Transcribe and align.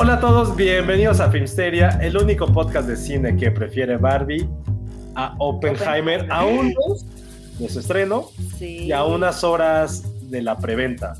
Hola 0.00 0.14
a 0.14 0.20
todos, 0.20 0.54
bienvenidos 0.54 1.18
a 1.18 1.28
Filmsteria, 1.28 1.88
el 2.00 2.16
único 2.16 2.46
podcast 2.46 2.86
de 2.88 2.96
cine 2.96 3.36
que 3.36 3.50
prefiere 3.50 3.96
Barbie 3.96 4.48
a 5.16 5.34
Oppenheimer, 5.40 6.30
a 6.30 6.44
un 6.44 6.72
de 7.58 7.68
su 7.68 7.80
estreno 7.80 8.26
Sí. 8.56 8.84
y 8.84 8.92
a 8.92 9.02
unas 9.02 9.42
horas 9.42 10.04
de 10.30 10.40
la 10.42 10.56
preventa. 10.56 11.14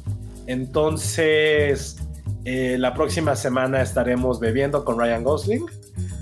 Entonces, 0.46 1.96
eh, 2.44 2.76
la 2.78 2.94
próxima 2.94 3.34
semana 3.34 3.82
estaremos 3.82 4.38
bebiendo 4.38 4.84
con 4.84 4.96
Ryan 4.96 5.24
Gosling, 5.24 5.66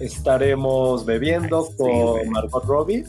estaremos 0.00 1.04
bebiendo 1.04 1.68
con 1.76 2.26
Margot 2.30 2.64
Robbie, 2.64 3.04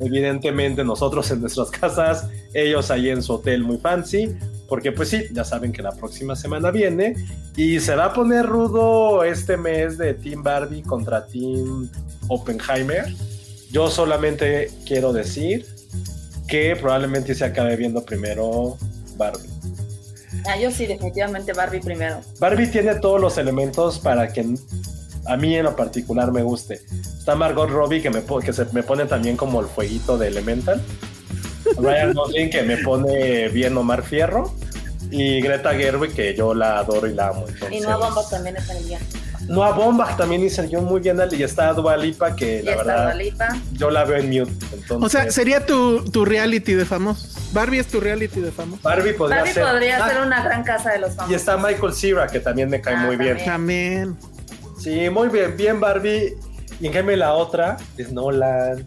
evidentemente 0.00 0.82
nosotros 0.82 1.30
en 1.30 1.40
nuestras 1.42 1.70
casas, 1.70 2.28
ellos 2.52 2.90
ahí 2.90 3.10
en 3.10 3.22
su 3.22 3.34
hotel 3.34 3.62
muy 3.62 3.78
fancy, 3.78 4.34
porque 4.68 4.92
pues 4.92 5.08
sí, 5.08 5.24
ya 5.32 5.44
saben 5.44 5.72
que 5.72 5.82
la 5.82 5.92
próxima 5.92 6.36
semana 6.36 6.70
viene 6.70 7.16
y 7.56 7.80
se 7.80 7.94
va 7.94 8.06
a 8.06 8.12
poner 8.12 8.44
rudo 8.44 9.24
este 9.24 9.56
mes 9.56 9.96
de 9.96 10.14
Team 10.14 10.42
Barbie 10.42 10.82
contra 10.82 11.26
Team 11.26 11.88
Oppenheimer. 12.28 13.06
Yo 13.70 13.90
solamente 13.90 14.70
quiero 14.86 15.12
decir 15.12 15.66
que 16.46 16.76
probablemente 16.76 17.34
se 17.34 17.44
acabe 17.44 17.76
viendo 17.76 18.04
primero 18.04 18.76
Barbie. 19.16 19.48
Ah, 20.46 20.58
yo 20.58 20.70
sí, 20.70 20.86
definitivamente 20.86 21.52
Barbie 21.54 21.80
primero. 21.80 22.20
Barbie 22.38 22.68
tiene 22.68 22.94
todos 22.96 23.20
los 23.20 23.38
elementos 23.38 23.98
para 23.98 24.32
que 24.32 24.54
a 25.26 25.36
mí 25.36 25.56
en 25.56 25.64
lo 25.64 25.76
particular 25.76 26.30
me 26.30 26.42
guste. 26.42 26.82
Está 27.18 27.34
Margot 27.34 27.68
Robbie 27.70 28.02
que 28.02 28.10
me, 28.10 28.22
que 28.44 28.52
se 28.52 28.66
me 28.66 28.82
pone 28.82 29.06
también 29.06 29.36
como 29.36 29.60
el 29.60 29.66
fueguito 29.66 30.18
de 30.18 30.28
Elemental. 30.28 30.82
Ryan 31.76 32.14
Gosling 32.14 32.50
que 32.50 32.62
me 32.62 32.78
pone 32.78 33.48
bien 33.48 33.76
Omar 33.76 34.02
Fierro. 34.02 34.54
Y 35.10 35.40
Greta 35.40 35.72
Gerwig 35.74 36.12
que 36.12 36.34
yo 36.34 36.52
la 36.54 36.80
adoro 36.80 37.06
y 37.06 37.14
la 37.14 37.28
amo. 37.28 37.44
Y 37.48 37.52
entonces- 37.52 37.82
Noah 37.82 37.96
Baumbach 37.96 38.28
también 38.28 38.56
en 38.56 38.76
el 38.76 38.84
guion. 38.84 39.00
Noah 39.48 39.70
Baumbach 39.70 40.16
también 40.18 40.44
hizo 40.44 40.60
el 40.60 40.68
guion 40.68 40.84
muy 40.84 41.00
bien. 41.00 41.18
Y 41.32 41.42
está 41.42 41.72
Dua 41.72 41.96
Lipa 41.96 42.36
que 42.36 42.58
Y 42.58 42.62
la 42.62 42.72
está 42.72 42.84
verdad 43.14 43.48
yo 43.72 43.90
la 43.90 44.04
veo 44.04 44.18
en 44.18 44.28
mute. 44.28 44.52
Entonces, 44.74 44.90
O 45.02 45.08
sea, 45.08 45.30
sería 45.30 45.64
tu, 45.64 46.04
tu 46.10 46.26
reality 46.26 46.74
de 46.74 46.84
famosos. 46.84 47.36
Barbie 47.54 47.78
es 47.78 47.86
tu 47.86 48.00
reality 48.00 48.40
de 48.40 48.52
famosos. 48.52 48.82
Barbie 48.82 49.14
podría 49.14 49.38
Barbie 49.38 49.52
ser. 49.54 49.64
podría 49.64 50.04
Ah, 50.04 50.08
ser 50.10 50.20
una 50.20 50.42
gran 50.44 50.62
casa 50.64 50.90
de 50.90 50.98
los 50.98 51.10
famosos. 51.14 51.30
Y 51.30 51.34
está 51.34 51.56
Michael 51.56 51.92
Cera 51.94 52.26
que 52.26 52.40
también 52.40 52.68
me 52.68 52.80
cae 52.82 52.96
Ah, 52.96 53.06
muy 53.06 53.16
bien. 53.16 53.38
también. 53.42 54.16
También. 54.16 54.78
Sí, 54.78 55.08
muy 55.08 55.28
bien, 55.28 55.56
bien 55.56 55.80
Barbie. 55.80 56.34
Y 56.80 56.86
en 56.86 56.92
cambio 56.92 57.16
la 57.16 57.32
otra 57.32 57.78
es 57.96 58.12
Nolan. 58.12 58.84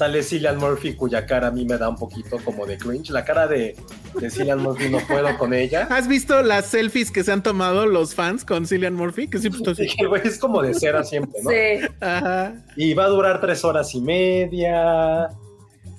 Sale 0.00 0.22
Cillian 0.22 0.56
Murphy, 0.56 0.94
cuya 0.94 1.26
cara 1.26 1.48
a 1.48 1.50
mí 1.50 1.66
me 1.66 1.76
da 1.76 1.86
un 1.86 1.96
poquito 1.96 2.38
como 2.42 2.64
de 2.64 2.78
cringe. 2.78 3.10
La 3.10 3.22
cara 3.22 3.46
de, 3.46 3.76
de 4.18 4.30
Cillian 4.30 4.58
Murphy 4.58 4.88
no 4.88 4.98
puedo 5.00 5.36
con 5.36 5.52
ella. 5.52 5.88
¿Has 5.90 6.08
visto 6.08 6.42
las 6.42 6.68
selfies 6.68 7.10
que 7.10 7.22
se 7.22 7.30
han 7.30 7.42
tomado 7.42 7.84
los 7.84 8.14
fans 8.14 8.46
con 8.46 8.66
Cillian 8.66 8.94
Murphy? 8.94 9.28
Que 9.28 9.38
siempre. 9.38 9.74
Sí, 9.74 9.88
es 10.24 10.38
como 10.38 10.62
de 10.62 10.72
cera 10.72 11.04
siempre, 11.04 11.42
¿no? 11.42 11.50
Sí. 11.50 11.86
Ajá. 12.00 12.54
Y 12.76 12.94
va 12.94 13.04
a 13.04 13.08
durar 13.08 13.42
tres 13.42 13.62
horas 13.62 13.94
y 13.94 14.00
media. 14.00 15.28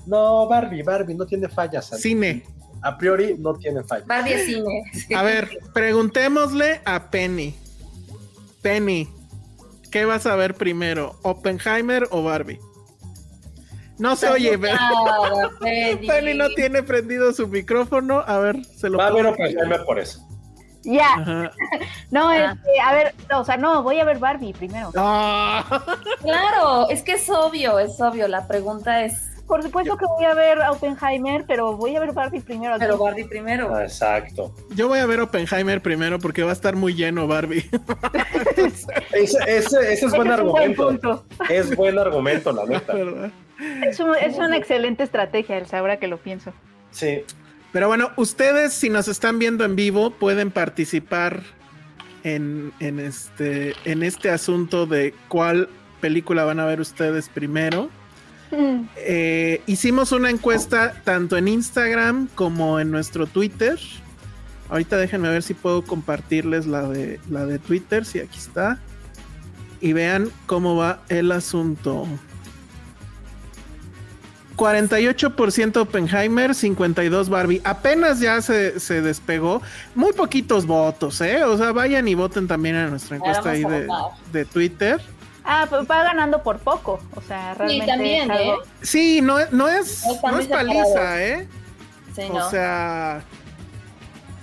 No, 0.07 0.47
Barbie, 0.47 0.81
Barbie, 0.81 1.13
no 1.13 1.28
tiene 1.28 1.47
fallas. 1.47 1.91
Cine. 2.01 2.44
A 2.81 2.97
priori 2.97 3.35
no 3.38 3.53
tiene 3.53 3.83
fallas. 3.83 4.07
Barbie 4.07 4.33
es 4.33 4.45
cine. 4.47 4.83
A 5.16 5.22
ver, 5.22 5.47
preguntémosle 5.75 6.81
a 6.85 7.12
Penny. 7.12 7.53
Penny, 8.63 9.07
¿qué 9.91 10.06
vas 10.06 10.25
a 10.25 10.35
ver 10.35 10.56
primero? 10.56 11.19
¿Oppenheimer 11.22 12.07
o 12.09 12.23
Barbie? 12.23 12.57
No 14.01 14.16
se 14.16 14.28
oye, 14.29 14.57
pero 14.57 14.78
Penny. 15.59 16.34
No 16.34 16.50
tiene 16.50 16.81
prendido 16.84 17.31
su 17.34 17.47
micrófono. 17.47 18.23
A 18.25 18.39
ver, 18.39 18.66
se 18.66 18.89
lo 18.89 18.97
Va 18.97 19.07
a 19.07 19.12
ver 19.12 19.28
Oppenheimer 19.28 19.84
por 19.85 20.00
eso. 20.00 20.28
Ya, 20.84 21.13
Ajá. 21.13 21.51
no, 22.12 22.29
Ah. 22.29 22.56
este, 22.57 22.79
a 22.84 22.94
ver, 22.94 23.13
no, 23.29 23.41
o 23.41 23.45
sea, 23.45 23.56
no, 23.57 23.84
voy 23.84 24.00
a 24.00 24.03
ver 24.03 24.17
Barbie 24.17 24.53
primero. 24.53 24.91
Ah. 24.95 25.84
Claro, 26.23 26.89
es 26.89 27.03
que 27.03 27.13
es 27.13 27.29
obvio, 27.29 27.78
es 27.78 28.01
obvio. 28.01 28.28
La 28.28 28.47
pregunta 28.47 29.03
es, 29.06 29.28
Por 29.45 29.62
supuesto 29.63 29.97
que 29.97 30.06
voy 30.06 30.23
a 30.25 30.33
ver 30.33 30.62
a 30.62 30.72
Oppenheimer, 30.72 31.44
pero 31.45 31.75
voy 31.78 31.95
a 31.95 32.00
ver 32.00 32.13
Barbie 32.13 32.39
primero. 32.39 32.78
pero 32.79 32.97
Barbie 32.97 33.25
primero. 33.25 33.75
Ah, 33.75 33.83
Exacto. 33.83 34.56
Yo 34.75 34.88
voy 34.88 35.00
a 35.00 35.06
ver 35.06 35.19
Oppenheimer 35.19 35.81
primero 35.81 36.18
porque 36.19 36.41
va 36.44 36.51
a 36.51 36.53
estar 36.53 36.75
muy 36.75 36.95
lleno 36.95 37.28
Barbie. 37.28 37.69
Ese, 38.56 38.88
ese- 39.13 39.38
ese 39.57 39.57
es 39.57 39.75
Ese 39.75 39.81
buen 39.83 39.91
es 39.91 40.03
un 40.03 40.12
buen 40.12 40.31
argumento. 40.31 40.88
punto. 40.88 41.25
Es 41.50 41.75
buen 41.75 42.00
argumento, 42.00 42.51
la 42.53 42.66
neta. 42.66 42.94
¿verdad? 42.94 43.29
Es, 43.88 44.00
un- 44.00 44.16
es 44.16 44.38
una 44.38 44.58
excelente 44.58 45.04
estrategia, 45.04 45.58
Elsa, 45.58 45.78
ahora 45.80 45.98
que 45.98 46.08
lo 46.08 46.18
pienso. 46.18 46.54
Sí. 46.92 47.22
Pero 47.72 47.88
bueno, 47.88 48.12
ustedes 48.18 48.74
si 48.74 48.90
nos 48.90 49.08
están 49.08 49.40
viendo 49.40 49.64
en 49.64 49.76
vivo 49.76 50.12
pueden 50.12 50.52
participar 50.52 51.42
en, 52.24 52.74
en 52.80 53.00
este, 53.00 53.74
en 53.86 54.04
este 54.04 54.30
asunto 54.30 54.86
de 54.86 55.14
cuál 55.30 55.70
película 56.02 56.44
van 56.44 56.60
a 56.60 56.66
ver 56.66 56.82
ustedes 56.82 57.30
primero. 57.30 57.90
Mm, 58.52 58.84
Eh, 58.98 59.62
hicimos 59.68 60.12
una 60.12 60.30
encuesta 60.30 60.94
tanto 61.06 61.38
en 61.38 61.48
Instagram 61.48 62.28
como 62.36 62.80
en 62.80 62.92
nuestro 62.92 63.26
Twitter. 63.26 63.80
Ahorita 64.70 64.98
déjenme 64.98 65.30
ver 65.30 65.44
si 65.44 65.54
puedo 65.54 65.82
compartirles 65.84 66.66
la 66.66 66.88
de, 66.90 67.20
la 67.30 67.46
de 67.46 67.60
Twitter, 67.60 68.04
si 68.06 68.20
aquí 68.20 68.38
está. 68.38 68.80
Y 69.80 69.94
vean 69.94 70.30
cómo 70.46 70.76
va 70.76 71.02
el 71.10 71.32
asunto. 71.32 72.06
48% 74.62 75.78
Oppenheimer, 75.78 76.54
52 76.54 77.30
Barbie. 77.30 77.62
Apenas 77.64 78.20
ya 78.20 78.40
se, 78.44 78.80
se 78.80 79.02
despegó. 79.02 79.60
Muy 79.96 80.14
poquitos 80.14 80.68
votos, 80.68 81.20
¿eh? 81.22 81.44
O 81.44 81.58
sea, 81.58 81.72
vayan 81.72 82.08
y 82.08 82.14
voten 82.14 82.48
también 82.48 82.76
en 82.76 82.92
nuestra 82.92 83.16
encuesta 83.16 83.50
ahí 83.50 83.64
a 83.64 83.88
de, 84.32 84.46
Twitter. 84.46 85.02
Ah, 85.44 85.66
pues 85.68 85.90
va 85.90 86.04
ganando 86.04 86.44
por 86.44 86.60
poco, 86.60 87.00
o 87.16 87.22
sea, 87.22 87.56
realmente 87.56 87.88
también, 87.88 88.30
es 88.30 88.40
algo- 88.40 88.62
¿eh? 88.62 88.68
Sí, 88.84 89.22
no, 89.22 89.38
no 89.52 89.68
es, 89.68 90.04
No 90.22 90.38
es 90.38 90.46
paliza. 90.48 91.24
¿eh? 91.24 91.48
Sí, 92.16 92.22
O 92.30 92.34
¿no? 92.38 92.50
sea, 92.52 93.24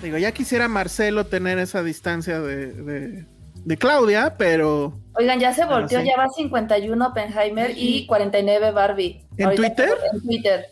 digo, 0.03 0.19
ya 0.19 0.33
quisiera 0.33 0.67
Marcelo 0.67 1.27
tener 1.27 1.61
esa 1.61 1.85
distancia 1.85 2.41
de, 2.41 2.73
de, 2.73 3.25
de 3.65 3.77
Claudia, 3.77 4.35
pero 4.39 4.99
Oigan, 5.15 5.39
ya 5.41 5.53
se 5.53 5.65
volteó, 5.65 6.01
sí. 6.01 6.07
ya 6.07 6.17
va 6.17 6.29
51 6.29 7.07
Oppenheimer 7.09 7.73
y 7.77 8.07
49 8.07 8.71
Barbie. 8.73 9.21
¿En 9.37 9.47
Ahorita 9.47 9.63
Twitter? 9.75 9.99
En 10.13 10.21
Twitter. 10.23 10.67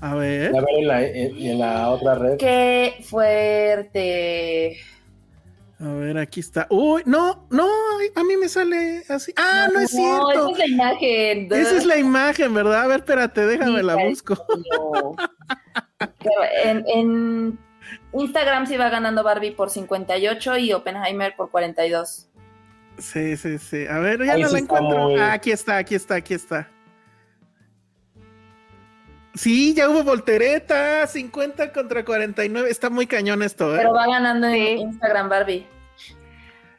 a 0.00 0.14
ver. 0.14 0.48
A 0.56 0.60
ver 0.60 0.74
en 0.78 0.86
la, 0.88 1.02
en- 1.06 1.36
en 1.38 1.58
la 1.58 1.90
otra 1.90 2.14
red. 2.14 2.36
Qué 2.38 2.94
fuerte. 3.04 4.76
A 5.80 5.88
ver, 5.94 6.18
aquí 6.18 6.40
está. 6.40 6.66
Uy, 6.68 7.02
no, 7.06 7.46
no, 7.50 7.66
a 8.14 8.22
mí 8.24 8.36
me 8.36 8.48
sale 8.50 9.02
así. 9.08 9.32
Ah, 9.36 9.66
no, 9.72 9.80
es 9.80 9.92
esa 9.92 9.96
cierto. 10.02 10.50
es 10.50 10.58
la 10.58 10.66
imagen. 10.66 11.48
Esa 11.50 11.76
es 11.78 11.86
la 11.86 11.96
imagen, 11.98 12.52
¿verdad? 12.54 12.82
A 12.82 12.86
ver, 12.86 12.98
espérate, 13.00 13.46
déjame 13.46 13.80
Sí, 13.80 13.86
la 13.86 13.96
busco. 13.96 14.36
como- 14.46 15.16
Pero 15.98 16.32
en, 16.64 16.84
en 16.94 17.58
Instagram 18.12 18.66
sí 18.66 18.76
va 18.76 18.88
ganando 18.88 19.22
Barbie 19.22 19.52
por 19.52 19.70
58 19.70 20.56
y 20.58 20.72
Oppenheimer 20.72 21.34
por 21.36 21.50
42. 21.50 22.28
Sí, 22.98 23.36
sí, 23.36 23.58
sí. 23.58 23.86
A 23.88 23.98
ver, 23.98 24.24
ya 24.24 24.32
Ahí 24.34 24.42
no 24.42 24.48
sí 24.48 24.54
la 24.54 24.58
encuentro. 24.60 25.16
Ah, 25.18 25.32
aquí 25.32 25.52
está, 25.52 25.76
aquí 25.78 25.94
está, 25.94 26.16
aquí 26.16 26.34
está. 26.34 26.68
Sí, 29.34 29.74
ya 29.74 29.88
hubo 29.88 30.02
voltereta, 30.02 31.06
50 31.06 31.72
contra 31.72 32.04
49. 32.04 32.68
Está 32.68 32.90
muy 32.90 33.06
cañón 33.06 33.42
esto, 33.42 33.72
¿eh? 33.74 33.78
Pero 33.78 33.92
va 33.94 34.06
ganando 34.06 34.48
en 34.48 34.54
Sí. 34.54 34.82
Instagram 34.82 35.28
Barbie. 35.28 35.66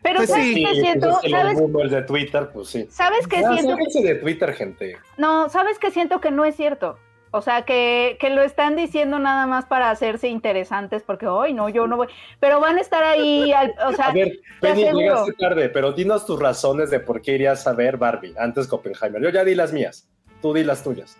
Pero 0.04 0.18
Pues 0.18 0.30
¿sabes 0.30 0.46
sí, 0.46 0.56
qué 0.56 0.62
pues 0.64 0.80
siento? 0.80 1.10
es 1.12 1.18
que 1.22 1.30
los 1.30 1.40
¿Sabes, 1.42 1.60
boomers 1.60 1.92
de 1.92 2.02
Twitter, 2.04 2.50
pues 2.52 2.68
sí. 2.70 2.88
¿Sabes 2.90 3.28
qué 3.28 3.42
Ya, 3.42 3.54
siento? 3.54 3.72
sáquense 3.72 4.02
de 4.02 4.16
Twitter, 4.16 4.54
gente. 4.54 4.98
No, 5.18 5.48
¿sabes 5.50 5.78
qué 5.80 5.92
siento 5.92 6.20
que 6.20 6.32
no 6.32 6.44
es 6.44 6.56
cierto? 6.56 6.98
O 7.34 7.42
sea, 7.42 7.62
que, 7.64 8.18
que 8.20 8.30
lo 8.30 8.42
están 8.42 8.76
diciendo 8.76 9.18
nada 9.18 9.48
más 9.48 9.66
para 9.66 9.90
hacerse 9.90 10.28
interesantes, 10.28 11.02
porque 11.02 11.28
hoy 11.28 11.54
no, 11.54 11.70
yo 11.70 11.88
no 11.88 11.96
voy. 11.96 12.08
Pero 12.42 12.60
van 12.60 12.78
a 12.78 12.82
estar 12.82 13.04
ahí, 13.04 13.54
al- 13.54 13.74
o 13.88 13.94
sea, 13.94 14.08
A 14.08 14.12
ver, 14.12 14.34
Penny, 14.60 14.84
llegaste 14.92 15.32
tarde, 15.40 15.70
pero 15.70 15.94
dinos 15.94 16.26
tus 16.26 16.38
razones 16.40 16.92
de 16.92 17.00
por 17.00 17.22
qué 17.22 17.32
irías 17.36 17.66
a 17.68 17.74
ver 17.74 17.96
Barbie 17.96 18.36
antes 18.38 18.68
que 18.68 18.76
Oppenheimer. 18.76 19.22
Yo 19.22 19.30
ya 19.30 19.46
di 19.46 19.56
las 19.56 19.72
mías, 19.72 20.10
tú 20.42 20.54
di 20.54 20.66
las 20.66 20.84
tuyas. 20.84 21.18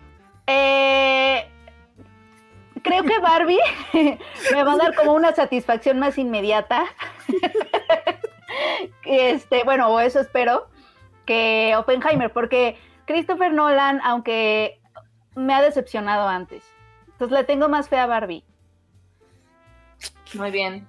Eh, 0.48 1.46
creo 2.82 3.04
que 3.04 3.18
Barbie 3.18 3.60
me 4.52 4.64
va 4.64 4.74
a 4.74 4.76
dar 4.76 4.94
como 4.94 5.14
una 5.14 5.34
satisfacción 5.34 5.98
más 5.98 6.18
inmediata. 6.18 6.84
este, 9.06 9.64
bueno, 9.64 9.88
o 9.88 9.98
eso 10.00 10.20
espero, 10.20 10.68
que 11.24 11.74
Oppenheimer, 11.76 12.30
porque 12.32 12.76
Christopher 13.06 13.52
Nolan, 13.52 14.00
aunque 14.04 14.78
me 15.34 15.54
ha 15.54 15.62
decepcionado 15.62 16.28
antes, 16.28 16.64
entonces 17.12 17.36
le 17.38 17.44
tengo 17.44 17.68
más 17.68 17.88
fe 17.88 17.96
a 17.98 18.06
Barbie. 18.06 18.44
Muy 20.34 20.50
bien. 20.50 20.86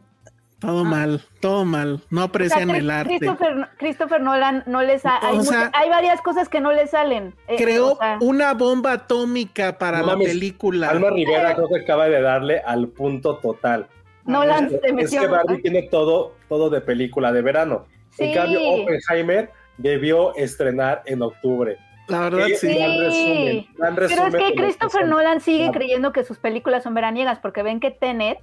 Todo 0.60 0.86
mal, 0.86 1.22
todo 1.42 1.66
mal. 1.66 2.02
No 2.10 2.22
O 2.22 2.24
sea, 2.24 2.30
aprecian 2.30 2.70
el 2.70 2.90
arte. 2.90 3.18
Christopher, 3.20 3.68
Christopher 3.78 4.22
Nolan 4.22 4.64
no 4.66 4.82
les 4.82 5.06
ha- 5.06 5.18
hay, 5.22 5.42
sea, 5.42 5.58
mucha- 5.66 5.72
hay 5.74 5.90
varias 5.90 6.22
cosas 6.22 6.48
que 6.48 6.62
no 6.62 6.72
le 6.72 6.88
salen. 6.88 7.36
Eh, 7.50 7.58
Creó 7.58 7.92
o 7.94 7.98
sea, 7.98 8.18
una 8.22 8.54
bomba 8.54 8.94
atómica 8.94 9.78
para 9.78 10.00
No 10.00 10.06
la 10.08 10.18
película. 10.18 10.90
Alma 10.90 11.10
Rivera 11.10 11.54
creo 11.56 11.68
que 11.68 11.82
acaba 11.82 12.08
de 12.08 12.22
darle 12.22 12.62
al 12.66 12.88
punto 12.88 13.40
total. 13.40 13.88
Nolan 14.24 14.68
Es, 14.68 14.72
se 14.80 14.88
es 14.88 14.94
metió. 14.94 15.22
que 15.22 15.28
Barbie 15.28 15.62
tiene 15.62 15.84
todo, 15.92 16.34
todo 16.48 16.70
de 16.70 16.80
película 16.80 17.34
de 17.34 17.42
verano. 17.42 17.86
En 18.18 18.30
Sí. 18.30 18.34
cambio, 18.34 18.60
Oppenheimer 18.62 19.52
debió 19.78 20.34
estrenar 20.38 21.02
en 21.06 21.24
octubre. 21.24 21.78
La 22.08 22.20
verdad, 22.22 22.48
Eh, 22.50 22.56
sí. 22.58 22.68
gran 22.68 23.00
resumen, 23.00 23.68
gran 23.78 23.96
Pero 23.96 24.28
es 24.28 24.36
que 24.36 24.56
Christopher. 24.56 25.08
Nolan 25.08 25.40
sigue 25.42 25.60
Claro. 25.66 25.74
creyendo 25.74 26.12
que 26.12 26.24
sus 26.24 26.38
películas 26.38 26.84
son 26.84 26.94
veraniegas, 26.94 27.40
porque 27.40 27.64
ven 27.64 27.80
que 27.80 27.92
Tenet 27.92 28.40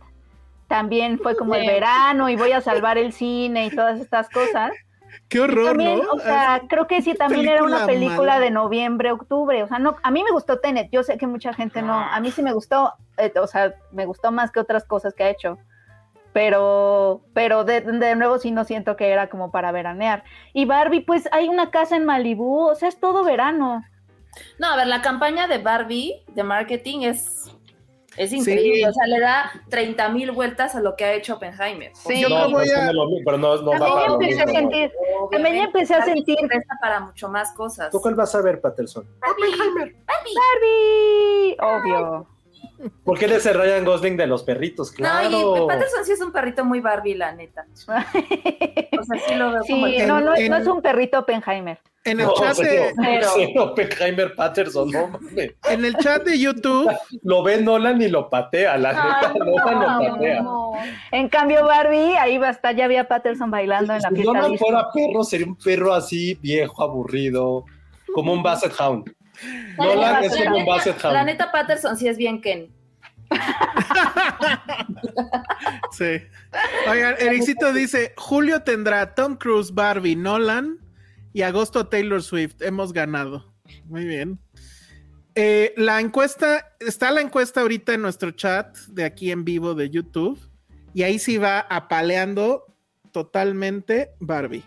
también 0.68 1.18
fue 1.18 1.36
como 1.36 1.54
el 1.54 1.62
Sí. 1.62 1.66
verano 1.66 2.28
y 2.28 2.36
voy 2.36 2.52
a 2.52 2.60
salvar 2.60 2.96
el 2.96 3.12
cine 3.12 3.66
y 3.66 3.70
todas 3.70 4.00
estas 4.00 4.28
cosas. 4.30 4.72
Qué 5.28 5.40
horror, 5.40 5.66
también, 5.70 5.98
¿no? 5.98 6.12
o 6.12 6.18
sea, 6.20 6.62
creo 6.68 6.86
que 6.86 7.02
sí, 7.02 7.14
también 7.14 7.48
era 7.48 7.62
una 7.64 7.84
película 7.86 8.06
película 8.08 8.32
mala. 8.34 8.44
de 8.44 8.50
noviembre, 8.50 9.10
octubre. 9.12 9.62
O 9.62 9.68
sea, 9.68 9.78
no, 9.78 9.96
a 10.02 10.10
mí 10.10 10.22
me 10.24 10.30
gustó 10.30 10.58
Tenet. 10.60 10.88
Yo 10.92 11.02
sé 11.02 11.18
que 11.18 11.26
mucha 11.26 11.52
gente 11.52 11.82
no. 11.82 11.94
A 11.98 12.18
mí 12.20 12.30
sí 12.30 12.42
me 12.42 12.52
gustó, 12.52 12.94
eh, 13.16 13.32
o 13.40 13.46
sea, 13.46 13.74
me 13.92 14.06
gustó 14.06 14.30
más 14.32 14.50
que 14.52 14.60
otras 14.60 14.84
cosas 14.84 15.12
que 15.14 15.24
ha 15.24 15.30
hecho. 15.30 15.58
Pero, 16.32 17.22
pero 17.34 17.64
de, 17.64 17.80
de 17.80 18.14
nuevo 18.16 18.38
sí 18.38 18.50
no 18.52 18.64
siento 18.64 18.96
que 18.96 19.08
era 19.08 19.28
como 19.28 19.50
para 19.50 19.72
veranear. 19.72 20.22
Y 20.52 20.64
Barbie, 20.64 21.00
pues 21.00 21.28
hay 21.32 21.48
una 21.48 21.70
casa 21.70 21.96
en 21.96 22.04
Malibú, 22.04 22.68
o 22.68 22.74
sea, 22.74 22.88
es 22.88 23.00
todo 23.00 23.24
verano. 23.24 23.82
No, 24.58 24.68
a 24.68 24.76
ver, 24.76 24.86
la 24.86 25.02
campaña 25.02 25.48
de 25.48 25.58
Barbie 25.58 26.22
de 26.28 26.44
marketing 26.44 27.00
es, 27.00 27.50
es 28.16 28.32
increíble. 28.32 28.76
Sí. 28.78 28.84
O 28.84 28.92
sea, 28.92 29.06
le 29.08 29.18
da 29.18 29.50
30 29.70 30.08
mil 30.10 30.30
vueltas 30.30 30.76
a 30.76 30.80
lo 30.80 30.94
que 30.94 31.04
ha 31.04 31.12
hecho 31.14 31.34
Oppenheimer. 31.34 31.90
Sí. 31.96 32.20
Yo 32.20 32.28
No, 32.28 32.36
creo 32.44 32.50
voy 32.50 32.64
pero, 32.66 32.76
a- 32.76 32.80
tiene 32.80 32.92
lo 32.94 33.06
mismo, 33.06 33.22
pero 33.24 33.38
no, 33.38 33.56
no 33.56 33.70
También 33.72 33.82
va 33.82 33.94
para 33.96 34.08
lo 34.08 34.14
empecé 34.20 34.42
a 34.42 34.46
mismo. 34.46 34.60
sentir- 34.60 34.92
También 35.32 35.56
ya 35.56 35.64
empecé 35.64 35.94
a 35.94 35.98
Barbie 35.98 36.12
sentir- 36.24 36.36
para 36.80 37.00
mucho 37.00 37.28
más 37.28 37.52
cosas. 37.54 37.90
¿Tú 37.90 38.00
cuál 38.00 38.14
vas 38.14 38.32
a 38.36 38.40
ver, 38.40 38.60
Patterson? 38.60 39.04
Barbie, 40.36 41.56
obvio. 41.60 42.26
Porque 43.04 43.26
él 43.26 43.32
es 43.32 43.44
el 43.46 43.54
Ryan 43.54 43.84
Gosling 43.84 44.16
de 44.16 44.26
los 44.26 44.42
perritos, 44.42 44.90
claro. 44.92 45.28
No, 45.30 45.64
y 45.64 45.68
Patterson 45.68 46.04
sí 46.04 46.12
es 46.12 46.20
un 46.20 46.32
perrito 46.32 46.64
muy 46.64 46.80
Barbie, 46.80 47.14
la 47.14 47.32
neta. 47.32 47.66
O 49.00 49.02
sea, 49.02 49.18
sí 49.26 49.34
lo 49.34 49.52
veo 49.52 49.62
como 49.68 49.86
Sí, 49.86 49.96
el- 49.96 50.08
no, 50.08 50.20
no, 50.20 50.36
en- 50.36 50.50
no 50.50 50.56
es 50.58 50.66
un 50.66 50.82
perrito 50.82 51.18
Oppenheimer. 51.20 51.78
En 52.04 52.18
el 52.20 52.26
No, 52.26 52.34
chat 52.34 52.56
de, 52.58 52.92
Pero- 52.96 53.28
sí, 53.34 53.54
Oppenheimer 53.58 54.34
Patterson, 54.34 54.90
no 54.90 55.08
mames. 55.08 55.52
en 55.68 55.84
el 55.84 55.94
chat 55.96 56.22
de 56.24 56.38
YouTube, 56.38 56.90
Lo 57.22 57.42
ve 57.42 57.60
Nolan 57.60 58.00
y 58.00 58.08
lo 58.08 58.28
patea, 58.30 58.76
la 58.78 58.92
neta, 58.92 59.34
Nolan 59.38 59.80
lo 59.80 60.12
patea. 60.14 60.44
En 61.12 61.28
cambio, 61.28 61.64
Barbie, 61.66 62.16
ahí 62.16 62.38
va 62.38 62.48
a 62.48 62.50
estar, 62.52 62.74
ya 62.74 62.86
había 62.86 63.06
Patterson 63.08 63.50
bailando 63.50 63.92
en 63.94 64.00
la 64.02 64.08
Si 64.08 64.14
fiesta 64.16 64.32
Nolan 64.32 64.50
disco. 64.52 64.66
fuera 64.66 64.86
perro, 64.92 65.24
sería 65.24 65.46
un 65.46 65.56
perro 65.56 65.92
así, 65.94 66.34
viejo, 66.42 66.82
aburrido, 66.82 67.64
como 68.14 68.32
un 68.32 68.42
Basset 68.42 68.72
Hound. 68.80 69.12
La 69.78 69.84
Nolan 69.84 70.24
es 70.24 70.38
la 70.38 70.44
como 70.44 70.58
un 70.58 70.66
Basset 70.66 71.02
La 71.02 71.10
Hound. 71.10 71.26
neta, 71.26 71.52
Patterson 71.52 71.96
sí 71.96 72.08
es 72.08 72.16
bien 72.16 72.40
Ken. 72.40 72.70
sí. 75.92 76.22
Oigan, 76.88 77.14
Ericito 77.18 77.72
dice, 77.72 78.12
Julio 78.16 78.62
tendrá 78.62 79.14
Tom 79.14 79.36
Cruise, 79.36 79.72
Barbie, 79.72 80.16
Nolan 80.16 80.78
y 81.32 81.42
agosto 81.42 81.86
Taylor 81.86 82.22
Swift. 82.22 82.60
Hemos 82.60 82.92
ganado. 82.92 83.52
Muy 83.86 84.04
bien. 84.04 84.38
Eh, 85.34 85.72
la 85.76 86.00
encuesta, 86.00 86.72
está 86.80 87.10
la 87.12 87.20
encuesta 87.20 87.60
ahorita 87.60 87.94
en 87.94 88.02
nuestro 88.02 88.32
chat 88.32 88.76
de 88.88 89.04
aquí 89.04 89.30
en 89.30 89.44
vivo 89.44 89.74
de 89.74 89.88
YouTube 89.88 90.38
y 90.92 91.04
ahí 91.04 91.18
sí 91.18 91.38
va 91.38 91.60
apaleando 91.60 92.66
totalmente 93.12 94.10
Barbie. 94.18 94.64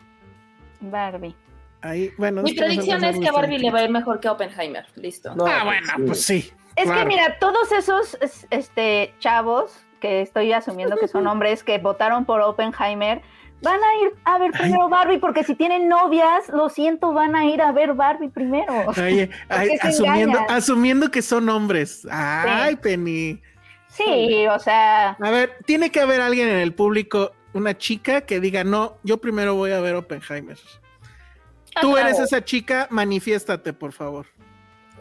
Barbie. 0.80 1.36
Ahí, 1.84 2.12
bueno, 2.18 2.42
Mi 2.44 2.54
predicción 2.54 3.04
es 3.04 3.20
que 3.20 3.28
a 3.28 3.32
Barbie 3.34 3.60
le 3.60 3.70
va 3.70 3.80
a 3.80 3.84
ir 3.84 3.90
mejor 3.90 4.20
que 4.20 4.28
a 4.30 4.32
Oppenheimer. 4.32 4.86
Listo. 4.96 5.36
No, 5.36 5.46
Ah, 5.46 5.64
bueno, 5.66 5.88
pues 6.08 6.26
sí. 6.26 6.50
Es 6.76 6.86
claro. 6.86 7.02
que 7.02 7.06
mira, 7.06 7.38
todos 7.40 7.72
esos 7.72 8.18
es- 8.22 8.48
este, 8.50 9.14
chavos 9.20 9.76
que 10.00 10.22
estoy 10.22 10.52
asumiendo 10.54 10.96
que 10.98 11.08
son 11.08 11.28
hombres 11.28 11.64
que 11.64 11.78
votaron 11.78 12.26
por 12.26 12.42
Oppenheimer 12.42 13.22
van 13.62 13.80
a 13.82 14.04
ir 14.04 14.12
a 14.26 14.38
ver 14.40 14.52
primero 14.52 14.90
Barbie 14.90 15.20
porque 15.20 15.44
si 15.44 15.56
tienen 15.56 15.88
novias, 15.88 16.50
lo 16.50 16.68
siento, 16.70 17.14
van 17.14 17.36
a 17.36 17.46
ir 17.46 17.62
a 17.62 17.72
ver 17.72 17.94
Barbie 17.94 18.28
primero. 18.30 18.86
Oye, 18.88 19.30
ay, 19.50 19.78
asumiendo, 19.82 20.40
asumiendo 20.50 21.12
que 21.12 21.22
son 21.22 21.48
hombres. 21.50 22.06
Ay, 22.12 22.76
Penny. 22.78 23.42
Sí, 23.88 24.48
o 24.48 24.58
sea, 24.60 25.12
A 25.12 25.30
ver, 25.32 25.58
tiene 25.66 25.92
que 25.92 26.00
haber 26.02 26.20
alguien 26.22 26.48
en 26.50 26.58
el 26.58 26.74
público, 26.74 27.32
una 27.54 27.78
chica 27.78 28.22
que 28.22 28.40
diga, 28.40 28.64
no, 28.64 28.98
yo 29.04 29.20
primero 29.20 29.54
voy 29.56 29.72
a 29.72 29.80
ver 29.80 29.96
Oppenheimer. 29.96 30.58
Tú 31.82 31.98
eres 31.98 32.20
esa 32.20 32.44
chica, 32.44 32.88
manifiéstate, 32.90 33.74
por 33.74 33.92
favor. 33.94 34.26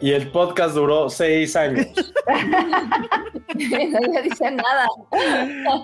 Y 0.01 0.11
el 0.11 0.31
podcast 0.31 0.73
duró 0.75 1.09
seis 1.09 1.55
años. 1.55 1.85
no 3.55 4.21
dice 4.21 4.51
nada. 4.51 4.87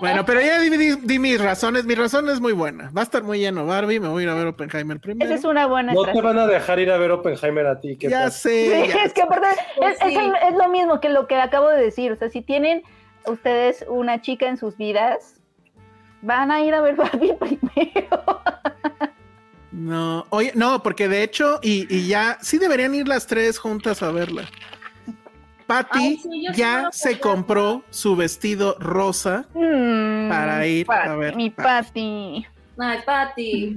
Bueno, 0.00 0.24
pero 0.26 0.40
ya 0.40 0.58
di, 0.60 0.68
di- 0.70 0.96
di 0.96 1.18
mis 1.18 1.40
razones. 1.40 1.84
Mi 1.84 1.94
razón 1.94 2.28
es 2.28 2.40
muy 2.40 2.52
buena. 2.52 2.90
Va 2.90 3.00
a 3.02 3.04
estar 3.04 3.22
muy 3.22 3.38
lleno 3.38 3.64
Barbie, 3.66 4.00
me 4.00 4.08
voy 4.08 4.22
a 4.22 4.26
ir 4.26 4.30
a 4.30 4.34
ver 4.34 4.48
Oppenheimer 4.48 5.00
primero. 5.00 5.30
esa 5.30 5.38
es 5.38 5.44
una 5.44 5.66
buena 5.66 5.92
No 5.94 6.04
te 6.04 6.20
van 6.20 6.38
a 6.38 6.46
dejar 6.46 6.78
ir 6.80 6.90
a 6.90 6.98
ver 6.98 7.12
Oppenheimer 7.12 7.66
a 7.66 7.80
ti. 7.80 7.96
¿qué 7.96 8.10
Ya 8.10 8.22
tal? 8.22 8.32
sé. 8.32 8.84
Sí, 8.84 8.92
ya 8.92 9.04
es 9.04 9.12
que 9.14 9.22
aparte 9.22 9.46
Pues 9.76 9.96
sí. 10.06 10.14
es 10.16 10.54
lo 10.54 10.68
mismo 10.68 11.00
que 11.00 11.08
lo 11.08 11.26
que 11.26 11.36
acabo 11.36 11.68
de 11.68 11.80
decir. 11.80 12.12
O 12.12 12.16
sea, 12.16 12.28
si 12.28 12.42
tienen 12.42 12.82
ustedes 13.26 13.86
una 13.88 14.20
chica 14.20 14.48
en 14.48 14.56
sus 14.58 14.76
vidas, 14.76 15.40
van 16.20 16.50
a 16.50 16.60
ir 16.62 16.74
a 16.74 16.80
ver 16.82 16.96
Barbie 16.96 17.34
primero. 17.40 18.42
No, 19.72 20.26
oye, 20.30 20.52
no, 20.56 20.82
porque 20.82 21.08
de 21.08 21.22
hecho, 21.22 21.60
y, 21.62 21.86
y 21.94 22.08
ya, 22.08 22.38
sí 22.42 22.58
deberían 22.58 22.94
ir 22.94 23.06
las 23.06 23.26
tres 23.26 23.58
juntas 23.58 24.02
a 24.02 24.10
verla. 24.10 24.48
Patty 25.66 25.98
Ay, 26.00 26.16
sí, 26.20 26.44
yo 26.44 26.52
sí 26.52 26.58
ya 26.58 26.88
se 26.90 27.20
compró 27.20 27.84
su 27.90 28.16
vestido 28.16 28.76
rosa 28.80 29.46
para 29.54 30.66
ir 30.66 30.90
a 30.90 31.14
ver 31.14 31.36
Mi. 31.36 31.50
Patty. 31.50 32.44
Ay, 32.76 32.98
Patty. 33.06 33.76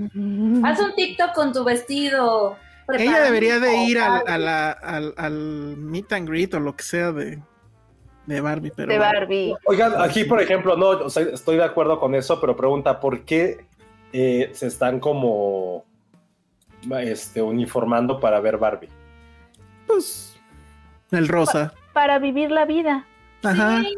Haz 0.63 0.79
un 0.79 0.95
TikTok 0.95 1.33
con 1.33 1.53
tu 1.53 1.63
vestido. 1.63 2.57
Ella 2.97 3.21
debería 3.21 3.59
de 3.59 3.77
ir 3.83 3.99
al, 3.99 4.11
Barbie. 4.11 4.31
a 4.33 4.37
la- 4.39 4.71
al, 4.71 5.13
al 5.17 5.33
meet 5.77 6.11
and 6.13 6.27
greet 6.27 6.53
o 6.55 6.59
lo 6.59 6.75
que 6.75 6.83
sea 6.83 7.11
de, 7.11 7.39
de 8.25 8.41
Barbie, 8.41 8.71
pero 8.75 8.91
De. 8.91 8.97
Barbie. 8.97 9.55
Oigan, 9.65 9.93
aquí, 10.01 10.23
por 10.23 10.41
ejemplo, 10.41 10.75
no, 10.75 10.87
o 10.89 11.09
sea, 11.11 11.23
estoy 11.23 11.57
de 11.57 11.63
acuerdo 11.63 11.99
con 11.99 12.15
eso, 12.15 12.41
pero 12.41 12.57
pregunta, 12.57 12.99
¿por 12.99 13.21
qué 13.23 13.65
eh, 14.13 14.51
se 14.53 14.67
están 14.67 14.99
como 14.99 15.83
este, 17.01 17.41
uniformando 17.41 18.19
para 18.19 18.39
ver 18.39 18.57
Barbie? 18.57 18.89
pues 19.87 20.35
el 21.11 21.27
rosa. 21.27 21.73
Para 21.93 22.17
vivir 22.19 22.49
la 22.51 22.65
vida. 22.65 23.05
Ajá. 23.43 23.81
Sí. 23.81 23.95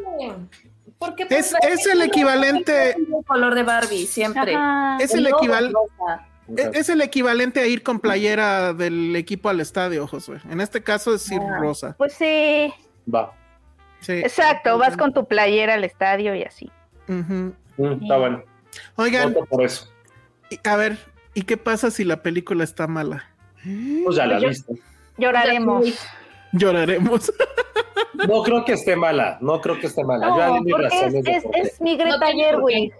¿Por 0.98 1.15
qué 1.15 1.24
Es- 1.29 1.53
pues, 1.60 1.79
es 1.79 1.86
el 1.88 2.01
equivalente- 2.01 2.91
El 2.95 3.07
color 3.27 3.53
de 3.55 3.63
Barbie, 3.63 4.05
siempre. 4.07 4.55
Ajá. 4.55 4.98
Es 5.00 5.13
el 5.13 5.24
logo 5.25 5.38
equival- 5.38 5.72
rosa. 5.74 6.27
E- 6.57 6.72
Es 6.74 6.89
el 6.89 7.01
equivalente 7.01 7.60
a 7.60 7.67
ir 7.67 7.81
con 7.84 8.00
playera 8.00 8.74
del 8.74 9.15
equipo 9.15 9.50
al 9.50 9.60
estadio, 9.62 10.05
Josué. 10.07 10.39
En 10.50 10.62
este 10.62 10.81
caso 10.84 11.15
es 11.15 11.31
ir 11.31 11.41
Ah. 11.41 11.57
rosa. 11.60 11.95
Pues 11.98 12.13
sí. 12.13 12.74
Va. 13.13 13.31
Sí. 14.01 14.13
Exacto, 14.13 14.77
vas 14.77 14.95
con 14.98 15.13
tu 15.13 15.25
playera 15.27 15.74
al 15.75 15.84
estadio 15.84 16.36
y 16.36 16.43
así. 16.43 16.69
Mm, 17.07 17.50
está 18.03 18.17
bueno. 18.17 18.43
Oigan, 18.95 19.34
Voto 19.34 19.45
por 19.45 19.63
eso. 19.63 19.88
A 20.63 20.75
ver, 20.75 20.97
¿y 21.33 21.41
qué 21.43 21.57
pasa 21.57 21.91
si 21.91 22.03
la 22.03 22.21
película 22.21 22.63
está 22.63 22.88
mala? 22.88 23.25
Pues 24.03 24.15
ya 24.15 24.25
la 24.25 24.39
Yo- 24.39 24.50
viste. 24.50 24.74
Lloraremos. 25.17 25.85
Lloraremos. 26.51 27.31
No 28.27 28.43
creo 28.43 28.63
que 28.63 28.74
esté 28.74 28.95
mala, 28.95 29.38
no 29.41 29.59
creo 29.59 29.77
que 29.79 29.88
esté 29.88 30.03
mala. 30.03 30.27
Yo 30.29 30.38
No, 30.55 30.62
mis 30.62 30.71
porque 30.74 30.88
es, 31.05 31.13
de 31.13 31.19
es- 31.31 31.43
es 31.53 31.81
mi 31.81 31.97
Greta 31.97 32.17
No. 32.17 32.38
Gerwig. 32.39 32.93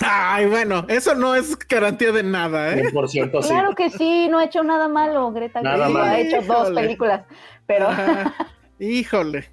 Ay, 0.00 0.46
bueno, 0.46 0.84
eso 0.88 1.14
no 1.14 1.34
es 1.34 1.56
garantía 1.66 2.12
de 2.12 2.22
nada, 2.22 2.72
¿eh? 2.74 2.82
100% 2.92 3.42
sí. 3.42 3.48
Claro 3.48 3.74
que 3.74 3.88
sí, 3.88 4.28
no 4.30 4.38
ha 4.38 4.44
hecho 4.44 4.62
nada 4.62 4.88
malo, 4.88 5.32
Greta 5.32 5.62
Nada 5.62 5.78
Gerwig. 5.86 5.94
malo. 5.94 6.04
Ha 6.12 6.20
hecho 6.20 6.42
dos 6.42 6.70
películas, 6.70 7.22
pero, 7.66 7.88
Ajá. 7.88 8.34
Híjole, 8.78 9.48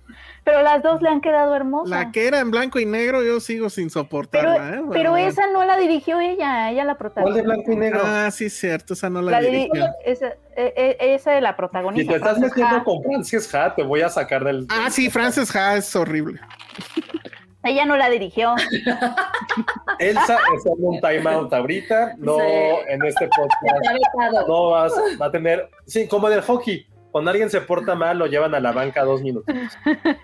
pero 0.49 0.63
las 0.63 0.81
dos 0.83 1.01
le 1.01 1.09
han 1.09 1.21
quedado 1.21 1.55
hermosas. 1.55 1.89
la 1.89 2.11
que 2.11 2.27
era 2.27 2.39
en 2.39 2.49
blanco 2.51 2.79
y 2.79 2.85
negro 2.85 3.23
yo 3.23 3.39
sigo 3.39 3.69
sin 3.69 3.85
pero, 3.89 4.03
soportarla, 4.03 4.69
¿eh? 4.77 4.81
pero 4.91 5.11
Bueno, 5.11 5.17
esa 5.17 5.47
no 5.47 5.63
la 5.65 5.77
dirigió 5.77 6.19
ella, 6.19 6.71
ella 6.71 6.83
la 6.83 6.95
¿Cuál 6.95 6.97
protagonizó. 6.97 7.35
de 7.37 7.41
blanco 7.43 7.71
y 7.71 7.75
negro? 7.75 8.01
Ah, 8.03 8.29
sí, 8.31 8.49
cierto, 8.49 8.93
esa 8.93 9.09
no 9.09 9.21
la, 9.21 9.31
La 9.31 9.41
diri- 9.41 9.51
dirigió. 9.69 9.85
esa, 10.05 10.27
eh, 10.55 10.73
eh, 10.75 10.97
esa 10.99 11.31
de 11.31 11.41
la 11.41 11.51
Si 11.51 11.55
protagonista. 11.57 12.11
te 12.13 12.17
estás 12.17 12.33
Frances 12.37 12.49
metiendo 12.57 12.75
Ha. 12.77 12.83
con 12.83 13.03
Francis 13.03 13.55
Ha, 13.55 13.75
te 13.75 13.83
voy 13.83 14.01
a 14.01 14.09
sacar 14.09 14.43
del. 14.43 14.65
Ah, 14.69 14.89
sí, 14.89 15.09
Frances 15.09 15.55
Ha 15.55 15.75
es 15.77 15.95
horrible. 15.95 16.39
Ella 17.61 17.83
no 17.85 17.97
la 17.97 18.09
dirigió. 18.09 18.55
Elsa 19.99 20.37
está 20.55 20.69
en 20.77 20.85
un 20.85 21.01
timeout 21.01 21.51
ahorita. 21.53 22.13
No, 22.17 22.37
Sí. 22.37 22.43
en 22.87 23.05
este 23.05 23.27
podcast 23.27 24.47
no 24.47 24.69
vas, 24.71 24.93
va 25.21 25.25
a 25.25 25.31
tener. 25.31 25.69
Sí, 25.85 26.07
como 26.07 26.29
del 26.29 26.41
hockey. 26.41 26.85
Cuando 27.11 27.31
alguien 27.31 27.49
se 27.49 27.61
porta 27.61 27.95
mal, 27.95 28.19
lo 28.19 28.27
llevan 28.27 28.53
a 28.53 28.59
la 28.59 28.71
banca 28.71 29.03
dos 29.03 29.21
minutos. 29.21 29.55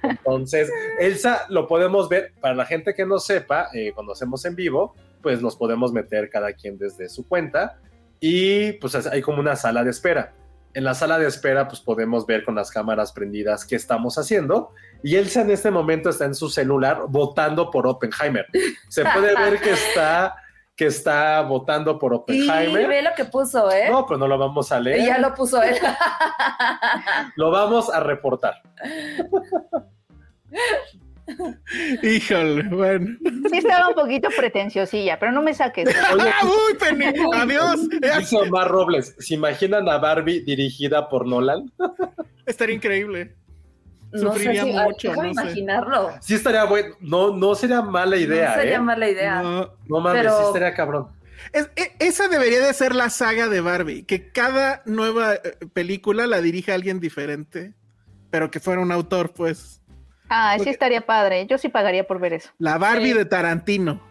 Entonces, 0.03 0.71
Elsa 0.99 1.45
lo 1.49 1.67
podemos 1.67 2.09
ver. 2.09 2.33
Para 2.39 2.53
la 2.53 2.65
gente 2.65 2.93
que 2.93 3.05
no 3.05 3.19
sepa, 3.19 3.69
eh, 3.73 3.91
cuando 3.93 4.13
hacemos 4.13 4.45
en 4.45 4.55
vivo, 4.55 4.95
pues 5.21 5.41
los 5.41 5.55
podemos 5.55 5.91
meter 5.91 6.29
cada 6.29 6.53
quien 6.53 6.77
desde 6.77 7.09
su 7.09 7.27
cuenta. 7.27 7.79
Y 8.19 8.73
pues 8.73 8.95
hay 9.07 9.21
como 9.21 9.39
una 9.39 9.55
sala 9.55 9.83
de 9.83 9.89
espera. 9.89 10.33
En 10.75 10.83
la 10.83 10.93
sala 10.93 11.17
de 11.17 11.27
espera, 11.27 11.67
pues 11.67 11.79
podemos 11.79 12.25
ver 12.25 12.43
con 12.43 12.53
las 12.53 12.69
cámaras 12.69 13.13
prendidas 13.13 13.65
qué 13.65 13.75
estamos 13.75 14.17
haciendo. 14.17 14.71
Y 15.01 15.15
Elsa 15.15 15.41
en 15.41 15.51
este 15.51 15.71
momento 15.71 16.09
está 16.09 16.25
en 16.25 16.35
su 16.35 16.49
celular 16.49 17.03
votando 17.07 17.71
por 17.71 17.87
Oppenheimer. 17.87 18.45
Se 18.89 19.03
puede 19.05 19.33
ver 19.35 19.59
que 19.61 19.71
está, 19.71 20.35
que 20.75 20.87
está 20.87 21.41
votando 21.41 21.97
por 21.97 22.11
Y 22.11 22.15
Oppenheimer. 22.15 22.87
ve 22.87 23.01
lo 23.01 23.13
que 23.15 23.25
puso, 23.25 23.71
¿eh? 23.71 23.89
No, 23.89 24.05
pero 24.05 24.17
no 24.17 24.27
lo 24.27 24.37
vamos 24.37 24.71
a 24.71 24.79
leer. 24.79 24.99
Y 24.99 25.05
ya 25.05 25.17
lo 25.17 25.33
puso 25.33 25.61
él. 25.63 25.75
Lo 27.37 27.49
vamos 27.51 27.89
a 27.89 27.99
reportar. 28.01 28.61
Híjole, 32.03 32.63
bueno. 32.69 33.17
Sí 33.49 33.57
estaba 33.57 33.87
un 33.89 33.95
poquito 33.95 34.29
pretenciosilla, 34.37 35.17
pero 35.17 35.31
no 35.31 35.41
me 35.41 35.53
saques. 35.53 35.87
Oye, 36.13 36.29
¡Ah, 36.29 36.45
uy, 36.45 36.77
Penny! 36.77 37.05
¡Adiós! 37.33 37.89
Dice 38.19 38.37
Omar 38.37 38.67
Robles, 38.67 39.15
¿se 39.17 39.33
imaginan 39.33 39.89
a 39.89 39.97
Barbie 39.97 40.41
dirigida 40.41 41.09
por 41.09 41.25
Nolan? 41.27 41.71
Estaría 42.45 42.75
increíble. 42.75 43.35
No 44.11 44.33
sé 44.33 44.39
si, 44.39 44.47
ay, 44.57 44.73
mucho, 44.73 45.13
no 45.13 45.21
sé. 45.23 45.27
imaginarlo. 45.29 46.11
Sí 46.21 46.35
estaría 46.35 46.63
bueno. 46.65 46.95
No, 47.01 47.35
no 47.35 47.53
sería 47.55 47.81
mala 47.81 48.15
idea, 48.17 48.49
no 48.49 48.55
sería 48.55 48.75
¿eh? 48.77 48.79
mala 48.81 49.09
idea. 49.09 49.41
No. 49.41 49.73
No 49.87 49.99
mames, 49.99 50.21
pero- 50.23 50.37
sí 50.39 50.43
estaría 50.47 50.73
cabrón. 50.73 51.07
Es- 51.51 51.69
e- 51.75 51.95
esa 51.99 52.27
debería 52.27 52.59
de 52.65 52.73
ser 52.73 52.95
la 52.95 53.09
saga 53.09 53.47
de 53.49 53.61
Barbie, 53.61 54.03
que 54.03 54.31
cada 54.31 54.81
nueva 54.85 55.35
eh, 55.35 55.41
película 55.73 56.27
la 56.27 56.41
dirige 56.41 56.71
alguien 56.71 56.99
diferente, 56.99 57.73
pero 58.31 58.49
que 58.49 58.59
fuera 58.59 58.81
un 58.81 58.91
autor, 58.91 59.33
pues. 59.33 59.81
Ah, 60.29 60.57
sí 60.63 60.69
estaría 60.69 61.01
padre. 61.05 61.45
Yo 61.47 61.57
sí 61.57 61.69
pagaría 61.69 62.07
por 62.07 62.19
ver 62.19 62.33
eso. 62.33 62.49
La 62.57 62.77
Barbie 62.77 63.11
Sí. 63.11 63.17
de 63.17 63.25
Tarantino. 63.25 64.01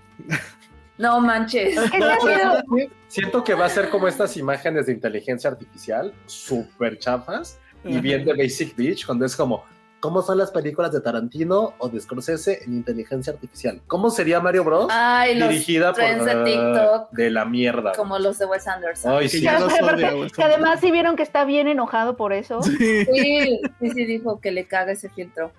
No 0.99 1.21
manches. 1.21 1.75
Sido- 1.91 2.63
Siento 3.09 3.43
que 3.43 3.55
va 3.55 3.67
a 3.67 3.69
ser 3.69 3.91
como 3.91 4.07
estas 4.07 4.37
imágenes 4.37 4.87
de 4.87 4.93
inteligencia 4.93 5.51
artificial, 5.51 6.13
súper 6.27 6.99
chafas, 6.99 7.59
y 7.85 7.99
bien 7.99 8.25
de 8.25 8.33
Basic 8.33 8.77
Beach, 8.77 9.05
cuando 9.05 9.25
es 9.27 9.35
como, 9.37 9.65
¿cómo 10.05 10.21
son 10.21 10.37
las 10.37 10.51
películas 10.51 10.93
de 10.93 11.01
Tarantino 11.01 11.73
o 11.79 11.89
de 11.89 11.99
Scorsese 11.99 12.63
en 12.63 12.75
inteligencia 12.75 13.33
artificial? 13.33 13.81
¿Cómo 13.87 14.11
sería 14.11 14.39
Mario 14.39 14.63
Bros? 14.63 14.89
Ay, 14.91 15.35
los 15.35 15.49
dirigida 15.49 15.95
por 15.95 16.05
trends 16.05 16.27
de 16.27 16.45
TikTok. 16.45 17.11
de 17.13 17.31
la 17.31 17.47
mierda. 17.47 17.93
como 17.93 18.19
los 18.19 18.39
de 18.39 18.45
Wes 18.45 18.69
Anderson. 18.69 19.13
Ay, 19.15 19.23
Que 19.31 19.39
sí. 19.39 19.41
los 19.41 20.31
que 20.33 20.43
además 20.43 20.81
sí 20.81 20.91
vieron 20.91 21.17
que 21.17 21.23
está 21.23 21.47
bien 21.47 21.69
enojado 21.69 22.19
por 22.19 22.35
eso. 22.35 22.61
Sí. 22.63 23.07
Sí, 23.07 23.61
sí, 23.81 23.91
sí, 23.93 24.05
dijo 24.05 24.43
que 24.43 24.53
le 24.53 24.67
caga 24.67 24.93
ese 24.93 25.09
filtro. 25.09 25.53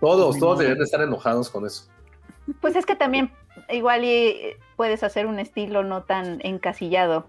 Todos, 0.00 0.34
Ni 0.34 0.40
todos 0.40 0.58
deberían 0.58 0.78
de 0.78 0.84
estar 0.84 1.00
enojados 1.02 1.48
con 1.48 1.64
eso. 1.64 1.84
Pues 2.60 2.74
es 2.74 2.84
que 2.84 2.96
también 2.96 3.30
igual 3.68 4.02
y 4.02 4.56
puedes 4.74 5.04
hacer 5.04 5.26
un 5.26 5.38
estilo 5.38 5.84
no 5.84 6.02
tan 6.02 6.40
encasillado. 6.42 7.28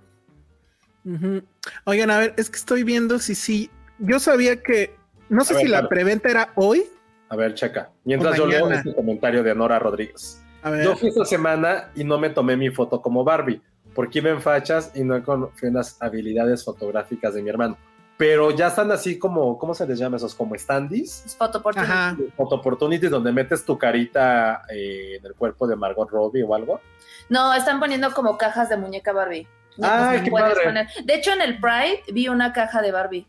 Oigan, 1.86 2.10
a 2.10 2.17
ver, 2.17 2.33
es 2.38 2.50
que 2.50 2.57
estoy 2.57 2.81
viendo 2.83 3.19
si 3.19 3.36
sí. 3.36 3.69
Yo 4.00 4.19
sabía 4.19 4.63
que. 4.63 5.00
No 5.31 5.43
sé 5.45 5.53
ver, 5.53 5.63
si 5.63 5.67
la 5.69 5.88
preventa 5.88 6.29
era 6.29 6.50
hoy. 6.55 6.83
A 7.29 7.35
ver, 7.35 7.53
checa. 7.53 7.89
Mientras 8.03 8.35
yo 8.38 8.45
leo 8.45 8.69
este 8.71 8.93
comentario 8.93 9.41
de 9.43 9.55
Nora 9.55 9.79
Rodríguez. 9.79 10.43
A 10.61 10.69
ver. 10.69 10.83
Yo 10.83 10.95
fui 10.95 11.09
esta 11.09 11.25
semana 11.25 11.89
y 11.95 12.03
no 12.03 12.19
me 12.19 12.29
tomé 12.29 12.57
mi 12.57 12.69
foto 12.69 13.01
como 13.01 13.23
Barbie, 13.23 13.61
porque 13.95 14.19
iba 14.19 14.29
en 14.29 14.41
fachas 14.41 14.91
y 14.93 15.03
no 15.03 15.23
confié 15.23 15.69
en 15.69 15.75
las 15.75 16.01
habilidades 16.01 16.63
fotográficas 16.65 17.33
de 17.33 17.41
mi 17.41 17.50
hermano. 17.50 17.77
Pero 18.17 18.51
ya 18.51 18.67
están 18.67 18.91
así 18.91 19.17
como, 19.17 19.57
¿cómo 19.57 19.73
se 19.73 19.88
les 19.88 19.97
llama 19.97 20.17
esos? 20.17 20.35
Como 20.35 20.53
standees, 20.55 21.23
Es 21.25 22.33
foto 22.35 22.55
opportunities, 22.55 23.09
donde 23.09 23.31
metes 23.31 23.65
tu 23.65 23.77
carita 23.77 24.61
eh, 24.69 25.15
en 25.17 25.25
el 25.25 25.33
cuerpo 25.33 25.65
de 25.65 25.75
Margot 25.75 26.09
Robbie 26.09 26.43
o 26.43 26.53
algo. 26.53 26.81
No, 27.29 27.53
están 27.53 27.79
poniendo 27.79 28.11
como 28.13 28.38
cajas 28.38 28.69
de 28.69 28.77
muñeca 28.77 29.13
Barbie. 29.13 29.47
Ay, 29.81 30.21
qué 30.21 30.29
puedes 30.29 30.50
padre. 30.50 30.63
poner- 30.65 30.88
De 31.05 31.15
hecho, 31.15 31.31
en 31.31 31.41
el 31.41 31.59
Pride 31.59 32.03
vi 32.13 32.27
una 32.27 32.51
caja 32.53 32.81
de 32.81 32.91
Barbie. 32.91 33.25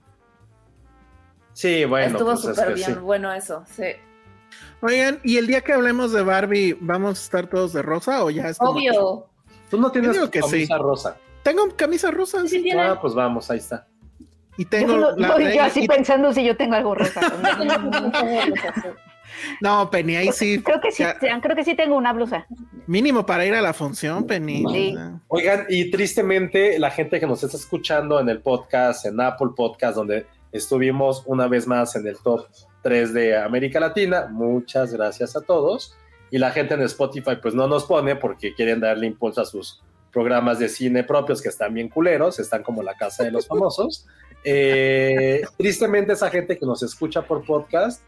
Sí, 1.53 1.85
bueno, 1.85 2.07
Estuvo 2.19 2.31
pues 2.33 2.45
es 2.45 2.51
súper 2.57 2.69
que 2.69 2.75
bien, 2.75 2.95
sí. 2.95 2.99
bueno 3.01 3.33
eso, 3.33 3.65
sí. 3.75 3.85
Oigan, 4.81 5.21
y 5.23 5.37
el 5.37 5.47
día 5.47 5.61
que 5.61 5.73
hablemos 5.73 6.13
de 6.13 6.23
Barbie, 6.23 6.77
¿vamos 6.81 7.19
a 7.21 7.23
estar 7.23 7.47
todos 7.47 7.73
de 7.73 7.83
rosa 7.83 8.25
o 8.25 8.31
ya 8.31 8.49
es 8.49 8.59
como- 8.59 8.73
Obvio. 8.73 9.27
Tú 9.71 9.79
no 9.81 9.91
tienes 9.93 10.19
que 10.29 10.41
camisa 10.41 10.77
sí. 10.77 10.83
rosa. 10.83 11.17
Tengo 11.43 11.69
camisa 11.77 12.11
rosa 12.11 12.41
Sí, 12.47 12.63
sí. 12.63 12.71
Ah, 12.73 12.99
pues 13.01 13.15
vamos, 13.15 13.51
ahí 13.51 13.59
está. 13.59 13.87
y 14.59 14.65
tengo 14.67 14.97
la- 15.17 15.39
yo- 15.39 15.51
yo 15.51 15.63
así 15.63 15.85
y- 15.85 15.89
pensando 15.89 16.33
si 16.33 16.45
yo 16.45 16.57
tengo 16.57 16.75
algo 16.75 16.95
rosa. 16.95 17.21
No, 19.61 19.91
Penny, 19.91 20.17
ahí 20.17 20.29
sí. 20.33 20.63
creo 20.63 20.81
que 20.81 20.93
sí, 20.93 21.03
ya, 21.03 21.19
creo 21.41 21.57
que 21.57 21.65
sí 21.65 21.75
tengo 21.75 21.97
una 21.97 22.13
blusa. 22.13 22.47
mínimo 22.87 23.25
para 23.25 23.47
ir 23.47 23.55
a 23.55 23.63
la 23.63 23.73
función, 23.73 24.27
Penny. 24.27 24.65
Sí. 24.71 24.95
Oigan, 25.29 25.65
y 25.69 25.91
tristemente 25.91 26.79
la 26.79 26.91
gente 26.91 27.19
que 27.19 27.27
nos 27.27 27.43
está 27.43 27.57
escuchando 27.57 28.21
en 28.21 28.29
el 28.29 28.41
podcast, 28.41 29.07
en 29.07 29.19
Apple 29.21 29.49
Podcast, 29.57 29.97
donde 29.97 30.27
estuvimos 30.53 31.23
una 31.27 31.49
vez 31.49 31.67
más 31.67 31.97
en 31.97 32.07
el 32.07 32.19
top 32.19 32.47
3 32.83 33.15
de 33.15 33.37
América 33.37 33.81
Latina, 33.81 34.29
muchas 34.31 34.93
gracias 34.93 35.37
a 35.37 35.41
todos. 35.41 35.97
Y 36.31 36.39
la 36.39 36.51
gente 36.51 36.75
en 36.75 36.83
Spotify 36.83 37.37
pues 37.41 37.55
no 37.55 37.67
nos 37.67 37.85
pone 37.85 38.17
porque 38.17 38.55
quieren 38.55 38.81
darle 38.81 39.07
impulso 39.07 39.43
a 39.43 39.45
sus 39.45 39.83
programas 40.13 40.59
de 40.59 40.69
cine 40.69 41.05
propios 41.05 41.43
que 41.43 41.49
están 41.49 41.75
bien 41.75 41.89
culeros, 41.89 42.39
están 42.39 42.63
como 42.63 42.83
la 42.83 42.95
casa 42.95 43.25
de 43.25 43.31
los 43.31 43.47
famosos. 43.47 44.07
Eh, 44.45 45.43
tristemente 45.57 46.13
esa 46.13 46.31
gente 46.31 46.59
que 46.59 46.67
nos 46.67 46.83
escucha 46.83 47.23
por 47.23 47.45
podcast 47.45 48.03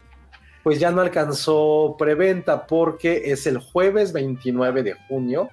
pues 0.65 0.79
ya 0.79 0.89
no 0.89 1.01
alcanzó 1.01 1.95
preventa 1.95 2.65
porque 2.65 3.31
es 3.31 3.45
el 3.45 3.59
jueves 3.59 4.11
29 4.11 4.81
de 4.81 4.95
junio 5.07 5.47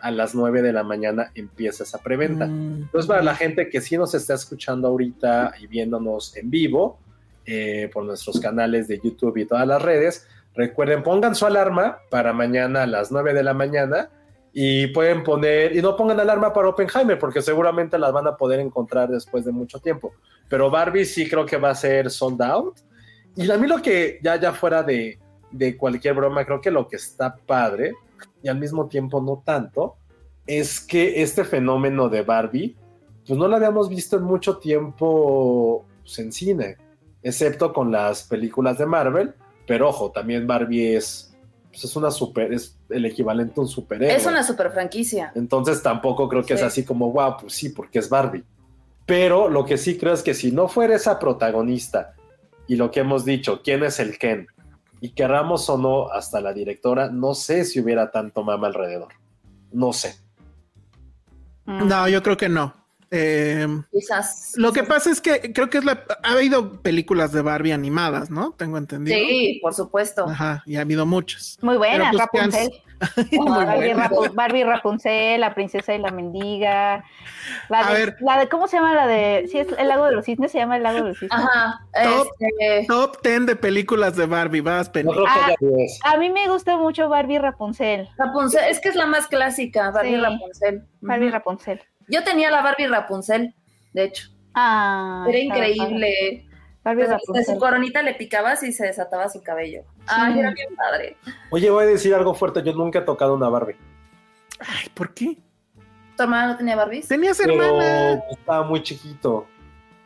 a 0.00 0.10
las 0.10 0.34
9 0.34 0.62
de 0.62 0.72
la 0.72 0.82
mañana 0.82 1.30
empieza 1.34 1.84
esa 1.84 1.98
preventa. 1.98 2.46
mm, 2.46 2.82
Entonces, 2.84 3.06
para 3.06 3.22
la 3.22 3.34
gente 3.34 3.68
que 3.68 3.80
sí 3.80 3.96
nos 3.96 4.14
está 4.14 4.34
escuchando 4.34 4.88
ahorita 4.88 5.54
y 5.60 5.66
viéndonos 5.66 6.36
en 6.36 6.50
vivo 6.50 6.98
eh, 7.44 7.90
por 7.92 8.04
nuestros 8.04 8.40
canales 8.40 8.88
de 8.88 9.00
YouTube 9.02 9.36
y 9.38 9.44
todas 9.44 9.66
las 9.66 9.80
redes, 9.82 10.26
recuerden, 10.54 11.02
pongan 11.02 11.34
su 11.34 11.46
alarma 11.46 11.98
para 12.10 12.32
mañana 12.32 12.82
a 12.82 12.86
las 12.86 13.12
9 13.12 13.34
de 13.34 13.42
la 13.42 13.54
mañana 13.54 14.10
y 14.52 14.86
pueden 14.88 15.22
poner, 15.22 15.76
y 15.76 15.82
no 15.82 15.96
pongan 15.96 16.18
alarma 16.18 16.52
para 16.52 16.68
Oppenheimer 16.68 17.18
porque 17.18 17.42
seguramente 17.42 17.98
las 17.98 18.12
van 18.12 18.26
a 18.26 18.36
poder 18.36 18.58
encontrar 18.60 19.08
después 19.10 19.44
de 19.44 19.52
mucho 19.52 19.78
tiempo. 19.80 20.14
Pero 20.48 20.70
Barbie 20.70 21.04
sí 21.04 21.28
creo 21.28 21.44
que 21.44 21.56
va 21.58 21.70
a 21.70 21.74
ser 21.74 22.10
sold 22.10 22.40
out. 22.40 22.78
Y 23.36 23.50
a 23.50 23.58
mí 23.58 23.66
lo 23.66 23.82
que, 23.82 24.18
ya, 24.22 24.36
ya 24.36 24.52
fuera 24.52 24.82
de, 24.82 25.18
de 25.50 25.76
cualquier 25.76 26.14
broma, 26.14 26.44
creo 26.44 26.60
que 26.60 26.70
lo 26.70 26.88
que 26.88 26.96
está 26.96 27.36
padre 27.36 27.92
y 28.46 28.48
al 28.48 28.60
mismo 28.60 28.86
tiempo 28.86 29.20
no 29.20 29.42
tanto, 29.44 29.96
es 30.46 30.78
que 30.78 31.20
este 31.20 31.44
fenómeno 31.44 32.08
de 32.08 32.22
Barbie, 32.22 32.76
pues 33.26 33.36
no 33.36 33.48
lo 33.48 33.56
habíamos 33.56 33.88
visto 33.88 34.16
en 34.16 34.22
mucho 34.22 34.58
tiempo 34.58 35.84
pues, 36.02 36.20
en 36.20 36.30
cine, 36.30 36.76
excepto 37.24 37.72
con 37.72 37.90
las 37.90 38.22
películas 38.22 38.78
de 38.78 38.86
Marvel, 38.86 39.34
pero 39.66 39.88
ojo, 39.88 40.12
también 40.12 40.46
Barbie 40.46 40.94
es, 40.94 41.36
pues, 41.70 41.82
es 41.82 41.96
una 41.96 42.12
super, 42.12 42.52
es 42.52 42.78
el 42.88 43.04
equivalente 43.04 43.54
a 43.58 43.62
un 43.62 43.68
superhéroe. 43.68 44.16
Es 44.16 44.26
una 44.26 44.44
super 44.44 44.70
franquicia. 44.70 45.32
Entonces 45.34 45.82
tampoco 45.82 46.28
creo 46.28 46.42
que 46.42 46.56
Sí. 46.56 46.62
es 46.62 46.62
así 46.62 46.84
como, 46.84 47.10
wow, 47.10 47.38
pues 47.40 47.52
sí, 47.52 47.70
porque 47.70 47.98
es 47.98 48.08
Barbie. 48.08 48.44
Pero 49.06 49.48
lo 49.48 49.64
que 49.64 49.76
sí 49.76 49.98
creo 49.98 50.14
es 50.14 50.22
que 50.22 50.34
si 50.34 50.52
no 50.52 50.68
fuera 50.68 50.94
esa 50.94 51.18
protagonista 51.18 52.14
y 52.68 52.76
lo 52.76 52.92
que 52.92 53.00
hemos 53.00 53.24
dicho, 53.24 53.60
quién 53.64 53.82
es 53.82 53.98
el 53.98 54.18
Ken, 54.18 54.46
y 55.00 55.10
querramos 55.10 55.68
o 55.68 55.78
no 55.78 56.10
hasta 56.10 56.40
la 56.40 56.52
directora, 56.52 57.10
no 57.10 57.34
sé 57.34 57.64
si 57.64 57.80
hubiera 57.80 58.10
tanto 58.10 58.42
mama 58.42 58.66
alrededor. 58.66 59.12
No 59.72 59.92
sé. 59.92 60.16
Mm. 61.66 61.88
No, 61.88 62.08
yo 62.08 62.22
creo 62.22 62.36
que 62.36 62.48
no. 62.48 62.74
Eh, 63.10 63.66
Quizás. 63.92 64.54
lo 64.56 64.72
que 64.72 64.82
pasa 64.82 65.10
es 65.10 65.20
que 65.20 65.52
creo 65.52 65.70
que 65.70 65.78
es 65.78 65.84
la. 65.84 66.04
Ha 66.24 66.32
habido 66.32 66.82
películas 66.82 67.30
de 67.30 67.40
Barbie 67.40 67.72
animadas, 67.72 68.30
¿no? 68.30 68.52
Tengo 68.52 68.78
entendido. 68.78 69.16
Sí, 69.16 69.60
por 69.62 69.74
supuesto. 69.74 70.24
Ajá, 70.28 70.62
y 70.66 70.76
ha 70.76 70.80
habido 70.80 71.06
muchas. 71.06 71.56
Muy 71.62 71.76
buena, 71.76 72.10
pues, 72.10 72.22
Rapunzel. 72.22 72.70
Barbie, 73.16 73.38
buenas. 73.94 74.10
Rapu- 74.10 74.34
Barbie 74.34 74.64
Rapunzel, 74.64 75.40
la 75.40 75.54
princesa 75.54 75.94
y 75.94 75.98
la 75.98 76.10
mendiga. 76.10 77.04
La 77.68 77.80
A 77.80 77.92
de, 77.94 77.98
ver. 78.06 78.16
la 78.20 78.38
de, 78.40 78.48
¿cómo 78.48 78.66
se 78.68 78.76
llama 78.76 78.94
la 78.94 79.06
de? 79.06 79.46
Sí, 79.50 79.58
es 79.58 79.68
el 79.78 79.88
lago 79.88 80.06
de 80.06 80.12
los 80.12 80.24
cisnes, 80.24 80.50
se 80.52 80.58
llama 80.58 80.76
el 80.76 80.82
lago 80.82 80.98
de 80.98 81.08
los 81.08 81.18
cisnes. 81.18 81.32
Ajá. 81.40 81.80
Top. 82.02 82.28
Este, 82.38 82.86
Top 82.88 83.16
10 83.22 83.46
de 83.46 83.56
películas 83.56 84.16
de 84.16 84.26
Barbie, 84.26 84.60
vas, 84.60 84.90
Ah. 84.94 85.44
haya 85.46 85.56
10. 85.60 85.98
A 86.04 86.16
mí 86.16 86.30
me 86.30 86.48
gusta 86.48 86.76
mucho 86.76 87.08
Barbie 87.08 87.38
Rapunzel. 87.38 88.08
Rapunzel, 88.18 88.64
es 88.70 88.80
que 88.80 88.88
es 88.88 88.94
la 88.96 89.06
más 89.06 89.26
clásica, 89.26 89.90
Barbie 89.90 90.16
Sí. 90.16 90.20
Rapunzel. 90.20 90.82
Barbie. 91.00 91.30
Rapunzel. 91.30 91.82
Yo 92.08 92.24
tenía 92.24 92.50
la 92.50 92.62
Barbie 92.62 92.86
Rapunzel, 92.88 93.54
de 93.92 94.04
hecho. 94.04 94.28
Ah, 94.54 95.24
Era 95.28 95.38
increíble. 95.38 96.46
Barbie 96.82 97.02
de 97.02 97.06
su 97.08 97.12
Rapunzel. 97.12 97.58
coronita 97.58 98.02
le 98.02 98.14
picabas 98.14 98.62
y 98.62 98.72
se 98.72 98.86
desataba 98.86 99.28
su 99.28 99.42
cabello. 99.42 99.82
Ay, 100.08 100.38
era 100.38 100.50
bien 100.52 100.74
padre. 100.76 101.16
Oye, 101.50 101.70
voy 101.70 101.84
a 101.84 101.86
decir 101.86 102.14
algo 102.14 102.34
fuerte. 102.34 102.62
Yo 102.62 102.72
nunca 102.72 103.00
he 103.00 103.02
tocado 103.02 103.34
una 103.34 103.48
Barbie. 103.48 103.76
Ay, 104.60 104.88
¿por 104.94 105.12
qué? 105.12 105.36
¿Tu 106.16 106.22
hermana 106.22 106.48
no 106.52 106.56
tenía 106.56 106.76
Barbies? 106.76 107.08
Tenías 107.08 107.36
Pero 107.36 107.52
hermana. 107.62 108.22
estaba 108.30 108.64
muy 108.64 108.82
chiquito. 108.82 109.46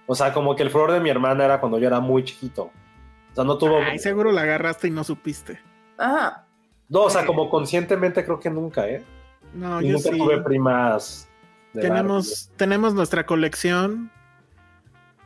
O 0.07 0.15
sea, 0.15 0.33
como 0.33 0.57
que 0.57 0.65
el 0.65 0.71
furor 0.71 0.91
de 0.91 0.99
mi 1.01 1.09
hermana 1.09 1.45
era 1.45 1.61
cuando 1.61 1.79
yo 1.79 1.87
era 1.87 2.01
muy 2.01 2.25
chiquito. 2.25 2.65
O 3.33 3.35
sea, 3.35 3.45
no 3.45 3.57
tuvo. 3.59 3.79
Ay, 3.79 3.99
seguro 4.01 4.33
la 4.33 4.43
agarraste 4.43 4.89
y 4.89 4.91
no 4.91 5.05
supiste. 5.05 5.61
Ajá. 5.97 6.45
No, 6.89 7.03
o 7.03 7.11
sea, 7.11 7.25
como 7.25 7.49
conscientemente 7.49 8.25
creo 8.25 8.41
que 8.41 8.51
nunca, 8.51 8.89
¿eh? 8.89 9.05
No, 9.55 9.81
Y 9.81 9.87
yo 9.89 9.93
nunca 9.99 10.11
sí. 10.11 10.19
tuve 10.19 10.43
primas. 10.43 11.29
de 11.73 11.83
Tenemos, 11.83 12.51
tenemos 12.57 12.93
nuestra 12.95 13.25
colección. 13.25 14.11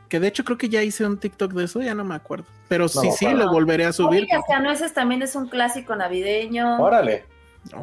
Que 0.09 0.19
de 0.19 0.27
hecho 0.27 0.43
creo 0.43 0.57
que 0.57 0.69
ya 0.69 0.83
hice 0.83 1.05
un 1.05 1.17
TikTok 1.17 1.51
de 1.53 1.65
eso, 1.65 1.81
ya 1.81 1.95
no 1.95 2.03
me 2.03 2.15
acuerdo. 2.15 2.45
Pero 2.67 2.87
sí, 2.87 3.09
sí, 3.17 3.25
claro. 3.25 3.37
lo 3.45 3.51
volveré 3.51 3.85
a 3.85 3.93
subir. 3.93 4.21
Oye, 4.23 4.27
Cascanueces 4.29 4.93
también 4.93 5.21
es 5.21 5.35
un 5.35 5.47
clásico 5.47 5.95
navideño. 5.95 6.79
Órale. 6.79 7.25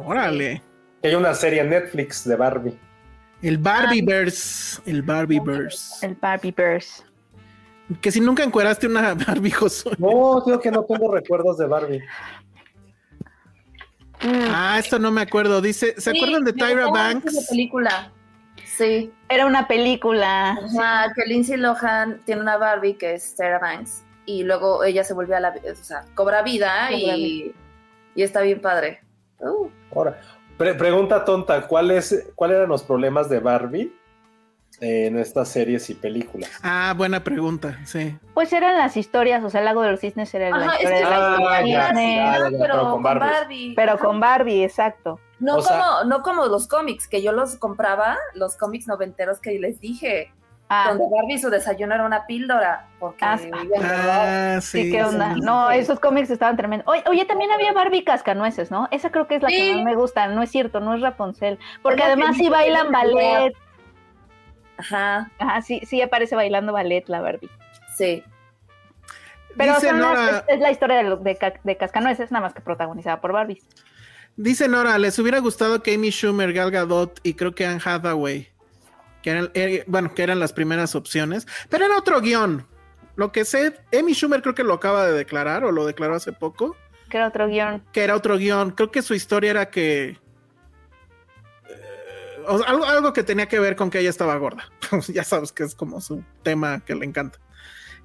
Órale. 0.05 0.61
Hay 1.03 1.15
una 1.15 1.33
serie 1.33 1.61
en 1.61 1.69
Netflix 1.69 2.23
de 2.23 2.35
Barbie. 2.37 2.77
El 3.41 3.57
Barbieverse. 3.57 4.81
El 4.85 5.01
Barbieverse. 5.01 6.05
El 6.05 6.15
Barbie 6.15 6.53
Bears. 6.55 7.03
Que 7.99 8.09
si 8.09 8.21
nunca 8.21 8.41
encueraste 8.43 8.87
una 8.87 9.13
Barbie, 9.27 9.51
Josué. 9.51 9.93
No, 9.97 10.41
digo 10.45 10.59
que 10.61 10.71
no 10.71 10.83
tengo 10.85 11.13
recuerdos 11.13 11.57
de 11.57 11.65
Barbie. 11.67 12.01
Ah, 14.21 14.77
esto 14.79 14.97
no 14.99 15.11
me 15.11 15.21
acuerdo. 15.21 15.61
Dice, 15.61 15.95
¿se 15.97 16.11
Sí, 16.11 16.17
acuerdan 16.17 16.45
de 16.45 16.53
Tyra 16.53 16.87
Banks? 16.87 17.47
película. 17.49 18.11
Sí. 18.77 19.11
Era 19.29 19.45
una 19.45 19.67
película. 19.67 20.51
Ajá, 20.51 21.13
que 21.15 21.23
Lindsay 21.25 21.57
Lohan 21.57 22.19
tiene 22.25 22.41
una 22.41 22.57
Barbie 22.57 22.95
que 22.95 23.13
es 23.15 23.23
Sarah 23.37 23.59
Banks. 23.59 24.03
Y 24.25 24.43
luego 24.43 24.83
ella 24.83 25.03
se 25.03 25.13
vuelve 25.13 25.35
a 25.35 25.39
la 25.39 25.49
o 25.71 25.75
sea, 25.75 26.05
cobra 26.15 26.41
vida 26.43 26.87
Cobra 26.89 26.97
y, 27.17 27.53
y 28.15 28.23
está 28.23 28.41
bien 28.41 28.61
padre. 28.61 29.01
Uh, 29.39 29.67
Ahora, 29.93 30.17
pre- 30.57 30.73
pregunta 30.75 31.25
tonta, 31.25 31.67
¿cuáles 31.67 32.29
¿cuáles 32.35 32.55
eran 32.57 32.69
los 32.69 32.83
problemas 32.83 33.27
de 33.29 33.39
Barbie 33.39 33.93
en 34.79 35.19
estas 35.19 35.49
series 35.49 35.89
y 35.89 35.93
películas? 35.95 36.49
Ah, 36.63 36.93
buena 36.95 37.23
pregunta, 37.23 37.77
sí. 37.85 38.17
Pues 38.33 38.53
eran 38.53 38.77
las 38.77 38.95
historias, 38.97 39.43
o 39.43 39.49
sea, 39.49 39.59
el 39.59 39.65
lago 39.65 39.81
de 39.81 39.91
los 39.91 39.99
cisnes 39.99 40.33
era 40.33 40.49
la 40.49 40.55
Ajá, 40.65 40.75
es 40.77 40.83
historia 40.83 40.97
que 40.99 41.03
de 41.03 41.09
la 41.09 41.17
Ah, 41.17 41.31
historia 41.33 41.51
ya, 41.51 41.63
de 41.63 41.69
ya, 41.71 41.87
Disney, 41.87 42.15
ya, 42.15 42.23
ya, 42.37 42.43
pero, 42.43 42.59
pero 42.59 42.91
con. 42.91 43.03
Barbie. 43.03 43.73
pero 43.75 43.97
con 43.99 44.19
Barbie, 44.21 44.63
exacto. 44.63 45.19
No, 45.43 45.57
O 45.57 45.61
sea- 45.61 45.77
como, 45.79 46.03
no 46.05 46.21
como 46.23 46.45
los 46.45 46.67
cómics, 46.67 47.07
que 47.07 47.21
yo 47.21 47.31
los 47.33 47.55
compraba, 47.57 48.17
los 48.33 48.55
cómics 48.57 48.87
noventeros 48.87 49.39
que 49.39 49.59
les 49.59 49.79
dije, 49.79 50.31
Ah, 50.69 50.85
donde 50.89 51.03
Barbie 51.13 51.37
su 51.37 51.49
desayuno 51.51 51.93
era 51.93 52.05
una 52.05 52.25
píldora, 52.25 52.87
porque 52.97 53.23
Ah. 53.25 53.37
Ah, 53.83 54.57
sí. 54.61 54.83
sí, 54.83 54.91
¿qué 54.91 55.03
onda? 55.03 55.33
sí. 55.35 55.41
No, 55.41 55.69
esos 55.69 55.99
cómics 55.99 56.29
estaban 56.31 56.55
tremendos. 56.57 56.87
Oye, 56.87 57.03
oye, 57.09 57.25
también 57.25 57.51
había 57.51 57.73
Barbie 57.73 58.03
Cascanueces, 58.03 58.71
¿no? 58.71 58.87
Esa 58.89 59.11
creo 59.11 59.27
que 59.27 59.35
es 59.35 59.43
la 59.43 59.49
Sí. 59.49 59.55
que 59.55 59.75
más 59.75 59.83
me 59.83 59.95
gusta. 59.95 60.27
No 60.27 60.41
es 60.41 60.49
cierto, 60.49 60.79
no 60.79 60.95
es 60.95 61.01
Rapunzel. 61.01 61.59
Porque 61.83 61.99
Es 62.01 62.05
además 62.07 62.37
sí 62.37 62.49
bailan 62.49 62.91
ballet. 62.91 63.53
Ajá, 64.77 65.29
Ajá, 65.37 65.61
sí, 65.61 65.81
sí 65.85 66.01
aparece 66.01 66.35
bailando 66.35 66.73
ballet 66.73 67.07
la 67.07 67.21
Barbie. 67.21 67.49
sí. 67.95 68.23
Pero 69.55 69.75
Dice 69.75 69.93
las- 69.93 70.37
es, 70.37 70.43
es 70.47 70.59
la 70.61 70.71
historia 70.71 71.03
de, 71.03 71.15
de, 71.17 71.53
de 71.63 71.77
Cascanueces, 71.77 72.31
nada 72.31 72.41
más 72.45 72.55
que 72.55 72.61
protagonizada 72.61 73.21
por 73.21 73.33
Barbie. 73.33 73.61
Dice 74.35 74.67
Nora, 74.67 74.97
les 74.97 75.17
hubiera 75.19 75.39
gustado 75.39 75.81
que 75.83 75.93
Amy 75.95 76.09
Schumer, 76.11 76.53
Gal 76.53 76.71
Gadot 76.71 77.19
y 77.23 77.33
creo 77.35 77.53
que 77.53 77.65
Anne 77.65 77.81
Hathaway, 77.83 78.49
que 79.21 79.29
eran, 79.29 79.51
eh, 79.53 79.83
bueno, 79.87 80.13
que 80.13 80.23
eran 80.23 80.39
las 80.39 80.53
primeras 80.53 80.95
opciones, 80.95 81.47
pero 81.69 81.85
era 81.85 81.97
otro 81.97 82.21
guion. 82.21 82.67
Lo 83.15 83.31
que 83.31 83.45
sé, 83.45 83.79
Amy 83.97 84.13
Schumer 84.13 84.41
creo 84.41 84.55
que 84.55 84.63
lo 84.63 84.73
acaba 84.73 85.05
de 85.05 85.13
declarar 85.13 85.63
o 85.63 85.71
lo 85.71 85.85
declaró 85.85 86.15
hace 86.15 86.31
poco, 86.33 86.75
Que 87.09 87.17
era 87.17 87.27
otro 87.27 87.47
guion. 87.47 87.83
que 87.91 88.03
era 88.03 88.15
otro 88.15 88.37
guion. 88.37 88.71
Creo 88.71 88.89
que 88.91 89.01
su 89.03 89.13
historia 89.13 89.51
era 89.51 89.69
que... 89.69 90.17
eh, 91.69 92.43
o 92.47 92.57
sea, 92.57 92.67
algo, 92.67 92.85
algo 92.85 93.13
que 93.13 93.21
tenía 93.23 93.47
que 93.47 93.59
ver 93.59 93.75
con 93.75 93.89
que 93.91 93.99
ella 93.99 94.09
estaba 94.09 94.35
gorda. 94.37 94.71
ya 95.09 95.23
sabes 95.23 95.51
que 95.51 95.63
es 95.63 95.75
como 95.75 96.01
su 96.01 96.23
tema 96.41 96.79
que 96.83 96.95
le 96.95 97.05
encanta. 97.05 97.39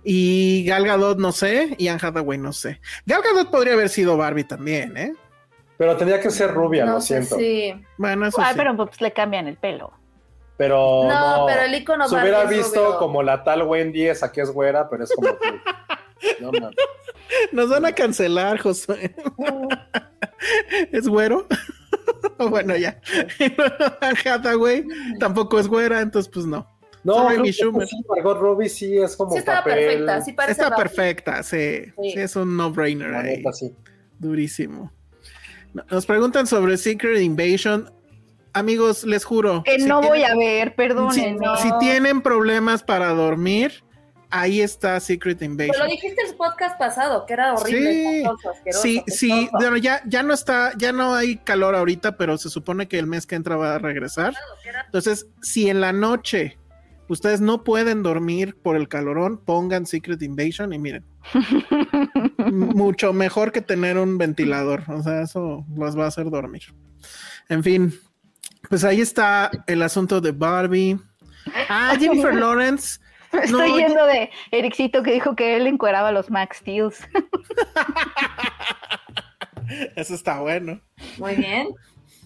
Y 0.05 0.64
Gal 0.67 0.85
Gadot 0.85 1.19
no 1.19 1.33
sé, 1.33 1.75
y 1.79 1.88
Anne 1.88 2.01
Hathaway 2.03 2.38
no 2.38 2.53
sé. 2.53 2.81
Gal 3.07 3.23
Gadot 3.23 3.51
podría 3.51 3.73
haber 3.73 3.88
sido 3.88 4.17
Barbie 4.19 4.45
también, 4.45 4.97
¿eh? 4.97 5.14
Pero 5.79 5.97
tenía 5.97 6.21
que 6.21 6.31
ser 6.31 6.53
rubia, 6.53 6.85
no 6.85 6.95
lo 6.95 7.01
sé 7.01 7.23
siento. 7.23 7.37
si... 7.37 7.73
Bueno, 7.97 8.27
eso 8.27 8.41
Ah, 8.41 8.49
sí. 8.51 8.55
pero 8.57 8.77
pues 8.77 9.01
le 9.01 9.12
cambian 9.12 9.47
el 9.47 9.57
pelo. 9.57 9.93
Pero 10.57 11.05
No, 11.09 11.38
no, 11.38 11.47
pero 11.47 11.62
el 11.62 11.75
icono 11.75 12.09
Se 12.09 12.17
hubiera 12.17 12.45
visto 12.45 12.85
rubio. 12.85 12.99
como 12.99 13.23
la 13.23 13.45
tal 13.45 13.62
Wendy, 13.62 14.07
esa 14.09 14.33
que 14.33 14.41
es 14.41 14.51
güera, 14.51 14.91
pero 14.91 15.05
es 15.05 15.12
como 15.14 15.29
que... 15.38 15.61
No. 16.41 16.51
Nos 17.53 17.71
van 17.71 17.85
a 17.87 17.93
cancelar, 17.93 18.59
José. 18.59 19.14
¿Es 20.91 21.07
güero? 21.07 21.47
bueno, 22.51 22.75
ya. 22.77 23.01
Hathaway 24.25 24.85
tampoco 25.21 25.61
es 25.61 25.69
güera, 25.69 26.01
entonces 26.01 26.29
pues 26.33 26.45
no. 26.47 26.67
No, 27.05 27.29
Amy 27.29 27.53
Schumer. 27.53 27.87
sí, 27.87 27.97
Margot 28.09 28.38
Robbie 28.41 28.69
sí 28.69 28.99
es 28.99 29.17
como 29.17 29.31
Sí 29.33 29.38
estaba 29.38 29.59
papel... 29.59 29.75
perfecta, 29.87 30.21
sí 30.23 30.33
parece 30.33 30.62
Está 30.62 30.77
perfecta, 30.77 31.43
sí. 31.45 31.85
Sí. 32.03 32.11
Sí, 32.12 32.19
es 32.21 32.35
un 32.35 32.57
no-brainer 32.57 33.14
ahí. 33.14 33.37
neta, 33.37 33.53
sí. 33.53 33.75
Durísimo. 34.19 34.91
Nos 35.90 36.07
preguntan 36.07 36.46
sobre 36.46 36.76
Secret 36.76 37.20
Invasion. 37.20 37.90
Amigos, 38.52 39.04
les 39.04 39.24
juro. 39.24 39.62
Que 39.64 39.78
si 39.78 39.87
no 39.87 40.00
voy 40.00 40.22
a 40.24 40.35
ver, 40.35 40.70
si, 40.70 40.74
perdónenme. 40.74 41.46
si 41.62 41.70
tienen 41.78 42.22
problemas 42.22 42.83
para 42.83 43.11
dormir, 43.11 43.85
ahí 44.31 44.61
está 44.61 44.98
Secret 45.00 45.38
Pero 45.38 45.52
Invasion. 45.52 45.78
lo 45.78 45.87
dijiste 45.90 46.22
el 46.26 46.35
podcast 46.35 46.78
pasado, 46.78 47.24
que 47.26 47.35
era 47.35 47.54
horrible, 47.54 47.92
Sí, 47.92 48.16
espantoso, 48.18 48.50
asqueroso, 48.50 48.83
Sí, 48.83 49.02
sí, 49.07 49.48
bueno, 49.52 49.76
ya, 49.76 50.02
ya 50.07 50.22
no 50.22 50.35
está, 50.35 50.72
ya 50.76 50.92
no 50.92 51.14
hay 51.14 51.37
calor 51.37 51.74
ahorita, 51.74 52.16
pero 52.16 52.37
se 52.38 52.48
supone 52.48 52.88
que 52.88 52.98
el 52.98 53.07
mes 53.07 53.26
que 53.26 53.37
entra 53.37 53.57
va 53.57 53.74
a 53.74 53.78
regresar. 53.78 54.35
Entonces, 54.87 55.26
si 55.42 55.68
en 55.68 55.81
la 55.81 55.92
noche 55.92 56.59
ustedes 57.09 57.40
no 57.40 57.64
pueden 57.64 58.03
dormir 58.03 58.57
por 58.62 58.77
el 58.77 58.88
calorón, 58.88 59.42
pongan 59.44 59.87
Secret 59.87 60.23
Invasion 60.23 60.73
y 60.73 60.79
miren. 60.79 61.05
mucho 62.53 63.12
mejor 63.12 63.53
que 63.53 63.61
tener 63.61 63.99
un 63.99 64.18
ventilador. 64.18 64.85
O 64.88 65.03
sea, 65.03 65.23
eso 65.23 65.64
los 65.75 65.99
va 65.99 66.05
a 66.05 66.09
hacer 66.09 66.31
dormir. 66.31 66.62
En 67.49 67.62
fin, 67.62 67.94
pues 68.68 68.85
ahí 68.85 69.01
está 69.01 69.51
el 69.66 69.83
asunto 69.83 70.21
de 70.21 70.33
Barbie. 70.33 70.99
Ah, 71.68 71.94
Jennifer 71.99 72.35
Lawrence. 72.40 73.01
Estoy 73.33 73.71
No, 73.73 73.79
yendo 73.79 74.07
de 74.07 74.31
Ericito 74.51 75.03
que 75.03 75.12
dijo 75.12 75.37
que 75.37 75.57
él 75.57 75.66
encueraba 75.66 76.09
a 76.09 76.12
los 76.12 76.31
Max 76.31 76.59
Steels. 76.59 77.07
Eso 79.97 80.14
está 80.14 80.40
bueno. 80.40 80.81
Muy 81.18 81.35
bien. 81.35 81.68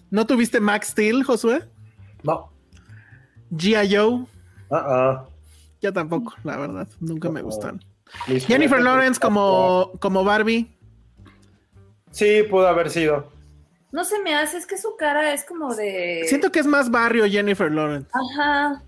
¿No 0.09 0.25
tuviste 0.25 0.61
Max 0.61 0.87
Steel, 0.89 1.23
Josué? 1.23 1.63
No. 2.23 2.53
G.I. 3.51 3.93
Joe. 3.93 4.25
Ah, 4.71 4.85
ah. 4.87 5.25
Ya 5.81 5.91
tampoco, 5.91 6.33
la 6.43 6.57
verdad. 6.57 6.87
Nunca 6.99 7.29
me 7.29 7.41
gustaron. 7.41 7.83
Mis 8.27 8.45
Jennifer 8.45 8.81
Lawrence 8.81 9.19
como, 9.19 9.91
como 9.99 10.23
Barbie. 10.23 10.71
Sí, 12.11 12.43
pudo 12.49 12.67
haber 12.67 12.89
sido. 12.89 13.31
No 13.91 14.03
se 14.05 14.19
me 14.21 14.35
hace, 14.35 14.57
es 14.57 14.65
que 14.65 14.77
su 14.77 14.95
cara 14.97 15.33
es 15.33 15.43
como 15.45 15.73
de... 15.75 16.23
Siento 16.27 16.51
que 16.51 16.59
es 16.59 16.65
más 16.65 16.89
barrio 16.89 17.25
Jennifer 17.27 17.71
Lawrence. 17.71 18.09
Ajá, 18.13 18.81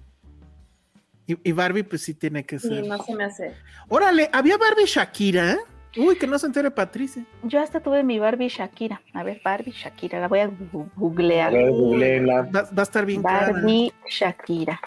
Y, 1.27 1.38
y 1.47 1.51
Barbie, 1.51 1.83
pues 1.83 2.01
sí 2.03 2.13
tiene 2.13 2.43
que 2.43 2.59
sí, 2.59 2.67
ser. 2.69 2.88
no 2.88 2.97
se 3.03 3.15
me 3.15 3.23
hace. 3.25 3.53
Órale, 3.89 4.29
¿había 4.33 4.57
Barbie 4.57 4.85
Shakira? 4.85 5.57
Uy, 5.97 6.17
que 6.17 6.27
no 6.27 6.38
se 6.39 6.47
entere 6.47 6.71
Patricia. 6.71 7.23
Yo 7.43 7.61
hasta 7.61 7.79
tuve 7.79 8.03
mi 8.03 8.19
Barbie 8.19 8.49
Shakira. 8.49 9.01
A 9.13 9.23
ver, 9.23 9.41
Barbie 9.43 9.71
Shakira, 9.71 10.19
la 10.19 10.27
voy 10.27 10.39
a 10.39 10.49
googlear. 10.95 11.49
A 11.49 11.51
ver, 11.51 11.69
googleenla. 11.71 12.41
Va, 12.53 12.63
va 12.63 12.81
a 12.81 12.83
estar 12.83 13.05
bien 13.05 13.21
cara. 13.23 13.51
Barbie 13.53 13.93
Shakira. 14.09 14.79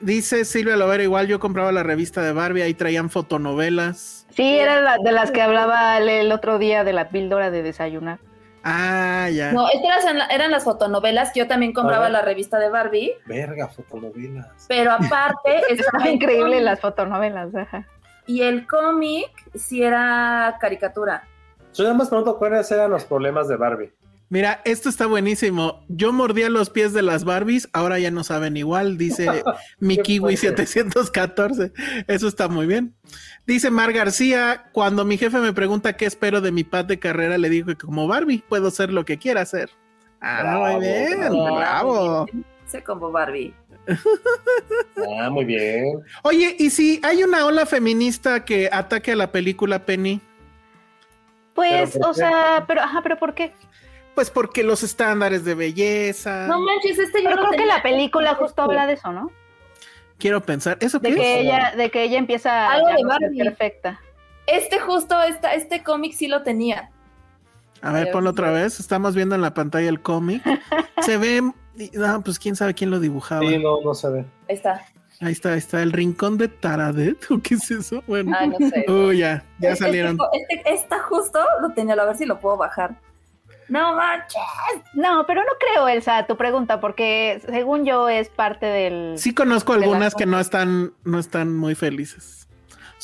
Dice 0.00 0.44
Silvia 0.44 0.76
Lovera, 0.76 1.02
igual 1.02 1.26
yo 1.26 1.40
compraba 1.40 1.72
la 1.72 1.82
revista 1.82 2.22
de 2.22 2.32
Barbie, 2.32 2.62
ahí 2.62 2.74
traían 2.74 3.08
fotonovelas. 3.10 4.26
Sí, 4.30 4.58
era 4.58 4.80
la 4.80 4.98
de 5.02 5.12
las 5.12 5.30
que 5.30 5.40
hablaba 5.40 5.96
el, 5.98 6.08
el 6.08 6.32
otro 6.32 6.58
día 6.58 6.84
de 6.84 6.92
la 6.92 7.08
píldora 7.08 7.50
de 7.50 7.62
desayunar. 7.62 8.18
Ah, 8.68 9.28
ya. 9.32 9.52
No, 9.52 9.68
estas 9.68 10.04
eran, 10.04 10.28
eran 10.30 10.50
las 10.50 10.64
fotonovelas. 10.64 11.32
Yo 11.34 11.46
también 11.46 11.72
compraba 11.72 12.08
la 12.08 12.20
revista 12.20 12.58
de 12.58 12.68
Barbie, 12.68 13.12
Verga, 13.26 13.68
fotonovelas. 13.68 14.66
pero 14.68 14.90
aparte 14.90 15.60
estaba 15.70 16.10
increíble 16.10 16.60
las 16.60 16.80
fotonovelas. 16.80 17.54
Ajá. 17.54 17.86
Y 18.26 18.42
el 18.42 18.66
cómic 18.66 19.30
sí 19.54 19.84
era 19.84 20.56
caricatura. 20.60 21.22
Yo 21.72 21.84
nada 21.84 21.94
más 21.94 22.08
pregunto 22.08 22.36
cuáles 22.38 22.68
eran 22.72 22.90
los 22.90 23.04
problemas 23.04 23.46
de 23.46 23.56
Barbie. 23.56 23.92
Mira, 24.28 24.60
esto 24.64 24.88
está 24.88 25.06
buenísimo. 25.06 25.84
Yo 25.88 26.12
mordía 26.12 26.50
los 26.50 26.68
pies 26.68 26.92
de 26.92 27.02
las 27.02 27.24
Barbies, 27.24 27.68
ahora 27.72 27.98
ya 28.00 28.10
no 28.10 28.24
saben 28.24 28.56
igual, 28.56 28.98
dice 28.98 29.44
mi 29.78 29.98
Kiwi 29.98 30.36
fuerte. 30.36 30.66
714. 30.66 31.72
Eso 32.08 32.26
está 32.26 32.48
muy 32.48 32.66
bien. 32.66 32.94
Dice 33.46 33.70
Mar 33.70 33.92
García, 33.92 34.64
cuando 34.72 35.04
mi 35.04 35.16
jefe 35.16 35.38
me 35.38 35.52
pregunta 35.52 35.96
qué 35.96 36.06
espero 36.06 36.40
de 36.40 36.50
mi 36.50 36.64
pad 36.64 36.86
de 36.86 36.98
carrera, 36.98 37.38
le 37.38 37.48
digo 37.48 37.68
que 37.68 37.76
como 37.76 38.08
Barbie 38.08 38.42
puedo 38.48 38.70
ser 38.72 38.92
lo 38.92 39.04
que 39.04 39.16
quiera 39.18 39.42
hacer. 39.42 39.70
Ah, 40.20 40.40
Bravo, 40.42 40.72
muy 40.72 40.80
bien, 40.86 41.18
bravo. 41.20 41.56
bravo. 41.56 42.26
Se 42.66 42.82
como 42.82 43.10
Barbie. 43.12 43.54
Ah, 45.20 45.30
muy 45.30 45.44
bien. 45.44 46.00
Oye, 46.22 46.56
¿y 46.58 46.70
si 46.70 47.00
hay 47.04 47.22
una 47.22 47.46
ola 47.46 47.66
feminista 47.66 48.44
que 48.44 48.68
ataque 48.72 49.12
a 49.12 49.16
la 49.16 49.30
película 49.30 49.84
Penny? 49.84 50.20
Pues, 51.54 51.90
¿Pero 51.92 52.00
por 52.00 52.10
o 52.10 52.14
sea, 52.14 52.64
pero, 52.66 52.82
ajá, 52.82 53.02
pero 53.02 53.16
¿por 53.18 53.34
qué? 53.34 53.52
Pues 54.16 54.30
porque 54.30 54.64
los 54.64 54.82
estándares 54.82 55.44
de 55.44 55.54
belleza. 55.54 56.46
No 56.48 56.58
manches, 56.60 56.98
este 56.98 57.22
yo 57.22 57.28
Pero 57.30 57.42
lo 57.42 57.48
creo 57.50 57.60
que 57.60 57.66
la 57.66 57.82
película 57.82 58.34
justo. 58.34 58.62
habla 58.62 58.86
de 58.86 58.94
eso, 58.94 59.12
¿no? 59.12 59.30
Quiero 60.18 60.42
pensar, 60.42 60.78
¿eso 60.80 61.00
qué 61.00 61.10
De 61.10 61.14
que 61.16 61.34
es? 61.34 61.40
ella, 61.44 61.74
de 61.76 61.90
que 61.90 62.02
ella 62.02 62.18
empieza 62.18 62.68
Algo 62.72 62.88
ya 62.88 62.94
de 62.96 63.02
no 63.02 63.08
Barbie. 63.10 63.44
perfecta. 63.44 64.00
Este 64.46 64.78
justo, 64.80 65.22
esta, 65.22 65.54
este 65.54 65.82
cómic 65.82 66.14
sí 66.14 66.26
lo 66.28 66.42
tenía. 66.42 66.90
A 67.82 67.92
ver, 67.92 68.10
ponlo 68.10 68.30
otra 68.30 68.50
vez. 68.50 68.80
Estamos 68.80 69.14
viendo 69.14 69.34
en 69.34 69.42
la 69.42 69.52
pantalla 69.52 69.88
el 69.88 70.00
cómic. 70.00 70.42
Se 71.02 71.18
ve. 71.18 71.42
No, 71.92 72.22
pues 72.24 72.38
quién 72.38 72.56
sabe 72.56 72.72
quién 72.72 72.90
lo 72.90 72.98
dibujaba. 73.00 73.42
Sí, 73.46 73.58
no, 73.58 73.82
no 73.82 73.94
se 73.94 74.08
ve. 74.08 74.20
Ahí 74.48 74.54
está. 74.56 74.82
Ahí 75.20 75.32
está, 75.32 75.52
ahí 75.52 75.58
está 75.58 75.82
el 75.82 75.92
rincón 75.92 76.38
de 76.38 76.48
Taradet. 76.48 77.30
¿O 77.30 77.38
qué 77.42 77.54
es 77.56 77.70
eso? 77.70 78.02
Bueno. 78.06 78.34
Ay, 78.38 78.48
no 78.48 78.56
sé. 78.70 78.86
Uh, 78.90 79.12
ya, 79.12 79.44
ya 79.58 79.72
Este- 79.72 79.84
salieron. 79.84 80.16
Este, 80.32 80.72
esta 80.72 81.00
justo 81.02 81.38
lo 81.60 81.68
tenía, 81.74 81.92
a 81.94 82.06
ver 82.06 82.16
si 82.16 82.24
lo 82.24 82.40
puedo 82.40 82.56
bajar. 82.56 82.96
No 83.68 83.94
manches. 83.94 84.42
No, 84.94 85.24
pero 85.26 85.42
no 85.42 85.50
creo, 85.58 85.88
Elsa, 85.88 86.26
tu 86.26 86.36
pregunta, 86.36 86.80
porque 86.80 87.42
según 87.46 87.84
yo 87.84 88.08
es 88.08 88.28
parte 88.28 88.66
del... 88.66 89.18
Sí 89.18 89.34
conozco 89.34 89.76
de 89.76 89.84
algunas 89.84 90.14
que 90.14 90.26
no 90.26 90.38
están, 90.38 90.92
no 91.04 91.18
están 91.18 91.56
muy 91.56 91.74
felices. 91.74 92.45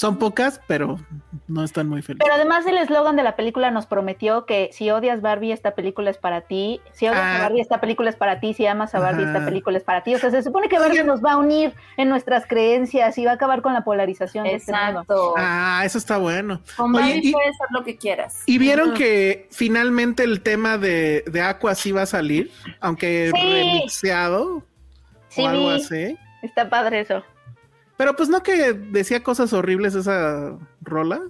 Son 0.02 0.16
pocas, 0.18 0.60
pero 0.66 0.98
no 1.46 1.62
están 1.62 1.88
muy 1.88 2.02
felices. 2.02 2.24
Pero 2.24 2.34
además 2.34 2.66
el 2.66 2.76
eslogan 2.76 3.14
de 3.14 3.22
la 3.22 3.36
película 3.36 3.70
nos 3.70 3.86
prometió 3.86 4.46
que 4.46 4.68
si 4.72 4.90
odias 4.90 5.20
Barbie, 5.22 5.52
esta 5.52 5.76
película 5.76 6.10
es 6.10 6.18
para 6.18 6.40
ti. 6.40 6.80
Si 6.92 7.06
odias 7.06 7.20
Ah. 7.22 7.36
a 7.36 7.42
Barbie, 7.42 7.60
esta 7.60 7.80
película 7.80 8.10
es 8.10 8.16
para 8.16 8.40
ti. 8.40 8.52
Si 8.52 8.66
amas 8.66 8.96
a 8.96 8.98
Barbie, 8.98 9.22
Ajá. 9.22 9.32
esta 9.34 9.44
película 9.46 9.78
es 9.78 9.84
para 9.84 10.02
ti. 10.02 10.12
O 10.16 10.18
sea, 10.18 10.32
se 10.32 10.42
supone 10.42 10.68
que 10.68 10.80
Barbie 10.80 11.04
nos 11.04 11.24
va 11.24 11.34
a 11.34 11.36
unir 11.36 11.72
en 11.96 12.08
nuestras 12.08 12.46
creencias 12.46 13.16
y 13.16 13.24
va 13.24 13.30
a 13.30 13.34
acabar 13.34 13.62
con 13.62 13.74
la 13.74 13.84
polarización 13.84 14.42
de 14.42 14.56
este 14.56 14.72
mundo. 14.72 15.02
Exacto. 15.02 15.34
Ah, 15.36 15.82
eso 15.84 15.98
está 15.98 16.18
bueno. 16.18 16.60
Con 16.76 16.92
Oye, 16.96 17.04
Barbie 17.04 17.28
y- 17.28 17.32
puedes 17.32 17.54
hacer 17.54 17.66
lo 17.70 17.84
que 17.84 17.96
quieras. 17.96 18.42
¿Y 18.46 18.58
vieron 18.58 18.94
que 18.94 19.46
finalmente 19.52 20.24
el 20.24 20.40
tema 20.42 20.78
de, 20.78 21.22
de 21.28 21.42
Aqua 21.42 21.76
sí 21.76 21.92
va 21.92 22.02
a 22.02 22.06
salir? 22.06 22.50
Aunque 22.80 23.30
Sí. 23.32 23.40
remixeado 23.40 24.64
Sí, 25.28 25.42
o 25.42 25.48
algo 25.48 25.70
así. 25.70 26.18
Está 26.42 26.68
padre 26.68 26.98
eso. 27.00 27.22
Pero 28.02 28.16
pues 28.16 28.28
no 28.28 28.42
que 28.42 28.72
decía 28.72 29.22
cosas 29.22 29.52
horribles 29.52 29.94
esa 29.94 30.58
rola. 30.80 31.20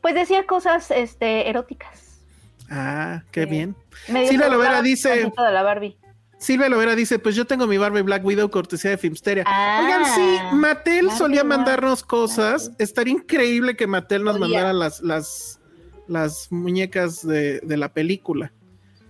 Pues 0.00 0.14
decía 0.14 0.46
cosas 0.46 0.90
este, 0.90 1.50
eróticas. 1.50 2.22
Ah, 2.70 3.22
qué 3.30 3.44
Sí. 3.44 3.50
bien. 3.50 3.76
Silvia 4.06 4.48
Lovera 4.48 4.80
dice- 4.80 5.30
de 5.30 5.52
la 5.52 5.62
Barbie. 5.62 5.98
Silvia 6.38 6.70
Lovera 6.70 6.94
dice, 6.94 7.18
pues 7.18 7.36
yo 7.36 7.44
tengo 7.44 7.66
mi 7.66 7.76
Barbie 7.76 8.00
Black 8.00 8.24
Widow 8.24 8.50
cortesía 8.50 8.92
de 8.92 8.96
Filmsteria. 8.96 9.44
Ah, 9.46 9.82
Oigan, 9.84 10.04
sí, 10.06 10.56
Mattel 10.56 11.04
Barbie 11.06 11.18
solía 11.18 11.44
mandarnos 11.44 12.02
cosas. 12.02 12.72
Estaría 12.78 13.12
increíble 13.12 13.76
que 13.76 13.86
Mattel 13.86 14.24
nos 14.24 14.38
mandara 14.38 14.72
las, 14.72 15.02
las, 15.02 15.60
las 16.08 16.50
muñecas 16.50 17.24
de, 17.26 17.60
de 17.60 17.76
la 17.76 17.90
película. 17.92 18.52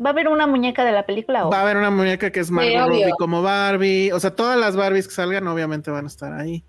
¿Va 0.05 0.11
a 0.11 0.13
haber 0.13 0.27
una 0.27 0.49
muñeca 0.49 0.85
de 0.85 0.91
la 0.91 1.07
película? 1.07 1.47
o? 1.47 1.51
Va 1.51 1.59
a 1.61 1.63
haber 1.63 1.77
una 1.77 1.91
muñeca 1.91 2.33
que 2.33 2.41
es 2.41 2.51
Margot 2.51 2.73
obvio. 2.73 2.87
Robbie 3.05 3.13
como 3.17 3.43
Barbie. 3.43 4.11
O 4.11 4.19
sea, 4.19 4.35
todas 4.35 4.59
las 4.59 4.75
Barbies 4.75 5.07
que 5.07 5.15
salgan 5.15 5.47
obviamente 5.47 5.93
van 5.93 6.07
a 6.07 6.09
estar 6.09 6.33
ahí. 6.33 6.65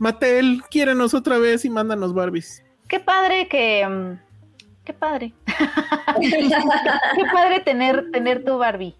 Mattel, 0.00 0.62
quiérenos 0.70 1.12
otra 1.14 1.38
vez 1.38 1.64
y 1.64 1.70
mándanos 1.70 2.14
Barbies. 2.14 2.64
Qué 2.88 2.98
padre 3.00 3.46
que... 3.48 3.86
mm, 3.86 4.18
Qué 4.84 4.94
padre. 4.94 5.34
Qué 6.20 7.24
padre 7.32 7.60
tener, 7.60 8.10
tener 8.10 8.44
tu 8.44 8.56
Barbie. 8.58 8.96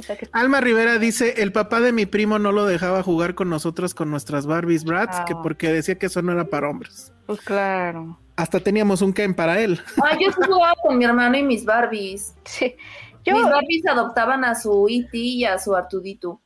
O 0.00 0.02
sea, 0.04 0.16
que- 0.16 0.28
Alma 0.32 0.60
Rivera 0.60 0.98
dice, 0.98 1.42
el 1.42 1.52
papá 1.52 1.80
de 1.80 1.92
mi 1.92 2.06
primo 2.06 2.38
no 2.38 2.52
lo 2.52 2.64
dejaba 2.64 3.02
jugar 3.02 3.34
con 3.34 3.50
nosotros 3.50 3.92
con 3.92 4.08
nuestras 4.10 4.46
Barbies 4.46 4.84
Bratz, 4.84 5.16
Ah. 5.18 5.24
que 5.26 5.34
porque 5.34 5.72
decía 5.72 5.98
que 5.98 6.06
eso 6.06 6.22
no 6.22 6.32
era 6.32 6.44
para 6.44 6.68
hombres. 6.70 7.12
Pues 7.26 7.40
claro. 7.40 8.18
Hasta 8.36 8.60
teníamos 8.60 9.02
un 9.02 9.12
Ken 9.12 9.34
para 9.34 9.58
él. 9.60 9.80
Ay, 10.04 10.18
yo 10.24 10.30
sí 10.30 10.38
jugaba 10.46 10.74
con 10.82 10.96
mi 10.96 11.04
hermano 11.04 11.36
y 11.36 11.42
mis 11.42 11.64
Barbies. 11.64 12.34
Sí. 12.44 12.76
Yo, 13.24 13.34
Mis 13.34 13.42
Barbies 13.42 13.84
adoptaban 13.88 14.44
a 14.44 14.54
su 14.54 14.86
E.T. 14.88 15.18
y 15.18 15.44
a 15.44 15.58
su 15.58 15.74
Artudito. 15.74 16.40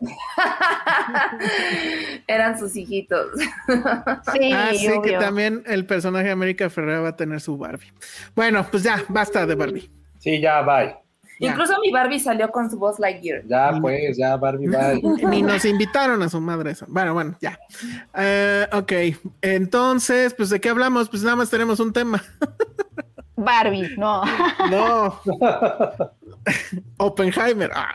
Eran 2.26 2.58
sus 2.58 2.76
hijitos. 2.76 3.28
sí, 4.32 4.52
ah, 4.52 4.70
sí, 4.74 4.90
que 5.02 5.12
también 5.12 5.62
el 5.66 5.86
personaje 5.86 6.26
de 6.26 6.32
América 6.32 6.70
Ferrera 6.70 7.00
va 7.00 7.08
a 7.10 7.16
tener 7.16 7.40
su 7.40 7.56
Barbie. 7.56 7.92
Bueno, 8.34 8.66
pues 8.70 8.82
ya, 8.82 9.02
basta 9.08 9.46
de 9.46 9.54
Barbie. 9.54 9.90
Sí, 10.18 10.40
ya, 10.40 10.62
bye. 10.62 10.96
Ya. 11.40 11.50
Incluso 11.50 11.74
mi 11.80 11.92
Barbie 11.92 12.18
salió 12.18 12.50
con 12.50 12.68
su 12.68 12.78
voz 12.78 12.98
Lightyear. 12.98 13.44
Ya, 13.46 13.78
pues, 13.80 14.16
ya, 14.16 14.36
Barbie, 14.36 14.68
bye. 14.68 15.00
Ni 15.28 15.42
nos 15.42 15.64
invitaron 15.64 16.20
a 16.22 16.28
su 16.28 16.40
madre 16.40 16.72
eso. 16.72 16.84
Bueno, 16.88 17.14
bueno, 17.14 17.36
ya. 17.40 17.58
Eh, 18.16 18.66
ok, 18.72 18.92
entonces, 19.42 20.34
pues 20.34 20.50
¿de 20.50 20.60
qué 20.60 20.68
hablamos? 20.68 21.08
Pues 21.08 21.22
nada 21.22 21.36
más 21.36 21.48
tenemos 21.48 21.78
un 21.78 21.92
tema. 21.92 22.22
Barbie, 23.36 23.94
no. 23.96 24.22
No. 24.68 25.20
Oppenheimer. 26.98 27.70
Ah. 27.74 27.94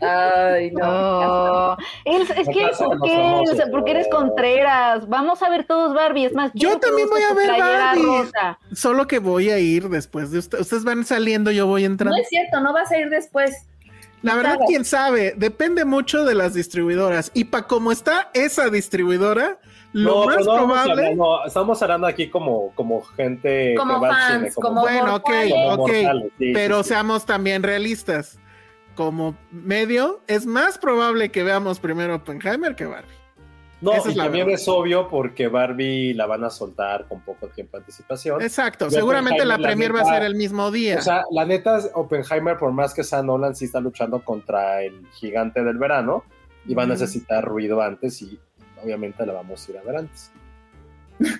Ay, 0.00 0.70
No. 0.72 1.76
Es, 2.04 2.30
es 2.30 2.48
que, 2.48 2.62
casa 2.70 2.84
de 2.84 2.88
¿por 2.90 2.98
los 2.98 3.08
qué? 3.08 3.14
famosos. 3.16 3.52
O 3.52 3.56
sea, 3.56 3.66
¿por 3.70 3.84
qué 3.84 3.90
eres 3.92 4.08
Contreras? 4.10 5.08
Vamos 5.08 5.42
a 5.42 5.48
ver 5.50 5.64
todos 5.64 5.94
Barbie. 5.94 6.26
Es 6.26 6.32
más, 6.34 6.50
Yo 6.54 6.78
también 6.78 7.08
voy 7.08 7.22
a 7.22 7.34
ver 7.34 7.50
Barbie. 7.58 8.02
rosa. 8.02 8.58
Solo 8.74 9.06
que 9.06 9.18
voy 9.18 9.50
a 9.50 9.58
ir 9.58 9.88
después 9.88 10.30
de 10.30 10.38
ustedes. 10.38 10.62
Ustedes 10.62 10.84
van 10.84 11.04
saliendo, 11.04 11.50
yo 11.50 11.66
voy 11.66 11.82
No 11.82 11.86
entrando. 11.86 12.16
es 12.20 12.28
cierto, 12.28 12.60
no 12.60 12.72
vas 12.72 12.90
a 12.92 12.98
ir 12.98 13.08
después. 13.10 13.54
La 14.22 14.36
verdad, 14.36 14.58
quién 14.66 14.84
sabe. 14.86 15.34
Depende 15.36 15.84
mucho 15.84 16.24
de 16.24 16.34
las 16.34 16.54
distribuidoras. 16.54 17.30
Y 17.34 17.44
para 17.44 17.66
cómo 17.66 17.92
está 17.92 18.30
esa 18.32 18.70
distribuidora, 18.70 19.58
lo 19.94 20.10
No, 20.14 20.26
más 20.26 20.36
pero 20.36 20.44
no, 20.46 20.52
vamos 20.52 20.82
probable. 20.82 21.14
no, 21.16 21.44
estamos 21.46 21.82
hablando 21.82 22.06
aquí 22.06 22.28
como, 22.28 22.72
como 22.74 23.02
gente 23.02 23.74
Como 23.76 23.94
que 23.94 24.00
va 24.00 24.08
al 24.08 24.14
fans, 24.40 24.54
cine, 24.54 24.54
como 24.54 24.80
Bueno, 24.82 25.14
ok, 25.16 25.30
como 25.50 25.68
ok. 25.72 25.78
mortales, 25.78 26.32
sí, 26.38 26.52
pero 26.52 26.76
sí, 26.78 26.82
sí. 26.84 26.88
seamos 26.90 27.24
también 27.26 27.62
realistas. 27.62 28.38
Como 28.94 29.36
medio, 29.50 30.20
es 30.28 30.46
más 30.46 30.78
probable 30.78 31.30
que 31.30 31.42
veamos 31.42 31.80
primero 31.80 32.14
Oppenheimer 32.16 32.76
que 32.76 32.86
Barbie. 32.86 33.08
No, 33.80 33.92
esa 33.92 34.08
es 34.08 34.14
y 34.14 34.18
la 34.18 34.24
también 34.24 34.46
verdad. 34.46 34.60
es 34.62 34.68
obvio 34.68 35.08
porque 35.08 35.48
Barbie 35.48 36.14
la 36.14 36.26
van 36.26 36.44
a 36.44 36.50
soltar 36.50 37.06
con 37.08 37.20
poco 37.22 37.48
tiempo 37.48 37.76
de 37.76 37.82
anticipación. 37.82 38.40
Exacto, 38.40 38.86
Y 38.86 38.90
seguramente 38.92 39.44
la 39.44 39.58
premier 39.58 39.94
va 39.94 40.00
a 40.00 40.04
ser 40.06 40.22
el 40.22 40.36
mismo 40.36 40.70
día. 40.70 40.98
O 40.98 41.02
sea, 41.02 41.24
la 41.32 41.44
neta, 41.44 41.80
Oppenheimer, 41.94 42.56
por 42.56 42.72
más 42.72 42.94
que 42.94 43.04
sea 43.04 43.22
Nolan, 43.22 43.54
sí 43.56 43.66
está 43.66 43.80
luchando 43.80 44.24
contra 44.24 44.82
el 44.82 45.06
gigante 45.12 45.62
del 45.64 45.76
verano 45.76 46.24
y 46.66 46.74
va 46.74 46.84
a 46.84 46.86
necesitar 46.86 47.44
ruido 47.44 47.82
antes 47.82 48.22
y 48.22 48.38
obviamente 48.84 49.24
la 49.26 49.32
vamos 49.32 49.66
a 49.66 49.70
ir 49.72 49.78
a 49.78 49.82
ver 49.82 49.96
antes. 49.96 50.30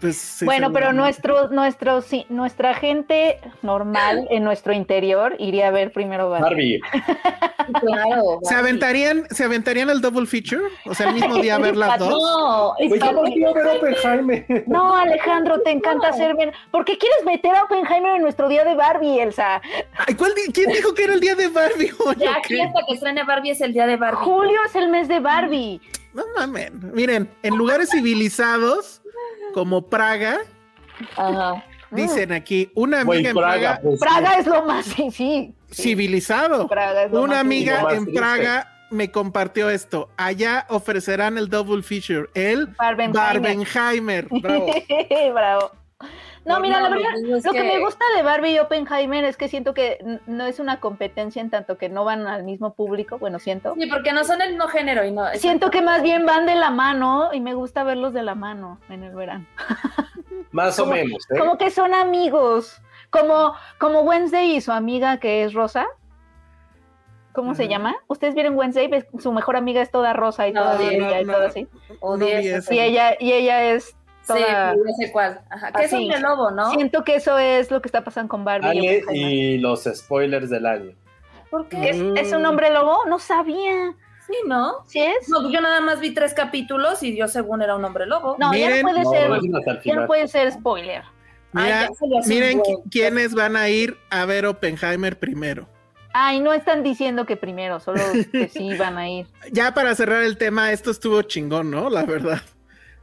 Pues, 0.00 0.16
sí, 0.18 0.44
bueno, 0.44 0.70
pero 0.70 0.92
nuestro, 0.92 1.48
nuestro, 1.48 2.02
sí, 2.02 2.26
nuestra 2.28 2.74
gente 2.74 3.38
normal 3.62 4.26
en 4.28 4.44
nuestro 4.44 4.74
interior 4.74 5.34
iría 5.38 5.68
a 5.68 5.70
ver 5.70 5.92
primero 5.92 6.28
Barbie. 6.28 6.78
Barbie, 6.80 7.80
Claro. 7.80 8.38
¿Se 8.42 8.54
aventarían, 8.54 9.26
¿Se 9.30 9.44
aventarían 9.44 9.88
el 9.88 10.02
double 10.02 10.26
feature? 10.26 10.64
O 10.84 10.94
sea, 10.94 11.08
el 11.08 11.14
mismo 11.14 11.36
día 11.36 11.56
ver 11.58 11.74
las 11.76 11.98
dos. 11.98 12.10
No, 12.10 12.74
pues 12.86 13.00
yo 13.00 13.12
no 13.12 13.22
ver 13.54 13.66
Oppenheimer. 13.78 14.64
No, 14.66 14.94
Alejandro, 14.94 15.62
te 15.62 15.70
encanta 15.70 16.08
hacer 16.08 16.36
bien. 16.36 16.52
¿Por 16.70 16.84
qué 16.84 16.98
quieres 16.98 17.24
meter 17.24 17.54
a 17.54 17.62
Oppenheimer 17.62 18.16
en 18.16 18.22
nuestro 18.22 18.48
día 18.48 18.62
de 18.64 18.74
Barbie, 18.74 19.20
Elsa? 19.20 19.62
Ay, 20.06 20.14
¿cuál 20.16 20.32
di- 20.34 20.52
¿Quién 20.52 20.70
dijo 20.70 20.92
que 20.92 21.04
era 21.04 21.14
el 21.14 21.20
día 21.20 21.34
de 21.34 21.48
Barbie? 21.48 21.92
hoy, 22.04 22.16
Ya 22.18 22.34
aquí 22.36 22.60
hasta 22.60 22.80
que 22.86 22.94
estrene 22.94 23.24
Barbie 23.24 23.52
es 23.52 23.60
el 23.62 23.72
día 23.72 23.86
de 23.86 23.96
Barbie. 23.96 24.22
Julio 24.22 24.58
es 24.66 24.74
el 24.74 24.88
mes 24.90 25.08
de 25.08 25.20
Barbie. 25.20 25.80
No 26.14 26.24
mames. 26.36 26.72
Miren, 26.72 27.28
en 27.42 27.56
lugares 27.56 27.90
civilizados 27.90 29.02
como 29.52 29.88
Praga, 29.88 30.38
Ajá. 31.16 31.64
dicen 31.90 32.32
aquí, 32.32 32.70
una 32.74 33.00
amiga 33.00 33.30
en 33.30 33.36
Praga, 33.36 33.58
Praga, 33.58 33.80
pues, 33.82 34.00
Praga 34.00 34.38
es 34.38 34.46
lo 34.46 34.64
más, 34.64 34.86
sí, 34.86 35.10
sí. 35.10 35.54
civilizado. 35.70 36.68
Praga 36.68 37.04
es 37.04 37.12
lo 37.12 37.20
Una 37.20 37.34
más 37.34 37.40
amiga 37.40 37.82
más 37.82 37.94
en 37.94 38.04
triste. 38.04 38.20
Praga 38.20 38.70
me 38.90 39.10
compartió 39.10 39.70
esto. 39.70 40.08
Allá 40.16 40.66
ofrecerán 40.68 41.36
el 41.36 41.48
double 41.48 41.82
feature, 41.82 42.28
el 42.34 42.68
Barbenheimer. 42.68 43.12
Barbenheimer. 43.12 44.28
Bravo. 44.30 44.66
Bravo. 45.34 45.72
No, 46.44 46.60
mira, 46.60 46.80
la 46.80 46.90
No, 46.90 46.96
verdad, 46.96 47.10
lo 47.44 47.52
que... 47.52 47.58
que- 47.58 47.64
me 47.64 47.78
gusta 47.80 48.04
de 48.16 48.22
Barbie 48.22 48.52
y 48.54 48.58
Oppenheimer 48.58 49.24
es 49.24 49.36
que 49.36 49.48
siento 49.48 49.72
que 49.72 49.98
no 50.26 50.44
es 50.44 50.58
una 50.60 50.78
competencia 50.80 51.40
en 51.40 51.48
tanto 51.50 51.78
que 51.78 51.88
no 51.88 52.04
van 52.04 52.26
al 52.26 52.44
mismo 52.44 52.74
público, 52.74 53.18
bueno, 53.18 53.38
siento. 53.38 53.74
Sí, 53.78 53.86
porque 53.86 54.12
no 54.12 54.24
son 54.24 54.42
el 54.42 54.50
mismo 54.50 54.68
género 54.68 55.04
y 55.04 55.10
no. 55.10 55.26
Siento 55.34 55.70
que 55.70 55.80
más 55.80 56.02
bien 56.02 56.26
van 56.26 56.44
de 56.46 56.54
la 56.54 56.70
mano 56.70 57.30
y 57.32 57.40
me 57.40 57.54
gusta 57.54 57.82
verlos 57.84 58.12
de 58.12 58.22
la 58.22 58.34
mano 58.34 58.78
en 58.90 59.04
el 59.04 59.14
verano. 59.14 59.46
Más 60.52 60.78
o 60.78 60.86
menos, 60.86 61.24
¿eh? 61.30 61.38
Como 61.38 61.56
que 61.58 61.70
son 61.70 61.94
amigos, 61.94 62.80
como, 63.10 63.54
como 63.78 64.00
Wednesday 64.02 64.54
y 64.56 64.60
su 64.60 64.70
amiga 64.72 65.18
que 65.18 65.44
es 65.44 65.54
Rosa. 65.54 65.86
¿Cómo 67.32 67.56
se 67.56 67.66
llama? 67.66 67.96
¿Ustedes 68.06 68.34
vieron 68.34 68.54
Wednesday? 68.56 68.88
Su 69.18 69.32
mejor 69.32 69.56
amiga 69.56 69.82
es 69.82 69.90
toda 69.90 70.12
rosa 70.12 70.46
y 70.46 70.52
No, 70.52 70.62
toda 70.62 70.74
no, 70.76 70.92
y 70.92 71.24
no. 71.24 71.32
todo 71.32 71.46
así. 71.46 71.66
No. 72.00 72.16
Y 72.70 72.78
ella, 72.78 73.16
y 73.18 73.32
ella 73.32 73.64
es 73.72 73.96
Sí, 74.26 74.32
toda... 74.32 74.74
no 74.74 74.92
sé 74.98 75.12
cuál. 75.12 75.40
Ajá. 75.50 75.72
Que 75.72 75.84
es 75.84 75.92
hombre 75.92 76.18
lobo, 76.20 76.50
¿no? 76.50 76.70
Siento 76.72 77.04
que 77.04 77.16
eso 77.16 77.38
es 77.38 77.70
lo 77.70 77.80
que 77.82 77.88
está 77.88 78.02
pasando 78.04 78.28
con 78.30 78.44
Barbie. 78.44 78.66
y 78.74 78.88
Ale 78.88 79.02
Oppenheimer. 79.02 79.32
y 79.32 79.58
los 79.58 79.84
spoilers 79.84 80.48
del 80.50 80.66
año. 80.66 80.92
¿Por 81.50 81.62
¿Es, 81.70 81.96
qué? 81.96 82.12
es 82.16 82.32
un 82.32 82.44
hombre 82.46 82.70
lobo? 82.72 83.04
No 83.06 83.18
sabía. 83.18 83.94
Sí, 84.26 84.32
¿no? 84.46 84.76
¿Sí 84.86 85.00
es? 85.00 85.28
No, 85.28 85.50
yo 85.50 85.60
nada 85.60 85.80
más 85.82 86.00
vi 86.00 86.14
tres 86.14 86.32
capítulos 86.32 87.02
y 87.02 87.14
yo 87.16 87.28
según 87.28 87.60
era 87.60 87.76
un 87.76 87.84
hombre 87.84 88.06
lobo. 88.06 88.36
No, 88.38 88.54
ya 88.54 88.70
no 88.76 88.82
puede 88.82 89.02
No, 89.04 89.10
ser, 89.10 89.28
no 89.28 89.82
ya 89.84 89.94
no 89.94 90.06
puede 90.06 90.26
ser 90.28 90.50
spoiler. 90.50 91.02
Mira, 91.52 91.90
un 92.00 92.20
miren 92.26 92.58
buen. 92.58 92.76
quiénes 92.90 93.34
van 93.34 93.54
a 93.56 93.68
ir 93.68 93.96
a 94.10 94.24
ver 94.24 94.46
Oppenheimer 94.46 95.18
primero. 95.18 95.68
Ay, 96.14 96.40
no 96.40 96.52
están 96.52 96.82
diciendo 96.82 97.26
que 97.26 97.36
primero, 97.36 97.78
solo 97.80 98.00
que 98.32 98.48
sí 98.52 98.74
van 98.76 98.96
a 98.98 99.08
ir. 99.10 99.26
Ya 99.52 99.74
para 99.74 99.94
cerrar 99.94 100.22
el 100.24 100.38
tema, 100.38 100.72
esto 100.72 100.90
estuvo 100.90 101.20
chingón, 101.22 101.70
¿no? 101.70 101.90
La 101.90 102.04
verdad. 102.04 102.40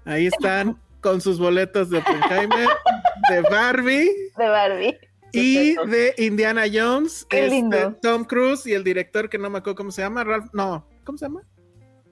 Ahí 0.05 0.25
están 0.25 0.77
con 1.01 1.21
sus 1.21 1.39
boletos 1.39 1.89
de 1.89 1.99
Oppenheimer, 1.99 2.67
de 3.29 3.41
Barbie 3.41 4.09
De 4.37 4.47
Barbie. 4.47 4.97
y 5.31 5.75
de 5.87 6.13
Indiana 6.17 6.63
Jones. 6.71 7.25
Qué 7.29 7.45
este, 7.45 7.55
lindo. 7.55 7.95
Tom 8.01 8.23
Cruise 8.23 8.65
y 8.67 8.73
el 8.73 8.83
director 8.83 9.29
que 9.29 9.37
no 9.37 9.49
me 9.49 9.59
acuerdo 9.59 9.75
cómo 9.75 9.91
se 9.91 10.01
llama, 10.01 10.23
Ralph, 10.23 10.49
no, 10.53 10.85
¿cómo 11.03 11.17
se 11.17 11.25
llama? 11.25 11.41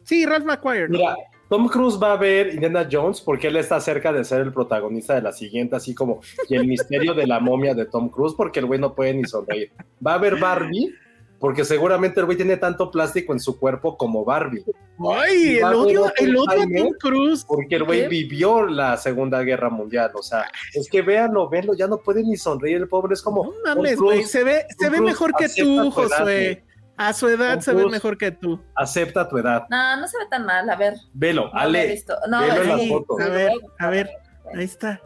Sí, 0.03 0.25
Ralph 0.25 0.45
McQuire. 0.45 0.89
¿no? 0.89 0.97
Mira, 0.97 1.15
Tom 1.49 1.67
Cruise 1.67 1.99
va 2.01 2.13
a 2.13 2.17
ver 2.17 2.53
Indiana 2.53 2.87
Jones 2.89 3.21
porque 3.21 3.47
él 3.47 3.57
está 3.57 3.79
cerca 3.79 4.13
de 4.13 4.23
ser 4.23 4.41
el 4.41 4.53
protagonista 4.53 5.15
de 5.15 5.21
la 5.23 5.31
siguiente, 5.31 5.75
así 5.75 5.95
como 5.95 6.21
y 6.47 6.55
el 6.55 6.67
misterio 6.67 7.13
de 7.13 7.25
la 7.25 7.39
momia 7.39 7.73
de 7.73 7.85
Tom 7.85 8.09
Cruise, 8.09 8.35
porque 8.35 8.59
el 8.59 8.67
güey 8.67 8.79
no 8.79 8.93
puede 8.93 9.13
ni 9.15 9.25
sonreír. 9.25 9.71
Va 10.05 10.13
a 10.13 10.17
ver 10.19 10.37
Barbie 10.37 10.93
porque 11.39 11.63
seguramente 11.63 12.19
el 12.19 12.25
güey 12.25 12.37
tiene 12.37 12.57
tanto 12.57 12.91
plástico 12.91 13.33
en 13.33 13.39
su 13.39 13.57
cuerpo 13.57 13.97
como 13.97 14.25
Barbie, 14.25 14.63
Ay, 14.99 15.57
el 15.57 15.63
odio, 15.63 16.11
el 16.17 16.35
odio 16.35 16.49
a. 16.49 16.77
Tom 16.77 16.93
Cruise. 16.99 17.45
porque 17.45 17.75
el 17.75 17.83
güey 17.85 18.07
vivió 18.07 18.65
la 18.65 18.97
Segunda 18.97 19.41
Guerra 19.43 19.69
Mundial. 19.69 20.11
O 20.13 20.21
sea, 20.21 20.45
es 20.73 20.89
que 20.89 21.01
véanlo, 21.01 21.49
véanlo, 21.49 21.73
ya 21.73 21.87
no 21.87 21.97
puede 21.97 22.23
ni 22.23 22.35
sonreír 22.35 22.77
el 22.77 22.87
pobre, 22.89 23.13
es 23.13 23.21
como. 23.21 23.45
No 23.45 23.53
mames, 23.63 23.97
güey, 23.97 24.23
se 24.23 24.43
ve, 24.43 24.65
se 24.77 24.89
ve 24.89 24.99
mejor 24.99 25.33
que 25.35 25.47
tú, 25.49 25.89
Josué. 25.91 26.65
A 26.97 27.13
su 27.13 27.29
edad 27.29 27.53
Tom 27.53 27.61
se 27.61 27.73
ve 27.73 27.85
mejor 27.85 28.17
que 28.17 28.31
tú. 28.31 28.59
Acepta 28.75 29.29
tu 29.29 29.37
edad. 29.37 29.63
No, 29.69 29.95
no 29.95 30.05
se 30.05 30.17
ve 30.17 30.25
tan 30.29 30.45
mal. 30.45 30.69
A 30.69 30.75
ver. 30.75 30.95
Velo, 31.13 31.49
no 31.53 31.57
Ale. 31.57 32.03
No, 32.29 32.41
velo 32.41 32.63
sí, 32.63 32.67
las 32.67 32.87
fotos. 32.89 33.21
a 33.21 33.29
ver, 33.29 33.51
a 33.79 33.89
ver, 33.89 34.09
ahí 34.53 34.65
está. 34.65 35.01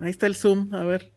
Ahí 0.00 0.10
está 0.10 0.26
el 0.26 0.36
zoom, 0.36 0.72
a 0.72 0.84
ver. 0.84 1.10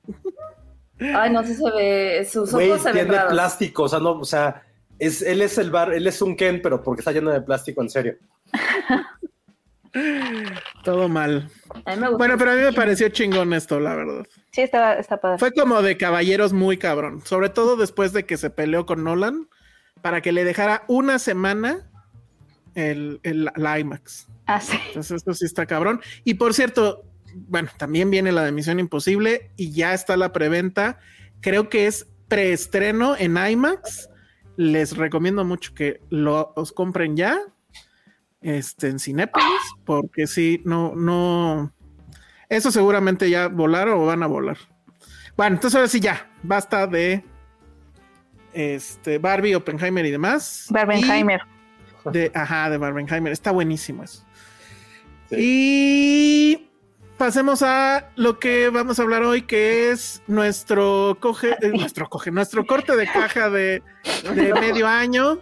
Ay, 1.01 1.31
no 1.31 1.43
sé, 1.43 1.55
se 1.55 1.71
ve. 1.71 2.27
Sus 2.29 2.53
ojos 2.53 2.81
se 2.81 2.91
ven 2.91 3.05
tiene 3.05 3.17
raros. 3.17 3.33
plástico, 3.33 3.83
o 3.83 3.89
sea, 3.89 3.99
no, 3.99 4.11
o 4.11 4.25
sea, 4.25 4.63
es, 4.99 5.21
él 5.21 5.41
es 5.41 5.57
el 5.57 5.71
bar, 5.71 5.93
él 5.93 6.05
es 6.05 6.21
un 6.21 6.35
Ken, 6.35 6.61
pero 6.61 6.83
porque 6.83 7.01
está 7.01 7.11
lleno 7.11 7.31
de 7.31 7.41
plástico, 7.41 7.81
en 7.81 7.89
serio. 7.89 8.17
Todo 10.83 11.09
mal. 11.09 11.49
A 11.85 11.95
mí 11.95 12.01
me. 12.01 12.09
Bueno, 12.11 12.37
pero 12.37 12.51
a 12.51 12.55
mí 12.55 12.61
me 12.61 12.71
pareció 12.71 13.09
chingón 13.09 13.53
esto, 13.53 13.79
la 13.79 13.95
verdad. 13.95 14.25
Sí, 14.51 14.61
está, 14.61 14.93
está 14.93 15.19
padre. 15.19 15.39
Fue 15.39 15.51
como 15.51 15.81
de 15.81 15.97
caballeros 15.97 16.53
muy 16.53 16.77
cabrón. 16.77 17.21
Sobre 17.25 17.49
todo 17.49 17.75
después 17.75 18.13
de 18.13 18.25
que 18.25 18.37
se 18.37 18.49
peleó 18.49 18.85
con 18.85 19.03
Nolan 19.03 19.49
para 20.01 20.21
que 20.21 20.31
le 20.31 20.45
dejara 20.45 20.83
una 20.87 21.19
semana 21.19 21.89
el, 22.75 23.19
el, 23.23 23.49
la 23.55 23.79
IMAX. 23.79 24.27
Ah, 24.45 24.61
sí. 24.61 24.77
Entonces, 24.87 25.17
esto 25.17 25.33
sí 25.33 25.45
está 25.45 25.65
cabrón. 25.65 26.01
Y 26.23 26.35
por 26.35 26.53
cierto, 26.53 27.03
bueno, 27.35 27.69
también 27.77 28.09
viene 28.09 28.31
la 28.31 28.43
de 28.43 28.51
Misión 28.51 28.79
Imposible 28.79 29.51
y 29.57 29.71
ya 29.71 29.93
está 29.93 30.17
la 30.17 30.31
preventa. 30.31 30.99
Creo 31.41 31.69
que 31.69 31.87
es 31.87 32.07
preestreno 32.27 33.15
en 33.17 33.37
IMAX. 33.37 34.09
Les 34.57 34.95
recomiendo 34.95 35.43
mucho 35.43 35.73
que 35.73 36.01
lo, 36.09 36.53
os 36.55 36.71
compren 36.71 37.15
ya. 37.15 37.39
Este, 38.41 38.87
en 38.87 38.99
Cinépolis, 38.99 39.61
porque 39.85 40.25
sí, 40.25 40.61
no, 40.65 40.95
no. 40.95 41.71
Eso 42.49 42.71
seguramente 42.71 43.29
ya 43.29 43.47
volaron 43.47 43.99
o 43.99 44.05
van 44.05 44.23
a 44.23 44.27
volar. 44.27 44.57
Bueno, 45.37 45.55
entonces 45.55 45.75
ahora 45.75 45.87
sí 45.87 45.99
ya, 45.99 46.31
basta 46.41 46.87
de 46.87 47.23
este 48.53 49.19
Barbie, 49.19 49.55
Oppenheimer 49.55 50.05
y 50.05 50.11
demás. 50.11 50.67
Barbenheimer. 50.69 51.41
Y 52.05 52.09
De, 52.09 52.31
ajá, 52.33 52.69
de 52.69 52.77
Barbenheimer. 52.77 53.31
Está 53.31 53.51
buenísimo 53.51 54.03
eso. 54.03 54.25
Sí. 55.29 55.35
Y 55.37 56.70
pasemos 57.21 57.61
a 57.61 58.09
lo 58.15 58.39
que 58.39 58.69
vamos 58.69 58.97
a 58.97 59.03
hablar 59.03 59.21
hoy, 59.21 59.43
que 59.43 59.91
es 59.91 60.23
nuestro 60.25 61.15
coge, 61.19 61.51
eh, 61.61 61.69
nuestro 61.77 62.09
coge, 62.09 62.31
nuestro 62.31 62.65
corte 62.65 62.95
de 62.95 63.05
caja 63.05 63.51
de, 63.51 63.83
de 64.33 64.53
medio 64.59 64.87
año 64.87 65.37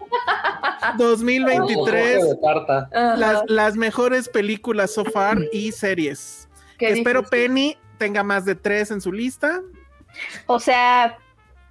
2023. 0.97 2.21
De 2.21 2.35
tarta. 2.35 2.89
Ajá. 2.93 3.15
Las, 3.15 3.43
las 3.47 3.75
mejores 3.77 4.27
películas 4.27 4.93
so 4.93 5.05
far 5.05 5.37
y 5.53 5.71
series. 5.71 6.49
Espero 6.79 7.21
difícil. 7.21 7.47
Penny 7.47 7.77
tenga 7.97 8.23
más 8.23 8.43
de 8.43 8.55
tres 8.55 8.91
en 8.91 8.99
su 8.99 9.13
lista. 9.13 9.61
O 10.47 10.59
sea, 10.59 11.17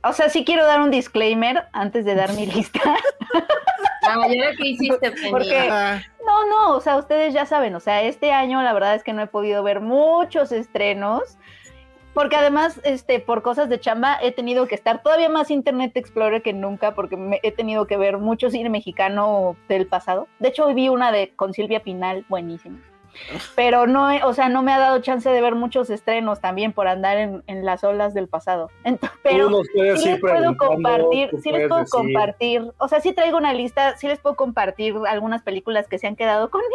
o 0.04 0.14
sea, 0.14 0.30
sí 0.30 0.42
quiero 0.42 0.64
dar 0.64 0.80
un 0.80 0.90
disclaimer 0.90 1.64
antes 1.74 2.06
de 2.06 2.14
dar 2.14 2.32
mi 2.32 2.46
lista. 2.46 2.80
Ah, 4.08 4.28
¿y 4.28 4.38
ahora 4.38 4.56
qué 4.56 4.68
hiciste, 4.68 5.10
Penny? 5.10 5.30
Porque- 5.30 5.70
No, 6.26 6.46
no, 6.46 6.76
o 6.76 6.80
sea, 6.80 6.96
ustedes 6.96 7.32
ya 7.32 7.46
saben, 7.46 7.74
o 7.74 7.80
sea, 7.80 8.02
este 8.02 8.32
año 8.32 8.62
la 8.62 8.72
verdad 8.74 8.94
es 8.94 9.02
que 9.02 9.12
no 9.14 9.22
he 9.22 9.26
podido 9.26 9.62
ver 9.62 9.80
muchos 9.80 10.52
estrenos, 10.52 11.38
porque 12.14 12.36
además, 12.36 12.80
este, 12.84 13.20
por 13.20 13.42
cosas 13.42 13.68
de 13.68 13.80
chamba, 13.80 14.18
he 14.20 14.32
tenido 14.32 14.66
que 14.66 14.74
estar 14.74 15.02
todavía 15.02 15.28
más 15.28 15.50
Internet 15.50 15.96
Explorer 15.96 16.42
que 16.42 16.52
nunca, 16.52 16.94
porque 16.94 17.16
me- 17.16 17.40
he 17.42 17.52
tenido 17.52 17.86
que 17.86 17.96
ver 17.96 18.18
mucho 18.18 18.50
cine 18.50 18.68
mexicano 18.70 19.56
del 19.68 19.86
pasado. 19.86 20.26
De 20.38 20.48
hecho, 20.48 20.66
hoy 20.66 20.74
vi 20.74 20.88
una 20.88 21.12
de 21.12 21.32
con 21.36 21.54
Silvia 21.54 21.80
Pinal, 21.80 22.24
buenísima. 22.28 22.78
Pero 23.56 23.86
no, 23.86 24.10
he- 24.10 24.22
o 24.22 24.32
sea, 24.34 24.48
no 24.48 24.62
me 24.62 24.72
ha 24.72 24.78
dado 24.78 25.00
chance 25.00 25.28
de 25.28 25.40
ver 25.40 25.54
muchos 25.54 25.90
estrenos 25.90 26.40
también 26.40 26.72
por 26.72 26.88
andar 26.88 27.18
en, 27.18 27.42
en 27.46 27.64
las 27.64 27.84
olas 27.84 28.14
del 28.14 28.28
pasado. 28.28 28.70
Entonces, 28.84 29.18
pero 29.22 29.50
puedes 29.74 30.02
sí 30.02 30.10
les 30.10 30.20
puedo 30.20 30.56
compartir, 30.56 31.30
sí 31.42 31.50
les 31.50 31.68
puedo 31.68 31.80
decir. 31.80 31.90
compartir, 31.90 32.72
o 32.78 32.88
sea, 32.88 33.00
sí 33.00 33.12
traigo 33.12 33.36
una 33.36 33.52
lista, 33.52 33.96
sí 33.96 34.08
les 34.08 34.18
puedo 34.18 34.36
compartir 34.36 34.94
algunas 35.08 35.42
películas 35.42 35.88
que 35.88 35.98
se 35.98 36.06
han 36.06 36.16
quedado 36.16 36.50
conmigo. 36.50 36.68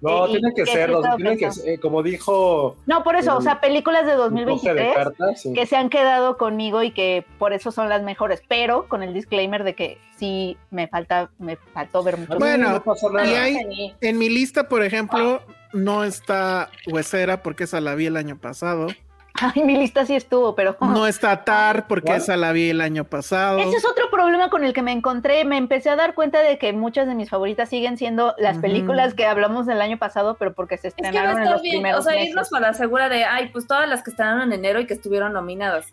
No, 0.00 0.26
y 0.28 0.32
tiene 0.32 0.54
que 0.54 0.64
que 0.64 0.70
ser, 0.70 0.90
estaba 0.90 1.16
tiene 1.16 1.36
que 1.36 1.50
eh, 1.66 1.78
como 1.78 2.02
dijo 2.02 2.76
No, 2.86 3.02
por 3.02 3.16
eso, 3.16 3.36
o 3.36 3.40
sea, 3.40 3.60
películas 3.60 4.06
de 4.06 4.12
un 4.12 4.18
toque 4.18 4.34
de 4.34 4.44
2023 4.44 4.94
carta, 4.94 5.34
sí. 5.36 5.52
que 5.52 5.66
se 5.66 5.76
han 5.76 5.88
quedado 5.88 6.36
conmigo 6.36 6.82
y 6.82 6.92
que 6.92 7.24
por 7.38 7.52
eso 7.52 7.70
son 7.72 7.88
las 7.88 8.02
mejores, 8.02 8.42
pero 8.48 8.86
con 8.88 9.02
el 9.02 9.12
disclaimer 9.14 9.64
de 9.64 9.74
que 9.74 9.98
sí 10.22 10.56
me 10.70 10.86
falta, 10.86 11.30
me 11.40 11.56
faltó 11.56 12.04
ver 12.04 12.16
mucho. 12.16 12.38
Bueno, 12.38 12.80
y 13.24 13.28
hay- 13.34 13.92
en 14.00 14.18
mi 14.18 14.28
lista, 14.28 14.68
por 14.68 14.84
ejemplo, 14.84 15.42
no 15.72 16.04
está 16.04 16.70
Huesera 16.86 17.42
porque 17.42 17.64
esa 17.64 17.80
la 17.80 17.96
vi 17.96 18.06
el 18.06 18.16
año 18.16 18.38
pasado. 18.38 18.86
Ay, 19.34 19.62
mi 19.64 19.76
lista 19.76 20.06
sí 20.06 20.14
estuvo, 20.14 20.54
pero 20.54 20.76
No 20.80 21.06
está 21.08 21.42
Tar 21.42 21.88
porque 21.88 22.14
esa 22.14 22.36
la 22.36 22.52
vi 22.52 22.70
el 22.70 22.80
año 22.82 23.02
pasado. 23.02 23.58
Ese 23.58 23.78
es 23.78 23.84
otro 23.84 24.10
problema 24.12 24.48
con 24.48 24.62
el 24.62 24.72
que 24.72 24.82
me 24.82 24.92
encontré. 24.92 25.44
Me 25.44 25.56
empecé 25.56 25.90
a 25.90 25.96
dar 25.96 26.14
cuenta 26.14 26.40
de 26.40 26.56
que 26.58 26.72
muchas 26.72 27.08
de 27.08 27.16
mis 27.16 27.28
favoritas 27.30 27.68
siguen 27.68 27.96
siendo 27.96 28.34
las 28.38 28.58
películas 28.58 29.14
que 29.14 29.26
hablamos 29.26 29.66
del 29.66 29.80
año 29.80 29.98
pasado, 29.98 30.36
pero 30.38 30.52
porque 30.52 30.76
se 30.78 30.88
Es 30.88 30.94
que 30.94 31.02
estrenaron 31.02 31.42
en 31.42 31.50
los 31.50 31.62
bien, 31.62 31.72
primeros 31.76 32.00
o 32.00 32.02
sea, 32.04 32.12
meses. 32.12 32.28
irnos 32.28 32.48
para 32.50 32.68
la 32.68 32.74
segura 32.74 33.08
de, 33.08 33.24
ay, 33.24 33.48
pues 33.48 33.66
todas 33.66 33.88
las 33.88 34.04
que 34.04 34.10
estrenaron 34.10 34.42
en 34.42 34.52
enero 34.52 34.78
y 34.80 34.86
que 34.86 34.94
estuvieron 34.94 35.32
nominadas. 35.32 35.86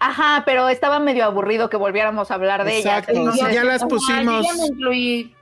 Ajá, 0.00 0.42
pero 0.46 0.68
estaba 0.68 0.98
medio 0.98 1.24
aburrido 1.24 1.68
que 1.70 1.76
volviéramos 1.76 2.30
a 2.30 2.34
hablar 2.34 2.64
de 2.64 2.78
Exacto, 2.78 3.12
ellas. 3.12 3.52
ya 3.52 3.64
las 3.64 3.82
Ajá, 3.82 3.88
pusimos. 3.88 4.46
Ya 4.46 4.52
me 4.54 4.66
incluí. 4.66 5.34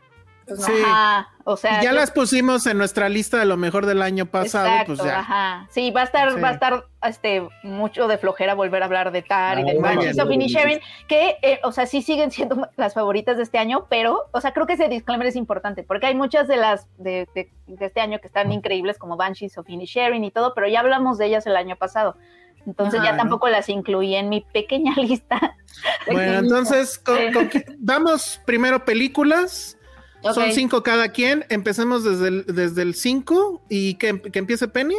Pues. 0.46 0.64
Sí. 0.64 0.72
Ajá, 0.86 1.28
o 1.42 1.56
sea, 1.56 1.82
ya 1.82 1.90
yo- 1.90 1.96
las 1.96 2.12
pusimos 2.12 2.64
en 2.68 2.78
nuestra 2.78 3.08
lista 3.08 3.36
de 3.38 3.46
lo 3.46 3.56
mejor 3.56 3.84
del 3.84 4.00
año 4.00 4.26
pasado, 4.26 4.66
Exacto, 4.68 4.94
pues 4.94 5.04
ya. 5.04 5.18
ajá. 5.18 5.66
Sí, 5.70 5.90
va 5.90 6.02
a 6.02 6.04
estar, 6.04 6.32
Sí. 6.34 6.40
va 6.40 6.50
a 6.50 6.52
estar 6.52 6.84
este 7.02 7.48
mucho 7.64 8.06
de 8.06 8.16
flojera 8.16 8.54
volver 8.54 8.80
a 8.82 8.86
hablar 8.86 9.10
de 9.10 9.22
Tar 9.22 9.58
y 9.58 9.62
Ah, 9.62 9.64
de 9.64 9.72
muy 9.74 9.82
Banshees 9.82 10.14
bien. 10.14 10.24
of 10.26 10.32
Inisherin, 10.32 10.80
que, 11.08 11.36
eh, 11.42 11.58
o 11.64 11.72
sea, 11.72 11.86
sí 11.86 12.00
siguen 12.00 12.30
siendo 12.30 12.68
las 12.76 12.94
favoritas 12.94 13.38
de 13.38 13.42
este 13.42 13.58
año, 13.58 13.86
pero, 13.90 14.26
o 14.30 14.40
sea, 14.40 14.52
creo 14.52 14.68
que 14.68 14.74
ese 14.74 14.88
disclaimer 14.88 15.26
es 15.26 15.34
importante, 15.34 15.82
porque 15.82 16.06
hay 16.06 16.14
muchas 16.14 16.46
de 16.46 16.58
las 16.58 16.86
de, 16.96 17.26
de- 17.34 17.50
de 17.66 17.86
este 17.86 18.00
año 18.00 18.20
que 18.20 18.28
están 18.28 18.52
increíbles, 18.52 18.98
como 18.98 19.16
Banshees 19.16 19.58
of 19.58 19.68
Inisherin 19.68 20.22
y 20.22 20.30
todo, 20.30 20.54
pero 20.54 20.68
ya 20.68 20.78
hablamos 20.78 21.18
de 21.18 21.26
ellas 21.26 21.44
el 21.48 21.56
año 21.56 21.74
pasado. 21.74 22.16
Entonces 22.66 23.00
Ajá. 23.00 23.12
ya 23.12 23.16
tampoco 23.16 23.48
las 23.48 23.68
incluí 23.68 24.14
en 24.14 24.28
mi 24.28 24.40
pequeña 24.40 24.94
lista. 24.96 25.56
Bueno, 26.10 26.38
entonces, 26.38 26.98
con- 26.98 27.32
con- 27.32 27.50
vamos 27.78 28.40
primero 28.44 28.84
películas. 28.84 29.78
Son 30.34 30.50
cinco 30.52 30.82
cada 30.82 31.10
quien. 31.10 31.44
Empecemos 31.50 32.02
desde 32.02 32.28
el, 32.28 32.46
desde 32.46 32.82
el 32.82 32.94
cinco 32.94 33.62
y 33.68 33.94
que, 33.94 34.20
que 34.20 34.38
empiece 34.40 34.66
Penny. 34.66 34.96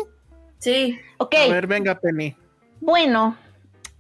Sí. 0.60 0.98
Ok. 1.18 1.36
A 1.36 1.52
ver, 1.52 1.68
venga, 1.68 2.00
Penny. 2.00 2.34
Bueno, 2.80 3.36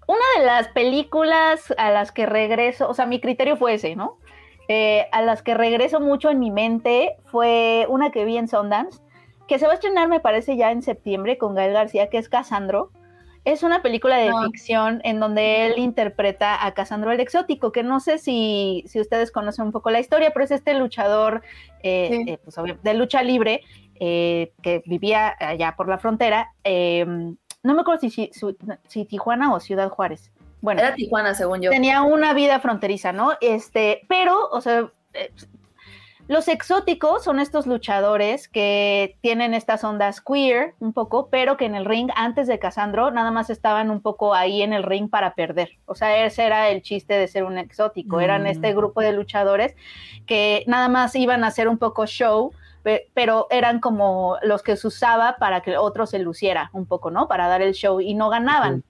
una 0.07 0.23
de 0.39 0.45
las 0.45 0.69
películas 0.69 1.73
a 1.77 1.91
las 1.91 2.13
que 2.13 2.25
regreso, 2.25 2.87
o 2.87 2.93
sea, 2.93 3.05
mi 3.05 3.19
criterio 3.19 3.57
fue 3.57 3.73
ese, 3.73 3.95
¿no? 3.97 4.19
Eh, 4.69 5.07
a 5.11 5.21
las 5.21 5.41
que 5.41 5.53
regreso 5.53 5.99
mucho 5.99 6.29
en 6.29 6.39
mi 6.39 6.51
mente 6.51 7.17
fue 7.25 7.85
una 7.89 8.11
que 8.11 8.23
vi 8.23 8.37
en 8.37 8.47
Sundance, 8.47 8.99
que 9.49 9.59
se 9.59 9.65
va 9.65 9.71
a 9.73 9.75
estrenar, 9.75 10.07
me 10.07 10.19
parece, 10.21 10.55
ya 10.55 10.71
en 10.71 10.81
septiembre 10.81 11.37
con 11.37 11.55
Gael 11.55 11.73
García, 11.73 12.09
que 12.09 12.17
es 12.19 12.29
Casandro. 12.29 12.91
Es 13.47 13.63
una 13.63 13.81
película 13.81 14.17
de 14.17 14.27
Ah. 14.27 14.41
ficción 14.45 14.99
en 15.05 15.21
donde 15.21 15.67
él 15.67 15.79
interpreta 15.79 16.65
a 16.65 16.73
Casandro 16.73 17.11
el 17.13 17.19
Exótico, 17.21 17.71
que 17.71 17.81
no 17.81 18.01
sé 18.01 18.17
si, 18.17 18.83
si 18.87 18.99
ustedes 18.99 19.31
conocen 19.31 19.65
un 19.67 19.71
poco 19.71 19.89
la 19.89 20.01
historia, 20.01 20.31
pero 20.33 20.43
es 20.43 20.51
este 20.51 20.73
luchador 20.73 21.41
eh, 21.81 22.09
Sí. 22.11 22.31
eh, 22.31 22.39
pues, 22.43 22.57
de 22.83 22.93
lucha 22.93 23.23
libre 23.23 23.61
eh, 24.01 24.51
que 24.61 24.83
vivía 24.85 25.33
allá 25.39 25.75
por 25.77 25.87
la 25.87 25.97
frontera. 25.97 26.51
no 26.65 27.73
me 27.73 27.81
acuerdo 27.81 28.01
si, 28.01 28.09
si, 28.09 28.29
si 28.87 29.05
Tijuana 29.05 29.53
o 29.53 29.59
Ciudad 29.61 29.89
Juárez. 29.89 30.31
Bueno, 30.61 30.81
Era 30.81 30.93
Tijuana, 30.95 31.33
según 31.33 31.61
yo. 31.61 31.69
tenía 31.71 32.01
una 32.01 32.33
vida 32.33 32.59
fronteriza, 32.59 33.13
¿no? 33.13 33.31
Este, 33.41 34.01
pero, 34.09 34.49
o 34.51 34.59
sea, 34.59 34.91
los 36.27 36.47
exóticos 36.47 37.23
son 37.23 37.39
estos 37.39 37.67
luchadores 37.67 38.47
que 38.47 39.17
tienen 39.21 39.53
estas 39.53 39.83
ondas 39.83 40.21
queer 40.21 40.73
un 40.79 40.91
poco, 40.93 41.29
pero 41.29 41.55
que 41.57 41.65
en 41.65 41.75
el 41.75 41.85
ring, 41.85 42.09
antes 42.15 42.47
de 42.47 42.59
Casandro, 42.59 43.11
nada 43.11 43.31
más 43.31 43.49
estaban 43.49 43.89
un 43.91 44.01
poco 44.01 44.33
ahí 44.33 44.61
en 44.61 44.73
el 44.73 44.83
ring 44.83 45.09
para 45.09 45.33
perder. 45.35 45.71
O 45.85 45.95
sea, 45.95 46.25
ese 46.25 46.43
era 46.43 46.69
el 46.69 46.81
chiste 46.81 47.13
de 47.13 47.27
ser 47.27 47.43
un 47.45 47.57
exótico. 47.57 48.19
Eran 48.19 48.43
Mm. 48.43 48.47
este 48.47 48.73
grupo 48.73 49.01
de 49.01 49.13
luchadores 49.13 49.75
que 50.25 50.63
nada 50.67 50.89
más 50.89 51.15
iban 51.15 51.43
a 51.43 51.47
hacer 51.47 51.67
un 51.67 51.77
poco 51.77 52.05
show, 52.05 52.51
pe- 52.83 53.07
pero 53.13 53.47
eran 53.49 53.79
como 53.79 54.37
los 54.43 54.63
que 54.63 54.75
se 54.75 54.87
usaba 54.87 55.37
para 55.39 55.61
que 55.61 55.77
otro 55.77 56.05
se 56.05 56.19
luciera 56.19 56.69
un 56.73 56.85
poco, 56.85 57.09
¿no? 57.11 57.27
Para 57.27 57.47
dar 57.47 57.61
el 57.61 57.73
show 57.73 58.01
y 58.01 58.13
no 58.13 58.29
ganaban. 58.29 58.83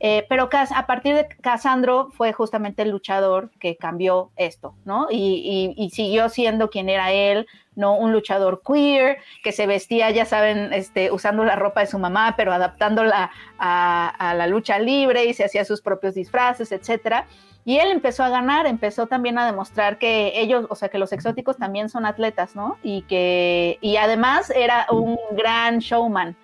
Eh, 0.00 0.26
pero 0.28 0.48
a 0.52 0.86
partir 0.86 1.14
de 1.14 1.28
Casandro 1.40 2.10
fue 2.12 2.32
justamente 2.32 2.82
el 2.82 2.90
luchador 2.90 3.50
que 3.58 3.76
cambió 3.76 4.30
esto, 4.36 4.74
¿no? 4.84 5.06
Y 5.10 5.90
siguió 5.92 6.28
siendo 6.28 6.68
quien 6.68 6.88
era 6.88 7.12
él, 7.12 7.46
¿no? 7.76 7.96
Un 7.96 8.12
luchador 8.12 8.62
queer, 8.66 9.18
que 9.42 9.52
se 9.52 9.66
vestía, 9.66 10.10
ya 10.10 10.24
saben, 10.24 10.72
este, 10.72 11.10
usando 11.10 11.44
la 11.44 11.56
ropa 11.56 11.80
de 11.80 11.86
su 11.86 11.98
mamá, 11.98 12.34
pero 12.36 12.52
adaptándola 12.52 13.30
a, 13.58 14.30
a 14.30 14.34
la 14.34 14.46
lucha 14.46 14.78
libre 14.78 15.24
y 15.24 15.34
se 15.34 15.44
hacía 15.44 15.64
sus 15.64 15.80
propios 15.80 16.14
disfraces, 16.14 16.72
etcétera. 16.72 17.26
Y 17.64 17.78
él 17.78 17.90
empezó 17.90 18.22
a 18.24 18.28
ganar, 18.28 18.66
empezó 18.66 19.06
también 19.06 19.38
a 19.38 19.46
demostrar 19.46 19.98
que 19.98 20.38
ellos, 20.38 20.66
o 20.68 20.74
sea, 20.74 20.90
que 20.90 20.98
los 20.98 21.12
exóticos 21.12 21.56
también 21.56 21.88
son 21.88 22.04
atletas, 22.04 22.54
¿no? 22.54 22.76
Y 22.82 23.02
que, 23.02 23.78
y 23.80 23.96
además 23.96 24.50
era 24.50 24.86
un 24.90 25.18
gran 25.32 25.78
showman. 25.78 26.36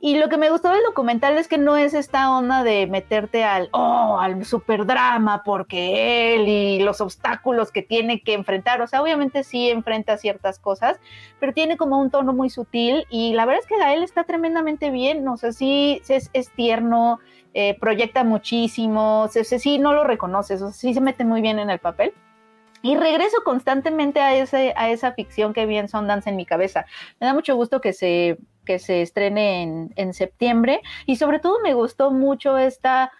Y 0.00 0.16
lo 0.16 0.28
que 0.28 0.36
me 0.36 0.48
gustó 0.50 0.70
del 0.70 0.84
documental 0.86 1.36
es 1.38 1.48
que 1.48 1.58
no 1.58 1.76
es 1.76 1.92
esta 1.92 2.30
onda 2.30 2.62
de 2.62 2.86
meterte 2.86 3.42
al, 3.42 3.68
oh, 3.72 4.18
al 4.20 4.44
super 4.44 4.86
drama 4.86 5.42
porque 5.44 6.36
él 6.36 6.46
y 6.48 6.78
los 6.84 7.00
obstáculos 7.00 7.72
que 7.72 7.82
tiene 7.82 8.20
que 8.22 8.34
enfrentar. 8.34 8.80
O 8.80 8.86
sea, 8.86 9.02
obviamente 9.02 9.42
sí 9.42 9.68
enfrenta 9.70 10.16
ciertas 10.16 10.60
cosas, 10.60 11.00
pero 11.40 11.52
tiene 11.52 11.76
como 11.76 11.98
un 11.98 12.10
tono 12.10 12.32
muy 12.32 12.48
sutil 12.48 13.06
y 13.10 13.32
la 13.34 13.44
verdad 13.44 13.60
es 13.62 13.66
que 13.66 13.76
Gael 13.78 14.04
está 14.04 14.22
tremendamente 14.22 14.90
bien. 14.90 15.26
O 15.26 15.36
sea, 15.36 15.50
sí 15.50 16.00
es, 16.08 16.30
es 16.32 16.50
tierno, 16.52 17.18
eh, 17.52 17.76
proyecta 17.80 18.22
muchísimo, 18.22 19.26
se, 19.32 19.42
se- 19.42 19.58
sí 19.58 19.78
no 19.80 19.94
lo 19.94 20.04
reconoces, 20.04 20.62
o 20.62 20.66
sea, 20.70 20.74
sí 20.74 20.94
se 20.94 21.00
mete 21.00 21.24
muy 21.24 21.40
bien 21.40 21.58
en 21.58 21.70
el 21.70 21.80
papel. 21.80 22.12
Y 22.82 22.96
regreso 22.96 23.38
constantemente 23.44 24.20
a, 24.20 24.36
ese, 24.36 24.72
a 24.76 24.90
esa 24.90 25.10
ficción 25.12 25.52
que 25.52 25.66
vi 25.66 25.78
en 25.78 25.88
Sundance 25.88 26.30
en 26.30 26.36
mi 26.36 26.46
cabeza. 26.46 26.86
Me 27.18 27.26
da 27.26 27.34
mucho 27.34 27.56
gusto 27.56 27.80
que 27.80 27.92
se, 27.92 28.38
que 28.68 28.78
se 28.78 29.00
estrene 29.00 29.62
en, 29.62 29.92
en 29.96 30.12
septiembre 30.12 30.82
y 31.06 31.16
sobre 31.16 31.38
todo 31.38 31.58
me 31.62 31.72
gustó 31.72 32.10
mucho 32.10 32.58
esta, 32.58 33.10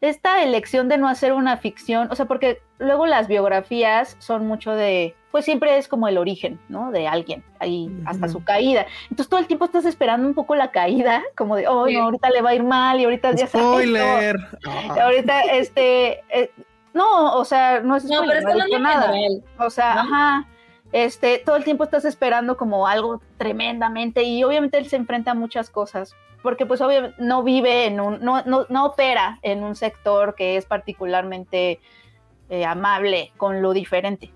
esta 0.00 0.42
elección 0.44 0.88
de 0.88 0.96
no 0.96 1.08
hacer 1.08 1.32
una 1.32 1.56
ficción, 1.56 2.06
o 2.12 2.14
sea, 2.14 2.26
porque 2.26 2.60
luego 2.78 3.04
las 3.06 3.26
biografías 3.26 4.16
son 4.20 4.46
mucho 4.46 4.70
de, 4.72 5.16
pues 5.32 5.44
siempre 5.44 5.76
es 5.76 5.88
como 5.88 6.06
el 6.06 6.18
origen, 6.18 6.60
¿no? 6.68 6.92
De 6.92 7.08
alguien, 7.08 7.42
ahí 7.58 7.90
hasta 8.06 8.28
su 8.28 8.44
caída. 8.44 8.86
Entonces 9.10 9.28
todo 9.28 9.40
el 9.40 9.46
tiempo 9.48 9.64
estás 9.64 9.84
esperando 9.86 10.28
un 10.28 10.34
poco 10.34 10.54
la 10.54 10.70
caída, 10.70 11.22
como 11.36 11.56
de, 11.56 11.66
oh, 11.66 11.86
Sí. 11.88 11.96
no, 11.96 12.04
ahorita 12.04 12.30
le 12.30 12.42
va 12.42 12.50
a 12.50 12.54
ir 12.54 12.62
mal 12.62 13.00
y 13.00 13.04
ahorita 13.04 13.32
ya 13.34 13.48
sabes, 13.48 13.66
no, 13.66 13.72
Spoiler. 13.72 14.36
ahorita 15.02 15.40
este, 15.54 16.20
eh, 16.30 16.50
no, 16.94 17.34
o 17.36 17.44
sea, 17.44 17.80
no 17.80 17.96
es 17.96 18.04
No, 18.04 18.16
spoiler, 18.18 18.42
pero 18.44 18.58
no 18.58 18.76
en 18.76 18.82
nada. 18.82 19.08
general. 19.12 19.42
O 19.58 19.68
sea, 19.70 19.94
¿no? 19.96 20.00
ajá. 20.02 20.46
Este, 20.96 21.42
todo 21.44 21.56
el 21.56 21.64
tiempo 21.64 21.84
estás 21.84 22.06
esperando 22.06 22.56
como 22.56 22.86
algo 22.86 23.20
tremendamente 23.36 24.22
y 24.22 24.42
obviamente 24.44 24.78
él 24.78 24.88
se 24.88 24.96
enfrenta 24.96 25.32
a 25.32 25.34
muchas 25.34 25.68
cosas, 25.68 26.16
porque 26.42 26.64
pues 26.64 26.80
obviamente 26.80 27.22
no 27.22 27.42
vive 27.42 27.84
en 27.84 28.00
un, 28.00 28.24
no, 28.24 28.42
no, 28.46 28.64
no 28.70 28.86
opera 28.86 29.38
en 29.42 29.62
un 29.62 29.76
sector 29.76 30.34
que 30.34 30.56
es 30.56 30.64
particularmente 30.64 31.80
eh, 32.48 32.64
amable 32.64 33.30
con 33.36 33.60
lo 33.60 33.74
diferente. 33.74 34.32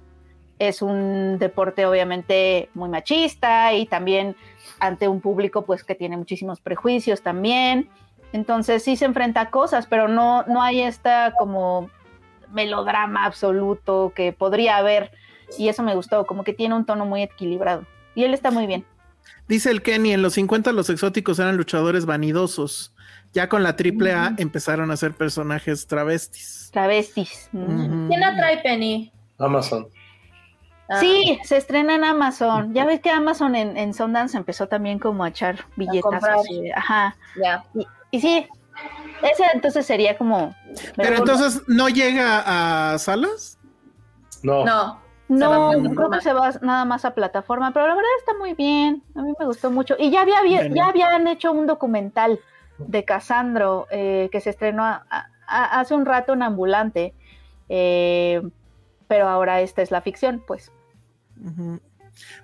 Es 0.59 0.83
un 0.83 1.39
deporte 1.39 1.87
obviamente 1.87 2.69
muy 2.75 2.91
machista 2.91 3.73
y 3.73 3.87
también 3.87 4.37
ante 4.81 5.09
un 5.09 5.23
público 5.23 5.63
pues 5.63 5.83
que 5.83 5.95
tiene 5.95 6.19
muchísimos 6.19 6.61
prejuicios 6.61 7.23
también. 7.23 7.89
Entonces 8.35 8.85
sí 8.85 8.97
se 8.97 9.07
enfrenta 9.07 9.41
a 9.41 9.51
cosas, 9.51 9.87
pero 9.87 10.09
no, 10.09 10.43
no 10.43 10.61
hay 10.61 10.83
esta 10.83 11.33
como 11.39 11.89
melodrama 12.53 13.25
absoluto 13.25 14.13
que 14.15 14.35
podría 14.35 14.77
haber. 14.77 15.11
Y 15.59 15.69
eso 15.69 15.83
me 15.83 15.95
gustó, 15.95 16.27
como 16.27 16.45
que 16.45 16.53
tiene 16.53 16.75
un 16.75 16.85
tono 16.85 17.07
muy 17.07 17.23
equilibrado. 17.23 17.87
Y 18.15 18.25
él 18.25 18.35
está 18.35 18.51
muy 18.51 18.67
bien. 18.67 18.85
Dice 19.49 19.71
el 19.71 19.83
Kenny, 19.83 20.13
en 20.13 20.23
los 20.23 20.35
50 20.35 20.73
los 20.73 20.91
exóticos 20.91 21.39
eran 21.39 21.57
luchadores 21.57 22.07
vanidosos. 22.07 22.95
Ya 23.33 23.49
con 23.49 23.63
la 23.63 23.77
triple 23.77 24.13
A 24.13 24.35
empezaron 24.39 24.91
a 24.91 24.97
ser 24.97 25.13
personajes 25.13 25.87
travestis. 25.87 26.71
Travestis. 26.73 27.49
Mm. 27.53 28.09
¿Quién 28.09 28.21
la 28.21 28.37
trae, 28.37 28.59
Penny? 28.59 29.13
Amazon. 29.39 29.89
Ah, 30.89 30.99
Sí, 30.99 31.39
se 31.45 31.57
estrena 31.57 31.95
en 31.95 32.05
Amazon. 32.05 32.75
Ya 32.75 32.85
ves 32.85 33.01
que 33.01 33.11
Amazon 33.11 33.55
en, 33.55 33.77
en 33.77 33.95
Sundance 33.95 34.37
empezó 34.37 34.67
también 34.67 34.99
como 34.99 35.25
a 35.25 35.29
echar 35.29 35.65
así, 35.77 36.71
Ajá. 36.75 37.17
Ya. 37.41 37.65
Y, 37.75 37.87
y 38.11 38.21
sí, 38.21 38.47
ese 39.23 39.45
entonces 39.55 39.87
sería 39.87 40.17
como... 40.17 40.55
Pero 40.97 41.17
entonces, 41.17 41.63
¿no 41.69 41.89
llega 41.89 42.93
a 42.93 42.99
salas? 42.99 43.59
No. 44.43 44.65
No. 44.65 45.00
No, 45.31 45.71
a 45.71 45.95
creo 45.95 46.11
que 46.11 46.21
se 46.21 46.33
va 46.33 46.51
nada 46.61 46.85
más 46.85 47.05
a 47.05 47.15
plataforma, 47.15 47.73
pero 47.73 47.87
la 47.87 47.95
verdad 47.95 48.11
está 48.19 48.35
muy 48.37 48.55
bien. 48.55 49.03
A 49.15 49.23
mí 49.23 49.33
me 49.39 49.47
gustó 49.47 49.71
mucho. 49.71 49.95
Y 49.99 50.11
ya, 50.11 50.23
había, 50.23 50.41
Bueno. 50.43 50.75
ya 50.75 50.87
habían 50.89 51.27
hecho 51.29 51.53
un 51.53 51.67
documental 51.67 52.41
de 52.79 53.05
Casandro 53.05 53.87
eh, 53.91 54.29
que 54.33 54.41
se 54.41 54.51
estrenó 54.51 54.85
a- 54.85 55.05
a- 55.47 55.81
hace 55.81 55.95
un 55.95 56.05
rato 56.05 56.33
en 56.33 56.43
Ambulante, 56.43 57.15
eh, 57.69 58.43
pero 59.07 59.29
ahora 59.29 59.61
esta 59.61 59.83
es 59.83 59.91
la 59.91 60.01
ficción, 60.01 60.43
pues. 60.47 60.73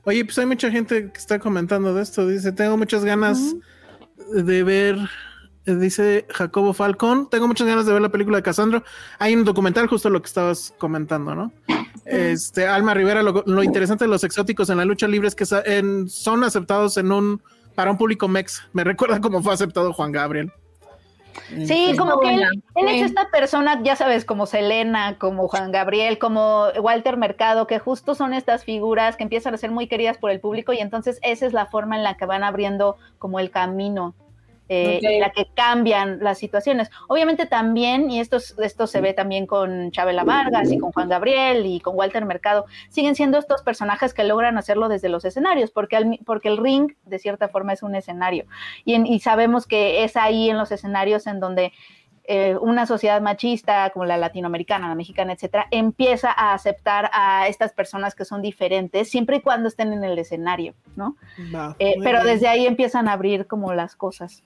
Oye, 0.05 0.25
pues 0.25 0.39
hay 0.39 0.47
mucha 0.47 0.71
gente 0.71 1.11
que 1.11 1.19
está 1.19 1.39
comentando 1.39 1.93
de 1.93 2.03
esto. 2.03 2.27
Dice, 2.27 2.53
tengo 2.53 2.77
muchas 2.77 3.05
ganas 3.05 3.55
de 4.33 4.63
ver, 4.63 4.97
dice 5.75 6.27
Jacobo 6.31 6.73
Falcón, 6.73 7.29
tengo 7.29 7.49
muchas 7.49 7.67
ganas 7.67 7.87
de 7.87 7.93
ver 7.93 8.03
la 8.03 8.09
película 8.09 8.37
de 8.39 8.43
Casandro. 8.43 8.85
Hay 9.19 9.35
un 9.35 9.45
documental, 9.45 9.87
justo 9.89 10.09
lo 10.11 10.21
que 10.23 10.27
estabas 10.27 10.73
comentando, 10.79 11.35
¿no? 11.35 11.53
Este, 12.05 12.67
Alma 12.69 12.95
Rivera, 12.95 13.23
lo, 13.23 13.43
lo 13.47 13.63
interesante 13.65 14.05
de 14.05 14.11
los 14.11 14.23
exóticos 14.23 14.71
en 14.71 14.77
la 14.79 14.85
lucha 14.85 15.09
libre 15.09 15.29
es 15.29 15.35
que 15.35 15.45
en- 15.65 16.09
son 16.09 16.45
aceptados 16.45 16.97
en 16.97 17.11
un, 17.11 17.43
para 17.75 17.91
un 17.91 17.99
público 17.99 18.29
mex. 18.29 18.63
Me 18.73 18.85
recuerda 18.85 19.21
cómo 19.21 19.43
fue 19.43 19.55
aceptado 19.55 19.93
Juan 19.93 20.13
Gabriel. 20.13 20.53
Sí, 21.67 21.91
Está 21.91 22.03
como 22.03 22.21
que 22.21 22.33
él, 22.35 22.43
él 22.77 22.89
es 22.89 23.03
esta 23.03 23.29
persona, 23.31 23.83
ya 23.83 23.95
sabes, 23.95 24.25
como 24.25 24.47
Selena, 24.47 25.19
como 25.19 25.49
Juan 25.49 25.71
Gabriel, 25.71 26.19
como 26.19 26.69
Walter 26.81 27.19
Mercado, 27.19 27.67
que 27.67 27.79
justo 27.79 28.15
son 28.15 28.33
estas 28.33 28.65
figuras 28.65 29.17
que 29.17 29.25
empiezan 29.25 29.53
a 29.53 29.59
ser 29.59 29.71
muy 29.71 29.87
queridas 29.87 30.17
por 30.17 30.31
el 30.31 30.41
público 30.41 30.73
y 30.73 30.79
entonces 30.79 31.19
esa 31.23 31.45
es 31.45 31.53
la 31.53 31.67
forma 31.67 31.97
en 31.97 32.05
la 32.05 32.17
que 32.17 32.25
van 32.25 32.43
abriendo 32.43 32.97
como 33.19 33.39
el 33.39 33.51
camino, 33.51 34.15
eh, 34.69 34.97
Ok. 34.99 35.05
en 35.05 35.21
la 35.21 35.31
que 35.31 35.47
cambian 35.55 36.19
las 36.21 36.39
situaciones. 36.39 36.91
Obviamente 37.09 37.47
también, 37.47 38.11
y 38.11 38.21
esto, 38.21 38.37
es- 38.39 38.55
esto 38.59 38.87
se 38.87 39.01
ve 39.01 39.13
también 39.13 39.47
con 39.47 39.91
Chabela 39.93 40.25
Vargas 40.25 40.71
y 40.73 40.79
con 40.79 40.93
Juan 40.93 41.09
Gabriel 41.09 41.65
y 41.67 41.81
con 41.81 41.97
Walter 41.97 42.25
Mercado, 42.25 42.67
siguen 42.89 43.15
siendo 43.15 43.39
estos 43.39 43.63
personajes 43.63 44.13
que 44.13 44.25
logran 44.25 44.59
hacerlo 44.59 44.89
desde 44.89 45.09
los 45.09 45.25
escenarios, 45.25 45.71
porque, 45.71 45.97
al 45.97 46.07
mi- 46.07 46.19
porque 46.19 46.49
el 46.49 46.57
ring 46.59 46.93
de 47.05 47.19
cierta 47.19 47.49
forma 47.49 47.73
es 47.73 47.83
un 47.83 47.95
escenario 47.95 48.47
y, 48.85 48.95
en- 48.95 49.07
y 49.07 49.21
sabemos 49.21 49.67
que 49.67 50.03
es 50.05 50.17
ahí 50.17 50.51
en 50.51 50.59
los 50.59 50.73
escenarios 50.73 51.27
en 51.27 51.41
donde 51.41 51.73
eh, 52.29 52.57
una 52.61 52.87
sociedad 52.87 53.21
machista 53.21 53.89
como 53.91 54.05
la 54.05 54.17
latinoamericana, 54.17 54.89
la 54.89 54.97
mexicana, 54.97 55.33
etcétera, 55.35 55.69
empieza 55.71 56.33
a 56.33 56.55
aceptar 56.55 57.09
a 57.13 57.47
estas 57.47 57.73
personas 57.73 58.17
que 58.17 58.25
son 58.25 58.43
diferentes 58.43 59.09
siempre 59.09 59.37
y 59.37 59.41
cuando 59.43 59.69
estén 59.69 59.93
en 59.93 60.03
el 60.03 60.19
escenario, 60.19 60.75
¿no? 60.97 61.15
Eh, 61.79 61.95
pero 62.03 62.23
bien. 62.25 62.35
desde 62.35 62.49
ahí 62.49 62.67
empiezan 62.67 63.07
a 63.07 63.13
abrir 63.13 63.47
como 63.47 63.73
las 63.75 63.95
cosas. 63.95 64.43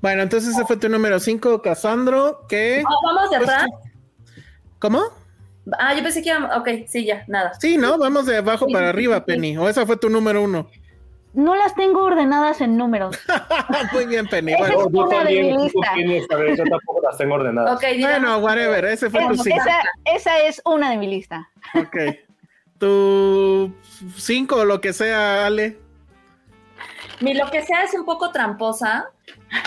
Bueno, 0.00 0.22
entonces 0.22 0.54
ese 0.54 0.64
fue 0.66 0.76
tu 0.76 0.88
número 0.88 1.18
5, 1.18 1.62
Casandro, 1.62 2.46
que... 2.48 2.82
Ah, 2.86 2.94
Vamos 3.04 3.30
de 3.30 3.36
atrás. 3.36 3.66
¿Cómo? 4.78 5.02
Ah, 5.78 5.94
yo 5.94 6.02
pensé 6.02 6.22
que 6.22 6.28
íbamos. 6.28 6.56
Ok, 6.56 6.68
sí, 6.86 7.04
ya, 7.04 7.24
nada. 7.26 7.54
Sí, 7.54 7.76
¿no? 7.76 7.98
Vamos 7.98 8.26
de 8.26 8.36
abajo 8.36 8.66
Sí, 8.66 8.72
para 8.72 8.86
sí, 8.86 8.90
arriba, 8.90 9.16
sí, 9.16 9.20
sí. 9.20 9.32
Penny. 9.32 9.56
O 9.58 9.68
esa 9.68 9.84
fue 9.86 9.96
tu 9.96 10.08
número 10.08 10.42
uno. 10.42 10.68
no 11.32 11.54
las 11.56 11.74
tengo 11.74 12.04
ordenadas 12.04 12.60
en 12.60 12.76
números. 12.76 13.18
Muy 13.92 14.06
bien, 14.06 14.26
Penny. 14.28 14.52
Esa 14.52 14.60
Bueno, 14.62 14.80
es 14.86 14.92
Yo 14.92 15.04
una 15.06 15.24
de 15.24 15.42
mi 15.42 15.50
también, 15.70 15.94
tienes, 15.94 16.30
a 16.30 16.36
ver, 16.36 16.56
yo 16.56 16.64
tampoco 16.64 17.00
las 17.02 17.16
tengo 17.18 17.34
ordenadas. 17.34 17.74
Ok, 17.76 17.84
digamos- 17.94 18.20
bueno, 18.20 18.38
whatever. 18.38 18.84
Ese 18.84 19.10
fue 19.10 19.20
tu 19.26 19.32
Esa, 19.32 19.42
cinco. 19.42 19.58
esa 20.04 20.38
es 20.40 20.62
una 20.64 20.90
de 20.90 20.96
mi 20.98 21.08
lista. 21.08 21.48
Ok. 21.74 21.96
Tu 22.78 23.72
cinco 24.16 24.56
o 24.56 24.64
lo 24.64 24.80
que 24.80 24.92
sea, 24.92 25.46
Ale. 25.46 25.78
Mi 27.20 27.32
lo 27.34 27.50
que 27.50 27.62
sea 27.62 27.82
es 27.82 27.94
un 27.94 28.04
poco 28.04 28.30
tramposa, 28.30 29.10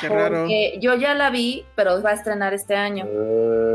Qué 0.01 0.09
raro. 0.09 0.39
porque 0.41 0.77
yo 0.81 0.95
ya 0.95 1.13
la 1.13 1.29
vi, 1.29 1.65
pero 1.75 2.01
va 2.03 2.11
a 2.11 2.13
estrenar 2.13 2.53
este 2.53 2.75
año. 2.75 3.05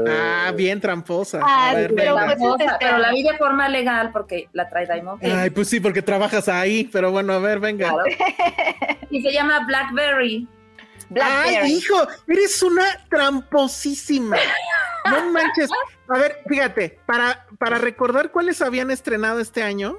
Ah, 0.08 0.52
bien 0.54 0.80
tramposa. 0.80 1.40
Ah, 1.42 1.70
A 1.70 1.74
ver, 1.74 1.94
pero 1.94 2.14
pues- 2.14 2.26
Tramposa, 2.36 2.76
pero 2.78 2.98
la 2.98 3.10
vi 3.10 3.22
de 3.22 3.36
forma 3.38 3.68
legal 3.68 4.10
porque 4.12 4.48
la 4.52 4.68
trae 4.68 4.86
Diamond. 4.86 5.24
Ay, 5.24 5.50
pues 5.50 5.68
sí, 5.68 5.80
porque 5.80 6.02
trabajas 6.02 6.48
ahí, 6.48 6.84
pero 6.92 7.10
bueno, 7.10 7.32
a 7.32 7.38
ver, 7.38 7.58
venga. 7.60 7.88
Claro. 7.90 8.04
Y 9.10 9.22
se 9.22 9.32
llama 9.32 9.64
Blackberry. 9.66 10.48
Blackberry. 11.08 11.56
Ay, 11.56 11.72
hijo, 11.74 11.96
eres 12.26 12.60
una 12.62 12.84
tramposísima. 13.08 14.36
No 15.10 15.30
manches. 15.30 15.70
A 16.08 16.18
ver, 16.18 16.38
fíjate, 16.48 16.98
para, 17.06 17.46
para 17.58 17.78
recordar 17.78 18.30
cuáles 18.30 18.60
habían 18.60 18.90
estrenado 18.90 19.38
este 19.40 19.62
año, 19.62 19.98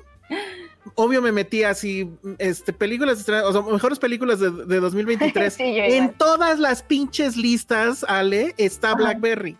obvio 0.95 1.21
me 1.21 1.31
metí 1.31 1.63
así, 1.63 2.09
este, 2.37 2.73
películas 2.73 3.27
o 3.29 3.51
sea, 3.51 3.61
mejores 3.61 3.99
películas 3.99 4.39
de, 4.39 4.51
de 4.51 4.79
2023. 4.81 5.53
Sí, 5.53 5.63
en 5.63 6.13
todas 6.13 6.59
las 6.59 6.83
pinches 6.83 7.37
listas, 7.37 8.03
Ale, 8.07 8.53
está 8.57 8.89
Ajá. 8.89 8.97
Blackberry. 8.97 9.57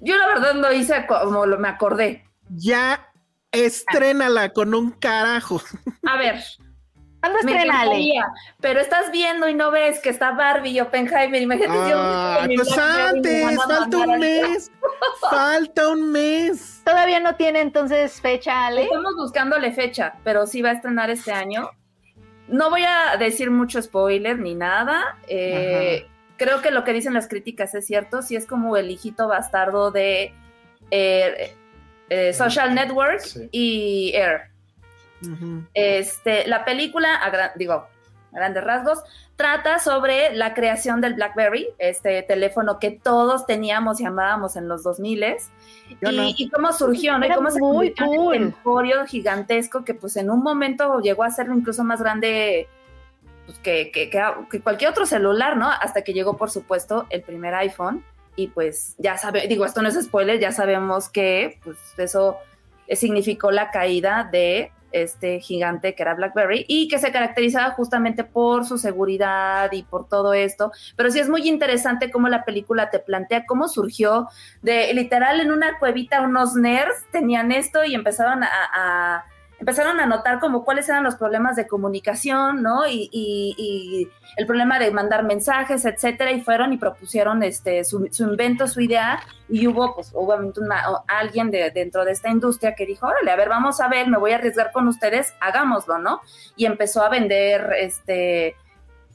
Yo 0.00 0.16
la 0.16 0.26
verdad 0.26 0.54
lo 0.56 0.72
hice 0.72 1.06
como 1.06 1.46
lo, 1.46 1.58
me 1.58 1.68
acordé. 1.68 2.24
Ya 2.48 3.08
estrénala 3.52 4.48
con 4.50 4.74
un 4.74 4.90
carajo. 4.90 5.62
A 6.04 6.16
ver, 6.16 6.42
¿Cuándo 7.22 7.38
estrena 7.38 7.80
Ale? 7.82 8.14
pero 8.60 8.80
estás 8.80 9.10
viendo 9.12 9.48
y 9.48 9.54
no 9.54 9.70
ves 9.70 10.00
que 10.00 10.08
está 10.08 10.32
Barbie 10.32 10.70
y 10.72 10.80
Oppenheimer. 10.80 11.40
Imagínate 11.40 11.90
yo 11.90 11.96
Ah, 11.96 12.46
pues 12.54 12.76
antes, 12.76 13.58
a 13.58 13.62
falta 13.68 13.96
un 13.98 14.18
mes. 14.18 14.72
Falta 15.30 15.88
un 15.88 16.10
mes. 16.12 16.82
Todavía 16.84 17.20
no 17.20 17.36
tiene 17.36 17.60
entonces 17.60 18.20
fecha, 18.20 18.66
Ale. 18.66 18.82
Estamos 18.84 19.14
buscándole 19.16 19.72
fecha, 19.72 20.14
pero 20.24 20.46
sí 20.46 20.62
va 20.62 20.70
a 20.70 20.72
estrenar 20.72 21.10
este 21.10 21.32
año. 21.32 21.70
No 22.48 22.70
voy 22.70 22.82
a 22.84 23.16
decir 23.18 23.50
mucho 23.50 23.80
spoiler 23.80 24.38
ni 24.38 24.54
nada. 24.54 25.16
eh, 25.28 26.06
creo 26.36 26.60
que 26.60 26.72
lo 26.72 26.82
que 26.82 26.92
dicen 26.92 27.14
las 27.14 27.28
críticas 27.28 27.72
es 27.76 27.86
cierto. 27.86 28.20
Sí 28.20 28.34
es 28.34 28.46
como 28.46 28.76
el 28.76 28.90
hijito 28.90 29.28
bastardo 29.28 29.92
de 29.92 30.34
eh, 30.90 31.54
eh, 32.10 32.32
Social 32.32 32.74
Network 32.74 33.20
Sí. 33.20 33.48
y 33.52 34.12
Air. 34.16 34.50
Este, 35.74 36.46
la 36.46 36.64
película, 36.64 37.14
a 37.16 37.30
gran- 37.30 37.50
digo, 37.56 37.74
a 37.74 37.88
grandes 38.36 38.64
rasgos, 38.64 39.02
trata 39.36 39.78
sobre 39.78 40.34
la 40.34 40.54
creación 40.54 41.00
del 41.00 41.14
BlackBerry, 41.14 41.68
este 41.78 42.22
teléfono 42.22 42.78
que 42.78 42.90
todos 42.90 43.44
teníamos 43.46 44.00
y 44.00 44.04
amábamos 44.06 44.56
en 44.56 44.68
los 44.68 44.82
2000 44.82 45.20
Yo 46.00 46.10
y, 46.10 46.16
no. 46.16 46.22
y 46.36 46.48
cómo 46.50 46.72
surgió, 46.72 47.18
¿no? 47.18 47.24
Y 47.24 47.26
Era 47.26 47.36
cómo 47.36 47.50
se 47.50 47.58
muy 47.60 47.88
en 47.88 48.06
cool. 48.06 48.34
este 48.34 48.44
emporio 48.46 49.06
gigantesco 49.06 49.84
que 49.84 49.94
pues 49.94 50.16
en 50.16 50.30
un 50.30 50.42
momento 50.42 51.00
llegó 51.00 51.24
a 51.24 51.30
ser 51.30 51.48
incluso 51.54 51.84
más 51.84 52.00
grande 52.00 52.68
pues, 53.46 53.58
que, 53.58 53.90
que- 53.90 54.08
que- 54.08 54.22
que 54.50 54.60
cualquier 54.60 54.90
otro 54.90 55.04
celular, 55.06 55.56
¿no? 55.56 55.68
Hasta 55.68 56.02
que 56.02 56.12
llegó, 56.14 56.36
por 56.36 56.50
supuesto, 56.50 57.06
el 57.10 57.22
primer 57.22 57.54
iPhone 57.56 58.04
y 58.36 58.46
pues 58.46 58.94
ya 58.98 59.18
sabe, 59.18 59.46
digo, 59.48 59.66
esto 59.66 59.82
no 59.82 59.88
es 59.88 60.00
spoiler, 60.02 60.38
ya 60.38 60.52
sabemos 60.52 61.08
que 61.10 61.58
pues 61.64 61.76
eso 61.98 62.38
eh, 62.86 62.96
significó 62.96 63.50
la 63.50 63.70
caída 63.70 64.26
de 64.30 64.72
este 64.92 65.40
gigante 65.40 65.94
que 65.94 66.02
era 66.02 66.14
BlackBerry 66.14 66.64
y 66.68 66.88
que 66.88 66.98
se 66.98 67.12
caracterizaba 67.12 67.70
justamente 67.72 68.24
por 68.24 68.64
su 68.64 68.78
seguridad 68.78 69.70
y 69.72 69.82
por 69.82 70.08
todo 70.08 70.32
esto. 70.34 70.72
Pero 70.96 71.10
sí 71.10 71.18
es 71.18 71.28
muy 71.28 71.48
interesante 71.48 72.10
cómo 72.10 72.28
la 72.28 72.44
película 72.44 72.90
te 72.90 72.98
plantea 72.98 73.44
cómo 73.46 73.68
surgió 73.68 74.28
de 74.62 74.92
literal 74.94 75.40
en 75.40 75.50
una 75.52 75.78
cuevita 75.78 76.22
unos 76.22 76.54
nerds 76.54 77.04
tenían 77.10 77.52
esto 77.52 77.84
y 77.84 77.94
empezaron 77.94 78.42
a, 78.44 78.48
a- 78.74 79.24
empezaron 79.62 80.00
a 80.00 80.06
notar 80.06 80.40
como 80.40 80.64
cuáles 80.64 80.88
eran 80.88 81.04
los 81.04 81.14
problemas 81.14 81.54
de 81.54 81.68
comunicación, 81.68 82.64
¿no? 82.64 82.84
Y, 82.88 83.08
y- 83.12 83.54
y 83.56 84.08
el 84.36 84.44
problema 84.44 84.80
de 84.80 84.90
mandar 84.90 85.22
mensajes, 85.22 85.84
etcétera, 85.84 86.32
y 86.32 86.40
fueron 86.40 86.72
y 86.72 86.78
propusieron 86.78 87.44
este 87.44 87.84
su, 87.84 88.08
invento, 88.18 88.66
su 88.66 88.80
idea, 88.80 89.20
y 89.48 89.68
hubo, 89.68 89.94
pues, 89.94 90.10
obviamente 90.14 90.58
una- 90.58 90.82
alguien 91.06 91.52
de, 91.52 91.70
dentro 91.70 92.04
de 92.04 92.10
esta 92.10 92.28
industria 92.28 92.74
que 92.74 92.86
dijo, 92.86 93.06
órale, 93.06 93.30
a 93.30 93.36
ver, 93.36 93.48
vamos 93.48 93.80
a 93.80 93.86
ver, 93.86 94.08
me 94.08 94.18
voy 94.18 94.32
a 94.32 94.34
arriesgar 94.38 94.72
con 94.72 94.88
ustedes, 94.88 95.32
hagámoslo, 95.38 95.96
¿no? 95.98 96.20
Y 96.56 96.66
empezó 96.66 97.04
a 97.04 97.08
vender 97.08 97.72
este 97.78 98.56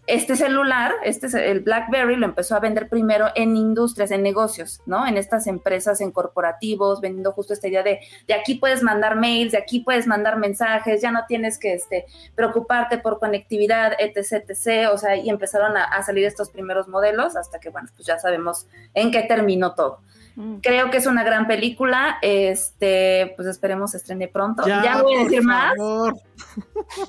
este 0.08 0.38
celular, 0.38 0.94
este 1.04 1.28
el 1.52 1.60
BlackBerry 1.60 2.16
lo 2.16 2.26
empezó 2.26 2.56
a 2.56 2.62
vender 2.62 2.88
primero 2.88 3.28
en 3.36 3.58
industrias, 3.58 4.10
en 4.12 4.24
negocios, 4.24 4.82
¿no? 4.86 5.06
En 5.06 5.18
estas 5.18 5.48
empresas, 5.48 6.00
en 6.00 6.12
corporativos, 6.12 7.02
vendiendo 7.02 7.34
justo 7.34 7.54
esta 7.54 7.68
idea 7.68 7.84
de 7.84 8.00
de 8.26 8.34
aquí 8.34 8.56
puedes 8.56 8.82
mandar 8.82 9.18
mails, 9.18 9.52
de 9.52 9.58
aquí 9.58 9.82
puedes 9.82 10.08
mandar 10.08 10.38
mensajes, 10.38 11.02
ya 11.02 11.12
no 11.12 11.26
tienes 11.28 11.60
que 11.60 11.74
este, 11.74 12.06
preocuparte 12.36 12.98
por 12.98 13.20
conectividad, 13.20 13.94
etc, 14.00 14.50
etc. 14.50 14.90
O 14.94 14.98
sea, 14.98 15.18
y 15.18 15.30
empezaron 15.30 15.76
a, 15.76 15.84
a 15.84 16.02
salir 16.04 16.26
estos 16.26 16.50
primeros 16.50 16.88
modelos 16.88 17.36
hasta 17.36 17.60
que, 17.60 17.70
bueno, 17.70 17.90
pues 17.96 18.08
ya 18.08 18.18
sabemos 18.18 18.68
en 18.94 19.12
qué 19.12 19.24
terminó 19.24 19.76
todo. 19.76 20.00
Mm. 20.40 20.58
Creo 20.60 20.92
que 20.92 20.98
es 20.98 21.08
una 21.08 21.24
gran 21.24 21.48
película, 21.48 22.20
este, 22.22 23.34
pues 23.36 23.48
esperemos 23.48 23.90
se 23.92 23.98
estrene 23.98 24.28
pronto. 24.28 24.68
Ya, 24.68 25.02
voy 25.02 25.16
a 25.16 25.24
decir 25.24 25.42
más, 25.42 25.74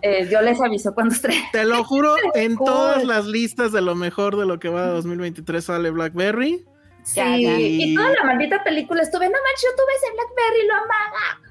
eh, 0.03 0.27
yo 0.31 0.41
les 0.41 0.59
aviso 0.61 0.95
cuando 0.95 1.15
estrene. 1.15 1.47
Te 1.53 1.65
lo 1.65 1.85
juro, 1.85 2.15
en 2.35 2.57
Cool. 2.57 2.67
todas 2.67 3.05
las 3.05 3.27
listas 3.27 3.71
de 3.73 3.83
lo 3.83 3.95
mejor 3.95 4.37
de 4.39 4.47
lo 4.47 4.59
que 4.59 4.71
va 4.71 4.87
de 4.87 4.93
2023 4.93 5.63
sale 5.63 5.91
Blackberry. 5.91 6.65
Sí, 7.03 7.17
Ya, 7.17 7.37
ya. 7.37 7.59
y 7.61 7.95
toda 7.95 8.11
la 8.15 8.25
maldita 8.25 8.65
película 8.65 9.03
estuve, 9.03 9.27
no 9.27 9.33
manches, 9.33 9.63
yo 9.63 9.77
tuve 9.77 9.93
ese 9.97 10.13
Blackberry, 10.15 10.67
lo 10.67 10.75
amaba. 10.75 11.49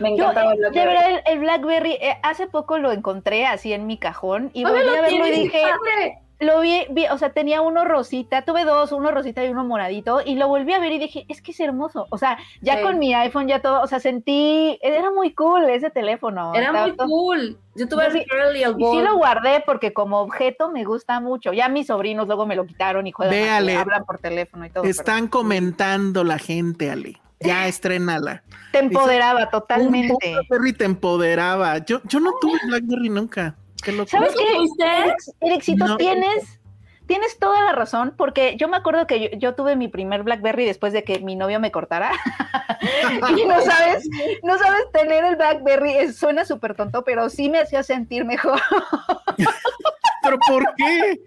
Me 0.00 0.08
encantaba 0.10 0.52
el 0.52 0.58
de 0.60 0.70
Blackberry. 0.70 0.94
verdad, 0.94 1.10
el, 1.26 1.32
el 1.32 1.38
Blackberry, 1.38 1.92
eh, 1.92 2.18
hace 2.24 2.46
poco 2.48 2.78
lo 2.78 2.90
encontré 2.90 3.46
así 3.46 3.72
en 3.72 3.86
mi 3.86 3.98
cajón 3.98 4.50
y 4.52 4.64
volví 4.64 4.78
a 4.80 4.82
lo 4.82 4.92
verlo 5.02 5.26
y 5.26 5.30
dije, 5.30 5.50
qué 5.50 5.62
padre. 5.62 6.18
Lo 6.40 6.60
vi, 6.60 6.86
vi- 6.90 7.06
o 7.08 7.18
sea, 7.18 7.30
tenía 7.30 7.60
uno 7.60 7.84
rosita, 7.84 8.42
tuve 8.42 8.64
dos, 8.64 8.92
uno 8.92 9.10
rosita 9.10 9.44
y 9.44 9.48
uno 9.50 9.62
moradito, 9.64 10.20
y 10.24 10.36
lo 10.36 10.48
volví 10.48 10.72
a 10.72 10.78
ver 10.80 10.92
y 10.92 10.98
dije, 10.98 11.26
es 11.28 11.42
que 11.42 11.52
es 11.52 11.60
hermoso. 11.60 12.06
O 12.10 12.18
sea, 12.18 12.38
ya 12.62 12.78
Sí. 12.78 12.82
con 12.82 12.98
mi 12.98 13.14
iPhone, 13.14 13.46
ya 13.46 13.60
todo, 13.60 13.82
o 13.82 13.86
sea, 13.86 14.00
sentí, 14.00 14.78
era 14.82 15.10
muy 15.10 15.34
cool 15.34 15.68
ese 15.68 15.90
teléfono. 15.90 16.52
Era 16.54 16.72
muy 16.72 16.96
todo- 16.96 17.06
cool. 17.06 17.58
Yo 17.74 17.86
tuve 17.88 18.02
Yo 18.04 18.06
el 18.08 18.12
sí- 18.14 18.26
Girl 18.30 18.56
y 18.56 18.62
el 18.62 18.70
Y 18.80 18.84
sí 18.84 19.02
lo 19.02 19.16
guardé 19.16 19.62
porque 19.64 19.92
como 19.92 20.20
objeto 20.20 20.70
me 20.70 20.84
gusta 20.84 21.20
mucho. 21.20 21.52
Ya 21.52 21.68
mis 21.68 21.86
sobrinos 21.88 22.26
luego 22.26 22.46
me 22.46 22.56
lo 22.56 22.66
quitaron 22.66 23.06
y 23.06 23.12
juegan, 23.12 23.32
Véale. 23.34 23.76
hablan 23.76 24.04
por 24.04 24.18
teléfono 24.18 24.64
y 24.66 24.70
todo. 24.70 24.82
pero 24.82 24.90
Están 24.90 25.28
comentando 25.28 26.24
la 26.24 26.38
gente, 26.38 26.90
Ale. 26.90 27.20
Ya 27.40 27.66
estrénala. 27.68 28.42
te 28.72 28.78
empoderaba 28.78 29.48
totalmente. 29.50 30.14
Un 30.26 30.32
Blackberry 30.34 30.72
te 30.72 30.84
empoderaba. 30.84 31.78
Yo, 31.78 32.00
yo 32.04 32.20
no 32.20 32.32
tuve 32.40 32.58
Blackberry 32.66 33.08
nunca. 33.08 33.56
Qué. 33.82 33.92
¿Sabes 34.06 34.34
qué? 34.36 34.54
tuviste? 34.56 34.84
Erix- 34.84 35.34
Erixito, 35.40 35.86
No. 35.86 35.96
tienes, 35.96 36.60
tienes 37.06 37.38
toda 37.38 37.62
la 37.64 37.72
razón, 37.72 38.14
porque 38.16 38.56
yo 38.56 38.68
me 38.68 38.76
acuerdo 38.76 39.06
que 39.06 39.20
yo, 39.20 39.28
yo 39.38 39.54
tuve 39.54 39.76
mi 39.76 39.88
primer 39.88 40.22
Blackberry 40.22 40.64
después 40.64 40.92
de 40.92 41.04
que 41.04 41.20
mi 41.20 41.36
novio 41.36 41.58
me 41.60 41.70
cortara. 41.72 42.12
y 43.36 43.44
no 43.44 43.60
sabes, 43.60 44.08
no 44.42 44.58
sabes 44.58 44.82
tener 44.92 45.24
el 45.24 45.36
Blackberry, 45.36 45.92
es- 45.92 46.16
suena 46.16 46.44
súper 46.44 46.74
tonto, 46.74 47.04
pero 47.04 47.28
sí 47.30 47.48
me 47.48 47.58
hacía 47.60 47.82
sentir 47.82 48.24
mejor. 48.24 48.60
¿Pero 50.22 50.38
por 50.46 50.62
qué? 50.76 51.20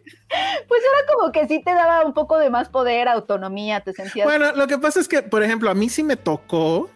Pues 0.68 0.82
era 0.82 1.14
como 1.14 1.32
que 1.32 1.48
sí 1.48 1.62
te 1.64 1.74
daba 1.74 2.06
un 2.06 2.14
poco 2.14 2.38
de 2.38 2.50
más 2.50 2.70
poder, 2.70 3.08
autonomía, 3.08 3.82
te 3.82 3.94
sentías. 3.94 4.26
Bueno, 4.26 4.52
lo 4.54 4.68
que 4.68 4.78
pasa 4.78 5.00
es 5.00 5.08
que, 5.08 5.22
por 5.24 5.44
ejemplo, 5.44 5.70
a 5.70 5.74
mí 5.74 5.90
sí 5.90 6.04
me 6.04 6.16
tocó 6.16 6.90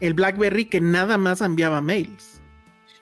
el 0.00 0.14
BlackBerry 0.14 0.64
que 0.66 0.80
nada 0.80 1.18
más 1.18 1.40
enviaba 1.40 1.80
mails. 1.80 2.39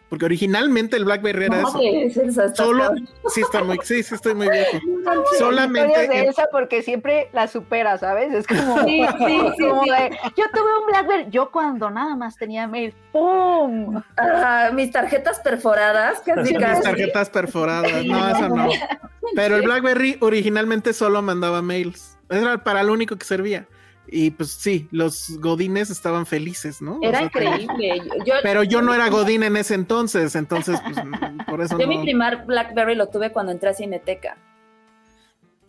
Porque 0.09 0.24
originalmente 0.24 0.96
el 0.96 1.04
BlackBerry 1.04 1.44
era 1.46 1.61
eso. 1.61 2.54
Solo, 2.54 2.92
sí, 3.28 3.42
está 3.42 3.62
muy, 3.62 3.78
sí, 3.82 4.02
sí, 4.02 4.14
estoy 4.14 4.34
muy 4.34 4.48
viejo. 4.48 4.78
Solamente 5.38 6.09
de 6.09 6.32
porque 6.50 6.82
siempre 6.82 7.28
la 7.32 7.46
supera, 7.46 7.98
¿sabes? 7.98 8.32
Es 8.32 8.46
como, 8.46 8.84
Sí, 8.84 9.02
sí, 9.18 9.26
sí, 9.59 9.64
como 9.68 9.84
sí. 9.84 9.90
de, 9.90 10.11
yo 10.36 10.44
tuve 10.52 10.78
un 10.80 10.86
Blackberry, 10.86 11.26
yo 11.30 11.50
cuando 11.50 11.90
nada 11.90 12.16
más 12.16 12.36
tenía 12.36 12.66
mail, 12.66 12.94
¡pum! 13.12 14.02
Ah, 14.16 14.70
mis 14.72 14.90
tarjetas 14.90 15.40
perforadas, 15.40 16.20
casi 16.20 16.54
Mis 16.54 16.59
casi. 16.59 16.82
tarjetas 16.82 17.28
perforadas. 17.28 18.04
No, 18.06 18.28
eso 18.28 18.48
no. 18.48 18.68
Pero 19.34 19.56
el 19.56 19.62
BlackBerry 19.62 20.16
originalmente 20.20 20.94
solo 20.94 21.20
mandaba 21.20 21.61
mails. 21.61 22.16
Era 22.30 22.64
para 22.64 22.82
lo 22.82 22.92
único 22.94 23.16
que 23.16 23.26
servía. 23.26 23.66
Y 24.11 24.30
pues 24.30 24.50
sí, 24.52 24.88
los 24.90 25.38
godines 25.38 25.90
estaban 25.90 26.24
felices, 26.24 26.80
¿no? 26.80 26.96
O 26.96 27.02
Era 27.02 27.18
sea, 27.18 27.26
increíble. 27.26 28.02
Yo, 28.24 28.34
Pero 28.42 28.62
yo 28.62 28.80
no 28.80 28.94
era 28.94 29.09
godín 29.11 29.42
en 29.42 29.56
ese 29.56 29.74
entonces, 29.74 30.34
entonces 30.34 30.80
pues 30.82 30.96
por 31.46 31.61
eso 31.61 31.78
yo 31.78 31.86
mi 31.86 31.96
no. 31.98 32.02
primer 32.02 32.44
Blackberry 32.46 32.94
lo 32.94 33.09
tuve 33.09 33.32
cuando 33.32 33.52
entré 33.52 33.68
a 33.70 33.74
Cineteca. 33.74 34.36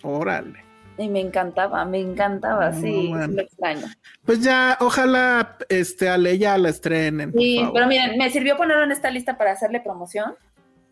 Órale. 0.03 0.63
Y 0.97 1.07
me 1.07 1.21
encantaba, 1.21 1.85
me 1.85 1.99
encantaba, 1.99 2.71
No, 2.71 2.81
sí, 2.81 3.07
bueno. 3.09 3.27
sí 3.27 3.33
lo 3.35 3.41
extraño. 3.41 3.87
Pues 4.25 4.41
ya, 4.41 4.77
ojalá 4.81 5.57
este 5.69 6.09
Ale 6.09 6.37
ya 6.37 6.57
la 6.57 6.69
estrenen. 6.69 7.31
por 7.31 7.41
Sí, 7.41 7.57
favor. 7.59 7.73
pero 7.73 7.87
miren, 7.87 8.17
me 8.17 8.29
sirvió 8.29 8.57
ponerlo 8.57 8.83
en 8.83 8.91
esta 8.91 9.09
lista 9.09 9.37
para 9.37 9.51
hacerle 9.51 9.79
promoción. 9.81 10.35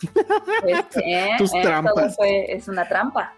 Este, 0.66 1.30
Tus 1.38 1.54
eh, 1.54 1.62
trampas. 1.62 2.16
fue- 2.16 2.52
es 2.54 2.68
una 2.68 2.88
trampa. 2.88 3.34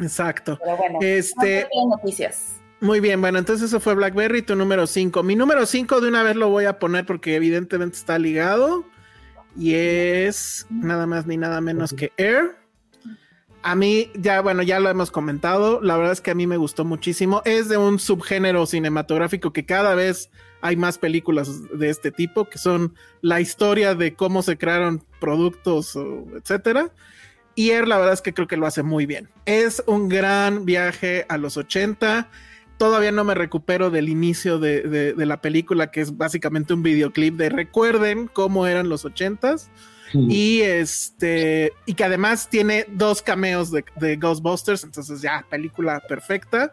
Exacto. 0.00 0.58
Pero 0.62 0.76
bueno, 0.76 0.98
Este, 1.02 1.68
noticias. 1.88 2.57
Muy 2.80 3.00
bien, 3.00 3.20
bueno, 3.20 3.40
entonces 3.40 3.66
eso 3.68 3.80
fue 3.80 3.94
BlackBerry, 3.94 4.42
tu 4.42 4.54
número 4.54 4.86
5. 4.86 5.24
Mi 5.24 5.34
número 5.34 5.66
5 5.66 6.00
de 6.00 6.08
una 6.08 6.22
vez 6.22 6.36
lo 6.36 6.48
voy 6.48 6.66
a 6.66 6.78
poner 6.78 7.04
porque 7.06 7.34
evidentemente 7.34 7.96
está 7.96 8.20
ligado 8.20 8.84
y 9.56 9.74
es 9.74 10.64
nada 10.70 11.04
más 11.06 11.26
ni 11.26 11.36
nada 11.36 11.60
menos 11.60 11.92
que 11.92 12.12
Air. 12.16 12.56
A 13.62 13.74
mí, 13.74 14.12
ya, 14.14 14.40
bueno, 14.40 14.62
ya 14.62 14.78
lo 14.78 14.88
hemos 14.88 15.10
comentado, 15.10 15.80
la 15.82 15.96
verdad 15.96 16.12
es 16.12 16.20
que 16.20 16.30
a 16.30 16.36
mí 16.36 16.46
me 16.46 16.56
gustó 16.56 16.84
muchísimo. 16.84 17.42
Es 17.44 17.68
de 17.68 17.76
un 17.76 17.98
subgénero 17.98 18.64
cinematográfico 18.64 19.52
que 19.52 19.66
cada 19.66 19.96
vez 19.96 20.30
hay 20.60 20.76
más 20.76 20.98
películas 20.98 21.68
de 21.76 21.90
este 21.90 22.12
tipo, 22.12 22.48
que 22.48 22.58
son 22.58 22.94
la 23.22 23.40
historia 23.40 23.96
de 23.96 24.14
cómo 24.14 24.42
se 24.42 24.56
crearon 24.56 25.02
productos, 25.20 25.98
etcétera. 26.36 26.92
Y 27.56 27.70
Air, 27.70 27.88
la 27.88 27.98
verdad 27.98 28.14
es 28.14 28.22
que 28.22 28.32
creo 28.32 28.46
que 28.46 28.56
lo 28.56 28.66
hace 28.66 28.84
muy 28.84 29.04
bien. 29.04 29.28
Es 29.46 29.82
un 29.86 30.08
gran 30.08 30.64
viaje 30.64 31.26
a 31.28 31.38
los 31.38 31.56
80 31.56 32.30
todavía 32.78 33.12
no 33.12 33.24
me 33.24 33.34
recupero 33.34 33.90
del 33.90 34.08
inicio 34.08 34.58
de, 34.58 34.82
de- 34.82 35.12
de 35.12 35.26
la 35.26 35.40
película, 35.40 35.90
que 35.90 36.00
es 36.00 36.16
básicamente 36.16 36.72
un 36.72 36.82
videoclip 36.82 37.36
de 37.36 37.50
recuerden 37.50 38.28
cómo 38.32 38.66
eran 38.66 38.88
los 38.88 39.04
ochentas. 39.04 39.70
Y 40.14 40.62
este, 40.62 41.74
y 41.84 41.92
que 41.92 42.02
además 42.04 42.48
tiene 42.48 42.86
dos 42.88 43.20
cameos 43.20 43.70
de, 43.70 43.84
de 43.96 44.16
Ghostbusters, 44.16 44.82
entonces 44.84 45.20
ya, 45.20 45.44
película 45.50 46.00
perfecta. 46.08 46.72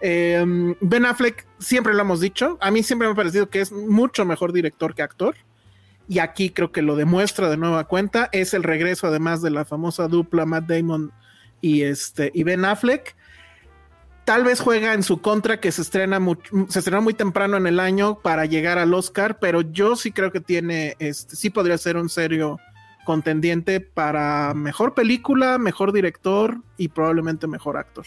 Eh, 0.00 0.44
ben 0.80 1.04
Affleck, 1.04 1.48
siempre 1.58 1.94
lo 1.94 2.02
hemos 2.02 2.20
dicho, 2.20 2.58
a 2.60 2.70
mí 2.70 2.84
siempre 2.84 3.08
me 3.08 3.12
ha 3.12 3.16
parecido 3.16 3.50
que 3.50 3.60
es 3.60 3.72
mucho 3.72 4.24
mejor 4.24 4.52
director 4.52 4.94
que 4.94 5.02
actor. 5.02 5.34
Y 6.08 6.20
aquí 6.20 6.50
creo 6.50 6.70
que 6.70 6.82
lo 6.82 6.94
demuestra 6.94 7.50
de 7.50 7.56
nueva 7.56 7.88
cuenta. 7.88 8.28
Es 8.30 8.54
el 8.54 8.62
regreso, 8.62 9.08
además 9.08 9.42
de 9.42 9.50
la 9.50 9.64
famosa 9.64 10.06
dupla 10.06 10.46
Matt 10.46 10.68
Damon 10.68 11.10
y, 11.60 11.82
este, 11.82 12.30
y 12.32 12.44
Ben 12.44 12.64
Affleck 12.64 13.16
tal 14.26 14.44
vez 14.44 14.60
juega 14.60 14.92
en 14.92 15.02
su 15.02 15.22
contra 15.22 15.58
que 15.60 15.72
se 15.72 15.80
estrena 15.80 16.18
mu- 16.20 16.36
se 16.68 16.80
estrenó 16.80 17.00
muy 17.00 17.14
temprano 17.14 17.56
en 17.56 17.66
el 17.66 17.80
año 17.80 18.18
para 18.18 18.44
llegar 18.44 18.76
al 18.78 18.92
Oscar, 18.92 19.38
pero 19.38 19.62
yo 19.62 19.96
sí 19.96 20.12
creo 20.12 20.30
que 20.30 20.40
tiene, 20.40 20.96
este, 20.98 21.36
sí 21.36 21.48
podría 21.48 21.78
ser 21.78 21.96
un 21.96 22.10
serio 22.10 22.58
contendiente 23.06 23.80
para 23.80 24.52
mejor 24.52 24.92
película, 24.94 25.58
mejor 25.58 25.92
director 25.92 26.58
y 26.76 26.88
probablemente 26.88 27.46
mejor 27.46 27.76
actor. 27.78 28.04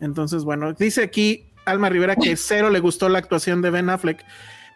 Entonces, 0.00 0.42
bueno, 0.42 0.72
dice 0.72 1.02
aquí 1.04 1.46
Alma 1.66 1.88
Rivera 1.90 2.16
que 2.16 2.34
cero 2.36 2.70
le 2.70 2.80
gustó 2.80 3.08
la 3.08 3.18
actuación 3.18 3.62
de 3.62 3.70
Ben 3.70 3.90
Affleck. 3.90 4.24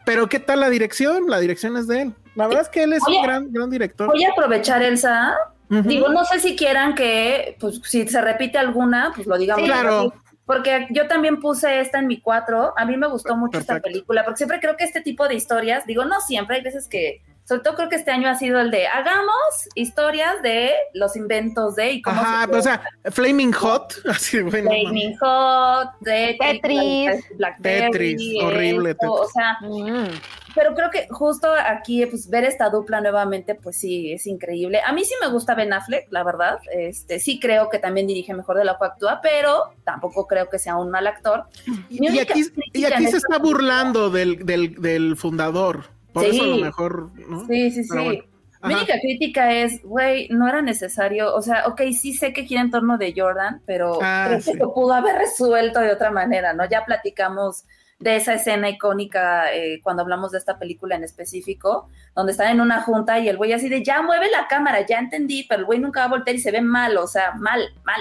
Pero 0.05 0.29
¿qué 0.29 0.39
tal 0.39 0.61
la 0.61 0.71
dirección? 0.71 1.25
La 1.29 1.41
dirección 1.41 1.77
es 1.77 1.89
de 1.89 2.03
él. 2.03 2.15
La 2.37 2.47
verdad 2.47 2.63
es 2.63 2.69
que 2.69 2.85
él 2.85 2.93
es 2.93 3.03
un 3.09 3.23
gran, 3.25 3.53
gran 3.53 3.71
director. 3.71 4.07
Voy 4.07 4.23
a 4.25 4.31
aprovechar, 4.31 4.83
Elsa. 4.83 5.35
Ujú. 5.69 5.83
Digo, 5.83 6.09
no 6.11 6.25
sé 6.25 6.39
si 6.39 6.55
quieran 6.55 6.95
que, 6.95 7.57
pues, 7.59 7.81
si 7.83 8.07
se 8.07 8.21
repite 8.21 8.57
alguna, 8.59 9.11
pues 9.17 9.27
lo 9.27 9.37
digamos. 9.37 9.65
Sí, 9.65 9.69
claro. 9.69 10.13
Porque 10.47 10.87
yo 10.91 11.09
también 11.09 11.41
puse 11.41 11.81
esta 11.81 11.99
en 11.99 12.07
mi 12.07 12.21
cuatro. 12.21 12.73
A 12.79 12.87
mí 12.87 12.97
me 12.97 13.09
gustó 13.09 13.37
mucho 13.37 13.59
esta 13.59 13.81
película, 13.81 14.25
porque 14.25 14.39
siempre 14.39 14.61
creo 14.61 14.77
que 14.77 14.85
este 14.85 15.01
tipo 15.01 15.29
de 15.29 15.35
historias, 15.35 15.85
digo, 15.87 16.05
no 16.05 16.21
siempre, 16.21 16.57
hay 16.57 16.63
veces 16.63 16.89
que, 16.89 17.21
sobre 17.47 17.63
todo 17.63 17.75
creo 17.77 17.89
que 17.89 17.97
este 17.97 18.11
año 18.11 18.29
ha 18.29 18.35
sido 18.35 18.61
el 18.61 18.71
de 18.71 18.87
hagamos 18.89 19.69
historias 19.75 20.43
de 20.43 20.73
los 20.95 21.15
inventos 21.17 21.77
de 21.77 21.93
y 21.93 22.03
cómo 22.03 22.21
Ajá, 22.21 22.43
se 22.43 22.47
pero, 22.49 22.59
o 22.59 22.63
sea, 22.63 22.83
Flaming 23.13 23.53
Hot, 23.53 23.95
así 24.09 24.41
bueno. 24.43 24.69
Flaming 24.71 25.17
Hot, 25.19 25.91
de 26.01 26.37
Tetris. 26.41 27.25
Blackberry, 27.37 27.93
Tetris, 27.93 28.43
horrible 28.43 28.91
esto, 28.91 29.13
O 29.13 29.29
sea, 29.29 29.57
Mm. 29.61 30.09
pero 30.55 30.75
creo 30.75 30.91
que 30.91 31.07
justo 31.11 31.49
aquí, 31.53 32.05
pues 32.07 32.29
ver 32.29 32.45
esta 32.45 32.69
dupla 32.71 33.01
nuevamente, 33.01 33.55
pues 33.55 33.77
sí, 33.79 34.13
es 34.13 34.27
increíble. 34.27 34.81
A 34.85 34.93
mí 34.93 35.05
sí 35.05 35.15
me 35.21 35.29
gusta 35.29 35.55
Ben 35.55 35.73
Affleck, 35.73 36.07
la 36.11 36.25
verdad. 36.25 36.59
Este, 36.73 37.21
sí 37.21 37.39
creo 37.39 37.69
que 37.71 37.79
también 37.79 38.07
dirige 38.07 38.35
mejor 38.35 38.57
de 38.57 38.65
lo 38.65 38.77
que 38.79 38.87
actúa, 38.87 39.21
pero 39.23 39.75
tampoco 39.85 40.27
creo 40.27 40.49
que 40.49 40.59
sea 40.59 40.77
un 40.77 40.91
mal 40.91 41.07
actor. 41.07 41.45
Y 41.89 42.19
aquí, 42.19 42.45
y 42.73 42.85
aquí 42.85 43.07
se 43.07 43.19
está 43.19 43.39
burlando 43.39 44.11
del, 44.11 44.45
del, 44.45 44.75
del 44.81 45.17
fundador. 45.17 45.96
Por 46.17 46.25
Sí. 46.25 46.37
eso 46.37 46.45
a 46.45 46.47
lo 46.47 46.57
mejor, 46.65 47.11
¿no? 47.29 47.47
Sí, 47.47 47.71
sí, 47.71 47.85
sí. 47.85 47.95
Bueno. 47.95 48.23
Mi 48.63 48.75
única 48.75 48.95
crítica 49.01 49.53
es, 49.53 49.83
güey, 49.85 50.29
no 50.31 50.49
era 50.49 50.63
necesario, 50.63 51.35
o 51.35 51.43
sea, 51.43 51.67
ok, 51.69 51.83
sí 51.93 52.15
sé 52.15 52.33
que 52.33 52.45
gira 52.45 52.63
en 52.63 52.71
torno 52.71 52.97
de 52.99 53.13
Jordan, 53.17 53.61
pero 53.67 53.99
Ah, 54.03 54.25
creo 54.29 54.41
sí. 54.41 54.53
que 54.53 54.59
lo 54.59 54.73
pudo 54.73 54.95
haber 54.95 55.15
resuelto 55.17 55.79
de 55.81 55.93
otra 55.93 56.11
manera, 56.11 56.53
¿no? 56.55 56.67
Ya 56.69 56.85
platicamos 56.85 57.65
de 57.99 58.17
esa 58.17 58.35
escena 58.35 58.69
icónica 58.71 59.53
eh, 59.55 59.81
cuando 59.83 60.03
hablamos 60.03 60.33
de 60.33 60.39
esta 60.39 60.59
película 60.59 60.97
en 60.97 61.05
específico, 61.05 61.89
donde 62.15 62.33
están 62.33 62.49
en 62.51 62.61
una 62.61 62.81
junta 62.83 63.19
y 63.19 63.29
el 63.29 63.37
güey 63.37 63.53
así 63.53 63.69
de, 63.69 63.85
ya 63.85 64.03
mueve 64.03 64.31
la 64.31 64.49
cámara, 64.49 64.85
ya 64.87 64.99
entendí, 64.99 65.45
pero 65.49 65.61
el 65.61 65.67
güey 65.67 65.79
nunca 65.79 66.01
va 66.01 66.07
a 66.07 66.11
voltear 66.11 66.35
y 66.37 66.41
se 66.41 66.51
ve 66.51 66.61
mal, 66.63 66.97
o 66.97 67.07
sea, 67.07 67.33
mal, 67.35 67.61
mal. 67.85 68.01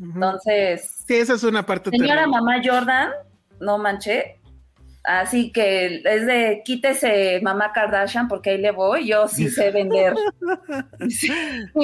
Entonces, 0.00 1.04
Sí, 1.06 1.16
esa 1.16 1.34
es 1.34 1.42
una 1.44 1.64
parte 1.66 1.90
señora 1.90 2.22
terrible. 2.22 2.36
mamá 2.40 2.60
Jordan, 2.64 3.10
no 3.60 3.78
manché. 3.78 4.40
Así 5.08 5.50
que 5.52 6.02
es 6.04 6.26
de 6.26 6.60
quítese 6.66 7.40
mamá 7.42 7.72
Kardashian 7.72 8.28
porque 8.28 8.50
ahí 8.50 8.58
le 8.58 8.72
voy, 8.72 9.06
yo 9.08 9.26
sí 9.26 9.48
sé 9.48 9.70
vender. 9.70 10.12
Sí, 11.08 11.30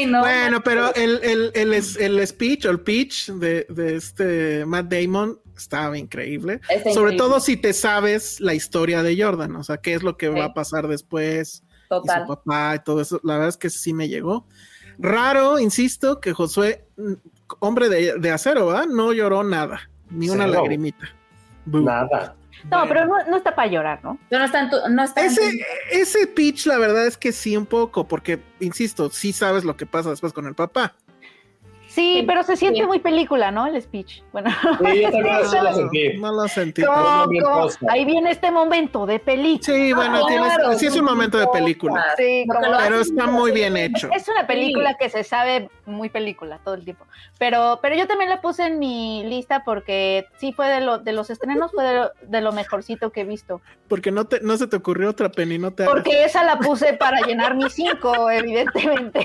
no, 0.06 0.20
Bueno, 0.20 0.62
pero 0.62 0.94
el, 0.94 1.20
el, 1.22 1.50
el, 1.54 1.72
es- 1.74 1.96
el 1.96 2.24
speech 2.26 2.66
o 2.66 2.70
el 2.70 2.80
pitch 2.80 3.30
de, 3.32 3.66
de 3.70 3.96
este 3.96 4.66
Matt 4.66 4.92
Damon 4.92 5.38
estaba 5.56 5.96
increíble. 5.96 6.60
Está 6.68 6.90
Sobre 6.92 7.14
increíble. 7.14 7.16
todo 7.16 7.40
si 7.40 7.56
te 7.56 7.72
sabes 7.72 8.40
la 8.40 8.54
historia 8.54 9.02
de 9.02 9.20
Jordan, 9.22 9.56
o 9.56 9.64
sea, 9.64 9.78
qué 9.78 9.94
es 9.94 10.02
lo 10.02 10.16
que 10.16 10.26
Sí. 10.30 10.38
va 10.38 10.46
a 10.46 10.54
pasar 10.54 10.86
después, 10.88 11.62
y 11.86 11.88
total. 11.88 12.22
su 12.22 12.28
papá 12.28 12.74
y 12.76 12.84
todo 12.84 13.00
eso. 13.00 13.20
La 13.24 13.34
verdad 13.34 13.48
es 13.50 13.56
que 13.56 13.70
sí 13.70 13.94
me 13.94 14.08
llegó. 14.08 14.46
Raro, 14.98 15.58
insisto, 15.58 16.20
que 16.20 16.32
Josué, 16.32 16.84
hombre 17.60 17.88
de, 17.88 18.18
de 18.18 18.30
acero, 18.30 18.66
¿verdad? 18.66 18.86
No 18.86 19.12
lloró 19.12 19.42
nada, 19.44 19.88
ni 20.10 20.28
una 20.28 20.44
Cero. 20.46 20.60
lagrimita. 20.60 21.08
Nada. 21.66 22.36
No, 22.70 22.78
Bueno. 22.86 22.88
pero 22.88 23.06
no, 23.06 23.30
no 23.30 23.36
está 23.36 23.54
para 23.54 23.68
llorar, 23.68 24.00
¿no? 24.02 24.18
Pero 24.28 24.40
no 24.40 24.46
está 24.46 24.60
en 24.60 24.70
tu, 24.70 24.76
no 24.90 25.02
está 25.04 25.20
en 25.20 25.26
Ese, 25.26 25.40
tu- 25.50 25.56
ese 25.92 26.26
pitch, 26.26 26.66
la 26.66 26.78
verdad 26.78 27.06
es 27.06 27.16
que 27.16 27.30
sí, 27.32 27.56
un 27.56 27.66
poco, 27.66 28.08
porque, 28.08 28.40
insisto, 28.60 29.10
sí 29.10 29.32
sabes 29.32 29.64
lo 29.64 29.76
que 29.76 29.86
pasa 29.86 30.10
después 30.10 30.32
con 30.32 30.46
el 30.46 30.54
papá. 30.54 30.94
Sí, 31.94 32.14
Sí, 32.18 32.24
pero 32.26 32.42
se 32.42 32.56
siente 32.56 32.80
sí. 32.80 32.86
muy 32.86 32.98
película, 32.98 33.50
¿no? 33.50 33.66
El 33.66 33.80
speech. 33.80 34.22
Bueno, 34.32 34.50
Sí, 34.50 35.02
yo 35.02 35.10
también 35.10 35.34
así 35.44 35.56
lo 35.62 35.74
sentí. 35.74 36.16
No 36.18 36.32
lo 36.32 36.48
sentí. 36.48 36.82
¿cómo, 36.82 37.28
bien 37.28 37.44
cómo? 37.44 37.60
cosa. 37.62 37.78
ahí 37.88 38.04
viene 38.04 38.30
este 38.30 38.50
momento 38.50 39.06
de 39.06 39.18
película. 39.20 39.64
Sí, 39.76 39.92
bueno, 39.92 40.22
Ah, 40.24 40.26
tienes- 40.28 40.54
claro, 40.54 40.72
sí 40.78 40.86
es 40.86 40.96
un 40.96 41.04
momento 41.04 41.38
de 41.38 41.46
película. 41.48 42.04
Sí, 42.16 42.44
como- 42.48 42.66
lo 42.66 42.78
Pero 42.78 43.00
está 43.00 43.26
muy 43.26 43.52
bien 43.52 43.76
hecho. 43.76 44.08
Es 44.14 44.28
una 44.28 44.46
película 44.46 44.94
que 44.98 45.08
se 45.08 45.22
sabe 45.24 45.68
muy 45.86 46.08
película 46.08 46.58
todo 46.64 46.74
el 46.74 46.84
tiempo. 46.84 47.04
Pero, 47.38 47.78
pero 47.82 47.94
yo 47.96 48.06
también 48.06 48.28
la 48.30 48.40
puse 48.40 48.64
en 48.66 48.78
mi 48.78 49.22
lista 49.24 49.62
porque 49.64 50.26
sí 50.38 50.52
fue 50.52 50.68
de, 50.68 50.80
lo, 50.80 50.98
de 50.98 51.12
los 51.12 51.30
estrenos, 51.30 51.70
fue 51.72 51.84
de 51.84 51.94
lo, 51.94 52.10
de 52.22 52.40
lo 52.40 52.52
mejorcito 52.52 53.10
que 53.10 53.20
he 53.22 53.24
visto. 53.24 53.60
Porque 53.88 54.10
no, 54.10 54.24
te, 54.24 54.40
no 54.40 54.56
se 54.56 54.66
te 54.66 54.76
ocurrió 54.76 55.10
otra 55.10 55.28
Penny, 55.30 55.58
no 55.58 55.70
te 55.72 55.82
hagas. 55.84 55.94
Porque 55.94 56.24
esa 56.24 56.42
la 56.42 56.58
puse 56.58 56.94
para 56.94 57.20
llenar 57.20 57.54
mis 57.54 57.72
cinco, 57.74 58.30
evidentemente, 58.30 59.24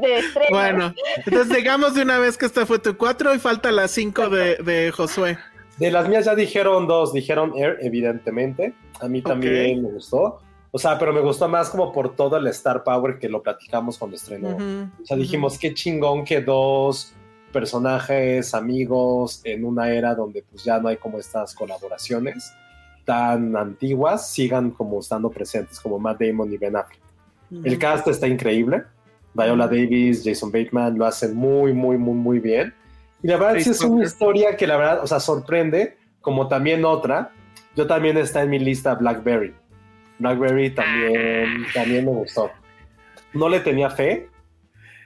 de 0.00 0.18
estrenos. 0.18 0.50
Bueno, 0.50 0.94
entonces 1.26 1.54
digamos 1.56 1.97
de 1.98 2.04
una 2.04 2.18
vez 2.18 2.38
que 2.38 2.46
esta 2.46 2.64
fue 2.64 2.78
tu 2.78 2.96
cuatro 2.96 3.34
y 3.34 3.38
falta 3.38 3.72
la 3.72 3.88
cinco 3.88 4.28
de, 4.30 4.56
de 4.56 4.92
Josué. 4.92 5.36
De 5.78 5.90
las 5.90 6.08
mías 6.08 6.24
ya 6.24 6.34
dijeron 6.34 6.86
dos, 6.86 7.12
dijeron 7.12 7.52
Air, 7.56 7.78
evidentemente. 7.80 8.72
A 9.00 9.08
mí 9.08 9.20
también 9.20 9.82
me 9.82 9.90
gustó. 9.90 10.40
O 10.70 10.78
sea, 10.78 10.98
pero 10.98 11.12
me 11.12 11.20
gustó 11.20 11.48
más 11.48 11.70
como 11.70 11.92
por 11.92 12.14
todo 12.14 12.36
el 12.36 12.46
Star 12.48 12.84
Power 12.84 13.18
que 13.18 13.28
lo 13.28 13.42
platicamos 13.42 13.98
cuando 13.98 14.16
estrenó. 14.16 14.56
O 15.02 15.06
sea, 15.06 15.16
dijimos 15.16 15.58
qué 15.58 15.74
chingón 15.74 16.24
que 16.24 16.40
dos 16.40 17.12
personajes, 17.52 18.54
amigos, 18.54 19.40
en 19.44 19.64
una 19.64 19.90
era 19.90 20.14
donde 20.14 20.44
pues 20.48 20.62
ya 20.62 20.78
no 20.78 20.88
hay 20.88 20.98
como 20.98 21.18
estas 21.18 21.54
colaboraciones 21.54 22.52
tan 23.04 23.56
antiguas, 23.56 24.30
sigan 24.30 24.70
como 24.70 25.00
estando 25.00 25.30
presentes, 25.30 25.80
como 25.80 25.98
Matt 25.98 26.20
Damon 26.20 26.52
y 26.52 26.58
Ben 26.58 26.76
Affleck. 26.76 27.00
El 27.64 27.78
cast 27.78 28.06
está 28.06 28.28
increíble. 28.28 28.84
Viola 29.42 29.66
Davis, 29.66 30.22
Jason 30.24 30.50
Bateman 30.50 30.98
lo 30.98 31.06
hacen 31.06 31.34
muy, 31.36 31.72
muy, 31.72 31.96
muy, 31.96 32.14
muy 32.14 32.38
bien. 32.40 32.74
Y 33.22 33.28
la 33.28 33.36
verdad 33.36 33.60
sí 33.60 33.70
es 33.70 33.80
una 33.82 34.04
historia 34.04 34.56
que 34.56 34.66
la 34.66 34.76
verdad, 34.76 35.02
o 35.02 35.06
sea, 35.06 35.20
sorprende, 35.20 35.96
como 36.20 36.48
también 36.48 36.84
otra. 36.84 37.30
Yo 37.76 37.86
también 37.86 38.16
está 38.16 38.42
en 38.42 38.50
mi 38.50 38.58
lista 38.58 38.94
Blackberry. 38.94 39.54
Blackberry 40.18 40.70
también, 40.74 41.64
también 41.72 42.04
me 42.04 42.10
gustó. 42.10 42.50
No 43.32 43.48
le 43.48 43.60
tenía 43.60 43.88
fe, 43.90 44.28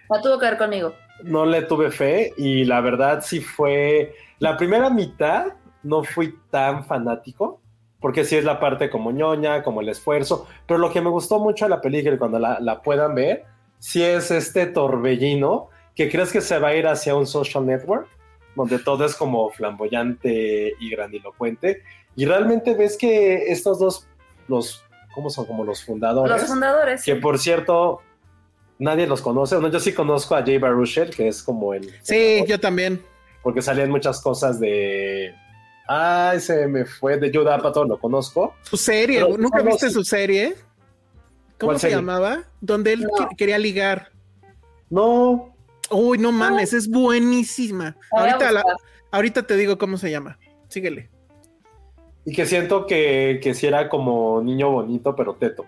No 0.08 0.20
tuvo 0.20 0.38
que 0.38 0.46
ver 0.46 0.58
conmigo. 0.58 0.94
no 1.24 1.44
le 1.46 1.62
tuve 1.62 1.90
fe 1.90 2.32
y 2.36 2.64
la 2.64 2.80
verdad 2.80 3.22
sí 3.22 3.40
fue... 3.40 4.14
La 4.38 4.56
primera 4.56 4.90
mitad 4.90 5.46
no 5.82 6.02
fui 6.02 6.34
tan 6.50 6.84
fanático, 6.84 7.60
porque 8.00 8.24
sí 8.24 8.36
es 8.36 8.44
la 8.44 8.58
parte 8.58 8.90
como 8.90 9.10
ñoña, 9.12 9.62
como 9.62 9.80
el 9.80 9.88
esfuerzo, 9.88 10.46
pero 10.66 10.78
lo 10.78 10.90
que 10.92 11.00
me 11.00 11.10
gustó 11.10 11.38
mucho 11.38 11.64
de 11.64 11.70
la 11.70 11.80
película 11.80 12.14
y 12.14 12.18
cuando 12.18 12.38
la, 12.38 12.58
la 12.60 12.82
puedan 12.82 13.14
ver, 13.14 13.44
sí 13.82 14.00
es 14.00 14.30
este 14.30 14.66
torbellino 14.66 15.68
que 15.96 16.08
crees 16.08 16.30
que 16.30 16.40
se 16.40 16.56
va 16.58 16.68
a 16.68 16.74
ir 16.76 16.86
hacia 16.86 17.16
un 17.16 17.26
social 17.26 17.66
network, 17.66 18.06
donde 18.54 18.78
todo 18.78 19.04
es 19.04 19.16
como 19.16 19.50
flamboyante 19.50 20.74
y 20.78 20.90
grandilocuente, 20.90 21.82
y 22.14 22.24
realmente 22.24 22.74
ves 22.74 22.96
que 22.96 23.50
estos 23.50 23.80
dos, 23.80 24.06
los, 24.46 24.84
¿cómo 25.12 25.30
son? 25.30 25.46
Como 25.46 25.64
los 25.64 25.84
fundadores. 25.84 26.30
Los 26.30 26.48
fundadores. 26.48 27.02
Que 27.04 27.16
por 27.16 27.40
cierto, 27.40 28.00
nadie 28.78 29.06
los 29.08 29.20
conoce. 29.20 29.56
Bueno, 29.56 29.70
yo 29.70 29.80
sí 29.80 29.92
conozco 29.92 30.36
a 30.36 30.44
Jay 30.44 30.58
Baruchel, 30.58 31.10
que 31.10 31.26
es 31.26 31.42
como 31.42 31.74
el. 31.74 31.92
Sí, 32.02 32.44
yo 32.46 32.60
también. 32.60 33.02
Porque 33.42 33.62
salían 33.62 33.90
muchas 33.90 34.20
cosas 34.20 34.60
de. 34.60 35.34
Ay, 35.88 36.38
se 36.38 36.68
me 36.68 36.84
fue 36.84 37.18
de 37.18 37.36
Judah 37.36 37.56
Apatow, 37.56 37.84
lo 37.84 37.98
conozco. 37.98 38.54
Su 38.62 38.76
serie, 38.76 39.24
Pero 39.24 39.36
¿nunca 39.36 39.60
viste 39.62 39.90
su 39.90 40.04
serie? 40.04 40.54
¿Cómo 41.62 41.68
¿Cuál 41.70 41.78
se 41.78 41.82
serie? 41.82 41.96
llamaba? 41.96 42.42
Donde 42.60 42.92
él 42.92 43.02
No. 43.04 43.28
quería 43.38 43.56
ligar. 43.56 44.10
No, 44.90 45.54
Uy, 45.90 46.18
no 46.18 46.32
mames, 46.32 46.72
es 46.72 46.88
buenísima. 46.90 47.96
Ahorita, 48.10 48.50
la- 48.50 48.64
ahorita 49.10 49.42
te 49.46 49.56
digo 49.56 49.78
cómo 49.78 49.96
se 49.96 50.10
llama. 50.10 50.38
Síguele. 50.68 51.08
y 52.24 52.32
que 52.34 52.46
siento 52.46 52.86
que, 52.86 53.40
que 53.42 53.52
sí 53.52 53.66
era 53.66 53.88
como 53.88 54.40
niño 54.42 54.70
bonito, 54.70 55.14
pero 55.16 55.34
teto. 55.34 55.62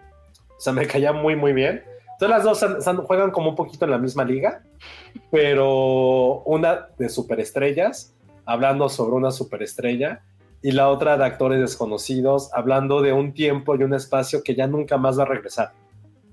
O 0.56 0.60
sea, 0.60 0.72
me 0.72 0.86
caía 0.86 1.12
muy, 1.12 1.34
muy 1.36 1.52
bien. 1.52 1.82
Entonces 2.12 2.28
las 2.28 2.44
dos 2.44 2.58
san- 2.60 2.80
san- 2.80 2.98
juegan 3.04 3.30
como 3.32 3.50
un 3.50 3.56
poquito 3.56 3.84
en 3.86 3.90
la 3.90 3.98
misma 3.98 4.24
liga, 4.24 4.62
pero 5.30 6.42
una 6.46 6.88
de 6.96 7.08
superestrellas, 7.08 8.14
hablando 8.46 8.88
sobre 8.88 9.16
una 9.16 9.30
superestrella, 9.32 10.22
y 10.62 10.70
la 10.72 10.88
otra 10.88 11.18
de 11.18 11.24
actores 11.24 11.60
desconocidos, 11.60 12.50
hablando 12.54 13.02
de 13.02 13.12
un 13.12 13.34
tiempo 13.34 13.74
y 13.76 13.82
un 13.82 13.92
espacio 13.92 14.42
que 14.42 14.54
ya 14.54 14.66
nunca 14.66 14.96
más 14.96 15.18
va 15.18 15.24
a 15.24 15.26
regresar. 15.26 15.72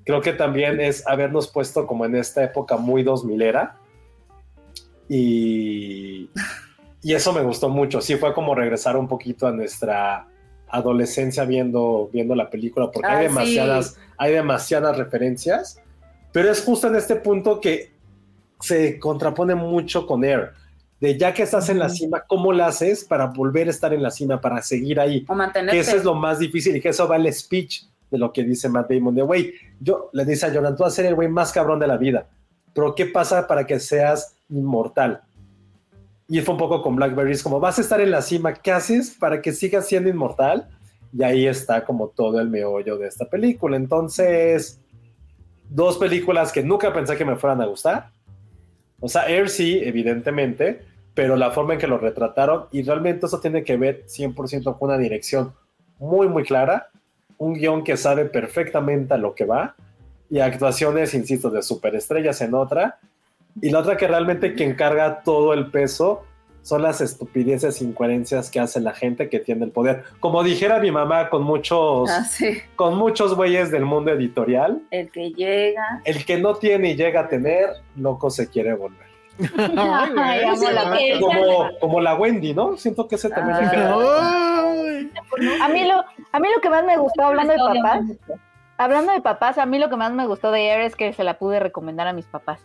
Creo 0.06 0.22
que 0.22 0.34
también 0.34 0.80
es 0.82 1.06
habernos 1.08 1.48
puesto 1.48 1.86
como 1.86 2.06
en 2.06 2.16
esta 2.16 2.44
época 2.44 2.78
muy 2.78 3.04
dos 3.04 3.24
milera. 3.24 3.78
Y, 5.08 6.30
y 7.02 7.14
eso 7.14 7.34
me 7.34 7.42
gustó 7.42 7.70
mucho. 7.70 8.02
Sí, 8.02 8.16
fue 8.16 8.34
como 8.34 8.56
regresar 8.56 8.98
un 8.98 9.08
poquito 9.08 9.48
a 9.48 9.52
nuestra 9.52 10.28
adolescencia 10.70 11.44
viendo, 11.46 12.10
viendo 12.14 12.34
la 12.34 12.50
película, 12.50 12.90
porque 12.92 13.10
Ah, 13.10 13.18
hay 13.18 13.28
sí. 13.28 13.34
demasiadas, 13.34 13.98
hay 14.18 14.34
demasiadas 14.34 14.98
referencias. 14.98 15.82
Pero 16.32 16.50
es 16.50 16.64
justo 16.64 16.88
en 16.88 16.96
este 16.96 17.18
punto 17.18 17.60
que 17.60 17.92
se 18.62 19.00
contrapone 19.00 19.54
mucho 19.56 20.08
con 20.08 20.24
Air. 20.24 20.52
De 21.02 21.18
ya 21.18 21.34
que 21.34 21.44
estás 21.44 21.68
en 21.70 21.80
la 21.80 21.90
cima, 21.90 22.24
¿cómo 22.28 22.54
la 22.54 22.68
haces 22.68 23.04
para 23.04 23.26
volver 23.26 23.68
a 23.68 23.72
estar 23.72 23.92
en 23.94 24.04
la 24.04 24.12
cima, 24.12 24.40
para 24.40 24.62
seguir 24.62 25.00
ahí? 25.00 25.26
O 25.28 25.34
mantenerte. 25.34 25.76
Que 25.76 25.80
eso 25.82 25.98
es 25.98 26.04
lo 26.04 26.14
más 26.14 26.38
difícil 26.40 26.76
y 26.76 26.80
que 26.80 26.90
eso 26.90 27.08
va 27.08 27.16
el 27.18 27.32
speech 27.34 27.86
de 28.12 28.18
lo 28.18 28.32
que 28.32 28.44
dice 28.44 28.70
Matt 28.70 28.92
Damon. 28.92 29.16
De, 29.16 29.22
güey, 29.22 29.54
yo 29.80 30.10
le 30.14 30.26
dice 30.26 30.46
a 30.46 30.54
Jordan, 30.54 30.76
tú 30.76 30.84
vas 30.84 30.94
a 30.94 30.96
ser 30.98 31.06
el 31.06 31.16
güey 31.16 31.30
más 31.30 31.52
cabrón 31.52 31.80
de 31.80 31.88
la 31.88 31.98
vida. 31.98 32.28
Pero 32.74 32.94
¿qué 32.94 33.06
pasa 33.08 33.48
para 33.48 33.66
que 33.66 33.80
seas 33.80 34.36
inmortal? 34.50 35.22
Y 36.28 36.40
fue 36.42 36.54
un 36.54 36.60
poco 36.60 36.82
con 36.82 36.96
Blackberries, 36.96 37.44
como 37.44 37.60
vas 37.60 37.78
a 37.78 37.82
estar 37.82 38.00
en 38.00 38.12
la 38.12 38.22
cima, 38.22 38.54
¿qué 38.54 38.72
haces 38.72 39.12
para 39.12 39.42
que 39.42 39.52
sigas 39.52 39.88
siendo 39.88 40.10
inmortal? 40.10 40.70
Y 41.14 41.24
ahí 41.24 41.48
está 41.48 41.84
como 41.84 42.10
todo 42.10 42.40
el 42.40 42.50
meollo 42.50 42.98
de 42.98 43.08
esta 43.08 43.26
película. 43.26 43.76
Entonces, 43.76 44.80
dos 45.70 45.98
películas 45.98 46.52
que 46.52 46.64
nunca 46.64 46.94
pensé 46.94 47.18
que 47.18 47.26
me 47.26 47.36
fueran 47.36 47.62
a 47.62 47.66
gustar. 47.66 48.12
O 49.00 49.10
sea, 49.10 49.28
Air 49.28 49.50
sí, 49.50 49.82
evidentemente, 49.84 50.86
pero 51.14 51.36
la 51.36 51.52
forma 51.52 51.74
en 51.74 51.80
que 51.80 51.88
lo 51.88 51.98
retrataron, 51.98 52.68
y 52.72 52.84
realmente 52.84 53.26
eso 53.26 53.40
tiene 53.40 53.64
que 53.64 53.76
ver 53.76 54.06
100% 54.06 54.78
con 54.78 54.90
una 54.90 54.98
dirección 54.98 55.54
muy, 55.98 56.28
muy 56.30 56.44
clara, 56.44 56.91
un 57.42 57.54
guion 57.54 57.84
que 57.84 57.98
sabe 57.98 58.26
perfectamente 58.26 59.16
a 59.16 59.18
lo 59.18 59.34
que 59.34 59.46
va, 59.46 59.76
y 60.30 60.40
actuaciones, 60.40 61.14
insisto, 61.16 61.50
de 61.50 61.64
superestrellas 61.64 62.40
en 62.42 62.54
otra, 62.54 63.00
y 63.62 63.70
la 63.72 63.80
otra 63.80 63.98
que 63.98 64.08
realmente 64.08 64.54
quien 64.54 64.76
carga 64.76 65.24
todo 65.24 65.54
el 65.54 65.72
peso 65.72 66.24
son 66.62 66.84
las 66.84 67.02
estupideces 67.02 67.82
e 67.82 67.86
incoherencias 67.86 68.52
que 68.52 68.60
hace 68.60 68.80
la 68.80 68.94
gente 68.94 69.28
que 69.28 69.40
tiene 69.40 69.66
el 69.66 69.72
poder. 69.72 70.04
Como 70.20 70.44
dijera 70.44 70.80
mi 70.80 70.92
mamá 70.92 71.30
con 71.32 71.42
muchos, 71.44 72.10
Ah, 72.12 72.24
sí. 72.26 72.60
con 72.76 72.96
muchos 72.96 73.36
güeyes 73.36 73.72
del 73.72 73.84
mundo 73.86 74.12
editorial, 74.12 74.84
El 74.92 75.10
que 75.10 75.32
llega. 75.32 76.02
el 76.06 76.24
que 76.24 76.38
no 76.38 76.54
tiene 76.56 76.92
y 76.92 76.96
llega 76.96 77.22
a 77.22 77.28
tener, 77.28 77.70
loco 77.98 78.30
se 78.30 78.48
quiere 78.48 78.74
volver. 78.76 79.08
Ay, 80.18 80.44
amo 80.44 80.70
la 80.72 80.98
que- 80.98 81.20
Como, 81.20 81.70
como 81.80 82.02
la 82.02 82.16
Wendy, 82.16 82.54
¿no? 82.54 82.78
Siento 82.78 83.08
que 83.08 83.16
ese 83.16 83.30
también. 83.30 83.58
A 85.62 85.68
mí 85.70 85.86
lo, 85.86 86.04
a 86.32 86.40
mí 86.40 86.48
lo 86.54 86.62
que 86.62 86.70
más 86.70 86.84
me 86.86 86.98
gustó 86.98 87.26
hablando 87.26 87.54
de 87.54 87.60
papás, 87.60 88.02
hablando 88.78 89.14
de 89.14 89.22
papás, 89.22 89.58
a 89.58 89.66
mí 89.66 89.80
lo 89.80 89.90
que 89.90 89.96
más 89.98 90.12
me 90.12 90.28
gustó 90.28 90.52
de 90.52 90.68
Air 90.70 90.82
es 90.82 90.96
que 90.96 91.14
se 91.14 91.24
la 91.24 91.38
pude 91.40 91.60
recomendar 91.60 92.08
a 92.08 92.14
mis 92.14 92.26
papás. 92.26 92.60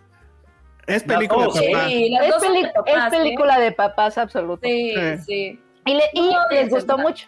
Es 0.86 1.02
película, 1.02 1.46
No, 1.46 1.52
papá. 1.52 1.86
Sí, 1.88 2.14
Es, 2.14 2.40
de 2.40 2.70
papás, 2.72 3.12
¿eh? 3.12 3.16
película 3.16 3.58
de 3.58 3.72
papás 3.72 4.18
absoluto. 4.18 4.60
Sí, 4.66 4.94
Sí. 4.94 5.18
sí. 5.26 5.62
Y, 5.84 5.94
le- 5.94 6.10
y 6.12 6.30
No, 6.32 6.38
les 6.50 6.64
es 6.66 6.70
gustó 6.70 6.98
mucho. 6.98 7.26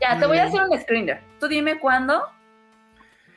Ya, 0.00 0.18
te 0.18 0.26
voy 0.26 0.38
a 0.38 0.44
hacer 0.44 0.60
un 0.68 0.78
screener. 0.80 1.20
Tú 1.40 1.48
dime 1.48 1.78
cuándo. 1.78 2.22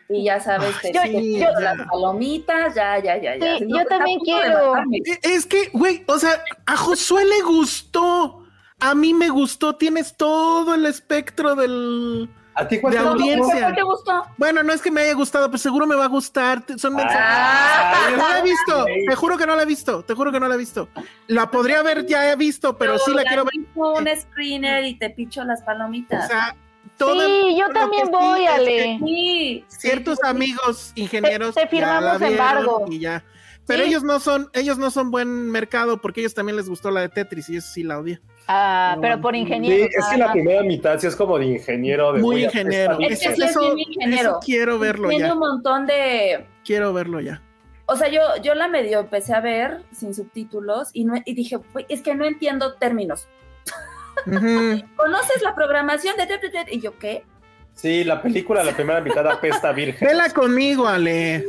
Y 0.10 0.24
ya 0.24 0.40
sabes, 0.40 0.74
sí, 0.82 0.92
pido 1.04 1.50
ya. 1.54 1.60
las 1.76 1.88
palomitas, 1.88 2.74
ya, 2.76 2.98
ya, 3.00 3.18
ya, 3.22 3.36
ya. 3.36 3.58
Sí, 3.58 3.66
No, 3.66 3.78
yo 3.78 3.82
a 3.82 3.86
también 3.86 4.20
quiero. 4.22 4.74
E- 5.06 5.20
Es 5.24 5.46
que, 5.46 5.70
güey, 5.74 6.04
o 6.08 6.18
sea, 6.18 6.42
a 6.66 6.78
Josué 6.78 7.26
le 7.26 7.42
gustó. 7.42 8.44
A 8.80 8.96
mí 8.96 9.14
me 9.14 9.30
gustó. 9.30 9.76
Tienes 9.76 10.16
todo 10.16 10.76
el 10.76 10.86
espectro 10.86 11.56
del. 11.56 12.30
¿A 12.56 12.68
ti 12.68 12.80
cuál 12.80 12.94
De 12.94 13.00
te 13.00 13.04
gustó? 13.06 13.22
audiencia. 13.22 13.60
¿Por 13.66 13.68
qué 13.70 13.76
te 13.76 13.84
gustó? 13.84 14.24
Bueno, 14.38 14.64
no 14.64 14.74
es 14.74 14.82
que 14.82 14.90
me 14.92 15.02
haya 15.02 15.14
gustado, 15.14 15.48
pero 15.48 15.58
seguro 15.58 15.86
me 15.86 15.96
va 15.96 16.06
a 16.06 16.08
gustar. 16.08 16.66
Te- 16.66 16.78
Son 16.80 16.96
mensajes. 16.96 17.20
Ay, 17.22 18.14
No 18.18 18.30
la 18.30 18.40
he 18.40 18.42
visto, 18.44 18.82
güey. 18.84 19.06
te 19.06 19.16
juro 19.16 19.38
que 19.38 19.46
no 19.46 19.56
la 19.56 19.64
he 19.64 19.66
visto, 19.66 20.04
te 20.04 20.14
juro 20.14 20.32
que 20.32 20.40
no 20.40 20.48
la 20.48 20.56
he 20.56 20.58
visto. 20.58 20.88
La 21.28 21.52
podría 21.52 21.80
haber 21.80 22.06
ya 22.08 22.32
he 22.32 22.36
visto, 22.36 22.78
pero 22.78 22.98
sí 22.98 23.12
la 23.14 23.24
quiero 23.26 23.44
ver. 23.46 23.54
un 23.76 24.08
screener 24.22 24.86
y 24.86 24.98
te 24.98 25.10
picho 25.10 25.44
las 25.44 25.62
O 25.62 25.66
palomitas. 25.66 26.28
sea, 26.28 26.56
Sí, 26.98 27.56
yo 27.60 27.70
también 27.74 28.06
sí 28.06 28.12
voy, 28.12 28.46
Ale. 28.46 29.00
sí. 29.04 29.66
Ciertos 29.68 30.20
sí, 30.22 30.28
amigos 30.30 30.92
ingenieros 30.96 31.54
Te- 31.56 31.68
firmamos 31.68 32.22
embargo. 32.22 32.86
y 32.90 33.00
ya. 33.00 33.24
Pero 33.66 33.84
Sí. 33.84 33.90
ellos 33.90 34.04
no 34.04 34.20
son, 34.20 34.50
ellos 34.54 34.78
no 34.78 34.90
son 34.92 35.12
buen 35.12 35.52
mercado 35.52 35.98
porque 36.02 36.22
ellos 36.22 36.34
también 36.34 36.56
les 36.56 36.70
gustó 36.70 36.90
la 36.90 37.02
de 37.02 37.10
Tetris 37.10 37.50
y 37.50 37.58
eso 37.58 37.68
sí 37.72 37.84
la 37.84 38.00
odié. 38.00 38.20
Ah, 38.48 38.98
pero 39.02 39.20
por 39.20 39.34
Sí, 39.34 39.42
ingeniero. 39.42 39.90
es 39.94 40.06
que 40.10 40.18
la 40.18 40.32
primera 40.32 40.64
mitad 40.64 40.98
sí 41.00 41.08
es 41.08 41.16
como 41.18 41.38
de 41.38 41.48
ingeniero. 41.48 42.14
De 42.14 42.22
Muy 42.22 42.46
ingeniero. 42.46 42.98
Es 43.02 43.20
que 43.20 43.36
sí 43.36 43.44
es 43.44 43.58
bien 43.60 43.78
ingeniero. 43.80 44.30
eso 44.30 44.40
quiero 44.44 44.80
verlo 44.80 45.10
Tiene 45.10 45.26
ya. 45.28 45.34
un 45.34 45.40
montón 45.40 45.86
de... 45.86 46.46
Quiero 46.64 46.94
verlo 46.94 47.20
ya. 47.20 47.42
O 47.88 47.98
sea, 47.98 48.08
yo, 48.10 48.22
yo 48.42 48.56
la 48.56 48.70
medio 48.70 49.02
empecé 49.02 49.34
a 49.34 49.42
ver 49.42 49.84
sin 49.92 50.14
subtítulos 50.14 50.90
y, 50.94 51.04
no, 51.04 51.16
y 51.26 51.34
dije, 51.34 51.58
"Güey, 51.74 51.86
es 51.90 52.02
que 52.02 52.16
no 52.16 52.24
entiendo 52.26 52.76
términos. 52.76 53.28
¿Conoces 54.26 55.42
la 55.42 55.56
programación 55.56 56.16
de... 56.18 56.26
te- 56.28 56.38
te- 56.38 56.50
te-?" 56.50 56.74
Y 56.74 56.82
yo, 56.82 56.98
¿qué? 56.98 57.24
Sí, 57.74 58.04
la 58.04 58.22
película, 58.22 58.64
la 58.64 58.74
primera 58.76 59.02
mitad 59.02 59.26
apesta 59.28 59.72
virgen. 59.72 60.08
Vela 60.08 60.30
conmigo, 60.32 60.88
Ale. 60.88 61.46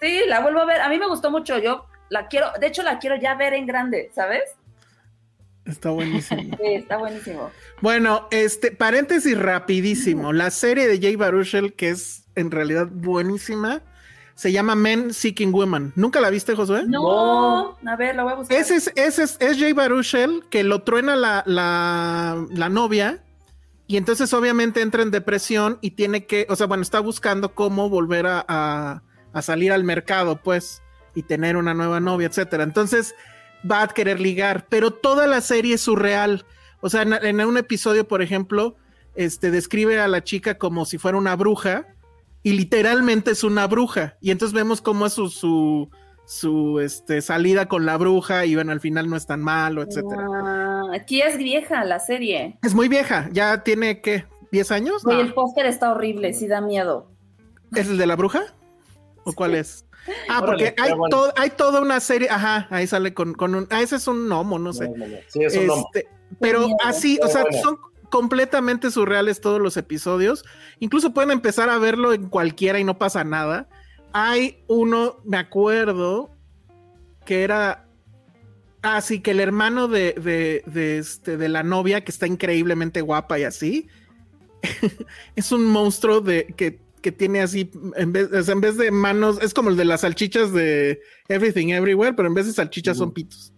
Sí, 0.00 0.20
la 0.26 0.40
vuelvo 0.40 0.60
a 0.60 0.66
ver. 0.66 0.80
A 0.82 0.88
mí 0.88 0.98
me 0.98 1.06
gustó 1.06 1.30
mucho. 1.30 1.58
Yo 1.58 1.86
la 2.10 2.28
quiero, 2.28 2.48
de 2.60 2.66
hecho 2.66 2.82
la 2.82 2.98
quiero 2.98 3.16
ya 3.16 3.34
ver 3.34 3.54
en 3.54 3.66
grande, 3.66 4.10
¿sabes? 4.14 4.42
Está 5.64 5.90
buenísimo. 5.90 6.56
Sí, 6.56 6.74
está 6.74 6.98
buenísimo. 6.98 7.50
Bueno, 7.80 8.28
este, 8.30 8.72
paréntesis 8.72 9.38
rapidísimo. 9.38 10.32
La 10.32 10.50
serie 10.50 10.86
de 10.88 11.00
Jay 11.00 11.16
Baruchel, 11.16 11.72
que 11.74 11.90
es 11.90 12.24
en 12.34 12.50
realidad 12.50 12.88
buenísima, 12.90 13.80
se 14.42 14.50
llama 14.50 14.74
Men 14.74 15.14
Seeking 15.14 15.52
Women. 15.54 15.92
¿Nunca 15.94 16.20
la 16.20 16.28
viste, 16.28 16.56
Josué? 16.56 16.82
No, 16.88 17.76
a 17.86 17.96
ver, 17.96 18.16
la 18.16 18.24
voy 18.24 18.32
a 18.32 18.36
buscar. 18.36 18.58
Ese 18.58 18.74
es, 18.74 18.90
ese 18.96 19.22
es, 19.22 19.36
es 19.38 19.56
Jay 19.56 19.72
Baruchel 19.72 20.42
que 20.50 20.64
lo 20.64 20.82
truena 20.82 21.14
la, 21.14 21.44
la, 21.46 22.44
la 22.50 22.68
novia 22.68 23.22
y 23.86 23.96
entonces 23.98 24.32
obviamente 24.34 24.80
entra 24.80 25.02
en 25.02 25.12
depresión 25.12 25.78
y 25.80 25.92
tiene 25.92 26.26
que, 26.26 26.46
o 26.48 26.56
sea, 26.56 26.66
bueno, 26.66 26.82
está 26.82 26.98
buscando 26.98 27.54
cómo 27.54 27.88
volver 27.88 28.26
a, 28.26 28.44
a- 28.48 29.02
a 29.32 29.42
salir 29.42 29.70
al 29.70 29.84
mercado, 29.84 30.40
pues, 30.42 30.82
y 31.14 31.22
tener 31.22 31.56
una 31.56 31.72
nueva 31.72 32.00
novia, 32.00 32.26
etcétera. 32.26 32.64
Entonces 32.64 33.14
va 33.70 33.82
a 33.82 33.88
querer 33.88 34.18
ligar, 34.18 34.66
pero 34.68 34.90
toda 34.90 35.28
la 35.28 35.40
serie 35.40 35.76
es 35.76 35.82
surreal. 35.82 36.44
O 36.80 36.90
sea, 36.90 37.02
en, 37.02 37.12
en 37.12 37.40
un 37.46 37.58
episodio, 37.58 38.08
por 38.08 38.22
ejemplo, 38.22 38.74
este 39.14 39.52
describe 39.52 40.00
a 40.00 40.08
la 40.08 40.24
chica 40.24 40.58
como 40.58 40.84
si 40.84 40.98
fuera 40.98 41.16
una 41.16 41.36
bruja 41.36 41.86
y 42.42 42.52
literalmente 42.52 43.30
es 43.30 43.44
una 43.44 43.66
bruja. 43.66 44.16
Y 44.20 44.30
entonces 44.30 44.54
vemos 44.54 44.80
cómo 44.80 45.06
es 45.06 45.12
su, 45.12 45.28
su, 45.28 45.90
su 46.26 46.80
este, 46.80 47.20
salida 47.22 47.66
con 47.68 47.86
la 47.86 47.96
bruja 47.96 48.46
y 48.46 48.54
bueno, 48.54 48.72
al 48.72 48.80
final 48.80 49.08
no 49.08 49.16
es 49.16 49.26
tan 49.26 49.40
malo, 49.40 49.82
etcétera. 49.82 50.26
Ah, 50.32 50.82
aquí 50.94 51.20
es 51.22 51.36
vieja 51.38 51.84
la 51.84 51.98
serie. 52.00 52.58
Es 52.62 52.74
muy 52.74 52.88
vieja, 52.88 53.28
ya 53.32 53.62
tiene, 53.62 54.00
¿qué? 54.00 54.24
¿10 54.52 54.70
años? 54.72 55.04
Oye, 55.06 55.16
No. 55.16 55.20
el 55.22 55.34
póster 55.34 55.66
está 55.66 55.90
horrible, 55.92 56.32
sí 56.34 56.46
da 56.46 56.60
miedo. 56.60 57.10
¿Es 57.74 57.88
el 57.88 57.96
de 57.98 58.06
la 58.06 58.16
bruja? 58.16 58.42
¿O 59.24 59.32
cuál 59.32 59.54
es? 59.54 59.86
Ah, 60.28 60.40
Órale, 60.42 60.72
porque 60.72 60.82
hay, 60.82 60.92
bueno. 60.94 61.16
to- 61.16 61.32
hay 61.36 61.50
toda 61.50 61.80
una 61.80 62.00
serie, 62.00 62.28
ajá, 62.28 62.66
ahí 62.70 62.86
sale 62.88 63.14
con, 63.14 63.34
con 63.34 63.54
un, 63.54 63.66
ah, 63.70 63.80
ese 63.82 63.96
es 63.96 64.06
un 64.08 64.26
gnomo, 64.28 64.58
no 64.58 64.72
sé. 64.72 64.88
No, 64.88 64.96
no, 64.96 65.06
no. 65.06 65.16
Sí, 65.28 65.44
es 65.44 65.56
un. 65.56 65.70
Este, 65.70 66.08
pero 66.40 66.62
miedo. 66.62 66.76
así, 66.84 67.16
o 67.18 67.20
Pero 67.26 67.32
sea, 67.32 67.42
bueno. 67.42 67.58
son 67.62 67.78
completamente 68.12 68.90
surreales 68.90 69.40
todos 69.40 69.58
los 69.58 69.78
episodios. 69.78 70.44
Incluso 70.80 71.14
pueden 71.14 71.30
empezar 71.30 71.70
a 71.70 71.78
verlo 71.78 72.12
en 72.12 72.28
cualquiera 72.28 72.78
y 72.78 72.84
no 72.84 72.98
pasa 72.98 73.24
nada. 73.24 73.70
Hay 74.12 74.62
uno, 74.68 75.16
me 75.24 75.38
acuerdo, 75.38 76.30
que 77.24 77.42
era. 77.42 77.88
Ah, 78.82 79.00
sí, 79.00 79.20
que 79.20 79.30
el 79.30 79.40
hermano 79.40 79.88
de, 79.88 80.12
de, 80.12 80.62
de, 80.66 80.98
este, 80.98 81.38
de 81.38 81.48
la 81.48 81.62
novia, 81.62 82.04
que 82.04 82.10
está 82.10 82.26
increíblemente 82.26 83.00
guapa 83.00 83.38
y 83.38 83.44
así, 83.44 83.88
es 85.36 85.50
un 85.50 85.64
monstruo 85.64 86.20
de 86.20 86.48
que 86.54 86.82
que 87.00 87.10
tiene 87.10 87.40
así, 87.40 87.68
en 87.96 88.12
vez, 88.12 88.48
en 88.48 88.60
vez 88.60 88.76
de 88.76 88.92
manos, 88.92 89.38
es 89.42 89.52
como 89.52 89.70
el 89.70 89.76
de 89.76 89.84
las 89.84 90.02
salchichas 90.02 90.52
de 90.52 91.00
Everything 91.26 91.70
Everywhere, 91.70 92.12
pero 92.14 92.28
en 92.28 92.34
vez 92.34 92.46
de 92.46 92.52
salchichas 92.52 92.96
son 92.96 93.10
pitos. 93.12 93.52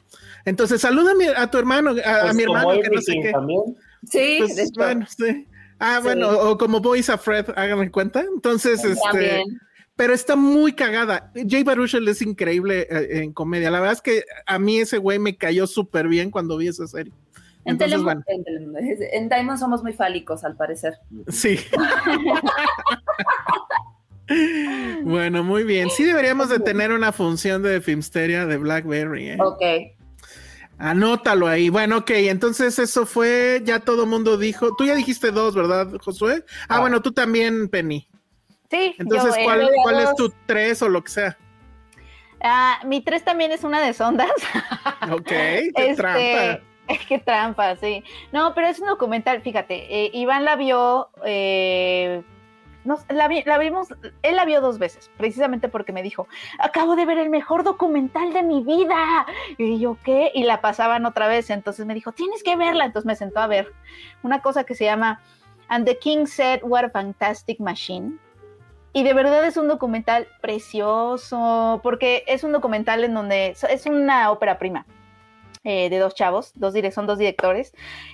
Entonces, 0.47 0.81
saluda 0.81 1.13
a, 1.37 1.51
tu 1.51 1.59
hermano, 1.59 1.91
a, 1.91 2.15
a 2.17 2.21
Pues 2.23 2.37
mi 2.37 2.43
hermano, 2.45 2.71
que 2.71 2.89
no 2.89 3.03
sé 3.03 3.13
Everything 3.13 3.23
qué. 3.23 3.33
también. 3.33 3.77
Sí, 4.11 4.37
Pues, 4.39 4.73
bueno, 4.73 5.07
sí. 5.17 5.47
Ah, 5.79 5.97
Sí. 5.99 6.05
bueno, 6.05 6.31
o 6.31 6.59
como 6.59 6.81
Boys 6.81 7.11
a 7.11 7.19
Fred, 7.19 7.47
háganme 7.57 7.91
cuenta. 7.91 8.21
Entonces, 8.21 8.85
este, 8.85 9.01
también. 9.11 9.59
pero 9.97 10.15
está 10.15 10.37
muy 10.37 10.73
cagada. 10.73 11.33
Jay 11.49 11.63
Baruchel 11.65 12.07
es 12.09 12.23
increíble 12.23 12.87
eh, 12.91 13.23
en 13.23 13.33
comedia. 13.33 13.71
La 13.71 13.81
verdad 13.81 13.95
es 13.95 14.03
que 14.03 14.25
a 14.47 14.59
mí 14.59 14.79
ese 14.79 14.99
güey 14.99 15.19
me 15.19 15.37
cayó 15.37 15.67
súper 15.67 16.09
bien 16.09 16.31
cuando 16.31 16.57
vi 16.57 16.69
esa 16.69 16.87
serie. 16.87 17.13
En, 17.67 17.73
Entonces, 17.73 18.03
bueno, 18.03 18.23
en 18.27 18.45
Telemundo, 18.45 18.79
en 18.81 19.29
Diamond 19.29 19.59
somos 19.59 19.83
muy 19.83 19.93
fálicos, 19.95 20.45
al 20.45 20.55
parecer. 20.57 20.95
sí. 21.29 21.59
bueno, 25.03 25.45
muy 25.45 25.65
bien. 25.65 25.91
Sí 25.91 26.05
deberíamos 26.05 26.49
de 26.49 26.59
tener 26.61 26.93
una 26.93 27.13
función 27.13 27.63
de 27.63 27.81
Filmsteria 27.81 28.47
de 28.47 28.57
Blackberry. 28.57 29.31
¿eh? 29.31 29.37
Ok. 29.41 29.63
Anótalo 30.79 31.47
ahí. 31.47 31.69
Bueno, 31.69 31.99
ok, 31.99 32.11
entonces 32.11 32.79
eso 32.79 33.07
fue, 33.07 33.63
ya 33.65 33.81
todo 33.81 34.07
mundo 34.07 34.37
dijo, 34.37 34.75
tú 34.77 34.85
ya 34.85 34.95
dijiste 34.95 35.31
dos, 35.31 35.55
¿verdad, 35.55 35.89
Josué? 36.03 36.45
Ah, 36.69 36.77
Ah. 36.77 36.81
bueno, 36.81 37.01
tú 37.03 37.13
también, 37.13 37.69
Penny. 37.69 38.09
Sí, 38.71 38.95
Entonces, 38.99 39.37
yo, 39.37 39.43
¿cuál, 39.45 40.01
es 40.01 40.15
tu 40.17 40.33
tres 40.47 40.83
o 40.83 40.89
lo 40.89 41.05
que 41.05 41.11
sea? 41.11 41.39
Ah, 42.43 42.81
mi 42.85 43.01
tres 43.03 43.25
también 43.25 43.53
es 43.53 43.63
una 43.63 43.81
de 43.81 43.93
sondas. 43.93 44.31
Ok, 45.13 45.27
qué 45.29 45.71
Este, 45.77 45.95
trampa. 45.95 46.61
Qué 47.09 47.19
trampa, 47.19 47.77
sí. 47.77 48.03
No, 48.33 48.55
pero 48.55 48.67
es 48.67 48.79
un 48.79 48.89
documental, 48.89 49.41
fíjate, 49.43 49.87
eh, 50.05 50.11
Iván 50.13 50.45
la 50.45 50.57
vio, 50.57 51.09
eh, 51.25 52.23
no, 52.85 52.99
la, 53.09 53.29
vi- 53.29 53.43
la 53.45 53.59
vimos, 53.59 53.89
él 54.23 54.37
la 54.37 54.45
vio 54.45 54.61
dos 54.61 54.79
veces, 54.79 55.11
precisamente 55.17 55.69
porque 55.69 55.93
me 55.93 56.03
dijo, 56.03 56.29
acabo 56.59 56.97
de 56.97 57.07
ver 57.07 57.19
el 57.19 57.31
mejor 57.31 57.65
documental 57.65 58.33
de 58.33 58.43
mi 58.43 58.63
vida. 58.63 59.27
Y 59.59 59.79
yo, 59.79 59.97
¿qué? 60.05 60.31
Y 60.35 60.45
la 60.45 60.61
pasaban 60.61 61.07
otra 61.07 61.27
vez, 61.29 61.51
entonces 61.51 61.87
me 61.87 61.95
dijo, 61.95 62.13
tienes 62.13 62.43
que 62.43 62.57
verla. 62.57 62.85
Entonces 62.85 63.07
me 63.07 63.17
sentó 63.17 63.41
a 63.41 63.47
ver 63.47 63.73
una 64.23 64.41
cosa 64.43 64.65
que 64.65 64.75
se 64.75 64.85
llama 64.85 65.21
And 65.69 65.87
the 65.87 65.99
King 65.99 66.27
Said, 66.27 66.61
What 66.63 66.85
a 66.85 66.91
Fantastic 66.91 67.59
Machine. 67.61 68.19
Y 68.93 69.03
de 69.03 69.13
verdad 69.13 69.45
es 69.45 69.57
un 69.57 69.67
documental 69.67 70.29
precioso, 70.41 71.81
porque 71.83 72.23
es 72.29 72.45
un 72.45 72.53
documental 72.53 73.03
en 73.03 73.15
donde 73.15 73.57
es 73.69 73.87
una 73.87 74.31
ópera 74.31 74.59
prima 74.59 74.87
eh, 75.65 75.89
de 75.89 75.99
dos 75.99 76.15
chavos, 76.15 76.53
dos 76.55 76.75
son 76.93 77.07
dos 77.07 77.19
directores, 77.19 77.73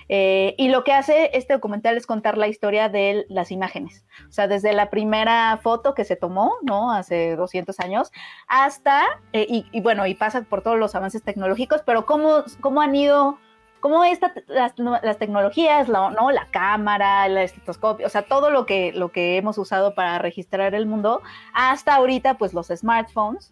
eh, 0.09 0.55
y 0.57 0.69
lo 0.69 0.83
que 0.83 0.93
hace 0.93 1.31
este 1.33 1.53
documental 1.53 1.97
es 1.97 2.07
contar 2.07 2.37
la 2.37 2.47
historia 2.47 2.89
de 2.89 3.25
las 3.29 3.51
imágenes, 3.51 4.05
o 4.27 4.31
sea, 4.31 4.47
desde 4.47 4.73
la 4.73 4.89
primera 4.89 5.59
foto 5.61 5.93
que 5.93 6.05
se 6.05 6.15
tomó, 6.15 6.53
¿no? 6.61 6.91
Hace 6.91 7.35
200 7.35 7.79
años, 7.81 8.11
hasta, 8.47 9.03
eh, 9.33 9.45
y, 9.49 9.65
y 9.71 9.81
bueno, 9.81 10.07
y 10.07 10.15
pasa 10.15 10.41
por 10.43 10.61
todos 10.61 10.79
los 10.79 10.95
avances 10.95 11.23
tecnológicos, 11.23 11.81
pero 11.85 12.05
cómo, 12.05 12.43
cómo 12.61 12.81
han 12.81 12.95
ido 12.95 13.37
cómo 13.81 14.05
esta, 14.05 14.33
las, 14.47 14.73
las 14.77 15.17
tecnologías, 15.17 15.89
la, 15.89 16.11
¿no? 16.11 16.31
la 16.31 16.47
cámara, 16.51 17.25
el 17.25 17.37
estetoscopio, 17.37 18.05
o 18.05 18.09
sea, 18.09 18.21
todo 18.21 18.49
lo 18.49 18.65
que, 18.65 18.93
lo 18.93 19.11
que 19.11 19.35
hemos 19.35 19.57
usado 19.57 19.93
para 19.93 20.19
registrar 20.19 20.73
el 20.73 20.85
mundo, 20.85 21.21
hasta 21.53 21.95
ahorita, 21.95 22.37
pues 22.37 22.53
los 22.53 22.67
smartphones, 22.67 23.51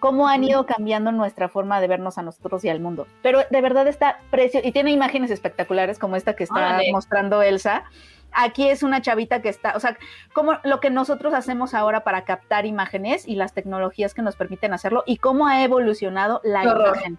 cómo 0.00 0.26
han 0.28 0.42
ido 0.42 0.66
cambiando 0.66 1.12
nuestra 1.12 1.48
forma 1.48 1.80
de 1.80 1.86
vernos 1.86 2.18
a 2.18 2.22
nosotros 2.22 2.64
y 2.64 2.68
al 2.68 2.80
mundo. 2.80 3.06
Pero 3.22 3.40
de 3.48 3.60
verdad 3.60 3.86
está 3.86 4.18
precioso, 4.30 4.66
y 4.66 4.72
tiene 4.72 4.90
imágenes 4.90 5.30
espectaculares 5.30 5.98
como 5.98 6.16
esta 6.16 6.34
que 6.34 6.44
está 6.44 6.56
Órale. 6.56 6.90
mostrando 6.92 7.42
Elsa. 7.42 7.84
Aquí 8.32 8.68
es 8.68 8.82
una 8.82 9.02
chavita 9.02 9.42
que 9.42 9.48
está, 9.48 9.72
o 9.76 9.80
sea, 9.80 9.96
como 10.32 10.58
lo 10.62 10.80
que 10.80 10.88
nosotros 10.90 11.34
hacemos 11.34 11.74
ahora 11.74 12.04
para 12.04 12.24
captar 12.24 12.64
imágenes 12.64 13.26
y 13.26 13.34
las 13.34 13.54
tecnologías 13.54 14.14
que 14.14 14.22
nos 14.22 14.36
permiten 14.36 14.72
hacerlo 14.72 15.02
y 15.04 15.16
cómo 15.16 15.46
ha 15.48 15.62
evolucionado 15.62 16.40
la 16.44 16.62
horror. 16.62 16.96
imagen. 16.96 17.18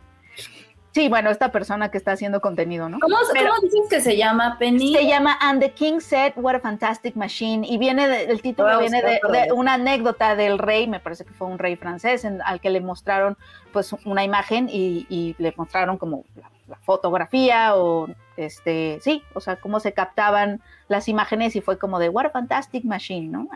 Sí, 0.93 1.07
bueno, 1.07 1.29
esta 1.29 1.51
persona 1.53 1.89
que 1.89 1.97
está 1.97 2.11
haciendo 2.11 2.41
contenido, 2.41 2.89
¿no? 2.89 2.99
¿Cómo, 2.99 3.15
Pero- 3.31 3.49
cómo 3.55 3.61
dices 3.61 3.87
que 3.89 4.01
se 4.01 4.17
llama, 4.17 4.57
Penny? 4.59 4.93
Se 4.93 5.07
llama 5.07 5.37
And 5.39 5.61
the 5.61 5.71
King 5.71 5.99
Said, 6.01 6.33
What 6.35 6.55
a 6.55 6.59
Fantastic 6.59 7.15
Machine. 7.15 7.65
Y 7.65 7.77
viene 7.77 8.09
de- 8.09 8.25
el 8.25 8.41
título 8.41 8.77
viene 8.79 9.01
de, 9.01 9.19
una 9.53 9.75
anécdota 9.75 10.35
del 10.35 10.57
rey, 10.57 10.87
me 10.87 10.99
parece 10.99 11.23
que 11.23 11.31
fue 11.31 11.47
un 11.47 11.59
rey 11.59 11.77
francés, 11.77 12.25
en- 12.25 12.41
al 12.41 12.59
que 12.59 12.69
le 12.69 12.81
mostraron 12.81 13.37
pues 13.71 13.93
una 14.05 14.23
imagen 14.25 14.67
y, 14.69 15.05
y 15.09 15.33
le 15.37 15.53
mostraron 15.55 15.97
como 15.97 16.25
la, 16.35 16.51
la 16.67 16.75
fotografía 16.77 17.75
o 17.75 18.07
este, 18.35 18.99
sí, 19.01 19.23
o 19.33 19.39
sea, 19.39 19.55
cómo 19.57 19.79
se 19.79 19.93
captaban 19.93 20.61
las 20.89 21.07
imágenes 21.07 21.55
y 21.55 21.61
fue 21.61 21.77
como 21.77 21.99
de 21.99 22.09
What 22.09 22.25
a 22.25 22.29
Fantastic 22.31 22.83
Machine, 22.83 23.27
¿no? 23.27 23.47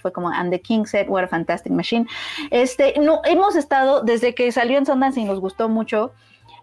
Fue 0.00 0.12
como 0.12 0.28
And 0.28 0.50
the 0.52 0.60
King 0.60 0.84
Said, 0.84 1.08
What 1.08 1.24
a 1.24 1.28
Fantastic 1.28 1.72
Machine. 1.72 2.06
Este, 2.50 2.94
no, 3.00 3.20
hemos 3.24 3.56
estado, 3.56 4.02
desde 4.02 4.34
que 4.34 4.52
salió 4.52 4.76
en 4.78 4.86
Sundance 4.86 5.18
y 5.20 5.24
nos 5.24 5.40
gustó 5.40 5.68
mucho, 5.68 6.12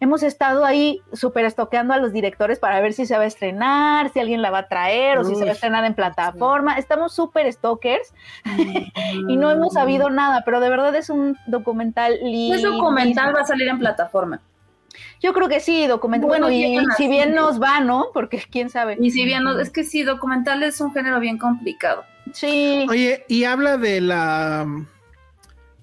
hemos 0.02 0.24
estado 0.24 0.66
ahí 0.66 1.00
súper 1.14 1.46
estoqueando 1.46 1.94
a 1.94 1.98
los 1.98 2.12
directores 2.12 2.60
para 2.60 2.82
ver 2.82 2.92
si 2.92 3.06
se 3.06 3.16
va 3.16 3.24
a 3.24 3.28
estrenar, 3.28 4.12
si 4.12 4.20
alguien 4.20 4.42
la 4.42 4.50
va 4.50 4.58
a 4.60 4.68
traer 4.68 5.20
o 5.20 5.24
si 5.24 5.36
se 5.36 5.46
va 5.46 5.52
a 5.52 5.54
estrenar 5.54 5.86
en 5.86 5.94
plataforma. 5.94 6.74
Estamos 6.78 7.14
súper 7.14 7.52
stalkers 7.54 8.14
y 9.30 9.38
no 9.38 9.50
hemos 9.52 9.74
sabido 9.74 10.10
nada, 10.10 10.42
pero 10.44 10.60
de 10.60 10.70
verdad 10.70 10.94
es 10.96 11.10
un 11.10 11.38
documental 11.46 12.18
lindo. 12.22 12.56
Ese 12.56 12.68
documental 12.68 13.34
va 13.34 13.42
a 13.42 13.46
salir 13.46 13.68
en 13.70 13.80
plataforma. 13.80 14.42
Yo 15.22 15.34
creo 15.34 15.48
que 15.48 15.60
sí, 15.60 15.86
documental. 15.86 16.28
Bueno, 16.28 16.48
Bueno, 16.48 16.82
y 16.92 16.96
si 16.98 17.08
bien 17.08 17.36
nos 17.36 17.62
va, 17.62 17.80
¿no? 17.80 18.08
Porque 18.12 18.44
quién 18.52 18.72
sabe. 18.72 18.98
Y 19.00 19.12
si 19.12 19.24
bien, 19.24 19.44
no- 19.44 19.58
es 19.60 19.70
que 19.70 19.84
sí, 19.84 20.02
documental 20.04 20.64
es 20.64 20.82
un 20.82 20.92
género 20.94 21.20
bien 21.20 21.38
complicado. 21.38 22.04
Sí. 22.34 22.88
Oye, 22.90 23.24
y 23.30 23.44
habla 23.44 23.78
de 23.78 24.02
la, 24.02 24.66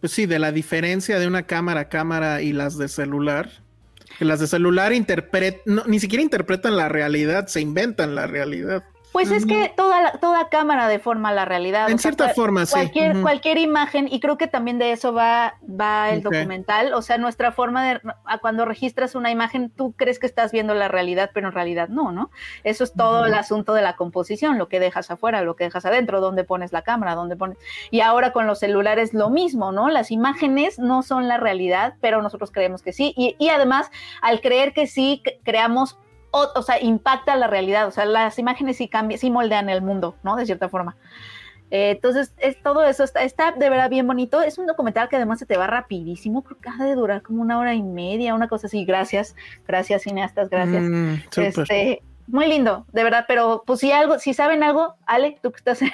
pues 0.00 0.12
sí, 0.12 0.26
de 0.26 0.40
la 0.40 0.50
diferencia 0.50 1.20
de 1.20 1.28
una 1.28 1.44
cámara 1.44 1.80
a 1.82 1.88
cámara 1.88 2.42
y 2.42 2.52
las 2.52 2.76
de 2.76 2.88
celular. 2.88 3.48
Que 4.18 4.24
las 4.24 4.40
de 4.40 4.48
celular 4.48 4.92
interpretan, 4.92 5.82
ni 5.86 6.00
siquiera 6.00 6.22
interpretan 6.22 6.76
la 6.76 6.88
realidad, 6.88 7.46
se 7.46 7.60
inventan 7.60 8.14
la 8.16 8.26
realidad. 8.26 8.84
Pues 9.18 9.32
es 9.32 9.46
que 9.46 9.72
toda, 9.76 10.00
la- 10.00 10.12
toda 10.12 10.48
cámara 10.48 10.86
deforma 10.88 11.32
la 11.32 11.44
realidad. 11.44 11.88
En 11.88 11.96
o 11.96 11.98
cierta 11.98 12.28
forma, 12.30 12.66
sí. 12.66 12.72
Cualquier, 12.72 13.12
Ujú. 13.12 13.22
cualquier 13.22 13.58
imagen, 13.58 14.08
y 14.10 14.20
creo 14.20 14.38
que 14.38 14.46
también 14.46 14.78
de 14.78 14.92
eso 14.92 15.12
va, 15.12 15.54
va 15.68 16.10
el 16.10 16.22
documental. 16.22 16.92
O 16.94 17.02
sea, 17.02 17.18
nuestra 17.18 17.52
forma 17.52 17.84
de 17.84 18.00
cuando 18.40 18.64
registras 18.64 19.14
una 19.14 19.30
imagen, 19.30 19.70
tú 19.70 19.92
crees 19.96 20.18
que 20.18 20.26
estás 20.26 20.52
viendo 20.52 20.74
la 20.74 20.88
realidad, 20.88 21.30
pero 21.34 21.48
en 21.48 21.52
realidad 21.52 21.88
no, 21.88 22.12
¿no? 22.12 22.30
Eso 22.64 22.84
es 22.84 22.92
todo 22.92 23.26
el 23.26 23.34
asunto 23.34 23.74
de 23.74 23.82
la 23.82 23.96
composición, 23.96 24.56
lo 24.58 24.68
que 24.68 24.78
dejas 24.80 25.10
afuera, 25.10 25.42
lo 25.42 25.56
que 25.56 25.64
dejas 25.64 25.84
adentro, 25.84 26.20
dónde 26.20 26.44
pones 26.44 26.72
la 26.72 26.82
cámara, 26.82 27.14
dónde 27.14 27.36
pones. 27.36 27.58
Y 27.90 28.00
ahora 28.00 28.32
con 28.32 28.46
los 28.46 28.58
celulares 28.60 29.14
lo 29.14 29.30
mismo, 29.30 29.72
¿no? 29.72 29.88
Las 29.90 30.10
imágenes 30.10 30.78
no 30.78 31.02
son 31.02 31.26
la 31.28 31.36
realidad, 31.38 31.94
pero 32.00 32.22
nosotros 32.22 32.50
creemos 32.52 32.82
que 32.82 32.92
sí. 32.92 33.14
Y, 33.16 33.34
y 33.38 33.48
además, 33.48 33.90
al 34.22 34.40
creer 34.40 34.72
que 34.72 34.86
sí, 34.86 35.22
creamos 35.44 35.98
o, 36.38 36.58
o 36.58 36.62
sea, 36.62 36.80
impacta 36.80 37.36
la 37.36 37.46
realidad, 37.46 37.86
o 37.86 37.90
sea, 37.90 38.04
las 38.04 38.38
imágenes 38.38 38.76
sí 38.76 38.88
cambian, 38.88 39.18
sí 39.18 39.30
moldean 39.30 39.68
el 39.68 39.82
mundo, 39.82 40.16
¿no? 40.22 40.36
De 40.36 40.46
cierta 40.46 40.68
forma. 40.68 40.96
Eh, 41.70 41.90
entonces, 41.90 42.32
es, 42.38 42.60
todo 42.62 42.82
eso 42.84 43.04
está, 43.04 43.22
está 43.22 43.52
de 43.52 43.68
verdad 43.68 43.90
bien 43.90 44.06
bonito. 44.06 44.40
Es 44.40 44.58
un 44.58 44.66
documental 44.66 45.08
que 45.08 45.16
además 45.16 45.38
se 45.38 45.46
te 45.46 45.56
va 45.56 45.66
rapidísimo, 45.66 46.42
creo 46.42 46.58
que 46.60 46.68
ha 46.68 46.84
de 46.84 46.94
durar 46.94 47.22
como 47.22 47.42
una 47.42 47.58
hora 47.58 47.74
y 47.74 47.82
media, 47.82 48.34
una 48.34 48.48
cosa 48.48 48.68
así. 48.68 48.84
Gracias, 48.84 49.36
gracias 49.66 50.02
cineastas, 50.02 50.48
gracias. 50.48 50.82
Mm, 50.82 51.14
este, 51.36 52.02
muy 52.26 52.46
lindo, 52.46 52.86
de 52.92 53.04
verdad, 53.04 53.24
pero 53.28 53.62
pues 53.66 53.80
si 53.80 53.92
algo, 53.92 54.18
si 54.18 54.34
saben 54.34 54.62
algo, 54.62 54.94
Ale, 55.06 55.38
tú 55.42 55.50
que 55.50 55.58
estás 55.58 55.82
en, 55.82 55.90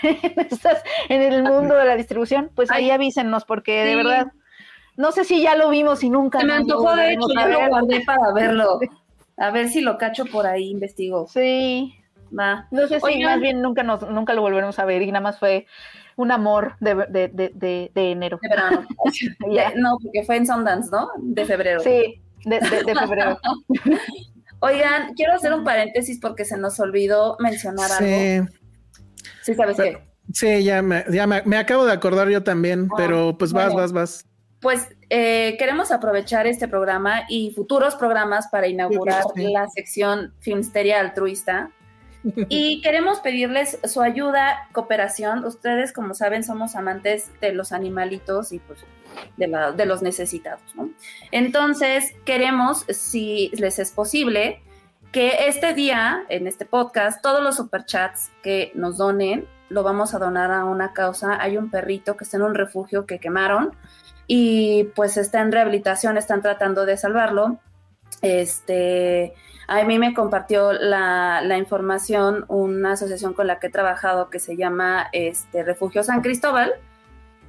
estás 0.51 0.83
en 1.09 1.23
el 1.23 1.43
mundo 1.43 1.75
de 1.75 1.85
la 1.85 1.97
distribución, 1.97 2.51
pues 2.55 2.71
ahí 2.71 2.85
Ay. 2.85 2.91
avísennos, 2.93 3.45
porque 3.45 3.85
de 3.85 3.97
verdad, 3.97 4.33
no 4.97 5.11
sé 5.11 5.25
si 5.25 5.43
ya 5.43 5.57
lo 5.57 5.71
vimos 5.71 6.05
y 6.05 6.11
nunca. 6.11 6.41
Se 6.41 6.47
me 6.47 6.55
antojó, 6.55 6.95
de 6.95 7.15
hecho, 7.15 7.27
ya 7.35 7.49
lo 7.49 7.69
guardé 7.69 8.03
para 8.05 8.33
verlo. 8.33 8.79
A 9.37 9.51
ver 9.51 9.69
si 9.69 9.81
lo 9.81 9.99
cacho 9.99 10.25
por 10.27 10.47
ahí, 10.47 10.71
investigo. 10.71 11.27
Sí, 11.29 11.95
Va. 12.37 12.67
No 12.73 12.89
sé 12.89 12.99
si 12.99 13.05
Oigan. 13.07 13.33
más 13.33 13.41
bien 13.41 13.63
nunca 13.63 13.83
nos, 13.85 14.09
nunca 14.11 14.33
lo 14.35 14.41
volveremos 14.43 14.79
a 14.81 14.85
ver 14.85 15.03
y 15.03 15.07
nada 15.07 15.21
más 15.21 15.39
fue 15.39 15.67
un 16.17 16.33
amor 16.33 16.75
de, 16.81 16.95
de, 16.97 17.29
de, 17.29 17.53
de, 17.55 17.91
de 17.95 18.11
enero. 18.11 18.41
De 18.43 18.49
verano. 18.49 18.87
No, 19.77 19.99
porque 20.03 20.25
fue 20.25 20.37
en 20.37 20.47
Sundance, 20.47 20.91
¿no? 20.91 21.09
De 21.19 21.45
febrero. 21.45 21.81
Sí, 21.81 22.21
de, 22.45 22.59
de- 22.61 22.83
de 22.85 22.95
febrero. 22.95 23.39
Oigan, 24.61 25.13
quiero 25.15 25.35
hacer 25.35 25.53
un 25.53 25.63
paréntesis 25.65 26.19
porque 26.21 26.45
se 26.45 26.57
nos 26.57 26.81
olvidó 26.81 27.37
mencionar 27.41 27.91
algo. 27.93 28.07
Sí, 28.07 28.41
Sí, 29.43 29.55
¿sabes 29.55 29.77
Pero- 29.77 29.99
qué? 29.99 30.05
sí, 30.33 30.65
ya, 30.65 30.81
me, 30.83 31.05
ya 31.11 31.27
me, 31.27 31.43
me 31.45 31.59
acabo 31.59 31.85
de 31.85 31.93
acordar 31.93 32.29
yo 32.31 32.43
también, 32.43 32.89
Ah, 32.91 32.95
pero 32.97 33.37
pues 33.39 33.53
vas, 33.53 33.67
bueno. 33.67 33.77
vas, 33.83 33.93
vas. 33.93 34.27
Pues 34.61 34.89
eh, 35.11 35.57
queremos 35.59 35.91
aprovechar 35.93 36.47
este 36.47 36.69
programa 36.69 37.23
y 37.29 37.53
futuros 37.55 37.95
programas 37.97 38.49
para 38.49 38.67
inaugurar 38.67 39.25
Sí. 39.35 39.53
la 39.53 39.69
sección 39.69 40.33
Filmsteria 40.41 41.01
Altruista. 41.01 41.71
Y 42.49 42.81
queremos 42.83 43.21
pedirles 43.21 43.79
su 43.85 44.01
ayuda, 44.01 44.69
cooperación. 44.73 45.45
Ustedes, 45.45 45.93
como 45.93 46.15
saben, 46.15 46.43
somos 46.43 46.75
amantes 46.75 47.31
de 47.41 47.53
los 47.53 47.73
animalitos 47.73 48.53
y 48.53 48.59
pues 48.61 48.81
de, 49.37 49.47
la- 49.49 49.73
de 49.73 49.85
los 49.87 50.01
necesitados, 50.03 50.63
¿no? 50.75 50.89
Entonces, 51.33 52.15
queremos, 52.25 52.85
si 52.89 53.51
les 53.55 53.79
es 53.79 53.91
posible, 53.93 54.63
que 55.13 55.47
este 55.49 55.75
día, 55.75 56.25
en 56.29 56.47
este 56.47 56.65
podcast, 56.65 57.23
todos 57.23 57.43
los 57.43 57.57
superchats 57.57 58.31
que 58.43 58.73
nos 58.75 58.97
donen 58.97 59.47
lo 59.69 59.83
vamos 59.83 60.15
a 60.15 60.19
donar 60.19 60.51
a 60.51 60.65
una 60.65 60.93
causa. 60.93 61.41
Hay 61.41 61.57
un 61.57 61.71
perrito 61.71 62.17
que 62.17 62.25
está 62.25 62.37
en 62.37 62.43
un 62.45 62.55
refugio 62.55 63.07
que 63.07 63.19
quemaron 63.19 63.75
y 64.27 64.85
pues 64.95 65.17
está 65.17 65.41
en 65.41 65.53
rehabilitación, 65.53 66.17
están 66.17 66.43
tratando 66.43 66.87
de 66.87 66.97
salvarlo. 66.97 67.59
Este, 68.23 69.35
a 69.67 69.83
mí 69.85 69.99
me 69.99 70.15
compartió 70.15 70.73
la, 70.73 71.57
información 71.59 72.45
una 72.49 72.93
asociación 72.93 73.35
con 73.35 73.47
la 73.47 73.59
que 73.59 73.69
he 73.69 73.71
trabajado 73.71 74.31
que 74.31 74.39
se 74.39 74.57
llama 74.57 75.09
este, 75.13 75.63
Refugio 75.63 76.03
San 76.03 76.23
Cristóbal. 76.23 76.73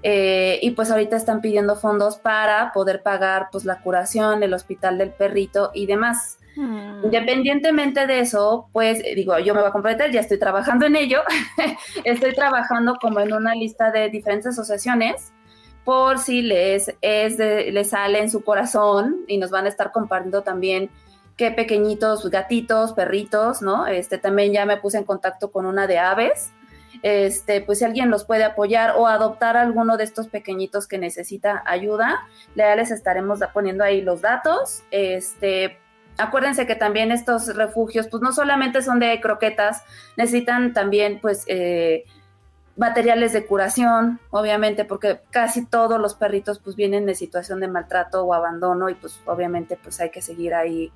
Eh, 0.07 0.59
y 0.61 0.71
pues 0.71 0.91
ahorita 0.91 1.15
están 1.15 1.41
pidiendo 1.41 1.75
fondos 1.75 2.17
para 2.17 2.71
poder 2.73 3.01
pagar 3.01 3.47
pues 3.51 3.65
la 3.65 3.79
curación, 3.81 4.43
el 4.43 4.53
hospital 4.53 4.99
del 4.99 5.09
perrito 5.09 5.71
y 5.73 5.87
demás. 5.87 6.37
Mm. 6.55 7.05
Independientemente 7.05 8.05
de 8.05 8.19
eso, 8.19 8.69
pues 8.71 9.01
digo, 9.15 9.39
yo 9.39 9.55
me 9.55 9.61
voy 9.61 9.69
a 9.69 9.71
comprometer, 9.71 10.11
ya 10.11 10.19
estoy 10.19 10.37
trabajando 10.37 10.85
en 10.85 10.95
ello. 10.95 11.21
estoy 12.03 12.33
trabajando 12.35 12.97
como 13.01 13.19
en 13.19 13.33
una 13.33 13.55
lista 13.55 13.89
de 13.89 14.09
diferentes 14.09 14.45
asociaciones 14.47 15.33
por 15.85 16.17
si 16.17 16.41
les, 16.41 16.93
es 17.01 17.37
les 17.37 17.89
sale 17.91 18.19
en 18.19 18.29
su 18.29 18.43
corazón 18.43 19.21
y 19.27 19.37
nos 19.37 19.51
van 19.51 19.65
a 19.65 19.69
estar 19.69 19.91
compartiendo 19.91 20.41
también 20.41 20.89
qué 21.37 21.51
pequeñitos 21.51 22.29
gatitos, 22.29 22.93
perritos, 22.93 23.61
¿no? 23.61 23.87
Este 23.87 24.17
también 24.17 24.51
ya 24.51 24.65
me 24.65 24.77
puse 24.77 24.97
en 24.97 25.03
contacto 25.03 25.51
con 25.51 25.65
una 25.65 25.87
de 25.87 25.99
aves. 25.99 26.51
Este, 27.03 27.61
pues 27.61 27.79
si 27.79 27.85
alguien 27.85 28.09
los 28.09 28.23
puede 28.25 28.45
apoyar 28.45 28.95
o 28.97 29.05
adoptar 29.07 29.57
alguno 29.57 29.97
de 29.97 30.05
estos 30.05 30.27
pequeñitos 30.27 30.87
que 30.87 30.97
necesita 30.97 31.61
ayuda, 31.65 32.25
ya 32.55 32.75
les 32.75 32.89
estaremos 32.89 33.39
poniendo 33.53 33.83
ahí 33.83 34.01
los 34.01 34.21
datos. 34.21 34.81
Este, 34.91 35.77
acuérdense 36.17 36.65
que 36.65 36.75
también 36.75 37.11
estos 37.11 37.53
refugios, 37.55 38.07
pues 38.07 38.23
no 38.23 38.31
solamente 38.31 38.81
son 38.81 38.99
de 38.99 39.19
croquetas, 39.19 39.83
necesitan 40.17 40.73
también, 40.73 41.19
pues, 41.21 41.43
eh, 41.47 42.05
materiales 42.75 43.33
de 43.33 43.45
curación, 43.45 44.19
obviamente, 44.31 44.85
porque 44.85 45.21
casi 45.31 45.65
todos 45.65 45.99
los 45.99 46.13
perritos, 46.13 46.59
pues, 46.59 46.75
vienen 46.75 47.05
de 47.05 47.15
situación 47.15 47.59
de 47.59 47.67
maltrato 47.67 48.23
o 48.23 48.33
abandono 48.33 48.89
y, 48.89 48.95
pues, 48.95 49.19
obviamente, 49.25 49.77
pues, 49.81 49.99
hay 49.99 50.09
que 50.09 50.21
seguir 50.21 50.53
ahí 50.53 50.91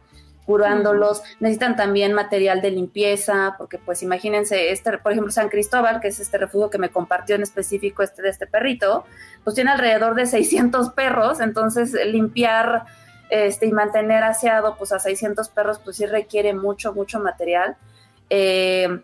curándolos. 0.46 1.22
Necesitan 1.40 1.76
también 1.76 2.14
material 2.14 2.62
de 2.62 2.72
limpieza, 2.72 3.56
porque, 3.58 3.78
pues, 3.78 4.04
imagínense, 4.04 4.72
este, 4.72 4.98
por 4.98 5.12
ejemplo, 5.12 5.32
San 5.32 5.50
Cristóbal, 5.50 6.02
que 6.02 6.10
es 6.10 6.20
este 6.20 6.38
refugio 6.38 6.70
que 6.70 6.80
me 6.80 6.90
compartió 6.90 7.36
en 7.36 7.44
específico 7.44 8.04
este 8.04 8.22
de 8.22 8.30
este 8.30 8.48
perrito, 8.48 9.06
pues, 9.44 9.56
tiene 9.56 9.72
alrededor 9.72 10.16
de 10.16 10.26
600 10.26 10.90
perros, 10.92 11.40
entonces, 11.40 11.94
limpiar 12.06 12.86
este, 13.30 13.68
y 13.68 13.72
mantener 13.72 14.24
aseado 14.24 14.76
pues 14.76 14.92
a 14.92 14.98
600 15.00 15.50
perros 15.50 15.80
pues 15.80 15.98
sí 15.98 16.06
requiere 16.06 16.54
mucho, 16.54 16.94
mucho 16.94 17.20
material. 17.20 17.78
Eh, 18.30 19.02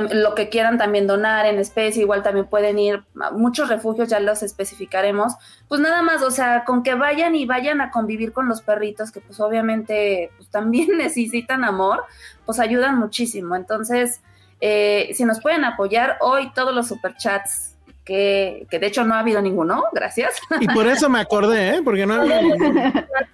lo 0.00 0.34
que 0.34 0.48
quieran 0.48 0.78
también 0.78 1.06
donar 1.06 1.46
en 1.46 1.58
especie, 1.58 2.02
igual 2.02 2.22
también 2.22 2.46
pueden 2.46 2.78
ir 2.78 3.02
a 3.20 3.30
muchos 3.30 3.68
refugios, 3.68 4.08
ya 4.08 4.20
los 4.20 4.42
especificaremos. 4.42 5.34
Pues 5.68 5.80
nada 5.80 6.02
más, 6.02 6.22
o 6.22 6.30
sea, 6.30 6.64
con 6.64 6.82
que 6.82 6.94
vayan 6.94 7.34
y 7.34 7.46
vayan 7.46 7.80
a 7.80 7.90
convivir 7.90 8.32
con 8.32 8.48
los 8.48 8.62
perritos, 8.62 9.12
que 9.12 9.20
pues 9.20 9.40
obviamente 9.40 10.30
pues, 10.36 10.48
también 10.50 10.88
necesitan 10.98 11.64
amor, 11.64 12.04
pues 12.46 12.58
ayudan 12.58 12.98
muchísimo. 12.98 13.56
Entonces, 13.56 14.20
eh, 14.60 15.10
si 15.14 15.24
nos 15.24 15.40
pueden 15.40 15.64
apoyar, 15.64 16.18
hoy 16.20 16.52
todos 16.54 16.74
los 16.74 16.88
superchats 16.88 17.76
que, 18.04 18.66
de 18.70 18.86
hecho 18.86 19.04
no 19.04 19.14
ha 19.14 19.20
habido 19.20 19.40
ninguno, 19.40 19.84
gracias. 19.92 20.34
Y 20.60 20.66
por 20.68 20.86
eso 20.86 21.08
me 21.08 21.20
acordé, 21.20 21.76
¿eh? 21.76 21.80
porque 21.84 22.06
no 22.06 22.14
ha 22.14 22.20
habido 22.22 22.56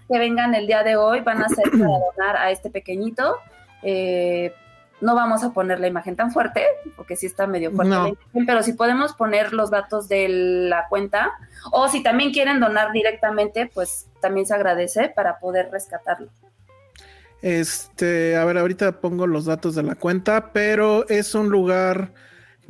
Que 0.09 0.19
vengan 0.19 0.55
el 0.55 0.67
día 0.67 0.83
de 0.83 0.97
hoy, 0.97 1.21
van 1.21 1.43
a 1.43 1.49
ser 1.49 1.71
para 1.71 1.85
donar 1.85 2.37
a 2.37 2.51
este 2.51 2.71
pequeñito. 2.71 3.37
Eh, 3.83 4.53
no 5.01 5.15
vamos 5.15 5.45
a 5.45 5.53
poner 5.53 5.81
la 5.81 5.89
imagen 5.89 6.17
tan 6.17 6.33
fuerte, 6.33 6.65
porque 6.97 7.17
sí 7.17 7.27
está 7.27 7.47
medio 7.47 7.71
fuerte, 7.73 8.19
pero 8.47 8.63
si 8.63 8.73
podemos 8.73 9.15
poner 9.15 9.53
los 9.53 9.71
datos 9.71 10.09
de 10.09 10.29
la 10.29 10.87
cuenta, 10.89 11.33
o 11.71 11.89
si 11.89 12.03
también 12.03 12.33
quieren 12.33 12.61
donar 12.61 12.93
directamente, 12.93 13.71
pues 13.73 14.07
también 14.21 14.47
se 14.47 14.55
agradece 14.55 15.09
para 15.15 15.39
poder 15.39 15.71
rescatarlo. 15.71 16.29
Este, 17.41 18.37
a 18.37 18.45
ver, 18.45 18.59
ahorita 18.59 19.01
pongo 19.01 19.27
los 19.27 19.45
datos 19.45 19.75
de 19.75 19.85
la 19.85 19.95
cuenta, 19.95 20.53
pero 20.53 21.09
es 21.09 21.35
un 21.35 21.49
lugar 21.51 22.13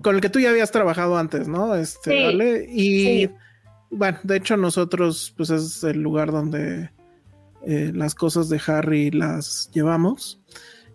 con 0.03 0.15
el 0.15 0.21
que 0.21 0.29
tú 0.29 0.41
ya 0.41 0.51
habías 0.51 0.71
trabajado 0.71 1.17
antes, 1.17 1.49
¿no? 1.49 1.75
Este, 1.75 2.25
¿vale? 2.25 2.67
Y 2.69 3.31
bueno, 3.91 4.19
de 4.23 4.37
hecho 4.37 4.57
nosotros, 4.57 5.33
pues 5.37 5.51
es 5.51 5.83
el 5.85 6.03
lugar 6.03 6.31
donde 6.31 6.91
eh, 7.67 7.91
las 7.95 8.15
cosas 8.15 8.49
de 8.49 8.61
Harry 8.67 9.11
las 9.11 9.71
llevamos. 9.73 10.41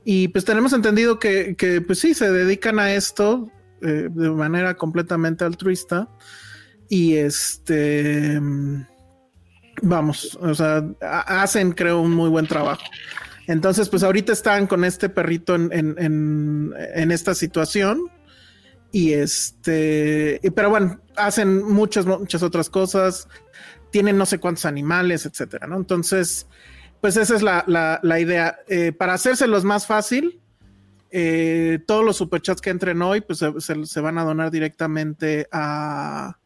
Y 0.06 0.28
pues 0.30 0.45
tenemos 0.45 0.74
entendido 0.74 1.20
que, 1.20 1.56
que 1.56 1.82
pues 1.82 1.99
sí, 1.99 2.14
se 2.14 2.32
dedican 2.32 2.80
a 2.80 2.93
esto 2.93 3.49
eh, 3.82 4.10
de 4.12 4.30
manera 4.32 4.76
completamente 4.76 5.45
altruista. 5.45 6.10
Y 6.89 7.16
este, 7.16 8.39
vamos, 9.82 10.38
o 10.41 10.54
sea, 10.54 10.86
hacen 11.01 11.72
creo 11.72 12.01
un 12.01 12.12
muy 12.12 12.30
buen 12.30 12.47
trabajo. 12.47 12.84
Entonces, 13.47 13.89
pues 13.89 14.04
ahorita 14.04 14.32
están 14.32 14.68
con 14.68 14.84
este 14.86 15.10
perrito 15.10 15.56
en, 15.56 15.70
en, 15.72 15.95
en, 15.97 16.74
en 16.95 17.12
esta 17.12 17.36
situación 17.36 18.10
y 18.93 19.14
este, 19.14 20.39
pero 20.56 20.70
bueno, 20.70 21.01
hacen 21.16 21.64
muchas, 21.64 22.06
muchas 22.06 22.43
otras 22.43 22.70
cosas, 22.70 23.28
tienen 23.91 24.18
no 24.20 24.28
sé 24.28 24.38
cuántos 24.38 24.66
animales, 24.66 25.26
etcétera, 25.26 25.66
¿no? 25.66 25.78
Entonces, 25.78 26.47
pues 27.04 27.18
esa 27.18 27.36
es 27.36 27.41
la, 27.41 27.66
la, 28.01 28.20
idea. 28.22 28.60
Eh, 28.70 28.93
para 28.93 29.16
hacérselos 29.16 29.66
más 29.66 29.86
fácil, 29.86 30.39
eh, 31.12 31.80
todos 31.86 32.06
los 32.06 32.16
superchats 32.16 32.62
que 32.62 32.70
entren 32.70 33.01
hoy, 33.01 33.20
pues 33.20 33.39
se, 33.39 33.99
van 33.99 34.18
a 34.18 34.24
donar 34.24 34.51
directamente 34.51 35.49
a, 35.51 36.38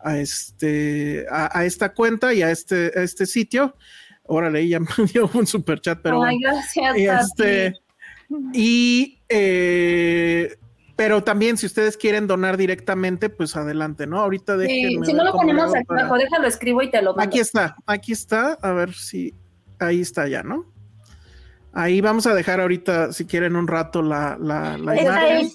a 0.00 0.18
este, 0.18 1.24
a, 1.30 1.64
esta 1.64 1.94
cuenta 1.94 2.34
y 2.34 2.42
a 2.42 2.50
este, 2.50 2.92
a 2.94 3.00
este 3.00 3.24
sitio. 3.24 3.74
Órale, 4.24 4.68
ya 4.68 4.80
me 4.98 5.06
dio 5.10 5.30
un 5.32 5.46
superchat, 5.46 6.00
pero. 6.02 6.24
Ay, 6.24 6.38
gracias. 6.42 7.30
Este, 7.30 7.80
y 8.52 9.18
eh, 9.30 10.58
pero 10.94 11.24
también 11.24 11.56
si 11.56 11.64
ustedes 11.64 11.96
quieren 11.96 12.26
donar 12.26 12.58
directamente, 12.58 13.30
pues 13.30 13.56
adelante, 13.56 14.06
¿no? 14.06 14.20
Ahorita 14.20 14.58
déjenme. 14.58 15.06
si 15.06 15.14
no 15.14 15.24
lo 15.24 15.32
ponemos 15.32 15.74
aquí 15.74 15.86
abajo, 15.88 16.16
déjalo, 16.18 16.46
escribo 16.46 16.82
y 16.82 16.90
te 16.90 17.00
lo 17.00 17.14
mando. 17.14 17.22
Aquí 17.22 17.38
está, 17.38 17.76
aquí 17.86 18.12
está, 18.12 18.58
a 18.60 18.72
ver 18.72 18.92
si 18.92 19.34
ahí 19.80 20.00
está 20.00 20.28
ya, 20.28 20.42
¿no? 20.42 20.66
Ahí 21.72 22.00
vamos 22.00 22.26
a 22.26 22.34
dejar 22.34 22.60
ahorita, 22.60 23.12
si 23.12 23.26
quieren, 23.26 23.54
un 23.54 23.68
rato 23.68 24.02
la, 24.02 24.36
la, 24.40 24.74
esta, 24.96 25.28
es, 25.38 25.54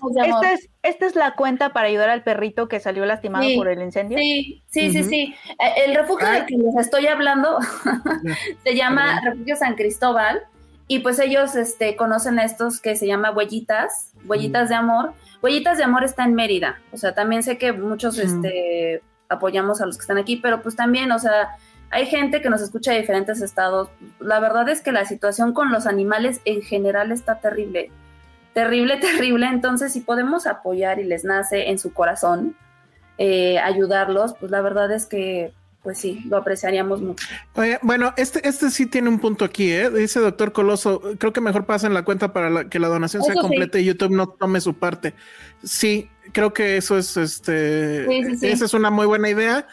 esta, 0.84 1.06
es, 1.08 1.16
la 1.16 1.36
cuenta 1.36 1.74
para 1.74 1.88
ayudar 1.88 2.10
al 2.10 2.24
perrito 2.24 2.70
que 2.70 2.80
salió 2.80 3.06
lastimado 3.06 3.46
por 3.58 3.68
el 3.68 3.82
incendio. 3.82 4.18
Sí, 4.18 4.64
sí, 4.68 4.92
sí, 4.92 5.04
sí. 5.04 5.36
Eh, 5.60 5.84
el 5.86 5.96
refugio 5.96 6.30
del 6.30 6.46
que 6.46 6.56
les 6.56 6.76
estoy 6.78 7.08
hablando 7.08 7.58
se 8.64 8.76
llama 8.76 9.20
Refugio 9.26 9.58
San 9.58 9.76
Cristóbal 9.76 10.44
y 10.88 11.00
pues 11.00 11.20
ellos 11.20 11.54
este, 11.56 11.98
conocen 11.98 12.40
a 12.40 12.46
estos 12.46 12.80
que 12.80 12.96
se 12.96 13.08
llama 13.08 13.32
Huellitas, 13.32 14.14
Huellitas 14.26 14.70
de 14.70 14.76
Amor. 14.76 15.14
Huellitas 15.42 15.78
de 15.78 15.84
Amor 15.84 16.06
está 16.06 16.24
en 16.24 16.34
Mérida, 16.34 16.80
o 16.94 16.98
sea, 16.98 17.14
también 17.14 17.44
sé 17.44 17.58
que 17.58 17.74
muchos 17.74 18.18
este, 18.18 19.02
apoyamos 19.28 19.82
a 19.82 19.86
los 19.86 19.98
que 19.98 20.02
están 20.02 20.18
aquí, 20.18 20.38
pero 20.38 20.62
pues 20.62 20.78
también, 20.78 21.12
o 21.12 21.20
sea, 21.20 21.58
hay 21.92 22.06
gente 22.06 22.42
que 22.42 22.50
nos 22.50 22.62
escucha 22.62 22.92
de 22.92 23.00
diferentes 23.00 23.42
estados. 23.42 23.90
La 24.20 24.40
verdad 24.40 24.68
es 24.70 24.82
que 24.82 24.92
la 24.92 25.06
situación 25.06 25.54
con 25.54 25.72
los 25.72 25.86
animales 25.88 26.42
en 26.46 26.62
general 26.62 27.12
está 27.12 27.40
terrible, 27.40 27.92
terrible, 28.54 28.98
terrible. 29.02 29.48
Entonces, 29.48 29.94
si 29.94 30.02
podemos 30.02 30.48
apoyar 30.48 31.00
y 31.00 31.04
les 31.04 31.24
nace 31.24 31.70
en 31.70 31.80
su 31.80 31.94
corazón 31.94 32.56
eh, 33.18 33.60
ayudarlos, 33.60 34.36
pues 34.40 34.52
la 34.52 34.62
verdad 34.62 34.92
es 34.92 35.06
que 35.06 35.54
pues 35.86 36.00
sí, 36.00 36.24
lo 36.28 36.38
apreciaríamos 36.38 37.00
mucho. 37.00 37.28
bueno, 37.84 38.12
este, 38.18 38.48
este 38.48 38.72
sí 38.72 38.88
tiene 38.88 39.08
un 39.08 39.20
punto 39.20 39.46
aquí, 39.46 39.72
¿eh? 39.72 39.92
Dice 39.92 40.20
doctor 40.20 40.52
Coloso, 40.52 41.00
creo 41.20 41.32
que 41.32 41.42
mejor 41.42 41.68
pasen 41.68 41.94
la 41.94 42.04
cuenta 42.04 42.34
para 42.34 42.68
que 42.70 42.80
la 42.80 42.88
donación 42.88 43.22
sea 43.22 43.36
completa 43.36 43.78
y 43.78 43.86
YouTube 43.86 44.10
no 44.10 44.30
tome 44.30 44.62
su 44.62 44.74
parte. 44.74 45.14
Sí, 45.64 46.10
creo 46.32 46.54
que 46.54 46.78
eso 46.78 46.98
es, 46.98 47.16
este, 47.18 48.08
esa 48.42 48.66
es 48.66 48.74
una 48.74 48.90
muy 48.90 49.06
buena 49.06 49.30
idea. 49.30 49.68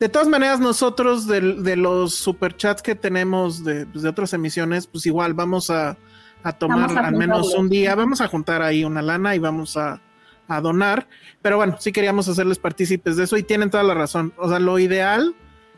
De 0.00 0.08
todas 0.08 0.28
maneras, 0.28 0.60
nosotros 0.60 1.26
de, 1.26 1.42
de 1.56 1.76
los 1.76 2.14
superchats 2.14 2.80
que 2.80 2.94
tenemos 2.94 3.62
de, 3.62 3.84
pues, 3.84 4.02
de, 4.02 4.08
otras 4.08 4.32
emisiones, 4.32 4.86
pues 4.86 5.04
igual 5.04 5.34
vamos 5.34 5.68
a, 5.68 5.98
a 6.42 6.52
tomar 6.54 6.96
al 6.98 7.14
menos 7.14 7.54
un 7.54 7.68
día, 7.68 7.94
vamos 7.94 8.22
a 8.22 8.28
juntar 8.28 8.62
ahí 8.62 8.82
una 8.82 9.02
lana 9.02 9.34
y 9.36 9.38
vamos 9.38 9.76
a, 9.76 10.00
a 10.48 10.60
donar. 10.62 11.06
Pero 11.42 11.58
bueno, 11.58 11.76
sí 11.78 11.92
queríamos 11.92 12.28
hacerles 12.28 12.58
partícipes 12.58 13.16
de 13.16 13.24
eso 13.24 13.36
y 13.36 13.42
tienen 13.42 13.68
toda 13.68 13.82
la 13.82 13.92
razón. 13.92 14.32
O 14.38 14.48
sea, 14.48 14.58
lo 14.58 14.78
ideal 14.78 15.34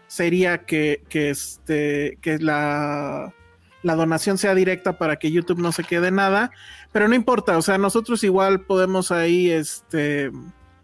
sería 0.06 0.58
que, 0.66 1.02
que, 1.08 1.30
este, 1.30 2.16
que 2.20 2.38
la, 2.38 3.34
la 3.82 3.96
donación 3.96 4.38
sea 4.38 4.54
directa 4.54 4.98
para 4.98 5.16
que 5.16 5.32
YouTube 5.32 5.58
no 5.58 5.72
se 5.72 5.82
quede 5.82 6.12
nada, 6.12 6.52
pero 6.92 7.08
no 7.08 7.16
importa, 7.16 7.58
o 7.58 7.62
sea, 7.62 7.76
nosotros 7.76 8.22
igual 8.22 8.60
podemos 8.60 9.10
ahí 9.10 9.50
este, 9.50 10.30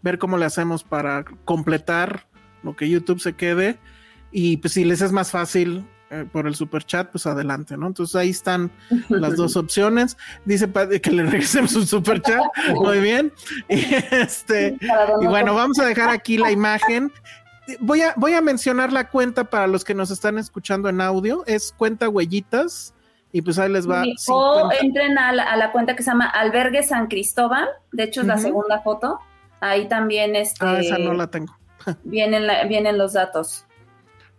ver 0.01 0.17
cómo 0.17 0.37
le 0.37 0.45
hacemos 0.45 0.83
para 0.83 1.23
completar 1.45 2.28
lo 2.63 2.75
que 2.75 2.89
YouTube 2.89 3.19
se 3.19 3.33
quede 3.33 3.77
y 4.31 4.57
pues 4.57 4.73
si 4.73 4.85
les 4.85 5.01
es 5.01 5.11
más 5.11 5.31
fácil, 5.31 5.85
eh, 6.11 6.25
por 6.31 6.47
el 6.47 6.55
super 6.55 6.83
chat, 6.83 7.11
pues 7.11 7.27
adelante, 7.27 7.77
¿no? 7.77 7.85
Entonces 7.85 8.15
ahí 8.15 8.31
están 8.31 8.71
las 9.09 9.35
dos 9.35 9.55
opciones. 9.57 10.17
Dice 10.43 10.67
que 11.01 11.11
le 11.11 11.23
regresemos 11.23 11.71
su 11.71 11.85
super 11.85 12.19
chat. 12.21 12.41
Muy 12.73 12.99
bien. 12.99 13.31
Y, 13.67 13.75
este, 14.11 14.75
y 15.21 15.27
bueno, 15.27 15.53
vamos 15.53 15.77
a 15.77 15.85
dejar 15.85 16.09
aquí 16.09 16.39
la 16.39 16.51
imagen. 16.51 17.11
Voy 17.79 18.01
a, 18.01 18.15
voy 18.17 18.33
a 18.33 18.41
mencionar 18.41 18.91
la 18.91 19.09
cuenta 19.09 19.43
para 19.43 19.67
los 19.67 19.83
que 19.83 19.93
nos 19.93 20.09
están 20.09 20.39
escuchando 20.39 20.89
en 20.89 20.99
audio. 20.99 21.43
Es 21.45 21.75
cuenta 21.77 22.09
huellitas. 22.09 22.95
Y 23.31 23.43
pues 23.43 23.59
ahí 23.59 23.71
les 23.71 23.87
va. 23.87 24.03
O 24.29 24.71
entren 24.81 25.19
a 25.19 25.31
la, 25.31 25.71
cuenta 25.71 25.95
que 25.95 26.01
se 26.01 26.09
llama 26.09 26.25
Albergue 26.25 26.81
San 26.81 27.05
Cristóbal. 27.05 27.67
De 27.91 28.05
hecho, 28.05 28.21
es 28.21 28.27
la 28.27 28.39
segunda 28.39 28.81
foto. 28.81 29.19
Ahí 29.61 29.87
también 29.87 30.35
este, 30.35 30.65
Ah, 30.65 30.79
esa 30.79 30.97
no 30.97 31.13
la 31.13 31.27
tengo. 31.27 31.55
Vienen, 32.03 32.47
vienen 32.67 32.97
los 32.97 33.13
datos. 33.13 33.65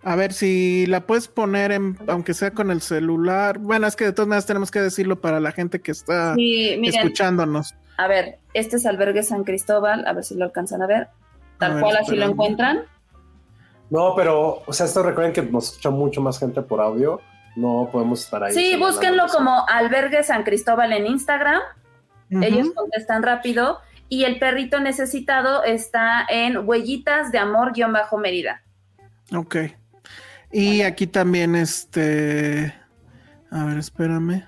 A 0.02 0.16
ver 0.16 0.32
si 0.32 0.86
la 0.86 1.00
puedes 1.06 1.28
poner 1.28 1.72
en, 1.72 1.98
aunque 2.06 2.32
sea 2.32 2.52
con 2.52 2.70
el 2.70 2.80
celular. 2.80 3.58
Bueno, 3.58 3.86
es 3.86 3.96
que 3.96 4.04
de 4.04 4.12
todas 4.12 4.28
maneras 4.28 4.46
tenemos 4.46 4.70
que 4.70 4.80
decirlo 4.80 5.20
para 5.20 5.40
la 5.40 5.52
gente 5.52 5.80
que 5.80 5.92
está 5.92 6.34
escuchándonos. 6.38 7.74
A 7.98 8.08
ver, 8.08 8.38
este 8.54 8.76
es 8.76 8.86
Albergue 8.86 9.22
San 9.22 9.44
Cristóbal, 9.44 10.06
a 10.06 10.14
ver 10.14 10.24
si 10.24 10.34
lo 10.34 10.46
alcanzan 10.46 10.80
a 10.82 10.86
ver. 10.86 11.08
Tal 11.58 11.78
cual 11.80 11.98
así 11.98 12.16
lo 12.16 12.24
encuentran. 12.24 12.84
No, 13.90 14.14
pero, 14.16 14.62
o 14.64 14.72
sea, 14.72 14.86
esto 14.86 15.02
recuerden 15.02 15.34
que 15.34 15.42
nos 15.42 15.70
escucha 15.70 15.90
mucho 15.90 16.22
más 16.22 16.38
gente 16.38 16.62
por 16.62 16.80
audio. 16.80 17.20
No 17.56 17.90
podemos 17.92 18.24
estar 18.24 18.42
ahí. 18.42 18.54
Sí, 18.54 18.76
búsquenlo 18.78 19.26
como 19.26 19.66
Albergue 19.68 20.22
San 20.22 20.44
Cristóbal 20.44 20.92
en 20.92 21.06
Instagram. 21.06 21.60
Ellos 22.30 22.70
contestan 22.74 23.22
rápido. 23.22 23.80
Y 24.10 24.24
el 24.24 24.40
perrito 24.40 24.80
necesitado 24.80 25.62
está 25.62 26.26
en 26.28 26.68
Huellitas 26.68 27.30
de 27.30 27.38
Amor-Mérida. 27.38 28.60
Ok. 29.32 29.56
Y 30.52 30.82
aquí 30.82 31.06
también, 31.06 31.54
este. 31.54 32.74
A 33.52 33.64
ver, 33.66 33.78
espérame. 33.78 34.44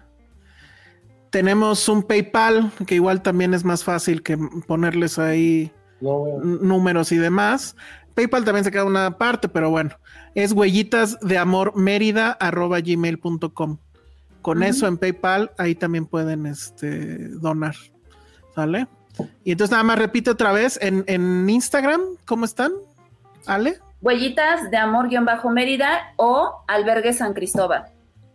Tenemos 1.31 1.89
un 1.89 2.03
PayPal, 2.03 2.73
que 2.87 2.97
igual 2.97 3.23
también 3.23 3.55
es 3.55 3.65
más 3.65 3.85
fácil 3.85 4.23
que 4.23 4.37
ponerles 4.67 5.19
ahí 5.21 5.73
números 6.01 7.13
y 7.13 7.17
demás. 7.17 7.77
PayPal 8.15 8.45
también 8.45 8.65
se 8.65 8.73
queda 8.73 8.85
una 8.85 9.17
parte, 9.17 9.49
pero 9.49 9.71
bueno, 9.71 9.93
es 10.35 10.53
huellitas 10.53 11.19
de 11.21 11.39
amor 11.39 11.77
mérida 11.77 12.33
arroba 12.33 12.81
gmail.com. 12.81 13.79
Con 14.43 14.65
eso 14.65 14.89
en 14.89 14.99
PayPal, 14.99 15.53
ahí 15.57 15.77
también 15.77 16.07
pueden 16.07 16.47
este, 16.47 17.29
donar. 17.29 17.77
¿Sale? 18.57 18.89
Y 19.45 19.53
entonces 19.53 19.73
nada 19.73 19.85
más 19.85 19.99
repite 19.99 20.31
otra 20.31 20.53
vez 20.53 20.79
en, 20.83 21.05
en 21.07 21.49
Instagram, 21.49 22.01
¿cómo 22.25 22.45
están? 22.45 22.73
¿Ale? 23.47 23.79
Huellitas 24.01 24.71
de 24.71 24.77
Amor-Mérida 24.77 26.15
o 26.17 26.65
Albergue 26.67 27.13
San 27.13 27.35
Cristóbal. 27.35 27.85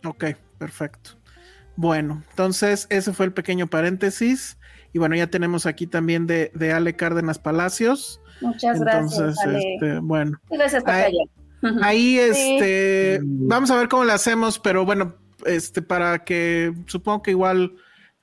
Ok, 0.04 0.24
perfecto. 0.58 1.10
Bueno, 1.76 2.22
entonces 2.30 2.86
ese 2.90 3.12
fue 3.12 3.26
el 3.26 3.32
pequeño 3.32 3.66
paréntesis. 3.66 4.58
Y 4.92 4.98
bueno, 4.98 5.14
ya 5.14 5.26
tenemos 5.26 5.66
aquí 5.66 5.86
también 5.86 6.26
de, 6.26 6.50
de 6.54 6.72
Ale 6.72 6.96
Cárdenas 6.96 7.38
Palacios. 7.38 8.20
Muchas 8.40 8.80
gracias. 8.80 9.36
Este, 9.46 9.98
bueno. 10.00 10.38
Gracias, 10.50 10.82
ahí, 10.86 11.16
ahí 11.82 12.18
este, 12.18 13.20
vamos 13.22 13.70
a 13.70 13.76
ver 13.76 13.88
cómo 13.88 14.04
lo 14.04 14.12
hacemos, 14.12 14.58
pero 14.58 14.84
bueno, 14.84 15.14
este, 15.44 15.82
para 15.82 16.24
que 16.24 16.72
supongo 16.86 17.22
que 17.22 17.32
igual 17.32 17.74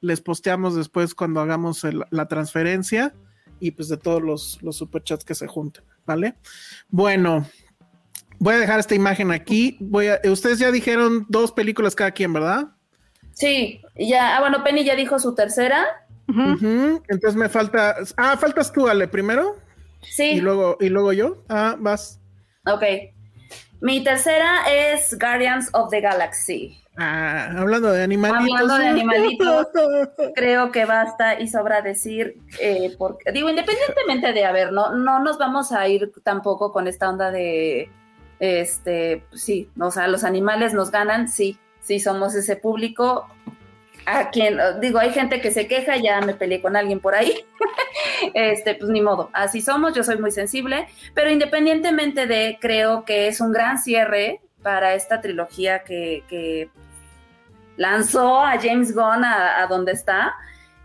les 0.01 0.21
posteamos 0.21 0.75
después 0.75 1.15
cuando 1.15 1.41
hagamos 1.41 1.81
la 2.09 2.27
transferencia 2.27 3.13
y 3.59 3.71
pues 3.71 3.89
de 3.89 3.97
todos 3.97 4.21
los, 4.21 4.59
los 4.61 4.75
superchats 4.75 5.25
que 5.25 5.35
se 5.35 5.47
junten. 5.47 5.83
¿vale? 6.05 6.35
Bueno, 6.89 7.45
voy 8.39 8.55
a 8.55 8.59
dejar 8.59 8.79
esta 8.79 8.95
imagen 8.95 9.31
aquí. 9.31 9.77
Voy 9.79 10.07
a, 10.07 10.19
ustedes 10.25 10.59
ya 10.59 10.71
dijeron 10.71 11.25
dos 11.29 11.51
películas 11.51 11.95
cada 11.95 12.11
quien, 12.11 12.31
¿verdad? 12.33 12.67
Sí, 13.33 13.81
ya, 13.95 14.37
ah, 14.37 14.39
bueno, 14.39 14.63
Penny 14.63 14.85
ya 14.85 14.95
dijo 14.95 15.19
su 15.19 15.35
tercera. 15.35 15.85
Entonces 16.27 17.35
me 17.35 17.49
falta, 17.49 17.97
ah, 18.17 18.37
faltas 18.37 18.71
tú, 18.71 18.87
Ale, 18.87 19.07
primero. 19.07 19.57
Sí. 20.01 20.31
Y 20.31 20.41
luego, 20.41 20.77
y 20.79 20.89
luego 20.89 21.13
yo. 21.13 21.43
Ah, 21.49 21.75
vas. 21.79 22.19
Ok. 22.65 22.83
Mi 23.85 24.03
tercera 24.03 24.63
es 24.67 25.15
Guardians 25.19 25.69
of 25.73 25.91
the 25.91 26.01
Galaxy. 26.01 26.75
Ah, 26.97 27.51
hablando 27.55 27.91
de 27.91 28.01
animalitos. 28.01 28.59
Hablando 28.59 28.77
de 28.79 28.87
animalitos, 28.87 29.67
creo 30.33 30.71
que 30.71 30.85
basta 30.85 31.39
y 31.39 31.47
sobra 31.47 31.83
decir, 31.83 32.35
eh, 32.59 32.95
porque, 32.97 33.31
digo, 33.31 33.47
independientemente 33.47 34.33
de, 34.33 34.43
a 34.43 34.51
ver, 34.51 34.71
no, 34.71 34.95
no 34.95 35.19
nos 35.19 35.37
vamos 35.37 35.71
a 35.71 35.87
ir 35.87 36.11
tampoco 36.23 36.73
con 36.73 36.87
esta 36.87 37.07
onda 37.07 37.29
de, 37.29 37.91
este, 38.39 39.23
sí, 39.33 39.69
o 39.79 39.91
sea, 39.91 40.07
los 40.07 40.23
animales 40.23 40.73
nos 40.73 40.89
ganan, 40.89 41.27
sí, 41.27 41.59
sí 41.79 41.99
somos 41.99 42.33
ese 42.33 42.55
público, 42.55 43.27
a 44.05 44.29
quien, 44.29 44.59
digo, 44.81 44.99
hay 44.99 45.11
gente 45.11 45.41
que 45.41 45.51
se 45.51 45.67
queja, 45.67 45.97
ya 45.97 46.21
me 46.21 46.33
peleé 46.33 46.61
con 46.61 46.75
alguien 46.75 46.99
por 46.99 47.15
ahí, 47.15 47.45
este, 48.33 48.75
pues 48.75 48.89
ni 48.89 49.01
modo, 49.01 49.29
así 49.33 49.61
somos, 49.61 49.93
yo 49.93 50.03
soy 50.03 50.17
muy 50.17 50.31
sensible, 50.31 50.87
pero 51.13 51.29
independientemente 51.31 52.27
de, 52.27 52.57
creo 52.61 53.05
que 53.05 53.27
es 53.27 53.41
un 53.41 53.51
gran 53.51 53.79
cierre 53.79 54.41
para 54.61 54.95
esta 54.95 55.21
trilogía 55.21 55.83
que, 55.83 56.69
lanzó 57.77 58.39
a 58.39 58.57
James 58.59 58.95
Gunn 58.95 59.25
a, 59.25 59.67
donde 59.69 59.91
está. 59.91 60.33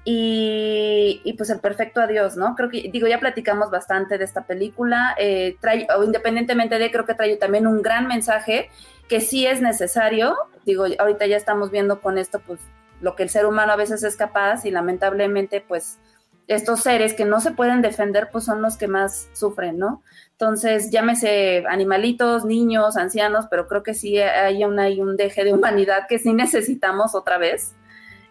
Y, 0.04 1.34
pues 1.38 1.50
el 1.50 1.60
perfecto 1.60 2.00
adiós, 2.00 2.36
¿no? 2.36 2.56
Creo 2.56 2.68
que, 2.68 2.90
digo, 2.92 3.06
ya 3.06 3.20
platicamos 3.20 3.70
bastante 3.70 4.18
de 4.18 4.24
esta 4.24 4.42
película, 4.42 5.14
eh, 5.18 5.56
trae, 5.60 5.86
o 5.96 6.02
independientemente 6.02 6.78
de, 6.78 6.90
creo 6.90 7.06
que 7.06 7.14
trae 7.14 7.36
también 7.36 7.66
un 7.66 7.80
gran 7.80 8.08
mensaje 8.08 8.70
que 9.08 9.20
sí 9.20 9.46
es 9.46 9.60
necesario, 9.60 10.36
digo, 10.66 10.84
ahorita 10.98 11.26
ya 11.26 11.36
estamos 11.36 11.70
viendo 11.70 12.00
con 12.00 12.18
esto, 12.18 12.40
pues, 12.40 12.60
lo 13.00 13.16
que 13.16 13.22
el 13.22 13.30
ser 13.30 13.46
humano 13.46 13.72
a 13.72 13.76
veces 13.76 14.02
es 14.02 14.16
capaz 14.16 14.64
y 14.64 14.70
lamentablemente, 14.70 15.60
pues, 15.60 15.98
estos 16.46 16.80
seres 16.80 17.14
que 17.14 17.24
no 17.24 17.40
se 17.40 17.52
pueden 17.52 17.80
defender, 17.80 18.28
pues 18.32 18.44
son 18.44 18.60
los 18.60 18.76
que 18.76 18.88
más 18.88 19.28
sufren, 19.32 19.78
¿no? 19.78 20.02
Entonces, 20.32 20.90
llámese 20.90 21.64
animalitos, 21.68 22.44
niños, 22.44 22.96
ancianos, 22.96 23.46
pero 23.48 23.68
creo 23.68 23.84
que 23.84 23.94
sí 23.94 24.18
hay, 24.18 24.62
hay 24.62 25.00
un 25.00 25.16
deje 25.16 25.44
de 25.44 25.52
humanidad 25.52 26.06
que 26.08 26.18
sí 26.18 26.32
necesitamos 26.32 27.14
otra 27.14 27.38
vez. 27.38 27.76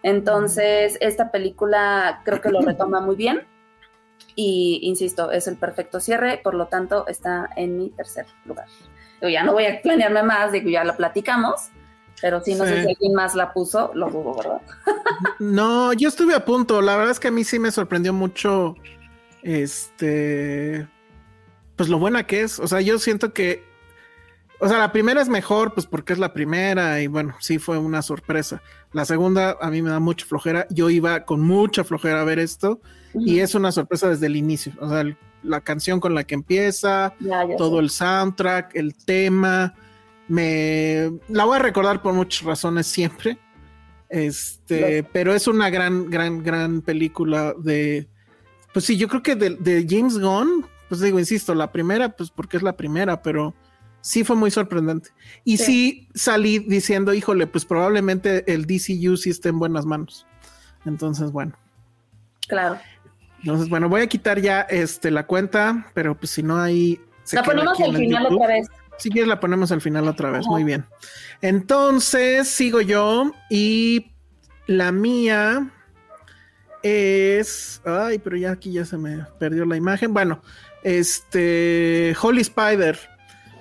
Entonces, 0.02 0.98
esta 1.00 1.30
película 1.30 2.20
creo 2.24 2.40
que 2.40 2.50
lo 2.50 2.60
retoma 2.60 3.00
muy 3.00 3.16
bien. 3.16 3.46
Y 4.34 4.80
insisto, 4.82 5.30
es 5.30 5.48
el 5.48 5.56
perfecto 5.56 5.98
cierre, 5.98 6.40
por 6.42 6.54
lo 6.54 6.66
tanto, 6.66 7.06
está 7.06 7.48
en 7.56 7.78
mi 7.78 7.90
tercer 7.90 8.26
lugar. 8.44 8.66
Yo 9.20 9.28
ya 9.28 9.42
no 9.42 9.52
voy 9.52 9.66
a 9.66 9.80
planearme 9.80 10.22
más, 10.22 10.52
digo, 10.52 10.68
ya 10.70 10.84
lo 10.84 10.96
platicamos, 10.96 11.70
pero 12.20 12.42
si 12.42 12.54
no 12.54 12.64
sé 12.64 12.82
si 12.82 12.88
alguien 12.88 13.14
más 13.14 13.34
la 13.34 13.52
puso, 13.52 13.90
lo 13.94 14.10
dudo, 14.10 14.34
¿verdad? 14.36 14.60
no, 15.38 15.92
yo 15.92 16.08
estuve 16.08 16.34
a 16.34 16.44
punto. 16.44 16.82
La 16.82 16.96
verdad 16.96 17.12
es 17.12 17.20
que 17.20 17.28
a 17.28 17.32
mí 17.32 17.44
sí 17.44 17.58
me 17.58 17.70
sorprendió 17.70 18.12
mucho 18.12 18.74
este 19.42 20.86
pues 21.80 21.88
lo 21.88 21.98
buena 21.98 22.26
que 22.26 22.42
es. 22.42 22.58
O 22.58 22.68
sea, 22.68 22.82
yo 22.82 22.98
siento 22.98 23.32
que, 23.32 23.64
o 24.58 24.68
sea, 24.68 24.76
la 24.76 24.92
primera 24.92 25.22
es 25.22 25.30
mejor, 25.30 25.72
pues 25.72 25.86
porque 25.86 26.12
es 26.12 26.18
la 26.18 26.34
primera 26.34 27.00
y 27.00 27.06
bueno, 27.06 27.34
sí 27.40 27.58
fue 27.58 27.78
una 27.78 28.02
sorpresa. 28.02 28.60
La 28.92 29.06
segunda 29.06 29.56
a 29.62 29.70
mí 29.70 29.80
me 29.80 29.88
da 29.88 29.98
mucha 29.98 30.26
flojera. 30.26 30.66
Yo 30.68 30.90
iba 30.90 31.24
con 31.24 31.40
mucha 31.40 31.82
flojera 31.82 32.20
a 32.20 32.24
ver 32.24 32.38
esto 32.38 32.82
y 33.14 33.38
es 33.38 33.54
una 33.54 33.72
sorpresa 33.72 34.10
desde 34.10 34.26
el 34.26 34.36
inicio. 34.36 34.74
O 34.78 34.90
sea, 34.90 35.06
la 35.42 35.62
canción 35.62 36.00
con 36.00 36.14
la 36.14 36.24
que 36.24 36.34
empieza, 36.34 37.14
todo 37.56 37.80
el 37.80 37.88
soundtrack, 37.88 38.76
el 38.76 38.94
tema. 38.94 39.74
Me 40.30 41.10
la 41.26 41.44
voy 41.44 41.56
a 41.56 41.58
recordar 41.58 42.02
por 42.02 42.14
muchas 42.14 42.44
razones 42.44 42.86
siempre. 42.86 43.36
Este, 44.08 45.02
pero 45.02 45.34
es 45.34 45.48
una 45.48 45.70
gran, 45.70 46.08
gran, 46.08 46.44
gran 46.44 46.82
película 46.82 47.52
de. 47.58 48.08
Pues 48.72 48.84
sí, 48.84 48.96
yo 48.96 49.08
creo 49.08 49.24
que 49.24 49.34
de, 49.34 49.56
de 49.56 49.84
James 49.88 50.18
Gunn, 50.18 50.66
pues 50.88 51.00
digo, 51.00 51.18
insisto, 51.18 51.52
la 51.52 51.72
primera, 51.72 52.10
pues 52.10 52.30
porque 52.30 52.56
es 52.56 52.62
la 52.62 52.76
primera, 52.76 53.20
pero 53.22 53.56
sí 54.02 54.22
fue 54.22 54.36
muy 54.36 54.52
sorprendente. 54.52 55.10
Y 55.42 55.56
sí, 55.56 56.08
salí 56.14 56.60
diciendo, 56.60 57.12
híjole, 57.12 57.48
pues 57.48 57.64
probablemente 57.64 58.44
el 58.52 58.66
DCU 58.66 59.16
sí 59.16 59.30
esté 59.30 59.48
en 59.48 59.58
buenas 59.58 59.84
manos. 59.84 60.28
Entonces, 60.86 61.32
bueno. 61.32 61.54
Claro. 62.46 62.78
Entonces, 63.40 63.68
bueno, 63.68 63.88
voy 63.88 64.02
a 64.02 64.06
quitar 64.06 64.40
ya 64.40 64.60
este 64.60 65.10
la 65.10 65.26
cuenta, 65.26 65.90
pero 65.92 66.14
pues 66.14 66.30
si 66.30 66.44
no 66.44 66.60
hay. 66.60 67.00
La 67.32 67.42
ponemos 67.42 67.80
al 67.80 67.96
final 67.96 68.26
otra 68.26 68.46
vez. 68.46 68.68
Si 69.00 69.10
quieres, 69.10 69.28
la 69.28 69.40
ponemos 69.40 69.72
al 69.72 69.80
final 69.80 70.06
otra 70.08 70.30
vez. 70.30 70.46
Muy 70.46 70.62
bien. 70.62 70.84
Entonces, 71.40 72.48
sigo 72.48 72.82
yo 72.82 73.32
y 73.48 74.12
la 74.66 74.92
mía 74.92 75.70
es. 76.82 77.80
Ay, 77.84 78.18
pero 78.18 78.36
ya 78.36 78.52
aquí 78.52 78.72
ya 78.72 78.84
se 78.84 78.98
me 78.98 79.24
perdió 79.38 79.64
la 79.64 79.76
imagen. 79.76 80.12
Bueno, 80.12 80.42
este, 80.84 82.14
Holy 82.20 82.42
Spider. 82.42 82.98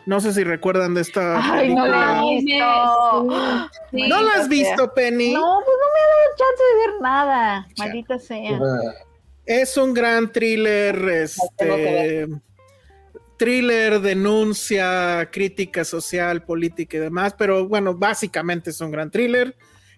No 0.05 0.19
sé 0.19 0.33
si 0.33 0.43
recuerdan 0.43 0.95
de 0.95 1.01
esta 1.01 1.53
Ay, 1.53 1.73
no 1.73 1.85
la 1.85 2.21
he 2.21 2.35
visto. 2.35 3.23
¿No 3.91 4.21
la 4.23 4.31
has 4.33 4.49
visto, 4.49 4.93
Penny? 4.93 5.33
No, 5.33 5.61
pues 5.63 5.77
no 5.79 5.87
me 5.93 5.99
ha 5.99 6.07
dado 6.09 6.35
chance 6.37 6.63
de 6.63 6.91
ver 6.91 7.01
nada. 7.01 7.67
Maldita 7.77 8.19
sea. 8.19 8.59
Es 9.45 9.77
un 9.77 9.93
gran 9.93 10.31
thriller, 10.31 10.95
este, 11.09 12.27
thriller, 13.39 14.01
denuncia, 14.01 15.29
crítica 15.31 15.85
social, 15.85 16.43
política 16.43 16.97
y 16.97 16.99
demás, 16.99 17.33
pero 17.37 17.67
bueno, 17.67 17.95
básicamente 17.95 18.69
es 18.69 18.81
un 18.81 18.91
gran 18.91 19.09
thriller 19.09 19.55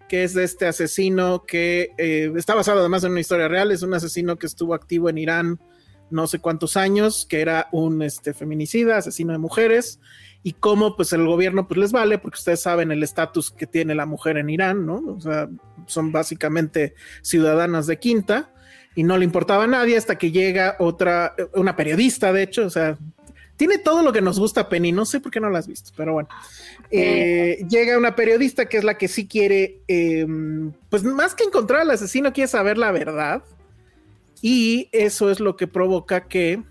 que 0.07 0.23
es 0.23 0.33
de 0.33 0.43
este 0.43 0.67
asesino 0.67 1.43
que 1.43 1.91
eh, 1.97 2.31
está 2.35 2.53
basado 2.53 2.81
además 2.81 3.03
en 3.03 3.11
una 3.11 3.21
historia 3.21 3.47
real, 3.47 3.71
es 3.71 3.81
un 3.81 3.93
asesino 3.93 4.37
que 4.37 4.45
estuvo 4.45 4.73
activo 4.73 5.09
en 5.09 5.17
Irán 5.17 5.59
no 6.11 6.27
sé 6.27 6.39
cuántos 6.39 6.77
años, 6.77 7.25
que 7.27 7.41
era 7.41 7.67
un 7.71 8.01
este, 8.01 8.33
feminicida, 8.33 8.97
asesino 8.97 9.31
de 9.31 9.39
mujeres, 9.39 9.99
y 10.43 10.53
cómo 10.53 10.95
pues 10.95 11.13
el 11.13 11.25
gobierno 11.25 11.67
pues 11.67 11.79
les 11.79 11.91
vale, 11.91 12.17
porque 12.17 12.37
ustedes 12.37 12.61
saben 12.61 12.91
el 12.91 13.01
estatus 13.01 13.51
que 13.51 13.67
tiene 13.67 13.95
la 13.95 14.05
mujer 14.05 14.37
en 14.37 14.49
Irán, 14.49 14.85
¿no? 14.85 15.01
O 15.07 15.21
sea, 15.21 15.49
son 15.85 16.11
básicamente 16.11 16.93
ciudadanas 17.21 17.87
de 17.87 17.97
quinta, 17.97 18.53
y 18.93 19.03
no 19.03 19.17
le 19.17 19.23
importaba 19.23 19.63
a 19.63 19.67
nadie 19.67 19.95
hasta 19.95 20.17
que 20.17 20.31
llega 20.31 20.75
otra, 20.79 21.33
una 21.53 21.77
periodista, 21.77 22.33
de 22.33 22.43
hecho, 22.43 22.65
o 22.65 22.69
sea, 22.69 22.97
tiene 23.61 23.77
todo 23.77 24.01
lo 24.01 24.11
que 24.11 24.23
nos 24.23 24.39
gusta 24.39 24.69
Penny, 24.69 24.91
no 24.91 25.05
sé 25.05 25.19
por 25.19 25.31
qué 25.31 25.39
no 25.39 25.51
la 25.51 25.59
has 25.59 25.67
visto, 25.67 25.91
pero 25.95 26.13
bueno. 26.13 26.27
Eh, 26.89 27.63
llega 27.69 27.95
una 27.95 28.15
periodista 28.15 28.65
que 28.65 28.77
es 28.77 28.83
la 28.83 28.97
que 28.97 29.07
sí 29.07 29.27
quiere, 29.27 29.83
em, 29.87 30.71
pues 30.89 31.03
más 31.03 31.35
que 31.35 31.43
encontrar 31.43 31.81
al 31.81 31.91
asesino, 31.91 32.33
quiere 32.33 32.47
saber 32.47 32.79
la 32.79 32.91
verdad. 32.91 33.43
Y 34.41 34.89
eso 34.91 35.29
es 35.29 35.39
lo 35.39 35.57
que 35.57 35.67
provoca 35.67 36.27
que, 36.27 36.63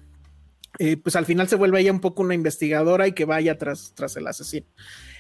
eh, 0.80 0.96
pues 0.96 1.14
al 1.14 1.26
final 1.26 1.46
se 1.46 1.54
vuelve 1.54 1.78
ella 1.78 1.92
un 1.92 2.00
poco 2.00 2.24
una 2.24 2.34
investigadora 2.34 3.06
y 3.06 3.12
que 3.12 3.24
vaya 3.24 3.56
tras, 3.56 3.92
tras 3.94 4.16
el 4.16 4.26
asesino. 4.26 4.66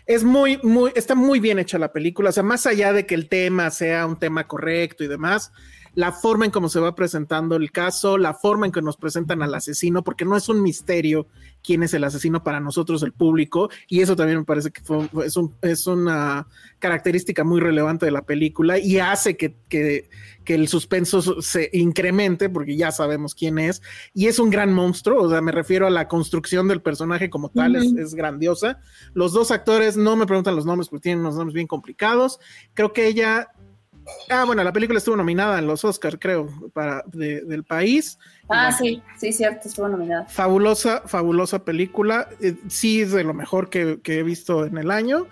Es 0.06 0.24
muy, 0.24 0.58
muy, 0.64 0.90
está 0.96 1.14
muy 1.14 1.38
bien 1.38 1.60
hecha 1.60 1.78
la 1.78 1.92
película, 1.92 2.30
o 2.30 2.32
sea, 2.32 2.42
más 2.42 2.66
allá 2.66 2.92
de 2.92 3.06
que 3.06 3.14
el 3.14 3.28
tema 3.28 3.70
sea 3.70 4.06
un 4.06 4.18
tema 4.18 4.48
correcto 4.48 5.04
y 5.04 5.06
demás, 5.06 5.52
la 5.94 6.12
forma 6.12 6.44
en 6.44 6.50
cómo 6.50 6.68
se 6.68 6.80
va 6.80 6.94
presentando 6.94 7.56
el 7.56 7.72
caso, 7.72 8.18
la 8.18 8.34
forma 8.34 8.66
en 8.66 8.72
que 8.72 8.82
nos 8.82 8.96
presentan 8.96 9.42
al 9.42 9.54
asesino, 9.54 10.02
porque 10.02 10.24
no 10.24 10.36
es 10.36 10.48
un 10.48 10.62
misterio 10.62 11.26
quién 11.62 11.82
es 11.82 11.94
el 11.94 12.04
asesino 12.04 12.42
para 12.42 12.60
nosotros, 12.60 13.02
el 13.02 13.12
público, 13.12 13.70
y 13.88 14.00
eso 14.00 14.16
también 14.16 14.38
me 14.38 14.44
parece 14.44 14.70
que 14.70 14.82
es, 15.62 15.86
una 15.86 16.46
característica 16.78 17.44
muy 17.44 17.60
relevante 17.60 18.06
de 18.06 18.12
la 18.12 18.22
película 18.22 18.78
y 18.78 18.98
hace 18.98 19.36
que, 19.36 20.08
el 20.46 20.66
suspenso 20.66 21.40
se 21.42 21.70
incremente, 21.72 22.48
porque 22.48 22.76
ya 22.76 22.90
sabemos 22.90 23.36
quién 23.36 23.60
es, 23.60 23.82
y 24.12 24.26
es 24.26 24.40
un 24.40 24.50
gran 24.50 24.72
monstruo, 24.72 25.22
o 25.22 25.30
sea, 25.30 25.40
me 25.40 25.52
refiero 25.52 25.86
a 25.86 25.90
la 25.90 26.08
construcción 26.08 26.66
del 26.66 26.82
personaje 26.82 27.30
como 27.30 27.50
tal, 27.50 27.76
es, 27.76 27.92
es, 27.92 28.14
grandiosa. 28.16 28.80
Los 29.14 29.32
dos 29.32 29.52
actores, 29.52 29.96
no 29.96 30.16
me 30.16 30.26
preguntan 30.26 30.56
los 30.56 30.66
nombres, 30.66 30.88
porque 30.88 31.04
tienen 31.04 31.20
unos 31.20 31.36
nombres 31.36 31.54
bien 31.54 31.68
complicados. 31.68 32.40
Creo 32.74 32.92
que 32.92 33.06
ella 33.06 33.52
Ah, 34.28 34.44
bueno, 34.44 34.62
la 34.62 34.72
película 34.72 34.98
estuvo 34.98 35.16
nominada 35.16 35.58
en 35.58 35.66
los 35.66 35.84
Oscars, 35.84 36.16
creo, 36.20 36.48
para 36.72 37.02
del 37.12 37.64
país. 37.64 38.18
Ah, 38.48 38.72
sí, 38.72 39.02
sí, 39.18 39.32
cierto, 39.32 39.68
estuvo 39.68 39.88
nominada. 39.88 40.26
Fabulosa, 40.26 41.02
fabulosa 41.06 41.64
película. 41.64 42.28
Eh, 42.40 42.56
sí, 42.68 43.02
es 43.02 43.12
de 43.12 43.24
lo 43.24 43.34
mejor 43.34 43.70
que, 43.70 44.00
he 44.04 44.22
visto 44.22 44.64
en 44.64 44.78
el 44.78 44.90
año. 44.90 45.26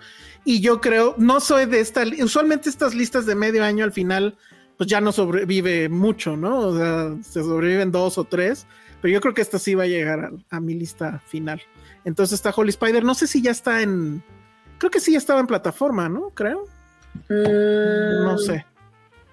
Y 0.45 0.61
yo 0.61 0.81
creo, 0.81 1.15
no 1.17 1.39
soy 1.39 1.65
de 1.65 1.79
esta, 1.79 2.03
usualmente 2.23 2.69
estas 2.69 2.95
listas 2.95 3.25
de 3.25 3.35
medio 3.35 3.63
año 3.63 3.83
al 3.83 3.91
final, 3.91 4.37
pues 4.77 4.89
ya 4.89 5.01
no 5.01 5.11
sobrevive 5.11 5.89
mucho, 5.89 6.37
¿no? 6.37 6.59
O 6.59 6.77
sea, 6.77 7.15
se 7.21 7.41
sobreviven 7.41 7.91
dos 7.91 8.17
o 8.17 8.23
tres, 8.23 8.65
pero 9.01 9.13
yo 9.13 9.21
creo 9.21 9.33
que 9.33 9.41
esta 9.41 9.59
sí 9.59 9.75
va 9.75 9.83
a 9.83 9.87
llegar 9.87 10.31
a, 10.49 10.59
mi 10.59 10.73
lista 10.73 11.21
final. 11.25 11.61
Entonces 12.05 12.35
está 12.35 12.53
Holy 12.55 12.69
Spider, 12.69 13.03
no 13.03 13.13
sé 13.13 13.27
si 13.27 13.41
ya 13.41 13.51
está 13.51 13.81
en, 13.81 14.23
creo 14.77 14.89
que 14.89 14.99
sí 14.99 15.11
ya 15.11 15.17
estaba 15.17 15.41
en 15.41 15.47
plataforma, 15.47 16.09
¿no? 16.09 16.29
Creo. 16.29 16.65
Mm, 17.29 18.23
no 18.23 18.37
sé. 18.37 18.65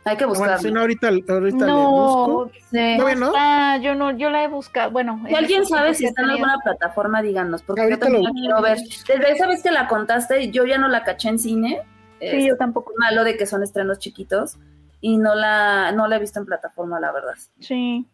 Hay 0.06 0.16
que 0.16 0.24
buscar. 0.24 0.60
Bueno, 0.60 0.80
ahorita, 0.80 1.08
ahorita 1.08 1.66
no, 1.66 1.78
le 1.78 1.84
busco. 1.84 3.16
¿No? 3.16 3.32
Ah, 3.36 3.76
yo 3.82 3.96
no, 3.96 4.16
yo 4.16 4.30
la 4.30 4.44
he 4.44 4.48
buscado. 4.48 4.92
Bueno, 4.92 5.20
si 5.26 5.34
alguien 5.34 5.66
sabe 5.66 5.94
si 5.94 6.06
está 6.06 6.22
en 6.22 6.30
alguna 6.30 6.58
plataforma, 6.62 7.22
díganos, 7.22 7.62
porque 7.62 7.90
yo 7.90 7.98
también 7.98 8.22
la 8.22 8.30
quiero 8.30 8.62
ver. 8.62 8.78
Desde 8.78 9.32
esa 9.32 9.48
vez 9.48 9.64
que 9.64 9.72
la 9.72 9.88
contaste, 9.88 10.52
yo 10.52 10.64
ya 10.64 10.78
no 10.78 10.86
la 10.86 11.02
caché 11.02 11.30
en 11.30 11.40
cine. 11.40 11.82
Sí, 12.20 12.30
yo 12.30 12.52
este, 12.52 12.56
tampoco. 12.56 12.92
Malo 12.98 13.24
de 13.24 13.36
que 13.36 13.46
son 13.46 13.64
estrenos 13.64 13.98
chiquitos 13.98 14.58
y 15.00 15.18
no 15.18 15.34
la, 15.34 15.90
no 15.90 16.06
la 16.06 16.16
he 16.16 16.20
visto 16.20 16.38
en 16.38 16.46
plataforma, 16.46 17.00
la 17.00 17.10
verdad. 17.10 17.34
Sí. 17.58 18.06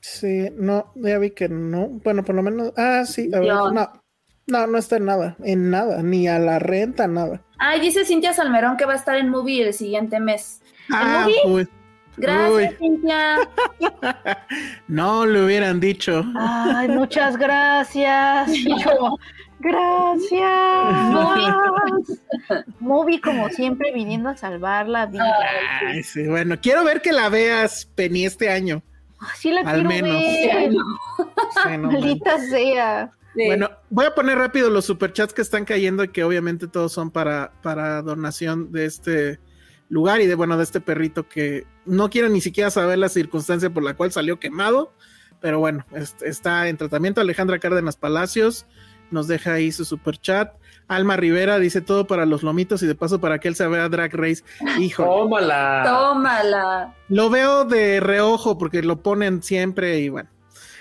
Sí, 0.00 0.50
no, 0.54 0.92
ya 0.94 1.18
vi 1.18 1.32
que 1.32 1.48
no. 1.48 1.88
Bueno, 1.88 2.24
por 2.24 2.36
lo 2.36 2.42
menos. 2.42 2.72
Ah, 2.76 3.04
sí, 3.04 3.28
a 3.34 3.40
ver, 3.40 3.48
no. 3.48 3.72
No, 3.72 3.92
no 4.46 4.78
está 4.78 4.96
en 4.96 5.04
nada, 5.04 5.36
en 5.44 5.70
nada, 5.70 6.02
ni 6.02 6.28
a 6.28 6.38
la 6.38 6.58
renta, 6.58 7.06
nada. 7.06 7.42
Ay, 7.58 7.80
dice 7.80 8.04
Cintia 8.04 8.32
Salmerón 8.32 8.76
que 8.76 8.86
va 8.86 8.94
a 8.94 8.96
estar 8.96 9.16
en 9.16 9.28
movie 9.28 9.66
el 9.66 9.74
siguiente 9.74 10.18
mes. 10.20 10.62
Ah, 10.90 11.26
pues. 11.44 11.68
Gracias, 12.16 12.74
Cintia. 12.78 13.36
no 14.88 15.26
le 15.26 15.44
hubieran 15.44 15.80
dicho. 15.80 16.24
Ay, 16.36 16.88
muchas 16.88 17.36
gracias. 17.36 18.50
gracias. 19.60 20.40
Movie. 22.80 23.20
como 23.20 23.48
siempre, 23.50 23.92
viniendo 23.92 24.28
a 24.28 24.36
salvar 24.36 24.88
la 24.88 25.06
vida. 25.06 25.32
Ay, 25.86 26.02
sí, 26.02 26.26
bueno, 26.26 26.56
quiero 26.60 26.84
ver 26.84 27.00
que 27.00 27.12
la 27.12 27.28
veas, 27.28 27.86
Penny, 27.94 28.26
este 28.26 28.50
año. 28.50 28.82
Sí 29.36 29.50
la 29.50 29.60
Al 29.60 29.86
quiero 29.86 29.88
menos. 29.88 30.22
ver. 30.22 30.72
Maldita 31.78 32.38
sea. 32.38 33.10
Bueno, 33.34 33.70
voy 33.90 34.06
a 34.06 34.14
poner 34.14 34.38
rápido 34.38 34.70
los 34.70 34.84
superchats 34.84 35.32
que 35.32 35.42
están 35.42 35.64
cayendo 35.64 36.04
y 36.04 36.08
que 36.08 36.24
obviamente 36.24 36.66
todos 36.66 36.92
son 36.92 37.10
para, 37.10 37.52
para 37.62 38.02
donación 38.02 38.72
de 38.72 38.86
este 38.86 39.40
lugar 39.88 40.20
y 40.20 40.26
de 40.26 40.34
bueno, 40.34 40.56
de 40.56 40.64
este 40.64 40.80
perrito 40.80 41.28
que 41.28 41.66
no 41.84 42.10
quiero 42.10 42.28
ni 42.28 42.40
siquiera 42.40 42.70
saber 42.70 42.98
la 42.98 43.08
circunstancia 43.08 43.70
por 43.70 43.82
la 43.82 43.94
cual 43.94 44.12
salió 44.12 44.38
quemado, 44.38 44.92
pero 45.40 45.58
bueno, 45.58 45.84
está 46.22 46.68
en 46.68 46.76
tratamiento. 46.76 47.20
Alejandra 47.20 47.58
Cárdenas 47.58 47.96
Palacios 47.96 48.66
nos 49.10 49.26
deja 49.26 49.54
ahí 49.54 49.72
su 49.72 49.84
superchat. 49.84 50.54
Alma 50.88 51.16
Rivera 51.16 51.58
dice 51.58 51.80
todo 51.80 52.06
para 52.06 52.26
los 52.26 52.42
lomitos 52.42 52.82
y 52.82 52.86
de 52.86 52.94
paso 52.94 53.20
para 53.20 53.38
que 53.38 53.48
él 53.48 53.54
se 53.54 53.66
vea 53.66 53.88
Drag 53.88 54.14
Race. 54.14 54.42
Hijo. 54.80 55.04
Tómala. 55.04 55.82
Tómala. 55.84 56.94
Lo 57.08 57.30
veo 57.30 57.64
de 57.64 58.00
reojo 58.00 58.58
porque 58.58 58.82
lo 58.82 59.02
ponen 59.02 59.42
siempre 59.42 59.98
y 60.00 60.08
bueno. 60.08 60.28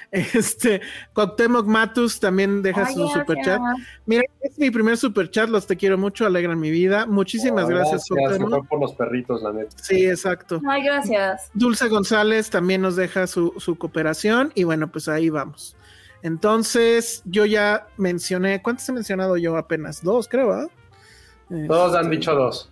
Este, 0.34 0.82
Cuauhtémoc 1.14 1.68
Matus 1.68 2.20
también 2.20 2.62
deja 2.62 2.92
su 2.92 3.08
super 3.10 3.38
chat. 3.44 3.60
Mira, 4.06 4.24
es 4.42 4.58
mi 4.58 4.72
primer 4.72 4.98
super 4.98 5.30
chat, 5.30 5.50
los 5.50 5.68
te 5.68 5.78
quiero 5.78 5.98
mucho, 5.98 6.26
alegran 6.26 6.60
mi 6.60 6.72
vida. 6.72 7.06
Muchísimas 7.06 7.70
gracias, 7.70 8.06
por 8.08 8.80
los 8.80 8.94
perritos, 8.94 9.42
la 9.44 9.54
neta. 9.54 9.76
Sí, 9.82 10.08
exacto. 10.08 10.62
Ay, 10.68 10.84
gracias. 10.84 11.52
Dulce 11.54 11.88
González 11.90 12.50
también 12.50 12.82
nos 12.82 12.96
deja 12.96 13.28
su, 13.28 13.54
cooperación 13.78 14.52
y 14.56 14.64
bueno, 14.64 14.92
pues 14.92 15.08
ahí 15.08 15.30
vamos. 15.30 15.76
Entonces, 16.22 17.22
yo 17.26 17.46
ya 17.46 17.88
mencioné, 17.98 18.62
¿cuántos 18.62 18.90
he 18.90 18.94
mencionado 18.94 19.38
yo 19.38 19.56
apenas? 19.58 20.04
Dos, 20.04 20.28
creo, 20.28 20.52
¿ah? 20.52 20.68
Todos 21.68 21.96
han 21.96 22.06
este, 22.06 22.16
dicho 22.18 22.36
dos. 22.36 22.72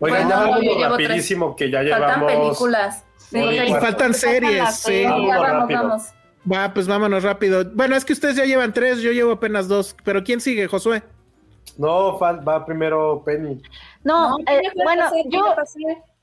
Oigan, 0.00 0.28
ya 0.28 0.36
vamos 0.36 0.80
rapidísimo 0.80 1.54
que 1.54 1.70
ya 1.70 1.82
llevamos. 1.82 2.08
Faltan 2.08 2.26
películas. 2.26 3.04
y 3.30 3.72
faltan 3.74 4.14
series. 4.14 4.74
Sí. 4.74 5.04
Vamos, 5.04 5.68
vamos. 5.68 6.02
Va, 6.50 6.74
pues 6.74 6.88
vámonos 6.88 7.22
rápido. 7.22 7.64
Bueno, 7.72 7.94
es 7.94 8.04
que 8.04 8.12
ustedes 8.12 8.36
ya 8.36 8.44
llevan 8.44 8.72
tres, 8.72 9.00
yo 9.00 9.12
llevo 9.12 9.32
apenas 9.32 9.68
dos. 9.68 9.94
Pero 10.04 10.24
¿quién 10.24 10.40
sigue, 10.40 10.66
Josué? 10.66 11.02
No, 11.78 12.18
va 12.18 12.66
primero 12.66 13.22
Penny. 13.24 13.62
No, 14.04 14.36
eh, 14.40 14.60
bueno, 14.84 15.04
yo 15.30 15.54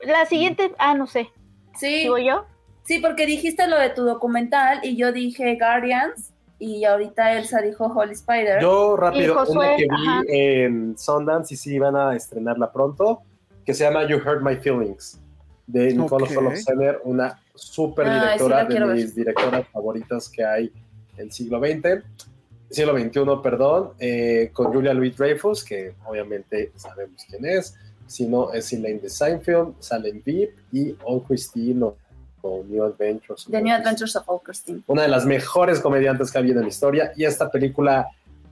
la 0.00 0.26
siguiente, 0.26 0.72
ah, 0.78 0.94
no 0.94 1.06
sé. 1.06 1.28
Sí. 1.76 2.02
¿Sigo 2.02 2.18
yo? 2.18 2.44
Sí, 2.84 2.98
porque 2.98 3.26
dijiste 3.26 3.66
lo 3.66 3.78
de 3.78 3.90
tu 3.90 4.04
documental 4.04 4.80
y 4.82 4.96
yo 4.96 5.12
dije 5.12 5.56
Guardians 5.56 6.32
y 6.58 6.84
ahorita 6.84 7.38
Elsa 7.38 7.60
dijo 7.60 7.86
Holy 7.86 8.12
Spider. 8.12 8.60
Yo 8.60 8.96
rápido, 8.96 9.42
una 9.48 9.76
que 9.76 9.84
vi 9.84 10.34
en 10.34 10.98
Sundance 10.98 11.54
y 11.54 11.56
sí 11.56 11.78
van 11.78 11.96
a 11.96 12.14
estrenarla 12.14 12.70
pronto, 12.72 13.22
que 13.64 13.74
se 13.74 13.84
llama 13.84 14.06
You 14.06 14.16
Hurt 14.16 14.42
My 14.42 14.56
Feelings, 14.56 15.20
de 15.66 15.94
Nicole 15.94 16.24
okay. 16.24 16.36
una 17.04 17.40
súper 17.54 18.10
directora, 18.10 18.64
de 18.64 18.94
mis 18.94 19.14
directoras 19.14 19.68
favoritas 19.68 20.28
que 20.28 20.44
hay 20.44 20.72
el 21.16 21.30
siglo 21.32 21.60
XX, 21.60 22.02
siglo 22.70 22.98
XXI, 22.98 23.42
perdón, 23.42 23.92
eh, 23.98 24.50
con 24.52 24.72
Julia 24.72 24.94
Louis 24.94 25.16
Dreyfus, 25.16 25.64
que 25.64 25.94
obviamente 26.06 26.72
sabemos 26.76 27.24
quién 27.28 27.44
es, 27.44 27.74
sino 28.06 28.52
es 28.52 28.72
Elaine 28.72 29.00
de 29.00 29.08
Seinfeld, 29.08 29.74
Salem 29.80 30.22
Deep 30.24 30.50
y 30.72 30.96
Old 31.04 31.26
Christine 31.26 31.84
o, 32.42 32.64
New 32.66 32.82
Adventures. 32.82 33.46
The 33.50 33.60
New 33.60 33.74
Adventures 33.74 34.16
of 34.16 34.28
Old 34.28 34.42
Christine. 34.42 34.82
Una 34.86 35.02
de 35.02 35.08
las 35.08 35.26
mejores 35.26 35.78
comediantes 35.80 36.32
que 36.32 36.38
ha 36.38 36.40
habido 36.40 36.58
en 36.58 36.62
la 36.62 36.68
historia 36.68 37.12
y 37.16 37.24
esta 37.24 37.50
película, 37.50 38.08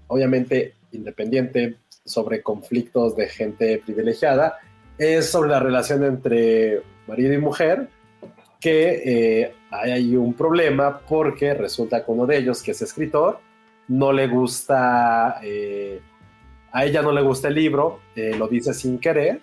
obviamente 0.08 0.74
independiente, 0.92 1.76
sobre 2.04 2.42
conflictos 2.42 3.16
de 3.16 3.28
gente 3.28 3.82
privilegiada, 3.84 4.58
es 4.98 5.30
sobre 5.30 5.50
la 5.50 5.60
relación 5.60 6.04
entre 6.04 6.82
marido 7.06 7.32
y 7.32 7.38
mujer, 7.38 7.88
que 8.60 9.42
eh, 9.44 9.54
hay 9.70 10.16
un 10.16 10.34
problema 10.34 11.00
porque 11.00 11.54
resulta 11.54 12.04
que 12.04 12.10
uno 12.10 12.26
de 12.26 12.38
ellos, 12.38 12.62
que 12.62 12.72
es 12.72 12.82
escritor, 12.82 13.40
no 13.88 14.12
le 14.12 14.26
gusta, 14.26 15.40
eh, 15.42 16.00
a 16.72 16.84
ella 16.84 17.02
no 17.02 17.12
le 17.12 17.22
gusta 17.22 17.48
el 17.48 17.54
libro, 17.54 18.00
eh, 18.14 18.34
lo 18.36 18.48
dice 18.48 18.74
sin 18.74 18.98
querer, 18.98 19.40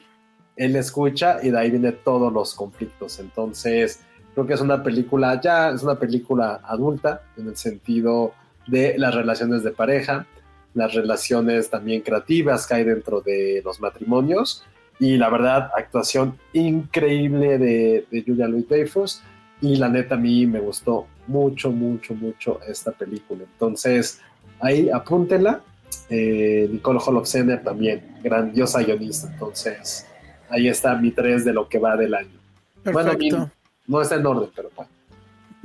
él 0.55 0.75
escucha 0.75 1.39
y 1.41 1.49
de 1.49 1.59
ahí 1.59 1.71
vienen 1.71 1.97
todos 2.03 2.31
los 2.31 2.53
conflictos. 2.53 3.19
Entonces, 3.19 4.01
creo 4.33 4.45
que 4.45 4.53
es 4.53 4.61
una 4.61 4.83
película, 4.83 5.39
ya 5.41 5.69
es 5.69 5.83
una 5.83 5.97
película 5.97 6.61
adulta, 6.63 7.23
en 7.37 7.47
el 7.47 7.57
sentido 7.57 8.33
de 8.67 8.97
las 8.97 9.15
relaciones 9.15 9.63
de 9.63 9.71
pareja, 9.71 10.27
las 10.73 10.93
relaciones 10.93 11.69
también 11.69 12.01
creativas 12.01 12.67
que 12.67 12.75
hay 12.75 12.83
dentro 12.83 13.21
de 13.21 13.61
los 13.63 13.79
matrimonios 13.79 14.65
y 14.99 15.17
la 15.17 15.29
verdad, 15.29 15.71
actuación 15.75 16.37
increíble 16.53 17.57
de, 17.57 18.05
de 18.09 18.23
Julia 18.25 18.47
Louis 18.47 18.67
Dreyfus 18.67 19.21
y 19.61 19.75
la 19.75 19.89
neta 19.89 20.15
a 20.15 20.17
mí 20.17 20.45
me 20.45 20.59
gustó 20.59 21.07
mucho, 21.27 21.71
mucho, 21.71 22.13
mucho 22.13 22.59
esta 22.67 22.91
película. 22.91 23.43
Entonces, 23.43 24.21
ahí 24.59 24.89
apúntela. 24.89 25.61
Eh, 26.09 26.67
Nicole 26.71 26.99
Holofcener 27.03 27.63
también, 27.63 28.17
grandiosa 28.23 28.83
guionista. 28.83 29.31
Entonces, 29.31 30.05
ahí 30.49 30.67
está 30.67 30.95
mi 30.95 31.11
tres 31.11 31.45
de 31.45 31.53
lo 31.53 31.67
que 31.67 31.79
va 31.79 31.95
del 31.95 32.13
año. 32.13 32.37
Perfecto. 32.83 33.49
no 33.87 34.01
está 34.01 34.15
en 34.15 34.25
orden, 34.25 34.49
pero 34.55 34.69
bueno. 34.75 34.91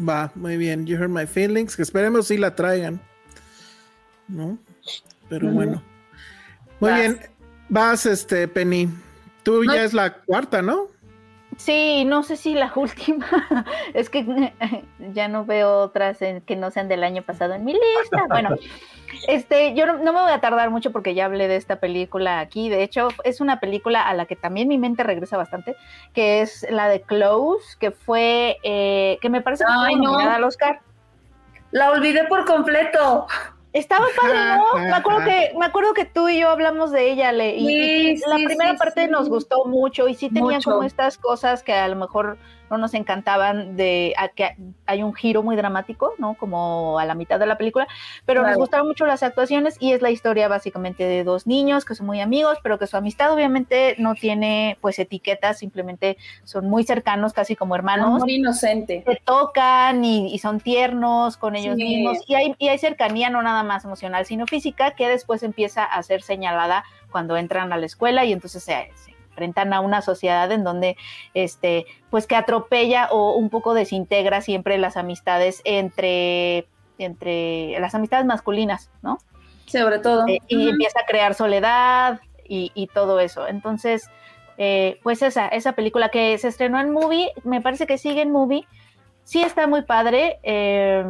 Va, 0.08 0.32
muy 0.34 0.56
bien. 0.56 0.86
You 0.86 0.96
heard 0.96 1.10
my 1.10 1.26
feelings. 1.26 1.76
Que 1.76 1.82
esperemos 1.82 2.28
si 2.28 2.38
la 2.38 2.54
traigan. 2.54 3.00
¿No? 4.28 4.58
Pero 5.28 5.50
bueno. 5.50 5.82
Muy 6.78 6.92
bien. 6.92 7.20
Vas, 7.68 8.06
este, 8.06 8.48
Penny. 8.48 8.88
Tú 9.50 9.64
ya 9.64 9.82
es 9.82 9.94
la 9.94 10.14
cuarta, 10.14 10.62
¿no? 10.62 10.86
Sí, 11.56 12.04
no 12.04 12.22
sé 12.22 12.36
si 12.36 12.54
la 12.54 12.72
última. 12.76 13.26
es 13.94 14.08
que 14.08 14.24
ya 15.12 15.26
no 15.26 15.44
veo 15.44 15.78
otras 15.78 16.18
que 16.18 16.56
no 16.56 16.70
sean 16.70 16.88
del 16.88 17.02
año 17.02 17.22
pasado 17.22 17.54
en 17.54 17.64
mi 17.64 17.72
lista. 17.72 18.24
Bueno, 18.28 18.56
este, 19.26 19.74
yo 19.74 19.86
no, 19.86 19.98
me 19.98 20.20
voy 20.22 20.30
a 20.30 20.40
tardar 20.40 20.70
mucho 20.70 20.92
porque 20.92 21.14
ya 21.14 21.24
hablé 21.24 21.48
de 21.48 21.56
esta 21.56 21.80
película 21.80 22.38
aquí. 22.38 22.68
De 22.68 22.84
hecho, 22.84 23.08
es 23.24 23.40
una 23.40 23.58
película 23.58 24.02
a 24.02 24.14
la 24.14 24.26
que 24.26 24.36
también 24.36 24.68
mi 24.68 24.78
mente 24.78 25.02
regresa 25.02 25.36
bastante, 25.36 25.74
que 26.14 26.42
es 26.42 26.64
la 26.70 26.88
de 26.88 27.02
Close, 27.02 27.76
que 27.80 27.90
fue, 27.90 28.58
eh, 28.62 29.18
que 29.20 29.28
me 29.28 29.40
parece 29.40 29.64
que 29.64 29.72
fue 29.72 29.96
nominada 29.96 30.36
al 30.36 30.44
Oscar. 30.44 30.80
La 31.72 31.90
olvidé 31.90 32.24
por 32.28 32.44
completo. 32.44 33.26
Estaba 33.72 34.06
padre, 34.20 34.38
¿no? 34.56 34.78
Me 34.80 34.92
acuerdo 34.92 35.24
que, 35.24 35.52
me 35.56 35.66
acuerdo 35.66 35.94
que 35.94 36.04
tú 36.04 36.28
y 36.28 36.40
yo 36.40 36.48
hablamos 36.48 36.90
de 36.90 37.12
ella, 37.12 37.32
Le, 37.32 37.56
y, 37.56 38.16
la 38.16 38.36
primera 38.36 38.74
parte 38.74 39.06
nos 39.06 39.28
gustó 39.28 39.64
mucho 39.64 40.08
y 40.08 40.14
sí 40.14 40.28
tenía 40.28 40.60
como 40.60 40.82
estas 40.82 41.18
cosas 41.18 41.62
que 41.62 41.72
a 41.72 41.86
lo 41.88 41.96
mejor 41.96 42.38
no 42.70 42.78
nos 42.78 42.94
encantaban 42.94 43.76
de 43.76 44.14
que 44.34 44.56
hay 44.86 45.02
un 45.02 45.12
giro 45.12 45.42
muy 45.42 45.56
dramático, 45.56 46.14
¿no? 46.18 46.34
Como 46.34 46.98
a 46.98 47.04
la 47.04 47.14
mitad 47.14 47.38
de 47.38 47.46
la 47.46 47.58
película, 47.58 47.86
pero 48.24 48.42
nos 48.42 48.56
gustaron 48.56 48.86
mucho 48.86 49.06
las 49.06 49.22
actuaciones 49.22 49.76
y 49.80 49.92
es 49.92 50.02
la 50.02 50.10
historia 50.10 50.48
básicamente 50.48 51.04
de 51.04 51.24
dos 51.24 51.46
niños 51.46 51.84
que 51.84 51.94
son 51.94 52.06
muy 52.06 52.20
amigos, 52.20 52.58
pero 52.62 52.78
que 52.78 52.86
su 52.86 52.96
amistad 52.96 53.32
obviamente 53.32 53.96
no 53.98 54.14
tiene 54.14 54.78
pues 54.80 54.98
etiquetas, 54.98 55.58
simplemente 55.58 56.16
son 56.44 56.70
muy 56.70 56.84
cercanos, 56.84 57.32
casi 57.32 57.56
como 57.56 57.74
hermanos. 57.74 58.20
Muy 58.20 58.36
inocente. 58.36 59.02
Se 59.06 59.20
tocan 59.24 60.04
y, 60.04 60.38
son 60.38 60.60
tiernos 60.60 61.36
con 61.36 61.56
ellos 61.56 61.76
mismos 61.76 62.18
y 62.26 62.34
hay, 62.34 62.54
y 62.58 62.68
hay 62.68 62.78
cercanía 62.78 63.28
no 63.28 63.42
nada 63.42 63.62
más 63.62 63.84
emocional, 63.84 64.24
sino 64.24 64.46
física, 64.46 64.92
que 64.92 65.08
después 65.08 65.42
empieza 65.42 65.84
a 65.84 66.02
ser 66.02 66.22
señalada 66.22 66.84
cuando 67.10 67.36
entran 67.36 67.72
a 67.72 67.76
la 67.76 67.86
escuela 67.86 68.24
y 68.24 68.32
entonces 68.32 68.62
se, 68.62 68.90
se 68.94 69.09
enfrentan 69.40 69.72
a 69.72 69.80
una 69.80 70.02
sociedad 70.02 70.52
en 70.52 70.64
donde, 70.64 70.96
este, 71.32 71.86
pues 72.10 72.26
que 72.26 72.36
atropella 72.36 73.08
o 73.10 73.36
un 73.36 73.48
poco 73.48 73.72
desintegra 73.72 74.42
siempre 74.42 74.76
las 74.78 74.96
amistades 74.96 75.62
entre, 75.64 76.66
entre 76.98 77.78
las 77.80 77.94
amistades 77.94 78.26
masculinas, 78.26 78.90
¿no? 79.02 79.18
Sobre 79.66 79.98
todo. 80.00 80.26
Eh, 80.28 80.40
y 80.48 80.68
empieza 80.68 81.00
a 81.00 81.06
crear 81.06 81.34
soledad 81.34 82.20
y, 82.52 82.88
todo 82.92 83.20
eso. 83.20 83.46
Entonces, 83.46 84.10
eh, 84.58 84.98
pues 85.04 85.22
esa, 85.22 85.46
esa 85.46 85.72
película 85.72 86.08
que 86.08 86.36
se 86.36 86.48
estrenó 86.48 86.80
en 86.80 86.90
movie, 86.90 87.30
me 87.44 87.60
parece 87.60 87.86
que 87.86 87.96
sigue 87.96 88.22
en 88.22 88.32
movie, 88.32 88.66
sí 89.22 89.40
está 89.40 89.68
muy 89.68 89.82
padre. 89.82 90.40
Eh, 90.42 91.04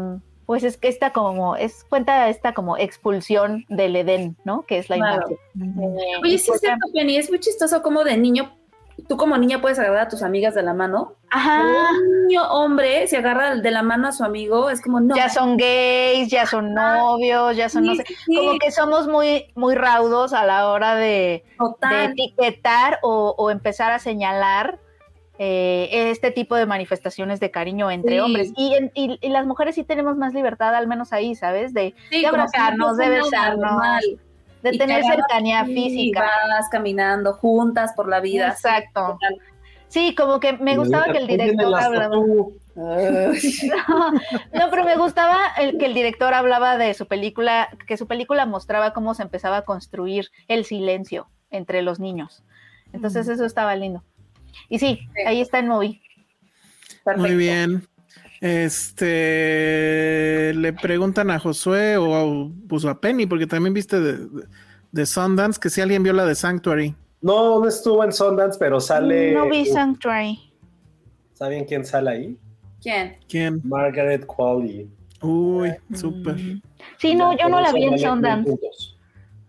pues 0.51 0.64
es 0.64 0.77
que 0.77 0.89
esta 0.89 1.12
como, 1.12 1.55
es 1.55 1.85
cuenta 1.85 2.28
esta 2.28 2.55
como 2.55 2.77
expulsión 2.77 3.66
del 3.68 3.94
Edén, 3.94 4.36
¿no? 4.44 4.62
Que 4.62 4.78
es 4.78 4.90
la 4.90 4.97
imagen. 4.97 5.39
Oye, 6.24 6.39
sí 6.39 6.51
es 6.52 6.59
cierto, 6.59 6.89
Penny, 6.93 7.18
es 7.18 7.31
muy 7.31 7.39
chistoso 7.39 7.85
como 7.85 8.02
de 8.02 8.16
niño, 8.16 8.52
tú 9.06 9.16
como 9.16 9.39
niña 9.39 9.60
puedes 9.60 9.78
agarrar 9.78 10.06
a 10.06 10.09
tus 10.09 10.24
amigas 10.24 10.56
de 10.56 10.64
la 10.64 10.74
mano. 10.74 11.14
Ajá. 11.31 11.62
Un 12.02 12.27
niño 12.27 12.51
hombre 12.51 13.06
se 13.06 13.18
agarra 13.18 13.55
de 13.55 13.70
la 13.70 13.85
mano 13.85 14.09
a 14.09 14.12
su 14.12 14.24
amigo, 14.24 14.70
es 14.70 14.82
como 14.82 14.98
no. 14.98 15.14
Ya 15.14 15.28
son 15.28 15.56
gays, 15.56 16.28
ya 16.32 16.47
son 16.47 16.74
novios, 16.74 17.56
ya 17.56 17.68
son, 17.68 17.85
no 17.85 17.94
sé, 17.94 18.05
como 18.27 18.59
que 18.59 18.72
somos 18.72 19.06
muy, 19.06 19.52
muy 19.55 19.77
raudos 19.77 20.32
a 20.32 20.44
la 20.44 20.66
hora 20.66 20.97
de, 20.97 21.44
etiquetar 22.02 22.98
o, 23.02 23.36
o 23.39 23.52
empezar 23.52 23.93
a 23.93 24.01
señalar 24.01 24.81
eh, 25.42 26.10
este 26.10 26.30
tipo 26.30 26.54
de 26.54 26.66
manifestaciones 26.66 27.40
de 27.40 27.50
cariño 27.50 27.90
entre 27.90 28.20
hombres. 28.20 28.52
Y, 28.58 28.74
y, 28.92 29.28
las 29.30 29.46
mujeres 29.46 29.74
sí 29.74 29.84
tenemos 29.84 30.18
más 30.18 30.34
libertad, 30.34 30.74
al 30.74 30.86
menos 30.86 31.14
ahí, 31.14 31.34
¿sabes? 31.34 31.72
De, 31.72 31.94
abrazarnos, 32.28 32.98
de 32.98 33.08
besarnos, 33.08 33.80
de 34.62 34.72
tener 34.72 35.02
cercanía 35.02 35.64
física. 35.64 36.28
Vas 36.46 36.68
caminando 36.68 37.32
juntas 37.32 37.94
por 37.96 38.06
la 38.06 38.20
vida. 38.20 38.48
Exacto. 38.48 39.18
Sí, 39.88 40.14
como 40.14 40.40
que 40.40 40.58
me 40.58 40.76
gustaba 40.76 41.10
que 41.10 41.16
el 41.16 41.26
director 41.26 41.74
hablaba. 41.74 42.16
No, 42.76 44.70
pero 44.70 44.84
me 44.84 44.96
gustaba 44.96 45.38
el, 45.58 45.76
que 45.78 45.86
el 45.86 45.94
director 45.94 46.34
hablaba 46.34 46.76
de 46.76 46.94
su 46.94 47.06
película, 47.06 47.68
que 47.86 47.96
su 47.96 48.06
película 48.06 48.44
mostraba 48.44 48.92
cómo 48.92 49.14
se 49.14 49.22
empezaba 49.22 49.58
a 49.58 49.62
construir 49.62 50.30
el 50.48 50.66
silencio 50.66 51.28
entre 51.50 51.80
los 51.80 51.98
niños. 51.98 52.44
Entonces 52.92 53.28
eso 53.28 53.44
estaba 53.44 53.74
lindo. 53.74 54.02
Y 54.68 54.78
sí, 54.78 55.01
ahí 55.27 55.40
está 55.40 55.59
el 55.59 55.66
movie. 55.66 56.01
Muy 57.16 57.35
bien. 57.35 57.82
Este 58.40 60.52
le 60.55 60.72
preguntan 60.72 61.31
a 61.31 61.39
Josué 61.39 61.98
o 61.98 62.14
a, 62.14 62.51
pues 62.68 62.86
a 62.86 62.98
Penny, 62.98 63.27
porque 63.27 63.47
también 63.47 63.74
viste 63.74 64.01
de, 64.01 64.27
de, 64.93 65.06
Sundance, 65.06 65.60
que 65.60 65.68
si 65.68 65.82
alguien 65.82 66.02
vio 66.02 66.14
la 66.14 66.24
de 66.24 66.35
Sanctuary. 66.35 66.94
No, 67.20 67.60
no 67.60 67.68
estuvo 67.68 68.02
en 68.02 68.12
Sundance, 68.12 68.59
pero 68.59 68.81
sale. 68.81 69.32
No 69.32 69.48
vi 69.48 69.66
Sanctuary. 69.66 70.39
¿Saben 71.35 71.66
quién 71.66 71.85
sale 71.85 72.10
ahí? 72.10 72.39
¿Quién? 72.81 73.18
¿Quién? 73.28 73.60
Margaret 73.62 74.24
Qualley. 74.24 74.89
Uy, 75.20 75.74
súper. 75.94 76.36
Sí, 76.97 77.14
no, 77.14 77.36
yo 77.36 77.51
no 77.51 77.60
la 77.60 77.72
vi 77.72 77.85
en 77.85 77.98
Sundance. 77.98 78.56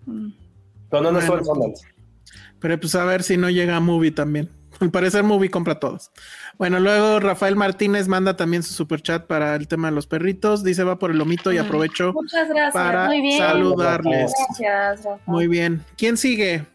Pero 0.05 1.03
no, 1.03 1.13
no 1.13 1.19
estuvo 1.19 1.37
en 1.37 1.45
Sundance. 1.45 1.87
Pero 2.59 2.79
pues 2.79 2.93
a 2.95 3.05
ver 3.05 3.23
si 3.23 3.37
no 3.37 3.49
llega 3.49 3.77
a 3.77 3.79
movie 3.79 4.11
también. 4.11 4.49
Al 4.81 4.89
parecer, 4.89 5.23
Movie 5.23 5.51
compra 5.51 5.79
todos. 5.79 6.09
Bueno, 6.57 6.79
luego 6.79 7.19
Rafael 7.19 7.55
Martínez 7.55 8.07
manda 8.07 8.35
también 8.35 8.63
su 8.63 8.73
super 8.73 8.99
chat 9.01 9.27
para 9.27 9.55
el 9.55 9.67
tema 9.67 9.89
de 9.89 9.95
los 9.95 10.07
perritos. 10.07 10.63
Dice 10.63 10.83
va 10.83 10.97
por 10.97 11.11
el 11.11 11.21
omito 11.21 11.51
y 11.51 11.59
aprovecho 11.59 12.13
para 12.73 13.11
saludarles. 13.37 14.33
Gracias, 14.57 15.07
Muy 15.27 15.47
bien. 15.47 15.85
¿Quién 15.97 16.17
sigue? 16.17 16.65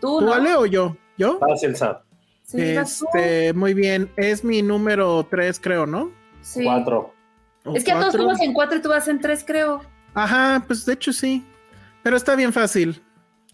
¿Tú, 0.00 0.18
¿Tú 0.18 0.32
Ale 0.32 0.56
o 0.56 0.66
yo? 0.66 0.96
¿Yo? 1.16 1.38
Fácil, 1.38 1.76
Sí, 2.44 2.60
este, 2.60 3.52
muy 3.52 3.74
bien. 3.74 4.10
Es 4.16 4.42
mi 4.42 4.60
número 4.60 5.24
tres, 5.30 5.60
creo, 5.60 5.86
¿no? 5.86 6.10
Sí. 6.42 6.64
Cuatro. 6.64 7.14
Es 7.74 7.84
que 7.84 7.92
a 7.92 8.00
todos 8.00 8.16
tú 8.16 8.26
vas 8.26 8.40
en 8.40 8.52
cuatro 8.52 8.76
y 8.76 8.82
tú 8.82 8.88
vas 8.88 9.06
en 9.06 9.20
tres, 9.20 9.44
creo. 9.46 9.82
Ajá, 10.14 10.64
pues 10.66 10.84
de 10.84 10.94
hecho 10.94 11.12
sí. 11.12 11.44
Pero 12.02 12.16
está 12.16 12.34
bien 12.34 12.52
fácil. 12.52 13.00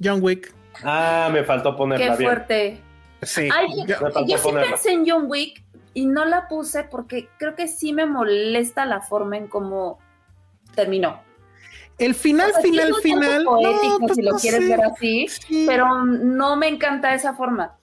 John 0.02 0.20
Wick. 0.22 0.54
Ah, 0.82 1.28
me 1.30 1.44
faltó 1.44 1.76
ponerla 1.76 2.16
Qué 2.16 2.24
fuerte. 2.24 2.87
Sí. 3.22 3.48
yo, 3.86 4.38
sí 4.38 4.52
pensé 4.52 4.92
en 4.92 5.08
John 5.08 5.24
Wick 5.28 5.62
y 5.94 6.06
no 6.06 6.24
la 6.24 6.48
puse 6.48 6.84
porque 6.84 7.28
creo 7.38 7.54
que 7.54 7.66
sí 7.66 7.92
me 7.92 8.06
molesta 8.06 8.86
la 8.86 9.00
forma 9.00 9.36
en 9.36 9.48
cómo 9.48 9.98
terminó. 10.74 11.20
El 11.98 12.14
final, 12.14 12.52
final, 12.62 12.94
final. 13.02 13.44
Poético, 13.44 13.98
pues 13.98 14.14
si 14.14 14.22
lo 14.22 14.36
quieres 14.36 14.68
ver 14.68 14.80
así, 14.84 15.26
pero 15.66 16.04
no 16.04 16.54
me 16.56 16.68
encanta 16.68 17.12
esa 17.14 17.34
forma. 17.34 17.76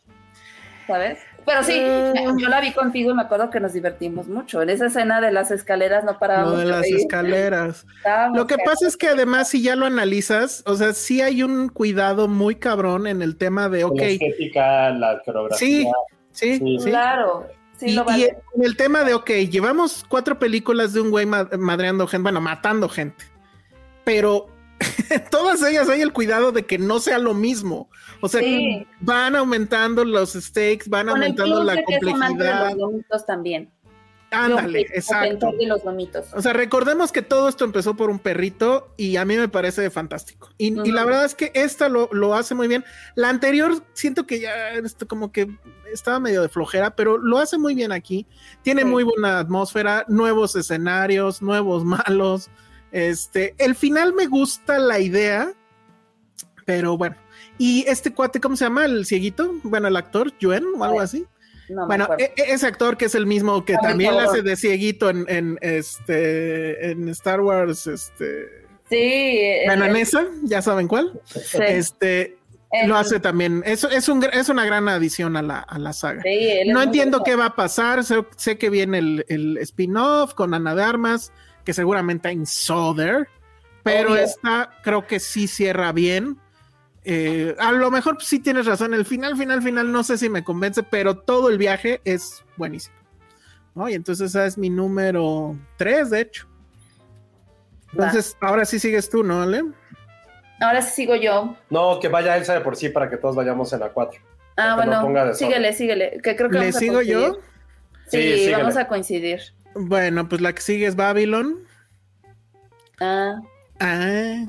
¿Sabes? 0.87 1.19
Pero 1.45 1.63
sí, 1.63 1.73
eh. 1.75 2.13
yo 2.37 2.49
la 2.49 2.59
vi 2.59 2.71
contigo 2.71 3.11
y 3.11 3.13
me 3.13 3.21
acuerdo 3.21 3.49
que 3.49 3.59
nos 3.59 3.73
divertimos 3.73 4.27
mucho. 4.27 4.61
En 4.61 4.69
esa 4.69 4.87
escena 4.87 5.21
de 5.21 5.31
las 5.31 5.51
escaleras 5.51 6.03
no 6.03 6.17
parábamos. 6.17 6.53
Lo 6.53 6.59
de 6.59 6.65
las 6.65 6.85
escaleras. 6.87 7.85
lo 8.33 8.47
que 8.47 8.57
pasa 8.57 8.87
es 8.87 8.97
que 8.97 9.09
además, 9.09 9.49
si 9.49 9.61
ya 9.61 9.75
lo 9.75 9.85
analizas, 9.85 10.63
o 10.65 10.75
sea, 10.75 10.93
sí 10.93 11.21
hay 11.21 11.43
un 11.43 11.69
cuidado 11.69 12.27
muy 12.27 12.55
cabrón 12.55 13.05
en 13.05 13.21
el 13.21 13.37
tema 13.37 13.69
de, 13.69 13.83
ok. 13.83 13.99
La 13.99 14.07
estética, 14.07 14.89
la 14.89 15.21
coreografía. 15.23 15.91
Sí, 16.31 16.57
sí, 16.57 16.77
sí. 16.79 16.89
Claro. 16.89 17.47
Sí, 17.77 17.87
y, 17.89 18.19
y, 18.19 18.23
en 18.23 18.63
el 18.63 18.77
tema 18.77 19.03
de, 19.03 19.13
ok, 19.13 19.29
llevamos 19.49 20.05
cuatro 20.07 20.39
películas 20.39 20.93
de 20.93 21.01
un 21.01 21.11
güey 21.11 21.25
madreando 21.25 22.07
gente, 22.07 22.23
bueno, 22.23 22.39
matando 22.39 22.87
gente, 22.87 23.25
pero 24.05 24.47
todas 25.31 25.63
ellas 25.63 25.89
hay 25.89 26.01
el 26.01 26.13
cuidado 26.13 26.51
de 26.51 26.65
que 26.65 26.77
no 26.77 26.99
sea 26.99 27.17
lo 27.17 27.33
mismo. 27.33 27.89
O 28.21 28.27
sea, 28.27 28.41
van 28.99 29.35
aumentando 29.35 30.03
los 30.03 30.33
stakes, 30.33 30.87
van 30.87 31.09
aumentando 31.09 31.63
la 31.63 31.81
complejidad. 31.83 32.73
los 33.09 33.25
también. 33.25 33.71
Ándale, 34.31 34.81
exacto. 34.93 35.53
los 35.59 35.81
O 36.33 36.41
sea, 36.41 36.53
recordemos 36.53 37.11
que 37.11 37.21
todo 37.21 37.47
esto 37.47 37.63
empezó 37.63 37.95
por 37.95 38.09
un 38.09 38.19
perrito 38.19 38.93
y 38.97 39.15
a 39.15 39.25
mí 39.25 39.37
me 39.37 39.47
parece 39.47 39.89
fantástico. 39.89 40.49
Y, 40.57 40.71
la 40.71 41.05
verdad 41.05 41.25
es 41.25 41.35
que 41.35 41.51
esta 41.53 41.89
lo, 41.89 42.09
lo, 42.11 42.33
hace 42.33 42.53
muy 42.55 42.67
bien. 42.67 42.83
La 43.15 43.29
anterior 43.29 43.83
siento 43.93 44.25
que 44.25 44.41
ya 44.41 44.53
como 45.07 45.31
que 45.31 45.47
estaba 45.91 46.19
medio 46.19 46.41
de 46.41 46.49
flojera, 46.49 46.95
pero 46.95 47.17
lo 47.17 47.37
hace 47.37 47.57
muy 47.57 47.75
bien 47.75 47.91
aquí. 47.91 48.27
Tiene 48.61 48.83
muy 48.83 49.03
buena 49.03 49.39
atmósfera, 49.39 50.05
nuevos 50.07 50.55
escenarios, 50.55 51.41
nuevos 51.41 51.85
malos. 52.07 52.49
Este, 52.91 53.55
el 53.57 53.75
final 53.75 54.13
me 54.13 54.27
gusta 54.27 54.79
la 54.79 54.99
idea, 54.99 55.51
pero 56.65 56.97
bueno. 56.97 57.15
Y 57.57 57.85
este 57.87 58.13
cuate, 58.13 58.39
¿cómo 58.39 58.55
se 58.55 58.65
llama? 58.65 58.85
El 58.85 59.05
cieguito, 59.05 59.55
bueno, 59.63 59.87
el 59.87 59.95
actor, 59.95 60.31
Yuen 60.39 60.65
o 60.77 60.83
algo 60.83 60.99
así. 60.99 61.25
No 61.69 61.87
Bueno, 61.87 62.07
e- 62.17 62.33
e- 62.35 62.53
ese 62.53 62.67
actor 62.67 62.95
que 62.95 63.05
es 63.05 63.15
el 63.15 63.25
mismo 63.25 63.65
que 63.65 63.75
también 63.81 64.13
hace 64.13 64.41
de 64.43 64.55
cieguito 64.55 65.09
en, 65.09 65.25
en, 65.27 65.57
este 65.61 66.91
en 66.91 67.09
Star 67.09 67.41
Wars, 67.41 67.87
este 67.87 68.65
sí, 68.87 68.95
eh, 68.97 69.63
bueno, 69.65 69.85
en 69.85 69.95
esa, 69.95 70.27
ya 70.43 70.61
saben 70.61 70.87
cuál. 70.87 71.19
sí, 71.25 71.57
Este 71.61 72.37
lo 72.85 72.97
hace 72.97 73.19
también. 73.19 73.63
Es, 73.65 73.83
es, 73.85 74.09
un, 74.09 74.23
es 74.25 74.49
una 74.49 74.65
gran 74.65 74.89
adición 74.89 75.37
a 75.37 75.41
la, 75.41 75.59
a 75.59 75.79
la 75.79 75.93
saga. 75.93 76.21
sí, 76.23 76.49
No 76.67 76.81
entiendo 76.81 77.23
qué 77.23 77.35
va 77.35 77.45
a 77.45 77.55
pasar. 77.55 78.03
Sé, 78.03 78.17
sé 78.35 78.57
que 78.57 78.69
viene 78.69 78.97
el, 78.99 79.25
el 79.29 79.57
spin-off 79.59 80.33
con 80.33 80.53
Ana 80.53 80.75
de 80.75 80.83
Armas, 80.83 81.31
que 81.65 81.73
seguramente 81.73 82.29
en 82.29 82.45
Soder, 82.45 83.27
pero 83.83 84.13
Obvio. 84.13 84.23
esta 84.23 84.69
creo 84.83 85.05
que 85.05 85.19
sí 85.19 85.47
cierra 85.47 85.91
bien. 85.91 86.37
Eh, 87.03 87.55
a 87.59 87.71
lo 87.71 87.91
mejor 87.91 88.17
sí 88.21 88.39
tienes 88.39 88.65
razón. 88.65 88.93
El 88.93 89.05
final, 89.05 89.35
final, 89.37 89.61
final, 89.61 89.91
no 89.91 90.03
sé 90.03 90.17
si 90.17 90.29
me 90.29 90.43
convence, 90.43 90.81
pero 90.83 91.17
todo 91.17 91.49
el 91.49 91.57
viaje 91.57 92.01
es 92.05 92.43
buenísimo. 92.57 92.95
¿no? 93.75 93.89
Y 93.89 93.93
entonces 93.93 94.29
esa 94.29 94.45
es 94.45 94.57
mi 94.57 94.69
número 94.69 95.55
3, 95.77 96.09
de 96.09 96.21
hecho. 96.21 96.47
Va. 97.89 98.05
Entonces, 98.05 98.35
ahora 98.41 98.65
sí 98.65 98.79
sigues 98.79 99.09
tú, 99.09 99.23
¿no, 99.23 99.41
Ale? 99.41 99.63
Ahora 100.61 100.81
sí 100.81 100.95
sigo 100.95 101.15
yo. 101.15 101.55
No, 101.69 101.99
que 101.99 102.07
vaya 102.07 102.37
Elsa 102.37 102.53
de 102.53 102.61
por 102.61 102.75
sí 102.75 102.89
para 102.89 103.09
que 103.09 103.17
todos 103.17 103.35
vayamos 103.35 103.71
en 103.73 103.81
la 103.81 103.89
4. 103.89 104.21
Ah, 104.57 104.69
no 104.85 105.03
bueno, 105.05 105.33
síguele, 105.33 105.73
síguele. 105.73 106.19
Que 106.23 106.35
creo 106.35 106.49
que 106.49 106.59
¿Le 106.59 106.65
vamos 106.65 106.75
a 106.75 106.79
sigo 106.79 107.01
yo? 107.01 107.39
Sí, 108.07 108.49
vamos 108.51 108.77
a 108.77 108.87
coincidir. 108.87 109.41
Bueno, 109.75 110.27
pues 110.29 110.41
la 110.41 110.53
que 110.53 110.61
sigue 110.61 110.85
es 110.87 110.95
Babylon. 110.95 111.59
Ah, 112.99 113.35
Ah, 113.81 114.45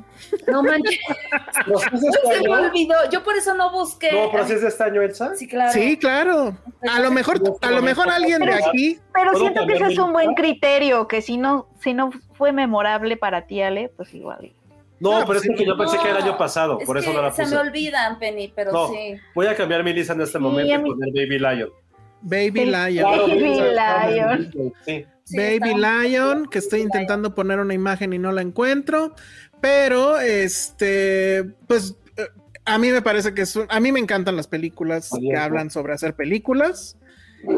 no 0.47 0.62
manches, 0.62 1.01
¿No 1.66 1.78
si 1.81 1.86
es 1.97 2.01
de 2.01 2.09
este 2.11 2.35
se 2.36 2.43
me 2.48 2.55
olvidó. 2.55 2.94
Yo 3.11 3.24
por 3.24 3.35
eso 3.36 3.55
no 3.55 3.73
busqué. 3.73 4.12
No, 4.12 4.31
pero 4.31 4.47
si 4.47 4.53
es 4.53 4.62
de 4.62 4.69
este 4.69 4.85
año, 4.85 5.03
Elsa. 5.03 5.35
Sí, 5.35 5.48
claro. 5.48 5.73
sí, 5.73 5.98
claro. 5.98 6.57
A 6.89 7.01
lo 7.01 7.11
mejor, 7.11 7.40
a 7.61 7.70
lo 7.73 7.82
mejor 7.82 8.09
alguien 8.09 8.39
de 8.43 8.55
aquí 8.55 9.01
Pero 9.12 9.32
¿Puedo 9.32 9.44
siento 9.47 9.66
que 9.66 9.73
ese 9.74 9.93
es 9.94 9.98
un 9.98 10.12
buen 10.12 10.35
criterio, 10.35 11.09
que 11.09 11.23
si 11.23 11.39
no, 11.39 11.66
si 11.82 11.93
no 11.93 12.12
fue 12.35 12.53
memorable 12.53 13.16
para 13.16 13.48
ti, 13.48 13.61
Ale, 13.62 13.89
pues 13.97 14.15
igual. 14.15 14.53
No, 15.01 15.11
No, 15.11 15.16
pero 15.16 15.27
pues 15.27 15.40
es 15.43 15.47
porque 15.48 15.62
sí. 15.65 15.66
yo 15.66 15.77
pensé 15.77 15.97
que 15.98 16.09
era 16.09 16.19
el 16.19 16.24
año 16.24 16.39
pasado, 16.39 16.78
Es 16.81 16.86
por 16.86 16.97
eso 16.97 17.11
que 17.11 17.16
no 17.16 17.23
la 17.23 17.32
se 17.32 17.43
puse. 17.43 17.55
me 17.57 17.61
olvidan, 17.62 18.20
Penny, 18.20 18.53
pero 18.55 18.70
No. 18.70 18.89
sí. 18.90 19.16
Voy 19.35 19.47
a 19.48 19.57
cambiar 19.57 19.82
mi 19.82 19.93
lista 19.93 20.12
en 20.12 20.20
este 20.20 20.39
Sí, 20.39 20.44
momento 20.44 20.73
y 20.73 20.78
poner 20.93 21.09
Baby 21.12 21.39
Lion. 21.40 21.70
Baby 22.28 22.61
Sí. 22.61 22.66
Lion. 22.66 23.05
Baby 23.28 23.61
Lion. 23.73 24.53
Sí. 24.85 25.05
Baby 25.36 25.74
Lion, 25.74 26.47
que 26.48 26.59
estoy 26.59 26.81
intentando 26.81 27.35
poner 27.35 27.59
una 27.61 27.74
imagen 27.74 28.12
y 28.12 28.19
no 28.19 28.32
la 28.32 28.43
encuentro, 28.43 29.15
pero 29.61 30.19
este, 30.20 31.44
pues 31.66 31.97
eh, 32.16 32.27
a 32.65 32.78
mí 32.78 32.90
me 32.90 33.03
parece 33.03 33.32
que 33.35 33.43
es 33.43 33.55
un- 33.57 33.66
a 33.69 33.78
mí 33.81 33.93
me 33.93 34.01
encantan 34.01 34.36
las 34.36 34.47
películas 34.48 35.11
que 35.20 35.36
hablan 35.36 35.70
sobre 35.70 35.94
hacer 35.94 36.15
películas. 36.15 36.97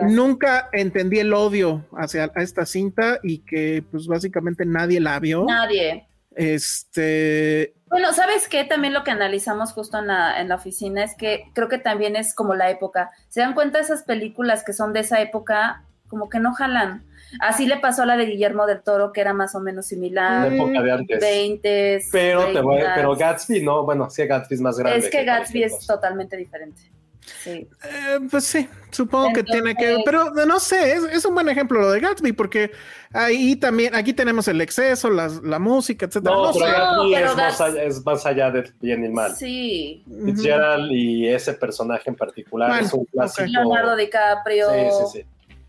Nunca 0.09 0.69
entendí 0.73 1.19
el 1.19 1.33
odio 1.33 1.87
hacia 1.93 2.31
a 2.35 2.43
esta 2.43 2.67
cinta 2.67 3.21
y 3.23 3.39
que 3.39 3.83
pues 3.91 4.07
básicamente 4.07 4.67
nadie 4.67 5.01
la 5.01 5.19
vio. 5.19 5.45
Nadie. 5.47 6.07
Este, 6.37 7.75
Bueno, 7.91 8.13
¿sabes 8.13 8.49
qué? 8.49 8.65
También 8.65 8.93
lo 8.93 9.05
que 9.05 9.11
analizamos 9.11 9.73
justo 9.73 9.99
en 9.99 10.09
la, 10.09 10.41
en 10.41 10.49
la 10.49 10.57
oficina 10.57 11.05
es 11.05 11.15
que 11.17 11.45
creo 11.55 11.69
que 11.69 11.79
también 11.79 12.17
es 12.17 12.35
como 12.35 12.55
la 12.55 12.71
época. 12.71 13.11
¿Se 13.29 13.41
dan 13.41 13.55
cuenta 13.55 13.79
esas 13.79 14.03
películas 14.03 14.65
que 14.65 14.73
son 14.73 14.93
de 14.93 15.01
esa 15.01 15.21
época? 15.21 15.85
Como 16.09 16.29
que 16.29 16.39
no 16.39 16.53
jalan. 16.55 17.05
Así 17.41 17.67
le 17.67 17.77
pasó 17.79 18.03
a 18.03 18.07
la 18.07 18.17
de 18.17 18.25
Guillermo 18.27 18.67
del 18.67 18.83
Toro, 18.83 19.13
que 19.13 19.21
era 19.21 19.35
más 19.35 19.55
o 19.55 19.61
menos 19.61 19.85
La 19.85 19.89
similar. 19.89 20.53
época 20.53 20.83
de 20.83 20.93
antes. 20.93 21.21
20. 21.21 22.01
Pero, 22.11 22.53
te 22.53 22.61
voy, 22.61 22.83
pero 22.95 23.15
Gatsby 23.15 23.63
no, 23.63 23.85
bueno, 23.85 24.09
sí, 24.09 24.27
Gatsby 24.27 24.55
es 24.55 24.61
más 24.61 24.79
grande. 24.79 24.99
Es 24.99 25.11
que 25.11 25.25
Gatsby 25.25 25.65
es 25.65 25.87
totalmente 25.87 26.37
diferente. 26.37 26.81
Sí. 27.43 27.51
Eh, 27.85 28.19
pues 28.31 28.45
sí, 28.45 28.69
supongo 28.91 29.33
que 29.35 29.43
tiene 29.45 29.75
que, 29.75 29.91
Entonces- 29.97 30.05
pero 30.33 30.47
no 30.47 30.59
sé, 30.61 30.93
es, 30.95 31.05
es 31.05 31.25
un 31.27 31.35
buen 31.35 31.49
ejemplo 31.49 31.79
lo 31.81 31.91
de 31.91 32.01
Gatsby, 32.01 32.33
porque 32.33 32.71
ahí 33.13 33.55
también, 33.57 33.95
aquí 33.95 34.13
tenemos 34.15 34.49
el 34.49 34.61
exceso, 34.63 35.11
las- 35.11 35.43
la 35.43 35.59
música, 35.59 36.07
etcétera. 36.07 36.35
No, 36.35 36.47
No, 36.47 36.53
pero 36.53 36.67
sé. 36.67 36.73
Gatsby 36.73 37.13
pero 37.15 37.31
es, 37.31 37.37
más 37.37 37.61
allá, 37.61 37.83
es 37.85 38.05
más 38.07 38.27
allá 38.27 38.51
de 38.51 38.73
bien 38.81 39.05
y 39.05 39.09
mal. 39.11 39.35
Sí. 39.37 40.05
Fitzgerald 40.25 40.91
y 40.91 41.29
ese 41.29 41.53
personaje 41.53 42.09
en 42.09 42.17
particular 42.17 42.71
Bueno, 42.71 42.87
es 42.87 42.93
un 42.95 43.05
clásico. 43.05 43.47
Leonardo 43.47 43.97
DiCaprio. 43.97 44.67
Sí, 44.71 44.79
sí, 45.13 45.19
sí. 45.21 45.27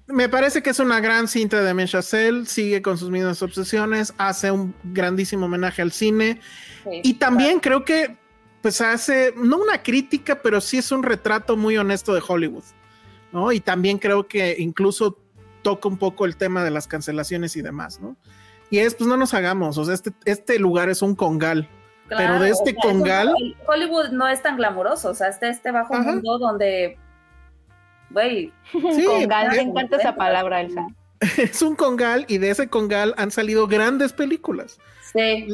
Me 0.07 0.27
parece 0.27 0.63
que 0.63 0.71
es 0.71 0.79
una 0.79 0.99
gran 1.01 1.27
cinta 1.27 1.57
de 1.59 1.65
Damien 1.65 1.87
Chazelle, 1.87 2.45
sigue 2.47 2.81
con 2.81 2.97
sus 2.97 3.11
mismas 3.11 3.41
obsesiones, 3.43 4.13
hace 4.17 4.49
un 4.49 4.73
grandísimo 4.83 5.45
homenaje 5.45 5.81
al 5.83 5.91
cine 5.91 6.39
Sí. 6.83 7.01
y 7.03 7.13
también 7.15 7.59
creo 7.59 7.85
que 7.85 8.17
pues 8.61 8.81
hace, 8.81 9.33
no 9.37 9.57
una 9.57 9.81
crítica, 9.83 10.41
pero 10.41 10.59
sí 10.61 10.77
es 10.77 10.91
un 10.91 11.03
retrato 11.03 11.55
muy 11.57 11.77
honesto 11.77 12.13
de 12.13 12.21
Hollywood, 12.27 12.63
¿no? 13.31 13.51
Y 13.51 13.59
también 13.59 13.97
creo 13.97 14.27
que 14.27 14.55
incluso 14.59 15.17
toca 15.61 15.87
un 15.87 15.97
poco 15.97 16.25
el 16.25 16.35
tema 16.37 16.63
de 16.63 16.71
las 16.71 16.87
cancelaciones 16.87 17.55
y 17.55 17.61
demás, 17.61 17.99
¿no? 17.99 18.15
Y 18.69 18.79
es, 18.79 18.95
pues 18.95 19.07
no 19.07 19.17
nos 19.17 19.33
hagamos, 19.33 19.77
o 19.77 19.85
sea, 19.85 19.93
este, 19.93 20.11
este 20.25 20.59
lugar 20.59 20.89
es 20.89 21.01
un 21.01 21.15
congal. 21.15 21.67
pero 22.09 22.39
de 22.39 22.49
este 22.49 22.75
o 22.77 22.81
sea, 22.81 22.91
congal- 22.91 23.55
Hollywood 23.67 24.09
no 24.09 24.27
es 24.27 24.41
tan 24.41 24.57
glamuroso, 24.57 25.09
o 25.09 25.13
sea, 25.13 25.27
este, 25.29 25.49
este 25.49 25.71
bajo 25.71 25.95
Ajá. 25.95 26.11
mundo 26.11 26.37
donde, 26.37 26.97
güey, 28.09 28.51
Sí, 28.71 29.03
Con 29.05 29.27
gal, 29.27 29.49
me 29.51 29.61
encanta 29.61 29.97
esa 29.97 30.15
palabra, 30.15 30.61
Elsa. 30.61 30.85
es 31.37 31.61
un 31.61 31.75
congal 31.75 32.25
y 32.27 32.37
de 32.37 32.49
ese 32.51 32.67
congal 32.69 33.13
han 33.17 33.31
salido 33.31 33.67
grandes 33.67 34.13
películas. 34.13 34.79
Sí. 35.13 35.47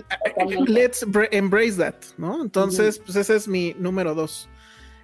Let's 0.67 1.05
bra- 1.07 1.27
embrace 1.31 1.77
that, 1.77 1.95
¿no? 2.17 2.41
Entonces, 2.41 2.99
pues 2.99 3.15
ese 3.15 3.35
es 3.35 3.47
mi 3.47 3.75
número 3.79 4.13
dos. 4.15 4.49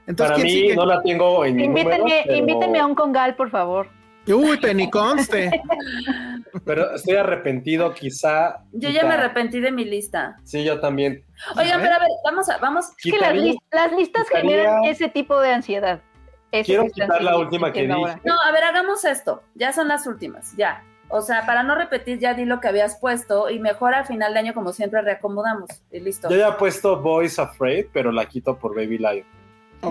Entonces, 0.08 0.32
Para 0.32 0.36
¿quién 0.36 0.46
mí 0.48 0.52
sigue? 0.62 0.76
no 0.76 0.86
la 0.86 1.02
tengo 1.04 1.46
en 1.46 1.56
mi 1.56 1.64
Invítenme, 1.66 1.98
número, 2.00 2.16
pero, 2.26 2.38
invítenme 2.38 2.80
a 2.80 2.86
un 2.86 2.96
congal, 2.96 3.36
por 3.36 3.50
favor. 3.50 3.88
Uy, 4.28 4.58
Penny 4.58 4.90
conste. 4.90 5.50
pero 6.66 6.96
estoy 6.96 7.16
arrepentido 7.16 7.94
quizá. 7.94 8.64
Yo 8.72 8.90
ya 8.90 9.04
me 9.04 9.14
arrepentí 9.16 9.60
de 9.60 9.72
mi 9.72 9.86
lista. 9.86 10.38
Sí, 10.44 10.64
yo 10.64 10.80
también. 10.80 11.24
Oigan, 11.58 11.82
pero 11.82 11.96
a 11.96 12.00
ver, 12.00 12.10
vamos 12.24 12.50
a, 12.50 12.58
vamos, 12.58 12.86
Es 13.04 13.12
que 13.12 13.18
las, 13.18 13.34
listas 13.34 14.28
quitaría- 14.28 14.42
generan 14.42 14.84
ese 14.86 15.10
tipo 15.10 15.40
de 15.40 15.52
ansiedad. 15.54 16.02
Quiero 16.66 16.84
que 16.84 16.90
quitar 16.92 17.24
la 17.24 17.38
última 17.38 17.72
que 17.72 17.82
dije. 17.82 17.94
ahora. 17.94 18.20
no, 18.26 18.36
a 18.42 18.52
ver, 18.52 18.64
hagamos 18.66 19.06
esto, 19.06 19.42
ya 19.56 19.72
son 19.72 19.88
las 19.88 20.06
últimas, 20.06 20.56
ya. 20.58 20.84
O 21.12 21.22
sea, 21.22 21.46
para 21.46 21.64
no 21.64 21.76
repetir, 21.76 22.20
ya 22.20 22.34
di 22.34 22.46
lo 22.46 22.60
que 22.60 22.68
habías 22.70 22.98
puesto 23.00 23.50
y 23.50 23.60
mejor 23.60 23.94
al 23.94 24.06
final 24.06 24.34
de 24.34 24.40
año, 24.40 24.54
como 24.54 24.72
siempre, 24.72 25.02
reacomodamos 25.02 25.70
y 25.92 26.00
listo. 26.00 26.30
Yo 26.30 26.38
ya 26.38 26.50
he 26.50 26.54
puesto 26.54 27.00
Boys 27.02 27.38
Afraid, 27.38 27.88
pero 27.92 28.12
la 28.12 28.26
quito 28.26 28.58
por 28.58 28.76
Baby 28.76 28.98
Lion. 28.98 29.26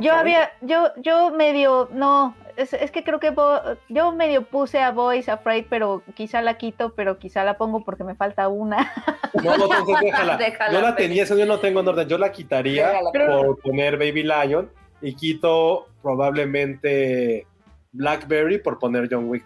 Yo 0.01 0.15
había, 0.15 0.53
yo, 0.61 0.93
yo 0.99 1.33
medio, 1.33 1.89
no, 1.93 2.37
es, 2.57 2.73
es 2.75 2.93
que 2.93 3.03
creo 3.03 3.19
que 3.19 3.31
Bo- 3.31 3.61
yo 3.89 4.13
medio 4.13 4.45
puse 4.45 4.81
a 4.81 4.93
Boys 4.93 5.29
Afraid, 5.29 5.65
pero 5.69 6.03
quizá 6.15 6.43
la 6.43 6.55
quito, 6.59 6.93
pero 6.95 7.19
quizá 7.19 7.43
la 7.43 7.59
pongo 7.59 7.85
porque 7.85 8.05
me 8.05 8.15
falta 8.15 8.47
una. 8.49 8.93
No, 9.35 9.57
no, 9.57 9.65
entonces 9.65 9.97
déjala. 10.01 10.37
Déjala, 10.37 10.73
yo 10.73 10.81
la 10.81 10.95
tenía, 10.95 11.25
eso 11.25 11.37
yo 11.37 11.45
no 11.45 11.59
tengo 11.59 11.81
en 11.81 11.89
orden. 11.89 12.09
Yo 12.09 12.19
la 12.19 12.31
quitaría 12.31 12.89
Déjala, 12.89 13.11
por 13.13 13.59
poner 13.61 13.97
Baby 13.97 14.23
Lion 14.23 14.71
y 15.03 15.15
quito 15.15 15.89
probablemente 16.03 17.47
Blackberry 17.93 18.59
por 18.59 18.79
poner 18.79 19.09
John 19.11 19.29
Wick. 19.29 19.45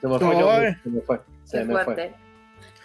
Se 0.00 0.06
me 0.08 0.18
fue 0.18 0.28
Ay. 0.36 0.42
Wick, 0.66 0.82
se 0.82 0.88
me 0.90 1.00
fue. 1.02 1.20
Se 1.44 1.64
me 1.64 1.84
fue. 1.84 2.14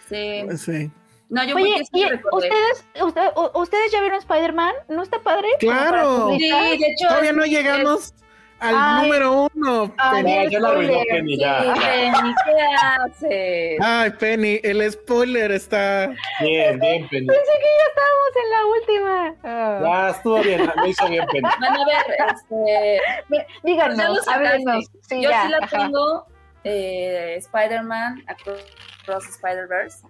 Sí. 0.08 0.44
Sí. 0.58 0.90
No, 1.28 1.42
yo 1.44 1.56
Oye, 1.56 1.76
sí 1.90 2.00
y 2.00 2.04
ustedes, 2.04 2.84
usted- 3.02 3.30
ustedes 3.54 3.90
ya 3.92 4.00
vieron 4.00 4.18
Spider-Man, 4.18 4.74
¿no 4.88 5.02
está 5.02 5.18
padre? 5.20 5.48
Claro. 5.60 6.28
Sí, 6.36 6.50
de 6.50 6.74
hecho. 6.74 7.08
Todavía 7.08 7.30
es- 7.30 7.36
no 7.36 7.44
llegamos 7.46 8.14
al 8.60 8.74
Ay. 8.78 9.02
número 9.04 9.48
uno. 9.54 9.94
Ay, 9.96 10.22
Penny. 10.22 10.44
No, 10.44 10.50
ya 10.50 10.60
la 10.60 10.68
arruinó. 10.68 10.98
Penny, 11.08 11.34
Sí, 11.36 11.40
ya. 11.40 11.64
ya. 11.64 11.74
Penny, 11.74 12.34
¿qué 12.44 12.52
haces? 12.76 13.78
Ay, 13.82 14.10
Penny, 14.10 14.60
el 14.62 14.92
spoiler 14.92 15.52
está. 15.52 16.08
Bien, 16.40 16.78
bien, 16.78 17.08
Penny. 17.08 17.26
Pensé 17.26 17.52
que 17.60 17.70
ya 17.78 17.86
estábamos 17.88 18.32
en 18.36 18.50
la 18.50 18.66
última. 18.66 19.34
Ah. 19.42 19.80
Ya 19.82 20.10
estuvo 20.10 20.40
bien, 20.42 20.70
lo 20.76 20.86
hizo 20.86 21.08
bien, 21.08 21.24
Penny. 21.32 21.48
Van 21.60 21.76
a 21.80 21.84
ver, 21.86 22.30
este, 22.34 23.46
Díganos, 23.64 24.28
háblenos. 24.28 24.84
Sí, 25.08 25.22
yo 25.22 25.30
ya, 25.30 25.44
sí 25.44 25.48
la 25.48 25.58
ajá. 25.62 25.78
tengo, 25.78 26.26
eh, 26.64 27.36
Spider-Man 27.38 28.24
Across 28.26 29.28
Spider-Verse. 29.28 30.06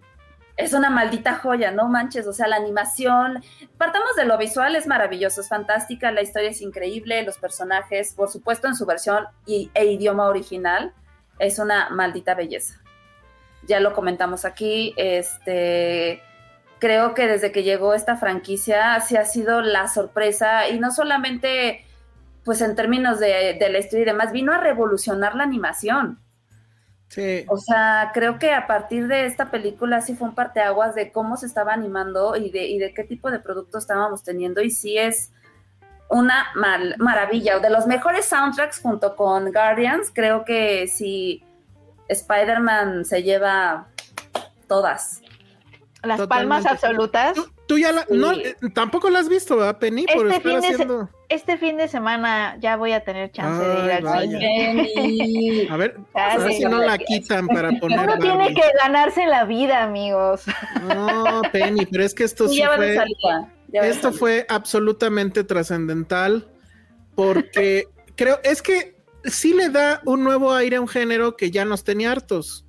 Es 0.57 0.75
una 0.75 0.91
maldita 0.91 1.37
joya, 1.37 1.71
no 1.71 1.89
manches, 1.89 2.27
o 2.27 2.33
sea, 2.33 2.47
la 2.47 2.57
animación, 2.57 3.43
partamos 3.79 4.15
de 4.17 4.27
lo 4.27 4.37
visual, 4.37 4.77
es 4.77 4.87
maravilloso, 4.87 5.41
es 5.41 5.49
fantástica, 5.49 6.13
la 6.13 6.21
historia 6.21 6.51
es 6.51 6.61
increíble, 6.61 7.23
los 7.23 7.39
personajes, 7.39 8.13
por 8.15 8.29
supuesto, 8.29 8.69
en 8.69 8.77
su 8.77 8.85
versión 8.85 9.25
y, 9.47 9.71
e 9.73 9.87
idioma 9.87 10.27
original, 10.27 10.93
es 11.39 11.59
una 11.59 11.89
maldita 11.89 12.35
belleza. 12.35 12.83
Ya 13.67 13.81
lo 13.81 13.95
comentamos 13.95 14.45
aquí, 14.45 14.93
este, 14.99 16.23
creo 16.79 17.15
que 17.15 17.27
desde 17.27 17.51
que 17.51 17.63
llegó 17.63 17.95
esta 17.95 18.17
franquicia, 18.17 19.01
sí 19.01 19.17
ha 19.17 19.25
sido 19.25 19.63
la 19.63 19.89
sorpresa, 19.89 20.69
y 20.69 20.79
no 20.79 20.91
solamente 20.91 21.87
pues 22.45 22.61
en 22.61 22.75
términos 22.75 23.21
de, 23.21 23.57
de 23.59 23.69
la 23.71 23.79
historia 23.79 24.03
y 24.03 24.07
demás, 24.07 24.33
vino 24.33 24.53
a 24.53 24.59
revolucionar 24.59 25.35
la 25.35 25.45
animación. 25.45 26.19
Sí. 27.13 27.45
O 27.49 27.59
sea, 27.59 28.11
creo 28.15 28.39
que 28.39 28.55
a 28.55 28.67
partir 28.67 29.07
de 29.07 29.27
esta 29.27 29.51
película 29.51 30.01
sí 30.01 30.15
fue 30.15 30.29
un 30.29 30.35
parteaguas 30.35 30.95
de 30.95 31.13
cómo 31.13 31.37
se 31.37 31.45
estaba 31.45 31.75
animando 31.75 32.37
y 32.37 32.51
de, 32.51 32.65
y 32.65 32.79
de 32.79 32.95
qué 32.95 33.05
tipo 33.05 33.31
de 33.31 33.39
producto 33.39 33.77
estábamos 33.77 34.23
teniendo. 34.23 34.63
Y 34.63 34.71
sí 34.71 34.97
es 34.97 35.31
una 36.09 36.47
mal- 36.55 36.97
maravilla. 36.99 37.59
De 37.59 37.69
los 37.69 37.87
mejores 37.87 38.25
soundtracks 38.25 38.81
junto 38.81 39.15
con 39.15 39.53
Guardians, 39.53 40.11
creo 40.11 40.47
que 40.47 40.87
si 40.89 41.45
Spider-Man 42.09 43.05
se 43.05 43.23
lleva 43.23 43.89
todas. 44.67 45.21
Las 46.03 46.17
Totalmente. 46.17 46.29
palmas 46.29 46.67
absolutas. 46.67 47.35
Tú, 47.35 47.52
tú 47.67 47.79
ya 47.79 47.93
la, 47.93 48.07
no, 48.11 48.33
eh, 48.33 48.57
tampoco 48.75 49.09
la 49.11 49.21
has 49.21 49.29
visto, 49.29 49.57
¿verdad, 49.57 49.79
Penny? 49.79 50.05
Por 50.07 50.27
Este 50.27 50.37
estar 50.37 50.43
fin 50.53 50.61
de 50.61 50.67
se- 50.69 50.73
haciendo. 50.75 51.11
Este 51.29 51.57
fin 51.57 51.77
de 51.79 51.89
semana 51.89 52.59
ya 52.61 52.77
voy 52.77 52.93
a 52.93 53.03
tener 53.05 53.31
chance 53.33 53.65
de 53.67 53.85
ir 53.87 53.91
al 53.93 54.03
vaya. 54.05 54.39
cine. 54.39 55.67
A 55.71 55.77
ver, 55.79 55.97
a 56.15 56.37
ver 56.39 56.53
si 56.53 56.65
no 56.65 56.79
la 56.79 56.99
quitan 56.99 57.47
para 57.49 57.71
poner 57.81 58.01
Uno 58.01 58.19
tiene 58.19 58.55
que 58.55 58.63
ganarse 58.83 59.25
la 59.27 59.45
vida, 59.45 59.83
amigos. 59.83 60.43
No, 60.83 61.41
Penny, 61.53 61.87
pero 61.87 62.05
es 62.05 62.13
que 62.15 62.25
esto 62.25 62.49
Sí, 62.51 62.63
fue. 62.77 62.95
salida. 62.97 63.53
Esto 63.73 64.13
fue 64.13 64.45
absolutamente 64.51 65.45
trascendental 65.45 66.47
porque 67.15 67.87
creo, 68.17 68.39
es 68.45 68.61
que 68.61 68.97
sí 69.25 69.55
le 69.55 69.71
da 69.71 70.03
un 70.05 70.25
nuevo 70.25 70.53
aire 70.53 70.77
a 70.77 70.81
un 70.83 70.89
género 70.89 71.37
que 71.37 71.51
ya 71.51 71.65
nos 71.65 71.83
tenía 71.85 72.13
hartos, 72.13 72.67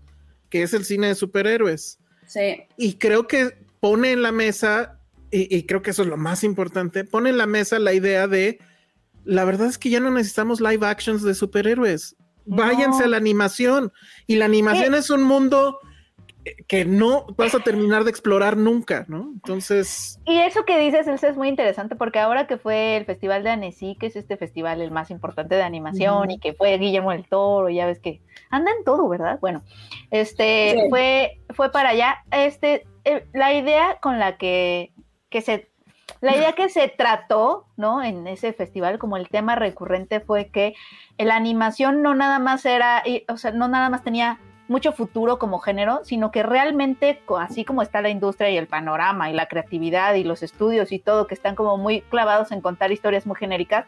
que 0.50 0.64
es 0.64 0.74
el 0.74 0.86
cine 0.86 1.08
de 1.08 1.16
superhéroes. 1.16 2.00
Sí. 2.28 2.64
Y 2.78 2.94
creo 2.94 3.28
que 3.28 3.58
pone 3.84 4.14
en 4.14 4.22
la 4.22 4.32
mesa, 4.32 4.98
y, 5.30 5.54
y 5.54 5.64
creo 5.64 5.82
que 5.82 5.90
eso 5.92 6.04
es 6.04 6.08
lo 6.08 6.16
más 6.16 6.46
importante, 6.46 7.04
pone 7.04 7.32
en 7.32 7.38
la 7.38 7.48
mesa 7.48 7.80
la 7.80 7.92
idea 7.92 8.30
de, 8.30 8.60
la 9.26 9.44
verdad 9.44 9.68
es 9.68 9.78
que 9.78 9.90
ya 9.90 10.00
no 10.00 10.10
necesitamos 10.10 10.62
live 10.62 10.88
actions 10.88 11.22
de 11.22 11.34
superhéroes. 11.34 12.16
Váyanse 12.46 13.00
No. 13.00 13.06
a 13.06 13.08
la 13.10 13.18
animación. 13.18 13.92
Y 14.26 14.38
la 14.38 14.46
animación 14.46 14.96
es 14.96 15.10
un 15.10 15.24
mundo 15.24 15.80
que 16.68 16.86
no 16.86 17.26
vas 17.38 17.56
a 17.56 17.60
terminar 17.60 18.04
de 18.04 18.10
explorar 18.10 18.58
nunca, 18.58 19.06
¿no? 19.08 19.32
Entonces, 19.34 20.20
Y 20.26 20.40
eso 20.40 20.66
que 20.66 20.78
dices, 20.80 21.08
Elsa, 21.08 21.28
es 21.30 21.38
muy 21.38 21.48
interesante 21.48 21.96
porque 21.96 22.20
ahora 22.20 22.48
que 22.48 22.58
fue 22.58 22.98
el 22.98 23.06
Festival 23.06 23.44
de 23.44 23.52
Annecy, 23.52 23.96
que 24.00 24.08
es 24.08 24.16
este 24.16 24.38
festival 24.38 24.82
el 24.82 24.92
más 24.92 25.12
importante 25.12 25.56
de 25.56 25.64
animación, 25.64 26.32
y 26.32 26.40
que 26.40 26.54
fue 26.54 26.78
Guillermo 26.78 27.12
del 27.12 27.28
Toro, 27.28 27.70
ya 27.70 27.86
ves 27.86 28.00
que 28.00 28.22
anda 28.50 28.72
en 28.78 28.84
todo, 28.84 29.08
¿verdad? 29.10 29.40
Bueno, 29.42 29.64
este 30.12 30.72
Sí. 30.74 30.90
fue, 30.90 31.42
fue 31.52 31.72
para 31.72 31.90
allá. 31.90 32.24
Este, 32.32 32.86
eh, 33.06 33.26
la 33.34 33.54
idea 33.54 33.98
con 34.02 34.20
la 34.20 34.38
que, 34.38 34.92
que 35.30 35.42
se, 35.42 35.70
la 36.22 36.36
idea 36.36 36.54
que 36.54 36.70
se 36.70 36.88
trató, 36.88 37.68
¿no? 37.78 38.04
En 38.04 38.28
ese 38.28 38.54
festival, 38.54 39.00
como 39.00 39.18
el 39.18 39.30
tema 39.30 39.56
recurrente 39.56 40.20
fue 40.20 40.50
que 40.50 40.74
la 41.18 41.36
animación 41.36 42.02
no 42.02 42.16
nada 42.16 42.40
más 42.40 42.66
era, 42.66 43.04
y, 43.06 43.26
o 43.28 43.38
sea, 43.38 43.52
no 43.52 43.68
nada 43.68 43.90
más 43.90 44.04
tenía 44.04 44.40
mucho 44.68 44.94
futuro 44.94 45.40
como 45.40 45.60
género, 45.60 46.02
sino 46.04 46.32
que 46.32 46.42
realmente, 46.44 47.22
así 47.38 47.66
como 47.66 47.82
está 47.82 48.02
la 48.02 48.10
industria 48.10 48.50
y 48.50 48.58
el 48.58 48.68
panorama 48.68 49.30
y 49.30 49.34
la 49.34 49.48
creatividad 49.48 50.14
y 50.16 50.24
los 50.24 50.42
estudios 50.44 50.92
y 50.92 51.00
todo, 51.00 51.28
que 51.28 51.34
están 51.34 51.56
como 51.56 51.78
muy 51.78 52.02
clavados 52.02 52.52
en 52.52 52.62
contar 52.62 52.92
historias 52.92 53.26
muy 53.26 53.36
genéricas, 53.36 53.86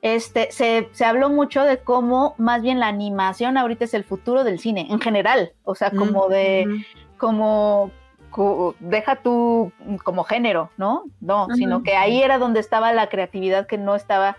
este, 0.00 0.52
se, 0.52 0.88
se 0.92 1.04
habló 1.04 1.28
mucho 1.28 1.64
de 1.64 1.78
cómo 1.78 2.34
más 2.38 2.62
bien 2.62 2.78
la 2.78 2.86
animación 2.86 3.56
ahorita 3.56 3.84
es 3.84 3.94
el 3.94 4.04
futuro 4.04 4.44
del 4.44 4.60
cine 4.60 4.86
en 4.90 5.00
general, 5.00 5.52
o 5.64 5.74
sea, 5.74 5.90
como 5.90 6.28
de, 6.28 6.66
como, 7.16 7.90
co- 8.30 8.76
deja 8.78 9.16
tú 9.16 9.72
como 10.04 10.22
género, 10.22 10.70
¿no? 10.76 11.04
No, 11.20 11.48
sino 11.56 11.82
que 11.82 11.96
ahí 11.96 12.22
era 12.22 12.38
donde 12.38 12.60
estaba 12.60 12.92
la 12.92 13.08
creatividad 13.08 13.66
que 13.66 13.76
no 13.78 13.96
estaba 13.96 14.36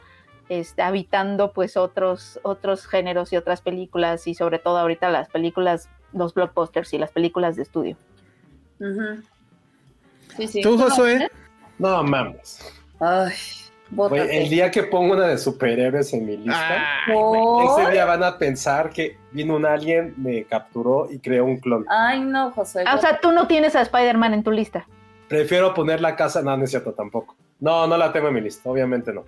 este, 0.49 0.81
habitando 0.81 1.53
pues 1.53 1.77
otros, 1.77 2.39
otros 2.43 2.87
géneros 2.87 3.31
y 3.31 3.37
otras 3.37 3.61
películas 3.61 4.27
y 4.27 4.33
sobre 4.33 4.59
todo 4.59 4.77
ahorita 4.77 5.09
las 5.09 5.29
películas, 5.29 5.89
los 6.11 6.33
blockbusters 6.33 6.93
y 6.93 6.97
las 6.97 7.11
películas 7.11 7.55
de 7.55 7.61
estudio. 7.61 7.97
Sí, 10.37 10.47
sí. 10.47 10.61
¿Tú, 10.61 10.77
Josué? 10.77 11.29
No 11.77 12.03
mames. 12.03 12.73
Ay, 12.99 13.33
bótate. 13.89 14.41
el 14.41 14.49
día 14.49 14.71
que 14.71 14.83
pongo 14.83 15.13
una 15.13 15.27
de 15.27 15.37
superhéroes 15.37 16.13
en 16.13 16.25
mi 16.25 16.37
lista, 16.37 16.83
¿Por? 17.11 17.81
ese 17.81 17.91
día 17.91 18.05
van 18.05 18.23
a 18.23 18.37
pensar 18.37 18.89
que 18.89 19.17
vino 19.31 19.55
un 19.55 19.65
alien, 19.65 20.13
me 20.17 20.43
capturó 20.45 21.07
y 21.09 21.19
creó 21.19 21.45
un 21.45 21.57
clon. 21.57 21.85
Ay, 21.89 22.21
no, 22.21 22.51
José. 22.51 22.83
Ah, 22.85 22.95
o 22.95 22.97
sea, 22.99 23.19
tú 23.21 23.31
no 23.31 23.47
tienes 23.47 23.75
a 23.75 23.81
Spider-Man 23.81 24.33
en 24.33 24.43
tu 24.43 24.51
lista. 24.51 24.87
Prefiero 25.27 25.73
poner 25.73 26.01
la 26.01 26.15
casa, 26.15 26.41
no, 26.41 26.57
no 26.57 26.63
es 26.63 26.71
cierto 26.71 26.93
tampoco. 26.93 27.35
No, 27.59 27.85
no 27.87 27.97
la 27.97 28.11
tengo 28.11 28.29
en 28.29 28.33
mi 28.33 28.41
lista, 28.41 28.67
obviamente 28.69 29.13
no. 29.13 29.25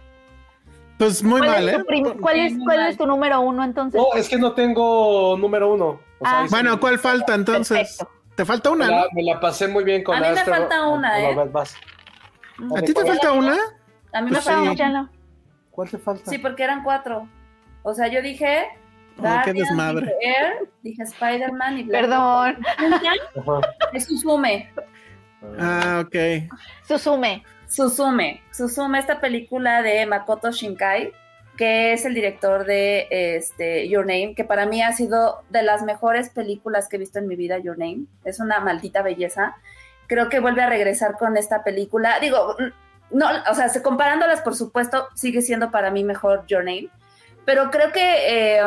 Pues 1.05 1.23
muy 1.23 1.39
¿Cuál, 1.39 1.49
mal, 1.51 1.69
¿eh? 1.69 1.83
cuál 2.21 2.39
es- 2.39 2.53
Muy 2.53 2.65
cuál 2.65 2.77
mal. 2.77 2.89
es 2.91 2.97
tu 2.97 3.05
número 3.07 3.41
uno 3.41 3.63
entonces? 3.63 3.99
No, 3.99 4.13
es 4.19 4.29
que 4.29 4.37
no 4.37 4.53
tengo 4.53 5.35
número 5.37 5.73
uno. 5.73 5.99
O 6.19 6.25
sea, 6.25 6.41
Ah. 6.41 6.43
sí 6.43 6.49
Bueno, 6.51 6.71
me- 6.73 6.79
¿cuál 6.79 6.99
falta 6.99 7.33
entonces? 7.33 7.77
Perfecto. 7.97 8.11
Te 8.35 8.45
falta 8.45 8.69
me 8.69 8.75
una, 8.75 8.87
la, 8.87 8.97
¿no? 9.01 9.03
me 9.13 9.23
la 9.23 9.39
pasé 9.39 9.67
muy 9.67 9.83
bien 9.83 10.03
con 10.03 10.15
A 10.15 10.19
mí 10.19 10.27
me 10.27 10.39
Astro- 10.39 10.53
falta 10.53 10.87
una, 10.87 11.19
¿eh? 11.19 11.35
¿A 12.77 12.81
ti 12.83 12.93
te 12.93 13.03
falta 13.05 13.31
una? 13.31 13.53
A 14.13 14.21
mí 14.21 14.29
Pues 14.29 14.45
me 14.45 14.51
sí. 14.53 14.57
falta 14.59 14.73
ya 14.73 14.89
no. 14.89 15.09
¿Cuál 15.71 15.89
te 15.89 15.97
falta? 15.97 16.29
Sí, 16.29 16.37
porque 16.37 16.63
eran 16.63 16.83
cuatro. 16.83 17.27
O 17.81 17.93
sea, 17.95 18.07
yo 18.07 18.21
dije. 18.21 18.67
Qué 19.43 19.53
desmadre. 19.53 20.05
Dije 20.05 20.17
Air, 20.39 20.69
dije 20.83 21.03
Spider-Man 21.03 21.77
y 21.79 21.83
Black 21.83 22.01
Perdón. 22.01 22.57
Es 23.93 24.05
Suzume. 24.05 24.71
Ah, 25.59 26.03
ok. 26.05 26.15
Susume. 26.87 27.43
Suzume. 27.71 28.41
Suzume, 28.51 28.99
esta 28.99 29.21
película 29.21 29.81
de 29.81 30.05
Makoto 30.05 30.51
Shinkai, 30.51 31.13
que 31.57 31.93
es 31.93 32.05
el 32.05 32.13
director 32.13 32.65
de 32.65 33.07
este, 33.09 33.87
Your 33.87 34.05
Name, 34.05 34.33
que 34.35 34.43
para 34.43 34.65
mí 34.65 34.81
ha 34.81 34.91
sido 34.91 35.41
de 35.49 35.63
las 35.63 35.81
mejores 35.83 36.29
películas 36.29 36.89
que 36.89 36.97
he 36.97 36.99
visto 36.99 37.19
en 37.19 37.27
mi 37.27 37.35
vida, 37.35 37.59
Your 37.59 37.77
Name. 37.77 38.05
Es 38.25 38.39
una 38.39 38.59
maldita 38.59 39.01
belleza. 39.01 39.55
Creo 40.07 40.27
que 40.27 40.39
vuelve 40.41 40.61
a 40.63 40.69
regresar 40.69 41.17
con 41.17 41.37
esta 41.37 41.63
película. 41.63 42.19
Digo, 42.19 42.57
no, 43.11 43.27
o 43.49 43.55
sea, 43.55 43.69
se- 43.69 43.81
comparándolas, 43.81 44.41
por 44.41 44.55
supuesto, 44.55 45.07
sigue 45.15 45.41
siendo 45.41 45.71
para 45.71 45.91
mí 45.91 46.03
mejor 46.03 46.45
Your 46.47 46.65
Name. 46.65 46.89
Pero 47.45 47.71
creo 47.71 47.93
que 47.93 48.57
eh, 48.57 48.61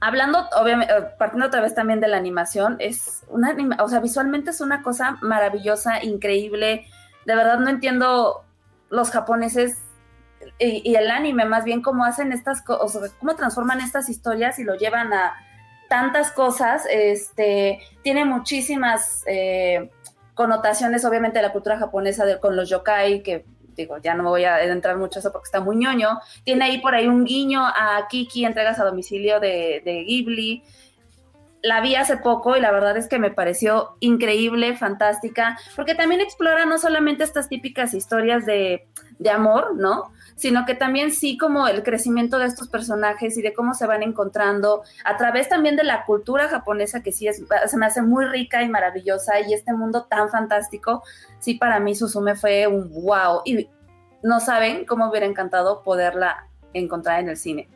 hablando, 0.00 0.46
obviamente, 0.60 0.92
eh, 0.92 1.04
partiendo 1.18 1.46
otra 1.46 1.62
vez 1.62 1.74
también 1.74 2.00
de 2.00 2.08
la 2.08 2.18
animación, 2.18 2.76
es 2.80 3.24
una 3.28 3.56
o 3.82 3.88
sea, 3.88 4.00
visualmente 4.00 4.50
es 4.50 4.60
una 4.60 4.82
cosa 4.82 5.16
maravillosa, 5.22 6.02
increíble. 6.04 6.86
De 7.28 7.36
verdad 7.36 7.58
no 7.58 7.68
entiendo 7.68 8.42
los 8.88 9.10
japoneses 9.10 9.76
y, 10.58 10.94
el 10.94 11.10
anime, 11.10 11.44
más 11.44 11.62
bien 11.62 11.82
cómo 11.82 12.06
hacen 12.06 12.32
estas 12.32 12.62
cosas, 12.62 13.12
cómo 13.20 13.36
transforman 13.36 13.82
estas 13.82 14.08
historias 14.08 14.58
y 14.58 14.64
lo 14.64 14.76
llevan 14.76 15.12
a 15.12 15.34
tantas 15.90 16.32
cosas. 16.32 16.86
Este, 16.90 17.80
tiene 18.02 18.24
muchísimas 18.24 19.24
eh, 19.26 19.90
connotaciones, 20.32 21.04
obviamente, 21.04 21.40
de 21.40 21.42
la 21.42 21.52
cultura 21.52 21.78
japonesa 21.78 22.24
de- 22.24 22.40
con 22.40 22.56
los 22.56 22.70
yokai, 22.70 23.22
que 23.22 23.44
digo, 23.76 23.98
ya 23.98 24.14
no 24.14 24.24
voy 24.24 24.44
a 24.44 24.64
entrar 24.64 24.96
mucho 24.96 25.18
a 25.18 25.20
eso 25.20 25.30
porque 25.30 25.48
está 25.48 25.60
muy 25.60 25.76
ñoño. 25.76 26.20
Tiene 26.44 26.64
ahí 26.64 26.80
por 26.80 26.94
ahí 26.94 27.08
un 27.08 27.26
guiño 27.26 27.62
a 27.62 28.06
Kiki, 28.08 28.46
entregas 28.46 28.80
a 28.80 28.84
domicilio 28.84 29.38
de, 29.38 29.82
de 29.84 30.04
Ghibli. 30.04 30.64
La 31.62 31.80
vi 31.80 31.96
hace 31.96 32.16
poco 32.16 32.56
y 32.56 32.60
la 32.60 32.70
verdad 32.70 32.96
es 32.96 33.08
que 33.08 33.18
me 33.18 33.30
pareció 33.30 33.96
increíble, 34.00 34.76
fantástica, 34.76 35.58
porque 35.74 35.94
también 35.94 36.20
explora 36.20 36.66
no 36.66 36.78
solamente 36.78 37.24
estas 37.24 37.48
típicas 37.48 37.94
historias 37.94 38.46
de, 38.46 38.86
de 39.18 39.30
amor, 39.30 39.74
¿no? 39.76 40.12
Sino 40.36 40.64
que 40.66 40.74
también 40.74 41.10
sí 41.10 41.36
como 41.36 41.66
el 41.66 41.82
crecimiento 41.82 42.38
de 42.38 42.46
estos 42.46 42.68
personajes 42.68 43.36
y 43.36 43.42
de 43.42 43.52
cómo 43.52 43.74
se 43.74 43.86
van 43.86 44.02
encontrando 44.02 44.82
a 45.04 45.16
través 45.16 45.48
también 45.48 45.74
de 45.74 45.84
la 45.84 46.04
cultura 46.04 46.48
japonesa 46.48 47.02
que 47.02 47.10
sí 47.10 47.26
es, 47.26 47.42
se 47.66 47.76
me 47.76 47.86
hace 47.86 48.02
muy 48.02 48.24
rica 48.26 48.62
y 48.62 48.68
maravillosa 48.68 49.40
y 49.40 49.52
este 49.52 49.72
mundo 49.72 50.04
tan 50.04 50.28
fantástico, 50.28 51.02
sí 51.40 51.54
para 51.54 51.80
mí 51.80 51.94
Susume 51.94 52.36
fue 52.36 52.66
un 52.68 52.90
wow 53.02 53.42
y 53.44 53.68
no 54.22 54.40
saben 54.40 54.84
cómo 54.84 55.08
hubiera 55.08 55.26
encantado 55.26 55.82
poderla 55.82 56.46
encontrar 56.72 57.20
en 57.20 57.30
el 57.30 57.36
cine. 57.36 57.68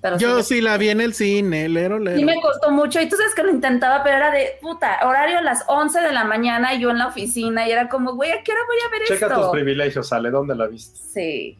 Pero 0.00 0.16
Yo 0.16 0.42
sí 0.42 0.62
la 0.62 0.78
vi 0.78 0.88
en 0.88 1.00
el 1.00 1.12
cine, 1.12 1.68
lero, 1.68 1.98
lero. 1.98 2.16
Sí 2.16 2.24
me 2.24 2.40
costó 2.40 2.70
mucho 2.70 3.00
y 3.00 3.08
tú 3.08 3.16
sabes 3.16 3.34
que 3.34 3.42
lo 3.42 3.50
intentaba, 3.50 4.02
pero 4.02 4.16
era 4.16 4.30
de 4.30 4.56
puta, 4.60 4.98
horario 5.04 5.38
a 5.38 5.42
las 5.42 5.64
11 5.68 6.00
de 6.00 6.12
la 6.12 6.24
mañana 6.24 6.74
y 6.74 6.80
yo 6.80 6.90
en 6.90 6.98
la 6.98 7.08
oficina 7.08 7.68
y 7.68 7.72
era 7.72 7.88
como, 7.88 8.14
güey, 8.14 8.30
¿a 8.32 8.42
qué 8.42 8.52
hora 8.52 8.62
voy 8.66 8.76
a 8.86 8.90
ver 8.90 9.08
Checa 9.08 9.26
esto? 9.26 9.42
tus 9.42 9.50
privilegios, 9.50 10.12
Ale, 10.12 10.30
¿dónde 10.30 10.54
la 10.54 10.66
viste? 10.66 10.98
Sí. 10.98 11.58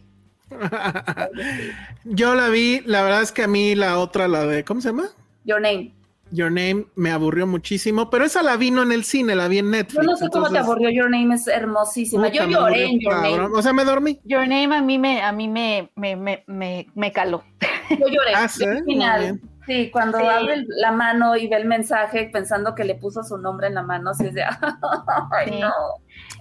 Yo 2.04 2.34
la 2.34 2.48
vi, 2.48 2.80
la 2.84 3.02
verdad 3.02 3.22
es 3.22 3.30
que 3.30 3.44
a 3.44 3.46
mí 3.46 3.74
la 3.74 3.98
otra, 3.98 4.26
la 4.26 4.46
de, 4.46 4.64
¿cómo 4.64 4.80
se 4.80 4.88
llama? 4.88 5.08
Your 5.44 5.60
Name. 5.60 5.92
Your 6.32 6.50
Name, 6.50 6.86
me 6.94 7.10
aburrió 7.10 7.46
muchísimo, 7.46 8.08
pero 8.10 8.24
esa 8.24 8.42
la 8.42 8.56
vi 8.56 8.70
no 8.70 8.82
en 8.82 8.92
el 8.92 9.04
cine, 9.04 9.34
la 9.34 9.48
vi 9.48 9.58
en 9.58 9.70
Netflix. 9.70 9.94
Yo 9.94 10.02
no 10.10 10.16
sé 10.16 10.28
cómo 10.30 10.48
te 10.50 10.58
aburrió 10.58 10.90
Your 10.90 11.10
Name, 11.10 11.34
es 11.34 11.46
hermosísima. 11.48 12.28
puta, 12.28 12.34
yo 12.34 12.44
lloré 12.48 12.56
aburrió 12.56 12.84
en 12.86 13.00
Your 13.00 13.12
cabrón. 13.12 13.36
Name. 13.42 13.58
O 13.58 13.62
sea, 13.62 13.72
me 13.72 13.84
dormí. 13.84 14.20
Your 14.24 14.42
Name 14.48 14.76
a 14.76 14.80
mí 14.82 14.98
me, 14.98 15.22
a 15.22 15.32
mí 15.32 15.48
me, 15.48 15.90
me, 15.96 16.16
me, 16.16 16.44
me, 16.46 16.86
me 16.94 17.12
caló. 17.12 17.42
Yo 17.90 18.06
lloré. 18.06 18.34
Ah, 18.34 18.48
sí, 18.48 18.64
final. 18.86 19.40
Sí, 19.66 19.90
cuando 19.90 20.18
Sí. 20.18 20.24
abre 20.24 20.64
la 20.68 20.90
mano 20.92 21.36
y 21.36 21.46
ve 21.46 21.56
el 21.56 21.66
mensaje 21.66 22.28
pensando 22.32 22.74
que 22.74 22.84
le 22.84 22.94
puso 22.94 23.22
su 23.22 23.36
nombre 23.36 23.66
en 23.68 23.74
la 23.74 23.82
mano, 23.82 24.14
sí 24.14 24.26
es 24.26 24.34
de, 24.34 24.42
ay, 25.32 25.60
no. 25.60 25.72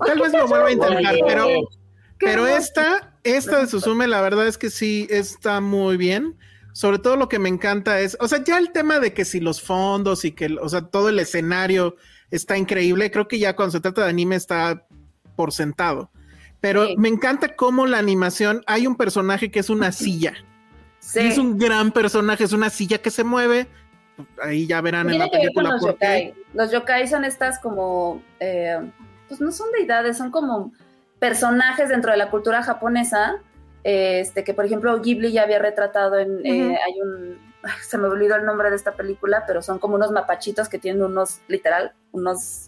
Tal 0.06 0.20
vez 0.20 0.32
lo 0.34 0.48
vuelva 0.48 0.68
a 0.68 0.72
intentar, 0.72 1.14
Oye, 1.14 1.24
pero, 1.28 1.48
pero 2.18 2.48
esta, 2.48 3.14
esta 3.24 3.60
de 3.60 3.68
Susume, 3.68 4.08
la 4.08 4.22
verdad 4.22 4.48
es 4.48 4.58
que 4.58 4.70
sí 4.70 5.08
está 5.10 5.62
muy 5.62 5.98
bien. 5.98 6.38
Sobre 6.74 7.00
todo 7.00 7.16
lo 7.16 7.30
que 7.30 7.40
me 7.40 7.50
encanta 7.50 8.00
es, 8.00 8.18
o 8.20 8.28
sea, 8.28 8.44
ya 8.44 8.58
el 8.58 8.72
tema 8.72 9.00
de 9.00 9.14
que 9.14 9.26
si 9.26 9.40
los 9.40 9.62
fondos 9.62 10.26
y 10.26 10.32
que, 10.32 10.56
o 10.62 10.70
sea, 10.70 10.82
todo 10.82 11.10
el 11.10 11.20
escenario 11.20 11.96
está 12.32 12.58
increíble, 12.58 13.12
creo 13.12 13.28
que 13.28 13.40
ya 13.40 13.56
cuando 13.56 13.72
se 13.72 13.80
trata 13.82 14.04
de 14.04 14.10
anime 14.10 14.36
está 14.36 14.86
por 15.36 15.52
sentado. 15.52 16.12
Pero 16.62 16.88
Sí. 16.88 16.96
me 16.98 17.08
encanta 17.08 17.56
cómo 17.56 17.86
la 17.88 17.98
animación, 17.98 18.64
hay 18.68 18.86
un 18.86 18.96
personaje 18.96 19.50
que 19.50 19.60
es 19.60 19.70
una 19.70 19.92
silla. 19.92 20.34
Sí. 21.00 21.22
Y 21.22 21.28
es 21.28 21.38
un 21.38 21.58
gran 21.58 21.92
personaje, 21.92 22.44
es 22.44 22.54
una 22.54 22.70
silla 22.70 22.98
que 22.98 23.10
se 23.10 23.24
mueve. 23.24 23.68
Ahí 24.44 24.68
ya 24.68 24.82
verán 24.82 25.10
en 25.10 25.20
la 25.20 25.30
película 25.30 25.72
los 25.72 25.86
yokai. 25.86 26.34
Los 26.54 26.72
yokai 26.72 27.08
son 27.08 27.24
estas 27.24 27.60
como, 27.60 28.22
eh, 28.42 28.78
pues 29.30 29.40
no 29.40 29.52
son 29.54 29.72
deidades, 29.72 30.18
son 30.18 30.30
como 30.30 30.74
personajes 31.20 31.88
dentro 31.90 32.12
de 32.12 32.18
la 32.18 32.30
cultura 32.30 32.62
japonesa, 32.64 33.38
este 33.84 34.44
que 34.44 34.54
por 34.54 34.66
ejemplo 34.66 35.00
Ghibli 35.02 35.32
ya 35.32 35.44
había 35.44 35.60
retratado 35.60 36.18
en, 36.20 36.46
eh, 36.46 36.78
hay 36.86 37.02
un, 37.02 37.38
se 37.88 37.98
me 37.98 38.08
olvidó 38.08 38.36
el 38.36 38.46
nombre 38.46 38.70
de 38.70 38.76
esta 38.76 38.94
película, 38.94 39.44
pero 39.48 39.62
son 39.62 39.80
como 39.80 39.96
unos 39.96 40.12
mapachitos 40.12 40.70
que 40.70 40.80
tienen 40.80 41.02
unos, 41.04 41.40
literal, 41.48 41.94
unos 42.12 42.66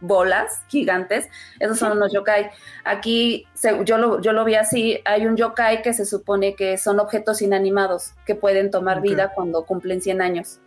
bolas 0.00 0.62
gigantes, 0.68 1.28
esos 1.60 1.78
son 1.78 1.92
unos 1.96 2.12
yokai. 2.12 2.50
Aquí 2.84 3.46
se- 3.54 3.84
yo, 3.84 3.96
lo, 3.96 4.20
yo 4.20 4.32
lo 4.32 4.44
vi 4.44 4.54
así, 4.54 5.00
hay 5.06 5.26
un 5.26 5.36
yokai 5.36 5.80
que 5.80 5.94
se 5.94 6.04
supone 6.04 6.54
que 6.56 6.76
son 6.76 7.00
objetos 7.00 7.40
inanimados 7.40 8.12
que 8.26 8.34
pueden 8.34 8.70
tomar 8.70 9.00
vida 9.00 9.32
cuando 9.34 9.64
cumplen 9.64 10.02
100 10.02 10.20
años. 10.20 10.60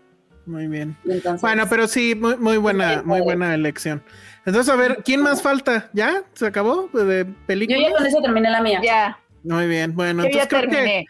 Muy 0.48 0.68
bien. 0.68 0.98
Entonces- 1.06 1.42
Bueno, 1.42 1.66
pero 1.70 1.88
sí, 1.88 2.16
muy, 2.16 2.38
muy 2.38 2.58
buena, 2.58 3.04
muy 3.04 3.22
buena 3.22 3.54
elección. 3.54 4.02
Entonces, 4.46 4.74
a 4.74 4.78
ver, 4.78 5.04
¿quién 5.04 5.22
más 5.22 5.42
falta? 5.44 5.90
¿Ya? 5.94 6.24
¿Se 6.34 6.48
acabó 6.48 6.88
de 6.94 7.26
Yo 7.26 7.34
película? 7.46 7.80
ya 7.90 7.96
con 7.96 8.06
eso 8.08 8.22
terminé 8.22 8.50
la 8.50 8.62
mía. 8.62 8.80
Ya, 8.82 9.20
Muy 9.44 9.68
bien, 9.68 9.96
bueno, 9.96 10.24
yo 10.24 10.30
ya 10.30 10.44
entonces 10.44 10.68
creo 10.70 10.84
que, 10.84 11.06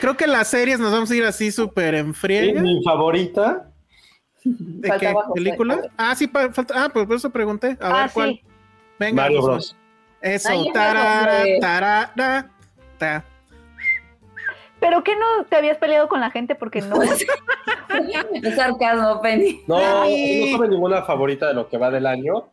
creo 0.00 0.16
que 0.16 0.26
las 0.26 0.48
series 0.48 0.78
nos 0.78 0.92
vamos 0.92 1.10
a 1.10 1.16
ir 1.16 1.24
así 1.24 1.50
súper 1.52 1.94
en 1.94 2.14
mi 2.62 2.82
favorita, 2.84 3.68
¿De 4.44 4.88
Falta 4.88 5.06
qué? 5.12 5.14
¿Película? 5.34 5.82
Ah, 5.96 6.14
sí, 6.16 6.26
falta. 6.26 6.74
Ah, 6.74 6.90
pues 6.92 7.06
por 7.06 7.16
eso 7.16 7.30
pregunté. 7.30 7.78
A 7.80 7.88
Ah, 7.90 8.02
ver, 8.02 8.10
¿cuál? 8.12 8.28
sí. 8.30 8.42
Venga, 8.98 9.22
Mario. 9.22 9.42
Bros. 9.42 9.76
Eso, 10.20 10.48
Ay, 10.50 10.72
tarara, 10.72 11.44
tarara, 11.60 12.50
ta. 12.98 13.24
¿Pero 14.80 15.04
qué 15.04 15.14
no 15.14 15.44
te 15.44 15.54
habías 15.56 15.78
peleado 15.78 16.08
con 16.08 16.20
la 16.20 16.30
gente? 16.30 16.56
Porque 16.56 16.80
no. 16.82 16.96
Es 18.42 18.56
sarcasmo, 18.56 19.20
Penny. 19.20 19.62
No, 19.68 19.76
Ay. 20.02 20.50
no 20.50 20.56
tuve 20.56 20.68
ninguna 20.68 21.02
favorita 21.02 21.46
de 21.48 21.54
lo 21.54 21.68
que 21.68 21.78
va 21.78 21.90
del 21.90 22.06
año. 22.06 22.48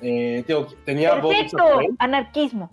Eh, 0.00 0.44
digo, 0.46 0.68
tenía 0.84 1.20
Perfecto, 1.20 1.64
anarquismo. 1.98 2.70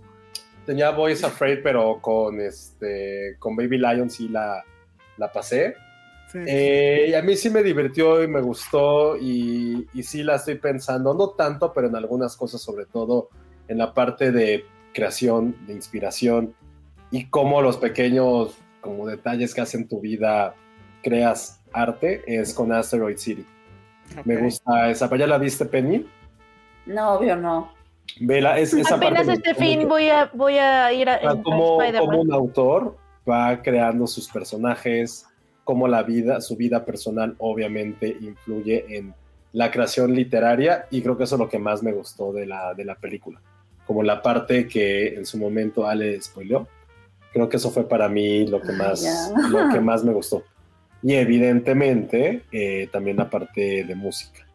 Tenía 0.72 0.92
Boys 0.92 1.22
Afraid, 1.22 1.60
pero 1.62 2.00
con 2.00 2.40
este 2.40 3.36
con 3.40 3.58
Baby 3.58 3.78
Lion 3.78 4.10
sí 4.10 4.30
la, 4.30 4.64
la 5.18 5.30
pasé. 5.30 5.76
Sí. 6.32 6.40
Eh, 6.48 7.08
y 7.10 7.14
a 7.14 7.22
mí 7.22 7.36
sí 7.36 7.50
me 7.50 7.62
divirtió 7.62 8.24
y 8.24 8.28
me 8.30 8.40
gustó 8.40 9.18
y, 9.18 9.86
y 9.94 10.04
sí 10.04 10.24
la 10.24 10.36
estoy 10.36 10.56
pensando, 10.56 11.14
no 11.14 11.32
tanto, 11.32 11.74
pero 11.74 11.88
en 11.90 11.98
algunas 11.98 12.38
cosas, 12.38 12.62
sobre 12.62 12.86
todo 12.86 13.28
en 13.68 13.80
la 13.80 13.94
parte 13.94 14.32
de 14.32 14.64
creación, 14.94 15.58
de 15.68 15.74
inspiración 15.74 16.56
y 17.12 17.26
cómo 17.26 17.62
los 17.62 17.76
pequeños 17.76 18.58
como 18.80 19.06
detalles 19.06 19.54
que 19.54 19.60
hacen 19.60 19.90
tu 19.90 20.00
vida 20.00 20.56
creas 21.04 21.60
arte 21.74 22.24
es 22.28 22.54
con 22.54 22.72
Asteroid 22.72 23.18
City. 23.18 23.46
Me 24.24 24.38
Ok. 24.38 24.44
gusta 24.44 24.90
esa. 24.90 25.14
¿Ya 25.18 25.28
la 25.28 25.38
viste, 25.38 25.66
Penny? 25.66 26.08
No, 26.86 27.16
obvio 27.16 27.36
no. 27.36 27.74
Vela, 28.20 28.60
es, 28.60 28.74
esa 28.74 28.96
Apenas 28.96 29.26
parte 29.26 29.34
este 29.34 29.56
fin 29.56 29.88
voy 29.88 30.10
a, 30.10 30.30
voy 30.34 30.58
a 30.58 30.92
ir 30.94 31.10
a, 31.10 31.20
como, 31.42 31.78
como 31.78 32.22
un 32.22 32.34
autor 32.34 32.98
va 33.30 33.62
creando 33.62 34.08
sus 34.08 34.28
personajes, 34.28 35.26
cómo 35.64 35.88
la 35.88 36.04
vida, 36.04 36.42
su 36.42 36.56
vida 36.56 36.86
personal 36.86 37.36
obviamente 37.40 38.18
influye 38.20 38.98
en 38.98 39.14
la 39.54 39.72
creación 39.72 40.14
literaria 40.14 40.88
y 40.92 41.02
creo 41.02 41.18
que 41.18 41.26
eso 41.26 41.36
es 41.36 41.40
lo 41.40 41.50
que 41.50 41.60
más 41.60 41.84
me 41.84 41.92
gustó 41.92 42.32
de 42.32 42.46
la, 42.46 42.74
de 42.74 42.86
la 42.86 42.96
película. 42.96 43.42
Como 43.86 44.04
la 44.04 44.22
parte 44.22 44.68
que 44.68 45.16
en 45.16 45.26
su 45.26 45.38
momento 45.38 45.88
Ale 45.88 46.22
spoileó. 46.22 46.68
Creo 47.34 47.48
que 47.48 47.58
eso 47.58 47.72
fue 47.72 47.88
para 47.88 48.10
mí 48.10 48.46
lo 48.46 48.62
que 48.62 48.72
Ay, 48.72 48.78
más, 48.78 49.32
lo 49.50 49.70
que 49.70 49.80
más 49.82 50.04
me 50.04 50.14
gustó. 50.14 50.44
Y 51.02 51.14
evidentemente 51.14 52.44
eh, 52.52 52.90
también 52.92 53.18
la 53.18 53.30
parte 53.30 53.84
de 53.84 53.96
música. 53.96 54.46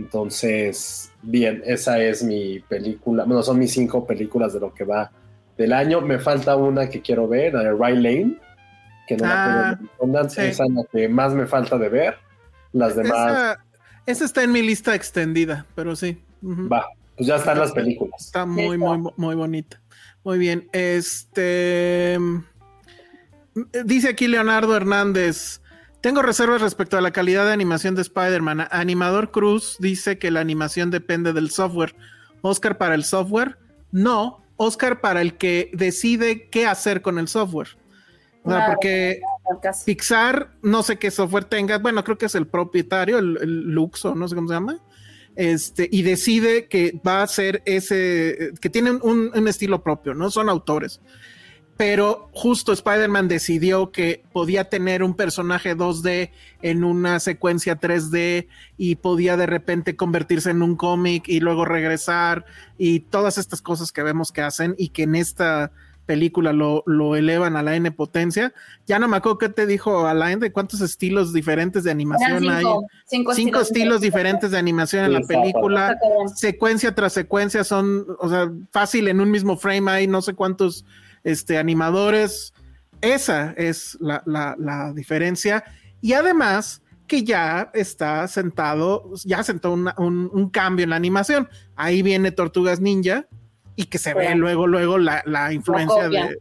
Entonces, 0.00 1.12
bien, 1.22 1.62
esa 1.66 1.98
es 2.00 2.22
mi 2.22 2.58
película. 2.60 3.24
Bueno, 3.24 3.42
son 3.42 3.58
mis 3.58 3.72
cinco 3.72 4.06
películas 4.06 4.54
de 4.54 4.60
lo 4.60 4.72
que 4.72 4.84
va 4.84 5.12
del 5.58 5.72
año. 5.74 6.00
Me 6.00 6.18
falta 6.18 6.56
una 6.56 6.88
que 6.88 7.02
quiero 7.02 7.28
ver, 7.28 7.52
la 7.52 7.62
de 7.64 7.72
Ray 7.72 7.96
Lane, 7.96 8.38
que 9.06 9.16
no 9.18 9.24
Ah, 9.26 9.76
la 9.78 9.88
puedo 9.98 10.12
ver. 10.12 10.30
sí. 10.30 10.40
Esa 10.40 10.64
es 10.64 10.70
la 10.70 10.82
que 10.90 11.08
más 11.08 11.34
me 11.34 11.46
falta 11.46 11.76
de 11.76 11.88
ver. 11.90 12.14
Las 12.72 12.96
demás, 12.96 13.30
Esa, 13.30 13.64
esa 14.06 14.24
está 14.24 14.42
en 14.42 14.52
mi 14.52 14.62
lista 14.62 14.94
extendida, 14.94 15.66
pero 15.74 15.94
sí. 15.96 16.18
Va, 16.42 16.86
pues 17.16 17.26
ya 17.28 17.36
están 17.36 17.58
las 17.58 17.72
películas. 17.72 18.24
Está 18.26 18.46
muy, 18.46 18.78
muy, 18.78 18.98
muy 19.16 19.34
bonita. 19.34 19.80
Muy 20.24 20.38
bien. 20.38 20.68
Este. 20.72 22.16
mm, 22.18 22.38
Dice 23.84 24.08
aquí 24.08 24.28
Leonardo 24.28 24.74
Hernández. 24.76 25.59
Tengo 26.00 26.22
reservas 26.22 26.62
respecto 26.62 26.96
a 26.96 27.00
la 27.00 27.10
calidad 27.10 27.44
de 27.44 27.52
animación 27.52 27.94
de 27.94 28.02
Spider-Man. 28.02 28.68
Animador 28.70 29.30
Cruz 29.30 29.76
dice 29.80 30.18
que 30.18 30.30
la 30.30 30.40
animación 30.40 30.90
depende 30.90 31.32
del 31.32 31.50
software. 31.50 31.94
Oscar 32.40 32.78
para 32.78 32.94
el 32.94 33.04
software. 33.04 33.58
No, 33.92 34.42
Oscar 34.56 35.00
para 35.00 35.20
el 35.20 35.36
que 35.36 35.70
decide 35.74 36.48
qué 36.48 36.66
hacer 36.66 37.02
con 37.02 37.18
el 37.18 37.28
software. 37.28 37.68
O 38.44 38.50
sea, 38.50 38.66
porque. 38.66 39.20
Pixar, 39.84 40.52
no 40.62 40.82
sé 40.82 40.98
qué 40.98 41.10
software 41.10 41.44
tenga, 41.44 41.78
bueno, 41.78 42.04
creo 42.04 42.16
que 42.16 42.26
es 42.26 42.34
el 42.34 42.46
propietario, 42.46 43.18
el, 43.18 43.36
el 43.40 43.62
Luxo, 43.72 44.14
no 44.14 44.28
sé 44.28 44.36
cómo 44.36 44.46
se 44.46 44.54
llama, 44.54 44.78
este, 45.34 45.88
y 45.90 46.02
decide 46.02 46.66
que 46.66 47.00
va 47.04 47.22
a 47.22 47.26
ser 47.26 47.62
ese, 47.64 48.52
que 48.60 48.70
tienen 48.70 49.00
un, 49.02 49.32
un 49.34 49.48
estilo 49.48 49.82
propio, 49.82 50.14
no 50.14 50.30
son 50.30 50.48
autores. 50.48 51.00
Pero 51.80 52.28
justo 52.34 52.74
Spider-Man 52.74 53.26
decidió 53.28 53.90
que 53.90 54.22
podía 54.34 54.68
tener 54.68 55.02
un 55.02 55.14
personaje 55.14 55.74
2D 55.74 56.30
en 56.60 56.84
una 56.84 57.20
secuencia 57.20 57.80
3D 57.80 58.48
y 58.76 58.96
podía 58.96 59.38
de 59.38 59.46
repente 59.46 59.96
convertirse 59.96 60.50
en 60.50 60.60
un 60.60 60.76
cómic 60.76 61.26
y 61.26 61.40
luego 61.40 61.64
regresar 61.64 62.44
y 62.76 63.00
todas 63.00 63.38
estas 63.38 63.62
cosas 63.62 63.92
que 63.92 64.02
vemos 64.02 64.30
que 64.30 64.42
hacen 64.42 64.74
y 64.76 64.90
que 64.90 65.04
en 65.04 65.14
esta 65.14 65.72
película 66.04 66.52
lo, 66.52 66.82
lo 66.84 67.16
elevan 67.16 67.56
a 67.56 67.62
la 67.62 67.74
N 67.76 67.90
potencia. 67.92 68.52
Ya 68.86 68.98
no 68.98 69.08
me 69.08 69.16
acuerdo 69.16 69.38
qué 69.38 69.48
te 69.48 69.64
dijo 69.64 70.06
Alain 70.06 70.38
de 70.38 70.52
cuántos 70.52 70.82
estilos 70.82 71.32
diferentes 71.32 71.82
de 71.82 71.92
animación 71.92 72.46
hay. 72.50 72.64
cinco, 73.06 73.60
estilos 73.60 74.02
diferentes 74.02 74.50
de 74.50 74.58
animación 74.58 75.06
en 75.06 75.12
la 75.14 75.20
Exacto. 75.20 75.40
película, 75.40 75.96
secuencia 76.34 76.94
tras 76.94 77.14
secuencia, 77.14 77.64
son, 77.64 78.04
o 78.18 78.28
sea, 78.28 78.50
fácil 78.70 79.08
en 79.08 79.18
un 79.18 79.30
mismo 79.30 79.56
frame 79.56 79.90
hay 79.90 80.06
no 80.06 80.20
sé 80.20 80.34
cuántos 80.34 80.84
este, 81.24 81.58
animadores. 81.58 82.52
Esa 83.00 83.52
es 83.56 83.96
la, 84.00 84.22
la- 84.26 84.56
la 84.58 84.92
diferencia. 84.92 85.64
Y 86.00 86.12
además 86.12 86.82
que 87.06 87.24
ya 87.24 87.70
está 87.74 88.28
sentado, 88.28 89.10
ya 89.24 89.42
sentó 89.42 89.72
una- 89.72 89.94
un, 89.98 90.30
un 90.32 90.48
cambio 90.50 90.84
en 90.84 90.90
la 90.90 90.96
animación. 90.96 91.48
Ahí 91.76 92.02
viene 92.02 92.30
Tortugas 92.30 92.80
Ninja 92.80 93.26
y 93.76 93.84
que 93.86 93.98
se 93.98 94.14
ve 94.14 94.34
luego, 94.34 94.66
luego 94.66 94.98
la, 94.98 95.22
la 95.26 95.52
influencia 95.52 96.08
de... 96.08 96.38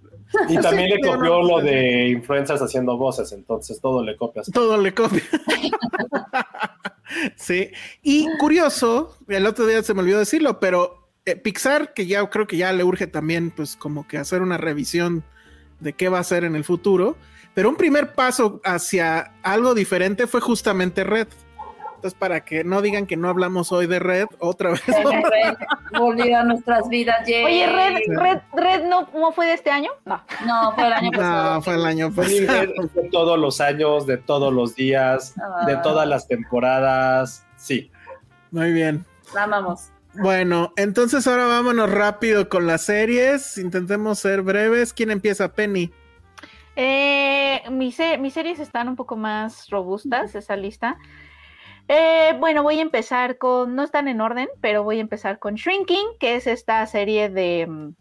Y 0.47 0.57
también 0.61 0.89
Sí, 0.89 0.95
le 0.95 0.99
copió 1.01 1.41
no, 1.41 1.43
lo 1.43 1.59
sí. 1.61 1.65
de 1.65 2.09
influencers 2.09 2.61
haciendo 2.61 2.97
voces, 2.97 3.31
entonces 3.31 3.81
todo 3.81 4.03
le 4.03 4.15
copias. 4.15 4.51
Todo 4.51 4.77
le 4.77 4.93
copia. 4.93 5.23
sí. 7.35 7.71
Y 8.03 8.27
curioso, 8.37 9.17
el 9.27 9.45
otro 9.45 9.65
día 9.65 9.81
se 9.83 9.93
me 9.93 10.01
olvidó 10.01 10.19
decirlo, 10.19 10.59
pero 10.59 10.98
eh, 11.25 11.35
Pixar, 11.35 11.93
que 11.93 12.07
ya 12.07 12.27
creo 12.29 12.47
que 12.47 12.57
ya 12.57 12.71
le 12.73 12.83
urge 12.83 13.07
también, 13.07 13.51
pues 13.51 13.75
como 13.75 14.07
que 14.07 14.17
hacer 14.17 14.41
una 14.41 14.57
revisión 14.57 15.23
de 15.79 15.93
qué 15.93 16.09
va 16.09 16.17
a 16.17 16.21
hacer 16.21 16.43
en 16.43 16.55
el 16.55 16.63
futuro. 16.63 17.15
Pero 17.53 17.69
un 17.69 17.75
primer 17.75 18.13
paso 18.13 18.61
hacia 18.63 19.33
algo 19.43 19.73
diferente 19.73 20.27
fue 20.27 20.39
justamente 20.41 21.03
Red. 21.03 21.27
Entonces, 21.95 22.17
para 22.17 22.45
que 22.45 22.63
no 22.63 22.81
digan 22.81 23.05
que 23.05 23.17
no 23.17 23.27
hablamos 23.27 23.73
hoy 23.73 23.85
de 23.85 23.99
Red, 23.99 24.27
otra 24.39 24.69
vez. 24.69 24.81
Red 24.87 25.55
Volvió 25.97 26.39
a 26.39 26.43
nuestras 26.45 26.87
vidas. 26.87 27.27
yay. 27.27 27.43
Oye, 27.43 27.67
Red, 27.67 28.17
Red, 28.17 28.39
Red 28.53 28.83
no, 28.87 29.09
no 29.13 29.33
fue 29.33 29.47
de 29.47 29.53
este 29.55 29.69
año? 29.69 29.91
No. 30.05 30.21
No, 30.45 30.71
fue 30.75 30.87
el 30.87 30.93
año 30.93 31.11
pasado. 31.15 31.53
No, 31.55 31.61
fue 31.61 31.73
el 31.75 31.85
año 31.85 32.11
Fue 32.11 32.23
pasado. 32.25 32.73
de 32.93 33.09
todos 33.11 33.37
los 33.37 33.59
años, 33.59 34.07
de 34.07 34.15
todos 34.17 34.53
los 34.53 34.75
días, 34.75 35.35
de 35.65 35.73
Ah. 35.73 35.81
todas 35.81 36.07
las 36.07 36.25
temporadas. 36.27 37.45
Sí. 37.57 37.91
Muy 38.51 38.71
bien. 38.71 39.05
La 39.33 39.43
amamos. 39.43 39.89
Bueno, 40.13 40.73
entonces 40.75 41.27
ahora 41.27 41.45
vámonos 41.45 41.91
rápido 41.91 42.49
con 42.49 42.65
las 42.65 42.81
series. 42.83 43.57
Intentemos 43.57 44.19
ser 44.19 44.41
breves. 44.41 44.93
¿Quién 44.93 45.11
empieza? 45.11 45.53
Penny. 45.53 45.91
Eh, 46.75 47.61
mis, 47.71 47.99
mis 48.19 48.33
series 48.33 48.59
están 48.59 48.87
un 48.87 48.95
poco 48.95 49.15
más 49.17 49.69
robustas, 49.69 50.33
esa 50.35 50.55
lista. 50.55 50.97
Eh, 51.89 52.37
bueno, 52.39 52.63
voy 52.63 52.79
a 52.79 52.83
empezar 52.83 53.37
con, 53.37 53.75
no 53.75 53.83
están 53.83 54.07
en 54.07 54.21
orden, 54.21 54.47
pero 54.61 54.83
voy 54.83 54.99
a 54.99 55.01
empezar 55.01 55.39
con 55.39 55.55
Shrinking, 55.55 56.05
que 56.19 56.35
es 56.35 56.47
esta 56.47 56.85
serie 56.85 57.29
de, 57.29 57.65
mm, 57.67 57.95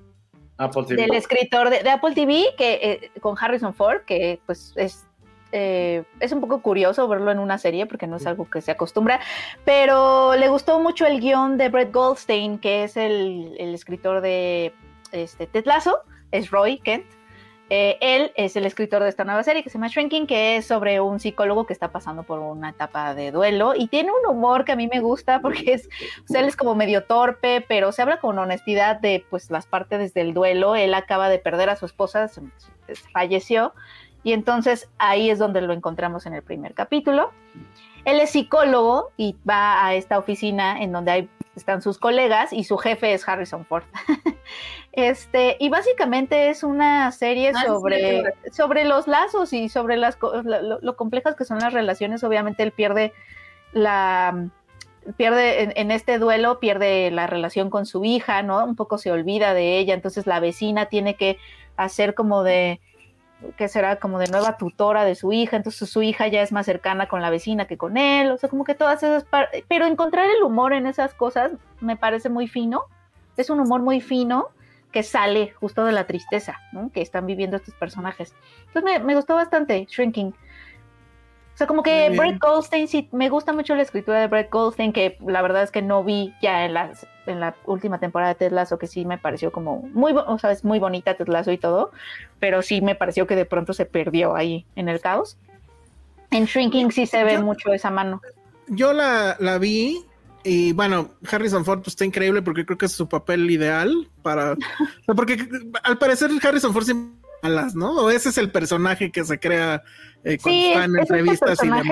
Apple 0.59 0.85
TV. 0.87 1.03
del 1.03 1.15
escritor 1.15 1.71
de, 1.71 1.83
de 1.83 1.91
Apple 1.91 2.15
TV, 2.15 2.45
que, 2.57 2.75
eh, 2.83 3.11
con 3.21 3.35
Harrison 3.41 3.75
Ford, 3.75 4.03
que 4.07 4.41
pues 4.47 4.75
es 4.77 5.08
eh, 5.53 6.05
es 6.21 6.33
un 6.33 6.41
poco 6.41 6.61
curioso 6.61 7.09
verlo 7.09 7.31
en 7.31 7.39
una 7.39 7.59
serie 7.59 7.87
porque 7.87 8.07
no 8.07 8.17
es 8.17 8.27
algo 8.27 8.49
que 8.51 8.61
se 8.61 8.71
acostumbra, 8.71 9.21
pero 9.65 10.37
le 10.37 10.49
gustó 10.49 10.79
mucho 10.81 11.07
el 11.07 11.21
guion 11.21 11.57
de 11.57 11.69
Brett 11.69 11.93
Goldstein, 11.93 12.59
que 12.59 12.85
es 12.85 12.97
el, 12.97 13.57
escritor 13.59 14.21
de 14.21 14.75
este, 15.13 15.47
Ted 15.47 15.65
Lasso, 15.67 15.99
es 16.33 16.51
Roy 16.51 16.79
Kent. 16.79 17.07
Eh, 17.71 17.99
él 18.01 18.33
es 18.35 18.57
el 18.57 18.65
escritor 18.65 19.03
de 19.03 19.11
esta 19.11 19.25
nueva 19.25 19.43
serie 19.43 19.63
que 19.63 19.69
se 19.69 19.75
llama 19.75 19.89
Shrinking, 19.89 20.27
que 20.27 20.57
es 20.57 20.67
sobre 20.67 21.01
un 21.01 21.21
psicólogo 21.21 21.67
que 21.67 21.75
está 21.75 21.93
pasando 21.93 22.23
por 22.23 22.39
una 22.39 22.71
etapa 22.71 23.15
de 23.15 23.31
duelo 23.31 23.75
y 23.77 23.89
tiene 23.89 24.11
un 24.11 24.35
humor 24.35 24.65
que 24.65 24.73
a 24.73 24.77
mí 24.77 24.89
me 24.89 25.01
gusta 25.01 25.41
porque 25.43 25.75
es, 25.75 25.89
él 26.35 26.47
es 26.47 26.57
como 26.57 26.75
medio 26.75 27.05
torpe, 27.05 27.63
pero 27.69 27.93
se 27.93 28.01
habla 28.01 28.21
con 28.21 28.39
honestidad 28.39 29.01
de 29.01 29.23
pues 29.29 29.51
las 29.51 29.67
partes 29.67 30.15
del 30.15 30.33
duelo. 30.33 30.77
Él 30.77 30.95
acaba 30.95 31.29
de 31.29 31.39
perder 31.39 31.69
a 31.69 31.77
su 31.77 31.85
esposa, 31.85 32.31
falleció 33.13 33.75
y 34.23 34.33
entonces 34.33 34.89
ahí 34.99 35.31
es 35.31 35.39
donde 35.39 35.61
lo 35.61 35.73
encontramos 35.73 36.27
en 36.27 36.35
el 36.35 36.43
primer 36.43 36.75
capítulo. 36.75 37.31
Él 38.05 38.21
es 38.21 38.31
psicólogo 38.31 39.11
y 39.17 39.37
va 39.49 39.85
a 39.85 39.95
esta 39.95 40.19
oficina 40.19 40.81
en 40.81 40.93
donde 40.93 41.11
hay, 41.11 41.29
están 41.55 41.83
sus 41.83 41.99
colegas 41.99 42.53
y 42.53 42.65
su 42.65 42.79
jefe 42.79 43.13
es 43.13 43.29
Harrison 43.29 43.65
Ford. 43.67 43.85
este, 44.93 45.57
y 45.61 45.69
básicamente 45.69 46.49
es 46.49 46.63
una 46.63 47.13
serie 47.13 47.53
ah, 47.55 47.63
sobre, 47.67 48.25
sobre 48.53 48.85
los 48.85 49.07
lazos 49.09 49.53
y 49.53 49.69
sobre 49.69 49.97
las, 49.97 50.19
lo, 50.21 50.97
complejas 50.97 51.37
que 51.37 51.45
son 51.45 51.59
las 51.59 51.73
relaciones. 51.73 52.25
Obviamente 52.25 52.63
él 52.63 52.73
pierde 52.73 53.13
la 53.73 54.49
pierde 55.17 55.81
en, 55.81 55.91
este 55.91 56.19
duelo, 56.19 56.61
pierde 56.61 57.11
la 57.11 57.27
relación 57.27 57.71
con 57.71 57.87
su 57.87 58.05
hija, 58.05 58.43
¿no? 58.43 58.63
Un 58.65 58.77
poco 58.77 58.99
se 58.99 59.11
olvida 59.11 59.55
de 59.55 59.79
ella, 59.79 59.95
entonces 59.95 60.27
la 60.27 60.39
vecina 60.39 60.87
tiene 60.87 61.15
que 61.15 61.39
hacer 61.77 62.15
como 62.15 62.43
de 62.43 62.81
que 63.57 63.69
será 63.69 63.97
como 63.97 64.19
de 64.19 64.27
nueva 64.29 64.57
tutora 64.57 65.05
de 65.05 65.15
su 65.15 65.33
hija, 65.33 65.57
entonces 65.57 65.89
su 65.89 66.03
hija 66.03 66.27
ya 66.29 66.43
es 66.43 66.53
más 66.53 66.67
cercana 66.67 67.09
con 67.09 67.23
la 67.23 67.31
vecina 67.31 67.67
que 67.67 67.77
con 67.77 67.97
él, 67.97 68.31
o 68.31 68.37
sea, 68.37 68.49
como 68.49 68.65
que 68.65 68.75
todas 68.75 69.03
esas 69.03 69.27
pero 69.69 69.87
encontrar 69.87 70.29
el 70.29 70.43
humor 70.43 70.73
en 70.73 70.87
esas 70.87 71.15
cosas 71.15 71.53
me 71.81 71.97
parece 71.97 72.29
muy 72.29 72.49
fino, 72.49 72.85
es 73.37 73.51
un 73.51 73.61
humor 73.61 73.81
muy 73.81 74.01
fino 74.01 74.49
que 74.93 75.03
sale 75.03 75.53
justo 75.53 75.85
de 75.85 75.93
la 75.93 76.07
tristeza 76.07 76.59
que 76.93 77.03
están 77.03 77.27
viviendo 77.27 77.57
estos 77.57 77.75
personajes. 77.75 78.35
Entonces 78.69 79.05
me, 79.05 79.15
gustó 79.15 79.35
bastante 79.35 79.87
Shrinking. 79.89 80.35
O 81.59 81.63
sea, 81.67 81.67
como 81.67 81.83
que 81.83 82.11
Brett 82.11 82.39
Goldstein, 82.39 82.87
sí, 82.87 83.09
me 83.11 83.29
gusta 83.31 83.53
mucho 83.53 83.75
la 83.75 83.83
escritura 83.83 84.21
de 84.21 84.29
Brett 84.29 84.49
Goldstein, 84.49 84.93
que 84.93 85.19
la 85.27 85.43
verdad 85.43 85.65
es 85.65 85.73
que 85.73 85.83
no 85.83 86.05
vi 86.05 86.33
ya 86.41 86.65
en 86.65 86.73
las 86.73 87.05
en 87.27 87.41
la 87.41 87.57
última 87.67 87.99
temporada 87.99 88.33
de 88.33 88.37
Ted 88.37 88.53
Lasso, 88.53 88.79
que 88.79 88.87
sí 88.87 89.05
me 89.05 89.19
pareció 89.19 89.51
como 89.51 89.83
muy, 89.93 90.15
o 90.15 90.39
sea, 90.39 90.53
es 90.53 90.65
muy 90.65 90.79
bonita 90.79 91.17
Ted 91.17 91.27
Lasso 91.27 91.51
y 91.51 91.59
todo, 91.59 91.91
pero 92.39 92.63
sí 92.63 92.81
me 92.81 92.95
pareció 92.95 93.27
que 93.27 93.35
de 93.35 93.45
pronto 93.45 93.73
se 93.73 93.87
perdió 93.87 94.37
ahí 94.37 94.67
en 94.77 94.89
el 94.89 95.01
caos. 95.01 95.37
En 96.31 96.45
Shrinking 96.45 96.93
sí 96.93 97.07
se 97.07 97.25
ve 97.25 97.39
mucho 97.39 97.73
esa 97.73 97.91
mano. 97.91 98.23
Yo 98.69 98.93
la, 98.93 99.35
la 99.41 99.59
vi 99.59 100.07
y 100.45 100.73
bueno, 100.75 101.11
Harrison 101.29 101.65
Ford 101.65 101.81
pues, 101.81 101.89
está 101.89 102.05
increíble 102.05 102.41
porque 102.41 102.67
creo 102.67 102.79
que 102.79 102.87
es 102.87 102.93
su 102.93 103.09
papel 103.09 103.51
ideal 103.51 104.09
para... 104.23 104.55
porque 105.17 105.49
al 105.83 105.99
parecer 105.99 106.31
Harrison 106.41 106.73
Ford 106.73 106.85
siempre 106.85 107.18
malas, 107.43 107.75
¿no? 107.75 107.93
O 107.93 108.11
ese 108.11 108.31
es 108.31 108.39
el 108.39 108.51
personaje 108.51 109.11
que 109.11 109.25
se 109.25 109.39
crea 109.39 109.83
eh, 110.25 110.39
cuando 110.43 110.61
sí, 110.61 110.73
en 110.73 110.99
entrevistas 110.99 111.59
y 111.63 111.67
demás 111.67 111.87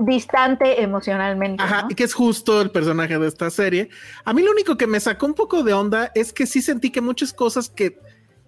distante 0.00 0.82
emocionalmente. 0.82 1.62
Ajá, 1.62 1.86
que 1.94 2.04
es 2.04 2.14
justo 2.14 2.60
el 2.60 2.70
personaje 2.70 3.18
de 3.18 3.28
esta 3.28 3.50
serie. 3.50 3.90
A 4.24 4.32
mí 4.32 4.42
lo 4.42 4.50
único 4.50 4.76
que 4.76 4.86
me 4.86 4.98
sacó 4.98 5.26
un 5.26 5.34
poco 5.34 5.62
de 5.62 5.72
onda 5.72 6.10
es 6.14 6.32
que 6.32 6.46
sí 6.46 6.62
sentí 6.62 6.90
que 6.90 7.00
muchas 7.00 7.32
cosas 7.32 7.68
que, 7.68 7.98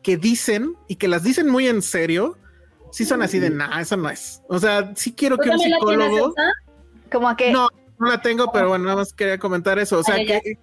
que 0.02 0.16
dicen 0.16 0.74
y 0.88 0.96
que 0.96 1.08
las 1.08 1.22
dicen 1.22 1.48
muy 1.48 1.68
en 1.68 1.82
serio, 1.82 2.38
sí 2.90 3.04
son 3.04 3.22
así 3.22 3.38
de, 3.38 3.50
nah, 3.50 3.80
eso 3.80 3.96
no 3.96 4.08
es. 4.08 4.42
O 4.48 4.58
sea, 4.58 4.92
sí 4.96 5.12
quiero 5.12 5.36
que 5.36 5.50
un 5.50 5.58
psicólogo... 5.58 6.34
Como 7.10 7.36
que... 7.36 7.52
No, 7.52 7.68
no 7.98 8.08
la 8.08 8.22
tengo, 8.22 8.50
pero 8.50 8.70
bueno, 8.70 8.84
nada 8.84 8.96
más 8.96 9.12
quería 9.12 9.38
comentar 9.38 9.78
eso. 9.78 9.98
O 9.98 10.02
sea, 10.02 10.16
que, 10.16 10.58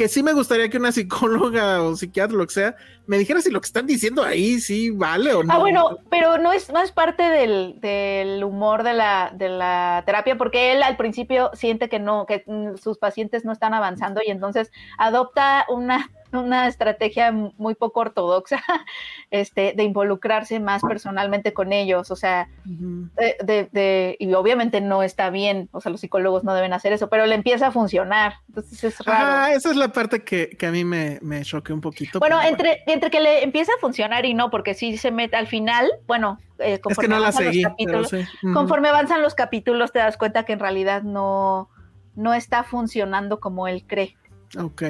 que 0.00 0.08
sí 0.08 0.22
me 0.22 0.32
gustaría 0.32 0.70
que 0.70 0.78
una 0.78 0.92
psicóloga 0.92 1.82
o 1.82 1.94
psiquiatra, 1.94 2.34
lo 2.34 2.46
que 2.46 2.54
sea, 2.54 2.74
me 3.06 3.18
dijera 3.18 3.42
si 3.42 3.50
lo 3.50 3.60
que 3.60 3.66
están 3.66 3.86
diciendo 3.86 4.24
ahí 4.24 4.58
sí 4.58 4.88
vale 4.88 5.34
o 5.34 5.42
no. 5.42 5.52
Ah, 5.52 5.58
bueno, 5.58 5.98
pero 6.08 6.38
no 6.38 6.54
es, 6.54 6.72
no 6.72 6.80
es 6.80 6.90
parte 6.90 7.22
del, 7.22 7.78
del 7.82 8.42
humor 8.42 8.82
de 8.82 8.94
la, 8.94 9.30
de 9.34 9.50
la 9.50 10.02
terapia, 10.06 10.38
porque 10.38 10.72
él 10.72 10.82
al 10.82 10.96
principio 10.96 11.50
siente 11.52 11.90
que 11.90 11.98
no, 11.98 12.24
que 12.24 12.44
mm, 12.46 12.76
sus 12.78 12.96
pacientes 12.96 13.44
no 13.44 13.52
están 13.52 13.74
avanzando 13.74 14.22
y 14.26 14.30
entonces 14.30 14.72
adopta 14.96 15.66
una 15.68 16.10
una 16.32 16.66
estrategia 16.68 17.32
muy 17.32 17.74
poco 17.74 18.00
ortodoxa 18.00 18.62
este, 19.30 19.72
de 19.76 19.82
involucrarse 19.84 20.60
más 20.60 20.82
personalmente 20.82 21.52
con 21.52 21.72
ellos, 21.72 22.10
o 22.10 22.16
sea, 22.16 22.48
de, 22.64 24.16
y 24.18 24.32
obviamente 24.34 24.80
no 24.80 25.02
está 25.02 25.30
bien, 25.30 25.68
o 25.72 25.80
sea, 25.80 25.90
los 25.90 26.00
psicólogos 26.00 26.44
no 26.44 26.54
deben 26.54 26.72
hacer 26.72 26.92
eso, 26.92 27.08
pero 27.08 27.26
le 27.26 27.34
empieza 27.34 27.68
a 27.68 27.70
funcionar, 27.72 28.34
entonces 28.48 28.84
es 28.84 28.98
raro. 29.00 29.26
Ah, 29.26 29.52
esa 29.52 29.70
es 29.70 29.76
la 29.76 29.88
parte 29.88 30.22
que, 30.22 30.56
a 30.66 30.70
mí 30.70 30.84
me, 30.84 31.18
me 31.22 31.42
choque 31.42 31.72
un 31.72 31.80
poquito. 31.80 32.18
Bueno, 32.18 32.40
entre, 32.42 32.82
entre 32.86 33.10
que 33.10 33.20
le 33.20 33.42
empieza 33.42 33.72
a 33.76 33.80
funcionar 33.80 34.24
y 34.24 34.34
no, 34.34 34.50
porque 34.50 34.74
si 34.74 34.96
se 34.98 35.10
mete 35.10 35.36
al 35.36 35.46
final, 35.46 35.90
bueno, 36.06 36.38
eh, 36.58 36.78
conforme 36.80 37.16
avanzan 37.16 37.46
los 37.46 37.62
capítulos, 37.62 38.10
conforme 38.52 38.88
avanzan 38.88 39.22
los 39.22 39.34
capítulos 39.34 39.92
te 39.92 39.98
das 39.98 40.16
cuenta 40.16 40.44
que 40.44 40.52
en 40.52 40.60
realidad 40.60 41.02
no, 41.02 41.68
no 42.14 42.34
está 42.34 42.64
funcionando 42.64 43.40
como 43.40 43.66
él 43.66 43.84
cree. 43.86 44.16
Ok. 44.58 44.82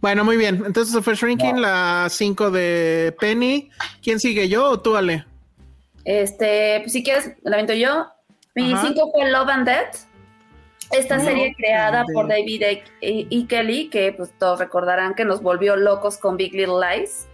Bueno, 0.00 0.24
muy 0.24 0.36
bien. 0.36 0.62
Entonces 0.66 1.02
fue 1.04 1.14
Shrinking, 1.14 1.60
la 1.60 2.06
5 2.10 2.50
de 2.50 3.14
Penny. 3.20 3.70
¿Quién 4.02 4.20
sigue 4.20 4.48
yo 4.48 4.70
o 4.70 4.80
tú, 4.80 4.96
Ale? 4.96 5.24
Este, 6.04 6.80
pues 6.80 6.92
si 6.92 7.02
quieres, 7.02 7.32
la 7.42 7.56
avento 7.56 7.74
yo. 7.74 8.06
Mi 8.54 8.74
5 8.76 9.12
fue 9.12 9.30
Love 9.30 9.48
and 9.48 9.66
Death. 9.66 9.96
Esta 10.90 11.20
serie 11.20 11.54
creada 11.54 12.04
por 12.14 12.28
David 12.28 12.62
e. 12.62 12.82
e. 13.02 13.46
Kelly, 13.46 13.90
que 13.90 14.12
pues 14.12 14.32
todos 14.38 14.58
recordarán 14.58 15.14
que 15.14 15.26
nos 15.26 15.42
volvió 15.42 15.76
locos 15.76 16.16
con 16.16 16.36
Big 16.36 16.54
Little 16.54 16.76
Lies. 16.80 17.26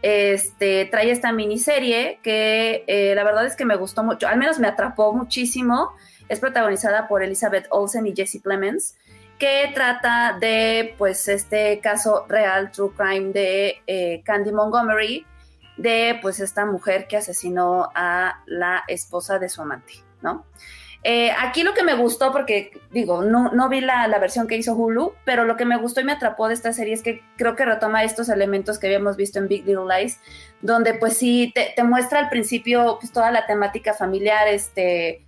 Este, 0.00 0.86
trae 0.86 1.10
esta 1.10 1.32
miniserie 1.32 2.18
que 2.22 2.84
eh, 2.86 3.14
la 3.14 3.24
verdad 3.24 3.46
es 3.46 3.56
que 3.56 3.64
me 3.64 3.76
gustó 3.76 4.02
mucho, 4.02 4.26
al 4.26 4.38
menos 4.38 4.58
me 4.58 4.68
atrapó 4.68 5.12
muchísimo. 5.12 5.92
Es 6.28 6.40
protagonizada 6.40 7.06
por 7.06 7.22
Elizabeth 7.22 7.66
Olsen 7.70 8.06
y 8.06 8.14
Jesse 8.14 8.40
Plemons 8.42 8.96
que 9.38 9.70
trata 9.74 10.36
de 10.38 10.94
pues 10.98 11.28
este 11.28 11.80
caso 11.80 12.26
real, 12.28 12.70
true 12.70 12.92
crime 12.96 13.32
de 13.32 13.82
eh, 13.86 14.22
Candy 14.24 14.52
Montgomery, 14.52 15.26
de 15.76 16.18
pues 16.22 16.40
esta 16.40 16.66
mujer 16.66 17.06
que 17.08 17.16
asesinó 17.16 17.90
a 17.94 18.42
la 18.46 18.84
esposa 18.88 19.38
de 19.38 19.48
su 19.48 19.62
amante, 19.62 19.94
¿no? 20.22 20.44
Eh, 21.06 21.32
aquí 21.38 21.62
lo 21.64 21.74
que 21.74 21.82
me 21.82 21.94
gustó, 21.94 22.32
porque 22.32 22.80
digo, 22.90 23.22
no, 23.22 23.52
no 23.52 23.68
vi 23.68 23.82
la, 23.82 24.08
versión 24.18 24.46
que 24.46 24.56
hizo 24.56 24.74
Hulu, 24.74 25.12
pero 25.26 25.44
lo 25.44 25.54
que 25.54 25.66
me 25.66 25.76
gustó 25.76 26.00
y 26.00 26.04
me 26.04 26.12
atrapó 26.12 26.48
de 26.48 26.54
esta 26.54 26.72
serie 26.72 26.94
es 26.94 27.02
que 27.02 27.22
creo 27.36 27.56
que 27.56 27.66
retoma 27.66 28.04
estos 28.04 28.30
elementos 28.30 28.78
que 28.78 28.86
habíamos 28.86 29.16
visto 29.16 29.38
en 29.38 29.48
Big 29.48 29.66
Little 29.66 29.84
Lies, 29.86 30.18
donde 30.62 30.94
pues 30.94 31.18
sí 31.18 31.52
te, 31.54 31.74
te 31.76 31.84
muestra 31.84 32.20
al 32.20 32.30
principio 32.30 32.96
pues 32.98 33.12
toda 33.12 33.30
la 33.30 33.44
temática 33.44 33.92
familiar, 33.92 34.48
este, 34.48 35.23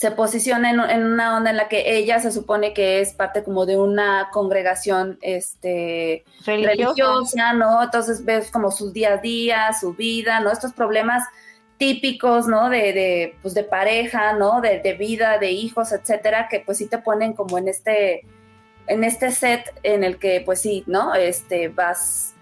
se 0.00 0.10
posiciona 0.12 0.70
en, 0.70 0.80
una 0.80 1.36
onda 1.36 1.50
en 1.50 1.58
la 1.58 1.68
que 1.68 1.98
ella 1.98 2.20
se 2.20 2.32
supone 2.32 2.72
que 2.72 3.02
es 3.02 3.12
parte 3.12 3.44
como 3.44 3.66
de 3.66 3.76
una 3.76 4.30
congregación 4.32 5.18
este, 5.20 6.24
religiosa. 6.46 7.52
¿no? 7.52 7.82
Entonces 7.82 8.24
ves 8.24 8.50
como 8.50 8.70
sus 8.70 8.94
día 8.94 9.12
a 9.12 9.16
día, 9.18 9.70
su 9.78 9.92
vida, 9.92 10.40
¿no? 10.40 10.50
Estos 10.50 10.72
problemas 10.72 11.22
típicos, 11.76 12.46
¿no? 12.46 12.70
De, 12.70 12.94
de, 12.94 13.36
pues 13.42 13.52
de 13.52 13.62
pareja, 13.62 14.32
¿no? 14.32 14.62
De, 14.62 14.80
de, 14.80 14.94
vida, 14.94 15.36
de 15.36 15.50
hijos, 15.50 15.92
etcétera, 15.92 16.48
que 16.48 16.60
pues 16.60 16.78
sí 16.78 16.86
te 16.86 16.96
ponen 16.96 17.34
como 17.34 17.58
en 17.58 17.68
este, 17.68 18.22
en 18.86 19.04
este 19.04 19.30
set 19.30 19.70
en 19.82 20.02
el 20.02 20.18
que 20.18 20.40
pues 20.40 20.62
sí, 20.62 20.82
¿no? 20.86 21.14
Este, 21.14 21.68
vas 21.68 22.32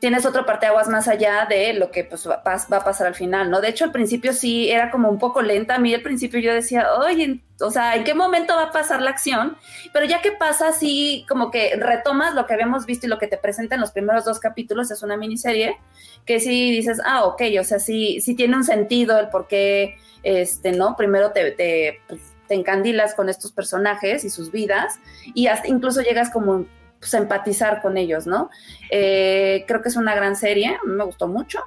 tienes 0.00 0.24
otro 0.24 0.46
parteaguas 0.46 0.88
más 0.88 1.08
allá 1.08 1.46
de 1.48 1.74
lo 1.74 1.90
que 1.90 2.04
pues, 2.04 2.26
va, 2.26 2.42
a 2.42 2.84
pasar 2.84 3.06
al 3.06 3.14
final, 3.14 3.50
¿no? 3.50 3.60
De 3.60 3.68
hecho, 3.68 3.84
al 3.84 3.92
principio 3.92 4.32
sí 4.32 4.70
era 4.70 4.90
como 4.90 5.10
un 5.10 5.18
poco 5.18 5.42
lenta. 5.42 5.74
A 5.74 5.78
mí 5.78 5.94
al 5.94 6.00
principio 6.00 6.40
yo 6.40 6.54
decía, 6.54 6.94
oye, 6.94 7.40
o 7.60 7.70
sea, 7.70 7.94
¿en 7.94 8.04
qué 8.04 8.14
momento 8.14 8.56
va 8.56 8.64
a 8.64 8.72
pasar 8.72 9.02
la 9.02 9.10
acción? 9.10 9.58
Pero 9.92 10.06
ya 10.06 10.22
que 10.22 10.32
pasa, 10.32 10.72
sí, 10.72 11.26
como 11.28 11.50
que 11.50 11.76
retomas 11.76 12.34
lo 12.34 12.46
que 12.46 12.54
habíamos 12.54 12.86
visto 12.86 13.06
y 13.06 13.10
lo 13.10 13.18
que 13.18 13.26
te 13.26 13.36
presenta 13.36 13.74
en 13.74 13.82
los 13.82 13.90
primeros 13.90 14.24
dos 14.24 14.40
capítulos, 14.40 14.90
es 14.90 15.02
una 15.02 15.18
miniserie, 15.18 15.76
que 16.24 16.40
sí 16.40 16.70
dices, 16.70 17.00
ah, 17.04 17.24
ok, 17.24 17.42
o 17.60 17.64
sea, 17.64 17.78
sí, 17.78 18.20
sí 18.22 18.34
tiene 18.34 18.56
un 18.56 18.64
sentido 18.64 19.18
el 19.20 19.28
por 19.28 19.48
qué, 19.48 19.98
este, 20.22 20.72
¿no? 20.72 20.96
Primero 20.96 21.32
te, 21.32 21.50
te, 21.50 22.00
pues, 22.08 22.20
te 22.48 22.54
encandilas 22.54 23.14
con 23.14 23.28
estos 23.28 23.52
personajes 23.52 24.24
y 24.24 24.30
sus 24.30 24.50
vidas 24.50 24.98
y 25.34 25.48
hasta 25.48 25.68
incluso 25.68 26.00
llegas 26.00 26.30
como 26.30 26.64
pues, 27.00 27.14
empatizar 27.14 27.80
con 27.80 27.96
ellos, 27.96 28.26
¿no? 28.26 28.50
Eh, 28.90 29.64
creo 29.66 29.82
que 29.82 29.88
es 29.88 29.96
una 29.96 30.14
gran 30.14 30.36
serie, 30.36 30.78
me 30.84 31.04
gustó 31.04 31.26
mucho. 31.26 31.60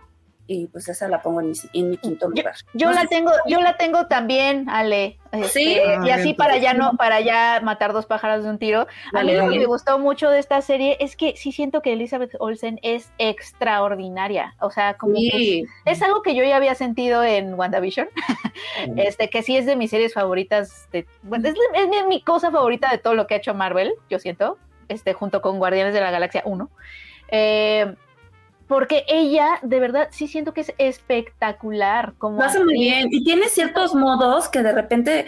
y 0.45 0.67
pues 0.67 0.89
esa 0.89 1.07
la 1.07 1.21
pongo 1.21 1.39
en 1.39 1.51
mi, 1.51 1.53
en 1.73 1.89
mi 1.91 1.97
quinto 1.97 2.27
lugar. 2.27 2.53
Yo, 2.73 2.91
la 2.91 3.05
tengo, 3.05 3.31
yo 3.47 3.61
la 3.61 3.77
tengo 3.77 4.07
también, 4.07 4.69
Ale. 4.69 5.17
Este, 5.31 5.47
sí. 5.47 5.77
y 6.03 6.09
así 6.09 6.33
para 6.33 6.57
ya 6.57 6.73
no, 6.73 6.95
para 6.97 7.21
ya 7.21 7.61
matar 7.63 7.93
dos 7.93 8.05
pájaros 8.05 8.43
de 8.43 8.49
un 8.49 8.59
tiro. 8.59 8.85
a 9.13 9.23
mí 9.23 9.33
lo 9.33 9.49
que 9.49 9.59
me 9.59 9.65
gustó 9.65 9.97
mucho 9.99 10.29
de 10.29 10.39
esta 10.39 10.61
serie 10.61 10.97
es 10.99 11.15
que 11.15 11.35
sí 11.37 11.53
siento 11.53 11.81
que 11.81 11.93
Elizabeth 11.93 12.35
Olsen 12.39 12.77
es 12.83 13.11
extraordinaria. 13.17 14.53
O 14.59 14.69
sea, 14.69 14.95
como 14.95 15.15
es 15.17 16.01
algo 16.01 16.21
que 16.21 16.35
yo 16.35 16.43
ya 16.43 16.57
había 16.57 16.75
sentido 16.75 17.23
en 17.23 17.53
WandaVision. 17.53 18.09
este, 18.97 19.29
que 19.29 19.43
sí 19.43 19.55
es 19.55 19.65
de 19.65 19.77
mis 19.77 19.89
series 19.89 20.13
favoritas. 20.13 20.87
De, 20.91 21.07
bueno, 21.23 21.47
es, 21.47 21.55
es 21.73 22.05
mi 22.07 22.21
cosa 22.21 22.51
favorita 22.51 22.91
de 22.91 22.97
todo 22.97 23.15
lo 23.15 23.25
que 23.25 23.35
ha 23.35 23.37
hecho 23.37 23.53
Marvel, 23.53 23.93
yo 24.09 24.19
siento. 24.19 24.57
Este, 24.87 25.13
junto 25.13 25.41
con 25.41 25.59
Guardianes 25.59 25.93
de 25.93 26.01
la 26.01 26.11
Galaxia 26.11 26.43
1. 26.45 26.69
Eh, 27.29 27.95
porque 28.67 29.03
ella, 29.07 29.59
de 29.61 29.79
verdad, 29.79 30.07
sí 30.11 30.27
siento 30.27 30.53
que 30.53 30.61
es 30.61 30.73
espectacular. 30.77 32.13
Como 32.17 32.37
Lo 32.37 32.45
hace 32.45 32.63
muy 32.63 32.73
bien. 32.73 33.07
Y 33.11 33.23
tiene 33.23 33.47
ciertos 33.49 33.93
modos 33.93 34.49
que 34.49 34.63
de 34.63 34.71
repente, 34.71 35.25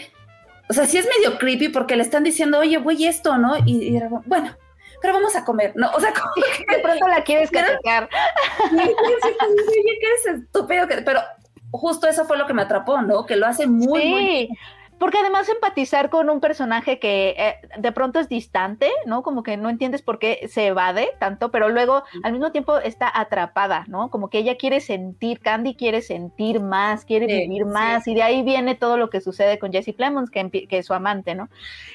o 0.69 0.73
sea, 0.73 0.85
sí 0.85 0.97
es 0.97 1.07
medio 1.17 1.37
creepy 1.37 1.69
porque 1.69 1.95
le 1.95 2.03
están 2.03 2.23
diciendo, 2.23 2.59
oye, 2.59 2.77
güey, 2.77 3.05
esto, 3.05 3.37
¿no? 3.37 3.55
Y, 3.65 3.99
bueno, 4.25 4.55
pero 5.01 5.13
vamos 5.13 5.35
a 5.35 5.43
comer, 5.43 5.73
¿no? 5.75 5.91
O 5.91 5.99
sea, 5.99 6.13
como 6.13 6.31
que 6.67 6.75
de 6.75 6.81
pronto 6.81 7.07
la 7.07 7.23
quieres 7.23 7.51
castigar. 7.51 8.09
Oye, 8.71 8.95
que 9.99 10.07
eres 10.07 10.41
estúpido, 10.41 10.87
pero 11.05 11.21
justo 11.71 12.07
eso 12.07 12.25
fue 12.25 12.37
lo 12.37 12.47
que 12.47 12.53
me 12.53 12.61
atrapó, 12.61 13.01
¿no? 13.01 13.25
Que 13.25 13.35
lo 13.35 13.45
hace 13.45 13.67
muy, 13.67 14.01
sí. 14.01 14.09
muy 14.09 14.49
porque 14.99 15.17
además 15.17 15.49
empatizar 15.49 16.09
con 16.09 16.29
un 16.29 16.39
personaje 16.39 16.99
que 16.99 17.35
eh, 17.37 17.55
de 17.77 17.91
pronto 17.91 18.19
es 18.19 18.29
distante, 18.29 18.89
¿no? 19.05 19.23
Como 19.23 19.43
que 19.43 19.57
no 19.57 19.69
entiendes 19.69 20.01
por 20.01 20.19
qué 20.19 20.47
se 20.49 20.67
evade 20.67 21.09
tanto, 21.19 21.51
pero 21.51 21.69
luego 21.69 22.03
al 22.23 22.31
mismo 22.31 22.51
tiempo 22.51 22.77
está 22.77 23.11
atrapada, 23.13 23.85
¿no? 23.87 24.09
Como 24.09 24.29
que 24.29 24.39
ella 24.39 24.55
quiere 24.55 24.79
sentir, 24.79 25.39
Candy 25.39 25.75
quiere 25.75 26.01
sentir 26.01 26.61
más, 26.61 27.03
quiere 27.03 27.27
vivir 27.27 27.65
más, 27.65 28.07
y 28.07 28.15
de 28.15 28.23
ahí 28.23 28.43
viene 28.43 28.75
todo 28.75 28.97
lo 28.97 29.09
que 29.09 29.21
sucede 29.21 29.59
con 29.59 29.71
Jessie 29.71 29.93
Plemons, 29.93 30.29
que, 30.29 30.49
que, 30.49 30.77
es 30.77 30.85
su 30.85 30.93
amante, 30.93 31.35
¿no? 31.35 31.49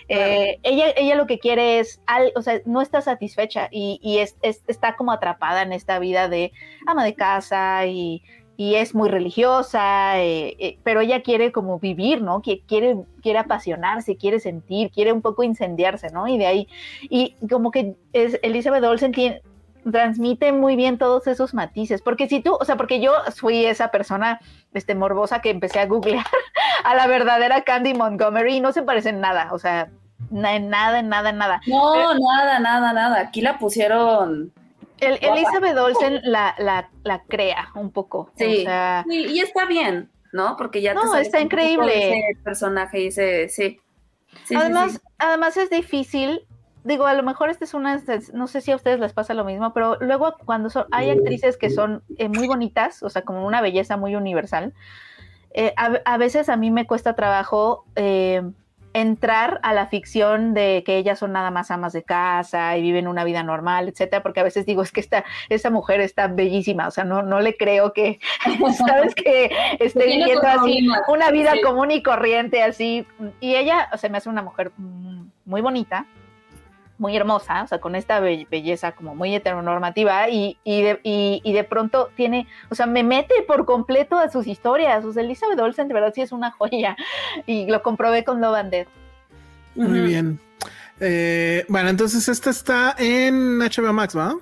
Eh, 0.09 0.59
ella, 0.62 0.93
ella 0.97 1.14
lo 1.14 1.27
que 1.27 1.39
quiere 1.39 1.78
es, 1.78 2.01
o 2.35 2.43
sea, 2.43 2.60
no 2.66 2.82
está 2.82 3.01
satisfecha 3.01 3.68
y, 3.70 3.98
y 4.02 4.18
es, 4.18 4.36
está 4.43 4.97
como 4.97 5.12
atrapada 5.12 5.62
en 5.62 5.72
esta 5.72 5.98
vida 5.98 6.28
de 6.28 6.52
ama 6.86 7.05
de 7.05 7.14
casa 7.14 7.86
y 7.86 8.22
y 8.61 8.74
es 8.74 8.95
muy 8.95 9.09
religiosa, 9.09 10.20
eh, 10.20 10.55
eh, 10.59 10.78
pero 10.85 11.01
ella 11.01 11.23
quiere 11.23 11.51
como 11.51 11.78
vivir, 11.78 12.20
¿no? 12.20 12.43
Quiere, 12.43 12.99
quiere 13.23 13.39
apasionarse, 13.39 14.19
quiere 14.19 14.39
sentir, 14.39 14.91
quiere 14.91 15.15
un 15.15 15.23
poco 15.23 15.43
incendiarse, 15.43 16.11
¿no? 16.11 16.28
Y 16.28 16.37
de 16.37 16.47
ahí, 16.47 16.69
y 17.01 17.37
como 17.49 17.70
que 17.70 17.97
es, 18.12 18.39
Elizabeth 18.43 18.85
Olsen 18.85 19.15
transmite 19.91 20.53
muy 20.53 20.77
bien 20.77 20.99
todos 20.99 21.27
esos 21.27 21.55
matices, 21.55 22.03
porque 22.03 22.28
si 22.28 22.41
tú, 22.41 22.55
o 22.61 22.65
sea, 22.66 22.77
porque 22.77 23.01
yo 23.01 23.15
fui 23.35 23.65
esa 23.65 23.91
persona 23.91 24.41
este, 24.74 24.95
morbosa 24.95 25.41
que 25.41 25.49
empecé 25.49 25.81
a 25.81 25.87
googlear 25.87 26.27
a 26.85 26.95
la 26.95 27.07
verdadera 27.07 27.62
Candy 27.62 27.95
Montgomery 27.95 28.57
y 28.57 28.61
no 28.61 28.73
se 28.73 28.82
parecen 28.82 29.23
nada, 29.23 29.49
o 29.53 29.59
sea, 29.59 29.89
en 30.31 30.69
nada, 30.69 30.99
en 30.99 31.09
nada, 31.09 31.31
en 31.31 31.39
nada. 31.39 31.62
No, 31.66 32.12
nada, 32.12 32.59
nada, 32.59 32.93
nada. 32.93 33.20
Aquí 33.20 33.41
la 33.41 33.59
pusieron 33.59 34.53
el, 35.01 35.18
Elizabeth 35.20 35.77
Olsen 35.77 36.20
la, 36.24 36.55
la, 36.59 36.90
la, 37.05 37.22
crea 37.24 37.70
un 37.74 37.90
poco. 37.90 38.31
Sí. 38.36 38.66
y 39.09 39.40
está 39.40 39.66
bien, 39.66 40.10
¿no? 40.32 40.56
Porque 40.56 40.82
ya 40.82 40.94
no, 40.94 41.14
está 41.16 41.40
increíble. 41.40 42.20
Ese 42.20 42.43
personaje 42.43 43.01
y 43.01 43.06
ese, 43.09 43.48
sí. 43.48 43.81
además, 44.55 45.01
además 45.18 45.56
es 45.56 45.70
difícil. 45.70 46.47
Digo, 46.82 47.06
a 47.06 47.14
lo 47.14 47.22
mejor 47.22 47.51
esta 47.51 47.64
es 47.64 47.74
una, 47.74 48.01
no 48.32 48.47
sé 48.47 48.62
si 48.62 48.72
a 48.72 48.77
ustedes 48.77 49.01
les 49.01 49.12
pasa 49.12 49.35
lo 49.35 49.44
mismo, 49.44 49.74
pero 49.74 49.98
luego 50.01 50.36
cuando 50.47 50.70
son, 50.70 50.86
hay 50.93 51.10
actrices 51.10 51.59
que 51.59 51.68
son 51.68 52.02
eh, 52.16 52.31
muy 52.31 52.47
bonitas, 52.47 53.02
o 53.02 53.10
sea, 53.10 53.20
como 53.20 53.47
una 53.47 53.60
belleza 53.60 53.98
muy 53.98 54.16
universal, 54.16 54.72
eh, 55.52 55.74
a, 55.77 55.98
a, 56.06 56.16
veces 56.16 56.48
a 56.48 56.56
mí 56.56 56.70
me 56.70 56.86
cuesta 56.86 57.14
trabajo 57.14 57.85
eh, 57.97 58.43
entrar 58.92 59.60
a 59.62 59.72
la 59.72 59.86
ficción 59.86 60.54
de 60.54 60.82
que 60.84 60.96
ellas 60.96 61.18
son 61.18 61.32
nada 61.32 61.50
más 61.50 61.70
amas 61.70 61.92
de 61.92 62.02
casa 62.02 62.76
y 62.76 62.82
viven 62.82 63.06
una 63.06 63.24
vida 63.24 63.42
normal, 63.42 63.88
etcétera, 63.88 64.22
porque 64.22 64.40
a 64.40 64.44
veces 64.44 64.66
digo, 64.66 64.82
es 64.82 64.92
que 64.92 65.00
esta, 65.00 65.24
esta 65.48 65.70
mujer 65.70 66.00
está 66.00 66.26
bellísima, 66.28 66.88
o 66.88 66.90
sea, 66.90 67.04
no, 67.04 67.22
no 67.22 67.40
le 67.40 67.56
creo 67.56 67.92
que, 67.92 68.18
sabes, 68.76 69.14
que 69.14 69.50
esté 69.78 70.06
viviendo 70.06 70.46
así 70.46 70.86
una 71.08 71.30
vida 71.30 71.52
común 71.62 71.90
y 71.90 72.02
corriente, 72.02 72.62
así, 72.62 73.06
y 73.40 73.54
ella, 73.54 73.88
o 73.92 73.98
sea, 73.98 74.10
me 74.10 74.18
hace 74.18 74.28
una 74.28 74.42
mujer 74.42 74.72
muy 75.44 75.60
bonita, 75.60 76.06
muy 77.01 77.16
hermosa, 77.16 77.62
o 77.62 77.66
sea, 77.66 77.81
con 77.81 77.97
esta 77.97 78.20
belleza 78.20 78.93
como 78.93 79.14
muy 79.14 79.35
heteronormativa 79.35 80.28
y, 80.28 80.59
y, 80.64 80.82
de, 80.82 81.01
y, 81.02 81.52
de 81.52 81.64
pronto 81.64 82.10
tiene, 82.14 82.47
o 82.68 82.74
sea, 82.74 82.85
me 82.85 83.02
mete 83.02 83.35
por 83.47 83.64
completo 83.64 84.18
a 84.18 84.31
sus 84.31 84.47
historias. 84.47 85.02
O 85.06 85.12
sea, 85.12 85.22
Elizabeth 85.22 85.59
Olsen 85.59 85.89
de 85.89 85.94
verdad 85.94 86.12
sí 86.14 86.20
es 86.20 86.31
una 86.31 86.51
joya 86.59 86.97
y 87.47 87.66
lo 87.66 87.82
comprobé 87.82 88.22
con 88.22 88.43
Love 88.43 88.55
and 88.55 88.70
Dead. 88.70 88.86
Muy 89.74 90.01
bien. 90.01 90.39
Eh, 91.01 91.64
bueno, 91.68 91.89
entonces 91.89 92.28
esta 92.28 92.51
está 92.51 92.94
en 92.98 93.59
HBO 93.60 93.94
Max, 93.94 94.14
¿va? 94.14 94.36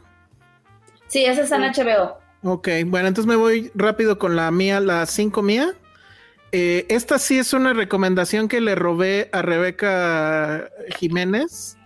Sí, 1.06 1.24
esa 1.24 1.43
está 1.43 1.56
en 1.56 1.72
HBO. 1.72 2.18
Ok, 2.43 2.68
bueno, 2.86 3.06
entonces 3.06 3.28
me 3.28 3.36
voy 3.36 3.70
rápido 3.76 4.18
con 4.18 4.35
la 4.35 4.51
mía, 4.51 4.80
la 4.80 5.06
5 5.06 5.43
mía. 5.43 5.74
Eh, 6.51 6.86
esta 6.89 7.20
sí 7.20 7.39
es 7.39 7.52
una 7.52 7.72
recomendación 7.72 8.48
que 8.48 8.60
le 8.60 8.74
robé 8.74 9.28
a 9.32 9.43
Rebeca 9.43 10.70
Jiménez 10.98 11.77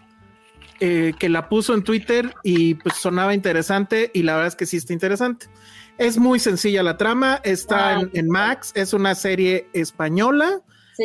eh, 0.85 1.13
que 1.17 1.29
la 1.29 1.49
puso 1.49 1.75
en 1.75 1.85
Twitter 1.85 2.35
y 2.43 2.75
pues 2.75 2.97
sonaba 2.97 3.35
interesante 3.35 4.11
y 4.13 4.25
la 4.25 4.33
verdad 4.33 4.49
es 4.49 4.57
que 4.57 4.67
sí 4.67 4.79
está 4.79 4.93
interesante. 4.93 5.47
Es 5.97 6.19
muy 6.19 6.41
sencilla 6.41 6.83
la 6.83 6.97
trama, 6.97 7.41
está 7.45 8.01
en, 8.13 8.29
Max, 8.29 8.73
es 8.75 8.93
una 8.93 9.15
serie 9.15 9.69
española, 9.75 10.61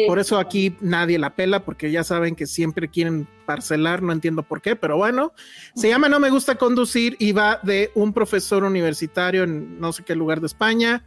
por 0.08 0.18
eso 0.18 0.40
aquí 0.40 0.76
nadie 0.82 1.20
la 1.20 1.36
pela 1.36 1.64
porque 1.64 1.92
ya 1.92 2.04
saben 2.04 2.36
que 2.36 2.48
siempre 2.48 2.88
quieren 2.88 3.28
parcelar, 3.46 4.02
no 4.02 4.14
entiendo 4.14 4.42
por 4.42 4.64
qué, 4.64 4.76
pero 4.76 4.98
bueno, 4.98 5.34
se 5.76 5.90
llama 5.90 6.10
No 6.10 6.20
me 6.20 6.32
gusta 6.32 6.56
conducir 6.56 7.16
y 7.20 7.34
va 7.34 7.60
de 7.62 7.92
un 7.94 8.14
profesor 8.14 8.64
universitario 8.64 9.44
en 9.44 9.80
no 9.80 9.94
sé 9.94 10.02
qué 10.04 10.16
lugar 10.16 10.40
de 10.40 10.48
España 10.48 11.06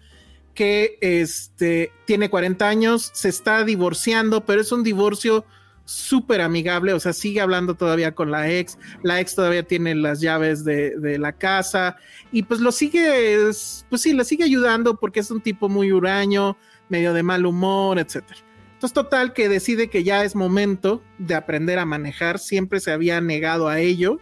que 0.54 0.96
este, 1.00 1.92
tiene 2.04 2.30
40 2.30 2.68
años, 2.68 3.10
se 3.14 3.30
está 3.30 3.64
divorciando, 3.64 4.44
pero 4.44 4.60
es 4.60 4.70
un 4.70 4.84
divorcio 4.84 5.44
súper 5.90 6.40
amigable, 6.40 6.92
o 6.92 7.00
sea, 7.00 7.12
sigue 7.12 7.40
hablando 7.40 7.74
todavía 7.74 8.14
con 8.14 8.30
la 8.30 8.48
ex, 8.48 8.78
la 9.02 9.20
ex 9.20 9.34
todavía 9.34 9.64
tiene 9.64 9.96
las 9.96 10.20
llaves 10.20 10.64
de, 10.64 11.18
la 11.18 11.32
casa 11.32 11.96
y 12.30 12.44
pues 12.44 12.60
lo 12.60 12.70
sigue, 12.70 13.50
pues 13.88 14.02
sí, 14.02 14.12
le 14.12 14.24
sigue 14.24 14.44
ayudando 14.44 15.00
porque 15.00 15.18
es 15.18 15.32
un 15.32 15.40
tipo 15.40 15.68
muy 15.68 15.90
huraño, 15.90 16.56
medio 16.88 17.12
de 17.12 17.24
mal 17.24 17.44
humor, 17.44 17.98
etcétera. 17.98 18.38
Entonces, 18.74 18.94
total, 18.94 19.32
que 19.32 19.48
decide 19.48 19.90
que 19.90 20.04
ya 20.04 20.24
es 20.24 20.36
momento 20.36 21.02
de 21.18 21.34
aprender 21.34 21.80
a 21.80 21.84
manejar, 21.84 22.38
siempre 22.38 22.78
se 22.78 22.92
había 22.92 23.20
negado 23.20 23.68
a 23.68 23.80
ello, 23.80 24.20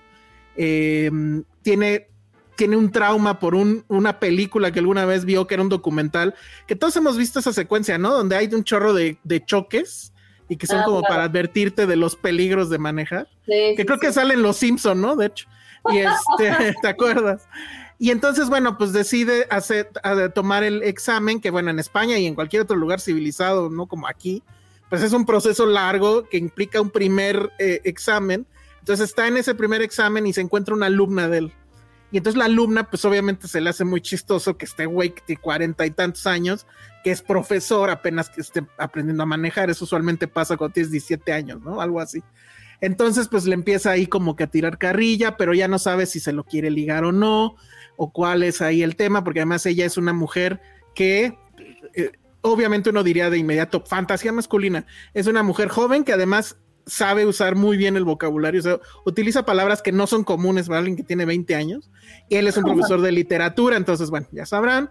em, 0.57 1.45
tiene 1.63 2.09
tiene 2.57 2.77
un 2.77 2.91
trauma 2.91 3.39
por 3.39 3.55
una 3.55 4.19
película 4.19 4.73
que 4.73 4.81
alguna 4.81 5.05
vez 5.05 5.25
vio 5.25 5.47
que 5.47 5.55
era 5.55 5.63
un 5.63 5.69
documental, 5.69 6.35
que 6.67 6.75
todos 6.75 6.97
hemos 6.97 7.17
visto 7.17 7.39
esa 7.39 7.53
secuencia, 7.53 7.99
¿no? 7.99 8.13
Donde 8.13 8.35
hay 8.35 8.49
un 8.53 8.65
chorro 8.65 8.95
de, 8.95 9.17
de 9.23 9.45
choques 9.45 10.13
y 10.49 10.57
que 10.57 10.67
son 10.67 10.81
ah, 10.81 10.85
como 10.85 11.03
para 11.03 11.25
advertirte 11.25 11.87
de 11.87 11.97
los 11.97 12.17
peligros 12.17 12.71
de 12.71 12.79
manejar. 12.79 13.29
que 13.47 13.85
creo 13.85 13.99
que 13.99 14.13
salen 14.13 14.43
los 14.43 14.57
Simpson, 14.57 15.01
¿no? 15.01 15.17
De 15.17 15.27
hecho. 15.27 15.49
Y 15.91 15.99
este, 15.99 16.75
¿te 16.83 16.89
acuerdas? 16.89 17.47
Y 17.99 18.11
entonces, 18.11 18.49
bueno, 18.49 18.79
pues 18.79 18.93
decide 18.93 19.47
hacer, 19.51 19.91
tomar 20.35 20.63
el 20.63 20.83
examen, 20.85 21.41
que 21.41 21.51
bueno, 21.51 21.71
en 21.71 21.79
España 21.79 22.17
y 22.19 22.27
en 22.27 22.35
cualquier 22.35 22.63
otro 22.63 22.77
lugar 22.77 23.01
civilizado, 23.01 23.71
no 23.71 23.87
como 23.87 24.07
aquí, 24.07 24.43
pues 24.89 25.03
es 25.03 25.13
un 25.13 25.27
proceso 25.27 25.67
largo 25.67 26.29
que 26.29 26.39
implica 26.39 26.81
un 26.81 26.91
primer 26.91 27.51
eh, 27.59 27.81
examen. 27.85 28.47
Entonces 28.79 29.09
está 29.09 29.27
en 29.27 29.37
ese 29.37 29.55
primer 29.55 29.83
examen 29.83 30.27
y 30.27 30.33
se 30.33 30.41
encuentra 30.41 30.75
una 30.75 30.87
alumna 30.87 31.29
de 31.29 31.39
él. 31.39 31.53
Y 32.11 32.19
entonces 32.19 32.39
la 32.39 32.47
alumna, 32.47 32.89
pues 32.89 33.05
obviamente 33.05 33.49
se 33.49 33.61
le 33.61 33.71
hace 33.71 33.85
muy 33.85 34.01
chistoso 34.01 34.57
que 34.57 34.65
esté 34.65 34.87
güey 34.87 35.15
de 35.27 35.37
cuarenta 35.37 35.85
y 35.85 35.91
tantos 35.91 36.27
años, 36.27 36.67
que 37.05 37.11
es 37.11 37.21
profesor, 37.21 37.91
apenas 37.91 38.31
que 38.31 38.41
esté 38.41 38.67
aprendiendo 38.79 39.23
a 39.23 39.27
manejar. 39.27 39.69
Eso 39.69 39.85
usualmente 39.85 40.27
pasa 40.27 40.57
cuando 40.57 40.75
tienes 40.75 40.91
17 40.91 41.33
años, 41.33 41.61
¿no? 41.61 41.81
Algo 41.81 42.01
así. 42.01 42.23
Entonces, 42.81 43.29
pues 43.29 43.45
le 43.45 43.55
empieza 43.55 43.91
ahí 43.91 44.07
como 44.07 44.37
que 44.37 44.45
a 44.45 44.47
tirar 44.47 44.79
carrilla, 44.79 45.37
pero 45.37 45.53
ya 45.53 45.69
no 45.69 45.79
sabe 45.79 46.07
si 46.07 46.21
se 46.21 46.33
lo 46.33 46.45
quiere 46.45 46.71
ligar 46.71 47.05
o 47.05 47.13
no, 47.13 47.57
o 47.97 48.13
cuál 48.13 48.43
es 48.43 48.63
ahí 48.63 48.83
el 48.83 48.97
tema, 48.97 49.25
porque 49.25 49.41
además 49.41 49.67
ella 49.67 49.85
es 49.85 49.97
una 49.97 50.13
mujer 50.13 50.61
que 50.95 51.37
eh, 51.95 52.13
obviamente 52.41 52.91
uno 52.91 53.03
diría 53.03 53.31
de 53.31 53.39
inmediato 53.39 53.85
fantasía 53.85 54.33
masculina. 54.33 54.87
Es 55.13 55.27
una 55.27 55.43
mujer 55.43 55.69
joven 55.69 56.05
que 56.05 56.13
además 56.13 56.57
sabe 56.89 57.27
usar 57.27 57.55
muy 57.55 57.77
bien 57.77 57.97
el 57.97 58.05
vocabulario, 58.05 58.61
o 58.61 58.65
sea, 58.65 58.81
utiliza 59.05 59.45
palabras 59.45 59.83
que 59.83 59.93
no 59.93 60.07
son 60.07 60.25
comunes 60.25 60.67
para 60.67 60.79
alguien 60.79 60.97
que 60.97 61.05
tiene 61.05 61.25
20 61.25 61.55
años. 61.55 61.91
Y 62.29 62.37
él 62.37 62.49
es 62.49 62.57
un 62.57 62.65
profesor 62.65 63.01
de 63.01 63.13
literatura, 63.13 63.77
entonces, 63.77 64.11
bueno, 64.11 64.27
ya 64.33 64.47
sabrán. 64.47 64.91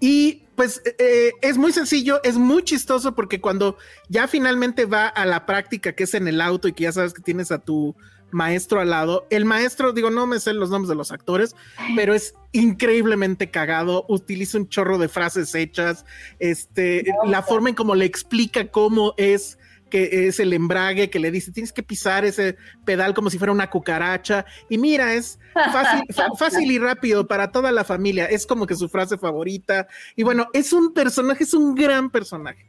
Y 0.00 0.44
pues 0.54 0.82
eh, 0.84 0.96
eh, 0.98 1.32
es 1.42 1.56
muy 1.56 1.72
sencillo, 1.72 2.20
es 2.24 2.36
muy 2.36 2.62
chistoso 2.62 3.14
porque 3.14 3.40
cuando 3.40 3.76
ya 4.08 4.28
finalmente 4.28 4.86
va 4.86 5.06
a 5.06 5.26
la 5.26 5.46
práctica 5.46 5.92
que 5.92 6.04
es 6.04 6.14
en 6.14 6.28
el 6.28 6.40
auto 6.40 6.68
y 6.68 6.72
que 6.72 6.84
ya 6.84 6.92
sabes 6.92 7.14
que 7.14 7.22
tienes 7.22 7.50
a 7.52 7.58
tu 7.58 7.94
maestro 8.30 8.80
al 8.80 8.90
lado. 8.90 9.26
El 9.30 9.44
maestro, 9.44 9.92
digo, 9.92 10.10
no 10.10 10.26
me 10.26 10.40
sé 10.40 10.52
los 10.52 10.70
nombres 10.70 10.88
de 10.88 10.94
los 10.94 11.12
actores, 11.12 11.56
pero 11.96 12.14
es 12.14 12.34
increíblemente 12.52 13.50
cagado, 13.50 14.04
utiliza 14.08 14.58
un 14.58 14.68
chorro 14.68 14.98
de 14.98 15.08
frases 15.08 15.54
hechas, 15.54 16.04
este, 16.38 17.04
la 17.26 17.42
forma 17.42 17.70
en 17.70 17.74
cómo 17.74 17.94
le 17.94 18.04
explica 18.04 18.68
cómo 18.68 19.14
es 19.16 19.58
que 19.88 20.28
es 20.28 20.40
el 20.40 20.52
embrague 20.52 21.10
que 21.10 21.18
le 21.18 21.30
dice, 21.30 21.52
tienes 21.52 21.72
que 21.72 21.82
pisar 21.82 22.24
ese 22.24 22.56
pedal 22.84 23.14
como 23.14 23.30
si 23.30 23.38
fuera 23.38 23.52
una 23.52 23.70
cucaracha. 23.70 24.44
Y 24.68 24.78
mira, 24.78 25.14
es 25.14 25.38
fácil, 25.54 26.02
fácil 26.38 26.70
y 26.70 26.78
rápido 26.78 27.26
para 27.26 27.50
toda 27.50 27.72
la 27.72 27.84
familia. 27.84 28.26
Es 28.26 28.46
como 28.46 28.66
que 28.66 28.74
su 28.74 28.88
frase 28.88 29.18
favorita. 29.18 29.86
Y 30.16 30.22
bueno, 30.22 30.48
es 30.52 30.72
un 30.72 30.92
personaje, 30.92 31.44
es 31.44 31.54
un 31.54 31.74
gran 31.74 32.10
personaje. 32.10 32.66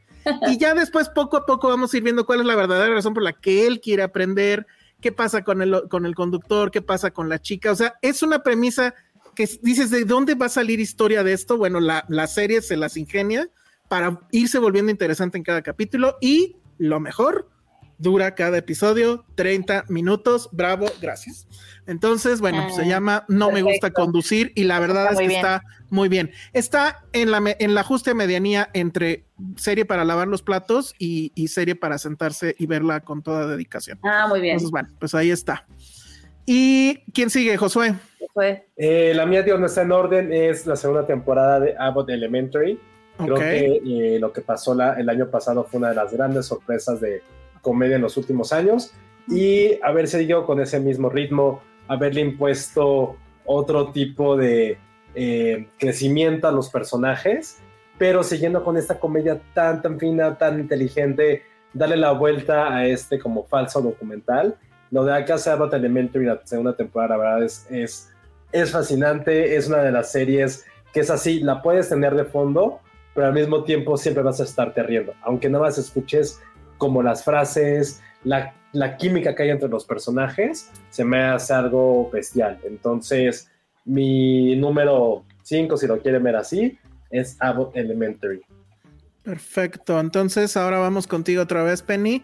Y 0.48 0.58
ya 0.58 0.74
después, 0.74 1.08
poco 1.08 1.36
a 1.38 1.46
poco, 1.46 1.68
vamos 1.68 1.92
a 1.92 1.96
ir 1.96 2.02
viendo 2.02 2.26
cuál 2.26 2.40
es 2.40 2.46
la 2.46 2.54
verdadera 2.54 2.94
razón 2.94 3.14
por 3.14 3.22
la 3.22 3.32
que 3.32 3.66
él 3.66 3.80
quiere 3.80 4.02
aprender, 4.02 4.66
qué 5.00 5.12
pasa 5.12 5.44
con 5.44 5.62
el, 5.62 5.88
con 5.88 6.04
el 6.04 6.14
conductor, 6.14 6.70
qué 6.70 6.82
pasa 6.82 7.10
con 7.10 7.28
la 7.28 7.40
chica. 7.40 7.72
O 7.72 7.76
sea, 7.76 7.94
es 8.02 8.22
una 8.22 8.42
premisa 8.42 8.94
que 9.34 9.48
dices, 9.62 9.90
¿de 9.90 10.04
dónde 10.04 10.34
va 10.34 10.46
a 10.46 10.50
salir 10.50 10.80
historia 10.80 11.24
de 11.24 11.32
esto? 11.32 11.56
Bueno, 11.56 11.80
la, 11.80 12.04
la 12.08 12.26
serie 12.26 12.60
se 12.62 12.76
las 12.76 12.96
ingenia 12.96 13.48
para 13.88 14.20
irse 14.30 14.58
volviendo 14.58 14.92
interesante 14.92 15.38
en 15.38 15.44
cada 15.44 15.62
capítulo 15.62 16.16
y 16.20 16.56
lo 16.80 16.98
mejor. 16.98 17.48
Dura 17.98 18.34
cada 18.34 18.56
episodio 18.56 19.26
30 19.34 19.84
minutos. 19.88 20.48
Bravo, 20.52 20.86
gracias. 21.02 21.46
Entonces, 21.86 22.40
bueno, 22.40 22.62
pues 22.62 22.76
se 22.76 22.82
ah, 22.82 22.86
llama 22.86 23.24
No 23.28 23.50
me 23.50 23.60
gusta 23.60 23.90
conducir 23.90 24.52
y 24.54 24.64
la 24.64 24.80
verdad 24.80 25.12
es 25.12 25.18
que 25.18 25.26
está 25.26 25.62
muy 25.90 26.08
bien. 26.08 26.30
Está 26.54 27.04
en 27.12 27.30
la, 27.30 27.42
en 27.58 27.74
la 27.74 27.82
justa 27.82 28.14
medianía 28.14 28.70
entre 28.72 29.26
serie 29.56 29.84
para 29.84 30.06
lavar 30.06 30.28
los 30.28 30.42
platos 30.42 30.94
y, 30.98 31.30
serie 31.48 31.76
para 31.76 31.98
sentarse 31.98 32.56
y 32.58 32.66
verla 32.66 33.00
con 33.00 33.22
toda 33.22 33.46
dedicación. 33.46 33.98
Ah, 34.02 34.26
muy 34.26 34.40
bien. 34.40 34.52
Entonces, 34.52 34.70
bueno, 34.70 34.88
pues 34.98 35.14
ahí 35.14 35.30
está. 35.30 35.66
¿Y 36.46 37.02
quién 37.12 37.28
sigue, 37.28 37.58
Josué? 37.58 37.94
Eh, 38.76 39.12
la 39.14 39.26
mía, 39.26 39.42
Dios, 39.42 39.60
no 39.60 39.66
está 39.66 39.82
en 39.82 39.92
orden, 39.92 40.32
es 40.32 40.66
la 40.66 40.76
segunda 40.76 41.06
temporada 41.06 41.60
de 41.60 41.76
Abbott 41.78 42.08
Elementary. 42.08 42.80
Creo 43.24 43.36
que 43.36 43.80
eh, 43.84 44.18
lo 44.18 44.32
que 44.32 44.40
pasó 44.40 44.72
el 44.72 45.08
año 45.08 45.28
pasado 45.28 45.64
fue 45.64 45.78
una 45.78 45.90
de 45.90 45.94
las 45.94 46.12
grandes 46.12 46.46
sorpresas 46.46 47.00
de 47.00 47.22
comedia 47.62 47.96
en 47.96 48.02
los 48.02 48.16
últimos 48.16 48.52
años 48.52 48.92
y 49.28 49.78
haber 49.82 50.08
seguido 50.08 50.46
con 50.46 50.60
ese 50.60 50.80
mismo 50.80 51.08
ritmo, 51.08 51.62
haberle 51.88 52.20
impuesto 52.20 53.16
otro 53.44 53.92
tipo 53.92 54.36
de 54.36 54.78
eh, 55.14 55.68
crecimiento 55.78 56.48
a 56.48 56.52
los 56.52 56.68
personajes, 56.70 57.58
pero 57.98 58.22
siguiendo 58.22 58.64
con 58.64 58.76
esta 58.76 58.98
comedia 58.98 59.40
tan, 59.54 59.82
tan 59.82 59.98
fina, 59.98 60.36
tan 60.38 60.60
inteligente, 60.60 61.42
darle 61.72 61.96
la 61.96 62.12
vuelta 62.12 62.74
a 62.74 62.86
este 62.86 63.18
como 63.18 63.44
falso 63.44 63.80
documental. 63.80 64.56
Lo 64.90 65.04
de 65.04 65.14
acá 65.14 65.38
se 65.38 65.50
Elementary 65.50 66.24
la 66.24 66.40
segunda 66.44 66.74
temporada, 66.74 67.16
la 67.16 67.22
verdad 67.22 67.44
es, 67.44 67.66
es, 67.70 68.12
es 68.50 68.70
fascinante, 68.70 69.54
es 69.54 69.68
una 69.68 69.78
de 69.78 69.92
las 69.92 70.10
series 70.10 70.64
que 70.92 71.00
es 71.00 71.10
así, 71.10 71.40
la 71.40 71.62
puedes 71.62 71.88
tener 71.88 72.14
de 72.14 72.24
fondo, 72.24 72.80
pero 73.14 73.26
al 73.26 73.32
mismo 73.32 73.64
tiempo 73.64 73.96
siempre 73.96 74.22
vas 74.22 74.40
a 74.40 74.44
estarte 74.44 74.82
riendo, 74.82 75.14
aunque 75.22 75.48
nada 75.48 75.64
más 75.64 75.78
escuches 75.78 76.40
como 76.78 77.02
las 77.02 77.24
frases, 77.24 78.00
la, 78.24 78.54
la 78.72 78.96
química 78.96 79.34
que 79.34 79.44
hay 79.44 79.50
entre 79.50 79.68
los 79.68 79.84
personajes, 79.84 80.70
se 80.90 81.04
me 81.04 81.22
hace 81.22 81.52
algo 81.52 82.10
bestial. 82.10 82.58
Entonces, 82.64 83.50
mi 83.84 84.56
número 84.56 85.24
5, 85.42 85.76
si 85.76 85.86
lo 85.86 86.00
quieren 86.00 86.22
ver 86.22 86.36
así, 86.36 86.78
es 87.10 87.36
Abbott 87.40 87.76
Elementary. 87.76 88.40
Perfecto, 89.22 90.00
entonces 90.00 90.56
ahora 90.56 90.78
vamos 90.78 91.06
contigo 91.06 91.42
otra 91.42 91.62
vez, 91.62 91.82
Penny. 91.82 92.22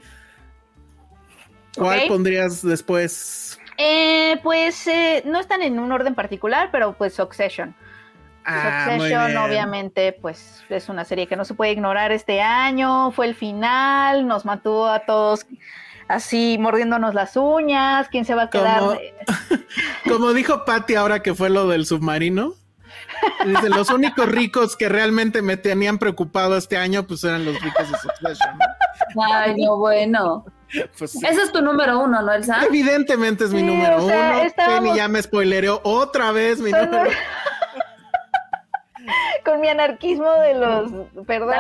¿Cuál 1.77 2.09
pondrías 2.09 2.63
después? 2.63 3.61
Eh, 3.79 4.41
pues 4.43 4.87
eh, 4.87 5.23
no 5.27 5.39
están 5.39 5.61
en 5.63 5.79
un 5.79 5.93
orden 5.93 6.15
particular, 6.15 6.71
pero 6.73 6.95
pues 6.97 7.15
Succession. 7.15 7.75
Ah, 8.49 8.87
Succession, 8.91 9.37
obviamente, 9.39 10.13
pues 10.13 10.65
es 10.69 10.89
una 10.89 11.05
serie 11.05 11.27
que 11.27 11.35
no 11.35 11.45
se 11.45 11.55
puede 11.55 11.73
ignorar 11.73 12.13
este 12.13 12.41
año. 12.41 13.11
Fue 13.11 13.27
el 13.27 13.35
final, 13.35 14.29
nos 14.29 14.45
mató 14.45 14.89
a 14.89 15.01
todos 15.01 15.47
así 16.07 16.57
mordiéndonos 16.61 17.13
las 17.13 17.37
uñas. 17.37 18.09
¿Quién 18.09 18.25
se 18.25 18.37
va 18.37 18.45
a 18.45 18.51
quedar? 18.51 18.83
Como, 20.09 20.33
dijo 20.33 20.65
Patty 20.65 20.95
ahora 20.95 21.23
que 21.23 21.35
fue 21.35 21.51
lo 21.51 21.69
del 21.69 21.87
submarino. 21.87 22.55
Dice, 23.45 23.69
los 23.69 23.91
únicos 23.91 24.29
ricos 24.29 24.77
que 24.77 24.89
realmente 24.89 25.43
me 25.43 25.57
tenían 25.57 25.99
preocupado 25.99 26.57
este 26.57 26.77
año, 26.77 27.05
pues 27.07 27.25
eran 27.25 27.45
los 27.45 27.61
ricos 27.61 27.91
de 27.91 27.99
Succession. 27.99 28.59
Ay, 29.29 29.55
no, 29.57 29.79
bueno. 29.79 30.45
Pues 30.99 31.17
Ese 31.17 31.43
es 31.43 31.53
tu 31.53 31.63
número 31.63 31.99
uno, 31.99 32.23
¿no, 32.23 32.33
Elsa? 32.33 32.65
Evidentemente 32.65 33.45
es 33.45 33.53
mi 33.53 33.63
número 33.63 34.05
uno. 34.05 34.15
Penny 34.57 34.95
ya 34.95 35.09
me 35.09 35.23
spoilereó 35.23 35.81
otra 35.83 36.33
vez 36.33 36.61
mi 36.61 36.71
número 36.71 37.11
con 39.45 39.61
mi 39.61 39.69
anarquismo 39.69 40.31
de 40.33 40.55
los 40.55 40.91
perdón 41.27 41.57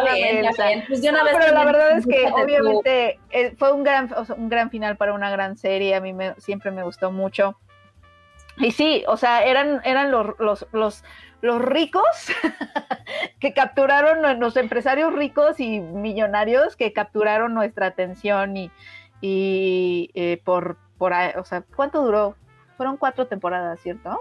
pues 0.87 1.01
pero 1.01 1.55
la 1.55 1.65
verdad 1.65 1.99
es 1.99 2.07
que 2.07 2.27
obviamente 2.33 3.19
eh, 3.31 3.55
fue 3.59 3.73
un 3.73 3.83
gran 3.83 4.11
un 4.37 4.49
gran 4.49 4.71
final 4.71 4.97
para 4.97 5.13
una 5.13 5.31
gran 5.31 5.57
serie. 5.57 5.95
A 5.95 6.01
mí 6.01 6.13
me, 6.13 6.35
siempre 6.39 6.71
me 6.71 6.83
gustó 6.83 7.11
mucho. 7.11 7.59
Y 8.59 8.73
sí 8.73 9.05
o 9.07 9.17
sea 9.17 9.45
eran 9.45 9.81
eran 9.85 10.11
los 10.11 10.39
los, 10.39 10.67
los, 10.73 11.05
los 11.43 11.63
ricos 11.63 12.05
que 13.41 13.53
capturaron 13.53 14.41
los 14.41 14.57
empresarios 14.57 15.13
ricos 15.15 15.61
y 15.61 15.81
millonarios 15.81 16.77
que 16.77 16.93
capturaron 16.93 17.55
nuestra 17.55 17.87
atención 17.87 18.57
y, 18.57 18.71
y 19.21 20.11
eh, 20.15 20.41
por 20.45 20.79
por 20.97 21.13
o 21.13 21.45
sea 21.45 21.63
cuánto 21.75 22.03
duró 22.03 22.37
fueron 22.77 22.97
cuatro 22.97 23.27
temporadas 23.27 23.81
cierto 23.81 24.21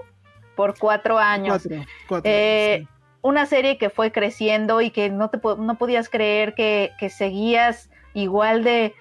por 0.56 0.78
cuatro 0.78 1.18
años. 1.20 1.64
Cuatro, 1.64 1.86
cuatro, 2.08 2.32
eh, 2.32 2.88
una 3.26 3.48
serie 3.48 3.80
que 3.80 3.90
fue 3.90 4.12
creciendo 4.12 4.82
y 4.82 4.92
que 4.92 5.10
no, 5.10 5.32
te, 5.32 5.40
no 5.58 5.76
podías 5.80 6.10
creer 6.10 6.54
que, 6.54 6.92
seguías 7.10 7.90
igual 8.14 8.64
de, 8.64 8.94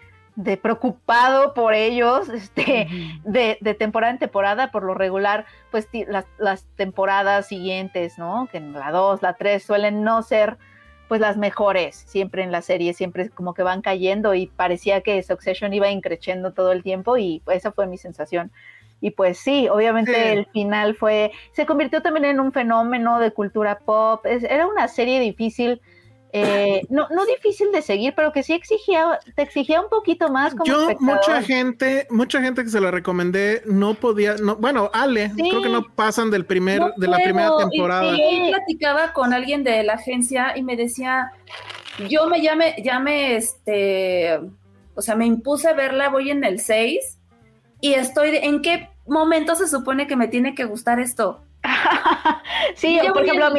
preocupado 0.63 1.53
por 1.53 1.75
ellos, 1.75 2.29
este, 2.31 2.89
de, 3.23 3.77
temporada 3.79 4.13
en 4.15 4.19
temporada, 4.19 4.71
por 4.71 4.83
lo 4.83 4.95
regular, 4.95 5.45
pues 5.71 5.91
las, 6.39 6.65
temporadas 6.75 7.49
siguientes, 7.49 8.17
¿no? 8.17 8.49
Que 8.51 8.57
en 8.57 8.73
la 8.73 8.93
2, 8.93 9.21
la 9.21 9.35
3 9.35 9.63
suelen 9.63 10.03
no 10.03 10.23
ser 10.23 10.57
pues 11.07 11.21
las 11.21 11.37
mejores 11.37 11.95
siempre 11.95 12.43
en 12.43 12.51
la 12.51 12.63
serie, 12.63 12.95
siempre 12.95 13.29
como 13.29 13.53
que 13.53 13.63
van 13.63 13.83
cayendo 13.83 14.33
y 14.33 14.47
parecía 14.47 15.03
que 15.03 15.23
Succession 15.23 15.75
iba 15.75 15.91
increciendo 15.91 16.55
todo 16.55 16.73
el 16.73 16.83
tiempo 16.83 17.19
y 17.19 17.43
esa 17.49 17.73
fue 17.73 17.87
mi 17.87 17.99
sensación 17.99 18.51
y 19.05 19.11
pues 19.11 19.37
sí, 19.37 19.69
obviamente 19.69 20.33
el 20.33 20.47
final 20.47 20.95
fue, 20.95 21.31
se 21.53 21.67
convirtió 21.67 22.01
también 22.01 22.25
en 22.25 22.41
un 22.41 22.53
fenómeno 22.53 23.19
de 23.19 23.33
cultura 23.33 23.79
pop. 23.81 24.25
era 24.25 24.67
una 24.67 24.89
serie 24.89 25.21
difícil, 25.21 25.83
eh, 26.33 26.81
no, 26.89 27.07
no 27.11 27.27
difícil 27.27 27.71
de 27.71 27.83
seguir, 27.83 28.15
pero 28.17 28.33
que 28.33 28.43
sí 28.43 28.55
exigía, 28.55 29.21
te 29.37 29.43
exigía 29.43 29.83
un 29.83 29.91
poquito 29.91 30.31
más. 30.31 30.55
Como 30.55 30.65
Yo, 30.65 30.89
mucha 31.01 31.43
gente, 31.43 32.07
mucha 32.09 32.41
gente 32.41 32.65
que 32.65 32.71
se 32.71 32.81
la 32.81 32.91
recomendé 32.91 33.61
no 33.67 33.93
podía, 33.93 34.37
no, 34.37 34.57
bueno, 34.57 34.89
Ale, 34.95 35.31
creo 35.37 35.61
que 35.61 35.69
no 35.69 35.83
pasan 35.95 36.31
del 36.31 36.47
primer, 36.47 36.81
de 36.97 37.07
la 37.07 37.19
primera 37.19 37.55
temporada. 37.59 38.11
Y, 38.17 38.53
platicaba 38.53 39.13
con 39.13 39.35
alguien 39.35 39.65
de 39.65 39.83
la 39.83 39.93
agencia 39.93 40.57
y 40.57 40.63
me 40.63 40.77
decía, 40.77 41.31
yo 42.09 42.27
me 42.27 42.41
llame, 42.41 42.75
llame, 42.83 43.37
este, 43.37 44.41
o 44.95 45.03
sea, 45.03 45.15
me 45.15 45.27
impuse 45.27 45.69
a 45.69 45.75
verla, 45.75 46.09
voy 46.09 46.31
en 46.31 46.43
el 46.43 46.59
6 46.59 47.19
y 47.83 47.93
estoy, 47.93 48.31
¿en 48.37 48.63
qué 48.63 48.94
momento 49.07 49.55
se 49.55 49.69
supone 49.69 50.07
que 50.07 50.17
me 50.17 50.29
tiene 50.29 50.55
que 50.55 50.65
gustar 50.65 51.01
esto? 51.01 51.43
sí, 52.75 52.99
por 53.13 53.25
ejemplo, 53.25 53.47
a, 53.47 53.51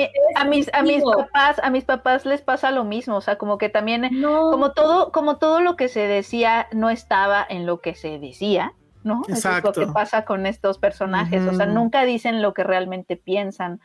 mis, 0.45 0.69
a 0.73 0.83
mis 0.83 1.03
papás, 1.03 1.59
a 1.61 1.69
mis 1.69 1.83
papás 1.83 2.25
les 2.25 2.41
pasa 2.41 2.71
lo 2.71 2.83
mismo, 2.83 3.17
o 3.17 3.21
sea, 3.21 3.37
como 3.37 3.57
que 3.57 3.69
también, 3.69 4.09
como 4.23 4.71
todo, 4.73 5.11
como 5.11 5.37
todo 5.37 5.61
lo 5.61 5.75
que 5.75 5.87
se 5.87 6.01
decía 6.01 6.67
no 6.71 6.89
estaba 6.89 7.45
en 7.47 7.65
lo 7.65 7.81
que 7.81 7.95
se 7.95 8.19
decía, 8.19 8.73
¿no? 9.03 9.23
Exacto. 9.27 9.71
es 9.71 9.77
lo 9.77 9.87
que 9.87 9.91
pasa 9.91 10.25
con 10.25 10.45
estos 10.45 10.77
personajes, 10.77 11.41
o 11.47 11.53
sea, 11.53 11.65
nunca 11.65 12.03
dicen 12.03 12.41
lo 12.41 12.53
que 12.53 12.63
realmente 12.63 13.17
piensan. 13.17 13.79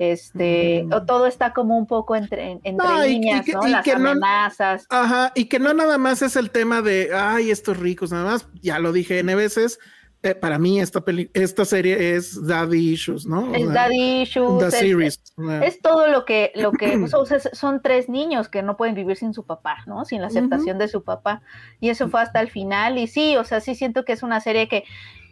Este, 0.00 0.88
o 0.92 1.04
todo 1.04 1.26
está 1.28 1.52
como 1.52 1.78
un 1.78 1.86
poco 1.86 2.16
entre, 2.16 2.58
entre 2.64 3.08
líneas, 3.08 3.46
¿no? 3.46 3.64
Las 3.68 3.86
amenazas. 3.86 4.86
ajá, 4.90 5.30
y 5.36 5.44
que 5.44 5.60
no 5.60 5.72
nada 5.72 5.98
más 5.98 6.20
es 6.22 6.34
el 6.34 6.50
tema 6.50 6.82
de, 6.82 7.10
ay, 7.14 7.52
estos 7.52 7.76
ricos, 7.78 8.10
nada 8.10 8.24
más, 8.24 8.48
ya 8.60 8.80
lo 8.80 8.92
dije 8.92 9.20
N 9.20 9.32
veces, 9.36 9.78
eh, 10.24 10.34
para 10.34 10.58
mí 10.58 10.80
esta, 10.80 11.04
esta 11.34 11.66
serie 11.66 12.16
es 12.16 12.46
Daddy 12.46 12.92
Issues, 12.92 13.26
¿no? 13.26 13.54
Es 13.54 13.70
Daddy 13.70 14.22
Issues. 14.22 14.58
The 14.58 14.70
series. 14.70 15.22
Es 15.62 15.82
todo 15.82 16.08
lo 16.08 16.24
que, 16.24 16.50
lo 16.54 16.72
que 16.72 17.06
son 17.52 17.82
tres 17.82 18.08
niños 18.08 18.48
que 18.48 18.62
no 18.62 18.78
pueden 18.78 18.94
vivir 18.94 19.18
sin 19.18 19.34
su 19.34 19.44
papá, 19.44 19.84
¿no? 19.86 20.06
Sin 20.06 20.22
la 20.22 20.28
aceptación 20.28 20.78
de 20.78 20.88
su 20.88 21.04
papá. 21.04 21.42
Y 21.78 21.90
eso 21.90 22.08
fue 22.08 22.22
hasta 22.22 22.40
el 22.40 22.48
final. 22.48 22.96
Y 22.96 23.06
sí, 23.06 23.36
o 23.36 23.44
sea, 23.44 23.60
sí 23.60 23.74
siento 23.74 24.06
que 24.06 24.14
es 24.14 24.22
una 24.22 24.40
serie 24.40 24.66
que, 24.66 24.84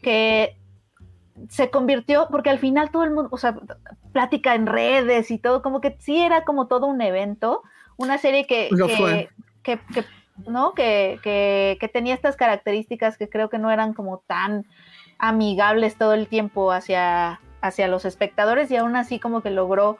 que 0.02 0.58
se 1.48 1.70
convirtió, 1.70 2.28
porque 2.30 2.50
al 2.50 2.58
final 2.58 2.90
todo 2.90 3.04
el 3.04 3.12
mundo, 3.12 3.30
o 3.32 3.38
sea, 3.38 3.56
plática 4.12 4.54
en 4.54 4.66
redes 4.66 5.30
y 5.30 5.38
todo, 5.38 5.62
como 5.62 5.80
que 5.80 5.96
sí 6.00 6.20
era 6.20 6.44
como 6.44 6.66
todo 6.66 6.86
un 6.86 7.00
evento, 7.00 7.62
una 7.96 8.18
serie 8.18 8.46
que, 8.46 8.68
que, 9.62 9.80
que 9.94 10.04
¿no? 10.46 10.72
Que, 10.74 11.18
que, 11.22 11.76
que, 11.80 11.88
tenía 11.88 12.14
estas 12.14 12.36
características 12.36 13.16
que 13.16 13.28
creo 13.28 13.48
que 13.48 13.58
no 13.58 13.70
eran 13.70 13.92
como 13.94 14.18
tan 14.26 14.66
amigables 15.18 15.96
todo 15.96 16.14
el 16.14 16.26
tiempo 16.26 16.72
hacia, 16.72 17.40
hacia 17.60 17.88
los 17.88 18.04
espectadores 18.04 18.70
y 18.70 18.76
aún 18.76 18.96
así 18.96 19.18
como 19.18 19.40
que 19.42 19.50
logró 19.50 19.98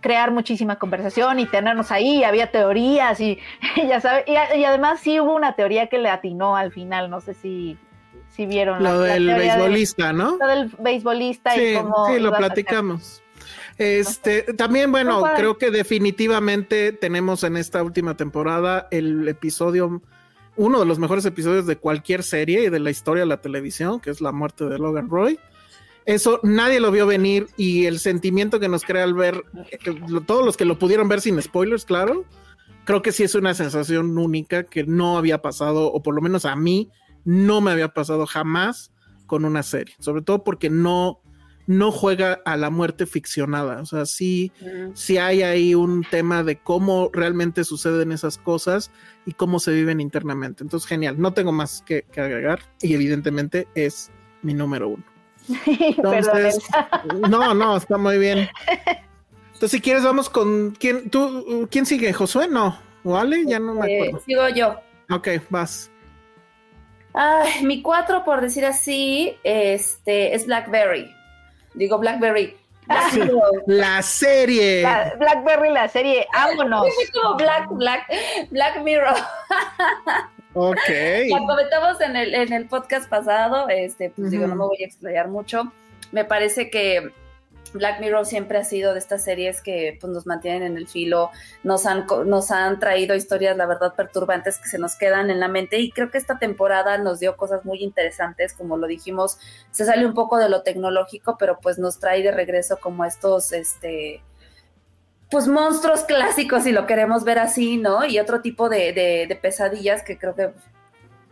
crear 0.00 0.30
muchísima 0.30 0.76
conversación 0.76 1.40
y 1.40 1.46
tenernos 1.46 1.90
ahí, 1.90 2.24
había 2.24 2.50
teorías 2.50 3.20
y 3.20 3.38
ya 3.76 4.00
sabes, 4.00 4.24
y, 4.26 4.36
además 4.36 5.00
sí 5.00 5.20
hubo 5.20 5.34
una 5.34 5.54
teoría 5.54 5.88
que 5.88 5.98
le 5.98 6.08
atinó 6.08 6.56
al 6.56 6.72
final, 6.72 7.10
no 7.10 7.20
sé 7.20 7.34
si, 7.34 7.78
si 8.28 8.46
vieron. 8.46 8.82
Lo 8.82 9.00
del 9.00 9.26
beisbolista, 9.26 10.12
¿no? 10.12 10.36
Lo 10.38 10.46
del 10.46 10.72
beisbolista 10.78 11.52
sí, 11.52 11.60
y 11.60 11.74
cómo... 11.74 12.06
Sí, 12.06 12.18
lo 12.18 12.32
platicamos. 12.32 13.22
Este, 13.80 14.42
también, 14.42 14.92
bueno, 14.92 15.22
creo 15.36 15.56
que 15.56 15.70
definitivamente 15.70 16.92
tenemos 16.92 17.44
en 17.44 17.56
esta 17.56 17.82
última 17.82 18.14
temporada 18.14 18.88
el 18.90 19.26
episodio, 19.26 20.02
uno 20.56 20.80
de 20.80 20.84
los 20.84 20.98
mejores 20.98 21.24
episodios 21.24 21.64
de 21.66 21.76
cualquier 21.76 22.22
serie 22.22 22.64
y 22.64 22.68
de 22.68 22.78
la 22.78 22.90
historia 22.90 23.22
de 23.22 23.28
la 23.28 23.40
televisión, 23.40 23.98
que 23.98 24.10
es 24.10 24.20
la 24.20 24.32
muerte 24.32 24.66
de 24.66 24.78
Logan 24.78 25.08
Roy. 25.08 25.38
Eso 26.04 26.40
nadie 26.42 26.78
lo 26.78 26.90
vio 26.90 27.06
venir 27.06 27.46
y 27.56 27.86
el 27.86 28.00
sentimiento 28.00 28.60
que 28.60 28.68
nos 28.68 28.84
crea 28.84 29.04
al 29.04 29.14
ver, 29.14 29.44
eh, 29.70 29.78
todos 30.26 30.44
los 30.44 30.58
que 30.58 30.66
lo 30.66 30.78
pudieron 30.78 31.08
ver 31.08 31.22
sin 31.22 31.40
spoilers, 31.40 31.86
claro, 31.86 32.26
creo 32.84 33.00
que 33.00 33.12
sí 33.12 33.22
es 33.22 33.34
una 33.34 33.54
sensación 33.54 34.18
única 34.18 34.64
que 34.64 34.84
no 34.84 35.16
había 35.16 35.40
pasado, 35.40 35.90
o 35.90 36.02
por 36.02 36.14
lo 36.14 36.20
menos 36.20 36.44
a 36.44 36.54
mí 36.54 36.90
no 37.24 37.62
me 37.62 37.70
había 37.70 37.94
pasado 37.94 38.26
jamás 38.26 38.92
con 39.26 39.46
una 39.46 39.62
serie, 39.62 39.94
sobre 40.00 40.20
todo 40.20 40.44
porque 40.44 40.68
no, 40.68 41.22
no 41.70 41.92
juega 41.92 42.40
a 42.44 42.56
la 42.56 42.68
muerte 42.68 43.06
ficcionada, 43.06 43.80
o 43.80 43.86
sea, 43.86 44.04
sí, 44.04 44.50
sí 44.94 45.18
hay 45.18 45.42
ahí 45.44 45.76
un 45.76 46.02
tema 46.02 46.42
de 46.42 46.58
cómo 46.58 47.10
realmente 47.12 47.62
suceden 47.62 48.10
esas 48.10 48.38
cosas 48.38 48.90
y 49.24 49.34
cómo 49.34 49.60
se 49.60 49.70
viven 49.70 50.00
internamente. 50.00 50.64
Entonces, 50.64 50.88
genial, 50.88 51.20
no 51.20 51.32
tengo 51.32 51.52
más 51.52 51.82
que 51.86 52.04
agregar 52.16 52.58
y 52.82 52.94
evidentemente 52.94 53.68
es 53.76 54.10
mi 54.42 54.52
número 54.52 54.88
uno. 54.88 55.04
Entonces, 55.66 56.58
no, 57.28 57.54
no, 57.54 57.76
está 57.76 57.96
muy 57.96 58.18
bien. 58.18 58.48
Entonces, 59.54 59.70
si 59.70 59.80
quieres, 59.80 60.02
vamos 60.02 60.28
con 60.28 60.72
quién, 60.72 61.08
tú, 61.08 61.68
quién 61.70 61.86
sigue, 61.86 62.12
Josué, 62.12 62.48
no, 62.48 62.80
o 63.04 63.16
Ale, 63.16 63.44
ya 63.46 63.60
no 63.60 63.74
me 63.74 63.86
eh, 63.86 64.02
acuerdo. 64.02 64.24
sigo 64.26 64.48
yo. 64.48 64.74
Ok, 65.08 65.28
vas. 65.50 65.88
Ay, 67.14 67.64
mi 67.64 67.80
cuatro, 67.80 68.24
por 68.24 68.40
decir 68.40 68.64
así, 68.64 69.36
este 69.44 70.34
es 70.34 70.46
Blackberry. 70.46 71.19
Digo 71.74 71.98
Blackberry. 71.98 72.56
la 73.66 74.02
serie. 74.02 74.86
Blackberry, 75.18 75.70
la 75.70 75.88
serie. 75.88 76.26
Vámonos. 76.32 76.86
como 77.12 77.36
Black, 77.36 77.68
Black, 77.70 78.06
Black 78.50 78.82
Mirror. 78.82 79.16
Ok. 80.54 80.76
La 81.28 81.38
comentamos 81.46 82.00
en 82.00 82.16
el, 82.16 82.34
en 82.34 82.52
el 82.52 82.66
podcast 82.66 83.08
pasado, 83.08 83.68
este, 83.68 84.10
pues 84.10 84.32
digo, 84.32 84.48
no 84.48 84.56
me 84.56 84.64
voy 84.64 84.82
a 84.82 84.86
explayar 84.86 85.28
mucho. 85.28 85.72
Me 86.10 86.24
parece 86.24 86.70
que 86.70 87.12
Black 87.72 88.00
Mirror 88.00 88.26
siempre 88.26 88.58
ha 88.58 88.64
sido 88.64 88.92
de 88.92 88.98
estas 88.98 89.24
series 89.24 89.62
que 89.62 89.96
pues, 90.00 90.12
nos 90.12 90.26
mantienen 90.26 90.62
en 90.62 90.76
el 90.76 90.88
filo, 90.88 91.30
nos 91.62 91.86
han, 91.86 92.06
nos 92.26 92.50
han 92.50 92.78
traído 92.78 93.14
historias, 93.14 93.56
la 93.56 93.66
verdad, 93.66 93.94
perturbantes 93.94 94.58
que 94.58 94.68
se 94.68 94.78
nos 94.78 94.96
quedan 94.96 95.30
en 95.30 95.40
la 95.40 95.48
mente 95.48 95.78
y 95.78 95.90
creo 95.90 96.10
que 96.10 96.18
esta 96.18 96.38
temporada 96.38 96.98
nos 96.98 97.20
dio 97.20 97.36
cosas 97.36 97.64
muy 97.64 97.82
interesantes, 97.82 98.54
como 98.54 98.76
lo 98.76 98.86
dijimos, 98.86 99.38
se 99.70 99.84
sale 99.84 100.06
un 100.06 100.14
poco 100.14 100.38
de 100.38 100.48
lo 100.48 100.62
tecnológico, 100.62 101.36
pero 101.38 101.58
pues 101.60 101.78
nos 101.78 101.98
trae 101.98 102.22
de 102.22 102.32
regreso 102.32 102.78
como 102.78 103.04
estos, 103.04 103.52
este, 103.52 104.22
pues 105.30 105.46
monstruos 105.46 106.02
clásicos, 106.02 106.64
si 106.64 106.72
lo 106.72 106.86
queremos 106.86 107.22
ver 107.24 107.38
así, 107.38 107.76
¿no? 107.76 108.04
Y 108.04 108.18
otro 108.18 108.40
tipo 108.40 108.68
de, 108.68 108.92
de, 108.92 109.38
pesadillas 109.40 110.02
que 110.02 110.18
creo 110.18 110.34
que 110.34 110.50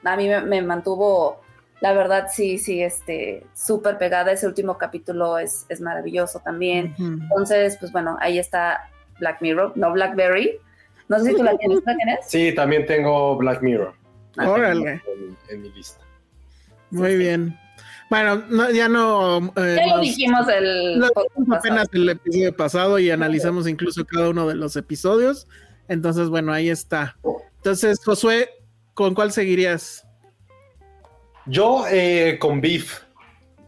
a 0.05 0.17
mí 0.17 0.29
me, 0.29 0.63
mantuvo, 0.63 1.41
la 1.81 1.93
verdad, 1.93 2.27
sí, 2.33 2.59
sí, 2.59 2.83
este, 2.83 3.47
súper 3.55 3.99
pegada. 3.99 4.33
Ese 4.33 4.47
último 4.47 4.79
capítulo 4.79 5.39
es, 5.39 5.65
es 5.69 5.81
maravilloso 5.81 6.41
también. 6.41 6.95
Entonces, 6.99 7.77
pues 7.79 7.93
bueno, 7.93 8.17
ahí 8.21 8.39
está 8.39 8.91
Black 9.21 9.41
Mirror, 9.41 9.73
no 9.77 9.93
Blackberry. 9.93 10.59
No 11.09 11.19
sé 11.19 11.31
si 11.31 11.37
tú 11.37 11.45
la 11.45 11.57
tienes, 11.59 11.79
¿la 11.85 11.97
tienes? 11.97 12.19
Sí, 12.27 12.53
también 12.55 12.85
tengo 12.87 13.37
Black 13.37 13.63
Mirror. 13.63 13.95
Ah, 14.37 14.51
Órale. 14.51 15.03
En, 15.49 15.63
mi 15.63 15.71
lista. 15.71 16.01
Muy 16.91 17.17
bien. 17.17 17.57
Bueno, 18.11 18.43
ya 18.73 18.89
no. 18.89 19.53
Eh, 19.57 19.77
ya 19.77 19.97
lo 19.97 20.01
dijimos 20.01 20.49
el. 20.49 21.05
apenas 21.53 21.89
el 21.93 22.09
episodio 22.09 22.57
pasado 22.57 22.99
y 22.99 23.11
analizamos 23.11 23.69
incluso 23.69 24.05
cada 24.05 24.31
uno 24.31 24.49
de 24.49 24.55
los 24.55 24.75
episodios. 24.77 25.47
Entonces, 25.89 26.29
bueno, 26.29 26.53
ahí 26.53 26.71
está. 26.71 27.17
Entonces, 27.57 28.01
Josué, 28.05 28.51
¿con 28.95 29.15
cuál 29.15 29.31
seguirías? 29.33 30.08
Yo 31.49 31.85
eh, 31.91 32.39
con 32.41 32.61
Beef. 32.61 33.01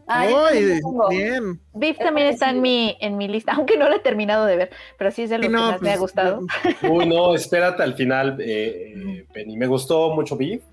Ay, 0.07 0.81
bien. 1.09 1.61
Beef 1.73 1.97
también 1.97 2.27
está 2.27 2.49
en 2.49 2.61
mi, 2.61 2.97
en 2.99 3.17
mi 3.17 3.27
lista, 3.27 3.53
aunque 3.55 3.77
no 3.77 3.87
lo 3.87 3.95
he 3.95 3.99
terminado 3.99 4.45
de 4.45 4.57
ver, 4.57 4.69
pero 4.97 5.11
sí 5.11 5.23
es 5.23 5.29
de 5.29 5.37
lo 5.37 5.43
que 5.43 5.49
más 5.49 5.81
me 5.81 5.89
ha 5.89 5.93
pues, 5.93 5.99
gustado. 5.99 6.41
Uy, 6.89 7.07
no, 7.07 7.33
espérate 7.33 7.83
al 7.83 7.93
final, 7.93 8.37
eh, 8.39 9.25
Penny. 9.33 9.57
Me 9.57 9.67
gustó 9.67 10.13
mucho 10.13 10.35
Beef, 10.35 10.63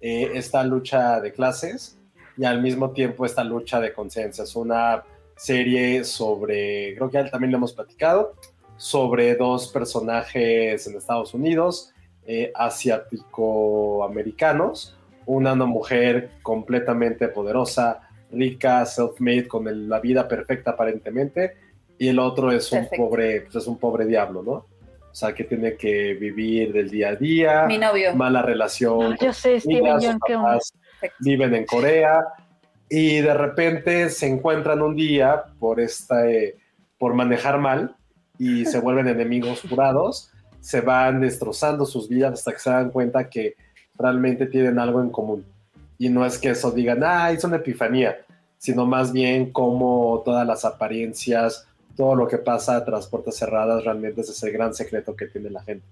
esta 0.00 0.62
lucha 0.62 1.20
de 1.20 1.32
clases 1.32 1.98
y 2.36 2.44
al 2.44 2.60
mismo 2.60 2.90
tiempo 2.90 3.24
esta 3.24 3.42
lucha 3.42 3.80
de 3.80 3.92
conciencia. 3.92 4.44
Es 4.44 4.54
una 4.54 5.02
serie 5.36 6.04
sobre, 6.04 6.94
creo 6.96 7.10
que 7.10 7.24
también 7.24 7.52
lo 7.52 7.58
hemos 7.58 7.72
platicado, 7.72 8.34
sobre 8.76 9.34
dos 9.34 9.68
personajes 9.68 10.86
en 10.86 10.96
Estados 10.96 11.34
Unidos, 11.34 11.92
eh, 12.26 12.50
asiático-americanos, 12.54 14.96
una, 15.26 15.54
mujer 15.54 16.30
completamente 16.42 17.28
poderosa, 17.28 18.00
rica, 18.30 18.84
self-made, 18.84 19.46
con 19.46 19.88
la 19.88 20.00
vida 20.00 20.26
perfecta 20.26 20.72
aparentemente, 20.72 21.56
y 21.98 22.08
el 22.08 22.18
otro 22.18 22.50
es 22.50 22.70
un 22.72 22.88
pobre, 22.96 23.42
pues 23.42 23.56
es 23.56 23.66
un 23.66 23.78
pobre 23.78 24.06
diablo, 24.06 24.42
¿no? 24.42 24.52
O 24.52 25.16
sea, 25.16 25.32
que 25.32 25.44
tiene 25.44 25.76
que 25.76 26.14
vivir 26.14 26.72
del 26.72 26.90
día 26.90 27.10
a 27.10 27.14
día. 27.14 27.64
Mi 27.66 27.78
novio. 27.78 28.16
Mala 28.16 28.42
relación. 28.42 29.16
yo 29.20 29.32
sé, 29.32 29.60
Steven 29.60 30.00
Young, 30.00 30.18
qué 30.26 30.36
viven 31.20 31.54
en 31.54 31.66
Corea 31.66 32.24
y 32.88 33.20
de 33.20 33.34
repente 33.34 34.10
se 34.10 34.26
encuentran 34.26 34.82
un 34.82 34.94
día 34.94 35.44
por, 35.58 35.80
esta, 35.80 36.24
por 36.98 37.14
manejar 37.14 37.58
mal 37.58 37.96
y 38.38 38.66
se 38.66 38.80
vuelven 38.80 39.08
enemigos 39.08 39.62
jurados, 39.68 40.30
se 40.60 40.80
van 40.80 41.20
destrozando 41.20 41.86
sus 41.86 42.08
vidas 42.08 42.34
hasta 42.34 42.52
que 42.52 42.58
se 42.58 42.70
dan 42.70 42.90
cuenta 42.90 43.28
que 43.28 43.54
realmente 43.98 44.46
tienen 44.46 44.78
algo 44.78 45.00
en 45.00 45.10
común. 45.10 45.44
Y 45.98 46.08
no 46.08 46.26
es 46.26 46.38
que 46.38 46.50
eso 46.50 46.70
digan, 46.70 47.02
ah, 47.04 47.30
es 47.30 47.44
una 47.44 47.56
epifanía, 47.56 48.16
sino 48.58 48.86
más 48.86 49.12
bien 49.12 49.52
como 49.52 50.22
todas 50.24 50.46
las 50.46 50.64
apariencias, 50.64 51.66
todo 51.96 52.14
lo 52.14 52.26
que 52.26 52.38
pasa 52.38 52.84
tras 52.84 53.06
puertas 53.06 53.36
cerradas, 53.36 53.84
realmente 53.84 54.22
es 54.22 54.28
ese 54.28 54.50
gran 54.50 54.74
secreto 54.74 55.14
que 55.14 55.26
tiene 55.26 55.50
la 55.50 55.62
gente. 55.62 55.86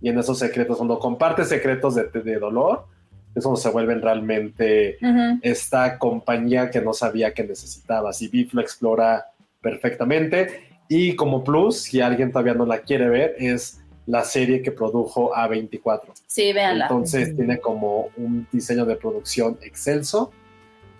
Y 0.00 0.08
en 0.08 0.18
esos 0.18 0.38
secretos, 0.38 0.76
cuando 0.76 0.98
comparte 0.98 1.44
secretos 1.44 1.94
de, 1.94 2.08
de 2.08 2.38
dolor, 2.38 2.86
es 3.34 3.42
cuando 3.42 3.60
se 3.60 3.70
vuelven 3.70 4.00
realmente 4.00 4.96
esta 5.42 5.98
compañía 5.98 6.70
que 6.70 6.80
no 6.80 6.92
sabía 6.92 7.34
que 7.34 7.42
necesitaba. 7.42 8.12
Si 8.12 8.28
Beef 8.28 8.54
lo 8.54 8.60
explora 8.60 9.26
perfectamente. 9.60 10.68
Y 10.88 11.16
como 11.16 11.42
plus, 11.42 11.80
si 11.80 12.00
alguien 12.00 12.30
todavía 12.30 12.54
no 12.54 12.66
la 12.66 12.80
quiere 12.80 13.08
ver, 13.08 13.34
es 13.38 13.80
la 14.06 14.24
serie 14.24 14.62
que 14.62 14.70
produjo 14.70 15.34
A24. 15.34 16.02
Sí, 16.26 16.52
véanla. 16.52 16.86
Entonces 16.86 17.34
tiene 17.36 17.58
como 17.58 18.10
un 18.16 18.46
diseño 18.52 18.84
de 18.84 18.96
producción 18.96 19.58
excelso, 19.62 20.32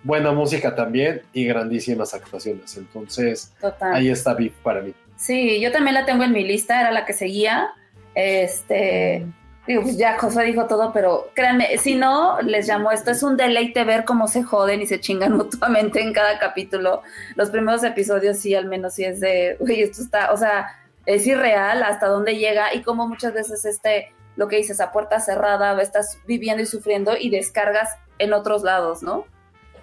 buena 0.03 0.31
música 0.31 0.75
también 0.75 1.21
y 1.33 1.45
grandísimas 1.45 2.13
actuaciones. 2.13 2.77
Entonces 2.77 3.53
ahí 3.81 4.09
está 4.09 4.33
Beef 4.33 4.53
para 4.63 4.81
mí. 4.81 4.93
Sí, 5.17 5.59
yo 5.59 5.71
también 5.71 5.95
la 5.95 6.05
tengo 6.05 6.23
en 6.23 6.31
mi 6.31 6.43
lista, 6.43 6.79
era 6.79 6.91
la 6.91 7.05
que 7.05 7.13
seguía. 7.13 7.69
Este. 8.13 9.25
Digo, 9.67 9.81
pues 9.81 9.97
ya 9.97 10.19
José 10.19 10.43
dijo 10.43 10.67
todo, 10.67 10.93
pero 10.93 11.31
créanme, 11.33 11.79
si 11.79 11.95
no, 11.95 12.39
les 12.43 12.67
llamo 12.67 12.91
esto, 12.91 13.09
es 13.09 13.23
un 13.23 13.35
deleite 13.35 13.83
ver 13.83 14.05
cómo 14.05 14.27
se 14.27 14.43
joden 14.43 14.79
y 14.83 14.85
se 14.85 14.99
chingan 14.99 15.33
mutuamente 15.37 16.01
en 16.01 16.13
cada 16.13 16.37
capítulo. 16.37 17.01
Los 17.35 17.49
primeros 17.49 17.83
episodios 17.83 18.37
sí, 18.37 18.53
al 18.53 18.67
menos 18.67 18.93
sí 18.93 19.05
es 19.05 19.19
de, 19.19 19.57
uy, 19.59 19.81
esto 19.81 20.03
está, 20.03 20.31
o 20.31 20.37
sea, 20.37 20.67
es 21.05 21.27
irreal 21.27 21.83
hasta 21.83 22.07
dónde 22.07 22.37
llega 22.37 22.73
y 22.73 22.81
cómo 22.81 23.07
muchas 23.07 23.33
veces 23.33 23.65
este, 23.65 24.13
lo 24.35 24.47
que 24.47 24.57
dices, 24.57 24.81
a 24.81 24.91
puerta 24.91 25.19
cerrada, 25.19 25.79
estás 25.81 26.19
viviendo 26.25 26.63
y 26.63 26.65
sufriendo 26.65 27.13
y 27.19 27.29
descargas 27.29 27.97
en 28.17 28.33
otros 28.33 28.63
lados, 28.63 29.03
¿no? 29.03 29.25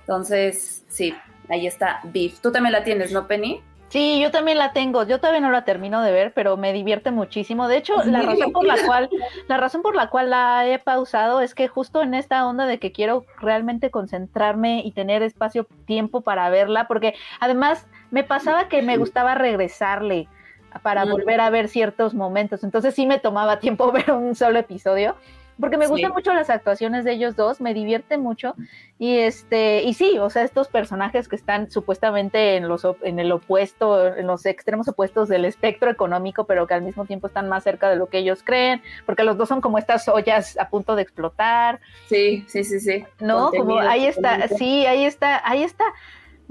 Entonces, 0.00 0.84
sí, 0.88 1.14
ahí 1.48 1.66
está 1.66 2.00
Beef. 2.04 2.40
Tú 2.40 2.52
también 2.52 2.72
la 2.72 2.84
tienes, 2.84 3.12
¿no, 3.12 3.26
Penny? 3.26 3.62
Sí, 3.92 4.18
yo 4.22 4.30
también 4.30 4.56
la 4.56 4.72
tengo. 4.72 5.04
Yo 5.04 5.18
todavía 5.18 5.42
no 5.42 5.50
la 5.50 5.66
termino 5.66 6.00
de 6.00 6.12
ver, 6.12 6.32
pero 6.32 6.56
me 6.56 6.72
divierte 6.72 7.10
muchísimo. 7.10 7.68
De 7.68 7.76
hecho, 7.76 8.02
la 8.04 8.22
razón 8.22 8.50
por 8.50 8.64
la 8.64 8.78
cual, 8.86 9.10
la 9.48 9.58
razón 9.58 9.82
por 9.82 9.94
la 9.94 10.08
cual 10.08 10.30
la 10.30 10.66
he 10.66 10.78
pausado 10.78 11.42
es 11.42 11.54
que 11.54 11.68
justo 11.68 12.00
en 12.00 12.14
esta 12.14 12.46
onda 12.46 12.64
de 12.64 12.78
que 12.78 12.90
quiero 12.90 13.26
realmente 13.38 13.90
concentrarme 13.90 14.80
y 14.82 14.92
tener 14.92 15.22
espacio, 15.22 15.66
tiempo 15.84 16.22
para 16.22 16.48
verla, 16.48 16.88
porque 16.88 17.14
además 17.38 17.86
me 18.10 18.24
pasaba 18.24 18.68
que 18.68 18.80
me 18.80 18.96
gustaba 18.96 19.34
regresarle 19.34 20.26
para 20.82 21.04
volver 21.04 21.40
a 21.40 21.50
ver 21.50 21.68
ciertos 21.68 22.14
momentos. 22.14 22.64
Entonces 22.64 22.94
sí 22.94 23.06
me 23.06 23.18
tomaba 23.18 23.58
tiempo 23.60 23.90
ver 23.92 24.10
un 24.12 24.34
solo 24.34 24.58
episodio. 24.58 25.16
porque 25.60 25.76
me 25.76 25.84
Sí. 25.84 25.90
gustan 25.92 26.12
mucho 26.12 26.32
las 26.32 26.48
actuaciones 26.50 27.04
de 27.04 27.12
ellos 27.12 27.36
dos, 27.36 27.60
me 27.60 27.74
divierte 27.74 28.16
mucho 28.16 28.54
y 28.98 29.18
este 29.18 29.82
y 29.82 29.92
sí, 29.94 30.18
o 30.18 30.30
sea, 30.30 30.42
estos 30.44 30.66
personajes 30.68 31.28
que 31.28 31.36
están 31.36 31.70
supuestamente 31.70 32.56
en 32.56 32.68
los 32.68 32.82
en 33.02 33.18
el 33.20 33.30
opuesto, 33.30 34.16
en 34.16 34.26
los 34.26 34.46
extremos 34.46 34.88
opuestos 34.88 35.28
del 35.28 35.44
espectro 35.44 35.90
económico, 35.90 36.46
pero 36.46 36.66
que 36.66 36.74
al 36.74 36.82
mismo 36.82 37.04
tiempo 37.04 37.26
están 37.26 37.48
más 37.50 37.62
cerca 37.64 37.90
de 37.90 37.96
lo 37.96 38.06
que 38.06 38.18
ellos 38.18 38.42
creen, 38.42 38.82
porque 39.06 39.24
los 39.24 39.36
dos 39.36 39.48
son 39.48 39.60
como 39.60 39.76
estas 39.78 40.08
ollas 40.08 40.58
a 40.58 40.68
punto 40.70 40.96
de 40.96 41.02
explotar, 41.02 41.80
Sí, 42.08 42.44
sí, 42.48 42.64
sí, 42.64 42.80
sí. 42.80 43.04
¿no? 43.20 43.50
Como 43.50 43.78
ahí 43.78 44.06
está, 44.06 44.48
sí, 44.48 44.86
ahí 44.86 45.04
está, 45.04 45.42
ahí 45.48 45.62
está. 45.62 45.84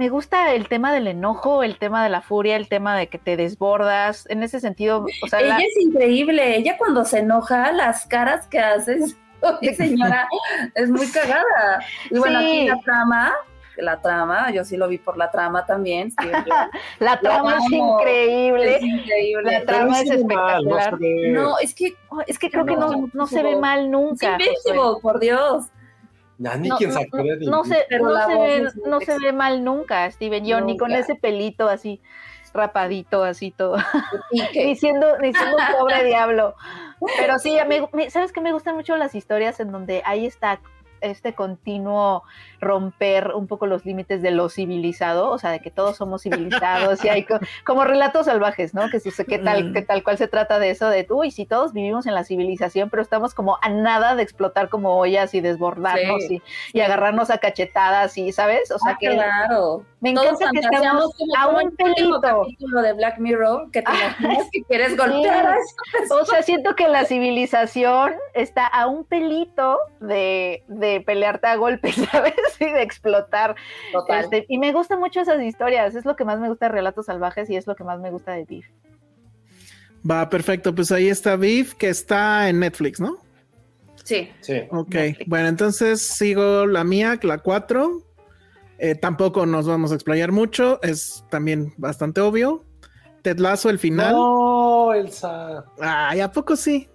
Me 0.02 0.10
gusta 0.10 0.56
el 0.56 0.68
tema 0.68 0.92
del 0.92 1.06
enojo, 1.06 1.62
el 1.62 1.78
tema 1.78 2.02
de 2.04 2.10
la 2.10 2.22
furia, 2.22 2.56
el 2.56 2.68
tema 2.68 2.98
de 2.98 3.06
que 3.06 3.20
te 3.20 3.38
desbordas. 3.38 4.26
En 4.32 4.42
ese 4.42 4.60
sentido, 4.60 5.06
o 5.24 5.28
sea, 5.28 5.42
Ella 5.42 5.60
la- 5.60 5.64
es 5.64 5.78
increíble. 5.80 6.56
Ella 6.58 6.76
cuando 6.80 7.06
se 7.06 7.20
enoja, 7.20 7.72
las 7.72 8.08
caras 8.08 8.48
que 8.48 8.58
hace, 8.58 8.98
oye, 9.42 9.76
señora, 9.76 10.28
es 10.74 10.90
muy 10.90 11.06
cagada. 11.06 11.84
Y 12.10 12.18
bueno, 12.18 12.40
Sí. 12.40 12.46
aquí 12.48 12.68
la 12.70 12.80
trama, 12.84 13.34
la 13.78 14.02
trama, 14.02 14.50
yo 14.52 14.66
sí 14.66 14.76
lo 14.76 14.88
vi 14.88 14.98
por 14.98 15.18
la 15.18 15.30
trama 15.30 15.68
también. 15.68 16.12
Yeun. 16.20 16.32
la 17.00 17.20
trama 17.20 17.58
es 17.60 17.72
increíble. 17.72 18.76
es 18.78 18.82
increíble. 18.82 19.52
La 19.52 19.66
trama 19.66 20.02
es 20.02 20.10
Pero 20.10 20.18
sí 20.22 20.26
mal, 20.26 20.64
no 20.66 20.78
espectacular. 20.80 21.32
No, 21.32 21.60
es 21.60 21.76
que 21.76 21.96
Es 22.26 22.40
que 22.40 22.50
creo 22.50 22.66
que 22.66 22.76
No, 22.76 23.08
no, 23.14 23.28
se 23.28 23.44
ve 23.44 23.56
mal 23.56 23.82
es 23.82 23.90
nunca. 23.92 24.32
Invincible, 24.32 24.80
Josué. 24.80 25.02
por 25.04 25.20
Dios. 25.20 25.66
Ya 26.44 26.58
ni 26.58 26.70
No, 26.70 26.78
quien 26.78 26.92
de 26.92 27.46
no 27.46 27.64
se, 27.64 27.86
Pero 27.88 28.06
no 28.10 28.26
se 28.26 28.36
ve, 28.40 28.68
no 28.88 29.00
se 29.00 29.20
ve 29.20 29.32
mal 29.32 29.64
nunca, 29.64 30.10
Steven 30.10 30.44
Yeun, 30.44 30.66
ni 30.66 30.76
con 30.76 30.92
ese 30.92 31.14
pelito 31.16 31.70
así 31.70 32.02
rapadito, 32.54 33.24
así 33.24 33.52
todo, 33.52 33.78
ni 34.32 34.76
siendo 34.76 35.56
un 35.56 35.78
pobre 35.80 36.04
diablo. 36.04 36.56
Pero 37.18 37.38
sí, 37.40 37.58
me- 37.68 37.88
me- 37.94 38.10
sabes 38.10 38.32
que 38.34 38.42
me 38.42 38.52
gustan 38.54 38.76
mucho 38.76 38.98
las 38.98 39.14
historias 39.16 39.60
en 39.60 39.72
donde 39.72 40.02
ahí 40.04 40.26
está 40.26 40.60
este 41.00 41.34
continuo 41.34 42.24
romper 42.62 43.32
un 43.36 43.48
poco 43.48 43.66
los 43.66 43.86
límites 43.86 44.22
de 44.22 44.32
lo 44.32 44.48
civilizado, 44.50 45.30
o 45.32 45.38
sea, 45.40 45.50
de 45.52 45.60
que 45.60 45.72
todos 45.72 45.98
somos 45.98 46.22
civilizados 46.22 47.04
y 47.04 47.10
hay 47.10 47.26
co- 47.26 47.40
como 47.66 47.84
relatos 47.84 48.28
salvajes, 48.28 48.74
¿no? 48.74 48.90
Que, 48.90 49.00
su- 49.00 49.12
que 49.26 49.40
tal, 49.40 49.74
que 49.74 49.82
tal 49.82 50.04
cual 50.04 50.18
se 50.18 50.28
trata 50.28 50.60
de 50.60 50.70
eso, 50.70 50.88
de, 50.90 51.06
uy, 51.10 51.32
si 51.32 51.46
todos 51.46 51.74
vivimos 51.74 52.06
en 52.06 52.14
la 52.14 52.24
civilización, 52.24 52.90
pero 52.90 53.02
estamos 53.02 53.34
como 53.34 53.58
a 53.62 53.70
nada 53.70 54.16
de 54.16 54.24
explotar 54.24 54.70
como 54.70 54.96
ollas 54.98 55.34
y 55.34 55.42
desbordarnos 55.42 56.24
Sí, 56.28 56.42
y, 56.74 56.78
y 56.78 56.82
agarrarnos 56.82 57.32
a 57.32 57.40
cachetadas 57.40 58.18
y, 58.18 58.32
¿sabes? 58.32 58.70
O 58.72 58.78
sea, 58.80 58.94
Ah, 58.94 58.98
que 59.00 59.10
claro. 59.10 59.84
me 60.00 60.14
Todos 60.14 60.40
encanta 60.42 60.52
que 60.52 60.62
fantaseamos 60.62 61.12
estamos 61.20 61.38
a 61.38 61.48
un 61.64 61.76
pelito. 61.76 62.16
Ah, 62.24 62.38
capítulo 62.44 62.82
de 62.82 62.94
Black 62.94 63.18
Mirror 63.20 63.72
que 63.72 63.82
te 63.82 63.92
imaginas 63.92 64.48
que 64.52 64.64
quieres 64.64 64.96
golpear 64.98 65.56
O 66.12 66.26
sea, 66.26 66.42
siento 66.44 66.76
que 66.76 66.88
la 66.88 67.06
civilización 67.06 68.14
está 68.34 68.68
a 68.68 68.88
un 68.88 69.04
pelito 69.06 69.80
de, 70.00 70.64
de 70.68 71.02
pelearte 71.02 71.48
a 71.48 71.56
golpes, 71.56 71.96
¿sabes? 72.12 72.34
Y 72.60 72.72
de 72.72 72.82
explotar. 72.82 73.56
Total. 73.92 74.24
Este, 74.24 74.46
y 74.48 74.58
me 74.58 74.72
gustan 74.74 75.00
mucho 75.00 75.22
esas 75.22 75.42
historias. 75.42 75.96
Es 75.96 76.06
lo 76.06 76.16
que 76.16 76.26
más 76.26 76.40
me 76.40 76.50
gusta 76.50 76.68
de 76.68 76.74
Relatos 76.74 77.06
Salvajes 77.08 77.50
y 77.50 77.56
es 77.56 77.68
lo 77.68 77.76
que 77.76 77.84
más 77.84 78.00
me 78.00 78.12
gusta 78.12 78.34
de 78.34 78.46
Beef. 78.46 78.66
Va, 80.10 80.30
perfecto. 80.30 80.74
Pues 80.74 80.92
ahí 80.92 81.10
está 81.10 81.36
Beef, 81.36 81.74
que 81.76 81.90
está 81.90 82.50
en 82.50 82.60
Netflix, 82.60 83.00
¿no? 83.00 83.18
Sí. 84.04 84.32
Sí. 84.42 84.64
Ok. 84.72 84.94
Netflix. 84.94 85.30
Bueno, 85.30 85.48
entonces 85.48 86.02
sigo 86.02 86.66
la 86.66 86.84
mía, 86.84 87.20
la 87.22 87.38
4. 87.38 88.04
tampoco 89.00 89.46
nos 89.46 89.68
vamos 89.68 89.92
a 89.92 89.96
explayar 89.96 90.32
mucho. 90.32 90.80
Es 90.82 91.24
también 91.30 91.74
bastante 91.78 92.22
obvio. 92.22 92.66
Ted 93.22 93.38
Lasso, 93.38 93.70
el 93.70 93.80
final. 93.80 94.14
No, 94.14 94.94
Elsa. 94.94 95.66
Ay, 95.80 96.22
¿a 96.22 96.32
poco 96.32 96.56
sí? 96.56 96.90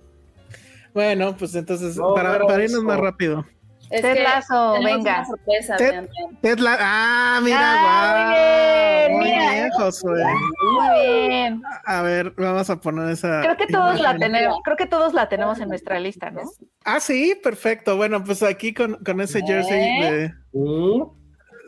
Bueno, 0.93 1.37
pues 1.37 1.55
entonces, 1.55 1.97
No, 1.97 2.15
para, 2.15 2.65
irnos 2.65 2.83
más 2.83 2.99
rápido. 2.99 3.45
Es 3.91 4.03
Ted 4.03 4.15
tenemos 4.15 4.97
venga. 4.97 5.25
sorpresa, 5.27 5.77
Ted- 5.77 5.91
vean, 5.91 6.09
vean. 6.13 6.41
Ted 6.41 6.59
La- 6.59 6.79
Ah, 6.81 7.41
mira, 7.43 7.59
Ah, 7.61 7.83
guau. 7.83 8.27
muy 8.27 8.35
bien, 8.35 9.13
Muy 9.13 9.25
mira. 9.25 9.53
bien, 9.53 9.71
Josué. 9.71 10.25
Muy 10.73 11.29
bien. 11.29 11.63
A 11.85 12.03
ver, 12.03 12.31
vamos 12.37 12.69
a 12.71 12.77
poner 12.81 13.11
esa. 13.11 13.41
Creo 13.43 13.57
que 13.57 13.67
todos 13.67 14.01
la 14.01 14.17
tenemos, 14.17 14.59
creo 14.65 14.77
que 14.77 14.87
todos 14.87 15.15
la 15.15 15.29
tenemos 15.29 15.61
en 15.61 15.69
nuestra 15.69 16.01
lista, 16.01 16.31
¿no? 16.31 16.43
Ah, 16.85 16.99
sí, 17.01 17.39
perfecto. 17.43 17.97
Bueno, 17.97 18.23
pues 18.25 18.43
aquí 18.43 18.75
con, 18.75 18.97
con 19.05 19.21
ese 19.21 19.41
jersey 19.43 20.01
de, 20.01 20.33
Mm, 20.53 21.03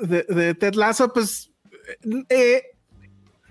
de, 0.08 0.22
de 0.24 0.54
Ted 0.54 0.74
Lasso, 0.74 1.12
pues 1.12 1.52
eh, 2.30 2.62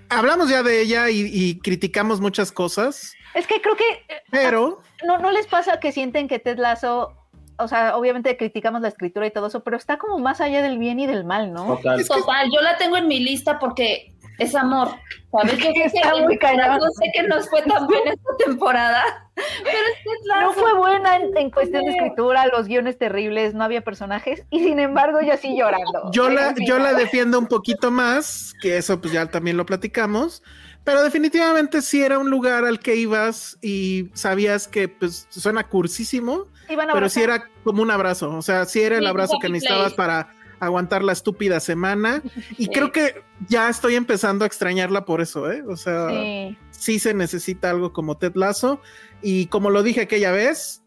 hablamos 0.10 0.50
ya 0.50 0.64
de 0.64 0.82
ella 0.82 1.10
y, 1.10 1.22
y 1.32 1.60
criticamos 1.60 2.20
muchas 2.22 2.52
cosas, 2.52 3.14
Es 3.34 3.46
que 3.48 3.62
creo 3.62 3.76
que 3.76 3.84
eh, 4.10 4.22
pero 4.32 4.82
no, 5.06 5.18
no 5.20 5.32
les 5.32 5.46
pasa 5.48 5.80
que 5.80 5.92
sienten 5.92 6.28
que 6.28 6.40
Ted 6.40 6.58
Lasso, 6.58 7.14
o 7.58 7.68
sea, 7.68 7.98
obviamente 7.98 8.36
criticamos 8.38 8.82
la 8.82 8.88
escritura 8.90 9.26
y 9.28 9.32
todo 9.32 9.48
eso, 9.48 9.64
pero 9.64 9.78
está 9.78 9.98
como 9.98 10.20
más 10.20 10.42
allá 10.42 10.62
del 10.62 10.78
bien 10.78 11.00
y 11.00 11.08
del 11.08 11.24
mal, 11.26 11.54
¿no? 11.54 11.76
total. 11.78 12.00
Es 12.00 12.10
que- 12.10 12.20
Total, 12.20 12.48
yo 12.54 12.62
la 12.62 12.78
tengo 12.78 12.98
en 12.98 13.08
mi 13.08 13.20
lista 13.20 13.60
porque 13.60 14.14
es 14.38 14.54
amor. 14.56 14.90
¿Sabes? 15.32 15.58
Yo 15.58 15.66
sé 15.68 15.74
que 15.74 15.84
Está 15.86 16.16
muy 16.24 16.38
cañón. 16.38 16.58
liderazgo 16.58 16.86
sé 16.92 17.12
que 17.14 17.24
no 17.24 17.42
fue 17.42 17.62
tan 17.64 17.88
buena 17.88 18.12
esta 18.12 18.46
temporada, 18.46 19.04
pero 19.36 19.78
es 19.78 20.04
que 20.04 20.10
es 20.12 20.26
la 20.26 20.42
No 20.42 20.54
fue 20.54 20.74
buena 20.76 21.16
en, 21.18 21.36
en 21.36 21.50
cuestión 21.50 21.84
de 21.86 21.92
escritura, 21.92 22.46
los 22.48 22.68
guiones 22.68 22.98
terribles, 22.98 23.54
no 23.56 23.64
había 23.64 23.82
personajes, 23.82 24.44
y 24.52 24.60
sin 24.64 24.80
embargo 24.80 25.20
yo 25.22 25.36
sí 25.38 25.56
llorando. 25.58 26.12
yo 26.12 26.30
la, 26.30 26.54
yo 26.66 26.78
la 26.80 26.94
defiendo 26.94 27.40
un 27.40 27.48
poquito 27.48 27.90
más, 27.92 28.54
que 28.62 28.78
eso 28.78 29.02
pues 29.02 29.12
ya 29.14 29.26
también 29.26 29.58
lo 29.58 29.66
platicamos, 29.66 30.44
pero 30.84 31.04
definitivamente 31.04 31.82
sí 31.82 32.02
era 32.02 32.18
un 32.20 32.30
lugar 32.30 32.64
al 32.64 32.80
que 32.80 32.96
ibas 32.96 33.58
y 33.62 34.10
sabías 34.14 34.68
que 34.68 34.88
pues 34.88 35.28
suena 35.30 35.68
cursísimo, 35.68 36.46
pero 36.94 37.10
sí 37.10 37.22
era 37.22 37.50
como 37.64 37.82
un 37.82 37.92
abrazo, 37.92 38.32
o 38.36 38.42
sea, 38.42 38.66
sí 38.66 38.82
era 38.82 38.98
el 38.98 39.08
abrazo 39.08 39.38
que 39.42 39.50
necesitabas 39.50 39.94
para 39.94 40.34
aguantar 40.60 41.04
la 41.04 41.14
estúpida 41.14 41.60
semana 41.60 42.22
y 42.58 42.66
Sí. 42.66 42.70
creo 42.74 42.92
que 42.92 43.22
ya 43.48 43.70
estoy 43.70 43.96
empezando 43.96 44.44
a 44.44 44.48
extrañarla 44.48 45.06
por 45.06 45.22
eso, 45.22 45.52
¿eh? 45.52 45.64
O 45.68 45.78
sea, 45.78 46.10
Sí. 46.10 46.58
sí 46.72 47.00
se 47.00 47.14
necesita 47.14 47.70
algo 47.70 47.94
como 47.94 48.18
Ted 48.18 48.34
Lasso 48.36 48.82
y 49.22 49.46
como 49.48 49.70
lo 49.70 49.84
dije 49.84 50.02
aquella 50.02 50.32
vez, 50.32 50.82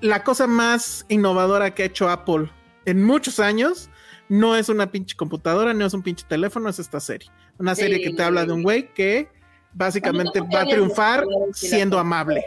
la 0.00 0.22
cosa 0.24 0.46
más 0.46 1.06
innovadora 1.08 1.74
que 1.74 1.82
ha 1.84 1.86
hecho 1.86 2.08
Apple 2.10 2.50
en 2.84 3.02
muchos 3.02 3.40
años 3.40 3.88
no 4.28 4.54
es 4.56 4.68
una 4.68 4.90
pinche 4.92 5.16
computadora, 5.16 5.72
no 5.72 5.86
es 5.86 5.94
un 5.94 6.02
pinche 6.02 6.26
teléfono, 6.28 6.68
es 6.68 6.78
esta 6.78 7.00
serie. 7.00 7.30
Una 7.58 7.74
Sí. 7.74 7.82
serie 7.82 8.02
que 8.02 8.10
te 8.14 8.22
habla 8.22 8.44
de 8.44 8.52
un 8.52 8.62
güey 8.62 8.92
que 8.92 9.28
básicamente 9.72 10.40
va 10.42 10.60
a 10.62 10.66
triunfar 10.66 11.24
siendo 11.52 11.98
amable. 11.98 12.44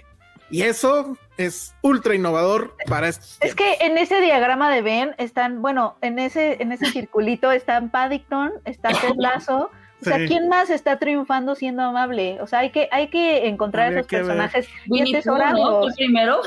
Y 0.52 0.62
eso 0.62 1.18
es 1.46 1.76
ultra 1.82 2.16
innovador 2.16 2.76
para 2.88 3.08
estos 3.10 3.38
Es 3.42 3.56
tiempos. 3.56 3.56
que 3.80 3.86
en 3.86 3.98
ese 3.98 4.20
diagrama 4.22 4.70
de 4.72 4.82
Ben 4.82 5.16
están, 5.18 5.62
bueno, 5.62 5.96
en 6.02 6.20
ese, 6.20 6.62
en 6.62 6.72
ese 6.72 6.86
circulito 6.88 7.52
están 7.52 7.90
Paddington, 7.90 8.52
está 8.66 8.90
Ted 9.02 9.16
Lasso. 9.18 9.70
O 10.02 10.04
sea, 10.04 10.18
Sí. 10.18 10.26
¿quién 10.28 10.50
más 10.50 10.72
está 10.72 10.98
triunfando 10.98 11.54
siendo 11.54 11.84
amable? 11.84 12.42
O 12.42 12.48
sea, 12.48 12.60
hay 12.60 12.72
que, 12.72 12.90
hay 12.92 13.10
que 13.10 13.48
encontrar 13.48 13.86
Habría 13.86 14.00
esos 14.00 14.10
que 14.10 14.18
personajes 14.18 14.68
y 14.88 14.92
Winnie 14.92 15.22
Pooh, 15.22 15.38
¿no? 15.38 15.82
primero. 15.96 16.42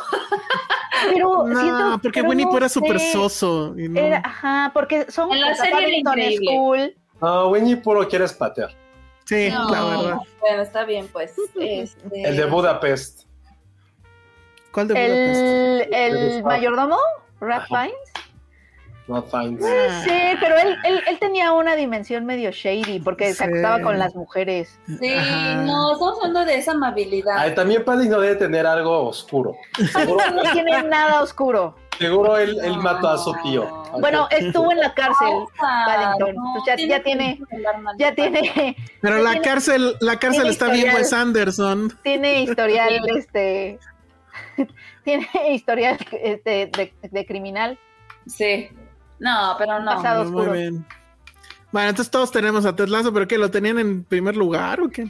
Pero 1.12 1.46
No, 1.46 1.60
siento- 1.60 1.98
porque 2.02 2.20
pero 2.20 2.30
Winnie 2.30 2.46
no 2.46 2.56
era 2.56 2.68
súper 2.68 2.98
soso. 2.98 3.74
y 3.78 3.88
no- 3.88 4.00
Era- 4.00 4.22
ajá, 4.24 4.70
porque 4.74 5.10
son 5.10 5.32
En 5.32 5.40
la 5.40 5.54
serie. 5.54 6.02
School. 6.38 6.96
No, 7.20 7.48
Winnie 7.50 7.76
puro 7.76 8.08
quieres 8.08 8.32
patear. 8.32 8.70
Sí, 9.24 9.48
No. 9.50 9.70
la 9.70 9.84
verdad. 9.84 10.18
Bueno, 10.40 10.62
está 10.62 10.84
bien, 10.84 11.08
pues. 11.12 11.34
Este... 11.60 12.22
El 12.28 12.36
de 12.36 12.44
Budapest. 12.46 13.22
¿Cuál 14.74 14.88
de 14.88 14.94
Budapest? 14.94 15.94
El, 15.94 16.16
el 16.34 16.42
mayordomo, 16.42 16.98
Rat 17.40 17.62
Ajá. 17.62 17.66
Fiennes. 17.84 17.98
Not 19.06 19.30
fine. 19.30 19.58
Ah. 19.62 20.00
Sí, 20.02 20.36
pero 20.40 20.56
él, 20.56 20.76
él, 20.84 21.02
él 21.06 21.18
tenía 21.18 21.52
una 21.52 21.76
dimensión 21.76 22.24
medio 22.24 22.50
shady 22.52 23.00
porque 23.00 23.28
Sí. 23.28 23.34
se 23.34 23.44
acostaba 23.44 23.80
con 23.82 23.98
las 23.98 24.14
mujeres. 24.14 24.78
Sí, 24.98 25.12
Ajá. 25.14 25.56
no, 25.56 25.92
estamos 25.92 26.16
hablando 26.18 26.46
de 26.46 26.56
esa 26.56 26.72
amabilidad. 26.72 27.36
Ay, 27.36 27.54
también 27.54 27.84
Paddington 27.84 28.22
debe 28.22 28.36
tener 28.36 28.66
algo 28.66 29.06
oscuro. 29.08 29.56
No 29.78 30.52
tiene 30.54 30.82
nada 30.84 31.20
oscuro. 31.22 31.76
seguro 31.98 32.38
él, 32.38 32.56
él 32.64 32.78
mató 32.78 33.08
a 33.10 33.18
su 33.18 33.32
tío. 33.42 33.64
No. 33.92 34.00
Bueno, 34.00 34.26
estuvo 34.30 34.72
en 34.72 34.80
la 34.80 34.94
cárcel. 34.94 35.28
Paddington. 35.60 36.34
no, 36.34 36.52
Pues 36.54 36.64
ya- 36.66 36.76
tiene- 37.02 37.38
Ya 37.98 38.14
tiene, 38.14 38.76
Pero 39.02 39.18
la 39.18 39.32
tiene- 39.32 39.46
cárcel, 39.46 39.96
la 40.00 40.18
cárcel 40.18 40.46
está 40.48 40.68
bien. 40.70 40.94
Wes 40.94 41.12
Anderson. 41.12 41.92
tiene 42.02 42.40
historial, 42.40 42.88
este, 43.18 43.78
tiene 45.04 45.26
historial 45.50 45.98
este, 46.22 46.66
de, 46.66 46.92
de 47.10 47.26
criminal. 47.26 47.78
Sí. 48.26 48.68
No, 49.18 49.54
pero 49.58 49.80
no. 49.80 49.96
Pasado. 49.96 50.24
Muy 50.24 50.34
oscuro. 50.40 50.52
bien. 50.52 50.86
Bueno, 51.72 51.88
entonces 51.90 52.10
todos 52.10 52.30
tenemos 52.30 52.64
a 52.66 52.74
Ted 52.76 52.86
Lasso, 52.88 53.12
pero 53.12 53.26
¿qué? 53.26 53.36
¿Lo 53.36 53.50
tenían 53.50 53.78
en 53.78 54.04
primer 54.04 54.36
lugar 54.36 54.80
o 54.80 54.88
qué? 54.88 55.06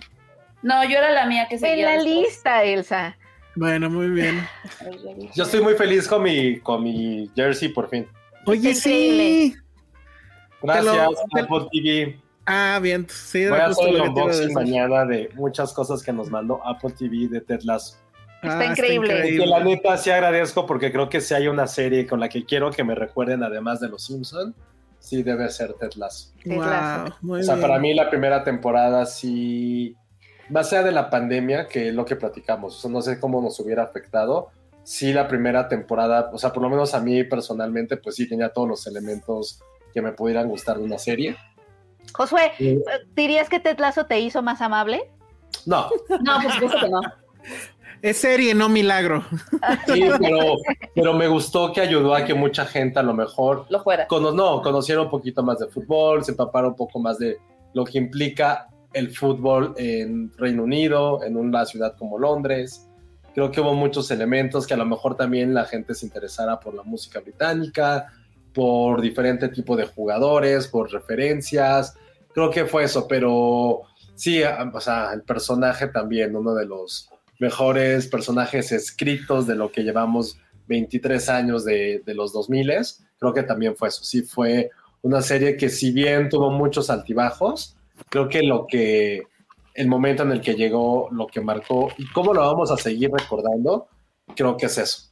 No, 0.62 0.82
yo 0.84 0.96
era 0.96 1.10
la 1.10 1.26
mía 1.26 1.46
que 1.48 1.56
En 1.56 1.60
seguía. 1.60 1.84
la 1.86 1.92
después. 2.02 2.14
lista, 2.14 2.64
Elsa. 2.64 3.18
Bueno, 3.54 3.88
muy 3.90 4.08
bien. 4.08 4.46
Yo 5.34 5.44
estoy 5.44 5.60
muy 5.60 5.74
feliz 5.74 6.08
con 6.08 6.22
mi, 6.22 6.58
con 6.60 6.82
mi 6.82 7.30
jersey 7.36 7.68
por 7.68 7.88
fin. 7.88 8.08
Oye, 8.46 8.74
sí. 8.74 9.54
Gracias, 10.62 10.86
lo- 10.96 11.40
Apple 11.42 11.68
TV. 11.70 12.18
Ah, 12.46 12.78
bien. 12.82 13.06
Sí, 13.08 13.46
Voy 13.46 13.58
a 13.58 13.66
hacer 13.66 13.88
el 13.88 14.00
unboxing 14.02 14.52
mañana 14.54 15.04
de 15.04 15.30
muchas 15.34 15.72
cosas 15.72 16.02
que 16.02 16.12
nos 16.12 16.30
mandó 16.30 16.66
Apple 16.66 16.90
TV 16.98 17.28
de 17.28 17.40
Ted 17.40 17.60
Lasso. 17.64 17.96
Está 18.48 18.60
Ah, 18.60 18.66
increíble. 18.66 19.22
Que 19.36 19.46
la 19.46 19.62
neta 19.64 19.96
sí 19.96 20.10
agradezco 20.10 20.66
porque 20.66 20.90
creo 20.92 21.08
que 21.08 21.20
si 21.20 21.34
hay 21.34 21.48
una 21.48 21.66
serie 21.66 22.06
con 22.06 22.20
la 22.20 22.28
que 22.28 22.44
quiero 22.44 22.70
que 22.70 22.84
me 22.84 22.94
recuerden 22.94 23.42
además 23.42 23.80
de 23.80 23.88
Los 23.88 24.04
Simpson, 24.06 24.54
sí 24.98 25.22
debe 25.22 25.48
ser 25.50 25.74
Ted 25.74 25.92
Lasso. 25.96 26.30
Ted 26.42 26.56
Wow, 26.56 27.14
muy 27.22 27.40
O 27.40 27.42
sea, 27.42 27.54
bien. 27.56 27.66
para 27.68 27.78
mí 27.80 27.94
la 27.94 28.08
primera 28.10 28.42
temporada 28.44 29.04
sí, 29.06 29.94
más 30.48 30.72
allá 30.72 30.82
de 30.84 30.92
la 30.92 31.10
pandemia, 31.10 31.66
que 31.68 31.88
es 31.88 31.94
lo 31.94 32.04
que 32.04 32.16
platicamos, 32.16 32.76
o 32.76 32.80
sea, 32.80 32.90
no 32.90 33.02
sé 33.02 33.18
cómo 33.20 33.40
nos 33.42 33.58
hubiera 33.60 33.82
afectado, 33.82 34.48
sí 34.82 35.12
la 35.12 35.26
primera 35.28 35.68
temporada, 35.68 36.30
o 36.32 36.38
sea, 36.38 36.52
por 36.52 36.62
lo 36.62 36.68
menos 36.70 36.94
a 36.94 37.00
mí 37.00 37.24
personalmente, 37.24 37.96
pues 37.96 38.16
sí 38.16 38.28
tenía 38.28 38.50
todos 38.50 38.68
los 38.68 38.86
elementos 38.86 39.60
que 39.92 40.02
me 40.02 40.12
pudieran 40.12 40.48
gustar 40.48 40.78
de 40.78 40.84
una 40.84 40.98
serie. 40.98 41.36
Josué, 42.12 42.52
¿dirías 43.14 43.48
que 43.48 43.60
Ted 43.60 43.78
Lasso 43.78 44.06
te 44.06 44.20
hizo 44.20 44.42
más 44.42 44.60
amable? 44.60 45.10
No, 45.66 45.88
No, 46.22 46.40
supuesto 46.52 46.78
que 46.80 46.88
no. 46.88 47.00
Es 48.04 48.18
serie, 48.18 48.54
no 48.54 48.68
milagro. 48.68 49.24
sí, 49.86 50.04
pero, 50.20 50.56
pero 50.94 51.14
me 51.14 51.26
gustó 51.26 51.72
que 51.72 51.80
ayudó 51.80 52.14
a 52.14 52.22
que 52.26 52.34
mucha 52.34 52.66
gente 52.66 52.98
a 52.98 53.02
lo 53.02 53.14
mejor 53.14 53.64
Lo 53.70 53.82
fuera. 53.82 54.06
cono- 54.08 54.30
no, 54.30 54.60
conociera 54.60 55.00
un 55.00 55.08
poquito 55.08 55.42
más 55.42 55.58
de 55.58 55.68
fútbol, 55.68 56.22
se 56.22 56.32
empapara 56.32 56.68
un 56.68 56.76
poco 56.76 56.98
más 56.98 57.18
de 57.18 57.38
lo 57.72 57.82
que 57.84 57.96
implica 57.96 58.68
el 58.92 59.10
fútbol 59.10 59.72
en 59.78 60.30
Reino 60.36 60.64
Unido, 60.64 61.24
en 61.24 61.38
una 61.38 61.64
ciudad 61.64 61.96
como 61.96 62.18
Londres. 62.18 62.86
Creo 63.34 63.50
que 63.50 63.62
hubo 63.62 63.72
muchos 63.74 64.10
elementos 64.10 64.66
que 64.66 64.74
a 64.74 64.76
lo 64.76 64.84
mejor 64.84 65.16
también 65.16 65.54
la 65.54 65.64
gente 65.64 65.94
se 65.94 66.04
interesara 66.04 66.60
por 66.60 66.74
la 66.74 66.82
música 66.82 67.20
británica, 67.20 68.12
por 68.52 69.00
diferente 69.00 69.48
tipo 69.48 69.76
de 69.76 69.86
jugadores, 69.86 70.68
por 70.68 70.92
referencias. 70.92 71.94
Creo 72.34 72.50
que 72.50 72.66
fue 72.66 72.84
eso, 72.84 73.08
pero 73.08 73.80
sí, 74.14 74.42
o 74.42 74.80
sea, 74.80 75.10
el 75.14 75.22
personaje 75.22 75.88
también, 75.88 76.36
uno 76.36 76.54
de 76.54 76.66
los 76.66 77.08
mejores 77.38 78.06
personajes 78.06 78.72
escritos 78.72 79.46
de 79.46 79.56
lo 79.56 79.70
que 79.72 79.82
llevamos 79.82 80.38
23 80.66 81.28
años 81.28 81.64
de, 81.64 82.02
de 82.04 82.14
los 82.14 82.32
2000 82.32 82.72
creo 83.18 83.32
que 83.32 83.42
también 83.42 83.76
fue 83.76 83.88
eso. 83.88 84.04
Sí, 84.04 84.22
fue 84.22 84.70
una 85.02 85.22
serie 85.22 85.56
que 85.56 85.68
si 85.68 85.92
bien 85.92 86.28
tuvo 86.28 86.50
muchos 86.50 86.90
altibajos, 86.90 87.76
creo 88.08 88.28
que 88.28 88.42
lo 88.42 88.66
que 88.66 89.22
el 89.74 89.88
momento 89.88 90.22
en 90.22 90.32
el 90.32 90.40
que 90.40 90.54
llegó, 90.54 91.08
lo 91.10 91.26
que 91.26 91.40
marcó 91.40 91.90
y 91.98 92.06
cómo 92.12 92.32
lo 92.32 92.40
vamos 92.40 92.70
a 92.70 92.76
seguir 92.76 93.10
recordando, 93.10 93.88
creo 94.36 94.56
que 94.56 94.66
es 94.66 94.78
eso. 94.78 95.10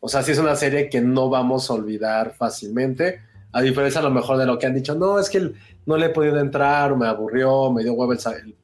O 0.00 0.08
sea, 0.08 0.22
sí 0.22 0.32
es 0.32 0.38
una 0.38 0.56
serie 0.56 0.88
que 0.88 1.00
no 1.00 1.28
vamos 1.28 1.70
a 1.70 1.74
olvidar 1.74 2.34
fácilmente, 2.34 3.20
a 3.52 3.62
diferencia 3.62 4.00
a 4.00 4.04
lo 4.04 4.10
mejor 4.10 4.38
de 4.38 4.46
lo 4.46 4.58
que 4.58 4.66
han 4.66 4.74
dicho, 4.74 4.94
no, 4.94 5.18
es 5.18 5.28
que 5.28 5.52
no 5.86 5.96
le 5.96 6.06
he 6.06 6.10
podido 6.10 6.38
entrar, 6.38 6.96
me 6.96 7.06
aburrió, 7.06 7.70
me 7.72 7.82
dio 7.82 7.92
huevo 7.92 8.12
el, 8.12 8.18
el 8.18 8.56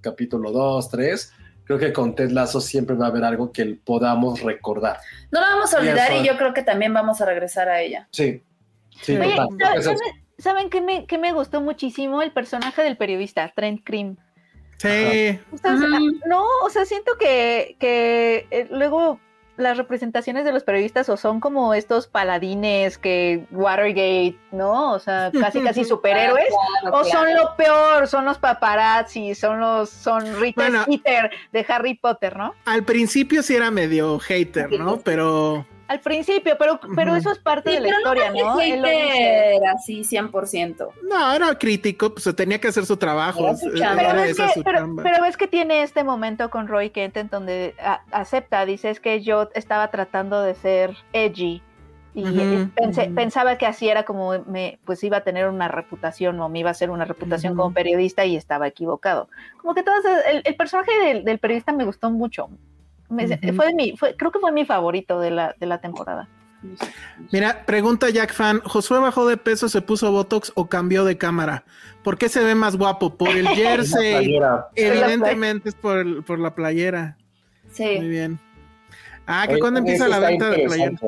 capítulo 0.00 0.50
2, 0.50 0.88
3. 0.88 1.32
Creo 1.70 1.78
que 1.78 1.92
con 1.92 2.16
Ted 2.16 2.30
Lasso 2.32 2.60
siempre 2.60 2.96
va 2.96 3.06
a 3.06 3.08
haber 3.10 3.22
algo 3.22 3.52
que 3.52 3.64
podamos 3.84 4.42
recordar. 4.42 4.98
No 5.30 5.40
la 5.40 5.50
vamos 5.50 5.72
a 5.72 5.76
Y 5.76 5.80
olvidar 5.86 6.10
eso- 6.10 6.20
y 6.20 6.26
yo 6.26 6.36
creo 6.36 6.52
que 6.52 6.64
también 6.64 6.92
vamos 6.92 7.20
a 7.20 7.26
regresar 7.26 7.68
a 7.68 7.80
ella. 7.80 8.08
Sí, 8.10 8.42
sí, 9.00 9.16
Oye, 9.16 9.36
total. 9.36 9.46
¿saben- 9.60 9.78
Es 9.78 9.86
eso. 9.86 9.94
¿saben, 9.96 10.24
¿saben 10.36 10.70
qué 10.70 10.80
me, 10.80 11.06
qué 11.06 11.16
me 11.16 11.32
gustó 11.32 11.60
muchísimo? 11.60 12.22
El 12.22 12.32
personaje 12.32 12.82
del 12.82 12.96
periodista, 12.96 13.52
Trent 13.54 13.82
Cream. 13.84 14.16
Sí. 14.78 15.38
O 15.52 15.58
sea, 15.58 15.74
Ujú. 15.74 16.10
No, 16.26 16.42
o 16.64 16.70
sea, 16.70 16.84
siento 16.86 17.12
que, 17.20 17.76
que 17.78 18.48
eh, 18.50 18.66
luego 18.72 19.20
las 19.60 19.76
representaciones 19.76 20.44
de 20.44 20.52
los 20.52 20.64
periodistas 20.64 21.08
o 21.08 21.16
son 21.16 21.40
como 21.40 21.74
estos 21.74 22.06
paladines 22.06 22.98
que 22.98 23.44
Watergate, 23.50 24.36
¿no? 24.52 24.92
O 24.92 24.98
sea, 24.98 25.30
casi 25.38 25.60
casi 25.62 25.84
superhéroes. 25.84 26.46
Claro, 26.82 26.96
O 26.98 27.02
claro. 27.02 27.26
son 27.26 27.34
lo 27.34 27.56
peor, 27.56 28.08
son 28.08 28.24
los 28.24 28.38
paparazzi, 28.38 29.34
son 29.34 29.60
los, 29.60 29.90
son 29.90 30.40
Rita 30.40 30.62
Bueno. 30.62 30.82
Skeeter 30.84 31.30
de 31.52 31.66
Harry 31.68 31.94
Potter, 31.94 32.36
¿no? 32.36 32.54
Al 32.64 32.84
principio 32.84 33.42
sí 33.42 33.54
era 33.54 33.70
medio 33.70 34.18
hater, 34.18 34.70
¿no? 34.78 34.98
Pero 34.98 35.66
Al 35.90 35.98
principio, 35.98 36.54
pero, 36.56 36.78
pero 36.94 37.16
eso 37.16 37.32
es 37.32 37.38
parte 37.40 37.70
Sí, 37.70 37.74
de 37.76 37.80
la 37.82 37.88
historia, 37.88 38.30
no, 38.30 38.54
¿no? 38.54 38.60
Él 38.60 38.84
hater 38.84 39.60
así 39.74 40.02
100%. 40.04 40.88
no, 41.02 41.32
era 41.32 41.58
crítico, 41.58 42.14
pues 42.14 42.32
tenía 42.36 42.60
que 42.60 42.68
hacer 42.68 42.86
su 42.86 42.96
trabajo. 42.96 43.40
Era 43.42 43.56
su 43.56 43.66
eh. 43.70 43.72
Pero 43.74 43.90
Era 43.98 44.12
ves, 44.14 44.36
que, 44.36 44.48
su 44.50 44.62
pero, 44.62 44.78
chamba. 44.78 45.02
pero 45.02 45.20
ves 45.24 45.36
que 45.36 45.48
tiene 45.48 45.82
este 45.82 46.04
momento 46.04 46.48
con 46.48 46.68
Roy 46.68 46.90
Kent 46.90 47.16
en 47.16 47.28
donde 47.28 47.74
a- 47.82 48.02
acepta, 48.12 48.64
dice 48.66 48.90
es 48.90 49.00
que 49.00 49.20
yo 49.20 49.48
estaba 49.54 49.90
tratando 49.90 50.40
de 50.42 50.54
ser 50.54 50.96
edgy 51.12 51.60
y 52.14 52.22
pensé- 52.76 53.12
pensaba 53.12 53.56
que 53.58 53.66
así 53.66 53.88
era 53.88 54.04
como 54.04 54.38
me 54.46 54.78
pues 54.84 55.02
iba 55.02 55.16
a 55.16 55.20
tener 55.24 55.48
una 55.48 55.66
reputación 55.68 56.38
o 56.40 56.48
me 56.48 56.60
iba 56.60 56.68
a 56.68 56.72
hacer 56.72 56.90
una 56.90 57.04
reputación 57.04 57.56
como 57.56 57.72
periodista 57.74 58.24
y 58.24 58.36
estaba 58.36 58.68
equivocado. 58.68 59.28
Como 59.58 59.74
que 59.74 59.82
todas 59.82 60.04
el, 60.28 60.42
el 60.44 60.54
personaje 60.54 60.90
del, 61.04 61.24
del 61.24 61.38
periodista 61.40 61.72
me 61.72 61.84
gustó 61.84 62.10
mucho. 62.10 62.48
Me- 63.10 63.26
fue 63.52 63.66
de 63.66 63.74
mi, 63.74 63.96
fue, 63.96 64.16
creo 64.16 64.30
que 64.30 64.38
fue 64.38 64.52
mi 64.52 64.64
favorito 64.64 65.20
de 65.20 65.30
la, 65.30 65.54
de 65.58 65.66
la 65.66 65.80
temporada. 65.80 66.28
Mira, 67.32 67.64
pregunta 67.64 68.10
Jack 68.10 68.34
Fan, 68.34 68.60
¿Josué 68.64 68.98
bajó 68.98 69.26
de 69.26 69.36
peso, 69.38 69.68
se 69.68 69.80
puso 69.80 70.12
Botox 70.12 70.52
o 70.54 70.68
cambió 70.68 71.04
de 71.04 71.16
cámara? 71.16 71.64
¿Por 72.02 72.18
qué 72.18 72.28
se 72.28 72.44
ve 72.44 72.54
más 72.54 72.76
guapo? 72.76 73.16
Por 73.16 73.30
el 73.30 73.48
jersey. 73.48 74.38
Evidentemente 74.74 75.70
es 75.70 75.74
por, 75.74 75.98
el- 75.98 76.22
por 76.22 76.38
la 76.38 76.54
playera. 76.54 77.16
Muy 77.64 77.72
Sí. 77.74 77.98
bien. 78.00 78.38
Ah, 79.26 79.46
que 79.48 79.58
cuando 79.58 79.78
empieza 79.80 80.08
la 80.08 80.18
venta 80.18 80.50
de 80.50 80.64
playera. 80.66 80.98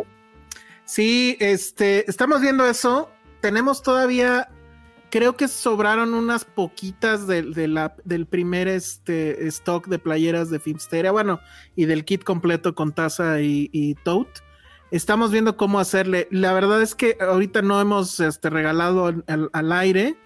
Sí, 0.85 1.37
este, 1.41 2.09
estamos 2.11 2.41
viendo 2.41 2.67
eso. 2.67 3.11
Tenemos 3.41 3.83
todavía, 3.83 4.49
creo 5.13 5.37
que 5.37 5.47
sobraron 5.47 6.15
unas 6.15 6.47
poquitas 6.47 7.27
de, 7.27 7.43
del 8.03 8.27
primer 8.27 8.67
este, 8.67 9.47
stock 9.49 9.87
de 9.87 9.99
playeras 9.99 10.49
de 10.49 10.59
Filmsteria, 10.59 11.13
bueno, 11.13 11.39
y 11.77 11.85
del 11.85 12.07
kit 12.07 12.25
completo 12.25 12.75
con 12.75 12.93
taza 12.93 13.43
y, 13.43 13.69
y 13.73 13.95
tote. 13.95 14.41
Estamos 14.91 15.31
viendo 15.31 15.59
cómo 15.59 15.79
hacerle. 15.79 16.29
La 16.31 16.55
verdad 16.55 16.81
es 16.81 16.95
que 16.95 17.19
ahorita 17.21 17.61
no 17.61 17.79
hemos 17.79 18.21
este, 18.21 18.49
regalado 18.49 19.07
al, 19.07 19.25
al- 19.29 19.51
al 19.53 19.73
aire, 19.73 20.17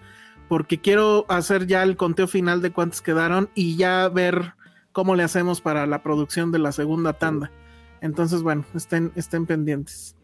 porque 0.47 0.79
quiero 0.79 1.25
hacer 1.27 1.67
ya 1.67 1.83
el 1.83 1.97
conteo 1.97 2.27
final 2.27 2.61
de 2.61 2.71
cuántos 2.71 3.01
quedaron 3.01 3.49
y 3.55 3.75
ya 3.75 4.07
ver 4.07 4.53
cómo 4.93 5.15
le 5.15 5.23
hacemos 5.23 5.59
para 5.59 5.85
la 5.85 6.01
producción 6.01 6.53
de 6.53 6.59
la 6.59 6.71
segunda 6.71 7.11
tanda. 7.11 7.51
Entonces, 7.99 8.41
bueno, 8.41 8.63
estén, 8.73 9.11
estén 9.15 9.45
pendientes. 9.45 10.16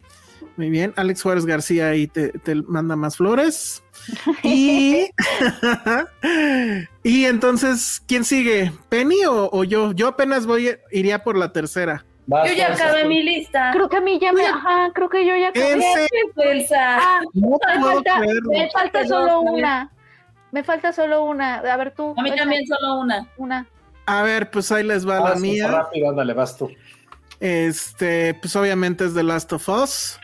Muy 0.55 0.69
bien, 0.69 0.93
Alex 0.97 1.23
Juárez 1.23 1.45
García 1.45 1.87
ahí 1.89 2.05
te, 2.07 2.29
te 2.29 2.55
manda 2.55 2.95
más 2.95 3.17
flores. 3.17 3.83
Y, 4.43 5.07
y 7.03 7.25
entonces, 7.25 8.03
¿quién 8.07 8.23
sigue? 8.23 8.71
¿Penny 8.89 9.25
o, 9.25 9.49
o 9.51 9.63
yo? 9.63 9.91
Yo 9.93 10.07
apenas 10.09 10.45
voy, 10.45 10.77
iría 10.91 11.23
por 11.23 11.37
la 11.37 11.51
tercera. 11.51 12.05
Vas, 12.27 12.47
Yo 12.49 12.55
ya 12.55 12.73
acabé 12.73 13.05
mi 13.05 13.21
lista. 13.23 13.71
Creo 13.73 13.89
que 13.89 13.97
a 13.97 14.01
mí 14.01 14.17
ya 14.21 14.31
me, 14.31 14.45
ajá, 14.45 14.91
creo 14.93 15.09
que 15.09 15.25
yo 15.25 15.35
ya 15.35 15.49
acabé. 15.49 15.71
¿En 15.73 15.81
serio? 15.81 16.33
Elsa. 16.37 16.97
Ah, 16.99 17.21
No 17.33 17.57
me 17.75 17.81
falta, 17.83 18.19
creerlo. 18.19 18.49
me 18.51 18.69
falta 18.71 18.99
Perdón, 18.99 19.07
solo 19.27 19.41
una. 19.41 19.91
Me 20.51 20.63
falta 20.63 20.93
solo 20.93 21.23
una. 21.23 21.55
A 21.55 21.77
ver 21.77 21.93
tú. 21.95 22.13
A 22.15 22.21
mí 22.21 22.33
también 22.35 22.65
solo 22.65 22.99
una. 23.01 23.27
Una. 23.37 23.67
A 24.05 24.21
ver, 24.23 24.51
pues 24.51 24.71
ahí 24.71 24.83
les 24.83 25.07
va 25.07 25.19
la 25.19 25.35
mía. 25.35 25.67
rápido, 25.67 26.09
ándale, 26.11 26.33
vas 26.33 26.55
tú. 26.57 26.69
Este, 27.39 28.35
pues 28.35 28.55
obviamente 28.55 29.05
es 29.05 29.13
The 29.13 29.23
Last 29.23 29.51
of 29.51 29.67
Us. 29.67 30.17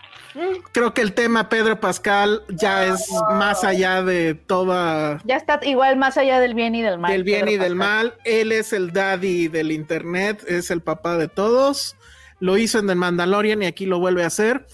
Creo 0.72 0.94
que 0.94 1.02
el 1.02 1.14
tema 1.14 1.50
Pedro 1.50 1.80
Pascal 1.80 2.44
ya 2.50 2.86
es 2.86 3.10
más 3.32 3.64
allá 3.64 4.04
de 4.04 4.36
toda 4.36 5.22
Ya 5.26 5.36
está 5.38 5.60
igual 5.64 5.98
más 5.98 6.18
allá 6.18 6.40
del 6.40 6.54
bien 6.54 6.76
y 6.76 6.82
del 6.82 7.00
mal. 7.00 7.12
del 7.12 7.24
bien 7.24 7.46
Pedro 7.46 7.52
y 7.52 7.58
del 7.58 7.76
mal. 7.76 8.16
Él 8.26 8.52
es 8.52 8.74
el 8.74 8.92
daddy 8.92 9.48
del 9.48 9.72
internet, 9.72 10.44
es 10.48 10.72
el 10.72 10.82
papá 10.82 11.18
de 11.18 11.28
todos. 11.28 11.96
Lo 12.40 12.58
hizo 12.58 12.80
en 12.80 12.88
The 12.88 12.96
Mandalorian 12.96 13.62
y 13.64 13.66
aquí 13.66 13.86
lo 13.86 14.00
vuelve 14.00 14.24
a 14.24 14.28
hacer. 14.28 14.66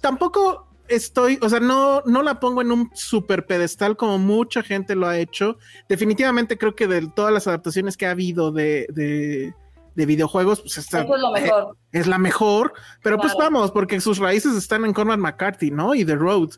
Tampoco 0.00 0.70
estoy, 0.90 1.38
o 1.40 1.48
sea, 1.48 1.60
no, 1.60 2.02
no 2.04 2.22
la 2.22 2.40
pongo 2.40 2.60
en 2.60 2.72
un 2.72 2.90
super 2.94 3.46
pedestal 3.46 3.96
como 3.96 4.18
mucha 4.18 4.62
gente 4.62 4.94
lo 4.94 5.06
ha 5.06 5.18
hecho. 5.18 5.56
Definitivamente 5.88 6.58
creo 6.58 6.74
que 6.74 6.86
de 6.86 7.08
todas 7.14 7.32
las 7.32 7.46
adaptaciones 7.46 7.96
que 7.96 8.06
ha 8.06 8.10
habido 8.10 8.52
de, 8.52 8.86
de, 8.90 9.54
de 9.94 10.06
videojuegos, 10.06 10.60
pues 10.60 10.78
Eso 10.78 10.98
es 10.98 11.08
lo 11.08 11.32
mejor. 11.32 11.76
es 11.92 12.06
la 12.06 12.18
mejor. 12.18 12.72
Pero 13.02 13.18
pues 13.18 13.34
vamos, 13.38 13.70
porque 13.70 14.00
sus 14.00 14.18
raíces 14.18 14.54
están 14.54 14.84
en 14.84 14.92
Cormac 14.92 15.18
McCarthy, 15.18 15.70
¿no? 15.70 15.94
Y 15.94 16.04
The 16.04 16.16
Road. 16.16 16.50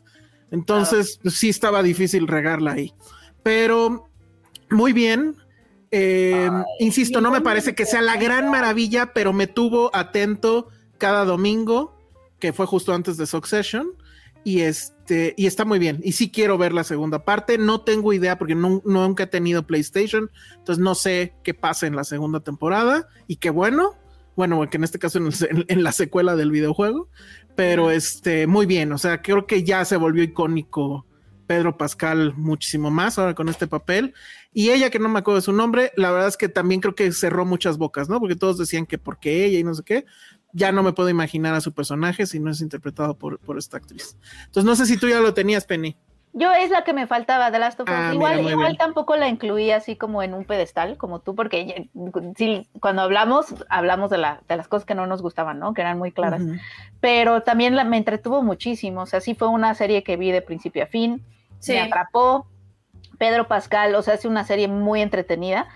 Entonces, 0.51 1.19
pues, 1.21 1.35
sí 1.35 1.49
estaba 1.49 1.81
difícil 1.81 2.27
regarla 2.27 2.73
ahí. 2.73 2.93
Pero 3.41 4.07
muy 4.69 4.93
bien. 4.93 5.35
Eh, 5.91 6.49
insisto, 6.79 7.21
no 7.21 7.31
me 7.31 7.41
parece 7.41 7.75
que 7.75 7.85
sea 7.85 8.01
la 8.01 8.17
gran 8.17 8.49
maravilla, 8.49 9.13
pero 9.13 9.31
me 9.31 9.47
tuvo 9.47 9.91
atento 9.93 10.69
cada 10.97 11.25
domingo, 11.25 11.95
que 12.39 12.53
fue 12.53 12.65
justo 12.65 12.93
antes 12.93 13.17
de 13.17 13.27
Succession. 13.27 13.93
Y 14.45 14.61
este, 14.61 15.33
y 15.37 15.45
está 15.47 15.63
muy 15.65 15.79
bien. 15.79 15.99
Y 16.03 16.11
sí 16.13 16.29
quiero 16.29 16.57
ver 16.57 16.73
la 16.73 16.83
segunda 16.83 17.23
parte. 17.23 17.57
No 17.57 17.81
tengo 17.81 18.11
idea 18.13 18.37
porque 18.37 18.55
nu- 18.55 18.81
nunca 18.85 19.23
he 19.23 19.27
tenido 19.27 19.65
PlayStation. 19.65 20.29
Entonces 20.57 20.83
no 20.83 20.95
sé 20.95 21.33
qué 21.43 21.53
pasa 21.53 21.87
en 21.87 21.95
la 21.95 22.03
segunda 22.03 22.41
temporada. 22.41 23.07
Y 23.27 23.37
qué 23.37 23.49
bueno. 23.49 23.93
Bueno, 24.35 24.67
que 24.69 24.77
en 24.77 24.83
este 24.83 24.99
caso 24.99 25.19
en, 25.19 25.27
el- 25.27 25.33
en- 25.49 25.65
en 25.69 25.83
la 25.83 25.91
secuela 25.93 26.35
del 26.35 26.51
videojuego. 26.51 27.09
Pero 27.55 27.91
este, 27.91 28.47
muy 28.47 28.65
bien. 28.65 28.91
O 28.91 28.97
sea, 28.97 29.21
creo 29.21 29.45
que 29.47 29.63
ya 29.63 29.85
se 29.85 29.95
volvió 29.95 30.23
icónico 30.23 31.05
Pedro 31.47 31.77
Pascal 31.77 32.33
muchísimo 32.35 32.89
más 32.89 33.19
ahora 33.19 33.35
con 33.35 33.47
este 33.47 33.67
papel. 33.67 34.13
Y 34.53 34.71
ella, 34.71 34.89
que 34.89 34.99
no 34.99 35.09
me 35.09 35.19
acuerdo 35.19 35.37
de 35.37 35.45
su 35.45 35.53
nombre, 35.53 35.91
la 35.95 36.11
verdad 36.11 36.27
es 36.27 36.37
que 36.37 36.49
también 36.49 36.81
creo 36.81 36.95
que 36.95 37.11
cerró 37.11 37.45
muchas 37.45 37.77
bocas, 37.77 38.09
¿no? 38.09 38.19
Porque 38.19 38.35
todos 38.35 38.57
decían 38.57 38.85
que 38.85 38.97
porque 38.97 39.45
ella 39.45 39.59
y 39.59 39.63
no 39.63 39.73
sé 39.73 39.83
qué. 39.83 40.05
Ya 40.53 40.71
no 40.71 40.83
me 40.83 40.93
puedo 40.93 41.09
imaginar 41.09 41.53
a 41.55 41.61
su 41.61 41.73
personaje 41.73 42.25
si 42.27 42.39
no 42.39 42.51
es 42.51 42.61
interpretado 42.61 43.17
por, 43.17 43.39
por 43.39 43.57
esta 43.57 43.77
actriz. 43.77 44.17
Entonces, 44.45 44.63
no 44.65 44.75
sé 44.75 44.85
si 44.85 44.97
tú 44.97 45.07
ya 45.09 45.19
lo 45.19 45.33
tenías, 45.33 45.65
Penny. 45.65 45.97
Yo 46.35 46.51
es 46.51 46.71
la 46.71 46.83
que 46.83 46.93
me 46.93 47.05
faltaba 47.05 47.51
de 47.51 47.59
Last 47.59 47.79
of 47.79 47.87
Us. 47.87 47.93
Ah, 47.95 48.11
igual 48.13 48.39
igual 48.39 48.55
bien. 48.69 48.77
tampoco 48.77 49.15
la 49.15 49.27
incluí 49.27 49.69
así 49.69 49.95
como 49.95 50.23
en 50.23 50.33
un 50.33 50.45
pedestal, 50.45 50.97
como 50.97 51.19
tú, 51.19 51.35
porque 51.35 51.65
ya- 51.67 52.31
sí, 52.35 52.67
cuando 52.79 53.03
hablamos, 53.03 53.53
hablamos 53.69 54.09
de, 54.09 54.17
la, 54.17 54.41
de 54.47 54.57
las 54.57 54.67
cosas 54.67 54.83
que 54.85 54.95
no 54.95 55.05
nos 55.05 55.21
gustaban, 55.21 55.59
¿no? 55.59 55.75
Que 55.75 55.81
eran 55.81 55.99
muy 55.99 56.11
claras. 56.11 56.41
Pero 56.99 57.43
también 57.43 57.75
la- 57.75 57.83
me 57.83 57.97
entretuvo 57.97 58.41
muchísimo. 58.41 59.01
O 59.01 59.05
sea, 59.05 59.21
sí 59.21 59.35
fue 59.35 59.47
una 59.47 59.75
serie 59.75 60.03
que 60.03 60.17
vi 60.17 60.31
de 60.31 60.41
principio 60.41 60.83
a 60.83 60.87
fin. 60.87 61.23
Sí. 61.59 61.73
Me 61.73 61.81
atrapó. 61.81 62.47
Pedro 63.19 63.47
Pascal, 63.47 63.93
o 63.95 64.01
sea, 64.01 64.15
es 64.15 64.25
una 64.25 64.43
serie 64.43 64.67
muy 64.67 65.01
entretenida. 65.01 65.67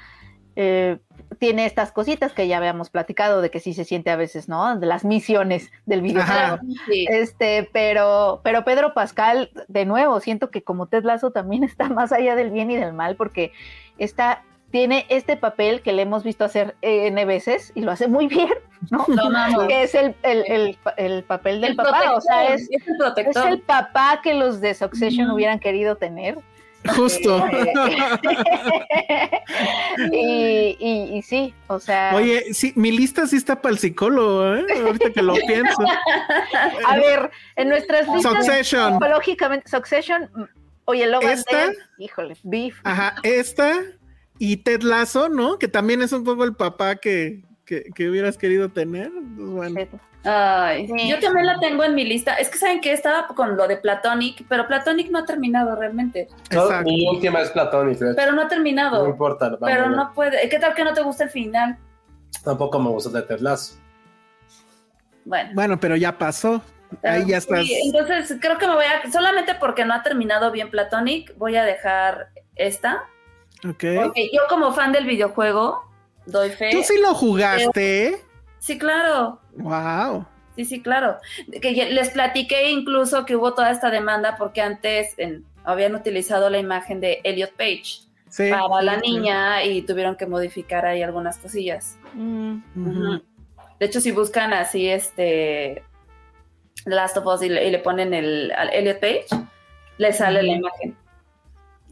Eh, 0.59 0.97
tiene 1.37 1.67
estas 1.67 1.91
cositas 1.91 2.33
que 2.33 2.47
ya 2.47 2.57
habíamos 2.57 2.89
platicado 2.89 3.41
de 3.41 3.51
que 3.51 3.59
sí 3.59 3.75
se 3.75 3.85
siente 3.85 4.09
a 4.09 4.15
veces, 4.15 4.49
¿no? 4.49 4.75
De 4.79 4.87
las 4.87 5.05
misiones 5.05 5.71
del 5.85 6.01
videojuego. 6.01 6.57
Sí. 6.87 7.05
Este, 7.11 7.69
pero, 7.71 8.41
pero 8.43 8.65
Pedro 8.65 8.95
Pascal, 8.95 9.51
de 9.67 9.85
nuevo, 9.85 10.19
siento 10.19 10.49
que 10.49 10.63
como 10.63 10.87
Ted 10.87 11.03
Lasso 11.03 11.29
también 11.29 11.63
está 11.63 11.89
más 11.89 12.11
allá 12.11 12.35
del 12.35 12.49
bien 12.49 12.71
y 12.71 12.75
del 12.77 12.93
mal, 12.93 13.15
porque 13.15 13.51
está, 13.99 14.43
tiene 14.71 15.05
este 15.09 15.37
papel 15.37 15.83
que 15.83 15.93
le 15.93 16.01
hemos 16.01 16.23
visto 16.23 16.43
hacer 16.43 16.75
eh, 16.81 17.05
N 17.05 17.23
veces 17.25 17.71
y 17.75 17.81
lo 17.81 17.91
hace 17.91 18.07
muy 18.07 18.25
bien, 18.25 18.49
¿no? 18.89 19.05
Lo 19.07 19.25
amo. 19.25 19.67
Que 19.67 19.83
es 19.83 19.93
el, 19.93 20.15
el, 20.23 20.43
el, 20.47 20.77
el 20.97 21.23
papel 21.23 21.61
del 21.61 21.71
El 21.71 21.75
papá, 21.75 22.15
o 22.15 22.21
sea, 22.21 22.47
es, 22.47 22.63
es 22.71 22.87
el 22.87 22.93
es 22.93 22.97
protector. 22.97 23.47
el 23.47 23.61
papá 23.61 24.21
que 24.23 24.33
los 24.33 24.59
de 24.59 24.73
Succession 24.73 25.29
hubieran 25.29 25.59
querido 25.59 25.97
tener. 25.97 26.39
Justo. 26.95 27.45
y, 30.11 30.77
y, 30.79 31.17
y 31.17 31.21
sí, 31.21 31.53
o 31.67 31.79
sea, 31.79 32.11
Oye, 32.15 32.53
sí, 32.53 32.73
mi 32.75 32.91
lista 32.91 33.27
sí 33.27 33.37
está 33.37 33.61
para 33.61 33.73
el 33.73 33.79
psicólogo, 33.79 34.55
¿eh? 34.55 34.65
Ahorita 34.85 35.11
que 35.11 35.21
lo 35.21 35.33
pienso. 35.47 35.83
a 36.87 36.97
ver, 36.97 37.31
en 37.55 37.69
nuestras 37.69 38.07
listas 38.07 38.33
Succession. 38.33 38.93
psicológicamente, 38.93 39.69
Succession, 39.69 40.29
oye, 40.85 41.07
Logan 41.07 41.31
¿Esta? 41.31 41.71
Híjole, 41.97 42.35
beef. 42.43 42.79
Ajá, 42.83 43.15
esta 43.23 43.81
y 44.39 44.57
Ted 44.57 44.81
Lasso, 44.81 45.29
¿no? 45.29 45.57
Que 45.57 45.67
también 45.67 46.01
es 46.01 46.11
un 46.11 46.23
poco 46.23 46.43
el 46.43 46.55
papá 46.55 46.97
que, 46.97 47.43
que, 47.65 47.85
que 47.95 48.09
hubieras 48.09 48.37
querido 48.37 48.69
tener. 48.69 49.11
Pues 49.35 49.49
bueno. 49.49 49.87
Ay, 50.27 50.87
Sí. 50.87 51.07
yo 51.09 51.19
también 51.19 51.45
la 51.45 51.59
tengo 51.59 51.83
en 51.83 51.95
mi 51.95 52.03
lista. 52.03 52.33
Es 52.35 52.49
que 52.49 52.57
saben 52.57 52.81
que 52.81 52.91
estaba 52.91 53.27
con 53.27 53.55
lo 53.55 53.67
de 53.67 53.77
Platonic, 53.77 54.45
pero 54.49 54.67
Platonic 54.67 55.09
no 55.09 55.19
ha 55.19 55.25
terminado 55.25 55.75
realmente. 55.75 56.27
No, 56.51 56.63
Exacto. 56.63 56.83
mi 56.89 57.07
última 57.07 57.41
es 57.41 57.49
Platonic. 57.51 57.97
Pero 58.15 58.31
no 58.33 58.41
ha 58.41 58.43
no 58.43 58.49
terminado. 58.49 59.07
importa. 59.07 59.45
vamos 59.45 59.59
pero 59.63 59.89
no 59.89 60.13
puede. 60.13 60.49
¿Qué 60.49 60.59
tal 60.59 60.73
que 60.73 60.83
no 60.83 60.93
te 60.93 61.01
gusta 61.01 61.23
el 61.25 61.29
final? 61.29 61.77
Tampoco 62.43 62.77
me 62.79 62.89
gusta 62.89 63.09
de 63.09 63.21
Ted 63.25 63.39
Lasso. 63.39 63.75
Bueno. 65.25 65.51
Bueno, 65.53 65.79
pero 65.79 65.95
ya 65.95 66.17
pasó. 66.17 66.61
Ahí 67.03 67.21
ya 67.27 67.41
Sí, 67.41 67.47
estás. 67.53 67.65
entonces 67.83 68.37
creo 68.39 68.57
que 68.57 68.67
me 68.67 68.75
voy 68.75 68.85
a. 68.85 69.11
Solamente 69.11 69.55
porque 69.55 69.83
no 69.85 69.93
ha 69.93 70.03
terminado 70.03 70.51
bien 70.51 70.69
Platonic, 70.71 71.35
voy 71.37 71.55
a 71.57 71.63
dejar 71.65 72.29
esta. 72.55 73.03
Ok. 73.67 73.83
Porque 74.03 74.29
yo, 74.33 74.41
como 74.49 74.71
fan 74.73 74.91
del 74.93 75.05
videojuego, 75.05 75.83
doy 76.25 76.49
fe. 76.51 76.69
Tú 76.71 76.83
sí 76.83 76.93
lo 77.01 77.13
jugaste. 77.13 78.23
Sí, 78.59 78.77
claro. 78.77 79.39
Wow. 79.55 80.25
Sí, 80.55 80.65
sí, 80.65 80.81
claro. 80.81 81.17
Que 81.61 81.71
les 81.91 82.09
platiqué 82.09 82.69
incluso 82.71 83.25
que 83.25 83.35
hubo 83.35 83.53
toda 83.53 83.69
esta 83.71 83.89
demanda 83.91 84.35
porque 84.37 84.61
antes 84.61 85.13
en- 85.17 85.45
habían 85.63 85.93
utilizado 85.95 86.49
la 86.49 86.57
imagen 86.57 86.99
de 86.99 87.19
Elliot 87.23 87.51
Page 87.53 87.99
Sí. 88.29 88.49
para 88.49 88.81
la 88.81 88.95
Sí. 88.99 89.01
niña 89.11 89.63
y 89.63 89.81
tuvieron 89.83 90.15
que 90.15 90.25
modificar 90.25 90.85
ahí 90.85 91.03
algunas 91.03 91.37
cosillas. 91.37 91.97
Mm. 92.13 92.57
De 93.79 93.85
hecho, 93.85 94.01
si 94.01 94.11
buscan 94.11 94.51
así 94.53 94.89
este 94.89 95.83
Last 96.85 97.17
of 97.17 97.25
Us 97.27 97.43
y 97.43 97.49
le, 97.49 97.67
y 97.67 97.71
le 97.71 97.79
ponen 97.79 98.13
el 98.13 98.51
al 98.53 98.73
Elliot 98.73 98.99
Page, 98.99 99.27
le 99.99 100.13
sale 100.13 100.41
la 100.41 100.53
imagen. 100.53 100.97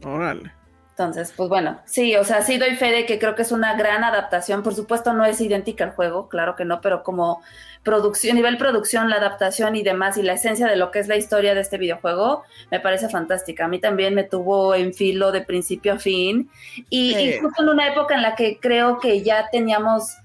Órale. 0.04 0.52
Entonces, 0.98 1.34
pues 1.36 1.50
bueno, 1.50 1.78
sí, 1.84 2.16
o 2.16 2.24
sea, 2.24 2.40
sí 2.40 2.56
doy 2.56 2.74
fe 2.74 2.90
de 2.90 3.04
que 3.04 3.18
creo 3.18 3.34
que 3.34 3.42
es 3.42 3.52
una 3.52 3.76
gran 3.76 4.02
adaptación. 4.02 4.62
Por 4.62 4.74
supuesto, 4.74 5.12
no 5.12 5.26
es 5.26 5.38
idéntica 5.42 5.84
al 5.84 5.90
juego, 5.90 6.30
claro 6.30 6.56
que 6.56 6.64
no, 6.64 6.80
pero 6.80 7.02
como 7.02 7.42
producción, 7.82 8.34
nivel 8.34 8.56
producción, 8.56 9.10
la 9.10 9.16
adaptación 9.16 9.76
y 9.76 9.82
demás, 9.82 10.16
y 10.16 10.22
la 10.22 10.32
esencia 10.32 10.66
de 10.66 10.76
lo 10.76 10.90
que 10.90 11.00
es 11.00 11.06
la 11.06 11.16
historia 11.16 11.54
de 11.54 11.60
este 11.60 11.76
videojuego, 11.76 12.44
me 12.70 12.80
parece 12.80 13.10
fantástica. 13.10 13.66
A 13.66 13.68
mí 13.68 13.78
también 13.78 14.14
me 14.14 14.24
tuvo 14.24 14.74
en 14.74 14.94
filo 14.94 15.32
de 15.32 15.42
principio 15.42 15.92
a 15.92 15.98
fin. 15.98 16.50
Y, 16.88 17.12
Sí. 17.12 17.20
y 17.20 17.38
justo 17.40 17.62
en 17.62 17.68
una 17.68 17.88
época 17.88 18.14
en 18.14 18.22
la 18.22 18.34
que 18.34 18.58
creo 18.58 18.98
que 18.98 19.22
ya 19.22 19.50
teníamos, 19.52 20.16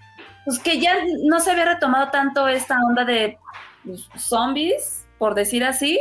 pues 0.46 0.58
que 0.58 0.80
ya 0.80 0.96
no 1.26 1.42
se 1.42 1.52
había 1.52 1.66
retomado 1.66 2.12
tanto 2.12 2.48
esta 2.48 2.78
onda 2.88 3.04
de 3.04 3.38
pues, 3.84 4.08
zombies, 4.16 5.06
por 5.18 5.36
decir 5.36 5.66
así 5.66 6.00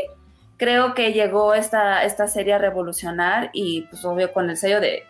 creo 0.60 0.94
que 0.94 1.12
llegó 1.12 1.54
esta, 1.54 2.04
esta 2.04 2.28
serie 2.28 2.52
a 2.52 2.58
revolucionar 2.58 3.48
y 3.54 3.82
pues 3.90 4.04
obvio 4.04 4.32
con 4.32 4.50
el 4.50 4.56
sello 4.58 4.78
de 4.80 5.02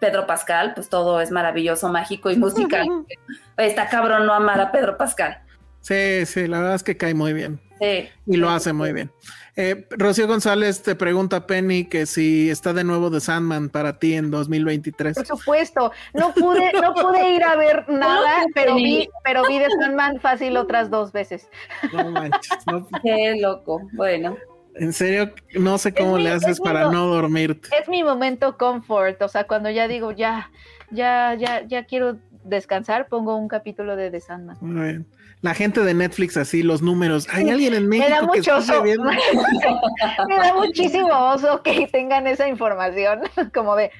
Pedro 0.00 0.26
Pascal, 0.26 0.74
pues 0.74 0.88
todo 0.88 1.20
es 1.20 1.30
maravilloso, 1.30 1.88
mágico 1.88 2.30
y 2.30 2.36
musical. 2.36 2.86
Está 3.56 3.88
cabrón 3.88 4.26
no 4.26 4.34
amar 4.34 4.60
a 4.60 4.70
Pedro 4.72 4.98
Pascal. 4.98 5.38
Sí, 5.80 6.26
sí, 6.26 6.48
la 6.48 6.58
verdad 6.58 6.74
es 6.74 6.82
que 6.82 6.96
cae 6.96 7.14
muy 7.14 7.32
bien. 7.32 7.60
Sí. 7.80 8.08
Y 8.26 8.36
lo 8.36 8.50
hace 8.50 8.72
muy 8.72 8.92
bien. 8.92 9.10
Eh, 9.54 9.86
Rocío 9.90 10.26
González 10.26 10.82
te 10.82 10.96
pregunta, 10.96 11.46
Penny, 11.46 11.84
que 11.84 12.06
si 12.06 12.50
está 12.50 12.72
de 12.72 12.82
nuevo 12.82 13.08
de 13.10 13.20
Sandman 13.20 13.68
para 13.70 13.98
ti 14.00 14.14
en 14.14 14.32
2023. 14.32 15.14
Por 15.16 15.26
supuesto, 15.26 15.92
no 16.12 16.34
pude, 16.34 16.72
no 16.80 16.92
pude 16.94 17.30
ir 17.34 17.44
a 17.44 17.54
ver 17.56 17.84
nada, 17.88 18.44
pero 18.54 18.74
vi, 18.74 19.08
pero 19.24 19.42
vi 19.48 19.60
de 19.60 19.68
Sandman 19.80 20.20
fácil 20.20 20.56
otras 20.56 20.90
dos 20.90 21.12
veces. 21.12 21.48
No 21.92 22.10
manches, 22.10 22.58
no- 22.66 22.86
Qué 23.02 23.36
loco. 23.40 23.80
Bueno, 23.92 24.36
en 24.78 24.92
serio, 24.92 25.32
no 25.54 25.78
sé 25.78 25.94
cómo 25.94 26.16
mi- 26.16 26.24
le 26.24 26.30
haces 26.30 26.60
mi 26.60 26.64
para 26.64 26.90
no 26.90 27.06
dormirte. 27.06 27.68
Es 27.80 27.88
mi 27.88 28.02
momento 28.02 28.56
comfort, 28.56 29.20
o 29.22 29.28
sea, 29.28 29.44
cuando 29.44 29.70
ya 29.70 29.88
digo 29.88 30.12
ya, 30.12 30.50
ya, 30.90 31.34
ya, 31.34 31.62
ya 31.66 31.84
quiero 31.84 32.16
descansar, 32.44 33.08
pongo 33.08 33.36
un 33.36 33.48
capítulo 33.48 33.96
de 33.96 34.10
The 34.10 34.20
Sandman. 34.20 34.56
Muy 34.60 34.82
bien. 34.86 35.06
La 35.40 35.54
gente 35.54 35.82
de 35.82 35.94
Netflix, 35.94 36.36
así, 36.36 36.64
los 36.64 36.82
números. 36.82 37.28
¿Hay 37.32 37.48
alguien 37.48 37.72
en 37.74 37.88
Me 37.88 37.98
da 37.98 38.22
México 38.22 38.32
que 38.32 38.38
mucho 38.38 38.56
oso, 38.56 38.82
viendo? 38.82 39.04
me 40.28 40.36
da 40.36 40.54
muchísimo 40.54 41.10
oso 41.30 41.62
que 41.62 41.86
tengan 41.86 42.26
esa 42.26 42.48
información, 42.48 43.20
como 43.54 43.76
de 43.76 43.92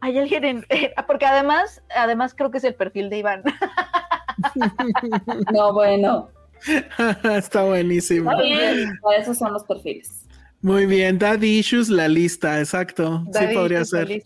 hay 0.00 0.16
alguien 0.16 0.44
en, 0.44 0.66
porque 1.08 1.26
además, 1.26 1.82
además 1.94 2.32
creo 2.34 2.50
que 2.52 2.58
es 2.58 2.64
el 2.64 2.74
perfil 2.74 3.10
de 3.10 3.18
Iván. 3.18 3.42
no, 5.52 5.72
bueno. 5.72 6.30
Está 7.36 7.64
buenísimo. 7.64 8.30
Está 8.30 8.42
bien, 8.42 8.98
para 9.00 9.18
esos 9.18 9.38
son 9.38 9.52
los 9.52 9.64
perfiles. 9.64 10.26
Muy 10.60 10.86
bien, 10.86 11.18
Daddy 11.18 11.58
Issues, 11.58 11.88
la 11.88 12.08
lista, 12.08 12.58
exacto. 12.58 13.24
Sí 13.32 13.54
podría 13.54 13.84
ser. 13.84 14.22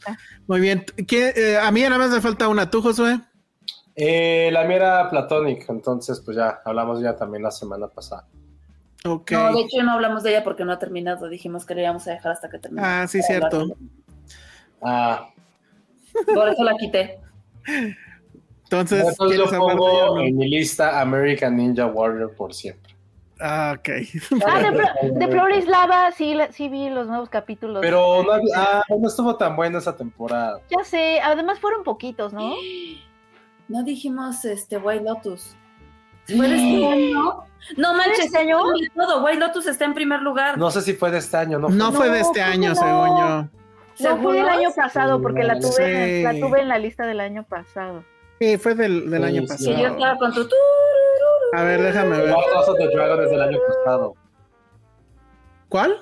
Muy 0.47 0.61
bien. 0.61 0.85
¿Qué, 1.07 1.33
eh, 1.37 1.59
a 1.59 1.71
mí 1.71 1.83
nada 1.83 1.99
más 1.99 2.11
me 2.11 2.21
falta 2.21 2.49
una. 2.49 2.71
¿Tú, 2.71 2.81
Josué? 2.81 3.21
Eh, 3.95 4.49
la 4.53 4.65
mía 4.65 4.77
era 4.77 5.11
Platonic, 5.11 5.69
entonces 5.69 6.21
pues 6.25 6.37
ya 6.39 6.63
hablamos 6.65 7.03
ya 7.03 7.15
también 7.15 7.43
la 7.43 7.51
semana 7.51 7.89
pasada. 7.89 8.27
Ok. 9.05 9.33
No, 9.33 9.53
de 9.53 9.61
hecho 9.61 9.83
no 9.83 9.93
hablamos 9.93 10.23
de 10.23 10.31
ella 10.31 10.45
porque 10.45 10.65
no 10.65 10.73
ha 10.73 10.79
terminado. 10.79 11.29
Dijimos 11.29 11.67
que 11.67 11.75
le 11.75 11.83
íbamos 11.83 12.07
a 12.09 12.13
dejar 12.13 12.33
hasta 12.33 12.49
que 12.49 12.59
termine. 12.59 12.83
Ah, 12.83 13.07
sí, 13.07 13.21
cierto. 13.23 13.77
Ah, 14.81 15.29
Por 16.35 16.49
eso 16.49 16.65
la 16.65 16.77
quité. 16.77 17.21
Entonces, 18.73 19.09
entonces 19.09 19.39
yo 19.39 19.45
¿quieres 19.45 19.61
hablar 19.61 19.77
de 19.77 19.83
ella 19.85 20.07
pongo 20.07 20.21
en 20.21 20.37
mi 20.37 20.49
lista 20.49 21.01
American 21.01 21.57
Ninja 21.57 21.87
Warrior 21.87 22.35
por 22.35 22.55
siempre. 22.55 22.95
Ah, 23.41 23.75
ok. 23.77 23.89
Ah, 24.47 24.71
de, 24.71 25.11
de 25.13 25.29
Flores 25.33 25.67
Lava, 25.67 26.13
sí, 26.13 26.33
la- 26.35 26.53
sí 26.53 26.69
vi 26.69 26.89
los 26.91 27.09
nuevos 27.09 27.29
capítulos. 27.29 27.81
Pero 27.83 28.23
no, 28.23 28.33
ah, 28.57 28.83
no 28.89 29.09
estuvo 29.09 29.37
tan 29.37 29.57
buena 29.57 29.79
esa 29.79 29.97
temporada. 29.97 30.61
Ya 30.71 30.85
sé, 30.85 31.21
además 31.21 31.59
fueron 31.59 31.83
poquitos, 31.85 32.33
¿no? 32.33 32.53
No 33.69 33.83
dijimos 33.85 34.45
este 34.45 34.77
White 34.77 35.05
Lotus. 35.05 35.57
¿Fue 36.27 36.47
de 36.49 36.57
este 36.57 36.87
año? 36.87 37.45
No 37.77 37.95
manches, 37.95 38.27
este 38.27 38.39
año? 38.39 38.59
de 38.59 38.89
todo. 38.95 39.25
White 39.25 39.39
Lotus 39.39 39.67
está 39.67 39.87
en 39.87 39.95
primer 39.95 40.21
lugar. 40.21 40.59
No 40.59 40.71
sé 40.71 40.83
si 40.83 40.93
fue 40.93 41.11
de 41.11 41.19
este 41.19 41.37
año, 41.39 41.59
¿no? 41.59 41.69
No 41.71 41.91
fue 41.91 42.11
de 42.11 42.21
este 42.21 42.43
año, 42.43 42.75
según 42.75 43.09
yo. 43.19 43.49
No 44.01 44.17
fue 44.23 44.37
del 44.37 44.49
año 44.49 44.69
pasado, 44.77 45.23
porque 45.23 45.43
la 45.45 45.59
tuve, 45.59 46.19
Sí. 46.19 46.23
la 46.23 46.33
tuve 46.47 46.61
en 46.61 46.69
la 46.69 46.79
lista 46.79 47.07
del 47.07 47.21
año 47.21 47.45
pasado. 47.45 48.05
Sí, 48.41 48.57
fue 48.59 48.75
del, 48.75 49.09
del 49.11 49.23
Sí, 49.23 49.29
año 49.29 49.43
sí. 49.43 49.47
Pasado. 49.49 49.79
yo 49.79 49.87
estaba 49.89 50.19
con 50.19 50.35
tu... 50.35 50.49
A 51.55 51.63
ver, 51.65 51.83
déjame 51.83 52.19
ver. 52.19 52.31
House 52.33 52.69
of 52.69 52.79
the 52.79 52.89
Dragon 52.89 53.19
desde 53.21 53.35
el 53.35 53.43
año 53.43 53.59
pasado. 53.85 54.15
¿Cuál? 55.69 55.97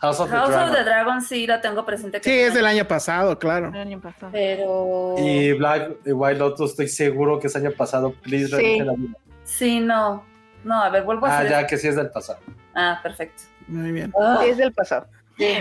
House 0.00 0.20
of 0.20 0.28
the 0.30 0.36
House 0.36 0.48
Dragon. 0.50 0.68
of 0.70 0.76
the 0.76 0.84
Dragon 0.84 1.22
sí 1.22 1.46
la 1.46 1.60
tengo 1.60 1.84
presente. 1.86 2.20
que 2.20 2.28
Sí, 2.30 2.38
es 2.38 2.54
del 2.54 2.66
año 2.66 2.86
pasado, 2.86 3.38
claro. 3.38 3.68
El 3.68 3.80
año 3.80 4.00
pasado. 4.00 4.30
Pero... 4.32 5.14
Y 5.18 5.52
Black 5.54 5.92
y 6.04 6.12
White 6.12 6.38
Lotus, 6.38 6.72
estoy 6.72 6.88
seguro 6.88 7.40
que 7.40 7.46
es 7.46 7.56
año 7.56 7.70
pasado. 7.72 8.12
Please, 8.22 8.48
Sí. 8.48 8.52
revisen 8.56 8.86
la 8.86 8.92
vida. 8.94 9.16
Sí, 9.44 9.80
no. 9.80 10.24
No, 10.64 10.82
a 10.82 10.88
ver, 10.90 11.02
vuelvo 11.04 11.26
a 11.26 11.38
Ah, 11.38 11.44
ya 11.44 11.66
que 11.66 11.76
sí 11.76 11.88
es 11.88 11.96
del 11.96 12.10
pasado. 12.10 12.38
Ah, 12.74 13.00
perfecto. 13.02 13.42
Muy 13.68 13.92
bien. 13.92 14.12
Sí, 14.42 14.48
es 14.50 14.56
del 14.58 14.72
pasado. 14.72 15.06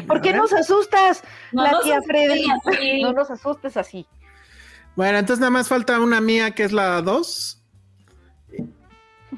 ¿Por 0.07 0.21
qué 0.21 0.34
nos 0.34 0.53
asustas, 0.53 1.23
No 1.51 1.63
la 1.63 1.71
nos 1.71 1.84
tía 1.84 2.01
Freddy? 2.01 2.45
así. 2.65 3.01
No 3.01 3.13
nos 3.13 3.31
asustes 3.31 3.75
así. 3.77 4.05
Bueno, 4.95 5.18
entonces 5.18 5.40
nada 5.40 5.52
más 5.52 5.68
falta 5.68 5.99
una 5.99 6.22
mía 6.22 6.52
que 6.52 6.64
es 6.64 6.72
la 6.72 7.02
2. 7.02 7.60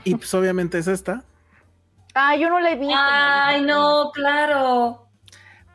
Y 0.04 0.16
pues 0.16 0.34
obviamente 0.34 0.78
es 0.78 0.88
esta. 0.88 1.24
Ah, 2.14 2.36
yo 2.36 2.50
no 2.50 2.60
la 2.60 2.72
he 2.72 2.76
visto. 2.76 2.96
Ay, 2.98 3.62
no, 3.62 4.12
claro. 4.14 5.08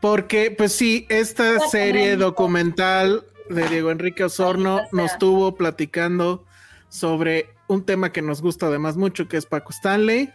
Porque, 0.00 0.50
pues 0.50 0.72
sí, 0.72 1.06
esta 1.08 1.58
serie 1.60 2.16
documental 2.16 3.24
de 3.48 3.68
Diego 3.68 3.90
Enrique 3.90 4.24
Osorno 4.24 4.80
nos 4.92 5.12
estuvo 5.12 5.54
platicando 5.54 6.46
sobre 6.88 7.50
un 7.68 7.84
tema 7.84 8.10
que 8.10 8.22
nos 8.22 8.40
gusta 8.40 8.66
además 8.66 8.96
mucho, 8.96 9.28
que 9.28 9.36
es 9.36 9.46
Paco 9.46 9.70
Stanley. 9.70 10.32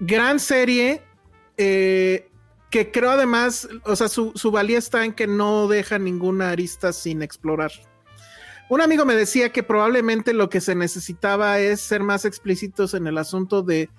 Gran 0.00 0.40
serie, 0.40 1.02
eh, 1.56 2.28
que 2.70 2.90
creo 2.90 3.10
además, 3.10 3.68
o 3.84 3.94
sea, 3.94 4.08
su, 4.08 4.32
su 4.34 4.50
valía 4.50 4.78
está 4.78 5.04
en 5.04 5.12
que 5.12 5.26
no 5.26 5.68
deja 5.68 5.98
ninguna 5.98 6.50
arista 6.50 6.92
sin 6.92 7.22
explorar. 7.22 7.70
Un 8.70 8.80
amigo 8.80 9.04
me 9.04 9.14
decía 9.14 9.52
que 9.52 9.62
probablemente 9.62 10.32
lo 10.32 10.48
que 10.48 10.60
se 10.60 10.74
necesitaba 10.74 11.58
es 11.60 11.80
ser 11.80 12.02
más 12.02 12.24
explícitos 12.24 12.94
en 12.94 13.06
el 13.06 13.18
asunto 13.18 13.62
de 13.62 13.90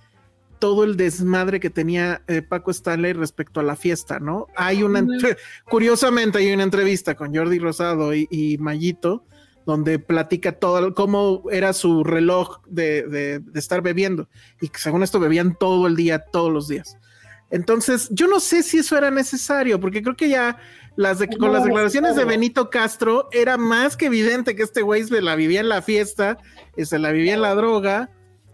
todo 0.59 0.83
el 0.83 0.97
desmadre 0.97 1.59
que 1.59 1.69
tenía 1.69 2.23
eh, 2.27 2.41
Paco 2.41 2.71
Stanley 2.71 3.13
respecto 3.13 3.59
a 3.59 3.63
la 3.63 3.75
fiesta, 3.75 4.19
¿no? 4.19 4.47
Hay 4.55 4.83
una, 4.83 4.99
entre- 4.99 5.37
curiosamente 5.69 6.39
hay 6.39 6.51
una 6.53 6.63
entrevista 6.63 7.13
con 7.15 7.35
Jordi 7.35 7.59
Rosado 7.59 8.15
y, 8.15 8.27
y 8.31 8.57
Mayito, 8.57 9.25
donde 9.65 9.99
platica 9.99 10.53
todo, 10.53 10.93
cómo 10.93 11.43
era 11.51 11.73
su 11.73 12.03
reloj 12.03 12.61
de, 12.67 13.03
de- 13.03 13.39
de 13.39 13.59
estar 13.59 13.81
bebiendo, 13.81 14.29
y 14.61 14.69
que 14.69 14.79
según 14.79 15.03
esto 15.03 15.19
bebían 15.19 15.55
todo 15.59 15.87
el 15.87 15.95
día, 15.95 16.19
todos 16.19 16.51
los 16.51 16.67
días. 16.67 16.97
Entonces, 17.51 18.07
yo 18.11 18.27
no 18.27 18.39
sé 18.39 18.63
si 18.63 18.79
eso 18.79 18.97
era 18.97 19.11
necesario, 19.11 19.79
porque 19.79 20.01
creo 20.01 20.15
que 20.15 20.29
ya 20.29 20.57
las 20.95 21.19
de- 21.19 21.27
con 21.27 21.51
las 21.51 21.63
declaraciones 21.63 22.15
de. 22.15 22.25
Benito 22.25 22.69
Castro 22.69 23.27
era 23.31 23.57
más 23.57 23.97
que 23.97 24.05
evidente 24.05 24.55
que 24.55 24.63
este 24.63 24.81
güey 24.81 25.03
se 25.03 25.21
la 25.21 25.35
vivía 25.35 25.59
en 25.59 25.69
la 25.69 25.81
fiesta, 25.81 26.37
y 26.77 26.85
se 26.85 26.99
la 26.99 27.11
vivía 27.11 27.33
en 27.33 27.41
la 27.41 27.55
droga, 27.55 28.09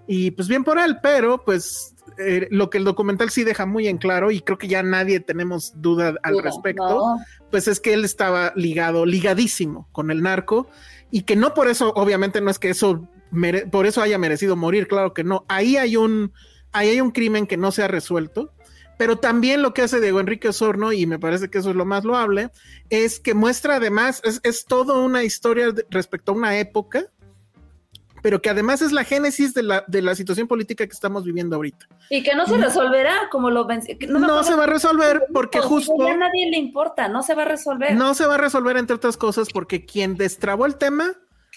y 0.07 0.31
pues 0.31 0.47
bien 0.47 0.63
por 0.63 0.79
él, 0.79 0.97
pero 1.03 1.43
pues 1.45 1.93
eh, 2.17 2.47
lo 2.51 2.69
que 2.69 2.77
el 2.79 2.83
documental 2.83 3.29
sí 3.29 3.43
deja 3.43 3.65
muy 3.65 3.87
en 3.87 3.97
claro, 3.97 4.31
y 4.31 4.41
creo 4.41 4.57
que 4.57 4.67
ya 4.67 4.83
nadie 4.83 5.19
tenemos 5.19 5.73
duda 5.81 6.15
al 6.23 6.41
respecto, 6.43 6.83
no. 6.83 7.17
pues 7.51 7.67
es 7.67 7.79
que 7.79 7.93
él 7.93 8.03
estaba 8.03 8.51
ligado, 8.55 9.05
ligadísimo 9.05 9.87
con 9.91 10.11
el 10.11 10.21
narco, 10.21 10.67
y 11.11 11.21
que 11.23 11.35
no 11.35 11.53
por 11.53 11.67
eso, 11.67 11.93
obviamente 11.95 12.41
no 12.41 12.49
es 12.49 12.59
que 12.59 12.69
eso 12.69 13.07
mere- 13.31 13.65
por 13.67 13.85
eso 13.85 14.01
haya 14.01 14.17
merecido 14.17 14.55
morir, 14.55 14.87
claro 14.87 15.13
que 15.13 15.23
no. 15.23 15.45
Ahí 15.47 15.77
hay 15.77 15.95
un, 15.95 16.33
ahí 16.73 16.89
hay 16.89 17.01
un 17.01 17.11
crimen 17.11 17.47
que 17.47 17.57
no 17.57 17.71
se 17.71 17.83
ha 17.83 17.87
resuelto. 17.87 18.51
Pero 19.01 19.15
también 19.17 19.63
lo 19.63 19.73
que 19.73 19.81
hace 19.81 19.99
Diego 19.99 20.19
Enrique 20.19 20.49
Osorno, 20.49 20.91
y 20.93 21.07
me 21.07 21.17
parece 21.17 21.49
que 21.49 21.57
eso 21.57 21.71
es 21.71 21.75
lo 21.75 21.85
más 21.85 22.03
loable, 22.03 22.51
es 22.91 23.19
que 23.19 23.33
muestra 23.33 23.77
además, 23.77 24.21
es, 24.23 24.39
es 24.43 24.65
toda 24.65 24.99
una 24.99 25.23
historia 25.23 25.73
respecto 25.89 26.31
a 26.33 26.35
una 26.35 26.59
época, 26.59 27.05
pero 28.21 28.43
que 28.43 28.51
además 28.51 28.83
es 28.83 28.91
la 28.91 29.03
génesis 29.03 29.55
de 29.55 29.63
la, 29.63 29.83
de 29.87 30.03
la 30.03 30.13
situación 30.13 30.47
política 30.47 30.85
que 30.85 30.93
estamos 30.93 31.23
viviendo 31.23 31.55
ahorita. 31.55 31.87
Y 32.11 32.21
que 32.21 32.35
no 32.35 32.45
se 32.45 32.57
resolverá 32.57 33.27
como 33.31 33.49
lo 33.49 33.65
No, 33.65 33.73
acuerdo 33.73 34.43
se 34.43 34.53
va 34.53 34.65
a 34.65 34.67
resolver 34.67 35.23
porque 35.33 35.57
justo... 35.61 35.95
Ya 35.97 36.13
a 36.13 36.17
nadie 36.17 36.51
le 36.51 36.59
importa, 36.59 37.07
no 37.07 37.23
se 37.23 37.33
va 37.33 37.41
a 37.41 37.45
resolver. 37.45 37.95
No 37.95 38.13
se 38.13 38.27
va 38.27 38.35
a 38.35 38.37
resolver, 38.37 38.77
entre 38.77 38.97
otras 38.97 39.17
cosas, 39.17 39.47
porque 39.51 39.83
quien 39.83 40.15
destrabó 40.15 40.67
el 40.67 40.75
tema 40.75 41.13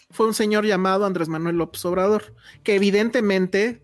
fue 0.09 0.27
un 0.27 0.33
señor 0.33 0.65
llamado 0.65 1.05
Andrés 1.05 1.29
Manuel 1.29 1.57
López 1.57 1.85
Obrador, 1.85 2.35
que 2.63 2.75
evidentemente 2.75 3.83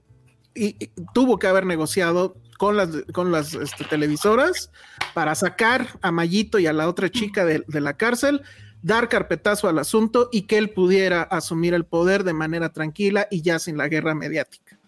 y- 0.54 0.76
y 0.82 0.90
tuvo 1.12 1.38
que 1.38 1.46
haber 1.46 1.66
negociado 1.66 2.36
con 2.60 2.76
las, 2.76 2.90
con 3.14 3.32
las 3.32 3.54
este, 3.54 3.84
televisoras 3.84 4.70
para 5.14 5.34
sacar 5.34 5.98
a 6.02 6.12
Mayito 6.12 6.58
y 6.58 6.66
a 6.66 6.74
la 6.74 6.90
otra 6.90 7.08
chica 7.08 7.46
de, 7.46 7.64
de 7.66 7.80
la 7.80 7.96
cárcel, 7.96 8.42
dar 8.82 9.08
carpetazo 9.08 9.66
al 9.66 9.78
asunto 9.78 10.28
y 10.30 10.42
que 10.42 10.58
él 10.58 10.68
pudiera 10.68 11.22
asumir 11.22 11.72
el 11.72 11.86
poder 11.86 12.22
de 12.22 12.34
manera 12.34 12.70
tranquila 12.70 13.26
y 13.30 13.40
ya 13.40 13.58
sin 13.58 13.78
la 13.78 13.88
guerra 13.88 14.14
mediática. 14.14 14.78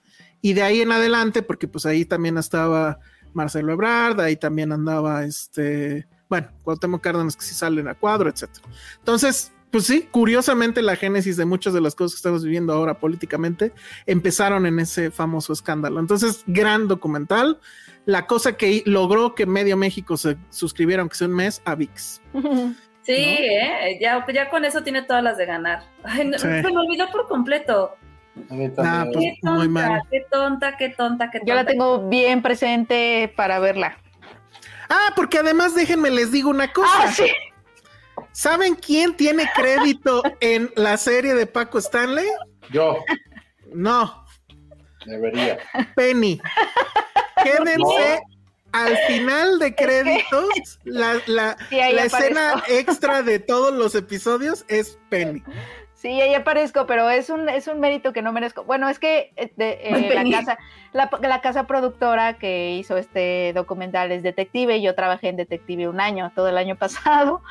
Y 0.43 0.53
de 0.53 0.61
ahí 0.61 0.83
en 0.83 0.93
adelante, 0.93 1.41
porque 1.41 1.67
pues 1.67 1.87
ahí 1.87 2.05
también 2.05 2.37
estaba 2.37 2.99
Marcelo 3.33 3.73
Ebrard, 3.73 4.21
ahí 4.21 4.37
también 4.37 4.71
andaba 4.71 5.25
este, 5.25 6.07
bueno, 6.29 6.49
Cuauhtémoc 6.65 7.03
Cárdenas 7.03 7.37
que 7.37 7.47
sí 7.47 7.55
salen 7.55 7.89
a 7.89 7.95
cuadro, 7.95 8.29
etcétera. 8.29 8.69
Entonces, 8.99 9.51
pues 9.73 9.87
sí, 9.87 10.07
curiosamente 10.11 10.83
la 10.83 10.95
génesis 10.97 11.37
de 11.39 11.47
muchas 11.47 11.73
de 11.73 11.81
las 11.81 11.95
cosas 11.95 12.13
que 12.13 12.19
estamos 12.19 12.45
viviendo 12.45 12.73
ahora 12.75 12.99
políticamente 12.99 13.73
empezaron 14.07 14.67
en 14.67 14.79
ese 14.79 15.11
famoso 15.11 15.53
escándalo. 15.53 15.99
Entonces, 15.99 16.45
gran 16.47 16.87
documental. 16.87 17.59
La 18.05 18.27
cosa 18.27 18.57
que 18.57 18.83
logró 18.85 19.35
que 19.35 19.47
medio 19.47 19.77
México 19.77 20.17
se 20.17 20.37
suscribiera, 20.51 21.01
aunque 21.01 21.17
sea 21.17 21.27
un 21.29 21.35
mes, 21.35 21.61
a 21.65 21.75
VIX. 21.75 22.21
Sí, 23.05 23.15
¿eh? 23.17 23.99
ya, 24.01 24.25
ya 24.33 24.49
con 24.49 24.65
eso 24.65 24.85
tiene 24.85 25.03
todas 25.03 25.25
las 25.25 25.37
de 25.37 25.45
ganar. 25.45 25.83
Ay, 26.05 26.25
no, 26.25 26.39
Sí. 26.39 26.47
Se 26.47 26.63
me 26.63 26.79
olvidó 26.79 27.11
por 27.11 27.27
completo. 27.27 27.97
Ah, 28.37 28.47
también. 28.47 28.73
pues, 29.13 29.25
Qué 29.25 29.39
tonta, 29.43 29.59
muy 29.59 29.69
mal. 29.69 30.03
qué 30.09 30.27
tonta, 30.31 30.77
qué 30.77 30.89
tonta, 30.91 31.31
qué 31.31 31.39
tonta. 31.41 31.51
Yo 31.51 31.55
la 31.57 31.67
tengo 31.67 32.09
bien 32.09 32.43
presente 32.43 33.33
para 33.37 33.59
verla. 33.59 33.99
Ah, 34.89 35.13
porque 35.17 35.39
además 35.39 35.75
déjenme 35.75 36.11
les 36.13 36.31
digo 36.31 36.49
una 36.49 36.73
cosa. 36.73 36.89
Ah, 36.95 37.11
sí. 37.11 37.25
¿Saben 38.33 38.75
quién 38.75 39.15
tiene 39.17 39.45
crédito 39.55 40.23
en 40.41 40.71
la 40.77 40.97
serie 40.97 41.35
de 41.35 41.47
Paco 41.47 41.79
Stanley? 41.79 42.27
Yo 42.71 42.97
No, 43.73 44.25
debería. 45.07 45.59
Penny. 45.95 46.41
Quédense 47.43 48.21
al 48.73 48.97
final 49.07 49.59
de 49.59 49.75
créditos. 49.75 50.79
La, 50.85 51.15
la- 51.27 51.57
Sí, 51.69 51.77
la 51.77 52.05
escena 52.05 52.63
extra 52.69 53.23
de 53.23 53.39
todos 53.39 53.73
los 53.75 53.95
episodios 53.95 54.65
es 54.69 54.99
Penny. 55.09 55.43
Sí, 55.95 56.21
ahí 56.21 56.35
aparezco, 56.35 56.85
pero 56.87 57.09
es 57.11 57.31
un, 57.31 57.49
es 57.49 57.69
un 57.69 57.79
mérito 57.79 58.13
que 58.13 58.23
no 58.23 58.33
merezco. 58.33 58.65
Bueno, 58.65 58.89
es 58.89 58.99
que 58.99 59.33
eh, 59.37 59.53
de- 59.57 59.79
eh, 59.85 60.11
la, 60.13 60.29
casa, 60.37 60.59
la, 60.93 61.09
la 61.23 61.41
casa 61.41 61.67
productora 61.69 62.39
que 62.39 62.73
hizo 62.73 62.97
este 62.97 63.53
documental 63.55 64.11
es 64.11 64.25
Detective, 64.25 64.79
y 64.79 64.83
yo 64.83 64.97
trabajé 64.97 65.29
en 65.29 65.37
Detective 65.37 65.87
un 65.89 66.01
año, 66.01 66.33
todo 66.35 66.49
el 66.49 66.59
año 66.59 66.75
pasado, 66.77 67.43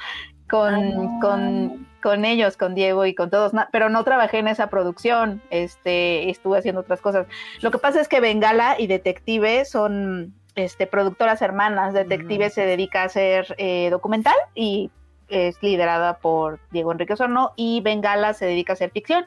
con, 0.51 0.75
Ah. 0.75 1.19
con, 1.21 1.87
con 2.03 2.25
ellos, 2.25 2.57
con 2.57 2.75
Diego 2.75 3.05
y 3.05 3.15
con 3.15 3.29
todos, 3.29 3.53
pero 3.71 3.89
no 3.89 4.03
trabajé 4.03 4.39
en 4.39 4.47
esa 4.49 4.67
producción, 4.67 5.41
este, 5.49 6.29
estuve 6.29 6.59
haciendo 6.59 6.81
otras 6.81 6.99
cosas. 7.01 7.25
Lo 7.61 7.71
que 7.71 7.77
pasa 7.77 8.01
es 8.01 8.07
que 8.07 8.19
Bengala 8.19 8.75
y 8.77 8.87
Detective 8.87 9.65
son 9.65 10.33
este, 10.55 10.85
productoras 10.87 11.41
hermanas. 11.41 11.93
Detective 11.93 12.49
se 12.49 12.65
dedica 12.65 13.01
a 13.03 13.05
hacer 13.05 13.55
eh, 13.57 13.89
documental 13.89 14.35
y 14.53 14.91
es 15.29 15.63
liderada 15.63 16.17
por 16.17 16.59
Diego 16.71 16.91
Enrique 16.91 17.13
Osorno 17.13 17.53
y 17.55 17.79
Bengala 17.81 18.33
se 18.33 18.45
dedica 18.45 18.73
a 18.73 18.75
hacer 18.75 18.91
ficción. 18.91 19.23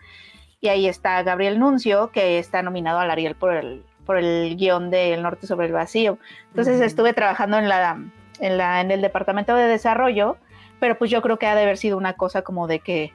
Y 0.61 0.69
ahí 0.69 0.87
está 0.87 1.23
Gabriel 1.23 1.59
Nuncio, 1.59 2.11
que 2.11 2.39
está 2.39 2.63
nominado 2.63 2.99
al 2.99 3.11
Ariel 3.11 3.35
por 3.35 3.55
el, 3.55 3.83
por 4.05 4.19
el 4.19 4.57
guion 4.57 4.91
de 4.91 5.15
El 5.15 5.23
Norte 5.23 5.47
sobre 5.47 5.67
el 5.67 5.73
Vacío. 5.73 6.19
Entonces 6.51 6.77
Ujú. 6.77 6.85
estuve 6.85 7.13
trabajando 7.15 7.57
en 7.59 7.69
la, 7.69 7.99
en 8.41 8.59
la, 8.59 8.81
en 8.83 8.91
el 8.91 9.01
departamento 9.01 9.55
de 9.57 9.65
desarrollo, 9.69 10.37
pero 10.81 10.99
pues 10.99 11.11
yo 11.11 11.23
creo 11.23 11.39
que 11.39 11.47
ha 11.47 11.55
de 11.55 11.63
haber 11.63 11.77
sido 11.77 11.97
una 11.97 12.15
cosa 12.15 12.43
como 12.43 12.67
de 12.67 12.81
que 12.81 13.13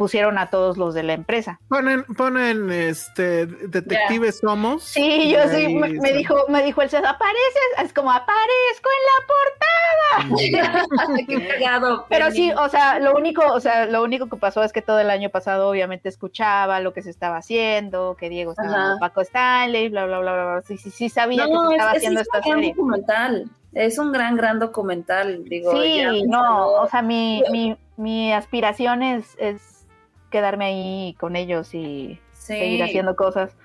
pusieron 0.00 0.38
a 0.38 0.46
todos 0.46 0.78
los 0.78 0.94
de 0.94 1.02
la 1.02 1.12
empresa. 1.12 1.60
Ponen, 1.68 2.04
ponen 2.04 2.72
este 2.72 3.44
detectives 3.44 4.38
somos. 4.38 4.82
Sí, 4.82 5.28
yo 5.30 5.40
sí, 5.50 5.74
me, 5.74 6.14
dijo, 6.14 6.36
me 6.48 6.62
dijo 6.62 6.80
el 6.80 6.88
César, 6.88 7.04
apareces, 7.04 7.84
es 7.84 7.92
como 7.92 8.10
aparezco 8.10 8.88
en 8.96 10.24
la 10.24 10.30
portada. 10.32 11.16
qué. 11.28 12.04
Pero 12.08 12.30
sí, 12.30 12.50
o 12.50 12.70
sea, 12.70 12.98
lo 12.98 13.14
único, 13.14 13.42
o 13.52 13.60
sea, 13.60 13.84
lo 13.84 14.02
único 14.02 14.30
que 14.30 14.38
pasó 14.38 14.62
es 14.62 14.72
que 14.72 14.80
todo 14.80 15.00
el 15.00 15.10
año 15.10 15.28
pasado 15.28 15.68
obviamente 15.68 16.08
escuchaba 16.08 16.80
lo 16.80 16.94
que 16.94 17.02
se 17.02 17.10
estaba 17.10 17.36
haciendo, 17.36 18.16
que 18.18 18.30
Diego 18.30 18.52
estaba 18.52 18.70
Ajá. 18.70 18.90
con 18.92 19.00
Paco 19.00 19.20
Stanley, 19.20 19.90
bla, 19.90 20.06
bla, 20.06 20.20
bla, 20.20 20.32
bla, 20.32 20.44
bla. 20.44 20.62
Sí, 20.62 20.78
sí, 20.78 20.90
sí 20.90 21.10
sabía 21.10 21.44
que 21.44 21.52
No, 21.52 21.68
se 21.68 21.74
estaba 21.74 21.90
es, 21.90 21.96
haciendo 21.98 22.20
es 22.20 22.26
esta 22.26 22.42
serie. 22.42 22.70
documental. 22.70 23.50
Es 23.74 23.98
un 23.98 24.12
gran, 24.12 24.34
gran 24.34 24.58
documental. 24.60 25.44
Digo, 25.44 25.72
Sí, 25.72 25.98
ya 25.98 26.10
no, 26.26 26.68
o 26.72 26.88
sea, 26.88 27.02
mi, 27.02 27.42
mi, 27.52 27.76
mi 27.98 28.32
aspiración 28.32 29.02
es, 29.02 29.36
es 29.38 29.79
quedarme 30.30 30.64
ahí 30.66 31.16
con 31.18 31.36
ellos 31.36 31.74
y 31.74 32.18
sí. 32.32 32.54
seguir 32.54 32.82
haciendo 32.82 33.16
cosas. 33.16 33.56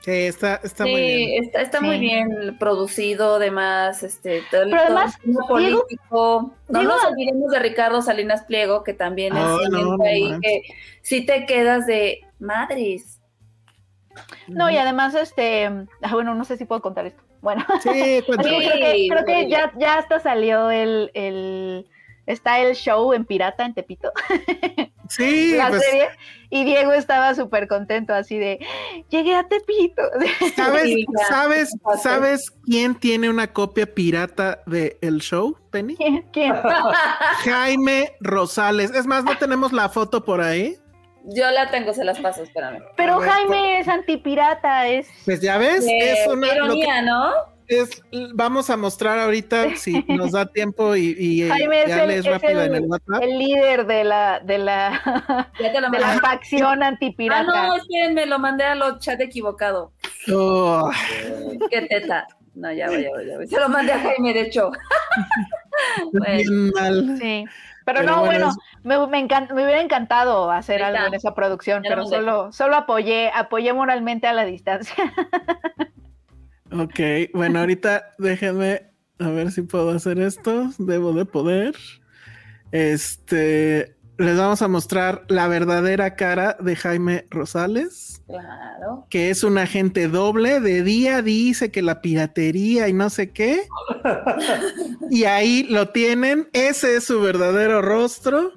Sí, 0.00 0.12
está, 0.12 0.60
está 0.62 0.84
sí, 0.84 0.90
muy 0.90 1.00
bien. 1.02 1.44
está, 1.44 1.60
está 1.60 1.80
muy 1.80 1.96
Sí. 1.96 2.00
bien 2.00 2.56
producido, 2.58 3.34
además, 3.34 4.02
este, 4.02 4.42
todo 4.50 4.62
el 4.62 4.70
Pero 4.70 4.82
además, 4.82 5.18
todo 5.18 5.26
el 5.28 5.34
tema 5.36 5.58
Diego- 5.58 5.80
político. 5.82 6.54
no 6.68 6.78
Diego- 6.78 6.94
nos 6.94 7.04
olvidemos 7.04 7.50
de 7.50 7.58
Ricardo 7.58 8.00
Salinas 8.00 8.42
Pliego, 8.44 8.84
que 8.84 8.94
también 8.94 9.34
Ay, 9.36 9.56
es 9.64 9.70
no, 9.70 9.96
ahí 10.04 10.38
que 10.40 10.62
si 11.02 11.26
te 11.26 11.44
quedas 11.46 11.86
de 11.86 12.20
madres. 12.38 13.20
No, 14.46 14.70
y 14.70 14.76
además, 14.78 15.14
este, 15.14 15.66
ah, 15.66 16.12
bueno, 16.12 16.34
no 16.34 16.44
sé 16.44 16.56
si 16.56 16.64
puedo 16.64 16.80
contar 16.80 17.06
esto. 17.06 17.22
Bueno, 17.42 17.64
Sí, 17.82 17.88
creo 18.26 18.60
que, 18.60 19.06
creo 19.10 19.24
que 19.26 19.42
Sí. 19.44 19.48
ya, 19.50 19.72
ya 19.78 19.94
hasta 19.98 20.20
salió 20.20 20.70
el, 20.70 21.10
el, 21.14 21.86
está 22.28 22.60
el 22.60 22.76
show 22.76 23.12
en 23.12 23.24
Pirata 23.24 23.64
en 23.64 23.74
Tepito. 23.74 24.12
Sí, 25.10 25.56
la 25.56 25.70
pues, 25.70 25.82
serie. 25.82 26.08
Y 26.50 26.64
Diego 26.64 26.92
estaba 26.92 27.34
súper 27.34 27.66
contento, 27.66 28.12
así 28.12 28.36
de, 28.36 28.58
llegué 29.08 29.34
a 29.34 29.48
Tepito. 29.48 30.02
¿sabes, 30.54 31.06
sabes. 31.30 31.70
¿sabes 32.02 32.50
quién 32.66 32.94
tiene 32.94 33.30
una 33.30 33.50
copia 33.54 33.86
pirata 33.86 34.60
de 34.66 34.98
el 35.00 35.22
show, 35.22 35.56
Penny? 35.70 35.96
¿Quién? 35.96 36.26
quién? 36.30 36.54
Jaime 37.44 38.12
Rosales. 38.20 38.90
Es 38.90 39.06
más, 39.06 39.24
no 39.24 39.38
tenemos 39.38 39.72
la 39.72 39.88
foto 39.88 40.22
por 40.22 40.42
ahí. 40.42 40.76
Yo 41.24 41.50
la 41.52 41.70
tengo, 41.70 41.94
se 41.94 42.04
las 42.04 42.18
paso, 42.20 42.42
espérame. 42.42 42.82
Pero 42.94 43.18
ver, 43.18 43.30
Jaime 43.30 43.80
es 43.80 43.88
antipirata, 43.88 44.86
es... 44.88 45.08
Pues 45.24 45.40
ya 45.40 45.56
ves, 45.56 45.86
Eh, 45.86 46.12
es 46.12 46.26
una. 46.26 46.50
qué 46.50 46.54
lo 46.56 46.66
que 46.74 46.80
ironía, 46.80 47.00
¿no? 47.00 47.32
Es, 47.68 48.02
vamos 48.34 48.70
a 48.70 48.76
mostrar 48.76 49.18
ahorita 49.18 49.76
si 49.76 50.02
nos 50.08 50.32
da 50.32 50.46
tiempo 50.46 50.96
y, 50.96 51.14
y, 51.18 51.42
eh, 51.44 51.48
Jaime 51.48 51.82
es 51.82 51.88
ya 51.88 52.02
el, 52.02 52.08
lees 52.08 52.26
es 52.26 52.32
rápido 52.32 52.60
el- 52.62 52.68
en 52.68 52.74
el 52.76 52.84
WhatsApp. 52.90 53.22
el 53.22 53.38
líder 53.38 53.86
de 53.86 54.04
la, 54.04 54.40
de 54.40 54.58
la, 54.58 55.50
de 55.58 55.98
la 56.00 56.18
facción 56.20 56.82
Ah, 56.82 56.88
antipirata. 56.88 57.44
no, 57.68 57.76
espérenme, 57.76 58.26
lo 58.26 58.38
mandé 58.38 58.64
al 58.64 58.98
chat 58.98 59.20
equivocado. 59.20 59.92
Oh, 60.32 60.90
Qué 61.70 61.82
teta. 61.82 62.26
No, 62.54 62.72
ya 62.72 62.88
voy, 62.88 63.02
ya 63.04 63.10
voy, 63.10 63.26
ya 63.26 63.36
voy. 63.36 63.46
Se 63.46 63.60
lo 63.60 63.68
mandé 63.68 63.92
a 63.92 64.00
Jaime, 64.00 64.32
de 64.34 64.40
hecho. 64.42 64.70
Bueno. 66.12 66.24
bien 66.36 66.70
mal. 66.70 67.18
Sí. 67.20 67.44
Pero, 67.84 68.00
Pero 68.00 68.02
no, 68.02 68.24
bueno, 68.24 68.50
bueno, 68.82 69.06
me, 69.08 69.20
me, 69.22 69.28
encan- 69.28 69.48
me 69.54 69.62
hubiera 69.64 69.80
encantado 69.80 70.50
hacer 70.50 70.82
algo 70.82 71.06
en 71.06 71.14
esa 71.14 71.34
producción, 71.34 71.82
pero 71.86 72.04
solo, 72.04 72.52
solo 72.52 72.76
apoyé, 72.76 73.30
apoyé 73.32 73.72
moralmente 73.72 74.26
a 74.26 74.32
la 74.32 74.44
distancia. 74.44 74.94
Ok, 76.72 77.00
bueno, 77.34 77.60
ahorita 77.60 78.14
déjenme 78.18 78.82
a 79.18 79.28
ver 79.30 79.50
si 79.52 79.62
puedo 79.62 79.90
hacer 79.90 80.18
esto. 80.18 80.70
Debo 80.78 81.12
de 81.12 81.24
poder. 81.24 81.74
Este, 82.72 83.96
les 84.18 84.36
vamos 84.36 84.60
a 84.62 84.68
mostrar 84.68 85.24
la 85.28 85.48
verdadera 85.48 86.14
cara 86.16 86.56
de 86.60 86.76
Jaime 86.76 87.24
Rosales, 87.30 88.22
Claro. 88.26 89.06
que 89.08 89.30
es 89.30 89.42
un 89.44 89.56
agente 89.58 90.08
doble. 90.08 90.60
De 90.60 90.82
día 90.82 91.22
dice 91.22 91.70
que 91.70 91.80
la 91.82 92.02
piratería 92.02 92.88
y 92.88 92.92
no 92.92 93.08
sé 93.10 93.30
qué. 93.30 93.62
y 95.10 95.24
ahí 95.24 95.64
lo 95.70 95.88
tienen. 95.90 96.48
Ese 96.52 96.96
es 96.96 97.04
su 97.04 97.20
verdadero 97.20 97.80
rostro. 97.80 98.52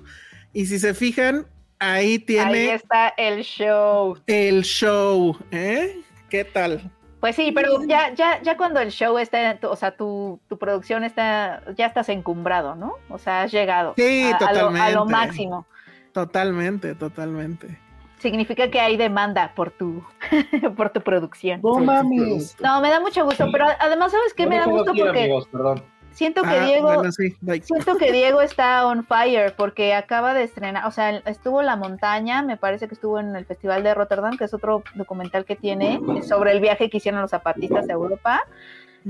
Y 0.53 0.65
si 0.65 0.79
se 0.79 0.93
fijan, 0.93 1.45
ahí 1.79 2.05
Ahí 2.11 2.19
tiene 2.19 2.73
está 2.75 3.09
el 3.17 3.43
show. 3.43 4.17
el 4.27 4.63
show. 4.63 5.37
¿eh? 5.51 5.95
¿Qué 6.29 6.43
tal? 6.43 6.91
Pues 7.21 7.35
sí, 7.35 7.51
pero 7.51 7.83
ya, 7.85 8.13
ya, 8.13 8.41
ya 8.41 8.57
cuando 8.57 8.79
el 8.79 8.89
show 8.89 9.17
está, 9.19 9.57
o 9.61 9.75
sea, 9.75 9.91
tu, 9.95 10.39
tu 10.49 10.57
producción 10.57 11.03
está, 11.03 11.61
ya 11.77 11.85
estás 11.85 12.09
encumbrado, 12.09 12.75
¿no? 12.75 12.95
O 13.09 13.19
sea, 13.19 13.43
has 13.43 13.51
llegado 13.51 13.93
Sí, 13.95 14.23
a, 14.31 14.37
a 14.37 14.53
lo, 14.53 14.59
a 14.59 14.71
lo 14.71 14.71
totalmente. 14.71 15.11
máximo. 15.11 15.65
Totalmente, 16.13 16.95
totalmente. 16.95 17.79
Significa 18.17 18.69
que 18.69 18.79
hay 18.79 18.97
demanda 18.97 19.53
por 19.55 19.71
tu, 19.71 20.03
por 20.75 20.89
tu 20.89 21.01
producción. 21.01 21.61
No 21.63 21.79
mames. 21.79 22.55
No, 22.59 22.81
me 22.81 22.89
da 22.89 22.99
mucho 22.99 23.23
gusto, 23.23 23.45
pero 23.51 23.67
además, 23.79 24.11
¿sabes 24.11 24.33
qué? 24.33 24.45
Me 24.47 24.57
da 24.57 24.65
gusto 24.65 24.91
ir, 24.93 25.03
porque 25.05 25.19
amigos, 25.21 25.47
perdón. 25.51 25.83
Siento 26.13 26.41
que 26.43 26.49
Ah, 26.49 26.65
Diego, 26.65 26.93
bueno, 26.93 27.11
sí, 27.11 27.35
like. 27.41 27.65
siento 27.65 27.95
que 27.97 28.11
Diego 28.11 28.41
está 28.41 28.85
on 28.85 29.05
fire 29.05 29.53
porque 29.55 29.93
acaba 29.93 30.33
de 30.33 30.43
estrenar, 30.43 30.85
o 30.87 30.91
sea, 30.91 31.09
estuvo 31.25 31.61
La 31.61 31.75
Montaña, 31.75 32.41
me 32.41 32.57
parece 32.57 32.87
que 32.87 32.93
estuvo 32.95 33.19
en 33.19 33.35
el 33.35 33.45
Festival 33.45 33.83
de 33.83 33.93
Rotterdam, 33.93 34.37
que 34.37 34.45
es 34.45 34.53
otro 34.53 34.83
documental 34.95 35.45
que 35.45 35.55
tiene 35.55 35.99
sobre 36.23 36.51
el 36.51 36.59
viaje 36.59 36.89
que 36.89 36.97
hicieron 36.97 37.21
los 37.21 37.31
zapatistas 37.31 37.89
a 37.89 37.93
Europa. 37.93 38.41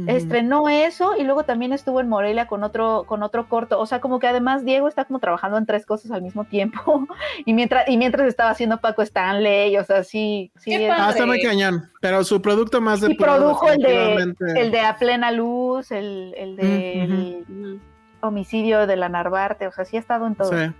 Estrenó 0.07 0.69
eso 0.69 1.15
y 1.17 1.23
luego 1.23 1.43
también 1.43 1.73
estuvo 1.73 1.99
en 1.99 2.07
Morelia 2.07 2.47
con 2.47 2.63
otro, 2.63 3.03
con 3.07 3.23
otro 3.23 3.49
corto. 3.49 3.79
O 3.79 3.85
sea, 3.85 3.99
como 3.99 4.19
que 4.19 4.27
además 4.27 4.63
Diego 4.63 4.87
está 4.87 5.03
como 5.05 5.19
trabajando 5.19 5.57
en 5.57 5.65
tres 5.65 5.85
cosas 5.85 6.11
al 6.11 6.21
mismo 6.21 6.45
tiempo. 6.45 7.07
Y 7.45 7.53
mientras, 7.53 7.87
y 7.89 7.97
mientras 7.97 8.27
estaba 8.27 8.51
haciendo 8.51 8.77
Paco 8.77 9.01
Stanley, 9.01 9.75
o 9.77 9.83
sea, 9.83 10.03
sí, 10.03 10.51
sí. 10.57 10.73
Es- 10.73 10.91
Ah, 10.91 11.09
está 11.09 11.25
muy 11.25 11.37
padre. 11.39 11.49
cañón. 11.49 11.89
Pero 12.01 12.23
su 12.23 12.41
producto 12.41 12.79
más 12.81 12.99
y 13.03 13.07
depurado 13.09 13.39
produjo 13.59 13.69
el 13.71 13.81
de, 13.81 14.33
el 14.61 14.71
de 14.71 14.79
A 14.81 14.95
Plena 14.97 15.31
Luz, 15.31 15.91
el, 15.91 16.33
el 16.37 16.55
de 16.55 17.03
el 17.03 17.79
homicidio 18.21 18.85
de 18.87 18.95
la 18.95 19.09
Narvarte, 19.09 19.67
o 19.67 19.71
sea, 19.71 19.85
sí 19.85 19.97
ha 19.97 19.99
estado 19.99 20.27
en 20.27 20.35
todo. 20.35 20.51
Sí. 20.51 20.71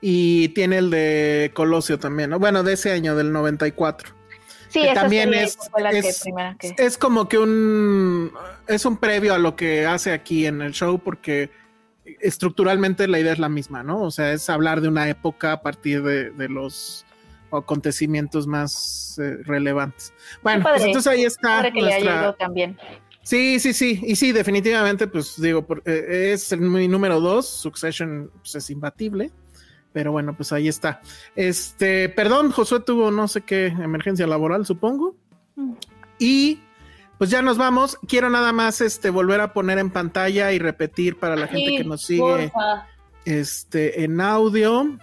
Y 0.00 0.48
tiene 0.50 0.78
el 0.78 0.90
de 0.90 1.50
Colosio 1.54 1.98
también, 1.98 2.30
¿no? 2.30 2.38
Bueno, 2.38 2.62
de 2.62 2.72
ese 2.74 2.92
año, 2.92 3.16
del 3.16 3.32
94. 3.32 4.14
Sí, 4.70 4.82
Que 4.82 4.94
también 4.94 5.34
es- 5.34 5.58
la 5.78 5.90
es- 5.90 6.22
que... 6.58 6.74
Es 6.78 6.96
como 6.96 7.28
que 7.28 7.38
un... 7.38 8.32
Es 8.66 8.84
un 8.84 8.96
previo 8.96 9.34
a 9.34 9.38
lo 9.38 9.56
que 9.56 9.84
hace 9.84 10.12
aquí 10.12 10.46
en 10.46 10.62
el 10.62 10.72
show 10.72 10.98
porque 10.98 11.50
estructuralmente 12.20 13.06
la 13.08 13.18
idea 13.18 13.32
es 13.32 13.38
la 13.38 13.48
misma, 13.48 13.82
¿no? 13.82 14.02
O 14.02 14.10
sea, 14.10 14.32
es 14.32 14.48
hablar 14.50 14.80
de 14.80 14.88
una 14.88 15.08
época 15.08 15.52
a 15.52 15.62
partir 15.62 16.02
de, 16.02 16.30
de 16.30 16.48
los 16.48 17.04
acontecimientos 17.52 18.46
más 18.46 19.18
eh, 19.22 19.38
relevantes. 19.44 20.12
Bueno, 20.42 20.62
padre. 20.62 20.78
pues 20.78 20.86
entonces 20.86 21.12
ahí 21.12 21.24
está 21.24 21.70
que 21.72 21.80
nuestra... 21.80 22.32
también. 22.36 22.78
Sí, 23.22 23.60
sí, 23.60 23.72
sí. 23.74 24.00
Y 24.04 24.16
sí, 24.16 24.32
definitivamente, 24.32 25.06
pues 25.06 25.40
digo, 25.40 25.66
por- 25.66 25.82
eh, 25.84 26.30
es 26.32 26.52
el- 26.52 26.60
mi 26.60 26.88
número 26.88 27.20
dos. 27.20 27.48
Succession 27.48 28.30
pues, 28.40 28.54
es 28.54 28.70
imbatible. 28.70 29.30
Pero 29.92 30.12
bueno, 30.12 30.34
pues 30.36 30.52
ahí 30.52 30.68
está. 30.68 31.00
Este, 31.34 32.08
perdón, 32.08 32.52
Josué 32.52 32.80
tuvo 32.80 33.10
no 33.10 33.26
sé 33.28 33.40
qué 33.42 33.66
emergencia 33.66 34.26
laboral, 34.26 34.64
supongo. 34.66 35.16
Mm. 35.56 35.72
Y 36.18 36.60
pues 37.18 37.30
ya 37.30 37.42
nos 37.42 37.58
vamos. 37.58 37.98
Quiero 38.06 38.30
nada 38.30 38.52
más 38.52 38.80
este 38.80 39.10
volver 39.10 39.40
a 39.40 39.52
poner 39.52 39.78
en 39.78 39.90
pantalla 39.90 40.52
y 40.52 40.58
repetir 40.58 41.18
para 41.18 41.34
la 41.36 41.48
gente 41.48 41.70
Sí, 41.70 41.76
que 41.78 41.84
nos 41.84 42.02
sigue 42.02 42.20
porfa. 42.52 42.86
este 43.24 44.04
en 44.04 44.20
audio. 44.20 44.96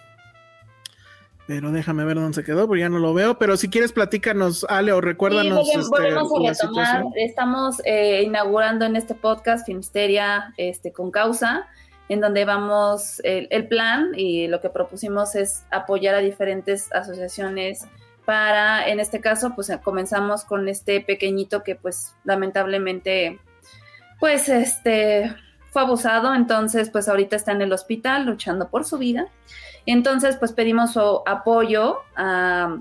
Pero 1.47 1.71
déjame 1.71 2.03
ver 2.03 2.15
dónde 2.17 2.33
se 2.33 2.43
quedó, 2.43 2.67
porque 2.67 2.81
ya 2.81 2.89
no 2.89 2.99
lo 2.99 3.13
veo. 3.13 3.37
Pero 3.37 3.55
si 3.55 3.69
quieres, 3.69 3.93
platícanos, 3.93 4.65
Ale, 4.67 4.91
o 4.91 4.99
recuérdanos. 4.99 5.65
Sí, 5.65 5.77
volvemos- 5.77 5.85
este, 5.85 5.89
volvemos 6.25 6.61
a 6.61 6.65
retomar. 6.67 7.03
Estamos 7.15 7.77
eh, 7.85 8.23
inaugurando 8.23 8.83
en 8.85 8.97
este 8.97 9.15
podcast 9.15 9.65
Filmsteria 9.65 10.53
este, 10.57 10.91
con 10.91 11.09
causa, 11.09 11.67
en 12.09 12.21
donde 12.21 12.45
vamos, 12.45 13.21
el, 13.23 13.67
plan 13.67 14.11
y 14.15 14.47
lo 14.47 14.61
que 14.61 14.69
propusimos 14.69 15.35
es 15.35 15.65
apoyar 15.71 16.15
a 16.15 16.19
diferentes 16.19 16.91
asociaciones 16.93 17.85
para, 18.25 18.87
en 18.87 18.99
este 18.99 19.19
caso, 19.21 19.53
pues 19.55 19.71
comenzamos 19.83 20.43
con 20.45 20.67
este 20.69 21.01
pequeñito 21.01 21.63
que 21.63 21.75
pues 21.75 22.15
lamentablemente, 22.23 23.39
pues 24.19 24.49
este, 24.49 25.33
fue 25.71 25.81
abusado, 25.81 26.33
entonces 26.33 26.89
pues 26.89 27.07
ahorita 27.09 27.35
está 27.35 27.51
en 27.51 27.61
el 27.61 27.73
hospital 27.73 28.25
luchando 28.25 28.69
por 28.69 28.85
su 28.85 28.97
vida. 28.97 29.27
Entonces 29.85 30.37
pues 30.37 30.51
pedimos 30.53 30.93
su 30.93 31.21
apoyo 31.25 31.99
a 32.15 32.77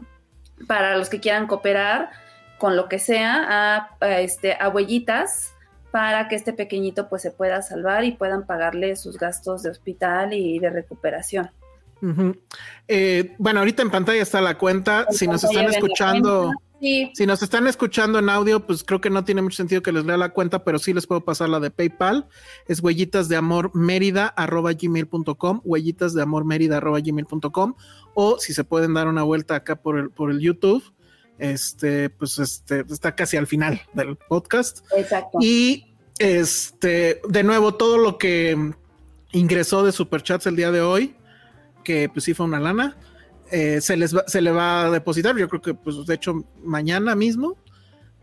para 0.66 0.96
los 0.96 1.08
que 1.08 1.20
quieran 1.20 1.46
cooperar 1.46 2.10
con 2.58 2.76
lo 2.76 2.88
que 2.88 2.98
sea 2.98 3.44
a, 3.46 3.90
a, 4.00 4.20
este, 4.20 4.56
a 4.58 4.68
huellitas 4.68 5.55
para 5.96 6.28
que 6.28 6.36
este 6.36 6.52
pequeñito 6.52 7.08
pues 7.08 7.22
se 7.22 7.30
pueda 7.30 7.62
salvar 7.62 8.04
y 8.04 8.12
puedan 8.12 8.44
pagarle 8.44 8.96
sus 8.96 9.16
gastos 9.16 9.62
de 9.62 9.70
hospital 9.70 10.34
y 10.34 10.58
de 10.58 10.68
recuperación. 10.68 11.50
Eh, 12.86 13.34
bueno, 13.38 13.60
ahorita 13.60 13.80
en 13.80 13.90
pantalla 13.90 14.20
está 14.20 14.42
la 14.42 14.58
cuenta. 14.58 15.06
En 15.08 15.14
Si 15.14 15.26
nos 15.26 15.42
están 15.42 15.64
escuchando. 15.64 16.52
Sí, 16.82 17.10
si 17.14 17.24
nos 17.24 17.42
están 17.42 17.66
escuchando 17.66 18.18
en 18.18 18.28
audio, 18.28 18.66
pues 18.66 18.84
creo 18.84 19.00
que 19.00 19.08
no 19.08 19.24
tiene 19.24 19.40
mucho 19.40 19.56
sentido 19.56 19.80
que 19.80 19.90
les 19.90 20.04
lea 20.04 20.18
la 20.18 20.34
cuenta, 20.34 20.64
pero 20.64 20.78
sí 20.78 20.92
les 20.92 21.06
puedo 21.06 21.24
pasar 21.24 21.48
la 21.48 21.60
de 21.60 21.70
PayPal. 21.70 22.28
Es 22.68 22.82
huellitas 22.82 23.30
de 23.30 23.36
amor 23.36 23.74
mérida 23.74 24.26
arroba 24.26 24.74
gmail.com, 24.74 25.62
huellitas 25.64 26.12
de 26.12 26.20
amor 26.20 26.44
mérida 26.44 26.76
arroba 26.76 27.00
gmail.com, 27.00 27.74
o 28.12 28.38
si 28.38 28.52
se 28.52 28.64
pueden 28.64 28.92
dar 28.92 29.08
una 29.08 29.22
vuelta 29.22 29.54
acá 29.54 29.76
por 29.76 29.98
el, 29.98 30.10
por 30.10 30.30
el 30.30 30.40
YouTube. 30.40 30.84
Este, 31.38 32.08
pues 32.10 32.38
este, 32.38 32.80
está 32.80 33.14
casi 33.14 33.36
al 33.36 33.46
final 33.46 33.80
del 33.94 34.16
podcast. 34.16 34.84
exacto. 34.94 35.38
Y 35.40 35.85
este, 36.18 37.20
de 37.28 37.42
nuevo, 37.42 37.74
todo 37.74 37.98
lo 37.98 38.18
que 38.18 38.72
ingresó 39.32 39.84
de 39.84 39.92
Superchats 39.92 40.46
el 40.46 40.56
día 40.56 40.70
de 40.70 40.80
hoy, 40.80 41.16
que 41.84 42.08
pues 42.08 42.24
sí 42.24 42.34
fue 42.34 42.46
una 42.46 42.60
lana, 42.60 42.96
eh, 43.50 43.80
se, 43.80 43.96
les 43.96 44.16
va, 44.16 44.24
se 44.26 44.40
le 44.40 44.50
va 44.50 44.86
a 44.86 44.90
depositar, 44.90 45.36
yo 45.36 45.48
creo 45.48 45.62
que 45.62 45.74
pues 45.74 46.04
de 46.06 46.14
hecho 46.14 46.44
mañana 46.64 47.14
mismo, 47.14 47.56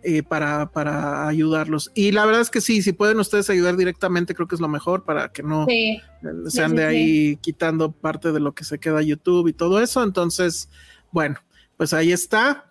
eh, 0.05 0.21
para, 0.21 0.69
para 0.69 1.29
ayudarlos. 1.29 1.89
Y 1.95 2.11
la 2.11 2.25
verdad 2.25 2.41
es 2.41 2.49
que 2.49 2.59
sí, 2.59 2.81
si 2.81 2.91
pueden 2.91 3.21
ustedes 3.21 3.49
ayudar 3.49 3.77
directamente, 3.77 4.35
creo 4.35 4.49
que 4.49 4.55
es 4.55 4.59
lo 4.61 4.67
mejor 4.67 5.05
para 5.05 5.31
que 5.31 5.43
no 5.43 5.65
Sí, 5.65 6.01
sean 6.49 6.71
sí, 6.71 6.75
de 6.75 6.89
sí. 6.89 6.95
ahí 6.95 7.35
quitando 7.37 7.93
parte 7.93 8.33
de 8.33 8.41
lo 8.41 8.53
que 8.53 8.65
se 8.65 8.79
queda 8.79 9.01
YouTube 9.01 9.47
y 9.47 9.53
todo 9.53 9.79
eso. 9.79 10.03
Entonces, 10.03 10.67
bueno, 11.13 11.37
pues 11.77 11.93
ahí 11.93 12.11
está. 12.11 12.65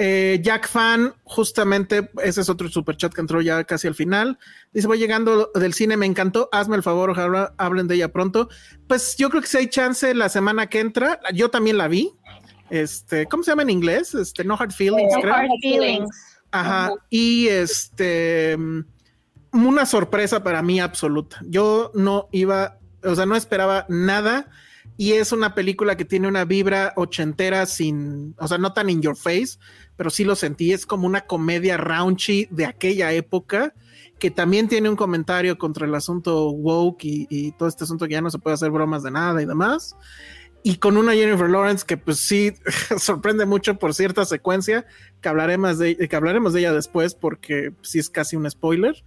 Eh, 0.00 0.38
Jack 0.42 0.68
Fan, 0.68 1.12
justamente, 1.24 2.08
ese 2.22 2.42
es 2.42 2.48
otro 2.48 2.68
super 2.68 2.96
chat 2.96 3.12
que 3.12 3.20
entró 3.20 3.40
ya 3.40 3.64
casi 3.64 3.88
al 3.88 3.96
final. 3.96 4.38
Dice: 4.72 4.86
Voy 4.86 4.96
llegando 4.96 5.50
del 5.56 5.74
cine, 5.74 5.96
me 5.96 6.06
encantó. 6.06 6.48
Hazme 6.52 6.76
el 6.76 6.84
favor, 6.84 7.10
ojalá 7.10 7.52
hablen 7.58 7.88
de 7.88 7.96
ella 7.96 8.12
pronto. 8.12 8.48
Pues 8.86 9.16
yo 9.16 9.28
creo 9.28 9.42
que 9.42 9.48
si 9.48 9.56
hay 9.56 9.66
chance 9.66 10.14
la 10.14 10.28
semana 10.28 10.68
que 10.68 10.78
entra. 10.78 11.18
Yo 11.34 11.50
también 11.50 11.78
la 11.78 11.88
vi. 11.88 12.12
Este, 12.70 13.26
¿cómo 13.26 13.42
se 13.42 13.50
llama 13.50 13.62
en 13.62 13.70
inglés? 13.70 14.14
Este, 14.14 14.44
No 14.44 14.54
Hard 14.54 14.70
Feelings, 14.70 15.14
No 15.14 15.20
creo. 15.20 15.34
Hard 15.34 15.48
Feelings. 15.60 16.08
Ajá. 16.52 16.86
Ajá. 16.86 16.94
Y 17.10 17.48
este, 17.48 18.56
mm, 18.56 18.84
una 19.50 19.84
sorpresa 19.84 20.44
para 20.44 20.62
mí 20.62 20.78
absoluta. 20.78 21.40
Yo 21.44 21.90
no 21.94 22.28
iba, 22.30 22.78
o 23.02 23.16
sea, 23.16 23.26
no 23.26 23.34
esperaba 23.34 23.84
nada. 23.88 24.48
Y 24.98 25.12
es 25.12 25.30
una 25.30 25.54
película 25.54 25.96
que 25.96 26.04
tiene 26.04 26.26
una 26.26 26.44
vibra 26.44 26.92
ochentera 26.96 27.66
sin, 27.66 28.34
o 28.36 28.48
sea, 28.48 28.58
no 28.58 28.72
tan 28.72 28.90
in 28.90 29.00
your 29.00 29.16
face, 29.16 29.56
pero 29.96 30.10
sí 30.10 30.24
lo 30.24 30.34
sentí, 30.34 30.72
es 30.72 30.86
como 30.86 31.06
una 31.06 31.20
comedia 31.20 31.76
raunchy 31.76 32.48
de 32.50 32.66
aquella 32.66 33.12
época 33.12 33.72
que 34.18 34.32
también 34.32 34.66
tiene 34.66 34.88
un 34.88 34.96
comentario 34.96 35.56
contra 35.56 35.86
el 35.86 35.94
asunto 35.94 36.50
woke 36.50 37.04
y, 37.04 37.52
todo 37.52 37.68
este 37.68 37.84
asunto 37.84 38.08
que 38.08 38.14
ya 38.14 38.20
no 38.20 38.30
se 38.30 38.40
puede 38.40 38.54
hacer 38.54 38.72
bromas 38.72 39.04
de 39.04 39.12
nada 39.12 39.40
y 39.40 39.46
demás. 39.46 39.96
Y 40.64 40.78
con 40.78 40.96
una 40.96 41.12
Jennifer 41.12 41.48
Lawrence 41.48 41.86
que 41.86 41.96
pues 41.96 42.18
sí 42.18 42.52
sorprende 42.98 43.46
mucho 43.46 43.78
por 43.78 43.94
cierta 43.94 44.24
secuencia 44.24 44.84
que 45.20 45.28
de, 45.28 46.08
que 46.08 46.16
hablaremos 46.16 46.52
de 46.52 46.60
ella 46.60 46.72
después 46.72 47.14
porque 47.14 47.72
sí 47.82 48.00
es 48.00 48.10
casi 48.10 48.34
un 48.34 48.50
spoiler 48.50 49.04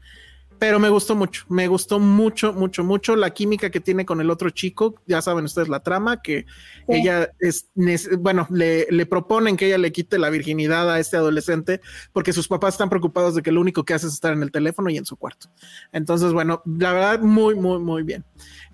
pero 0.62 0.80
me 0.80 0.90
gustó 0.90 1.16
mucho, 1.16 1.44
me 1.50 1.68
gustó 1.68 2.00
mucho, 2.00 2.54
mucho, 2.54 2.84
mucho 2.84 3.16
la 3.16 3.32
química 3.32 3.72
que 3.72 3.80
tiene 3.80 4.06
con 4.06 4.22
el 4.22 4.30
otro 4.30 4.52
chico. 4.52 4.94
Ya 5.08 5.20
saben 5.20 5.46
ustedes 5.46 5.70
la 5.70 5.80
trama, 5.80 6.22
que 6.22 6.46
ella 6.88 7.32
es, 7.40 7.68
bueno, 8.20 8.46
le, 8.52 8.86
le, 8.92 9.08
proponen 9.08 9.58
que 9.58 9.66
ella 9.66 9.80
le 9.80 9.92
quite 9.92 10.20
la 10.20 10.30
virginidad 10.30 10.88
a 10.92 11.00
este 11.00 11.18
adolescente 11.18 11.82
porque 12.14 12.32
sus 12.32 12.48
papás 12.48 12.76
están 12.76 12.90
preocupados 12.90 13.34
de 13.34 13.42
que 13.42 13.52
lo 13.52 13.60
único 13.60 13.84
que 13.84 13.96
hace 13.96 14.06
es 14.06 14.14
estar 14.14 14.34
en 14.34 14.44
el 14.44 14.52
teléfono 14.52 14.92
y 14.92 14.98
en 14.98 15.06
su 15.06 15.16
cuarto. 15.16 15.48
Entonces, 15.94 16.32
bueno, 16.32 16.62
la 16.64 16.94
verdad, 16.94 17.22
muy, 17.22 17.56
muy, 17.56 17.80
muy 17.80 18.04
bien. 18.04 18.24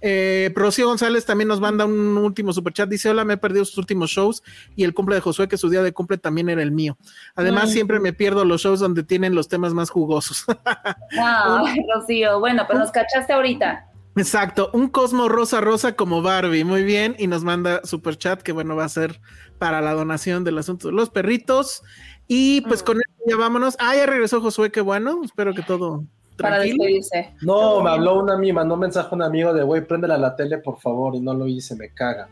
Eh, 0.02 0.52
Rocío 0.56 0.88
González 0.88 1.26
también 1.26 1.48
nos 1.48 1.62
manda 1.62 1.86
un 1.86 2.18
último 2.18 2.52
superchat. 2.52 2.90
Dice: 2.90 3.10
Hola, 3.10 3.24
me 3.24 3.36
he 3.36 3.38
perdido 3.38 3.64
sus 3.64 3.78
últimos 3.78 4.10
shows 4.10 4.44
y 4.76 4.84
el 4.84 4.94
cumple 4.94 5.16
de 5.16 5.22
Josué, 5.22 5.48
que 5.48 5.58
su 5.58 5.70
día 5.70 5.84
de 5.84 5.94
cumple 5.94 6.18
también 6.18 6.50
era 6.50 6.62
el 6.62 6.72
mío. 6.72 6.98
Además, 7.36 7.72
siempre 7.72 8.02
me 8.02 8.12
pierdo 8.12 8.44
los 8.44 8.62
shows 8.62 8.82
donde 8.82 9.04
tienen 9.04 9.36
los 9.36 9.48
temas 9.48 9.74
más 9.74 9.90
jugosos. 9.90 10.46
Rocío. 11.94 12.40
Bueno, 12.40 12.64
pues 12.68 12.80
nos 12.80 12.92
cachaste 12.92 13.34
ahorita. 13.34 13.86
Exacto, 14.16 14.72
un 14.74 14.88
cosmo 14.88 15.30
rosa 15.30 15.62
rosa 15.62 15.96
como 15.96 16.24
Barbie, 16.24 16.64
muy 16.64 16.84
bien, 16.84 17.16
y 17.20 17.28
nos 17.28 17.44
manda 17.44 17.82
super 17.84 18.18
chat 18.18 18.42
que 18.42 18.52
bueno 18.52 18.76
va 18.76 18.84
a 18.84 18.90
ser 18.90 19.22
para 19.60 19.80
la 19.80 19.94
donación 19.94 20.44
del 20.44 20.58
asunto 20.58 20.88
de 20.88 20.94
los 20.94 21.12
perritos. 21.12 21.84
Y 22.28 22.62
pues 22.62 22.82
mm. 22.82 22.86
con 22.86 22.98
eso 22.98 23.24
ya 23.28 23.36
vámonos. 23.36 23.78
Ah, 23.80 23.96
ya 23.96 24.08
regresó 24.08 24.42
Josué, 24.42 24.72
qué 24.72 24.82
bueno, 24.82 25.22
espero 25.24 25.54
que 25.54 25.62
todo 25.62 26.04
para 26.38 26.60
despedirse. 26.60 27.34
No, 27.42 27.82
me 27.82 27.90
habló 27.90 28.20
una 28.20 28.34
amiga, 28.36 28.54
mandó 28.56 28.76
un 28.76 28.82
mensaje 28.82 29.10
a 29.12 29.16
un 29.16 29.24
amigo 29.24 29.54
de, 29.54 29.64
güey, 29.64 29.86
préndela 29.86 30.16
a 30.16 30.20
la 30.20 30.36
tele, 30.36 30.60
por 30.60 30.80
favor, 30.80 31.16
y 31.16 31.20
no 31.20 31.34
lo 31.34 31.48
hice, 31.48 31.76
me 31.76 31.90
caga. 31.90 32.30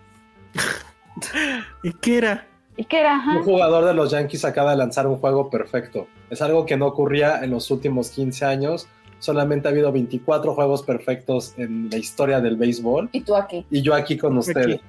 ¿Y 1.83 1.91
qué 1.93 2.17
era? 2.17 2.47
¿Y 2.77 2.85
qué 2.85 2.99
era? 2.99 3.21
Un 3.35 3.43
jugador 3.43 3.85
de 3.85 3.93
los 3.93 4.11
Yankees 4.11 4.45
acaba 4.45 4.71
de 4.71 4.77
lanzar 4.77 5.07
un 5.07 5.17
juego 5.17 5.49
perfecto. 5.49 6.07
Es 6.29 6.41
algo 6.41 6.65
que 6.65 6.77
no 6.77 6.87
ocurría 6.87 7.43
en 7.43 7.51
los 7.51 7.71
últimos 7.71 8.09
15 8.09 8.45
años. 8.45 8.87
Solamente 9.19 9.67
ha 9.67 9.71
habido 9.71 9.91
24 9.91 10.53
juegos 10.53 10.83
perfectos 10.83 11.53
en 11.57 11.89
la 11.89 11.97
historia 11.97 12.41
del 12.41 12.57
béisbol. 12.57 13.09
Y 13.11 13.21
tú 13.21 13.35
aquí. 13.35 13.65
Y 13.69 13.81
yo 13.81 13.93
aquí 13.95 14.17
con 14.17 14.37
ustedes. 14.37 14.81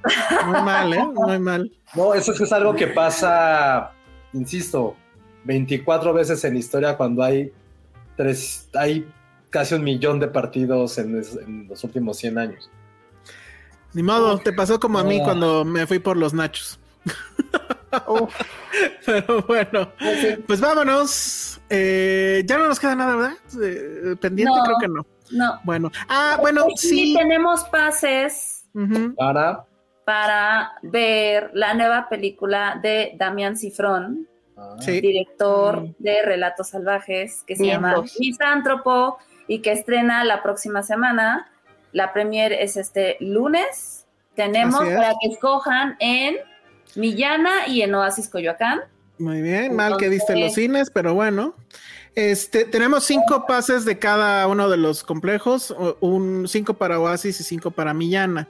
Muy 0.47 0.63
mal, 0.63 0.93
¿eh? 0.93 1.05
Muy 1.15 1.39
mal. 1.39 1.73
No, 1.95 2.13
eso 2.13 2.33
es 2.33 2.53
algo 2.53 2.75
que 2.75 2.89
pasa, 2.89 3.93
insisto, 4.33 4.97
24 5.45 6.13
veces 6.13 6.45
en 6.45 6.57
historia 6.57 6.97
cuando 6.97 7.23
hay 7.23 7.53
tres, 8.17 8.69
hay 8.75 9.07
casi 9.51 9.75
un 9.75 9.85
millón 9.85 10.19
de 10.19 10.29
partidos 10.29 10.99
en, 10.99 11.69
los 11.69 11.85
últimos 11.85 12.19
100 12.19 12.39
años. 12.39 12.71
Ni 13.95 14.03
modo, 14.03 14.39
te 14.39 14.53
pasó 14.53 14.79
como 14.79 14.99
a 14.99 15.05
mí 15.05 15.23
cuando 15.23 15.65
me 15.65 15.87
fui 15.87 15.99
por 15.99 16.17
los 16.17 16.35
nachos. 16.35 16.79
Pero 19.07 19.43
bueno, 19.43 19.93
pues, 19.99 20.39
pues 20.47 20.61
vámonos. 20.61 21.61
Eh, 21.69 22.43
ya 22.47 22.59
no 22.59 22.69
nos 22.69 22.79
queda 22.79 22.95
nada, 22.95 23.17
¿verdad? 23.17 23.37
Eh, 23.63 24.17
pendiente, 24.21 24.55
creo 24.65 24.77
que 24.81 24.89
no. 24.89 25.07
No. 25.33 25.61
Bueno, 25.65 25.91
ah, 26.09 26.39
bueno, 26.41 26.67
sí. 26.77 27.15
tenemos 27.17 27.65
pases 27.65 28.65
para 29.17 29.67
para 30.07 30.75
ver 30.83 31.51
la 31.53 31.75
nueva 31.75 32.09
película 32.09 32.79
de 32.81 33.15
Damián 33.17 33.57
Cifrón, 33.57 34.29
director 34.87 35.81
mm. 35.81 35.95
de 35.99 36.23
Relatos 36.23 36.69
Salvajes, 36.69 37.43
que 37.45 37.57
se 37.57 37.67
llama 37.67 38.05
Misántropo 38.21 39.19
y 39.49 39.63
que 39.63 39.73
estrena 39.73 40.23
la 40.23 40.45
próxima 40.45 40.85
semana. 40.85 41.51
La 41.91 42.13
premier 42.13 42.53
es 42.53 42.77
este 42.77 43.17
lunes. 43.19 44.07
Tenemos 44.37 44.79
para 44.79 45.13
que 45.21 45.33
escojan 45.33 45.97
en 45.99 46.37
Millana 46.97 47.69
y 47.69 47.83
en 47.83 47.95
Oasis 47.95 48.29
Coyoacán. 48.29 48.81
Muy 49.19 49.41
bien, 49.41 49.75
mal 49.75 49.97
que 49.97 50.11
diste 50.11 50.37
los 50.37 50.55
cines, 50.55 50.91
pero 50.91 51.15
bueno. 51.15 51.55
Este, 52.15 52.65
tenemos 52.65 53.05
cinco 53.05 53.45
pases 53.47 53.85
de 53.85 53.99
cada 53.99 54.47
uno 54.47 54.69
de 54.69 54.79
los 54.79 55.05
complejos, 55.05 55.75
un 56.01 56.49
cinco 56.49 56.75
para 56.75 56.99
Oasis 56.99 57.41
y 57.41 57.45
cinco 57.45 57.71
para 57.71 57.93
Millana. 57.95 58.49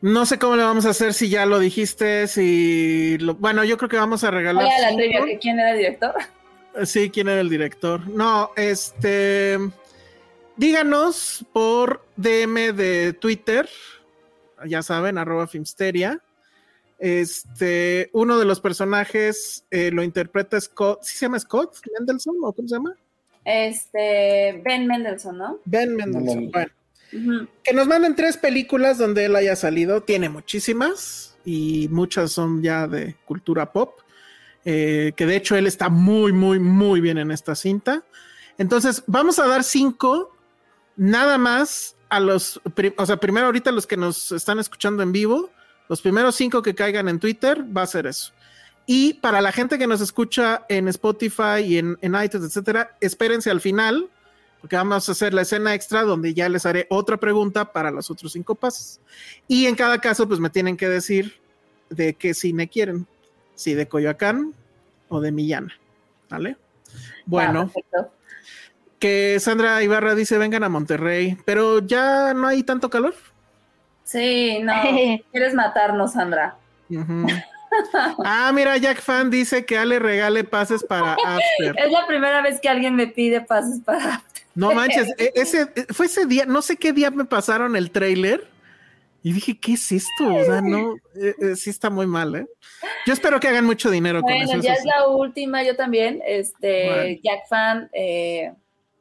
No 0.00 0.26
sé 0.26 0.38
cómo 0.38 0.56
le 0.56 0.62
vamos 0.62 0.86
a 0.86 0.90
hacer 0.90 1.12
si 1.12 1.28
ya 1.28 1.44
lo 1.44 1.58
dijiste, 1.58 2.28
si 2.28 3.18
lo, 3.18 3.34
bueno, 3.34 3.64
yo 3.64 3.76
creo 3.76 3.88
que 3.88 3.96
vamos 3.96 4.24
a 4.24 4.30
regalar. 4.30 4.64
la 4.80 4.94
trivia, 4.94 5.20
¿quién 5.40 5.58
era 5.58 5.72
el 5.72 5.78
director? 5.78 6.14
Sí, 6.84 7.10
quién 7.10 7.28
era 7.28 7.40
el 7.40 7.50
director. 7.50 8.06
No, 8.08 8.52
este 8.56 9.58
díganos 10.56 11.44
por 11.52 12.04
DM 12.16 12.72
de 12.74 13.12
Twitter, 13.12 13.68
ya 14.66 14.82
saben, 14.82 15.18
arroba 15.18 15.46
Filmsteria. 15.46 16.20
Este, 16.98 18.10
uno 18.12 18.38
de 18.38 18.44
los 18.44 18.60
personajes 18.60 19.64
eh, 19.70 19.90
lo 19.92 20.02
interpreta 20.02 20.60
Scott, 20.60 21.00
¿sí 21.02 21.16
se 21.16 21.26
llama 21.26 21.38
Scott 21.38 21.76
Mendelssohn 21.98 22.36
o 22.42 22.52
cómo 22.52 22.66
se 22.66 22.74
llama? 22.74 22.96
Este, 23.44 24.60
Ben 24.64 24.86
Mendelssohn, 24.86 25.38
¿no? 25.38 25.60
Ben 25.64 25.94
Mendelssohn, 25.94 26.50
bueno. 26.50 26.72
Que 27.62 27.72
nos 27.72 27.86
manden 27.86 28.14
tres 28.14 28.36
películas 28.36 28.98
donde 28.98 29.24
él 29.24 29.36
haya 29.36 29.56
salido. 29.56 30.02
Tiene 30.02 30.28
muchísimas 30.28 31.36
y 31.44 31.88
muchas 31.90 32.32
son 32.32 32.62
ya 32.62 32.86
de 32.86 33.16
cultura 33.24 33.72
pop. 33.72 34.00
Eh, 34.64 35.12
que 35.16 35.24
de 35.24 35.36
hecho 35.36 35.56
él 35.56 35.66
está 35.66 35.88
muy, 35.88 36.32
muy, 36.32 36.58
muy 36.58 37.00
bien 37.00 37.16
en 37.16 37.30
esta 37.30 37.54
cinta. 37.54 38.04
Entonces, 38.58 39.02
vamos 39.06 39.38
a 39.38 39.46
dar 39.46 39.64
cinco 39.64 40.36
nada 40.96 41.38
más 41.38 41.96
a 42.10 42.20
los, 42.20 42.60
o 42.96 43.06
sea, 43.06 43.16
primero 43.16 43.46
ahorita 43.46 43.70
los 43.70 43.86
que 43.86 43.96
nos 43.96 44.32
están 44.32 44.58
escuchando 44.58 45.02
en 45.02 45.12
vivo, 45.12 45.50
los 45.88 46.00
primeros 46.00 46.36
cinco 46.36 46.62
que 46.62 46.74
caigan 46.74 47.08
en 47.08 47.18
Twitter, 47.18 47.64
va 47.76 47.82
a 47.82 47.86
ser 47.86 48.06
eso. 48.06 48.32
Y 48.86 49.14
para 49.14 49.40
la 49.40 49.52
gente 49.52 49.78
que 49.78 49.86
nos 49.86 50.00
escucha 50.00 50.64
en 50.68 50.88
Spotify 50.88 51.60
y 51.64 51.78
en, 51.78 51.98
en 52.00 52.14
iTunes, 52.22 52.46
etcétera, 52.46 52.96
espérense 53.00 53.50
al 53.50 53.60
final 53.60 54.08
porque 54.60 54.76
vamos 54.76 55.08
a 55.08 55.12
hacer 55.12 55.34
la 55.34 55.42
escena 55.42 55.74
extra 55.74 56.02
donde 56.02 56.34
ya 56.34 56.48
les 56.48 56.66
haré 56.66 56.86
otra 56.90 57.16
pregunta 57.16 57.72
para 57.72 57.90
los 57.90 58.10
otros 58.10 58.32
cinco 58.32 58.54
pasos. 58.54 59.00
Y 59.46 59.66
en 59.66 59.74
cada 59.74 60.00
caso, 60.00 60.26
pues 60.26 60.40
me 60.40 60.50
tienen 60.50 60.76
que 60.76 60.88
decir 60.88 61.40
de 61.90 62.14
qué 62.14 62.34
cine 62.34 62.68
quieren, 62.68 63.06
si 63.54 63.74
de 63.74 63.88
Coyoacán 63.88 64.54
o 65.08 65.20
de 65.20 65.32
Millana, 65.32 65.72
¿vale? 66.28 66.56
Bueno, 67.24 67.72
que 68.98 69.38
Sandra 69.40 69.82
Ibarra 69.82 70.14
dice 70.14 70.38
vengan 70.38 70.64
a 70.64 70.68
Monterrey, 70.68 71.38
pero 71.44 71.78
ya 71.78 72.34
no 72.34 72.48
hay 72.48 72.62
tanto 72.62 72.90
calor. 72.90 73.14
Sí, 74.08 74.60
no, 74.62 74.72
quieres 75.32 75.52
matarnos, 75.52 76.14
Sandra. 76.14 76.56
ah, 78.24 78.50
mira, 78.54 78.78
Jack 78.78 79.02
Fan 79.02 79.28
dice 79.28 79.66
que 79.66 79.76
Ale 79.76 79.98
regale 79.98 80.44
pases 80.44 80.82
para 80.82 81.12
After. 81.12 81.78
Es 81.78 81.92
la 81.92 82.06
primera 82.06 82.40
vez 82.40 82.58
que 82.58 82.70
alguien 82.70 82.96
me 82.96 83.06
pide 83.06 83.42
pases 83.42 83.80
para 83.84 84.14
After. 84.14 84.42
No 84.54 84.72
manches, 84.72 85.12
e, 85.18 85.32
ese, 85.34 85.68
e, 85.76 85.92
fue 85.92 86.06
ese 86.06 86.24
día, 86.24 86.46
no 86.46 86.62
sé 86.62 86.76
qué 86.76 86.94
día 86.94 87.10
me 87.10 87.26
pasaron 87.26 87.76
el 87.76 87.90
trailer 87.90 88.48
y 89.22 89.34
dije, 89.34 89.60
¿qué 89.60 89.74
es 89.74 89.92
esto? 89.92 90.34
O 90.34 90.42
sea, 90.42 90.62
no, 90.62 90.96
e, 91.14 91.54
sí 91.54 91.68
está 91.68 91.90
muy 91.90 92.06
mal, 92.06 92.34
¿eh? 92.34 92.46
Yo 93.06 93.12
espero 93.12 93.38
que 93.40 93.48
hagan 93.48 93.66
mucho 93.66 93.90
dinero 93.90 94.22
con 94.22 94.32
eso. 94.32 94.58
ya 94.58 94.72
es 94.72 94.86
la 94.86 95.06
última, 95.06 95.62
yo 95.64 95.76
también, 95.76 96.22
este, 96.26 97.20
Jack 97.22 97.46
Fan, 97.46 97.90
eh, 97.92 98.54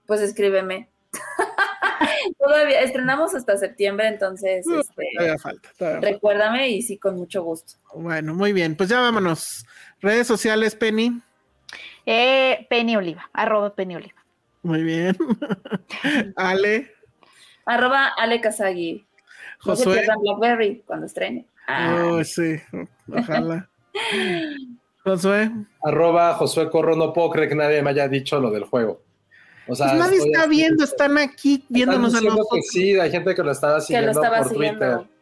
pues 0.05 0.19
escríbeme. 0.19 0.89
todavía 2.39 2.81
estrenamos 2.81 3.33
hasta 3.35 3.57
septiembre, 3.57 4.07
entonces 4.07 4.65
este, 4.67 5.09
todavía 5.15 5.37
falta, 5.37 5.99
recuérdame 5.99 6.69
y 6.69 6.81
sí, 6.81 6.97
con 6.97 7.15
mucho 7.15 7.43
gusto. 7.43 7.73
Bueno, 7.93 8.33
muy 8.33 8.53
bien, 8.53 8.75
pues 8.75 8.89
ya 8.89 8.99
vámonos. 8.99 9.65
Redes 10.01 10.27
sociales, 10.27 10.75
Penny. 10.75 11.21
Eh, 12.05 12.65
Penny 12.69 12.95
Oliva, 12.95 13.29
arroba 13.33 13.75
Penny 13.75 13.95
Oliva. 13.95 14.17
Muy 14.63 14.83
bien. 14.83 15.15
Ale. 16.35 16.91
Arroba 17.65 18.07
Ale 18.17 18.41
Kazagi. 18.41 19.05
Josué. 19.59 20.05
No 20.07 20.19
Blackberry 20.19 20.83
cuando 20.85 21.05
estrene. 21.05 21.45
Oh, 21.69 22.23
sí. 22.23 22.55
Ojalá. 23.11 23.69
Josué. 25.03 25.51
Arroba 25.83 26.33
Josué 26.35 26.69
Corro. 26.69 26.95
No 26.95 27.13
puedo 27.13 27.29
creer 27.29 27.49
que 27.49 27.55
nadie 27.55 27.81
me 27.81 27.91
haya 27.91 28.07
dicho 28.07 28.39
lo 28.39 28.51
del 28.51 28.63
juego. 28.63 29.01
O 29.67 29.75
sea, 29.75 29.87
pues 29.87 29.99
nadie 29.99 30.17
está 30.17 30.47
viendo, 30.47 30.83
están 30.83 31.17
aquí 31.17 31.63
viéndonos 31.69 32.15
a 32.15 32.21
nosotros. 32.21 32.47
Que 32.53 32.61
sí, 32.61 32.99
hay 32.99 33.11
gente 33.11 33.35
que 33.35 33.43
lo 33.43 33.51
estaba 33.51 33.81
siguiendo 33.81 34.13
lo 34.13 34.21
estaba 34.21 34.37
por 34.43 34.49
siguiendo. 34.49 34.79
Twitter. 34.79 35.17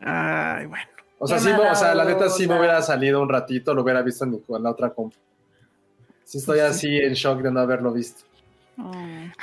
Ay, 0.00 0.66
bueno. 0.66 0.86
O 1.18 1.26
sea, 1.26 1.38
sí, 1.38 1.48
o 1.48 1.74
sea, 1.74 1.94
la 1.94 2.04
neta 2.04 2.28
sí 2.28 2.46
me 2.46 2.58
hubiera 2.58 2.82
salido 2.82 3.22
un 3.22 3.28
ratito, 3.28 3.72
lo 3.72 3.82
hubiera 3.82 4.02
visto 4.02 4.24
en, 4.24 4.42
la 4.62 4.70
otra 4.70 4.90
compu. 4.90 5.16
Sí 6.24 6.38
estoy 6.38 6.58
pues 6.58 6.70
así 6.70 6.98
en 6.98 7.14
shock 7.14 7.40
de 7.40 7.50
no 7.50 7.60
haberlo 7.60 7.92
visto. 7.92 8.24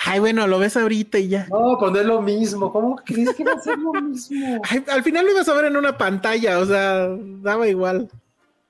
Ay, 0.06 0.20
bueno, 0.20 0.46
lo 0.46 0.60
ves 0.60 0.76
ahorita 0.76 1.18
y 1.18 1.30
ya. 1.30 1.48
No, 1.50 1.78
cuando 1.80 2.00
es 2.02 2.06
lo 2.06 2.22
mismo. 2.22 2.72
¿Cómo 2.72 2.98
crees 2.98 3.34
que 3.34 3.44
va 3.44 3.54
a 3.54 3.60
ser 3.60 3.78
lo 3.78 3.94
mismo? 3.94 4.62
al 4.90 5.04
final 5.04 5.26
lo 5.26 5.32
ibas 5.32 5.48
a 5.48 5.54
ver 5.54 5.66
en 5.66 5.78
una 5.78 5.98
pantalla, 5.98 6.60
o 6.60 6.66
sea, 6.66 7.08
daba 7.42 7.68
igual, 7.68 8.10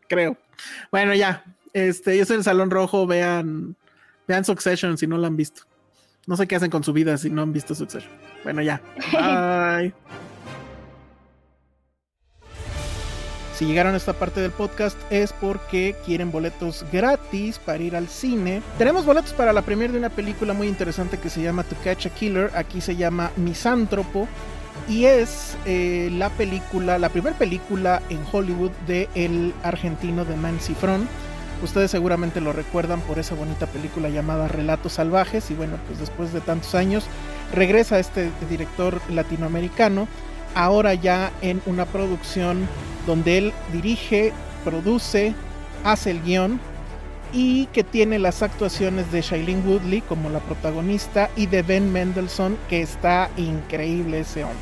creo. 0.07 0.37
Bueno, 0.91 1.15
ya. 1.15 1.43
Este, 1.73 2.17
yo 2.17 2.25
soy 2.25 2.37
el 2.37 2.43
Salón 2.43 2.69
Rojo, 2.69 3.07
vean, 3.07 3.75
vean 4.27 4.45
Succession 4.45 4.97
si 4.97 5.07
no 5.07 5.17
lo 5.17 5.25
han 5.25 5.37
visto. 5.37 5.63
No 6.27 6.37
sé 6.37 6.47
qué 6.47 6.55
hacen 6.55 6.69
con 6.69 6.83
su 6.83 6.93
vida 6.93 7.17
si 7.17 7.29
no 7.29 7.41
han 7.41 7.53
visto 7.53 7.73
Succession. 7.73 8.11
Bueno, 8.43 8.61
ya. 8.61 8.81
Bye. 9.11 9.93
Si 13.61 13.67
llegaron 13.67 13.93
a 13.93 13.97
esta 13.97 14.13
parte 14.13 14.41
del 14.41 14.49
podcast 14.49 14.97
es 15.11 15.33
porque 15.33 15.95
quieren 16.03 16.31
boletos 16.31 16.83
gratis 16.91 17.59
para 17.59 17.83
ir 17.83 17.95
al 17.95 18.07
cine. 18.07 18.63
Tenemos 18.79 19.05
boletos 19.05 19.33
para 19.33 19.53
la 19.53 19.61
primera 19.61 19.93
de 19.93 19.99
una 19.99 20.09
película 20.09 20.53
muy 20.53 20.67
interesante 20.67 21.19
que 21.19 21.29
se 21.29 21.43
llama 21.43 21.63
To 21.63 21.75
Catch 21.83 22.07
a 22.07 22.09
Killer. 22.09 22.49
Aquí 22.55 22.81
se 22.81 22.95
llama 22.95 23.29
Misántropo. 23.35 24.27
Y 24.89 25.05
es 25.05 25.55
eh, 25.65 26.09
la 26.11 26.29
película, 26.29 26.97
la 26.97 27.09
primera 27.09 27.37
película 27.37 28.01
en 28.09 28.19
Hollywood 28.31 28.71
de 28.87 29.07
el 29.13 29.53
argentino 29.61 30.25
de 30.25 30.35
Man 30.37 30.59
Cifrón. 30.59 31.07
Ustedes 31.63 31.91
seguramente 31.91 32.41
lo 32.41 32.53
recuerdan 32.53 33.01
por 33.01 33.19
esa 33.19 33.35
bonita 33.35 33.67
película 33.67 34.09
llamada 34.09 34.47
Relatos 34.47 34.93
Salvajes. 34.93 35.51
Y 35.51 35.53
bueno, 35.53 35.77
pues 35.87 35.99
después 35.99 36.33
de 36.33 36.41
tantos 36.41 36.75
años 36.75 37.05
regresa 37.53 37.99
este 37.99 38.29
director 38.49 38.99
latinoamericano. 39.09 40.07
Ahora 40.55 40.93
ya 40.95 41.31
en 41.41 41.61
una 41.65 41.85
producción 41.85 42.67
donde 43.05 43.37
él 43.37 43.53
dirige, 43.71 44.33
produce, 44.63 45.33
hace 45.83 46.11
el 46.11 46.21
guion 46.21 46.59
y 47.33 47.67
que 47.67 47.83
tiene 47.83 48.19
las 48.19 48.41
actuaciones 48.41 49.11
de 49.11 49.21
Shailene 49.21 49.61
Woodley 49.65 50.01
como 50.01 50.29
la 50.29 50.39
protagonista 50.39 51.29
y 51.35 51.45
de 51.45 51.61
Ben 51.61 51.91
Mendelssohn, 51.91 52.57
que 52.69 52.81
está 52.81 53.29
increíble 53.37 54.19
ese 54.19 54.43
hombre. 54.43 54.59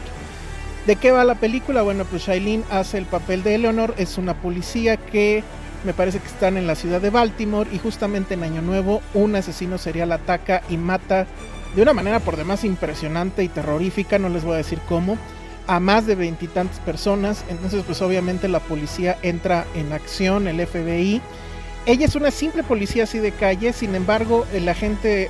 ¿De 0.85 0.95
qué 0.95 1.11
va 1.11 1.23
la 1.23 1.35
película? 1.35 1.81
Bueno, 1.81 2.05
pues 2.05 2.23
Shailene 2.23 2.63
hace 2.69 2.97
el 2.97 3.05
papel 3.05 3.43
de 3.43 3.55
Eleanor, 3.55 3.95
es 3.97 4.17
una 4.17 4.35
policía 4.35 4.97
que 4.97 5.43
me 5.83 5.93
parece 5.93 6.19
que 6.19 6.27
están 6.27 6.57
en 6.57 6.67
la 6.67 6.75
ciudad 6.75 7.01
de 7.01 7.09
Baltimore 7.09 7.69
y 7.71 7.79
justamente 7.79 8.33
en 8.33 8.43
Año 8.43 8.61
Nuevo 8.61 9.01
un 9.13 9.35
asesino 9.35 9.77
serial 9.77 10.11
ataca 10.11 10.61
y 10.69 10.77
mata 10.77 11.27
de 11.75 11.81
una 11.81 11.93
manera 11.93 12.19
por 12.19 12.35
demás 12.35 12.63
impresionante 12.63 13.43
y 13.43 13.47
terrorífica, 13.47 14.17
no 14.19 14.29
les 14.29 14.43
voy 14.43 14.55
a 14.55 14.57
decir 14.57 14.79
cómo, 14.87 15.17
a 15.67 15.79
más 15.79 16.07
de 16.07 16.15
veintitantas 16.15 16.79
personas. 16.79 17.45
Entonces, 17.47 17.83
pues 17.85 18.01
obviamente 18.01 18.47
la 18.47 18.59
policía 18.59 19.17
entra 19.21 19.65
en 19.75 19.93
acción, 19.93 20.47
el 20.47 20.65
FBI. 20.65 21.21
Ella 21.85 22.05
es 22.05 22.15
una 22.15 22.31
simple 22.31 22.63
policía 22.63 23.03
así 23.03 23.19
de 23.19 23.31
calle, 23.31 23.71
sin 23.71 23.95
embargo, 23.95 24.45
el 24.53 24.67
agente 24.67 25.29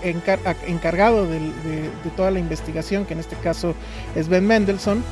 encargado 0.67 1.27
de, 1.27 1.39
toda 2.15 2.31
la 2.31 2.39
investigación, 2.39 3.05
que 3.05 3.13
en 3.13 3.19
este 3.19 3.35
caso 3.35 3.75
es 4.15 4.29
Ben 4.29 4.47
Mendelssohn, 4.47 5.03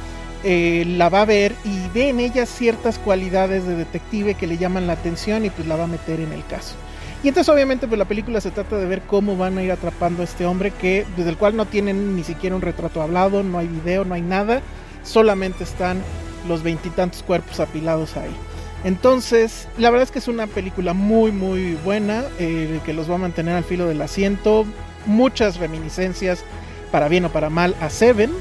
eh, 0.43 0.85
la 0.87 1.09
va 1.09 1.21
a 1.21 1.25
ver 1.25 1.55
y 1.63 1.87
ve 1.93 2.09
en 2.09 2.19
ella 2.19 2.45
ciertas 2.45 2.99
cualidades 2.99 3.65
de 3.65 3.75
detective 3.75 4.35
que 4.35 4.47
le 4.47 4.57
llaman 4.57 4.87
la 4.87 4.93
atención 4.93 5.45
y 5.45 5.49
pues 5.49 5.67
la 5.67 5.75
va 5.75 5.85
a 5.85 5.87
meter 5.87 6.19
en 6.19 6.33
el 6.33 6.45
caso. 6.45 6.75
Y 7.23 7.29
entonces 7.29 7.51
obviamente 7.53 7.87
pues 7.87 7.97
la 7.97 8.05
película 8.05 8.39
se 8.41 8.51
trata 8.51 8.77
de 8.77 8.85
ver 8.85 9.01
cómo 9.01 9.37
van 9.37 9.57
a 9.57 9.63
ir 9.63 9.71
atrapando 9.71 10.21
a 10.21 10.25
este 10.25 10.45
hombre 10.45 10.71
que 10.71 11.05
desde 11.15 11.31
el 11.31 11.37
cual 11.37 11.55
no 11.55 11.65
tienen 11.65 12.15
ni 12.15 12.23
siquiera 12.23 12.55
un 12.55 12.61
retrato 12.61 13.01
hablado, 13.01 13.43
no 13.43 13.57
hay 13.57 13.67
video, 13.67 14.05
no 14.05 14.13
hay 14.13 14.21
nada 14.21 14.61
solamente 15.07 15.63
están 15.63 16.01
los 16.47 16.63
veintitantos 16.63 17.23
cuerpos 17.23 17.59
apilados 17.59 18.17
ahí. 18.17 18.35
Entonces, 18.83 19.67
la 19.77 19.89
verdad 19.89 20.03
es 20.03 20.11
que 20.11 20.19
es 20.19 20.27
una 20.27 20.47
película 20.47 20.93
muy, 20.93 21.31
muy 21.31 21.75
buena, 21.83 22.23
eh, 22.39 22.79
que 22.85 22.93
los 22.93 23.09
va 23.09 23.15
a 23.15 23.19
mantener 23.19 23.55
al 23.55 23.63
filo 23.63 23.87
del 23.87 24.01
asiento. 24.01 24.65
Muchas 25.05 25.57
reminiscencias, 25.57 26.43
para 26.91 27.07
bien 27.07 27.25
o 27.25 27.29
para 27.29 27.49
mal, 27.49 27.75
a 27.81 27.89
Seven. 27.89 28.31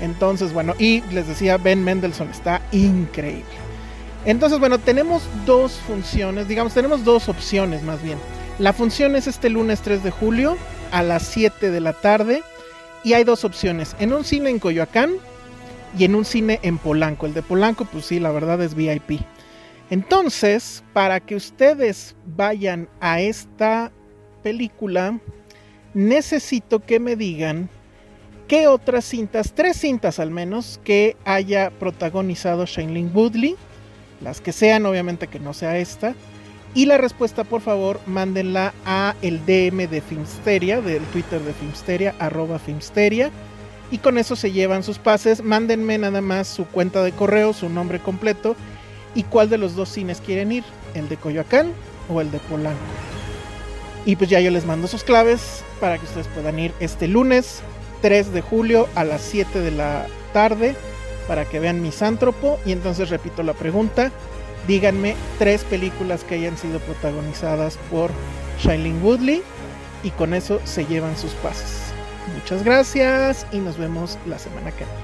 Entonces, 0.00 0.52
bueno, 0.52 0.74
y 0.78 1.02
les 1.12 1.28
decía, 1.28 1.56
Ben 1.56 1.82
Mendelssohn 1.84 2.30
está 2.30 2.60
increíble. 2.72 3.44
Entonces, 4.24 4.58
bueno, 4.58 4.78
tenemos 4.78 5.22
dos 5.46 5.72
funciones, 5.86 6.48
digamos, 6.48 6.74
tenemos 6.74 7.04
dos 7.04 7.28
opciones 7.28 7.82
más 7.82 8.02
bien. 8.02 8.18
La 8.58 8.72
función 8.72 9.16
es 9.16 9.26
este 9.26 9.50
lunes 9.50 9.80
3 9.80 10.02
de 10.02 10.10
julio 10.10 10.56
a 10.92 11.02
las 11.02 11.24
7 11.24 11.70
de 11.70 11.80
la 11.80 11.92
tarde. 11.92 12.42
Y 13.02 13.12
hay 13.12 13.24
dos 13.24 13.44
opciones. 13.44 13.94
En 13.98 14.14
un 14.14 14.24
cine 14.24 14.48
en 14.48 14.58
Coyoacán, 14.58 15.16
y 15.98 16.04
en 16.04 16.14
un 16.14 16.24
cine 16.24 16.58
en 16.62 16.78
Polanco. 16.78 17.26
El 17.26 17.34
de 17.34 17.42
Polanco, 17.42 17.84
pues 17.84 18.06
sí, 18.06 18.18
la 18.18 18.30
verdad 18.30 18.60
es 18.62 18.74
VIP. 18.74 19.20
Entonces, 19.90 20.82
para 20.92 21.20
que 21.20 21.36
ustedes 21.36 22.16
vayan 22.36 22.88
a 23.00 23.20
esta 23.20 23.92
película, 24.42 25.20
necesito 25.92 26.80
que 26.80 26.98
me 26.98 27.16
digan 27.16 27.68
qué 28.54 28.68
otras 28.68 29.04
cintas, 29.04 29.52
tres 29.52 29.78
cintas 29.78 30.20
al 30.20 30.30
menos, 30.30 30.78
que 30.84 31.16
haya 31.24 31.70
protagonizado 31.70 32.66
Shailene 32.66 33.10
Woodley, 33.12 33.56
las 34.20 34.40
que 34.40 34.52
sean, 34.52 34.86
obviamente 34.86 35.26
que 35.26 35.40
no 35.40 35.52
sea 35.52 35.78
esta. 35.78 36.14
Y 36.72 36.86
la 36.86 36.96
respuesta, 36.96 37.42
por 37.42 37.62
favor, 37.62 37.98
mándenla 38.06 38.72
a 38.86 39.16
el 39.22 39.44
DM 39.44 39.88
de 39.88 40.00
Filmsteria, 40.00 40.80
del 40.80 41.02
Twitter 41.06 41.40
de 41.40 41.52
Filmsteria, 41.52 42.14
arroba 42.20 42.60
Filmsteria 42.60 43.32
y 43.90 43.98
con 43.98 44.18
eso 44.18 44.36
se 44.36 44.52
llevan 44.52 44.84
sus 44.84 44.98
pases. 44.98 45.42
Mándenme 45.42 45.98
nada 45.98 46.20
más 46.20 46.46
su 46.46 46.64
cuenta 46.64 47.02
de 47.02 47.10
correo, 47.10 47.54
su 47.54 47.68
nombre 47.68 47.98
completo 47.98 48.54
y 49.16 49.24
cuál 49.24 49.50
de 49.50 49.58
los 49.58 49.74
dos 49.74 49.88
cines 49.88 50.20
quieren 50.20 50.52
ir, 50.52 50.62
el 50.94 51.08
de 51.08 51.16
Coyoacán 51.16 51.72
o 52.08 52.20
el 52.20 52.30
de 52.30 52.38
Polanco. 52.38 52.78
Y 54.06 54.14
pues 54.14 54.30
ya 54.30 54.38
yo 54.38 54.52
les 54.52 54.64
mando 54.64 54.86
sus 54.86 55.02
claves 55.02 55.64
para 55.80 55.98
que 55.98 56.04
ustedes 56.04 56.28
puedan 56.28 56.60
ir 56.60 56.72
este 56.78 57.08
lunes 57.08 57.64
3 58.04 58.34
de 58.34 58.42
julio 58.42 58.86
a 58.96 59.02
las 59.02 59.22
7 59.22 59.60
de 59.60 59.70
la 59.70 60.06
tarde 60.34 60.74
para 61.26 61.46
que 61.46 61.58
vean 61.58 61.80
Misántropo. 61.80 62.60
Y 62.66 62.72
entonces 62.72 63.08
repito 63.08 63.42
la 63.42 63.54
pregunta, 63.54 64.12
díganme 64.68 65.16
tres 65.38 65.64
películas 65.64 66.22
que 66.22 66.34
hayan 66.34 66.58
sido 66.58 66.80
protagonizadas 66.80 67.78
por 67.90 68.10
Shailene 68.60 69.00
Woodley 69.02 69.42
y 70.02 70.10
con 70.10 70.34
eso 70.34 70.60
se 70.64 70.84
llevan 70.84 71.16
sus 71.16 71.32
pases. 71.32 71.94
Muchas 72.34 72.62
gracias 72.62 73.46
y 73.52 73.58
nos 73.58 73.78
vemos 73.78 74.18
la 74.26 74.38
semana 74.38 74.70
que 74.72 74.84
viene. 74.84 75.03